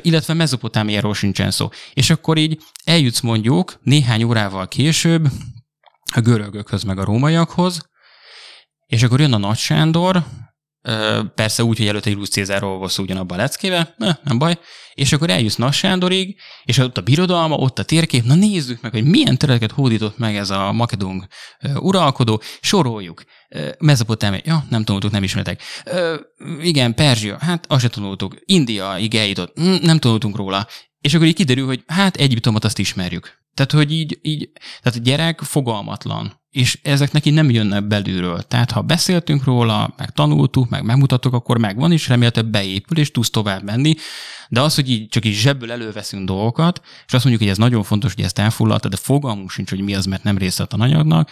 Illetve 0.00 0.34
Mezopotámiáról 0.34 1.14
sincsen 1.14 1.50
szó. 1.50 1.68
És 1.94 2.10
akkor 2.10 2.36
így 2.36 2.62
eljutsz 2.84 3.20
mondjuk 3.20 3.78
néhány 3.82 4.22
órával 4.22 4.68
később 4.68 5.28
a 6.14 6.20
görögökhöz, 6.20 6.82
meg 6.82 6.98
a 6.98 7.04
rómaiakhoz, 7.04 7.88
és 8.86 9.02
akkor 9.02 9.20
jön 9.20 9.32
a 9.32 9.38
Nagy 9.38 9.56
Sándor, 9.56 10.24
persze 11.34 11.64
úgy, 11.64 11.78
hogy 11.78 11.86
előtte 11.86 12.10
Julius 12.10 12.28
Cézár 12.28 12.64
olvasó 12.64 13.02
ugyanabban 13.02 13.38
a 13.38 13.40
leckébe, 13.40 13.94
ne, 13.96 14.12
nem 14.22 14.38
baj, 14.38 14.58
és 14.94 15.12
akkor 15.12 15.30
eljussz 15.30 15.56
Nagy 15.56 15.72
Sándorig, 15.72 16.40
és 16.64 16.78
ott 16.78 16.98
a 16.98 17.00
birodalma, 17.02 17.56
ott 17.56 17.78
a 17.78 17.82
térkép, 17.82 18.24
na 18.24 18.34
nézzük 18.34 18.80
meg, 18.80 18.92
hogy 18.92 19.04
milyen 19.04 19.38
területeket 19.38 19.76
hódított 19.76 20.18
meg 20.18 20.36
ez 20.36 20.50
a 20.50 20.72
makedón 20.72 21.28
ö, 21.60 21.74
uralkodó, 21.74 22.42
soroljuk. 22.60 23.22
Mezopotámia, 23.78 24.40
ja, 24.44 24.64
nem 24.70 24.84
tanultuk, 24.84 25.10
nem 25.10 25.22
ismertek. 25.22 25.62
Ö, 25.84 26.14
igen, 26.62 26.94
Perzsia, 26.94 27.38
hát 27.40 27.64
azt 27.68 27.82
se 27.82 27.88
tanultuk. 27.88 28.36
Indiaig 28.44 29.14
eljutott, 29.14 29.56
hm, 29.58 29.74
nem 29.82 29.98
tanultunk 29.98 30.36
róla. 30.36 30.66
És 31.00 31.14
akkor 31.14 31.26
így 31.26 31.34
kiderül, 31.34 31.66
hogy 31.66 31.82
hát 31.86 32.16
Egyiptomot 32.16 32.64
azt 32.64 32.78
ismerjük. 32.78 33.44
Tehát, 33.54 33.72
hogy 33.72 33.92
így, 33.92 34.18
így 34.22 34.50
tehát 34.82 34.98
a 34.98 35.02
gyerek 35.02 35.40
fogalmatlan, 35.40 36.40
és 36.50 36.78
ezek 36.82 37.12
neki 37.12 37.30
nem 37.30 37.50
jönnek 37.50 37.86
belülről. 37.86 38.42
Tehát, 38.42 38.70
ha 38.70 38.82
beszéltünk 38.82 39.44
róla, 39.44 39.94
meg 39.96 40.10
tanultuk, 40.10 40.68
meg 40.68 40.84
megmutattuk, 40.84 41.32
akkor 41.32 41.58
megvan, 41.58 41.92
és 41.92 42.08
remélhetőleg 42.08 42.50
beépül, 42.50 42.98
és 42.98 43.10
tudsz 43.10 43.30
tovább 43.30 43.62
menni. 43.62 43.94
De 44.48 44.60
az, 44.60 44.74
hogy 44.74 44.90
így 44.90 45.08
csak 45.08 45.24
így 45.24 45.34
zsebből 45.34 45.72
előveszünk 45.72 46.26
dolgokat, 46.26 46.80
és 47.06 47.12
azt 47.12 47.24
mondjuk, 47.24 47.40
hogy 47.42 47.48
ez 47.52 47.56
nagyon 47.56 47.82
fontos, 47.82 48.14
hogy 48.14 48.24
ezt 48.24 48.38
elfoglalta, 48.38 48.88
de 48.88 48.96
fogalmunk 48.96 49.50
sincs, 49.50 49.70
hogy 49.70 49.80
mi 49.80 49.94
az, 49.94 50.06
mert 50.06 50.22
nem 50.22 50.38
része 50.38 50.62
a 50.62 50.66
tananyagnak, 50.66 51.30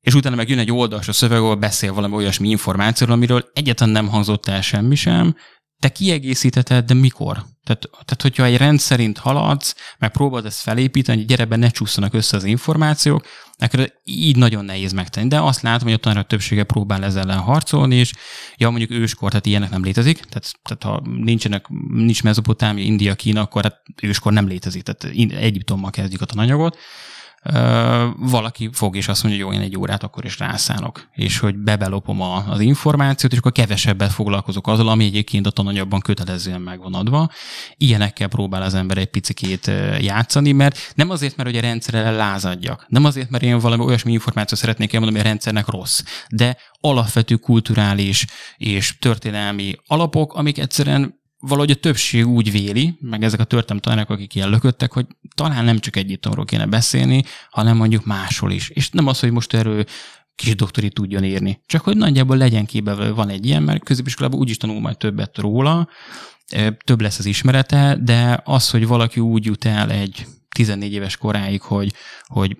és 0.00 0.14
utána 0.14 0.36
meg 0.36 0.48
jön 0.48 0.58
egy 0.58 0.72
oldalas 0.72 1.08
a 1.08 1.12
szöveg, 1.12 1.38
ahol 1.38 1.54
beszél 1.54 1.92
valami 1.92 2.14
olyasmi 2.14 2.48
információról, 2.48 3.16
amiről 3.16 3.50
egyáltalán 3.52 3.92
nem 3.92 4.08
hangzott 4.08 4.48
el 4.48 4.60
semmi 4.60 4.94
sem, 4.94 5.34
te 5.80 5.88
kiegészítheted, 5.88 6.84
de 6.84 6.94
mikor? 6.94 7.44
Tehát, 7.64 7.88
tehát, 7.90 8.22
hogyha 8.22 8.44
egy 8.44 8.56
rend 8.56 8.78
szerint 8.78 9.18
haladsz, 9.18 9.74
meg 9.98 10.10
próbálod 10.10 10.46
ezt 10.46 10.60
felépíteni, 10.60 11.18
hogy 11.18 11.26
gyerebe 11.26 11.56
ne 11.56 11.68
csúszanak 11.68 12.14
össze 12.14 12.36
az 12.36 12.44
információk, 12.44 13.26
akkor 13.58 13.92
így 14.04 14.36
nagyon 14.36 14.64
nehéz 14.64 14.92
megtenni. 14.92 15.28
De 15.28 15.40
azt 15.40 15.62
látom, 15.62 15.86
hogy 15.86 15.96
a 15.96 16.00
tanárok 16.00 16.26
többsége 16.26 16.64
próbál 16.64 17.04
ezzel 17.04 17.22
ellen 17.22 17.38
harcolni, 17.38 17.94
és 17.94 18.12
ja, 18.56 18.70
mondjuk 18.70 18.90
őskor, 18.90 19.28
tehát 19.28 19.46
ilyenek 19.46 19.70
nem 19.70 19.84
létezik, 19.84 20.20
tehát, 20.20 20.52
tehát 20.62 20.82
ha 20.82 21.10
nincsenek, 21.10 21.66
nincs 21.88 22.22
Mezopotámia, 22.22 22.84
India, 22.84 23.14
Kína, 23.14 23.40
akkor 23.40 23.62
hát 23.62 23.82
őskor 24.02 24.32
nem 24.32 24.46
létezik, 24.46 24.82
tehát 24.82 25.16
Egyiptommal 25.32 25.90
kezdjük 25.90 26.20
a 26.20 26.24
tananyagot. 26.24 26.78
Valaki 28.16 28.70
fog 28.72 28.96
és 28.96 29.08
azt 29.08 29.22
mondja, 29.22 29.44
hogy 29.44 29.54
jó, 29.54 29.60
én 29.60 29.66
egy 29.66 29.76
órát 29.76 30.02
akkor 30.02 30.24
is 30.24 30.38
rászánok, 30.38 31.08
és 31.14 31.38
hogy 31.38 31.56
bebelopom 31.56 32.20
a, 32.20 32.44
az 32.48 32.60
információt, 32.60 33.32
és 33.32 33.38
akkor 33.38 33.52
kevesebbet 33.52 34.12
foglalkozok 34.12 34.66
azzal, 34.66 34.88
ami 34.88 35.04
egyébként 35.04 35.46
a 35.46 35.50
tananyagban 35.50 36.00
kötelezően 36.00 36.60
meg 36.60 36.78
van 36.78 36.94
adva. 36.94 37.30
Ilyenekkel 37.76 38.28
próbál 38.28 38.62
az 38.62 38.74
ember 38.74 38.98
egy 38.98 39.10
picikét 39.10 39.70
játszani, 40.00 40.52
mert 40.52 40.92
nem 40.94 41.10
azért, 41.10 41.36
mert 41.36 41.48
hogy 41.48 41.58
a 41.58 41.62
rendszerrel 41.62 42.14
lázadjak, 42.14 42.86
nem 42.88 43.04
azért, 43.04 43.30
mert 43.30 43.42
én 43.42 43.58
valami 43.58 43.84
olyasmi 43.84 44.12
információt 44.12 44.60
szeretnék 44.60 44.92
elmondani, 44.92 45.18
ami 45.20 45.28
a 45.28 45.30
rendszernek 45.30 45.66
rossz, 45.66 46.02
de 46.28 46.56
alapvető 46.80 47.36
kulturális 47.36 48.26
és 48.56 48.98
történelmi 48.98 49.74
alapok, 49.86 50.34
amik 50.34 50.58
egyszerűen 50.58 51.19
valahogy 51.40 51.70
a 51.70 51.74
többség 51.74 52.26
úgy 52.26 52.50
véli, 52.50 52.98
meg 53.00 53.22
ezek 53.22 53.40
a 53.40 53.44
történelmi 53.44 53.80
tanárok, 53.80 54.10
akik 54.10 54.34
ilyen 54.34 54.50
lököttek, 54.50 54.92
hogy 54.92 55.06
talán 55.34 55.64
nem 55.64 55.78
csak 55.78 55.96
Egyiptomról 55.96 56.44
kéne 56.44 56.66
beszélni, 56.66 57.24
hanem 57.50 57.76
mondjuk 57.76 58.04
másról 58.04 58.50
is. 58.50 58.68
És 58.68 58.90
nem 58.90 59.06
az, 59.06 59.20
hogy 59.20 59.30
most 59.30 59.54
erről 59.54 59.84
kis 60.34 60.54
doktori 60.54 60.88
tudjon 60.88 61.24
írni, 61.24 61.60
csak 61.66 61.82
hogy 61.82 61.96
nagyjából 61.96 62.36
legyen 62.36 62.66
képbe 62.66 63.10
van 63.10 63.28
egy 63.28 63.46
ilyen, 63.46 63.62
mert 63.62 63.84
középiskolában 63.84 64.38
úgyis 64.38 64.56
tanul 64.56 64.80
majd 64.80 64.96
többet 64.96 65.38
róla, 65.38 65.88
több 66.84 67.00
lesz 67.00 67.18
az 67.18 67.26
ismerete, 67.26 67.96
de 68.00 68.40
az, 68.44 68.70
hogy 68.70 68.86
valaki 68.86 69.20
úgy 69.20 69.44
jut 69.44 69.64
el 69.64 69.90
egy 69.90 70.26
14 70.54 70.92
éves 70.92 71.16
koráig, 71.16 71.60
hogy, 71.60 71.92
hogy 72.26 72.56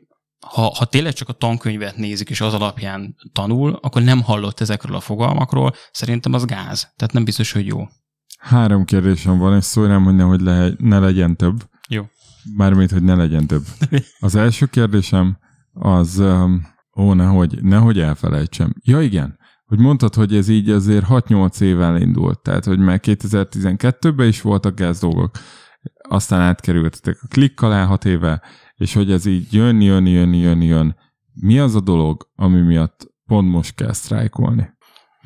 ha, 0.46 0.62
ha 0.62 0.84
tényleg 0.84 1.12
csak 1.12 1.28
a 1.28 1.32
tankönyvet 1.32 1.96
nézik, 1.96 2.30
és 2.30 2.40
az 2.40 2.54
alapján 2.54 3.16
tanul, 3.32 3.78
akkor 3.82 4.02
nem 4.02 4.22
hallott 4.22 4.60
ezekről 4.60 4.96
a 4.96 5.00
fogalmakról, 5.00 5.74
szerintem 5.92 6.32
az 6.32 6.44
gáz. 6.44 6.80
Tehát 6.96 7.12
nem 7.12 7.24
biztos, 7.24 7.52
hogy 7.52 7.66
jó. 7.66 7.88
Három 8.40 8.84
kérdésem 8.84 9.38
van, 9.38 9.56
és 9.56 9.64
szólj 9.64 9.88
rám, 9.88 10.04
hogy 10.04 10.14
nehogy 10.14 10.40
le, 10.40 10.70
ne 10.78 10.98
legyen 10.98 11.36
több. 11.36 11.68
Jó. 11.88 12.02
Mármint, 12.56 12.90
hogy 12.90 13.02
ne 13.02 13.14
legyen 13.14 13.46
több. 13.46 13.62
Az 14.20 14.34
első 14.34 14.66
kérdésem 14.66 15.38
az, 15.72 16.18
um, 16.18 16.66
ó, 16.96 17.12
nehogy, 17.12 17.62
nehogy 17.62 18.00
elfelejtsem. 18.00 18.74
Ja, 18.82 19.00
igen, 19.00 19.38
hogy 19.66 19.78
mondtad, 19.78 20.14
hogy 20.14 20.34
ez 20.34 20.48
így 20.48 20.70
azért 20.70 21.06
6-8 21.08 21.60
évvel 21.60 21.96
indult, 21.96 22.42
tehát, 22.42 22.64
hogy 22.64 22.78
már 22.78 23.00
2012-ben 23.02 24.28
is 24.28 24.40
voltak 24.40 24.74
gáz 24.74 25.00
dolgok, 25.00 25.30
aztán 26.08 26.40
átkerültetek 26.40 27.18
a 27.22 27.26
klikk 27.26 27.60
alá 27.60 27.84
6 27.84 28.04
éve, 28.04 28.42
és 28.74 28.94
hogy 28.94 29.10
ez 29.10 29.26
így 29.26 29.52
jön, 29.52 29.80
jön, 29.80 30.06
jön, 30.06 30.32
jön, 30.32 30.62
jön. 30.62 30.96
Mi 31.32 31.58
az 31.58 31.74
a 31.74 31.80
dolog, 31.80 32.28
ami 32.34 32.60
miatt 32.60 33.06
pont 33.26 33.50
most 33.50 33.74
kell 33.74 33.92
sztrájkolni? 33.92 34.70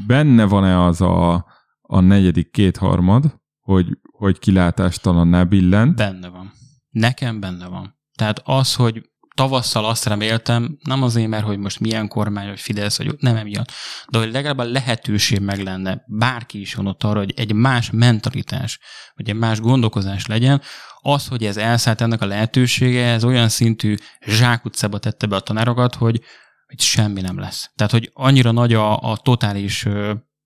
Benne 0.07 0.45
van-e 0.45 0.85
az 0.85 1.01
a, 1.01 1.47
a 1.95 2.01
negyedik 2.01 2.51
kétharmad, 2.51 3.41
hogy, 3.61 3.87
hogy 4.11 4.39
kilátástalanná 4.39 5.45
billent? 5.45 5.97
Benne 5.97 6.29
van. 6.29 6.53
Nekem 6.91 7.41
benne 7.41 7.67
van. 7.67 7.99
Tehát 8.17 8.41
az, 8.45 8.75
hogy 8.75 9.03
tavasszal 9.35 9.85
azt 9.85 10.07
reméltem, 10.07 10.79
nem 10.85 11.03
azért, 11.03 11.29
mert 11.29 11.45
hogy 11.45 11.59
most 11.59 11.81
milyen 11.81 12.09
kormány, 12.09 12.47
vagy 12.47 12.61
Fidesz, 12.61 12.99
vagy 12.99 13.15
nem 13.19 13.37
emiatt, 13.37 13.71
de 14.11 14.19
hogy 14.19 14.33
legalább 14.33 14.59
a 14.59 14.65
lehetőség 14.65 15.41
meg 15.41 15.63
lenne, 15.63 16.05
bárki 16.07 16.61
is 16.61 16.75
van 16.75 16.87
ott 16.87 17.03
arra, 17.03 17.19
hogy 17.19 17.33
egy 17.37 17.53
más 17.53 17.91
mentalitás, 17.91 18.81
vagy 19.15 19.29
egy 19.29 19.37
más 19.37 19.61
gondolkozás 19.61 20.27
legyen, 20.27 20.63
az, 21.01 21.29
hogy 21.29 21.45
ez 21.45 21.57
elszállt 21.57 22.01
ennek 22.01 22.21
a 22.21 22.27
lehetősége, 22.27 23.07
ez 23.07 23.25
olyan 23.25 23.49
szintű 23.49 23.95
zsákutcába 24.27 24.99
tette 24.99 25.27
be 25.27 25.37
a 25.37 25.41
tanárokat, 25.41 25.95
hogy, 25.95 26.21
hogy 26.67 26.81
semmi 26.81 27.21
nem 27.21 27.39
lesz. 27.39 27.71
Tehát, 27.75 27.93
hogy 27.93 28.11
annyira 28.13 28.51
nagy 28.51 28.73
a, 28.73 29.11
a 29.11 29.17
totális 29.17 29.87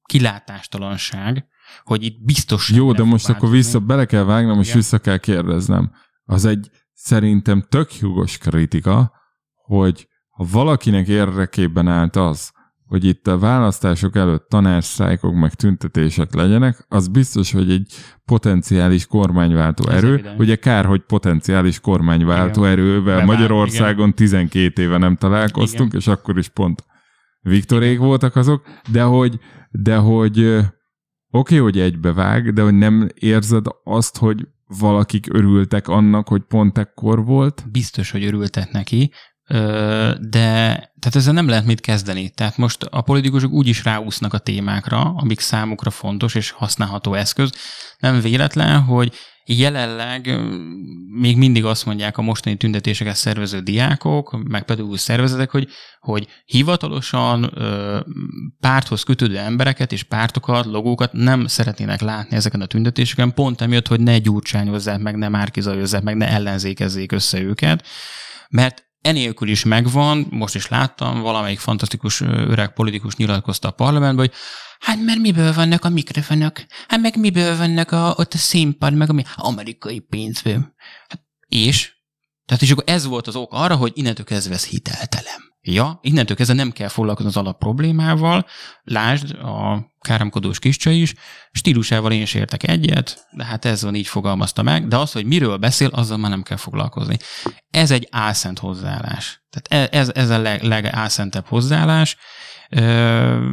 kilátástalanság, 0.09 1.47
hogy 1.85 2.05
itt 2.05 2.25
biztos 2.25 2.71
Jó, 2.71 2.93
de 2.93 3.03
most 3.03 3.25
akkor 3.29 3.41
változni. 3.41 3.57
vissza, 3.57 3.79
bele 3.81 4.05
kell 4.05 4.25
vágnom, 4.25 4.59
és 4.61 4.67
Igen. 4.67 4.79
vissza 4.79 4.99
kell 4.99 5.17
kérdeznem. 5.17 5.91
Az 6.25 6.45
egy 6.45 6.71
szerintem 6.93 7.65
tök 7.69 7.99
jogos 7.99 8.39
kritika, 8.39 9.13
hogy 9.55 10.09
ha 10.29 10.45
valakinek 10.53 11.09
érdekében 11.09 11.89
állt 11.89 12.17
az, 12.17 12.51
hogy 12.87 13.05
itt 13.05 13.27
a 13.27 13.39
választások 13.39 14.17
előtt 14.17 14.49
tanársztrájkok 14.49 15.35
meg 15.35 15.55
tüntetések 15.55 16.35
legyenek, 16.35 16.85
az 16.89 17.09
biztos, 17.09 17.53
hogy 17.53 17.71
egy 17.71 17.93
potenciális 18.25 19.07
kormánywáltó 19.07 19.89
Ez 19.89 19.97
erő. 19.97 20.13
evidens. 20.13 20.39
Ugye 20.39 20.57
kár, 20.57 20.85
hogy 20.85 21.01
potenciális 21.01 21.81
kormánywáltó 21.81 22.61
Igen. 22.61 22.73
erővel 22.73 23.03
Bevált, 23.03 23.27
Magyarországon 23.27 24.15
12 24.15 24.83
éve 24.83 24.99
nem 24.99 25.17
találkoztunk, 25.17 25.93
és 25.93 26.07
akkor 26.07 26.39
is 26.39 26.49
pont 26.49 26.85
Viktorék 27.49 27.99
voltak 27.99 28.37
azok, 28.37 28.67
de 28.91 29.03
hogy, 29.03 29.39
de 29.71 29.97
hogy 29.97 30.59
oké, 31.31 31.57
hogy 31.57 31.79
egybevág, 31.79 32.53
de 32.53 32.63
hogy 32.63 32.75
nem 32.75 33.09
érzed 33.15 33.67
azt, 33.85 34.17
hogy 34.17 34.47
valakik 34.79 35.35
örültek 35.35 35.89
annak, 35.89 36.29
hogy 36.29 36.43
pont 36.43 36.79
ekkor 36.79 37.25
volt? 37.25 37.65
biztos, 37.71 38.11
hogy 38.11 38.25
örültek 38.25 38.71
neki, 38.71 39.13
de 40.21 40.67
tehát 40.99 41.15
ezzel 41.15 41.33
nem 41.33 41.49
lehet 41.49 41.65
mit 41.65 41.81
kezdeni. 41.81 42.31
Tehát 42.31 42.57
most 42.57 42.83
a 42.83 43.01
politikusok 43.01 43.53
úgy 43.53 43.67
is 43.67 43.85
ráúsznak 43.85 44.33
a 44.33 44.39
témákra, 44.39 45.01
amik 45.01 45.41
számukra 45.41 45.91
fontos 45.91 46.35
és 46.35 46.51
használható 46.51 47.15
eszköz. 47.15 47.53
Nem 47.99 48.21
véletlen, 48.21 48.81
hogy 48.81 49.13
jelenleg 49.51 50.41
még 51.19 51.37
mindig 51.37 51.65
azt 51.65 51.87
mondják 51.87 52.19
a 52.19 52.23
mostani 52.23 52.57
tüntetéseket 52.57 53.17
szervező 53.17 53.61
diákok, 53.61 54.49
meg 54.49 54.65
pedagógus 54.65 55.01
szervezetek, 55.01 55.51
hogy, 55.51 55.69
hogy 56.01 56.27
hivatalosan 56.45 57.51
ö, 57.55 58.01
párthoz 58.61 59.03
kötődő 59.03 59.39
embereket 59.39 59.93
és 59.93 60.03
pártokat, 60.03 60.65
logókat 60.65 61.13
nem 61.13 61.47
szeretnének 61.47 62.01
látni 62.01 62.37
ezeken 62.37 62.61
a 62.61 62.67
tüntetéseken, 62.67 63.35
pont 63.35 63.61
emiatt, 63.61 63.89
hogy 63.89 64.01
ne 64.01 64.19
gyurcsányozzák 64.19 65.01
meg, 65.01 65.17
ne 65.17 65.29
márkizajozzák 65.29 66.03
meg, 66.03 66.17
ne 66.17 66.29
ellenzékezzék 66.29 67.13
össze 67.13 67.41
őket, 67.41 67.87
mert 68.49 68.88
enélkül 69.01 69.49
is 69.49 69.65
megvan, 69.65 70.27
most 70.31 70.55
is 70.55 70.69
láttam, 70.69 71.21
valamelyik 71.21 71.59
fantasztikus 71.59 72.21
öreg 72.21 72.73
politikus 72.73 73.17
nyilatkozta 73.17 73.69
a 73.69 73.73
parlamentben, 73.73 74.27
hogy 74.27 74.37
hát 74.79 75.05
mert 75.05 75.19
miből 75.19 75.53
vannak 75.53 75.85
a 75.85 75.89
mikrofonok, 75.89 76.65
hát 76.89 77.01
meg 77.01 77.19
miből 77.19 77.57
vannak 77.57 77.91
a, 77.93 78.15
ott 78.17 78.35
a 78.35 78.39
színpad, 78.39 78.95
meg 78.95 79.11
ami 79.11 79.25
amerikai 79.35 79.99
pénzből. 79.99 80.75
Hát, 81.09 81.23
és? 81.47 81.97
Tehát 82.45 82.63
és 82.63 82.71
akkor 82.71 82.85
ez 82.87 83.07
volt 83.07 83.27
az 83.27 83.37
ok 83.37 83.53
arra, 83.53 83.77
hogy 83.77 83.93
innentől 83.95 84.25
kezdve 84.25 84.55
ez 84.55 84.65
hiteltelem. 84.65 85.48
Ja, 85.73 85.99
innentől 86.03 86.37
kezdve 86.37 86.57
nem 86.57 86.71
kell 86.71 86.89
foglalkozni 86.89 87.31
az 87.31 87.37
alap 87.37 87.59
problémával, 87.59 88.47
lásd 88.83 89.31
a 89.35 89.87
káromkodós 90.01 90.59
kiscsa 90.59 90.91
is, 90.91 91.15
stílusával 91.53 92.13
én 92.13 92.23
is 92.23 92.35
értek 92.35 92.69
egyet, 92.69 93.27
de 93.31 93.45
hát 93.45 93.65
ez 93.65 93.83
van 93.83 93.95
így 93.95 94.07
fogalmazta 94.07 94.63
meg, 94.63 94.89
de 94.89 94.97
az, 94.97 95.13
hogy 95.13 95.25
miről 95.25 95.57
beszél, 95.57 95.89
azzal 95.89 96.17
már 96.17 96.31
nem 96.31 96.43
kell 96.43 96.57
foglalkozni. 96.57 97.17
Ez 97.71 97.91
egy 97.91 98.09
álszent 98.11 98.59
hozzáállás. 98.59 99.43
Tehát 99.51 99.91
e- 99.93 99.99
ez, 99.99 100.11
ez 100.15 100.31
a 100.31 100.39
leg, 100.39 100.63
legálszentebb 100.63 101.47
hozzáállás, 101.47 102.17
Ö, 102.71 103.51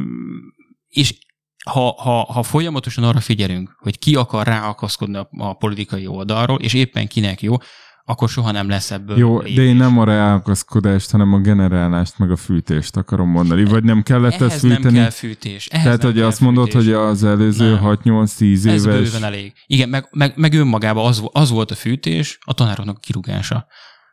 és 0.88 1.14
ha, 1.64 1.94
ha, 2.02 2.32
ha 2.32 2.42
folyamatosan 2.42 3.04
arra 3.04 3.20
figyelünk, 3.20 3.76
hogy 3.78 3.98
ki 3.98 4.14
akar 4.14 4.46
ráakaszkodni 4.46 5.16
a, 5.16 5.28
a 5.38 5.54
politikai 5.54 6.06
oldalról, 6.06 6.60
és 6.60 6.74
éppen 6.74 7.06
kinek 7.06 7.42
jó, 7.42 7.56
akkor 8.08 8.28
soha 8.28 8.50
nem 8.50 8.68
lesz 8.68 8.90
ebből 8.90 9.18
Jó, 9.18 9.40
de 9.42 9.48
én 9.48 9.54
lépés. 9.56 9.78
nem 9.78 9.98
a 9.98 10.04
reálkozkodást, 10.04 11.10
hanem 11.10 11.32
a 11.32 11.38
generálást, 11.38 12.18
meg 12.18 12.30
a 12.30 12.36
fűtést 12.36 12.96
akarom 12.96 13.28
mondani. 13.30 13.64
Vagy 13.64 13.84
nem 13.84 14.02
kellett 14.02 14.32
ezt 14.32 14.42
Ehhez 14.42 14.62
nem 14.62 14.74
fűteni? 14.76 14.98
kell 14.98 15.10
fűtés. 15.10 15.66
Ehhez 15.66 15.84
Tehát, 15.84 16.02
nem 16.02 16.10
hogy 16.12 16.20
azt 16.20 16.40
mondod, 16.40 16.64
fűtés. 16.70 16.84
hogy 16.84 16.92
az 16.92 17.24
előző 17.24 17.70
Nem. 17.74 17.80
6-8-10 17.84 18.54
Ez 18.56 18.64
éves... 18.64 18.82
bőven 18.82 19.24
elég. 19.24 19.52
Igen, 19.66 19.88
meg, 19.88 20.08
meg, 20.10 20.32
meg 20.36 20.54
önmagában 20.54 21.06
az, 21.06 21.22
az 21.32 21.50
volt 21.50 21.70
a 21.70 21.74
fűtés, 21.74 22.38
a 22.44 22.52
tanároknak 22.52 22.96
a 22.96 23.00
kirúgása. 23.00 23.66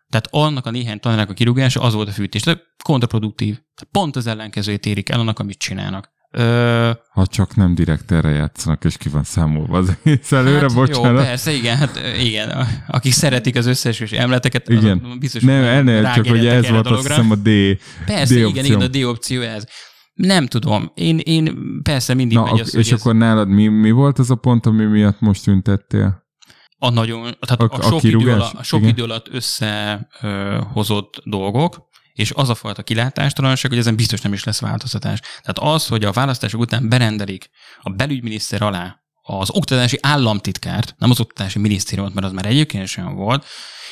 Tehát 0.10 0.28
annak 0.32 0.66
a 0.66 0.72
néhány 0.72 1.00
tanárnak 1.00 1.30
a 1.30 1.34
kirúgása 1.34 1.82
az 1.82 1.94
volt 1.94 2.08
a 2.08 2.12
fűtés. 2.12 2.42
Tehát 2.42 2.62
kontraproduktív. 2.84 3.54
Tehát 3.54 3.92
pont 3.92 4.16
az 4.16 4.28
ellenkezőjét 4.28 4.86
érik 4.86 5.10
el 5.10 5.20
annak, 5.20 5.40
amit 5.40 5.58
csinálnak. 5.58 6.10
Ha 7.12 7.26
csak 7.28 7.56
nem 7.56 7.76
direkt 7.76 8.12
erre 8.12 8.30
játszanak, 8.30 8.84
és 8.84 8.98
ki 8.98 9.10
van 9.10 9.24
számolva 9.24 9.78
az 9.78 9.98
egész 10.04 10.32
előre, 10.32 10.60
hát, 10.60 10.74
bocsánat. 10.74 11.12
Jó, 11.20 11.26
persze, 11.26 11.52
igen, 11.52 11.78
hát 11.78 12.00
igen. 12.20 12.68
Akik 12.88 13.12
szeretik 13.12 13.56
az 13.56 13.66
összes 13.66 14.00
emleteket, 14.02 14.70
Igen. 14.70 15.16
biztos, 15.20 15.42
Nem, 15.42 15.64
ennél 15.64 16.14
csak, 16.16 16.28
hogy 16.28 16.46
ez 16.48 16.70
volt 16.70 16.88
azt 16.88 17.08
hiszem 17.08 17.32
a 17.32 17.36
D. 17.36 17.50
Persze, 18.06 18.34
D 18.34 18.38
igen, 18.38 18.48
opció. 18.48 18.64
igen, 18.64 18.82
a 18.82 18.88
D 18.88 19.04
opció 19.04 19.42
ez. 19.42 19.64
Nem 20.14 20.48
tudom. 20.48 20.92
Én, 20.96 21.18
én 21.18 21.58
persze 21.84 22.14
mindig 22.14 22.38
Na, 22.38 22.44
megy 22.44 22.60
az, 22.60 22.76
és 22.76 22.92
akkor 22.92 23.16
nálad 23.16 23.48
mi, 23.48 23.68
mi 23.68 23.92
volt 23.92 24.20
az 24.20 24.32
a 24.32 24.36
pont, 24.36 24.66
ami 24.66 24.86
miatt 24.86 25.20
most 25.20 25.44
tüntettél? 25.44 26.22
a 26.78 26.90
nagyon, 26.90 27.22
tehát 27.40 27.62
A- 27.74 27.78
a, 27.78 27.82
sok, 27.82 28.04
idő 28.04 28.32
alatt, 28.32 28.54
a 28.54 28.64
sok 28.64 28.86
idő 28.86 29.04
alatt 29.04 29.28
összehozott 29.32 31.22
dolgok, 31.24 31.88
és 32.14 32.32
az 32.32 32.50
a 32.50 32.56
fajta 32.56 32.84
kilátástalanság, 32.84 33.72
hogy 33.72 33.80
ezen 33.80 33.96
biztos 33.96 34.22
nem 34.22 34.34
is 34.34 34.44
lesz 34.44 34.60
változtatás. 34.60 35.20
Tehát 35.20 35.74
az, 35.76 35.88
hogy 35.88 36.04
a 36.04 36.12
választások 36.12 36.60
után 36.60 36.90
berendelik 36.90 37.50
a 37.82 37.90
belügyminiszter 37.90 38.62
alá 38.62 38.98
az 39.22 39.50
oktatási 39.50 39.98
államtitkárt, 40.02 40.96
nem 40.98 41.10
az 41.10 41.20
oktatási 41.20 41.60
minisztériumot, 41.60 42.14
mert 42.14 42.26
az 42.26 42.32
már 42.32 42.46
egyébként 42.46 42.88
sem 42.88 43.16
volt, 43.16 43.46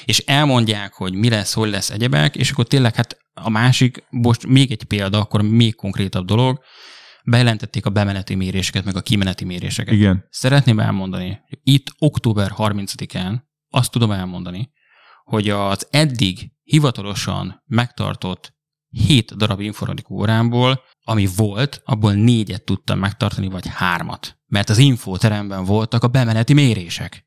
és 0.05 0.19
elmondják, 0.19 0.93
hogy 0.93 1.13
mi 1.13 1.29
lesz, 1.29 1.53
hogy 1.53 1.69
lesz 1.69 1.89
egyebek, 1.89 2.35
és 2.35 2.51
akkor 2.51 2.65
tényleg 2.65 2.95
hát 2.95 3.17
a 3.33 3.49
másik, 3.49 4.03
most 4.09 4.47
még 4.47 4.71
egy 4.71 4.83
példa, 4.83 5.19
akkor 5.19 5.41
még 5.41 5.75
konkrétabb 5.75 6.25
dolog, 6.25 6.61
bejelentették 7.23 7.85
a 7.85 7.89
bemeneti 7.89 8.35
méréseket, 8.35 8.85
meg 8.85 8.95
a 8.95 9.01
kimeneti 9.01 9.45
méréseket. 9.45 9.93
Igen. 9.93 10.25
Szeretném 10.29 10.79
elmondani, 10.79 11.41
hogy 11.49 11.59
itt 11.63 11.85
október 11.97 12.51
30-án 12.57 13.41
azt 13.69 13.91
tudom 13.91 14.11
elmondani, 14.11 14.71
hogy 15.23 15.49
az 15.49 15.87
eddig 15.89 16.51
hivatalosan 16.71 17.63
megtartott 17.65 18.53
7 18.89 19.35
darab 19.37 19.59
informatika 19.59 20.13
órámból, 20.13 20.81
ami 21.03 21.27
volt, 21.35 21.81
abból 21.85 22.13
négyet 22.13 22.63
tudtam 22.63 22.99
megtartani, 22.99 23.47
vagy 23.47 23.67
hármat. 23.67 24.37
Mert 24.45 24.69
az 24.69 24.77
infóteremben 24.77 25.65
voltak 25.65 26.03
a 26.03 26.07
bemeneti 26.07 26.53
mérések. 26.53 27.25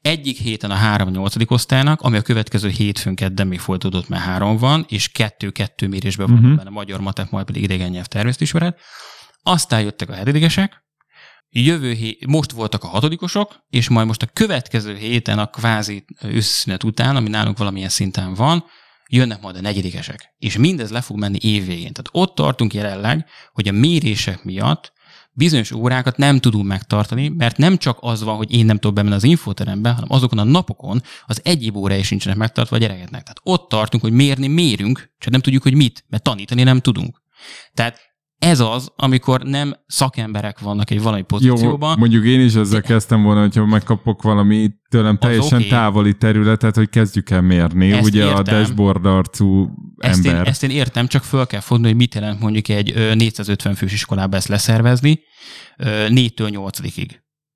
Egyik 0.00 0.38
héten 0.38 0.70
a 0.70 0.76
3-8. 0.76 1.50
osztálynak, 1.50 2.00
ami 2.00 2.16
a 2.16 2.22
következő 2.22 2.68
hétfőn 2.68 3.14
kedden 3.14 3.46
még 3.46 3.58
folytatódott, 3.58 4.08
mert 4.08 4.22
három 4.22 4.56
van, 4.56 4.84
és 4.88 5.08
kettő-kettő 5.08 5.88
mérésben 5.88 6.26
van 6.26 6.38
Mhm. 6.38 6.54
benne 6.56 6.70
magyar 6.70 7.00
matek, 7.00 7.30
majd 7.30 7.46
pedig 7.46 7.62
idegen 7.62 7.90
nyelv 7.90 8.06
természetismeret. 8.06 8.80
Aztán 9.42 9.80
jöttek 9.82 10.10
a 10.10 10.14
hetedikesek, 10.14 10.84
jövő 11.60 11.92
hét, 11.92 12.26
most 12.26 12.52
voltak 12.52 12.84
a 12.84 12.88
hatodikosok, 12.88 13.64
és 13.70 13.88
majd 13.88 14.06
most 14.06 14.22
a 14.22 14.30
következő 14.32 14.96
héten 14.96 15.38
a 15.38 15.46
kvázi 15.46 16.04
összszünet 16.20 16.84
után, 16.84 17.16
ami 17.16 17.28
nálunk 17.28 17.58
valamilyen 17.58 17.88
szinten 17.88 18.34
van, 18.34 18.64
jönnek 19.08 19.40
majd 19.40 19.56
a 19.56 19.60
negyedikesek. 19.60 20.34
És 20.38 20.56
mindez 20.56 20.90
le 20.90 21.00
fog 21.00 21.18
menni 21.18 21.38
évvégén. 21.40 21.92
Tehát 21.92 22.08
ott 22.12 22.34
tartunk 22.34 22.74
jelenleg, 22.74 23.26
hogy 23.52 23.68
a 23.68 23.72
mérések 23.72 24.44
miatt 24.44 24.92
bizonyos 25.32 25.70
órákat 25.70 26.16
nem 26.16 26.38
tudunk 26.38 26.66
megtartani, 26.66 27.28
mert 27.28 27.56
nem 27.56 27.76
csak 27.76 27.98
az 28.00 28.22
van, 28.22 28.36
hogy 28.36 28.54
én 28.54 28.64
nem 28.64 28.78
tudok 28.78 28.94
bemenni 28.96 29.14
az 29.14 29.24
infoterembe, 29.24 29.90
hanem 29.90 30.12
azokon 30.12 30.38
a 30.38 30.44
napokon 30.44 31.02
az 31.26 31.40
egyéb 31.44 31.76
órája 31.76 32.00
is 32.00 32.10
nincsenek 32.10 32.38
megtartva 32.38 32.76
a 32.76 32.78
gyerekeknek. 32.78 33.22
Tehát 33.22 33.40
ott 33.42 33.68
tartunk, 33.68 34.02
hogy 34.02 34.12
mérni 34.12 34.46
mérünk, 34.46 35.10
csak 35.18 35.32
nem 35.32 35.40
tudjuk, 35.40 35.62
hogy 35.62 35.74
mit, 35.74 36.04
mert 36.08 36.22
tanítani 36.22 36.62
nem 36.62 36.80
tudunk. 36.80 37.22
Tehát 37.74 37.98
ez 38.42 38.60
az, 38.60 38.92
amikor 38.96 39.42
nem 39.42 39.74
szakemberek 39.86 40.58
vannak 40.58 40.90
egy 40.90 41.02
valami 41.02 41.18
Jó, 41.20 41.26
pozícióban, 41.26 41.98
mondjuk 41.98 42.24
én 42.24 42.40
is 42.40 42.54
ezzel 42.54 42.82
kezdtem 42.82 43.22
volna, 43.22 43.40
hogyha 43.40 43.66
megkapok 43.66 44.22
valami 44.22 44.70
tőlem 44.88 45.18
teljesen 45.18 45.58
oké. 45.58 45.68
távoli 45.68 46.16
területet, 46.16 46.74
hogy 46.74 46.88
kezdjük 46.88 47.30
el 47.30 47.40
mérni. 47.40 47.92
Ezt 47.92 48.04
Ugye 48.04 48.24
a 48.24 48.28
értem. 48.28 48.58
dashboard 48.58 49.06
arcú 49.06 49.68
Ezt 49.96 50.24
én, 50.24 50.30
ember. 50.30 50.46
ezt 50.48 50.62
én 50.62 50.70
értem, 50.70 51.06
csak 51.06 51.22
föl 51.22 51.46
kell 51.46 51.60
fogni, 51.60 51.86
hogy 51.86 51.96
mit 51.96 52.14
jelent 52.14 52.40
mondjuk 52.40 52.68
egy 52.68 52.92
ö, 52.96 53.14
450 53.14 53.74
fős 53.74 53.92
iskolába 53.92 54.36
ezt 54.36 54.48
leszervezni, 54.48 55.20
ö, 55.76 56.06
4-től 56.08 56.50
8-ig. 56.50 57.10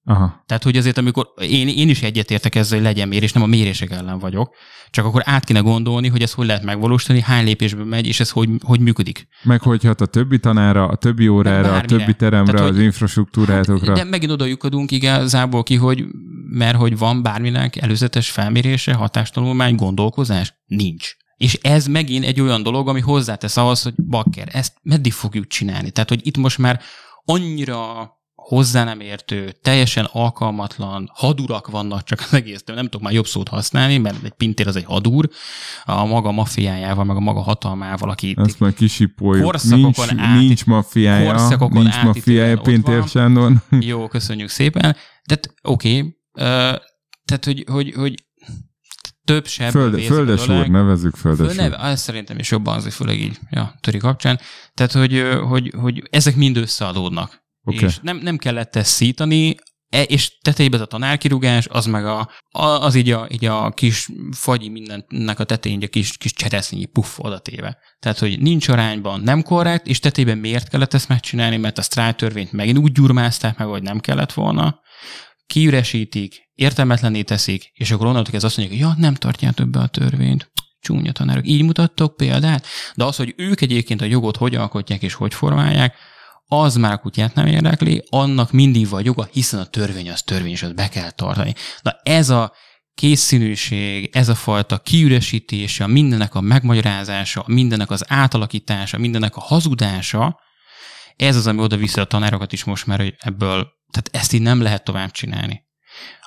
Aha. 0.08 0.42
Tehát, 0.46 0.62
hogy 0.62 0.76
azért, 0.76 0.98
amikor 0.98 1.26
én, 1.40 1.68
én 1.68 1.88
is 1.88 2.02
egyetértek 2.02 2.54
ezzel, 2.54 2.78
hogy 2.78 2.86
legyen 2.86 3.08
mérés, 3.08 3.32
nem 3.32 3.42
a 3.42 3.46
mérések 3.46 3.90
ellen 3.90 4.18
vagyok, 4.18 4.54
csak 4.90 5.04
akkor 5.04 5.22
át 5.24 5.44
kéne 5.44 5.60
gondolni, 5.60 6.08
hogy 6.08 6.22
ez 6.22 6.32
hogy 6.32 6.46
lehet 6.46 6.62
megvalósítani, 6.62 7.20
hány 7.20 7.44
lépésben 7.44 7.86
megy, 7.86 8.06
és 8.06 8.20
ez 8.20 8.30
hogy, 8.30 8.48
hogy 8.62 8.80
működik. 8.80 9.26
Meg 9.42 9.60
hogyha 9.60 9.90
a 9.98 10.06
többi 10.06 10.38
tanára, 10.38 10.86
a 10.88 10.96
többi 10.96 11.28
órára, 11.28 11.74
a 11.74 11.80
többi 11.80 12.14
teremre, 12.14 12.52
Tehát, 12.52 12.68
az 12.68 12.76
hogy- 12.76 12.84
infrastruktúrátokra. 12.84 13.94
De 13.94 14.04
megint 14.04 14.32
oda 14.32 14.44
lyukadunk 14.44 14.90
igazából 14.90 15.62
ki, 15.62 15.74
hogy 15.76 16.04
mert 16.51 16.76
hogy 16.76 16.98
van 16.98 17.22
bárminek 17.22 17.76
előzetes 17.76 18.30
felmérése, 18.30 18.94
hatástanulmány, 18.94 19.74
gondolkozás? 19.74 20.54
Nincs. 20.66 21.10
És 21.36 21.59
ez 21.62 21.86
megint 21.86 22.24
egy 22.24 22.40
olyan 22.40 22.62
dolog, 22.62 22.88
ami 22.88 23.01
hozzátesz 23.01 23.56
ahhoz, 23.56 23.82
hogy 23.82 23.94
bakker, 24.09 24.48
ezt 24.52 24.72
meddig 24.82 25.12
fogjuk 25.12 25.46
csinálni? 25.46 25.90
Tehát, 25.90 26.09
hogy 26.09 26.20
itt 26.26 26.36
most 26.36 26.59
már 26.59 26.80
annyira 27.24 28.10
hozzá 28.48 28.84
nem 28.84 29.00
értő, 29.00 29.54
teljesen 29.62 30.08
alkalmatlan 30.12 31.10
hadurak 31.14 31.68
vannak 31.68 32.02
csak 32.02 32.20
az 32.20 32.34
egész, 32.34 32.62
nem 32.64 32.84
tudok 32.84 33.00
már 33.00 33.12
jobb 33.12 33.26
szót 33.26 33.48
használni, 33.48 33.98
mert 33.98 34.24
egy 34.24 34.32
pintér 34.32 34.66
az 34.66 34.76
egy 34.76 34.84
hadúr, 34.84 35.28
a 35.84 36.04
maga 36.04 36.32
maffiájával, 36.32 37.04
meg 37.04 37.16
a 37.16 37.20
maga 37.20 37.40
hatalmával, 37.40 38.10
aki 38.10 38.34
Ezt 38.38 38.60
már 38.60 38.74
kisipoljuk. 38.74 39.44
Korszakokon 39.44 40.06
Nincs, 40.06 40.20
át- 40.22 40.38
nincs 40.38 40.64
maffiája, 40.64 41.30
korszakokon 41.30 41.82
nincs 41.82 42.02
maffiája 42.02 42.56
ott 42.56 42.62
Pintér. 42.62 43.08
Sándor. 43.08 43.52
Jó, 43.80 44.08
köszönjük 44.08 44.48
szépen. 44.48 44.96
De 45.28 45.40
oké, 45.62 45.98
okay, 45.98 46.16
tehát 47.24 47.44
hogy, 47.44 47.64
hogy, 47.68 47.92
hogy 47.96 48.24
több 49.24 49.46
sebb 49.46 49.70
Föld, 49.70 50.00
földes 50.00 50.48
úr, 50.48 50.68
nevezzük 50.68 51.14
földes 51.14 51.54
Föl, 51.54 51.64
úr. 51.64 51.70
ne, 51.70 51.78
ez 51.78 52.00
szerintem 52.00 52.38
is 52.38 52.50
jobban 52.50 52.76
azért 52.76 52.94
főleg 52.94 53.20
így, 53.20 53.38
ja, 53.50 53.74
töri 53.80 53.98
kapcsán. 53.98 54.40
Tehát, 54.74 54.92
hogy, 54.92 55.24
hogy, 55.48 55.72
hogy 55.80 56.02
ezek 56.10 56.36
mind 56.36 56.56
összeadódnak. 56.56 57.44
Oké. 57.66 57.85
És 57.85 57.98
nem, 58.03 58.16
nem 58.16 58.36
kellett 58.36 58.77
ezt 58.77 58.90
szítani, 58.90 59.54
e, 59.88 60.03
és 60.03 60.38
tetejében 60.38 60.80
ez 60.80 60.86
a 60.86 60.88
tanárkirúgás, 60.88 61.66
az 61.69 61.86
meg 61.86 62.06
a, 62.06 62.30
az 62.51 62.95
így 62.95 63.11
a, 63.11 63.27
így 63.30 63.45
a 63.45 63.70
kis 63.70 64.09
fagyi 64.30 64.69
mindennek 64.69 65.38
a 65.38 65.45
tetején 65.45 65.82
a 65.82 65.86
kis, 65.86 66.16
kis 66.16 66.32
cseresznyei 66.32 66.86
puff 66.86 67.19
odatéve. 67.19 67.78
Tehát, 67.98 68.19
hogy 68.19 68.40
nincs 68.40 68.69
arányban, 68.69 69.20
nem 69.20 69.43
korrekt, 69.43 69.86
és 69.86 69.98
tetejében 69.98 70.38
miért 70.38 70.69
kellett 70.69 70.95
ezt 70.95 71.09
megcsinálni, 71.09 71.56
mert 71.56 71.78
a 71.78 71.82
sztrájk 71.82 72.16
törvényt 72.16 72.53
megint 72.53 72.78
úgy 72.78 72.93
gyurmázták 72.93 73.59
meg, 73.59 73.69
hogy 73.69 73.82
nem 73.82 74.01
kellett 74.01 74.32
volna, 74.32 74.80
kiüresítik, 75.46 76.51
értelmetlené 76.54 77.22
teszik, 77.22 77.70
és 77.74 77.90
akkor 77.90 78.06
onnantól 78.06 78.30
kezdve 78.30 78.48
azt 78.48 78.56
mondják, 78.56 78.80
hogy 78.80 78.88
ja, 78.88 79.03
nem 79.03 79.14
tartjátok 79.14 79.69
be 79.69 79.78
a 79.78 79.86
törvényt. 79.86 80.51
Csúnya 80.80 81.12
tanárok. 81.12 81.46
Így 81.46 81.62
mutattok 81.62 82.16
példát? 82.16 82.66
De 82.95 83.04
az, 83.04 83.16
hogy 83.16 83.35
ők 83.36 83.61
egyébként 83.61 84.01
a 84.01 84.04
jogot 84.04 84.36
hogy 84.36 84.54
alkotják 84.54 85.03
és 85.03 85.14
hogy 85.14 85.35
formálják, 85.35 85.95
az 86.48 86.76
már 86.76 87.00
kutyát 87.00 87.34
nem 87.34 87.46
érdekli, 87.46 88.02
annak 88.10 88.52
mindig 88.52 88.88
van 88.88 89.04
joga, 89.04 89.28
hiszen 89.32 89.60
a 89.60 89.66
törvény 89.66 90.10
az 90.10 90.22
törvény, 90.22 90.50
és 90.50 90.62
azt 90.62 90.74
be 90.74 90.88
kell 90.88 91.10
tartani. 91.10 91.54
Na 91.82 92.00
ez 92.02 92.30
a 92.30 92.52
készszínűség, 92.94 94.10
ez 94.12 94.28
a 94.28 94.34
fajta 94.34 94.78
kiüresítése, 94.78 95.84
a 95.84 95.86
mindennek 95.86 96.34
a 96.34 96.40
megmagyarázása, 96.40 97.40
a 97.40 97.52
mindennek 97.52 97.90
az 97.90 98.04
átalakítása, 98.10 98.96
a 98.96 99.00
mindennek 99.00 99.36
a 99.36 99.40
hazudása, 99.40 100.40
ez 101.16 101.36
az, 101.36 101.46
ami 101.46 101.60
oda 101.60 101.76
viszi 101.76 102.00
a 102.00 102.04
tanárokat 102.04 102.52
is 102.52 102.64
most 102.64 102.86
már, 102.86 102.98
hogy 102.98 103.14
ebből, 103.18 103.68
tehát 103.90 104.08
ezt 104.12 104.32
így 104.32 104.42
nem 104.42 104.62
lehet 104.62 104.84
tovább 104.84 105.10
csinálni. 105.10 105.64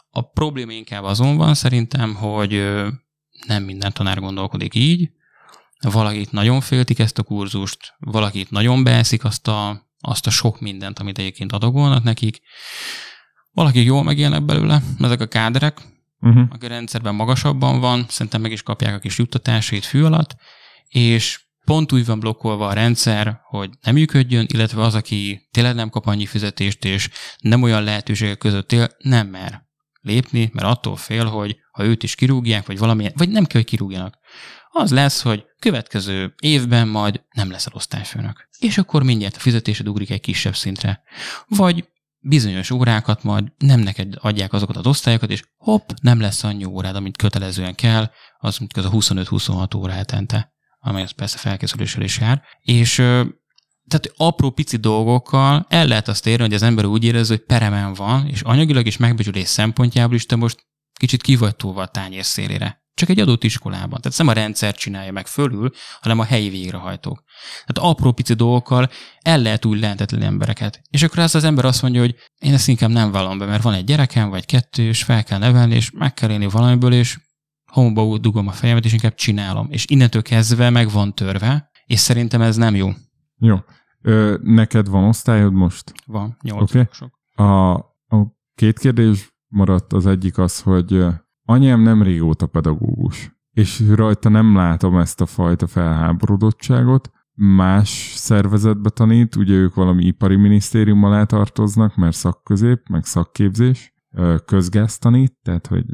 A 0.09 0.22
probléma 0.22 0.72
inkább 0.72 1.03
azon 1.03 1.38
van 1.38 1.53
szerintem, 1.53 2.15
hogy 2.15 2.51
nem 3.48 3.64
minden 3.64 3.93
tanár 3.93 4.19
gondolkodik 4.19 4.75
így, 4.75 5.09
valakit 5.81 6.31
nagyon 6.31 6.61
féltik 6.61 6.99
ezt 6.99 7.17
a 7.17 7.23
kurzust, 7.23 7.93
valakit 7.98 8.51
nagyon 8.51 8.83
beeszik 8.83 9.23
azt 9.23 9.48
a, 9.48 9.89
azt 10.00 10.28
a 10.28 10.30
sok 10.30 10.60
mindent, 10.60 11.00
amit 11.00 11.18
egyébként 11.18 11.52
adagolnak 11.52 12.03
nekik, 12.03 12.40
valakik 13.52 13.86
jól 13.86 14.03
megélnek 14.03 14.44
belőle, 14.44 14.82
ezek 15.00 15.22
a 15.22 15.28
káderek, 15.28 15.82
Uh-huh. 16.22 16.44
aki 16.50 16.66
a 16.66 16.69
rendszerben 16.69 17.16
magasabban 17.16 17.80
van, 17.80 18.06
szerintem 18.10 18.42
meg 18.42 18.52
is 18.52 18.64
kapják 18.64 18.95
a 18.95 19.00
kis 19.00 19.18
juttatásait 19.18 19.86
fű 19.86 20.03
alatt, 20.03 20.36
és 20.88 21.42
pont 21.66 21.92
úgy 21.92 22.06
van 22.06 22.19
blokkolva 22.19 22.68
a 22.68 22.74
rendszer, 22.74 23.40
hogy 23.44 23.69
nem 23.82 23.94
működjön, 23.94 24.45
illetve 24.53 24.82
az, 24.82 24.95
aki 24.95 25.48
tényleg 25.52 25.76
nem 25.76 25.90
kap 25.90 26.06
annyi 26.06 26.26
fizetést, 26.26 26.86
és 26.86 27.10
nem 27.38 27.61
olyan 27.61 27.84
lehetőségek 27.84 28.38
között 28.38 28.72
él, 28.72 28.90
nem 28.98 29.28
mer 29.28 29.61
lépni, 30.02 30.50
mert 30.53 30.68
attól 30.68 30.95
fél, 30.95 31.26
hogy 31.26 31.58
ha 31.72 31.84
őt 31.84 32.03
is 32.03 32.16
kirúgják, 32.16 32.66
vagy 32.66 32.78
valamilyen, 32.78 33.14
vagy 33.16 33.30
nem 33.30 33.45
kell, 33.45 33.61
hogy 33.61 33.69
kirúgjanak. 33.69 34.18
Az 34.72 34.92
lesz, 34.92 35.22
hogy 35.22 35.45
következő 35.59 36.34
évben 36.42 36.88
majd 36.88 37.22
nem 37.30 37.51
leszel 37.51 37.74
osztályfőnök. 37.76 38.50
És 38.59 38.77
akkor 38.77 39.03
mindjárt 39.03 39.35
a 39.35 39.40
fizetésed 39.40 39.88
ugrik 39.88 40.09
egy 40.09 40.22
kisebb 40.22 40.56
szintre. 40.56 41.01
Vagy 41.48 41.88
bizonyos 42.19 42.72
órákat 42.72 43.24
majd 43.24 43.51
nem 43.58 43.80
neked 43.80 44.14
adják 44.19 44.53
azokat 44.53 44.77
az 44.77 44.85
osztályokat, 44.85 45.30
és 45.30 45.43
hopp, 45.58 45.90
nem 46.01 46.19
lesz 46.19 46.43
annyi 46.43 46.66
órád, 46.66 46.95
amit 46.95 47.18
kötelezően 47.18 47.76
kell, 47.76 48.11
az 48.40 48.58
mint 48.58 48.77
az 48.77 48.85
a 48.85 48.90
25-26 48.90 49.77
óra 49.77 49.92
hetente, 49.92 50.53
amely 50.80 51.03
az 51.03 51.11
persze 51.11 51.38
felkészüléssel 51.38 52.03
is 52.03 52.19
jár. 52.19 52.42
És 52.61 52.95
tehát 53.88 54.11
apró 54.18 54.50
pici 54.50 54.77
dolgokkal 54.77 55.66
el 55.69 55.88
lehet 55.88 56.08
azt 56.08 56.27
érni, 56.27 56.43
hogy 56.43 56.53
az 56.53 56.61
ember 56.61 56.85
úgy 56.85 57.03
érez, 57.03 57.27
hogy 57.27 57.45
peremen 57.45 57.93
van, 57.93 58.27
és 58.27 58.42
anyagilag 58.42 58.85
is 58.85 58.98
megbecsülés 58.98 59.48
szempontjából 59.48 60.16
is 60.16 60.26
te 60.26 60.35
most 60.35 60.68
kicsit 60.93 61.22
ki 61.22 61.35
vagy 61.35 61.56
túlva 61.56 61.82
a 61.82 61.88
tányér 61.88 62.26
szélére. 62.26 62.84
Csak 63.00 63.10
egy 63.10 63.19
adott 63.19 63.44
iskolában. 63.44 64.02
Tehát 64.02 64.18
nem 64.18 64.28
a 64.28 64.34
rendszer 64.34 64.76
csinálja 64.76 65.11
meg 65.11 65.28
fölül, 65.28 65.72
hanem 66.02 66.19
a 66.19 66.24
helyi 66.24 66.50
végrehajtók. 66.50 67.24
Tehát 67.66 67.92
apró 67.92 68.11
pici 68.11 68.34
dolgokkal 68.34 68.90
el 69.19 69.42
lehet 69.42 69.66
úgy 69.66 69.80
lehetetlen 69.80 70.22
embereket. 70.22 70.82
És 70.90 71.03
akkor 71.03 71.19
az 71.19 71.36
az 71.36 71.44
ember 71.44 71.66
azt 71.66 71.82
mondja, 71.82 72.02
hogy 72.02 72.16
én 72.40 72.53
ezt 72.53 72.68
inkább 72.68 72.90
nem 72.90 73.11
vallom 73.11 73.38
be, 73.38 73.45
mert 73.45 73.64
van 73.64 73.74
egy 73.74 73.84
gyerekem, 73.84 74.30
vagy 74.30 74.45
kettő, 74.45 74.84
és 74.84 75.03
fel 75.03 75.24
kell 75.24 75.40
nevelni, 75.40 75.76
és 75.76 75.92
meg 75.92 76.14
kell 76.14 76.30
élni 76.30 76.45
valamiből, 76.45 76.94
és 76.94 77.19
homokba 77.72 78.18
dugom 78.18 78.48
a 78.48 78.52
fejemet, 78.52 78.86
és 78.86 78.94
inkább 78.94 79.16
csinálom. 79.16 79.68
És 79.69 79.86
innentől 79.88 80.22
kezdve 80.22 80.69
meg 80.69 80.90
van 80.90 81.14
törve, 81.14 81.69
és 81.86 82.00
szerintem 82.00 82.42
ez 82.42 82.56
nem 82.56 82.76
jó. 82.76 82.90
Jó. 83.38 83.58
Ö, 84.02 84.38
neked 84.42 84.88
van 84.88 85.03
osztályod 85.03 85.53
most? 85.53 85.94
Van, 86.06 86.38
nyolc 86.42 86.76
okay. 86.76 86.88
A, 87.36 87.74
a 88.08 88.36
két 88.56 88.80
kérdés 88.80 89.34
maradt. 89.48 89.94
Az 89.94 90.06
egyik 90.06 90.38
az, 90.38 90.61
hogy 90.61 91.06
anyám 91.50 91.82
nem 91.82 92.03
régóta 92.03 92.48
pedagógus, 92.48 93.38
és 93.52 93.84
rajta 93.95 94.30
nem 94.30 94.56
látom 94.56 94.98
ezt 94.98 95.22
a 95.22 95.26
fajta 95.26 95.68
felháborodottságot. 95.68 97.11
Más 97.34 98.14
szervezetbe 98.16 98.90
tanít, 98.90 99.36
ugye 99.36 99.53
ők 99.53 99.74
valami 99.74 100.06
ipari 100.06 100.36
minisztérium 100.36 101.03
alá 101.03 101.24
tartoznak, 101.24 101.95
mert 101.95 102.16
szakközép, 102.16 102.88
meg 102.90 103.06
szakképzés, 103.06 103.94
közgáz 104.45 104.98
tanít, 104.98 105.34
tehát 105.44 105.68
hogy 105.68 105.86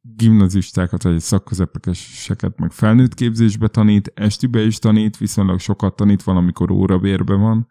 gimnazistákat, 0.00 1.02
vagy 1.02 1.20
szakközepeseket, 1.20 2.58
meg 2.58 2.70
felnőtt 2.70 3.14
képzésbe 3.14 3.68
tanít, 3.68 4.12
estibe 4.14 4.60
is 4.60 4.78
tanít, 4.78 5.16
viszonylag 5.16 5.58
sokat 5.58 5.96
tanít, 5.96 6.22
valamikor 6.22 6.70
órabérbe 6.70 7.34
van, 7.34 7.68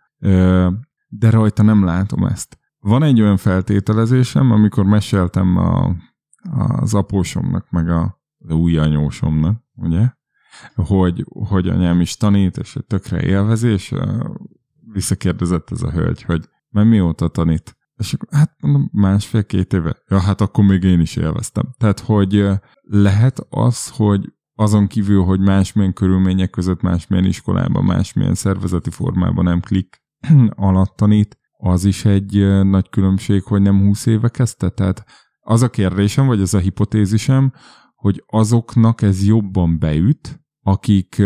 de 1.08 1.30
rajta 1.30 1.64
nem 1.64 1.84
látom 1.84 2.24
ezt. 2.24 2.58
Van 2.80 3.04
egy 3.04 3.22
olyan 3.22 3.38
feltételezésem, 3.38 4.52
amikor 4.52 4.86
meséltem 4.86 5.58
a, 5.58 5.96
az 6.52 6.94
apósomnak, 6.94 7.70
meg 7.70 7.90
a, 7.90 8.22
új 8.50 8.78
anyósomnak, 8.78 9.64
ugye? 9.76 10.10
Hogy, 10.76 11.26
hogy 11.48 11.68
anyám 11.68 12.02
is 12.02 12.18
tanít, 12.18 12.58
és 12.58 12.78
tökre 12.88 13.24
élvezi, 13.24 13.68
és 13.68 13.92
ö, 13.92 14.30
visszakérdezett 14.94 15.72
ez 15.72 15.82
a 15.82 15.92
hölgy, 15.92 16.22
hogy 16.22 16.50
mert 16.70 16.88
mióta 16.88 17.28
tanít? 17.28 17.78
És 17.96 18.14
akkor, 18.14 18.28
hát 18.32 18.56
mondom, 18.62 18.90
másfél-két 18.94 19.74
éve. 19.74 19.98
Ja, 20.08 20.20
hát 20.20 20.42
akkor 20.42 20.66
még 20.66 20.84
én 20.84 21.00
is 21.00 21.16
élveztem. 21.16 21.74
Tehát, 21.78 22.00
hogy 22.00 22.50
lehet 22.82 23.46
az, 23.50 23.90
hogy 23.90 24.34
azon 24.56 24.88
kívül, 24.88 25.24
hogy 25.24 25.40
másmilyen 25.40 25.94
körülmények 25.94 26.50
között, 26.50 26.82
másmilyen 26.82 27.26
iskolában, 27.26 27.84
másmilyen 27.84 28.36
szervezeti 28.36 28.90
formában 28.90 29.44
nem 29.44 29.60
klik 29.60 30.02
alatt 30.56 30.96
tanít, 30.96 31.38
az 31.58 31.86
is 31.86 32.06
egy 32.06 32.64
nagy 32.64 32.90
különbség, 32.90 33.44
hogy 33.44 33.62
nem 33.62 33.80
20 33.80 34.06
éve 34.06 34.30
kezdte. 34.30 34.70
Tehát 34.70 35.06
az 35.44 35.62
a 35.62 35.70
kérdésem, 35.70 36.26
vagy 36.26 36.42
ez 36.42 36.54
a 36.54 36.60
hipotézisem, 36.60 37.54
hogy 37.96 38.24
azoknak 38.28 39.02
ez 39.02 39.26
jobban 39.26 39.80
beüt, 39.80 40.40
akik 40.62 41.22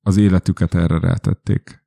az 0.00 0.16
életüket 0.16 0.74
erre 0.74 0.98
rátették. 0.98 1.84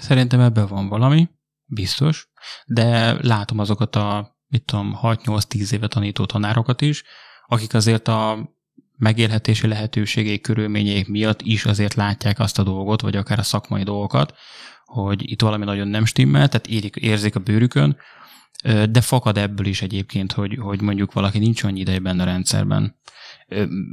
Szerintem 0.00 0.40
ebben 0.40 0.66
van 0.66 0.88
valami, 0.88 1.28
biztos, 1.64 2.30
de 2.66 3.16
látom 3.22 3.58
azokat 3.58 3.96
a, 3.96 4.36
mit 4.46 4.64
tudom, 4.64 4.98
6-8-10 5.02 5.72
éve 5.72 5.88
tanító 5.88 6.26
tanárokat 6.26 6.80
is, 6.80 7.04
akik 7.46 7.74
azért 7.74 8.08
a 8.08 8.50
megélhetési 8.96 9.66
lehetőségek, 9.66 10.40
körülményeik 10.40 11.08
miatt 11.08 11.42
is 11.42 11.64
azért 11.64 11.94
látják 11.94 12.38
azt 12.38 12.58
a 12.58 12.62
dolgot, 12.62 13.00
vagy 13.00 13.16
akár 13.16 13.38
a 13.38 13.42
szakmai 13.42 13.82
dolgokat, 13.82 14.34
hogy 14.84 15.30
itt 15.30 15.42
valami 15.42 15.64
nagyon 15.64 15.88
nem 15.88 16.04
stimmel, 16.04 16.48
tehát 16.48 16.66
érik, 16.66 16.96
érzik 16.96 17.36
a 17.36 17.40
bőrükön, 17.40 17.96
de 18.62 19.00
fakad 19.00 19.38
ebből 19.38 19.66
is 19.66 19.82
egyébként, 19.82 20.32
hogy, 20.32 20.58
hogy 20.60 20.80
mondjuk 20.80 21.12
valaki 21.12 21.38
nincs 21.38 21.62
annyi 21.62 21.80
ideje 21.80 21.98
benne 21.98 22.22
a 22.22 22.26
rendszerben. 22.26 23.00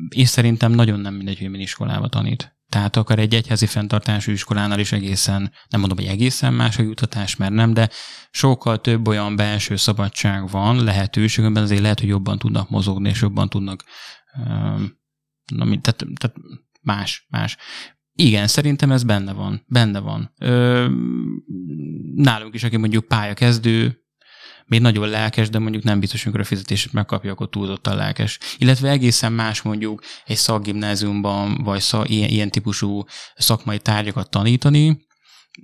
És 0.10 0.30
szerintem 0.30 0.72
nagyon 0.72 1.00
nem 1.00 1.14
mindegy, 1.14 1.38
hogy 1.40 1.50
milyen 1.50 1.64
iskolába 1.64 2.08
tanít. 2.08 2.58
Tehát 2.70 2.96
akár 2.96 3.20
egy 3.20 3.34
egyházi 3.34 3.66
fenntartású 3.66 4.32
iskolánál 4.32 4.80
is 4.80 4.92
egészen, 4.92 5.52
nem 5.70 5.80
mondom, 5.80 5.98
hogy 5.98 6.08
egészen 6.08 6.54
más 6.54 6.78
a 6.78 6.82
jutatás, 6.82 7.36
mert 7.36 7.54
nem, 7.54 7.74
de 7.74 7.90
sokkal 8.32 8.82
több 8.82 9.08
olyan 9.08 9.36
belső 9.36 9.76
szabadság 9.76 10.50
van, 10.50 10.84
lehetőség, 10.84 11.46
azért 11.46 11.82
lehet, 11.82 12.00
hogy 12.00 12.10
jobban 12.10 12.38
tudnak 12.38 12.70
mozogni, 12.70 13.10
és 13.10 13.22
jobban 13.22 13.50
tudnak, 13.50 13.84
na, 15.56 15.66
tehát, 15.66 16.06
tehát 16.16 16.36
más, 16.82 17.28
más. 17.30 17.58
Igen, 18.14 18.48
szerintem 18.48 18.92
ez 18.92 19.04
benne 19.04 19.34
van. 19.34 19.64
Benne 19.68 20.00
van. 20.00 20.34
Ö, 20.40 20.88
nálunk 22.16 22.54
is, 22.54 22.64
aki 22.64 22.78
mondjuk 22.78 23.08
pályakezdő, 23.08 24.04
még 24.70 24.82
nagyon 24.82 25.10
lelkes, 25.10 25.50
de 25.50 25.60
mondjuk 25.60 25.84
nem 25.84 26.00
biztos, 26.00 26.24
amikor 26.24 26.42
a 26.42 26.46
fizetését 26.46 26.94
megkapja, 26.94 27.32
akkor 27.32 27.50
túlzottan 27.50 27.96
lelkes. 27.96 28.40
Illetve 28.58 28.90
egészen 28.90 29.34
más 29.34 29.62
mondjuk 29.62 30.02
egy 30.26 30.38
szakgimnáziumban, 30.38 31.64
vagy 31.64 31.82
szak, 31.82 32.10
ilyen, 32.10 32.30
ilyen 32.30 32.50
típusú 32.50 33.04
szakmai 33.36 33.80
tárgyakat 33.80 34.30
tanítani, 34.30 35.08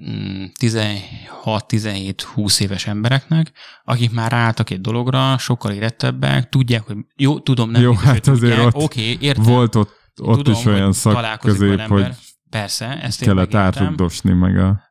mm, 0.10 0.44
16-17-20 0.60 2.60
éves 2.60 2.88
embereknek, 2.88 3.52
akik 3.84 4.12
már 4.12 4.34
álltak 4.34 4.70
egy 4.70 4.82
dologra, 4.82 5.38
sokkal 5.38 5.72
érettebbek, 5.72 6.50
tudják, 6.50 6.82
hogy 6.82 6.98
jó, 7.16 7.40
tudom, 7.40 7.70
nem 7.70 7.82
Jó, 7.82 7.92
biztos, 7.92 8.10
hát 8.10 8.28
azért 8.28 8.56
tudják. 8.56 8.76
ott 8.76 8.84
Oké, 8.84 9.18
értem. 9.20 9.44
Volt 9.44 9.76
ott, 9.76 9.94
ott 10.22 10.36
Tudom, 10.36 10.54
is 10.54 10.66
olyan 10.66 10.94
szak 10.94 11.40
közép, 11.40 11.82
hogy 11.82 12.08
Persze, 12.50 13.02
ezt 13.02 13.22
kellett 13.22 13.54
átugdosni 13.54 14.34
meg 14.34 14.58
a... 14.58 14.85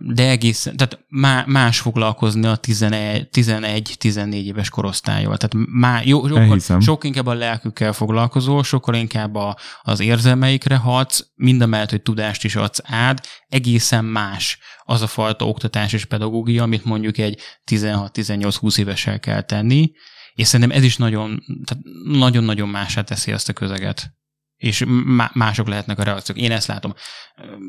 De 0.00 0.28
egész, 0.28 0.62
tehát 0.62 1.04
má, 1.08 1.44
más 1.46 1.80
foglalkozni 1.80 2.46
a 2.46 2.60
11-14 2.60 4.32
éves 4.32 4.68
korosztályjal. 4.68 5.36
Tehát 5.36 5.66
má, 5.68 6.00
jó, 6.04 6.26
sokkal, 6.26 6.80
sokkal 6.80 7.06
inkább 7.06 7.26
a 7.26 7.34
lelkükkel 7.34 7.92
foglalkozol, 7.92 8.62
sokkal 8.62 8.94
inkább 8.94 9.34
a, 9.34 9.56
az 9.82 10.00
érzelmeikre 10.00 10.76
hatsz, 10.76 11.26
mindemellett, 11.34 11.90
hogy 11.90 12.02
tudást 12.02 12.44
is 12.44 12.56
adsz 12.56 12.80
át, 12.82 13.26
egészen 13.48 14.04
más 14.04 14.58
az 14.84 15.02
a 15.02 15.06
fajta 15.06 15.46
oktatás 15.46 15.92
és 15.92 16.04
pedagógia, 16.04 16.62
amit 16.62 16.84
mondjuk 16.84 17.18
egy 17.18 17.40
16-18-20 17.70 18.78
évessel 18.78 19.20
kell 19.20 19.42
tenni, 19.42 19.92
és 20.34 20.46
szerintem 20.46 20.76
ez 20.76 20.84
is 20.84 20.96
nagyon, 20.96 21.42
tehát 21.64 21.84
nagyon-nagyon 22.04 22.68
másá 22.68 23.02
teszi 23.02 23.32
azt 23.32 23.48
a 23.48 23.52
közeget 23.52 24.12
és 24.56 24.84
má- 24.86 25.34
mások 25.34 25.68
lehetnek 25.68 25.98
a 25.98 26.02
reakciók. 26.02 26.38
Én 26.38 26.52
ezt 26.52 26.66
látom. 26.66 26.94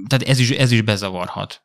Tehát 0.07 0.27
ez 0.27 0.39
is, 0.39 0.49
ez 0.49 0.71
is 0.71 0.81
bezavarhat 0.81 1.63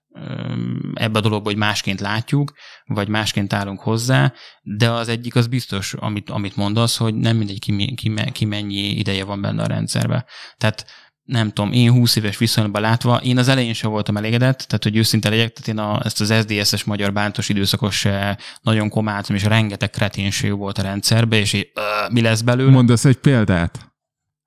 ebbe 0.94 1.18
a 1.18 1.23
dologba, 1.23 1.49
hogy 1.49 1.58
másként 1.58 2.00
látjuk, 2.00 2.52
vagy 2.84 3.08
másként 3.08 3.52
állunk 3.52 3.81
hozzá, 3.81 4.32
de 4.62 4.90
az 4.90 5.08
egyik 5.08 5.34
az 5.34 5.47
biztos, 5.47 5.94
amit, 5.94 6.31
amit 6.31 6.57
mondasz, 6.57 6.97
hogy 6.97 7.15
nem 7.15 7.36
mindegy, 7.36 7.58
ki, 7.58 7.94
ki, 7.94 8.12
ki 8.32 8.44
mennyi 8.44 8.89
ideje 8.89 9.24
van 9.24 9.40
benne 9.40 9.62
a 9.62 9.66
rendszerbe. 9.66 10.24
Tehát 10.57 10.86
nem 11.23 11.52
tudom, 11.52 11.73
én 11.73 11.92
20 11.92 12.16
éves 12.16 12.39
viszonylatban 12.39 12.82
látva, 12.82 13.16
én 13.16 13.39
az 13.39 13.49
elején 13.49 13.73
sem 13.73 13.90
voltam 13.90 14.16
elégedett, 14.16 14.58
tehát 14.58 14.82
hogy 14.82 14.97
őszinte 14.97 15.28
legyek, 15.28 15.52
tehát 15.52 15.68
én 15.68 15.78
a, 15.78 16.05
ezt 16.05 16.20
az 16.20 16.34
SZDSZ-es 16.40 16.84
magyar 16.84 17.12
bántos 17.12 17.49
időszakos 17.49 17.99
se 17.99 18.39
nagyon 18.62 18.89
komáltam, 18.89 19.36
és 19.36 19.44
rengeteg 19.44 19.90
kreténség 19.90 20.57
volt 20.57 20.78
a 20.78 20.82
rendszerbe, 20.82 21.36
és 21.36 21.52
így, 21.52 21.70
mi 22.10 22.20
lesz 22.20 22.40
belőle? 22.40 22.70
Mondasz 22.70 23.05
egy 23.05 23.16
példát? 23.16 23.90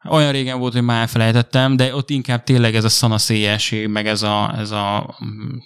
Olyan 0.09 0.32
régen 0.32 0.59
volt, 0.59 0.73
hogy 0.73 0.83
már 0.83 1.01
elfelejtettem, 1.01 1.75
de 1.75 1.95
ott 1.95 2.09
inkább 2.09 2.43
tényleg 2.43 2.75
ez 2.75 2.83
a 2.83 2.90
szanaszélyesség, 2.90 3.88
meg 3.88 4.07
ez 4.07 4.22
a, 4.22 4.53
ez 4.57 4.72
a 4.72 5.17
mm, 5.25 5.57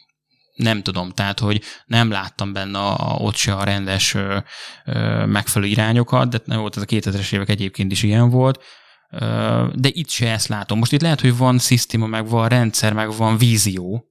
nem 0.57 0.81
tudom, 0.83 1.11
tehát, 1.11 1.39
hogy 1.39 1.61
nem 1.85 2.11
láttam 2.11 2.53
benne 2.53 2.77
a, 2.79 3.11
a, 3.11 3.15
ott 3.15 3.35
se 3.35 3.53
a 3.53 3.63
rendes 3.63 4.13
ö, 4.13 4.37
ö, 4.85 5.25
megfelelő 5.25 5.71
irányokat, 5.71 6.29
de 6.29 6.39
nem 6.45 6.59
volt 6.59 6.75
ez 6.77 6.81
a 6.81 6.85
2000-es 6.85 7.33
évek 7.33 7.49
egyébként 7.49 7.91
is 7.91 8.03
ilyen 8.03 8.29
volt, 8.29 8.63
ö, 9.11 9.67
de 9.73 9.89
itt 9.91 10.09
se 10.09 10.31
ezt 10.31 10.47
látom. 10.47 10.77
Most 10.77 10.91
itt 10.91 11.01
lehet, 11.01 11.21
hogy 11.21 11.37
van 11.37 11.59
szisztéma, 11.59 12.05
meg 12.05 12.29
van 12.29 12.47
rendszer, 12.47 12.93
meg 12.93 13.15
van 13.15 13.37
vízió, 13.37 14.05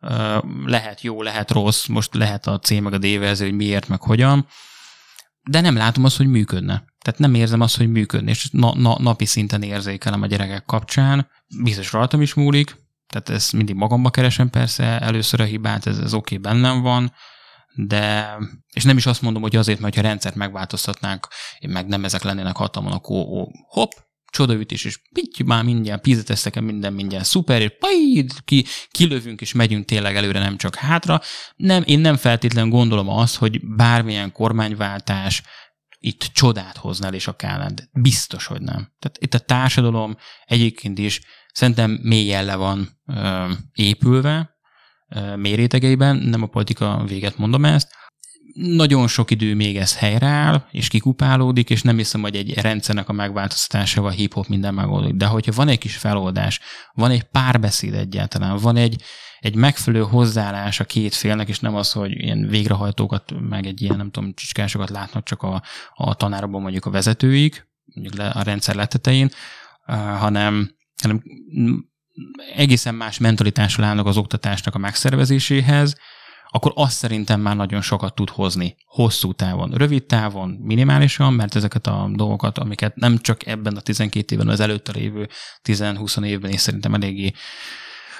ö, 0.00 0.38
lehet 0.64 1.00
jó, 1.00 1.22
lehet 1.22 1.50
rossz, 1.50 1.86
most 1.86 2.14
lehet 2.14 2.46
a 2.46 2.58
C 2.58 2.70
meg 2.70 2.92
a 2.92 2.98
D 2.98 3.18
verzió, 3.18 3.46
hogy 3.46 3.56
miért, 3.56 3.88
meg 3.88 4.00
hogyan, 4.00 4.46
de 5.50 5.60
nem 5.60 5.76
látom 5.76 6.04
azt, 6.04 6.16
hogy 6.16 6.26
működne. 6.26 6.84
Tehát 6.98 7.20
nem 7.20 7.34
érzem 7.34 7.60
azt, 7.60 7.76
hogy 7.76 7.90
működne, 7.90 8.30
és 8.30 8.48
na, 8.50 8.74
na, 8.74 8.96
napi 8.98 9.24
szinten 9.24 9.62
érzékelem 9.62 10.22
a 10.22 10.26
gyerekek 10.26 10.64
kapcsán. 10.64 11.28
Biztos 11.62 11.92
rajtam 11.92 12.20
is 12.22 12.34
múlik, 12.34 12.76
tehát 13.06 13.28
ezt 13.28 13.52
mindig 13.52 13.74
magamba 13.74 14.10
keresem 14.10 14.50
persze, 14.50 15.00
először 15.00 15.40
a 15.40 15.44
hibát, 15.44 15.86
ez, 15.86 15.98
ez 15.98 16.14
oké, 16.14 16.36
okay, 16.36 16.52
bennem 16.52 16.80
van, 16.80 17.12
de, 17.74 18.36
és 18.72 18.84
nem 18.84 18.96
is 18.96 19.06
azt 19.06 19.22
mondom, 19.22 19.42
hogy 19.42 19.56
azért, 19.56 19.80
mert 19.80 19.94
ha 19.94 20.00
rendszert 20.00 20.34
megváltoztatnánk, 20.34 21.28
meg 21.68 21.86
nem 21.86 22.04
ezek 22.04 22.22
lennének 22.22 22.56
hatalmon, 22.56 22.92
akkor 22.92 23.16
ó, 23.16 23.48
hopp, 23.68 23.90
csodaütés, 24.32 24.84
és 24.84 25.00
pitty, 25.12 25.42
már 25.42 25.64
mindjárt 25.64 26.02
pízeteszteken 26.02 26.64
minden 26.64 26.92
mindjárt 26.92 27.24
szuper, 27.24 27.62
és 27.62 27.70
pajid, 27.78 28.32
ki, 28.44 28.64
kilövünk, 28.90 29.40
és 29.40 29.52
megyünk 29.52 29.84
tényleg 29.84 30.16
előre, 30.16 30.38
nem 30.38 30.56
csak 30.56 30.74
hátra. 30.74 31.20
Nem, 31.56 31.82
én 31.86 31.98
nem 31.98 32.16
feltétlenül 32.16 32.70
gondolom 32.70 33.08
azt, 33.08 33.36
hogy 33.36 33.60
bármilyen 33.66 34.32
kormányváltás 34.32 35.42
itt 35.98 36.30
csodát 36.32 36.76
hoznál 36.76 37.14
és 37.14 37.26
a 37.26 37.34
ellen. 37.38 37.74
De 37.74 37.88
Biztos, 37.92 38.46
hogy 38.46 38.60
nem. 38.60 38.92
Tehát 38.98 39.18
itt 39.18 39.34
a 39.34 39.38
társadalom 39.38 40.16
egyébként 40.44 40.98
is 40.98 41.20
szerintem 41.52 41.90
mélyen 42.02 42.44
le 42.44 42.54
van 42.54 42.88
ö, 43.06 43.50
épülve, 43.72 44.50
mérétegeiben, 45.36 46.16
nem 46.16 46.42
a 46.42 46.46
politika 46.46 47.04
véget 47.06 47.38
mondom 47.38 47.64
ezt, 47.64 47.94
nagyon 48.54 49.08
sok 49.08 49.30
idő 49.30 49.54
még 49.54 49.76
ez 49.76 49.96
helyreáll, 49.96 50.64
és 50.70 50.88
kikupálódik, 50.88 51.70
és 51.70 51.82
nem 51.82 51.96
hiszem, 51.96 52.20
hogy 52.20 52.36
egy 52.36 52.54
rendszernek 52.54 53.08
a 53.08 53.12
megváltoztatásával 53.12 54.10
hip-hop 54.10 54.46
minden 54.46 54.74
megoldódik. 54.74 55.16
De 55.16 55.26
hogyha 55.26 55.52
van 55.52 55.68
egy 55.68 55.78
kis 55.78 55.96
feloldás, 55.96 56.60
van 56.92 57.10
egy 57.10 57.22
párbeszéd 57.22 57.94
egyáltalán, 57.94 58.56
van 58.56 58.76
egy, 58.76 59.02
egy 59.40 59.54
megfelelő 59.54 60.04
hozzáállás 60.04 60.80
a 60.80 60.84
két 60.84 61.14
félnek, 61.14 61.48
és 61.48 61.60
nem 61.60 61.74
az, 61.74 61.92
hogy 61.92 62.10
ilyen 62.10 62.46
végrehajtókat, 62.48 63.32
meg 63.48 63.66
egy 63.66 63.82
ilyen, 63.82 63.96
nem 63.96 64.10
tudom, 64.10 64.34
csicskásokat 64.34 64.90
látnak 64.90 65.24
csak 65.24 65.42
a, 65.42 65.62
a 65.94 66.14
tanárokban 66.14 66.62
mondjuk 66.62 66.84
a 66.84 66.90
vezetőik, 66.90 67.66
mondjuk 67.84 68.16
le, 68.16 68.28
a 68.28 68.42
rendszer 68.42 68.74
letetején, 68.74 69.30
hanem, 70.18 70.70
hanem 71.02 71.22
egészen 72.54 72.94
más 72.94 73.18
mentalitással 73.18 73.84
állnak 73.84 74.06
az 74.06 74.16
oktatásnak 74.16 74.74
a 74.74 74.78
megszervezéséhez, 74.78 75.96
akkor 76.54 76.72
azt 76.74 76.96
szerintem 76.96 77.40
már 77.40 77.56
nagyon 77.56 77.80
sokat 77.80 78.14
tud 78.14 78.30
hozni 78.30 78.76
hosszú 78.86 79.32
távon. 79.32 79.70
Rövid 79.70 80.04
távon 80.04 80.50
minimálisan, 80.50 81.32
mert 81.32 81.54
ezeket 81.54 81.86
a 81.86 82.10
dolgokat, 82.14 82.58
amiket 82.58 82.96
nem 82.96 83.18
csak 83.18 83.46
ebben 83.46 83.76
a 83.76 83.80
12 83.80 84.34
évben, 84.34 84.48
az 84.48 84.60
előtte 84.60 84.92
lévő 84.92 85.28
10-20 85.68 86.24
évben 86.24 86.50
is 86.50 86.60
szerintem 86.60 86.94
eléggé 86.94 87.32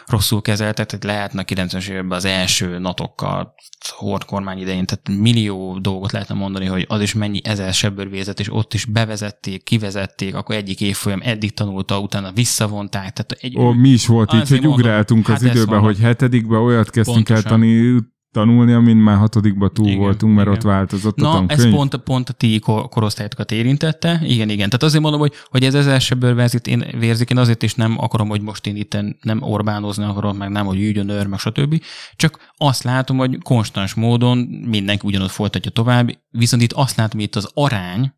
rosszul 0.06 0.42
kezeltek, 0.42 0.86
tehát 0.86 1.04
lehetne 1.04 1.40
a 1.40 1.44
90-es 1.44 1.88
években 1.88 2.18
az 2.18 2.24
első 2.24 2.78
natokkal, 2.78 3.54
hord 3.88 4.24
kormány 4.24 4.58
idején, 4.58 4.86
tehát 4.86 5.22
millió 5.22 5.78
dolgot 5.78 6.12
lehetne 6.12 6.34
mondani, 6.34 6.66
hogy 6.66 6.84
az 6.88 7.00
is 7.00 7.14
mennyi 7.14 7.40
ezer 7.44 7.74
sebből 7.74 8.14
és 8.14 8.52
ott 8.52 8.74
is 8.74 8.84
bevezették, 8.84 9.62
kivezették, 9.62 10.34
akkor 10.34 10.54
egyik 10.54 10.80
évfolyam 10.80 11.20
eddig 11.22 11.54
tanulta, 11.54 11.98
utána 11.98 12.32
visszavonták. 12.32 13.12
Tehát 13.12 13.36
egy, 13.40 13.58
Ó, 13.58 13.72
mi 13.72 13.88
is 13.88 14.06
volt 14.06 14.34
így, 14.34 14.48
hogy 14.48 14.60
mondom, 14.60 14.72
ugráltunk 14.72 15.26
hát 15.26 15.36
az 15.36 15.42
időben, 15.42 15.80
hogy 15.80 15.98
hetedikben 15.98 16.60
olyat 16.60 16.90
kezdtünk 16.90 17.28
el 17.28 17.42
Pontosan. 17.42 18.11
Tanulni, 18.32 18.72
amin 18.72 18.96
már 18.96 19.16
hatodikba 19.16 19.68
túl 19.68 19.86
Igen, 19.86 19.98
voltunk, 19.98 20.34
mert 20.34 20.46
igen. 20.46 20.58
ott 20.58 20.64
változott 20.64 21.18
a 21.18 21.22
Na, 21.22 21.32
tankönyv. 21.32 21.60
ez 21.60 21.70
pont, 21.70 21.96
pont 21.96 22.28
a 22.28 22.32
ti 22.32 22.58
ko- 22.58 22.88
korosztályotokat 22.88 23.52
érintette. 23.52 24.20
Igen, 24.22 24.48
igen. 24.48 24.66
Tehát 24.66 24.82
azért 24.82 25.02
mondom, 25.02 25.20
hogy, 25.20 25.32
hogy 25.44 25.64
ez 25.64 25.74
az 25.74 25.86
elsőből 25.86 26.34
vérzik 26.34 26.66
én, 26.66 26.84
vérzik, 26.98 27.30
én 27.30 27.38
azért 27.38 27.62
is 27.62 27.74
nem 27.74 27.98
akarom, 27.98 28.28
hogy 28.28 28.40
most 28.40 28.66
én 28.66 28.76
itt 28.76 28.96
nem 29.20 29.42
Orbánozni 29.42 30.04
akarom, 30.04 30.36
meg 30.36 30.50
nem, 30.50 30.66
hogy 30.66 30.80
ügyön 30.80 31.08
őr, 31.08 31.26
meg 31.26 31.38
stb. 31.38 31.82
Csak 32.16 32.52
azt 32.56 32.82
látom, 32.82 33.16
hogy 33.16 33.38
konstans 33.42 33.94
módon 33.94 34.38
mindenki 34.66 35.06
ugyanott 35.06 35.30
folytatja 35.30 35.70
tovább, 35.70 36.10
viszont 36.30 36.62
itt 36.62 36.72
azt 36.72 36.96
látom, 36.96 37.18
hogy 37.18 37.28
itt 37.28 37.36
az 37.36 37.50
arány 37.54 38.12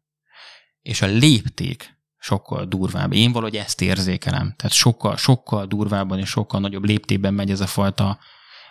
és 0.82 1.02
a 1.02 1.06
lépték 1.06 1.92
sokkal 2.18 2.64
durvább. 2.64 3.12
Én 3.12 3.32
valahogy 3.32 3.56
ezt 3.56 3.82
érzékelem. 3.82 4.54
Tehát 4.56 4.72
sokkal, 4.72 5.16
sokkal 5.16 5.66
durvábban 5.66 6.18
és 6.18 6.28
sokkal 6.28 6.60
nagyobb 6.60 6.84
léptében 6.84 7.34
megy 7.34 7.50
ez 7.50 7.60
a 7.60 7.66
fajta, 7.66 8.18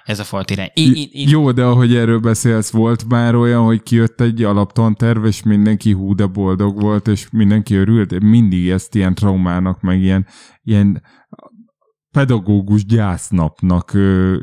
ez 0.04 0.20
a 0.20 0.24
fajta 0.24 0.54
irány. 0.54 0.70
Én, 0.74 0.94
én, 0.94 1.08
én, 1.12 1.30
Jó, 1.30 1.52
de 1.52 1.64
ahogy 1.64 1.96
erről 1.96 2.20
beszélsz, 2.20 2.72
volt 2.72 3.10
már 3.10 3.36
olyan, 3.36 3.64
hogy 3.64 3.84
kijött 3.84 4.22
egy 4.22 4.44
alaptanterv, 4.44 5.26
és 5.26 5.44
mindenki 5.44 5.92
hú, 5.92 6.16
de 6.16 6.26
boldog 6.26 6.82
volt, 6.82 7.08
és 7.08 7.30
mindenki 7.30 7.76
örült. 7.76 8.12
Én 8.12 8.26
mindig 8.26 8.70
ezt 8.70 8.96
ilyen 8.96 9.16
traumának, 9.16 9.82
meg 9.82 10.02
ilyen, 10.02 10.26
ilyen 10.64 11.02
pedagógus 12.12 12.86
gyásznapnak 12.86 13.94
ö, 13.94 14.38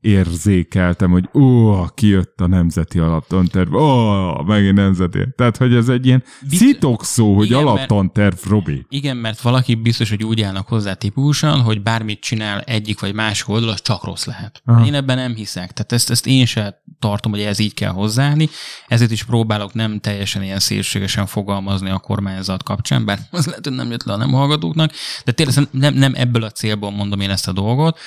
érzékeltem, 0.00 1.10
hogy 1.10 1.28
ó, 1.34 1.74
kijött 1.94 2.40
a 2.40 2.46
nemzeti 2.46 2.98
alaptanterv, 2.98 3.74
ó, 3.74 4.42
megint 4.42 4.74
nemzeti. 4.74 5.18
Tehát, 5.36 5.56
hogy 5.56 5.74
ez 5.74 5.88
egy 5.88 6.06
ilyen 6.06 6.22
Bit- 6.48 6.58
szitokszó, 6.58 7.34
hogy 7.36 7.46
Igen, 7.46 7.64
mert- 7.64 7.76
alaptanterv, 7.76 8.34
Robi. 8.48 8.86
Igen, 8.88 9.16
mert 9.16 9.40
valaki 9.40 9.74
biztos, 9.74 10.08
hogy 10.10 10.24
úgy 10.24 10.42
állnak 10.42 10.68
hozzá 10.68 10.92
típusan, 10.94 11.60
hogy 11.60 11.82
bármit 11.82 12.20
csinál 12.20 12.60
egyik 12.60 13.00
vagy 13.00 13.14
másik 13.14 13.48
oldal, 13.48 13.68
az 13.68 13.82
csak 13.82 14.04
rossz 14.04 14.24
lehet. 14.24 14.62
Aha. 14.64 14.76
Aha. 14.78 14.86
Én 14.86 14.94
ebben 14.94 15.16
nem 15.16 15.34
hiszek. 15.34 15.72
Tehát 15.72 15.92
ezt, 15.92 16.10
ezt 16.10 16.26
én 16.26 16.46
sem 16.46 16.74
tartom, 16.98 17.32
hogy 17.32 17.40
ez 17.40 17.58
így 17.58 17.74
kell 17.74 17.90
hozzáállni. 17.92 18.48
Ezért 18.88 19.10
is 19.10 19.24
próbálok 19.24 19.74
nem 19.74 19.98
teljesen 20.00 20.42
ilyen 20.42 20.58
szélségesen 20.58 21.26
fogalmazni 21.26 21.90
a 21.90 21.98
kormányzat 21.98 22.62
kapcsán, 22.62 23.04
bár 23.04 23.18
az 23.30 23.46
lehet, 23.46 23.64
hogy 23.66 23.74
nem 23.76 23.90
jött 23.90 24.04
le 24.04 24.12
a 24.12 24.16
nem 24.16 24.32
hallgatóknak, 24.32 24.92
de 25.24 25.32
tényleg 25.32 25.68
nem, 25.70 25.94
nem 25.94 26.12
ebből 26.16 26.42
a 26.42 26.50
célból 26.50 26.90
mondom 26.90 27.20
én 27.20 27.30
ezt 27.30 27.48
a 27.48 27.52
dolgot. 27.52 27.98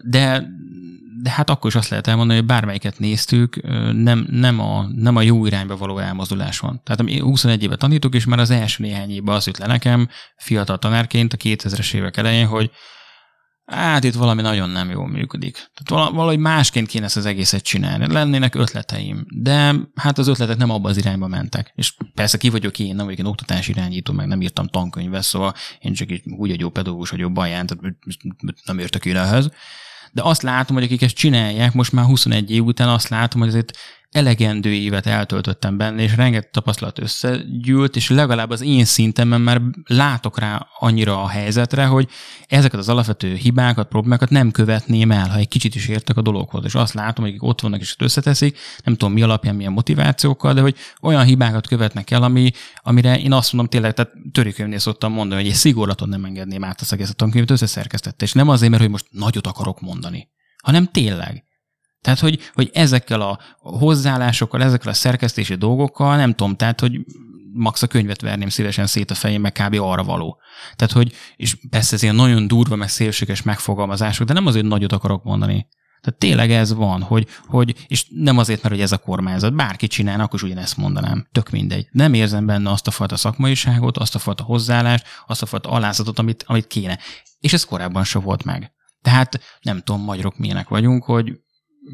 De, 0.00 0.46
de 1.22 1.30
hát 1.30 1.50
akkor 1.50 1.70
is 1.70 1.76
azt 1.76 1.88
lehet 1.88 2.06
elmondani, 2.06 2.38
hogy 2.38 2.48
bármelyiket 2.48 2.98
néztük, 2.98 3.62
nem, 3.92 4.26
nem, 4.30 4.60
a, 4.60 4.86
nem 4.94 5.16
a 5.16 5.22
jó 5.22 5.46
irányba 5.46 5.76
való 5.76 5.98
elmozdulás 5.98 6.58
van. 6.58 6.80
Tehát 6.84 7.00
ami 7.00 7.18
21 7.18 7.62
éve 7.62 7.76
tanítok, 7.76 8.14
és 8.14 8.24
már 8.24 8.38
az 8.38 8.50
első 8.50 8.82
néhány 8.82 9.10
évben 9.10 9.34
az 9.34 9.46
jut 9.46 9.58
le 9.58 9.66
nekem, 9.66 10.08
fiatal 10.36 10.78
tanárként 10.78 11.32
a 11.32 11.36
2000-es 11.36 11.94
évek 11.94 12.16
elején, 12.16 12.46
hogy 12.46 12.70
hát 13.66 14.04
itt 14.04 14.14
valami 14.14 14.42
nagyon 14.42 14.70
nem 14.70 14.90
jól 14.90 15.08
működik. 15.08 15.52
Tehát 15.52 15.88
vala- 15.88 16.14
valahogy 16.14 16.38
másként 16.38 16.88
kéne 16.88 17.04
ezt 17.04 17.16
az 17.16 17.26
egészet 17.26 17.62
csinálni. 17.62 18.12
Lennének 18.12 18.54
ötleteim, 18.54 19.26
de 19.28 19.74
hát 19.94 20.18
az 20.18 20.28
ötletek 20.28 20.56
nem 20.56 20.70
abba 20.70 20.88
az 20.88 20.96
irányba 20.96 21.26
mentek. 21.26 21.72
És 21.74 21.94
persze 22.14 22.38
ki 22.38 22.48
vagyok 22.48 22.78
én, 22.78 22.94
nem 22.94 23.04
vagyok 23.04 23.20
én 23.20 23.26
oktatási 23.26 23.70
irányító, 23.70 24.12
meg 24.12 24.26
nem 24.26 24.42
írtam 24.42 24.66
tankönyvet, 24.66 25.22
szóval 25.22 25.54
én 25.80 25.92
csak 25.92 26.10
egy 26.10 26.22
úgy 26.36 26.50
egy 26.50 26.60
jó 26.60 26.68
pedagógus 26.68 27.10
vagyok 27.10 27.32
baján, 27.32 27.66
tehát 27.66 27.96
nem 28.64 28.78
értek 28.78 29.04
én 29.04 29.16
ehhez. 29.16 29.50
De 30.12 30.22
azt 30.22 30.42
látom, 30.42 30.76
hogy 30.76 30.84
akik 30.84 31.02
ezt 31.02 31.14
csinálják, 31.14 31.72
most 31.72 31.92
már 31.92 32.04
21 32.04 32.50
év 32.50 32.64
után 32.64 32.88
azt 32.88 33.08
látom, 33.08 33.40
hogy 33.40 33.48
ezért 33.48 33.76
elegendő 34.16 34.72
évet 34.72 35.06
eltöltöttem 35.06 35.76
benne, 35.76 36.02
és 36.02 36.16
rengeteg 36.16 36.50
tapasztalat 36.50 36.98
összegyűlt, 36.98 37.96
és 37.96 38.10
legalább 38.10 38.50
az 38.50 38.60
én 38.60 38.84
szintemben 38.84 39.40
már 39.40 39.62
látok 39.84 40.38
rá 40.38 40.66
annyira 40.78 41.22
a 41.22 41.28
helyzetre, 41.28 41.86
hogy 41.86 42.08
ezeket 42.46 42.80
az 42.80 42.88
alapvető 42.88 43.34
hibákat, 43.34 43.88
problémákat 43.88 44.30
nem 44.30 44.50
követném 44.50 45.10
el, 45.10 45.28
ha 45.28 45.38
egy 45.38 45.48
kicsit 45.48 45.74
is 45.74 45.88
értek 45.88 46.16
a 46.16 46.22
dologhoz. 46.22 46.64
És 46.64 46.74
azt 46.74 46.94
látom, 46.94 47.24
hogy 47.24 47.34
ott 47.38 47.60
vannak 47.60 47.80
és 47.80 47.94
összeteszik, 47.98 48.58
nem 48.84 48.96
tudom 48.96 49.14
mi 49.14 49.22
alapján, 49.22 49.54
milyen 49.54 49.72
motivációkkal, 49.72 50.54
de 50.54 50.60
hogy 50.60 50.76
olyan 51.00 51.24
hibákat 51.24 51.66
követnek 51.66 52.10
el, 52.10 52.22
ami, 52.22 52.50
amire 52.76 53.18
én 53.18 53.32
azt 53.32 53.52
mondom 53.52 53.70
tényleg, 53.70 53.92
tehát 53.92 54.12
törékönyvnél 54.32 54.78
szoktam 54.78 55.12
mondani, 55.12 55.40
hogy 55.40 55.50
egy 55.50 55.56
szigorlaton 55.56 56.08
nem 56.08 56.24
engedném 56.24 56.64
át 56.64 56.80
az 56.80 56.92
egész 56.92 57.10
a 57.10 57.12
tankönyvet 57.12 57.50
összeszerkesztette. 57.50 58.24
És 58.24 58.32
nem 58.32 58.48
azért, 58.48 58.70
mert 58.70 58.82
hogy 58.82 58.92
most 58.92 59.06
nagyot 59.10 59.46
akarok 59.46 59.80
mondani, 59.80 60.28
hanem 60.62 60.86
tényleg. 60.86 61.44
Tehát, 62.06 62.20
hogy, 62.20 62.50
hogy 62.54 62.70
ezekkel 62.72 63.20
a 63.20 63.38
hozzáállásokkal, 63.58 64.62
ezekkel 64.62 64.90
a 64.90 64.94
szerkesztési 64.94 65.54
dolgokkal, 65.54 66.16
nem 66.16 66.34
tudom, 66.34 66.56
tehát, 66.56 66.80
hogy 66.80 67.00
max 67.52 67.82
a 67.82 67.86
könyvet 67.86 68.20
verném 68.20 68.48
szívesen 68.48 68.86
szét 68.86 69.10
a 69.10 69.14
fején, 69.14 69.40
meg 69.40 69.52
kb. 69.52 69.74
arra 69.80 70.04
való. 70.04 70.40
Tehát, 70.76 70.94
hogy, 70.94 71.12
és 71.36 71.56
persze 71.70 71.94
ez 71.94 72.02
ilyen 72.02 72.14
nagyon 72.14 72.46
durva, 72.46 72.76
meg 72.76 72.88
szélséges 72.88 73.42
megfogalmazások, 73.42 74.26
de 74.26 74.32
nem 74.32 74.46
azért, 74.46 74.64
nagyot 74.64 74.92
akarok 74.92 75.24
mondani. 75.24 75.68
Tehát 76.00 76.18
tényleg 76.18 76.50
ez 76.50 76.74
van, 76.74 77.02
hogy, 77.02 77.26
hogy, 77.46 77.74
és 77.86 78.06
nem 78.10 78.38
azért, 78.38 78.62
mert 78.62 78.74
hogy 78.74 78.84
ez 78.84 78.92
a 78.92 78.98
kormányzat, 78.98 79.54
bárki 79.54 79.86
csinálna, 79.86 80.22
akkor 80.22 80.38
is 80.42 80.48
ugyanezt 80.48 80.76
mondanám. 80.76 81.26
Tök 81.32 81.50
mindegy. 81.50 81.88
Nem 81.90 82.14
érzem 82.14 82.46
benne 82.46 82.70
azt 82.70 82.86
a 82.86 82.90
fajta 82.90 83.16
szakmaiságot, 83.16 83.98
azt 83.98 84.14
a 84.14 84.18
fajta 84.18 84.42
hozzáállást, 84.42 85.06
azt 85.26 85.42
a 85.42 85.46
fajta 85.46 85.70
alázatot, 85.70 86.18
amit, 86.18 86.44
amit 86.46 86.66
kéne. 86.66 86.98
És 87.40 87.52
ez 87.52 87.64
korábban 87.64 88.04
se 88.04 88.18
volt 88.18 88.44
meg. 88.44 88.74
Tehát 89.02 89.40
nem 89.60 89.80
tudom, 89.80 90.02
magyarok 90.02 90.38
milyenek 90.38 90.68
vagyunk, 90.68 91.04
hogy 91.04 91.44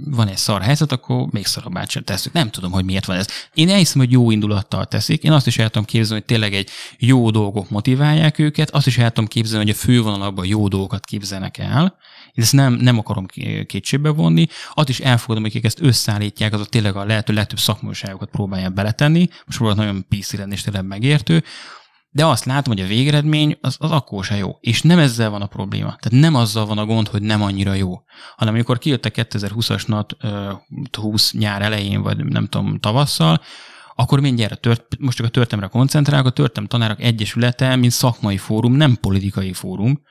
van 0.05 0.29
egy 0.29 0.37
szar 0.37 0.63
helyzet, 0.63 0.93
akkor 0.93 1.27
még 1.31 1.47
szarabbá 1.47 1.85
tesszük. 1.85 2.33
Nem 2.33 2.51
tudom, 2.51 2.71
hogy 2.71 2.85
miért 2.85 3.05
van 3.05 3.17
ez. 3.17 3.27
Én 3.55 3.69
elhiszem, 3.69 4.01
hogy 4.01 4.13
jó 4.13 4.31
indulattal 4.31 4.85
teszik. 4.85 5.23
Én 5.23 5.33
azt 5.33 5.47
is 5.47 5.59
el 5.59 5.69
tudom 5.69 5.85
képzelni, 5.85 6.15
hogy 6.15 6.25
tényleg 6.25 6.55
egy 6.55 6.71
jó 6.99 7.31
dolgok 7.31 7.71
motiválják 7.71 8.39
őket, 8.39 8.71
azt 8.71 8.87
is 8.87 8.99
el 8.99 9.09
tudom 9.09 9.29
képzelni, 9.29 9.65
hogy 9.65 9.75
a 9.75 9.79
fővonalakban 9.79 10.47
jó 10.47 10.69
dolgokat 10.69 11.05
képzelnek 11.05 11.59
el. 11.59 11.97
Én 12.33 12.45
ezt 12.45 12.53
nem, 12.53 12.73
nem 12.73 12.99
akarom 12.99 13.27
ké- 13.27 13.67
kétségbe 13.67 14.11
vonni. 14.11 14.47
Azt 14.75 14.89
is 14.89 15.01
elfogadom, 15.01 15.43
hogy 15.43 15.65
ezt 15.65 15.81
összeállítják, 15.81 16.53
azok 16.53 16.69
tényleg 16.69 16.97
a 16.97 17.05
lehető 17.05 17.33
legtöbb 17.33 17.59
szakmaiságokat 17.59 18.31
próbálják 18.31 18.73
beletenni. 18.73 19.29
Most 19.47 19.59
próbálok 19.59 19.79
nagyon 19.79 20.07
PC 20.09 20.33
lenni, 20.33 20.53
és 20.53 20.63
tényleg 20.63 20.85
megértő. 20.85 21.45
De 22.15 22.27
azt 22.27 22.45
látom, 22.45 22.75
hogy 22.75 22.83
a 22.83 22.89
végeredmény 22.89 23.59
az, 23.61 23.77
az 23.79 23.91
akkor 23.91 24.25
se 24.25 24.37
jó. 24.37 24.57
És 24.61 24.83
nem 24.83 24.99
ezzel 24.99 25.31
van 25.31 25.43
a 25.43 25.47
probléma. 25.47 25.97
Tehát 25.97 26.21
nem 26.21 26.35
azzal 26.35 26.67
van 26.67 26.79
a 26.79 26.85
gond, 26.85 27.09
hogy 27.09 27.23
nem 27.23 27.43
annyira 27.43 27.75
jó. 27.75 28.03
Hanem 28.37 28.55
amikor 28.55 28.79
kijött 28.79 29.05
a 29.05 29.11
2020-as 29.11 29.87
nat, 29.87 30.17
ö, 30.21 30.53
20 31.01 31.33
nyár 31.33 31.63
elején, 31.63 32.03
vagy 32.03 32.25
nem 32.25 32.47
tudom, 32.47 32.79
tavasszal, 32.79 33.41
akkor 33.95 34.21
mindjárt 34.21 34.53
a 34.53 34.57
tört, 34.57 34.97
most 34.99 35.17
csak 35.17 35.27
a 35.27 35.31
történelemre 35.31 35.79
koncentrálok, 35.79 36.27
a 36.27 36.31
Történelem 36.31 36.69
Tanárok 36.69 37.01
Egyesülete, 37.01 37.77
mint 37.77 37.93
szakmai 37.93 38.37
fórum, 38.37 38.73
nem 38.73 38.97
politikai 39.01 39.53
fórum, 39.53 40.03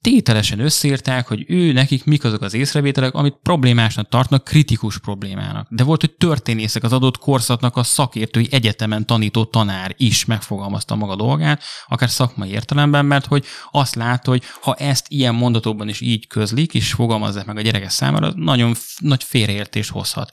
tételesen 0.00 0.60
összeírták, 0.60 1.26
hogy 1.26 1.44
ő 1.48 1.72
nekik 1.72 2.04
mik 2.04 2.24
azok 2.24 2.42
az 2.42 2.54
észrevételek, 2.54 3.14
amit 3.14 3.38
problémásnak 3.42 4.08
tartnak, 4.08 4.44
kritikus 4.44 4.98
problémának. 4.98 5.66
De 5.70 5.84
volt, 5.84 6.00
hogy 6.00 6.10
történészek 6.10 6.82
az 6.82 6.92
adott 6.92 7.18
korszaknak 7.18 7.76
a 7.76 7.82
szakértői 7.82 8.48
egyetemen 8.50 9.06
tanító 9.06 9.44
tanár 9.44 9.94
is 9.96 10.24
megfogalmazta 10.24 10.94
maga 10.94 11.16
dolgát, 11.16 11.62
akár 11.88 12.10
szakmai 12.10 12.50
értelemben, 12.50 13.04
mert 13.04 13.26
hogy 13.26 13.44
azt 13.70 13.94
lát, 13.94 14.26
hogy 14.26 14.42
ha 14.60 14.74
ezt 14.74 15.06
ilyen 15.08 15.34
mondatokban 15.34 15.88
is 15.88 16.00
így 16.00 16.26
közlik, 16.26 16.74
és 16.74 16.92
fogalmazzák 16.92 17.46
meg 17.46 17.56
a 17.56 17.60
gyerekek 17.60 17.90
számára, 17.90 18.26
az 18.26 18.34
nagyon 18.36 18.74
f- 18.74 19.00
nagy 19.00 19.24
félreértést 19.24 19.90
hozhat. 19.90 20.32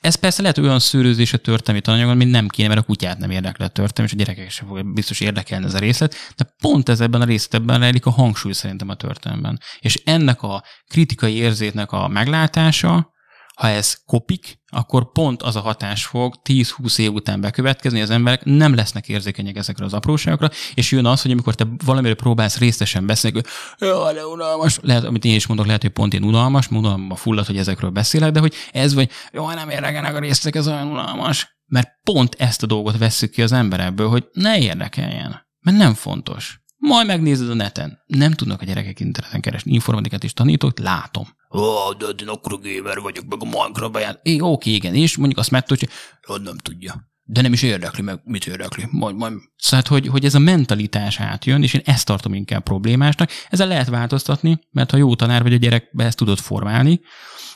Ez 0.00 0.14
persze 0.14 0.42
lehet 0.42 0.58
olyan 0.58 0.78
szűrőzés 0.78 1.32
a 1.32 1.38
történelmi 1.38 1.80
tananyagon, 1.80 2.16
mint 2.16 2.30
nem 2.30 2.48
kéne, 2.48 2.68
mert 2.68 2.80
a 2.80 2.84
kutyát 2.84 3.18
nem 3.18 3.30
érdekli 3.30 3.64
a 3.64 3.68
történelmi, 3.68 4.12
és 4.16 4.22
a 4.22 4.24
gyerekek 4.24 4.50
sem 4.50 4.66
fog 4.66 4.92
biztos 4.92 5.20
érdekelni 5.20 5.64
ez 5.64 5.74
a 5.74 5.78
részlet, 5.78 6.14
de 6.36 6.54
pont 6.60 6.88
ez 6.88 7.00
a 7.00 7.24
részletben 7.24 7.80
rejlik 7.80 8.06
a 8.06 8.10
hangsúly 8.10 8.52
szerintem 8.52 8.88
a 8.88 8.94
történelemben. 9.06 9.60
És 9.78 10.02
ennek 10.04 10.42
a 10.42 10.62
kritikai 10.88 11.34
érzétnek 11.34 11.92
a 11.92 12.08
meglátása, 12.08 13.14
ha 13.56 13.68
ez 13.68 13.96
kopik, 14.06 14.58
akkor 14.66 15.12
pont 15.12 15.42
az 15.42 15.56
a 15.56 15.60
hatás 15.60 16.04
fog 16.04 16.34
10-20 16.44 16.98
év 16.98 17.12
után 17.12 17.40
bekövetkezni, 17.40 18.00
az 18.00 18.10
emberek 18.10 18.44
nem 18.44 18.74
lesznek 18.74 19.08
érzékenyek 19.08 19.56
ezekre 19.56 19.84
az 19.84 19.94
apróságokra, 19.94 20.50
és 20.74 20.90
jön 20.90 21.06
az, 21.06 21.22
hogy 21.22 21.30
amikor 21.30 21.54
te 21.54 21.66
valamiről 21.84 22.16
próbálsz 22.16 22.58
részesen 22.58 23.06
beszélni, 23.06 23.36
hogy 23.36 23.46
jó, 23.88 24.12
de 24.12 24.26
unalmas, 24.26 24.78
lehet, 24.82 25.04
amit 25.04 25.24
én 25.24 25.34
is 25.34 25.46
mondok, 25.46 25.66
lehet, 25.66 25.82
hogy 25.82 25.90
pont 25.90 26.14
én 26.14 26.22
unalmas, 26.22 26.70
unalomba 26.70 27.14
fullad, 27.14 27.46
hogy 27.46 27.56
ezekről 27.56 27.90
beszélek, 27.90 28.32
de 28.32 28.40
hogy 28.40 28.54
ez 28.70 28.94
vagy, 28.94 29.10
jó, 29.32 29.50
nem 29.50 29.70
érdekelnek 29.70 30.14
a 30.14 30.18
részek, 30.18 30.54
ez 30.54 30.68
olyan 30.68 30.86
unalmas. 30.86 31.58
Mert 31.66 31.88
pont 32.02 32.34
ezt 32.38 32.62
a 32.62 32.66
dolgot 32.66 32.98
vesszük 32.98 33.30
ki 33.30 33.42
az 33.42 33.52
emberekből, 33.52 34.08
hogy 34.08 34.28
ne 34.32 34.58
érdekeljen, 34.58 35.46
mert 35.60 35.76
nem 35.76 35.94
fontos. 35.94 36.60
Majd 36.86 37.06
megnézed 37.06 37.50
a 37.50 37.54
neten. 37.54 37.98
Nem 38.06 38.32
tudnak 38.32 38.60
a 38.60 38.64
gyerekek 38.64 39.00
interneten 39.00 39.40
keresni. 39.40 39.72
Informatikát 39.72 40.24
is 40.24 40.32
tanítok, 40.32 40.78
látom. 40.78 41.26
Ó, 41.50 41.92
de 41.98 42.06
én 42.22 42.28
akkor 42.28 42.60
gamer 42.60 42.98
vagyok, 43.00 43.24
meg 43.28 43.38
a 43.40 43.44
Minecraft 43.44 43.98
jár. 44.00 44.18
É, 44.22 44.40
oké, 44.40 44.70
igen, 44.70 44.94
és 44.94 45.16
mondjuk 45.16 45.38
azt 45.38 45.50
megtudja, 45.50 45.88
hogy 46.22 46.42
nem 46.42 46.56
tudja. 46.58 47.08
de 47.28 47.40
nem 47.40 47.52
is 47.52 47.62
érdekli 47.62 48.02
meg, 48.02 48.20
mit 48.24 48.46
érdekli. 48.46 48.84
Majd, 48.90 49.16
majd. 49.16 49.32
Szóval, 49.56 49.84
hogy, 49.88 50.06
hogy 50.06 50.24
ez 50.24 50.34
a 50.34 50.38
mentalitás 50.38 51.20
átjön, 51.20 51.62
és 51.62 51.74
én 51.74 51.82
ezt 51.84 52.06
tartom 52.06 52.34
inkább 52.34 52.62
problémásnak. 52.62 53.30
Ezzel 53.50 53.68
lehet 53.68 53.88
változtatni, 53.88 54.60
mert 54.70 54.90
ha 54.90 54.96
jó 54.96 55.14
tanár 55.14 55.42
vagy 55.42 55.52
a 55.52 55.56
gyerekbe 55.56 56.04
ezt 56.04 56.16
tudod 56.16 56.38
formálni, 56.38 57.00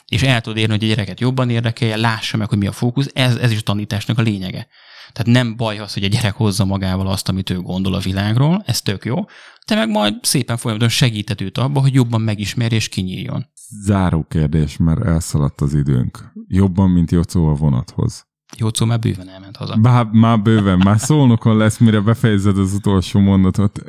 és 0.07 0.21
el 0.21 0.41
tudod 0.41 0.57
érni, 0.57 0.73
hogy 0.73 0.83
a 0.83 0.87
gyereket 0.87 1.19
jobban 1.19 1.49
érdekelje, 1.49 1.95
lássa 1.95 2.37
meg, 2.37 2.49
hogy 2.49 2.57
mi 2.57 2.67
a 2.67 2.71
fókusz, 2.71 3.09
ez, 3.13 3.35
ez 3.35 3.51
is 3.51 3.59
a 3.59 3.61
tanításnak 3.61 4.17
a 4.17 4.21
lényege. 4.21 4.67
Tehát 5.13 5.43
nem 5.43 5.55
baj 5.55 5.79
az, 5.79 5.93
hogy 5.93 6.03
a 6.03 6.07
gyerek 6.07 6.33
hozza 6.33 6.65
magával 6.65 7.07
azt, 7.07 7.29
amit 7.29 7.49
ő 7.49 7.61
gondol 7.61 7.93
a 7.93 7.99
világról, 7.99 8.63
ez 8.65 8.81
tök 8.81 9.05
jó, 9.05 9.25
te 9.65 9.75
meg 9.75 9.89
majd 9.89 10.15
szépen 10.21 10.57
folyamatosan 10.57 11.07
segíted 11.07 11.41
őt 11.41 11.57
abba, 11.57 11.79
hogy 11.79 11.93
jobban 11.93 12.21
megismerj 12.21 12.75
és 12.75 12.89
kinyíljon. 12.89 13.45
Záró 13.85 14.25
kérdés, 14.29 14.77
mert 14.77 15.05
elszaladt 15.05 15.61
az 15.61 15.73
időnk. 15.73 16.31
Jobban, 16.47 16.89
mint 16.89 17.11
Jocó 17.11 17.47
a 17.47 17.53
vonathoz. 17.53 18.29
Jó, 18.57 18.67
már 18.85 18.99
bőven 18.99 19.29
elment 19.29 19.57
haza. 19.57 19.75
Bár, 19.75 20.05
már 20.05 20.41
bőven, 20.41 20.77
már 20.77 20.99
szólnokon 20.99 21.57
lesz, 21.57 21.77
mire 21.77 21.99
befejezed 21.99 22.57
az 22.57 22.73
utolsó 22.73 23.19
mondatot. 23.19 23.83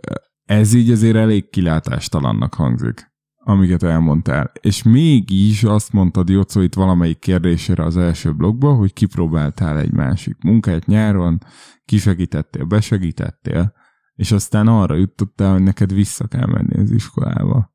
Ez 0.44 0.75
így 0.75 0.91
azért 0.91 1.17
elég 1.17 1.51
kilátástalannak 1.51 2.55
hangzik, 2.55 3.11
amiket 3.44 3.82
elmondtál. 3.82 4.52
És 4.60 4.82
mégis 4.82 5.64
azt 5.64 5.92
mondtad 5.92 6.28
Jocó 6.28 6.60
itt 6.60 6.74
valamelyik 6.74 7.18
kérdésére 7.18 7.84
az 7.84 7.96
első 7.96 8.32
blogban, 8.32 8.76
hogy 8.76 8.92
kipróbáltál 8.92 9.78
egy 9.78 9.92
másik 9.92 10.36
munkát 10.44 10.86
nyáron, 10.86 11.38
kisegítettél, 11.84 12.64
besegítettél, 12.64 13.72
és 14.14 14.32
aztán 14.32 14.66
arra 14.66 14.94
jutottál, 14.94 15.52
hogy 15.52 15.62
neked 15.62 15.94
vissza 15.94 16.26
kell 16.26 16.46
menni 16.46 16.80
az 16.80 16.90
iskolába. 16.90 17.72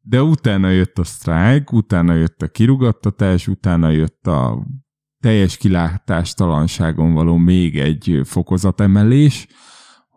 De 0.00 0.22
utána 0.22 0.68
jött 0.68 0.98
a 0.98 1.04
sztrájk, 1.04 1.72
utána 1.72 2.14
jött 2.14 2.42
a 2.42 2.48
kirugattatás, 2.48 3.48
utána 3.48 3.90
jött 3.90 4.26
a 4.26 4.66
teljes 5.20 5.56
kilátástalanságon 5.56 7.12
való 7.12 7.36
még 7.36 7.78
egy 7.78 8.20
fokozatemelés, 8.24 9.46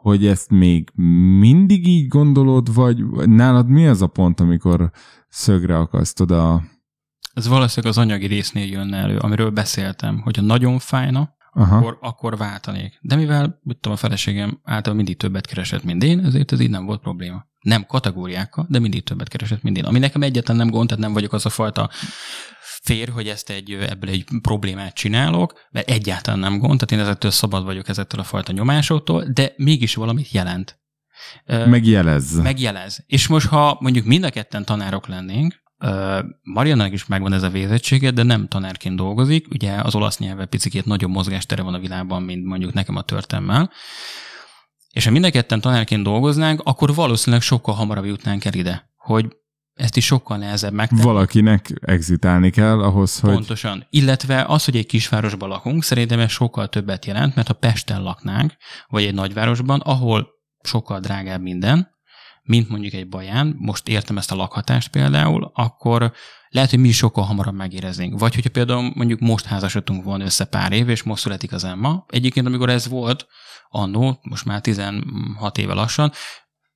hogy 0.05 0.25
ezt 0.25 0.49
még 0.49 0.91
mindig 1.39 1.87
így 1.87 2.07
gondolod, 2.07 2.73
vagy 2.73 3.05
nálad 3.27 3.69
mi 3.69 3.87
az 3.87 4.01
a 4.01 4.07
pont, 4.07 4.39
amikor 4.39 4.91
szögre 5.27 5.77
akasztod 5.77 6.31
a... 6.31 6.63
Ez 7.33 7.47
valószínűleg 7.47 7.97
az 7.97 8.03
anyagi 8.03 8.25
résznél 8.25 8.65
jönne 8.65 8.97
elő, 8.97 9.17
amiről 9.17 9.49
beszéltem, 9.49 10.21
hogyha 10.21 10.41
nagyon 10.41 10.79
fájna, 10.79 11.33
Aha. 11.51 11.77
Akkor, 11.77 11.97
akkor 12.01 12.37
váltanék. 12.37 12.99
De 13.01 13.15
mivel 13.15 13.61
tudom, 13.63 13.93
a 13.93 13.95
feleségem 13.95 14.59
általában 14.63 14.95
mindig 14.95 15.17
többet 15.17 15.47
keresett, 15.47 15.83
mint 15.83 16.03
én, 16.03 16.19
ezért 16.19 16.51
ez 16.51 16.59
így 16.59 16.69
nem 16.69 16.85
volt 16.85 17.01
probléma. 17.01 17.45
Nem 17.59 17.85
kategóriákkal, 17.85 18.65
de 18.69 18.79
mindig 18.79 19.03
többet 19.03 19.27
keresett, 19.27 19.61
mint 19.61 19.77
én. 19.77 19.83
Ami 19.83 19.99
nekem 19.99 20.21
egyetlen 20.21 20.57
nem 20.57 20.69
gond, 20.69 20.87
tehát 20.87 21.03
nem 21.03 21.13
vagyok 21.13 21.33
az 21.33 21.45
a 21.45 21.49
fajta 21.49 21.89
fér, 22.85 23.09
hogy 23.09 23.27
ezt 23.27 23.49
egy, 23.49 23.71
ebből 23.71 24.09
egy 24.09 24.25
problémát 24.41 24.93
csinálok, 24.93 25.67
mert 25.71 25.89
egyáltalán 25.89 26.39
nem 26.39 26.57
gond, 26.57 26.79
tehát 26.79 26.91
én 26.91 26.99
ezettől 27.09 27.31
szabad 27.31 27.63
vagyok 27.63 27.87
ezettől 27.87 28.19
a 28.19 28.23
fajta 28.23 28.51
nyomásoktól, 28.51 29.25
de 29.33 29.53
mégis 29.57 29.95
valamit 29.95 30.31
jelent. 30.31 30.79
Megjelez. 31.45 32.41
Megjelez. 32.41 33.03
És 33.07 33.27
most, 33.27 33.47
ha 33.47 33.77
mondjuk 33.79 34.05
mind 34.05 34.23
a 34.23 34.29
ketten 34.29 34.65
tanárok 34.65 35.07
lennénk, 35.07 35.63
Mariannak 36.41 36.91
is 36.91 37.05
megvan 37.05 37.33
ez 37.33 37.43
a 37.43 37.49
végzettsége, 37.49 38.11
de 38.11 38.23
nem 38.23 38.47
tanárként 38.47 38.95
dolgozik. 38.95 39.47
Ugye 39.51 39.71
az 39.71 39.95
olasz 39.95 40.17
nyelve 40.17 40.45
picikét 40.45 40.85
nagyobb 40.85 41.11
mozgástere 41.11 41.61
van 41.61 41.73
a 41.73 41.79
világban, 41.79 42.23
mint 42.23 42.45
mondjuk 42.45 42.73
nekem 42.73 42.95
a 42.95 43.01
történemmel. 43.01 43.71
És 44.91 45.05
ha 45.05 45.11
mind 45.11 45.25
a 45.25 45.29
ketten 45.29 45.61
tanárként 45.61 46.03
dolgoznánk, 46.03 46.61
akkor 46.63 46.95
valószínűleg 46.95 47.41
sokkal 47.43 47.75
hamarabb 47.75 48.05
jutnánk 48.05 48.45
el 48.45 48.53
ide, 48.53 48.89
hogy 48.95 49.35
ezt 49.75 49.97
is 49.97 50.05
sokkal 50.05 50.37
nehezebb 50.37 50.73
megtenni. 50.73 51.01
Valakinek 51.01 51.73
exitálni 51.81 52.49
kell 52.49 52.83
ahhoz, 52.83 53.19
hogy... 53.19 53.33
Pontosan. 53.33 53.85
Illetve 53.89 54.43
az, 54.47 54.65
hogy 54.65 54.75
egy 54.75 54.85
kisvárosban 54.85 55.49
lakunk, 55.49 55.83
szerintem 55.83 56.19
ez 56.19 56.31
sokkal 56.31 56.67
többet 56.67 57.05
jelent, 57.05 57.35
mert 57.35 57.47
ha 57.47 57.53
Pesten 57.53 58.01
laknánk, 58.01 58.53
vagy 58.87 59.03
egy 59.03 59.13
nagyvárosban, 59.13 59.79
ahol 59.79 60.27
sokkal 60.61 60.99
drágább 60.99 61.41
minden, 61.41 61.93
mint 62.43 62.69
mondjuk 62.69 62.93
egy 62.93 63.09
baján, 63.09 63.55
most 63.59 63.87
értem 63.87 64.17
ezt 64.17 64.31
a 64.31 64.35
lakhatást 64.35 64.89
például, 64.89 65.51
akkor 65.53 66.13
lehet, 66.49 66.69
hogy 66.69 66.79
mi 66.79 66.87
is 66.87 66.97
sokkal 66.97 67.23
hamarabb 67.23 67.55
megéreznénk. 67.55 68.19
Vagy 68.19 68.33
hogyha 68.33 68.49
például 68.49 68.91
mondjuk 68.95 69.19
most 69.19 69.45
házasodtunk 69.45 70.03
volna 70.03 70.23
össze 70.23 70.45
pár 70.45 70.71
év, 70.71 70.89
és 70.89 71.03
most 71.03 71.21
születik 71.21 71.53
az 71.53 71.63
Emma. 71.63 72.05
Egyébként, 72.09 72.47
amikor 72.47 72.69
ez 72.69 72.87
volt, 72.87 73.27
annó, 73.69 74.19
most 74.21 74.45
már 74.45 74.61
16 74.61 75.57
éve 75.57 75.73
lassan, 75.73 76.11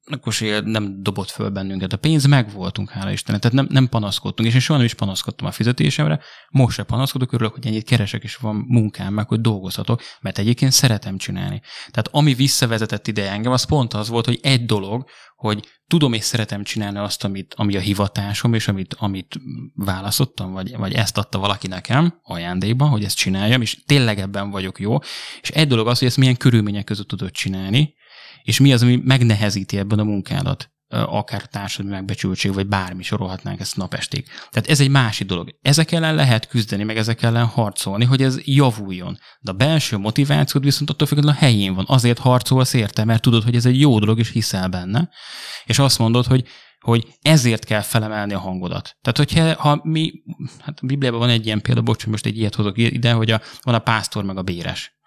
akkor 0.09 0.33
se 0.33 0.59
nem 0.59 1.03
dobott 1.03 1.29
föl 1.29 1.49
bennünket. 1.49 1.93
A 1.93 1.97
pénz 1.97 2.25
megvoltunk, 2.25 2.89
hála 2.89 3.11
Istennek. 3.11 3.41
Tehát 3.41 3.57
nem, 3.57 3.67
nem 3.69 3.89
panaszkodtunk, 3.89 4.49
és 4.49 4.53
én 4.53 4.61
soha 4.61 4.77
nem 4.77 4.87
is 4.87 4.93
panaszkodtam 4.93 5.47
a 5.47 5.51
fizetésemre. 5.51 6.19
Most 6.49 6.75
se 6.75 6.83
panaszkodok, 6.83 7.31
örülök, 7.31 7.53
hogy 7.53 7.67
ennyit 7.67 7.83
keresek, 7.83 8.23
és 8.23 8.35
van 8.35 8.55
munkám, 8.55 9.13
meg 9.13 9.27
hogy 9.27 9.41
dolgozhatok, 9.41 10.01
mert 10.21 10.37
egyébként 10.37 10.71
szeretem 10.71 11.17
csinálni. 11.17 11.61
Tehát 11.91 12.09
ami 12.11 12.33
visszavezetett 12.33 13.07
ide 13.07 13.31
engem, 13.31 13.51
az 13.51 13.63
pont 13.63 13.93
az 13.93 14.09
volt, 14.09 14.25
hogy 14.25 14.39
egy 14.41 14.65
dolog, 14.65 15.09
hogy 15.35 15.67
tudom 15.87 16.13
és 16.13 16.23
szeretem 16.23 16.63
csinálni 16.63 16.97
azt, 16.97 17.23
amit, 17.23 17.53
ami 17.57 17.75
a 17.75 17.79
hivatásom, 17.79 18.53
és 18.53 18.67
amit, 18.67 18.95
amit 18.99 19.39
választottam, 19.75 20.51
vagy, 20.51 20.77
vagy 20.77 20.93
ezt 20.93 21.17
adta 21.17 21.39
valaki 21.39 21.67
nekem 21.67 22.19
ajándékban, 22.23 22.89
hogy 22.89 23.03
ezt 23.03 23.17
csináljam, 23.17 23.61
és 23.61 23.83
tényleg 23.85 24.19
ebben 24.19 24.49
vagyok 24.49 24.79
jó. 24.79 24.97
És 25.41 25.49
egy 25.49 25.67
dolog 25.67 25.87
az, 25.87 25.99
hogy 25.99 26.07
ezt 26.07 26.17
milyen 26.17 26.37
körülmények 26.37 26.83
között 26.83 27.07
tudod 27.07 27.31
csinálni, 27.31 27.93
és 28.49 28.59
mi 28.59 28.73
az, 28.73 28.81
ami 28.81 29.01
megnehezíti 29.03 29.77
ebben 29.77 29.99
a 29.99 30.03
munkádat 30.03 30.71
akár 30.89 31.45
társadalmi 31.45 31.95
megbecsültség, 31.95 32.53
vagy 32.53 32.67
bármi 32.67 33.03
sorolhatnánk 33.03 33.59
ezt 33.59 33.77
napestig. 33.77 34.25
Tehát 34.49 34.69
ez 34.69 34.79
egy 34.79 34.89
másik 34.89 35.27
dolog. 35.27 35.55
Ezek 35.61 35.91
ellen 35.91 36.15
lehet 36.15 36.47
küzdeni, 36.47 36.83
meg 36.83 36.97
ezek 36.97 37.21
ellen 37.21 37.45
harcolni, 37.45 38.05
hogy 38.05 38.21
ez 38.21 38.39
javuljon. 38.43 39.17
De 39.39 39.51
a 39.51 39.53
belső 39.53 39.97
motivációd 39.97 40.63
viszont 40.63 40.89
attól 40.89 41.07
függetlenül 41.07 41.39
a 41.39 41.43
helyén 41.45 41.73
van. 41.73 41.85
Azért 41.87 42.19
harcolsz 42.19 42.73
érte, 42.73 43.03
mert 43.03 43.21
tudod, 43.21 43.43
hogy 43.43 43.55
ez 43.55 43.65
egy 43.65 43.79
jó 43.79 43.99
dolog, 43.99 44.19
és 44.19 44.31
hiszel 44.31 44.67
benne. 44.67 45.09
És 45.65 45.79
azt 45.79 45.99
mondod, 45.99 46.25
hogy 46.25 46.45
hogy 46.79 47.07
ezért 47.21 47.65
kell 47.65 47.81
felemelni 47.81 48.33
a 48.33 48.39
hangodat. 48.39 48.97
Tehát, 49.01 49.17
hogyha 49.17 49.61
ha 49.61 49.79
mi, 49.83 50.11
hát 50.59 50.79
a 50.81 50.85
Bibliában 50.85 51.19
van 51.19 51.29
egy 51.29 51.45
ilyen 51.45 51.61
példa, 51.61 51.81
bocs, 51.81 52.07
most 52.07 52.25
egy 52.25 52.37
ilyet 52.37 52.55
hozok 52.55 52.77
ide, 52.77 53.11
hogy 53.11 53.31
a, 53.31 53.41
van 53.61 53.75
a 53.75 53.79
pásztor 53.79 54.23
meg 54.23 54.37
a 54.37 54.41
béres. 54.41 54.98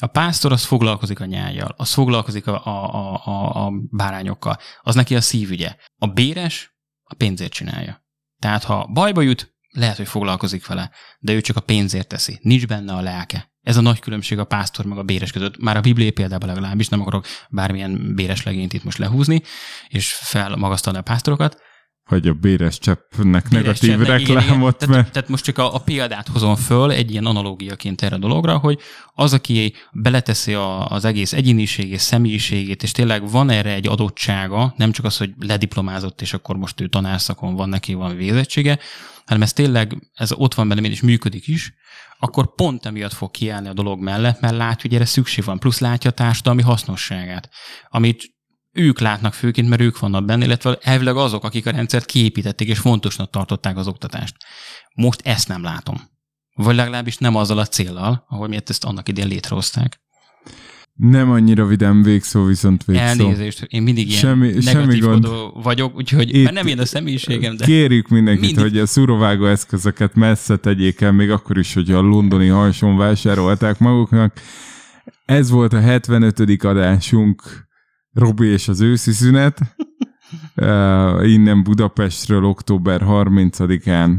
A 0.00 0.06
pásztor 0.06 0.52
az 0.52 0.64
foglalkozik 0.64 1.20
a 1.20 1.24
nyájjal, 1.24 1.74
az 1.76 1.92
foglalkozik 1.92 2.46
a, 2.46 2.66
a, 2.66 3.14
a, 3.24 3.66
a 3.66 3.72
bárányokkal, 3.90 4.56
az 4.82 4.94
neki 4.94 5.16
a 5.16 5.20
szívügye. 5.20 5.76
A 5.96 6.06
béres 6.06 6.76
a 7.02 7.14
pénzért 7.14 7.52
csinálja. 7.52 8.06
Tehát 8.38 8.64
ha 8.64 8.86
bajba 8.92 9.20
jut, 9.20 9.56
lehet, 9.70 9.96
hogy 9.96 10.08
foglalkozik 10.08 10.66
vele, 10.66 10.90
de 11.18 11.32
ő 11.32 11.40
csak 11.40 11.56
a 11.56 11.60
pénzért 11.60 12.08
teszi. 12.08 12.38
Nincs 12.42 12.66
benne 12.66 12.92
a 12.92 13.00
lelke. 13.00 13.52
Ez 13.62 13.76
a 13.76 13.80
nagy 13.80 14.00
különbség 14.00 14.38
a 14.38 14.44
pásztor 14.44 14.84
meg 14.84 14.98
a 14.98 15.02
béres 15.02 15.32
között. 15.32 15.58
Már 15.58 15.76
a 15.76 15.80
Bibliai 15.80 16.10
példában 16.10 16.48
legalábbis 16.48 16.88
nem 16.88 17.00
akarok 17.00 17.26
bármilyen 17.50 18.14
béres 18.14 18.42
legényt 18.42 18.72
itt 18.72 18.84
most 18.84 18.98
lehúzni, 18.98 19.42
és 19.88 20.12
felmagasztalni 20.12 20.98
a 20.98 21.02
pásztorokat, 21.02 21.60
hogy 22.08 22.28
a 22.28 22.32
béres 22.32 22.78
cseppnek 22.78 23.48
negatív 23.48 23.90
cseppnek, 23.90 24.06
reklámot. 24.06 24.82
Igen, 24.82 24.90
igen. 24.90 24.90
Tehát, 24.90 25.12
tehát 25.12 25.28
most 25.28 25.44
csak 25.44 25.58
a, 25.58 25.74
a 25.74 25.78
példát 25.78 26.28
hozom 26.28 26.56
föl 26.56 26.90
egy 26.90 27.10
ilyen 27.10 27.26
analógiaként 27.26 28.02
erre 28.02 28.14
a 28.14 28.18
dologra, 28.18 28.58
hogy 28.58 28.78
az, 29.14 29.32
aki 29.32 29.74
beleteszi 29.92 30.54
a, 30.54 30.86
az 30.86 31.04
egész 31.04 31.32
egyéniségét, 31.32 31.98
személyiségét, 31.98 32.82
és 32.82 32.92
tényleg 32.92 33.30
van 33.30 33.50
erre 33.50 33.72
egy 33.72 33.86
adottsága, 33.86 34.74
nem 34.76 34.92
csak 34.92 35.04
az, 35.04 35.16
hogy 35.16 35.30
lediplomázott, 35.38 36.20
és 36.20 36.32
akkor 36.32 36.56
most 36.56 36.80
ő 36.80 36.88
tanárszakon 36.88 37.54
van, 37.54 37.68
neki 37.68 37.94
van 37.94 38.16
végzettsége, 38.16 38.78
hanem 39.26 39.42
ez 39.42 39.52
tényleg, 39.52 40.10
ez 40.14 40.32
ott 40.32 40.54
van 40.54 40.68
benne, 40.68 40.88
és 40.88 41.02
működik 41.02 41.46
is, 41.46 41.72
akkor 42.18 42.54
pont 42.54 42.86
emiatt 42.86 43.12
fog 43.12 43.30
kiállni 43.30 43.68
a 43.68 43.72
dolog 43.72 44.00
mellett, 44.00 44.40
mert 44.40 44.56
látja, 44.56 44.82
hogy 44.82 44.94
erre 44.94 45.04
szükség 45.04 45.44
van, 45.44 45.58
plusz 45.58 45.78
látja 45.78 46.10
a 46.10 46.12
társadalmi 46.12 46.62
hasznosságát, 46.62 47.50
amit 47.88 48.36
ők 48.78 49.00
látnak 49.00 49.34
főként, 49.34 49.68
mert 49.68 49.80
ők 49.80 49.98
vannak 49.98 50.24
benne, 50.24 50.44
illetve 50.44 50.78
elvileg 50.82 51.16
azok, 51.16 51.44
akik 51.44 51.66
a 51.66 51.70
rendszert 51.70 52.06
kiépítették 52.06 52.68
és 52.68 52.78
fontosnak 52.78 53.30
tartották 53.30 53.76
az 53.76 53.86
oktatást. 53.86 54.36
Most 54.94 55.20
ezt 55.24 55.48
nem 55.48 55.62
látom. 55.62 55.96
Vagy 56.54 56.74
legalábbis 56.74 57.16
nem 57.16 57.34
azzal 57.34 57.58
a 57.58 57.66
céllal, 57.66 58.24
ahol 58.28 58.48
miért 58.48 58.70
ezt 58.70 58.84
annak 58.84 59.08
idén 59.08 59.26
létrehozták. 59.26 60.00
Nem 60.94 61.30
annyira 61.30 61.66
vidám 61.66 62.02
végszó, 62.02 62.44
viszont 62.44 62.84
végszó. 62.84 63.02
Elnézést, 63.02 63.66
én 63.68 63.82
mindig 63.82 64.08
ilyen 64.08 64.20
semmi, 64.20 64.60
semmi 64.60 64.98
gond. 64.98 65.28
vagyok, 65.62 65.96
úgyhogy 65.96 66.34
Itt 66.34 66.50
nem 66.50 66.66
én 66.66 66.78
a 66.78 66.84
személyiségem, 66.84 67.56
de... 67.56 67.64
Kérjük 67.64 68.08
mindenkit, 68.08 68.44
mindig... 68.44 68.62
hogy 68.62 68.78
a 68.78 68.86
szurovágó 68.86 69.46
eszközöket 69.46 70.14
messze 70.14 70.56
tegyék 70.56 71.00
el, 71.00 71.12
még 71.12 71.30
akkor 71.30 71.58
is, 71.58 71.74
hogy 71.74 71.90
a 71.90 72.00
londoni 72.00 72.48
hajson 72.48 72.96
vásárolták 72.96 73.78
maguknak. 73.78 74.40
Ez 75.24 75.50
volt 75.50 75.72
a 75.72 75.80
75. 75.80 76.64
adásunk 76.64 77.67
Robi 78.12 78.46
és 78.46 78.68
az 78.68 78.80
őszi 78.80 79.12
szünet. 79.12 79.60
Uh, 80.56 81.30
innen 81.30 81.62
Budapestről 81.62 82.44
október 82.44 83.00
30-án 83.04 84.18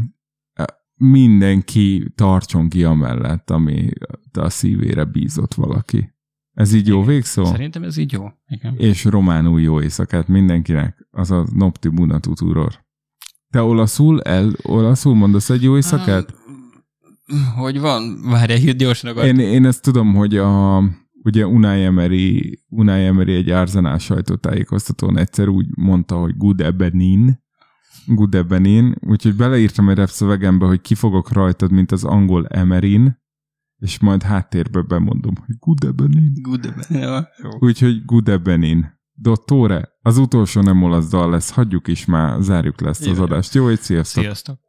uh, 0.60 0.66
mindenki 0.96 2.12
tartson 2.16 2.70
ki 2.70 2.84
amellett, 2.84 3.50
ami 3.50 3.90
a 4.32 4.50
szívére 4.50 5.04
bízott 5.04 5.54
valaki. 5.54 6.14
Ez 6.54 6.74
így 6.74 6.88
jó 6.88 7.04
végszó? 7.04 7.46
Szerintem 7.46 7.84
ez 7.84 7.98
így 7.98 8.12
jó. 8.12 8.26
Igen. 8.48 8.76
És 8.78 9.04
románul 9.04 9.62
jó 9.62 9.82
éjszakát 9.82 10.28
mindenkinek. 10.28 11.08
Az 11.12 11.32
a 11.32 11.46
Nopti 11.54 11.88
Bunatuturor. 11.90 12.86
Te 13.50 13.62
olaszul, 13.62 14.22
el, 14.22 14.52
olaszul 14.64 15.16
mondasz 15.16 15.50
egy 15.50 15.64
jó 15.64 15.76
éjszakát? 15.76 16.34
Hogy 17.56 17.80
van? 17.80 18.22
Várj, 18.22 18.72
gyorsan 18.72 19.12
akar. 19.12 19.26
Én, 19.26 19.40
én 19.40 19.66
ezt 19.66 19.82
tudom, 19.82 20.14
hogy 20.14 20.38
a, 20.38 20.78
ugye 21.24 21.48
Unai 21.48 21.84
Emery, 21.84 22.60
Unai 22.70 23.06
Emery 23.06 23.34
egy 23.34 23.50
Arsenal 23.50 23.98
sajtótájékoztatón 23.98 25.18
egyszer 25.18 25.48
úgy 25.48 25.68
mondta, 25.76 26.16
hogy 26.16 26.38
good 26.38 26.62
ebenin, 26.62 27.44
good 28.06 28.36
ebenin, 28.36 28.96
úgyhogy 29.00 29.36
beleírtam 29.36 29.90
egy 29.90 29.98
rap 29.98 30.10
szövegembe, 30.10 30.66
hogy 30.66 30.82
kifogok 30.82 31.32
rajtad, 31.32 31.72
mint 31.72 31.92
az 31.92 32.04
angol 32.04 32.48
Emerin, 32.48 33.18
és 33.78 34.00
majd 34.00 34.24
háttérbe 34.24 34.82
bemondom, 34.82 35.34
hogy 35.46 35.56
good 35.60 35.84
ebenin. 35.84 36.34
Good, 36.42 36.74
jó. 37.44 37.50
Úgyhogy 37.60 38.06
good 38.06 38.28
ebenin. 38.28 38.98
Dottore, 39.14 39.90
az 40.02 40.18
utolsó 40.18 40.62
nem 40.62 40.84
olasz 40.84 41.10
dal 41.10 41.30
lesz, 41.30 41.52
hagyjuk 41.52 41.88
is 41.88 42.06
már, 42.06 42.42
zárjuk 42.42 42.82
le 42.82 42.90
ezt 42.90 43.08
az 43.08 43.20
adást. 43.20 43.54
Jó, 43.54 43.68
egy 43.68 43.80
sziasztok! 43.80 44.24
Sziasztok. 44.24 44.69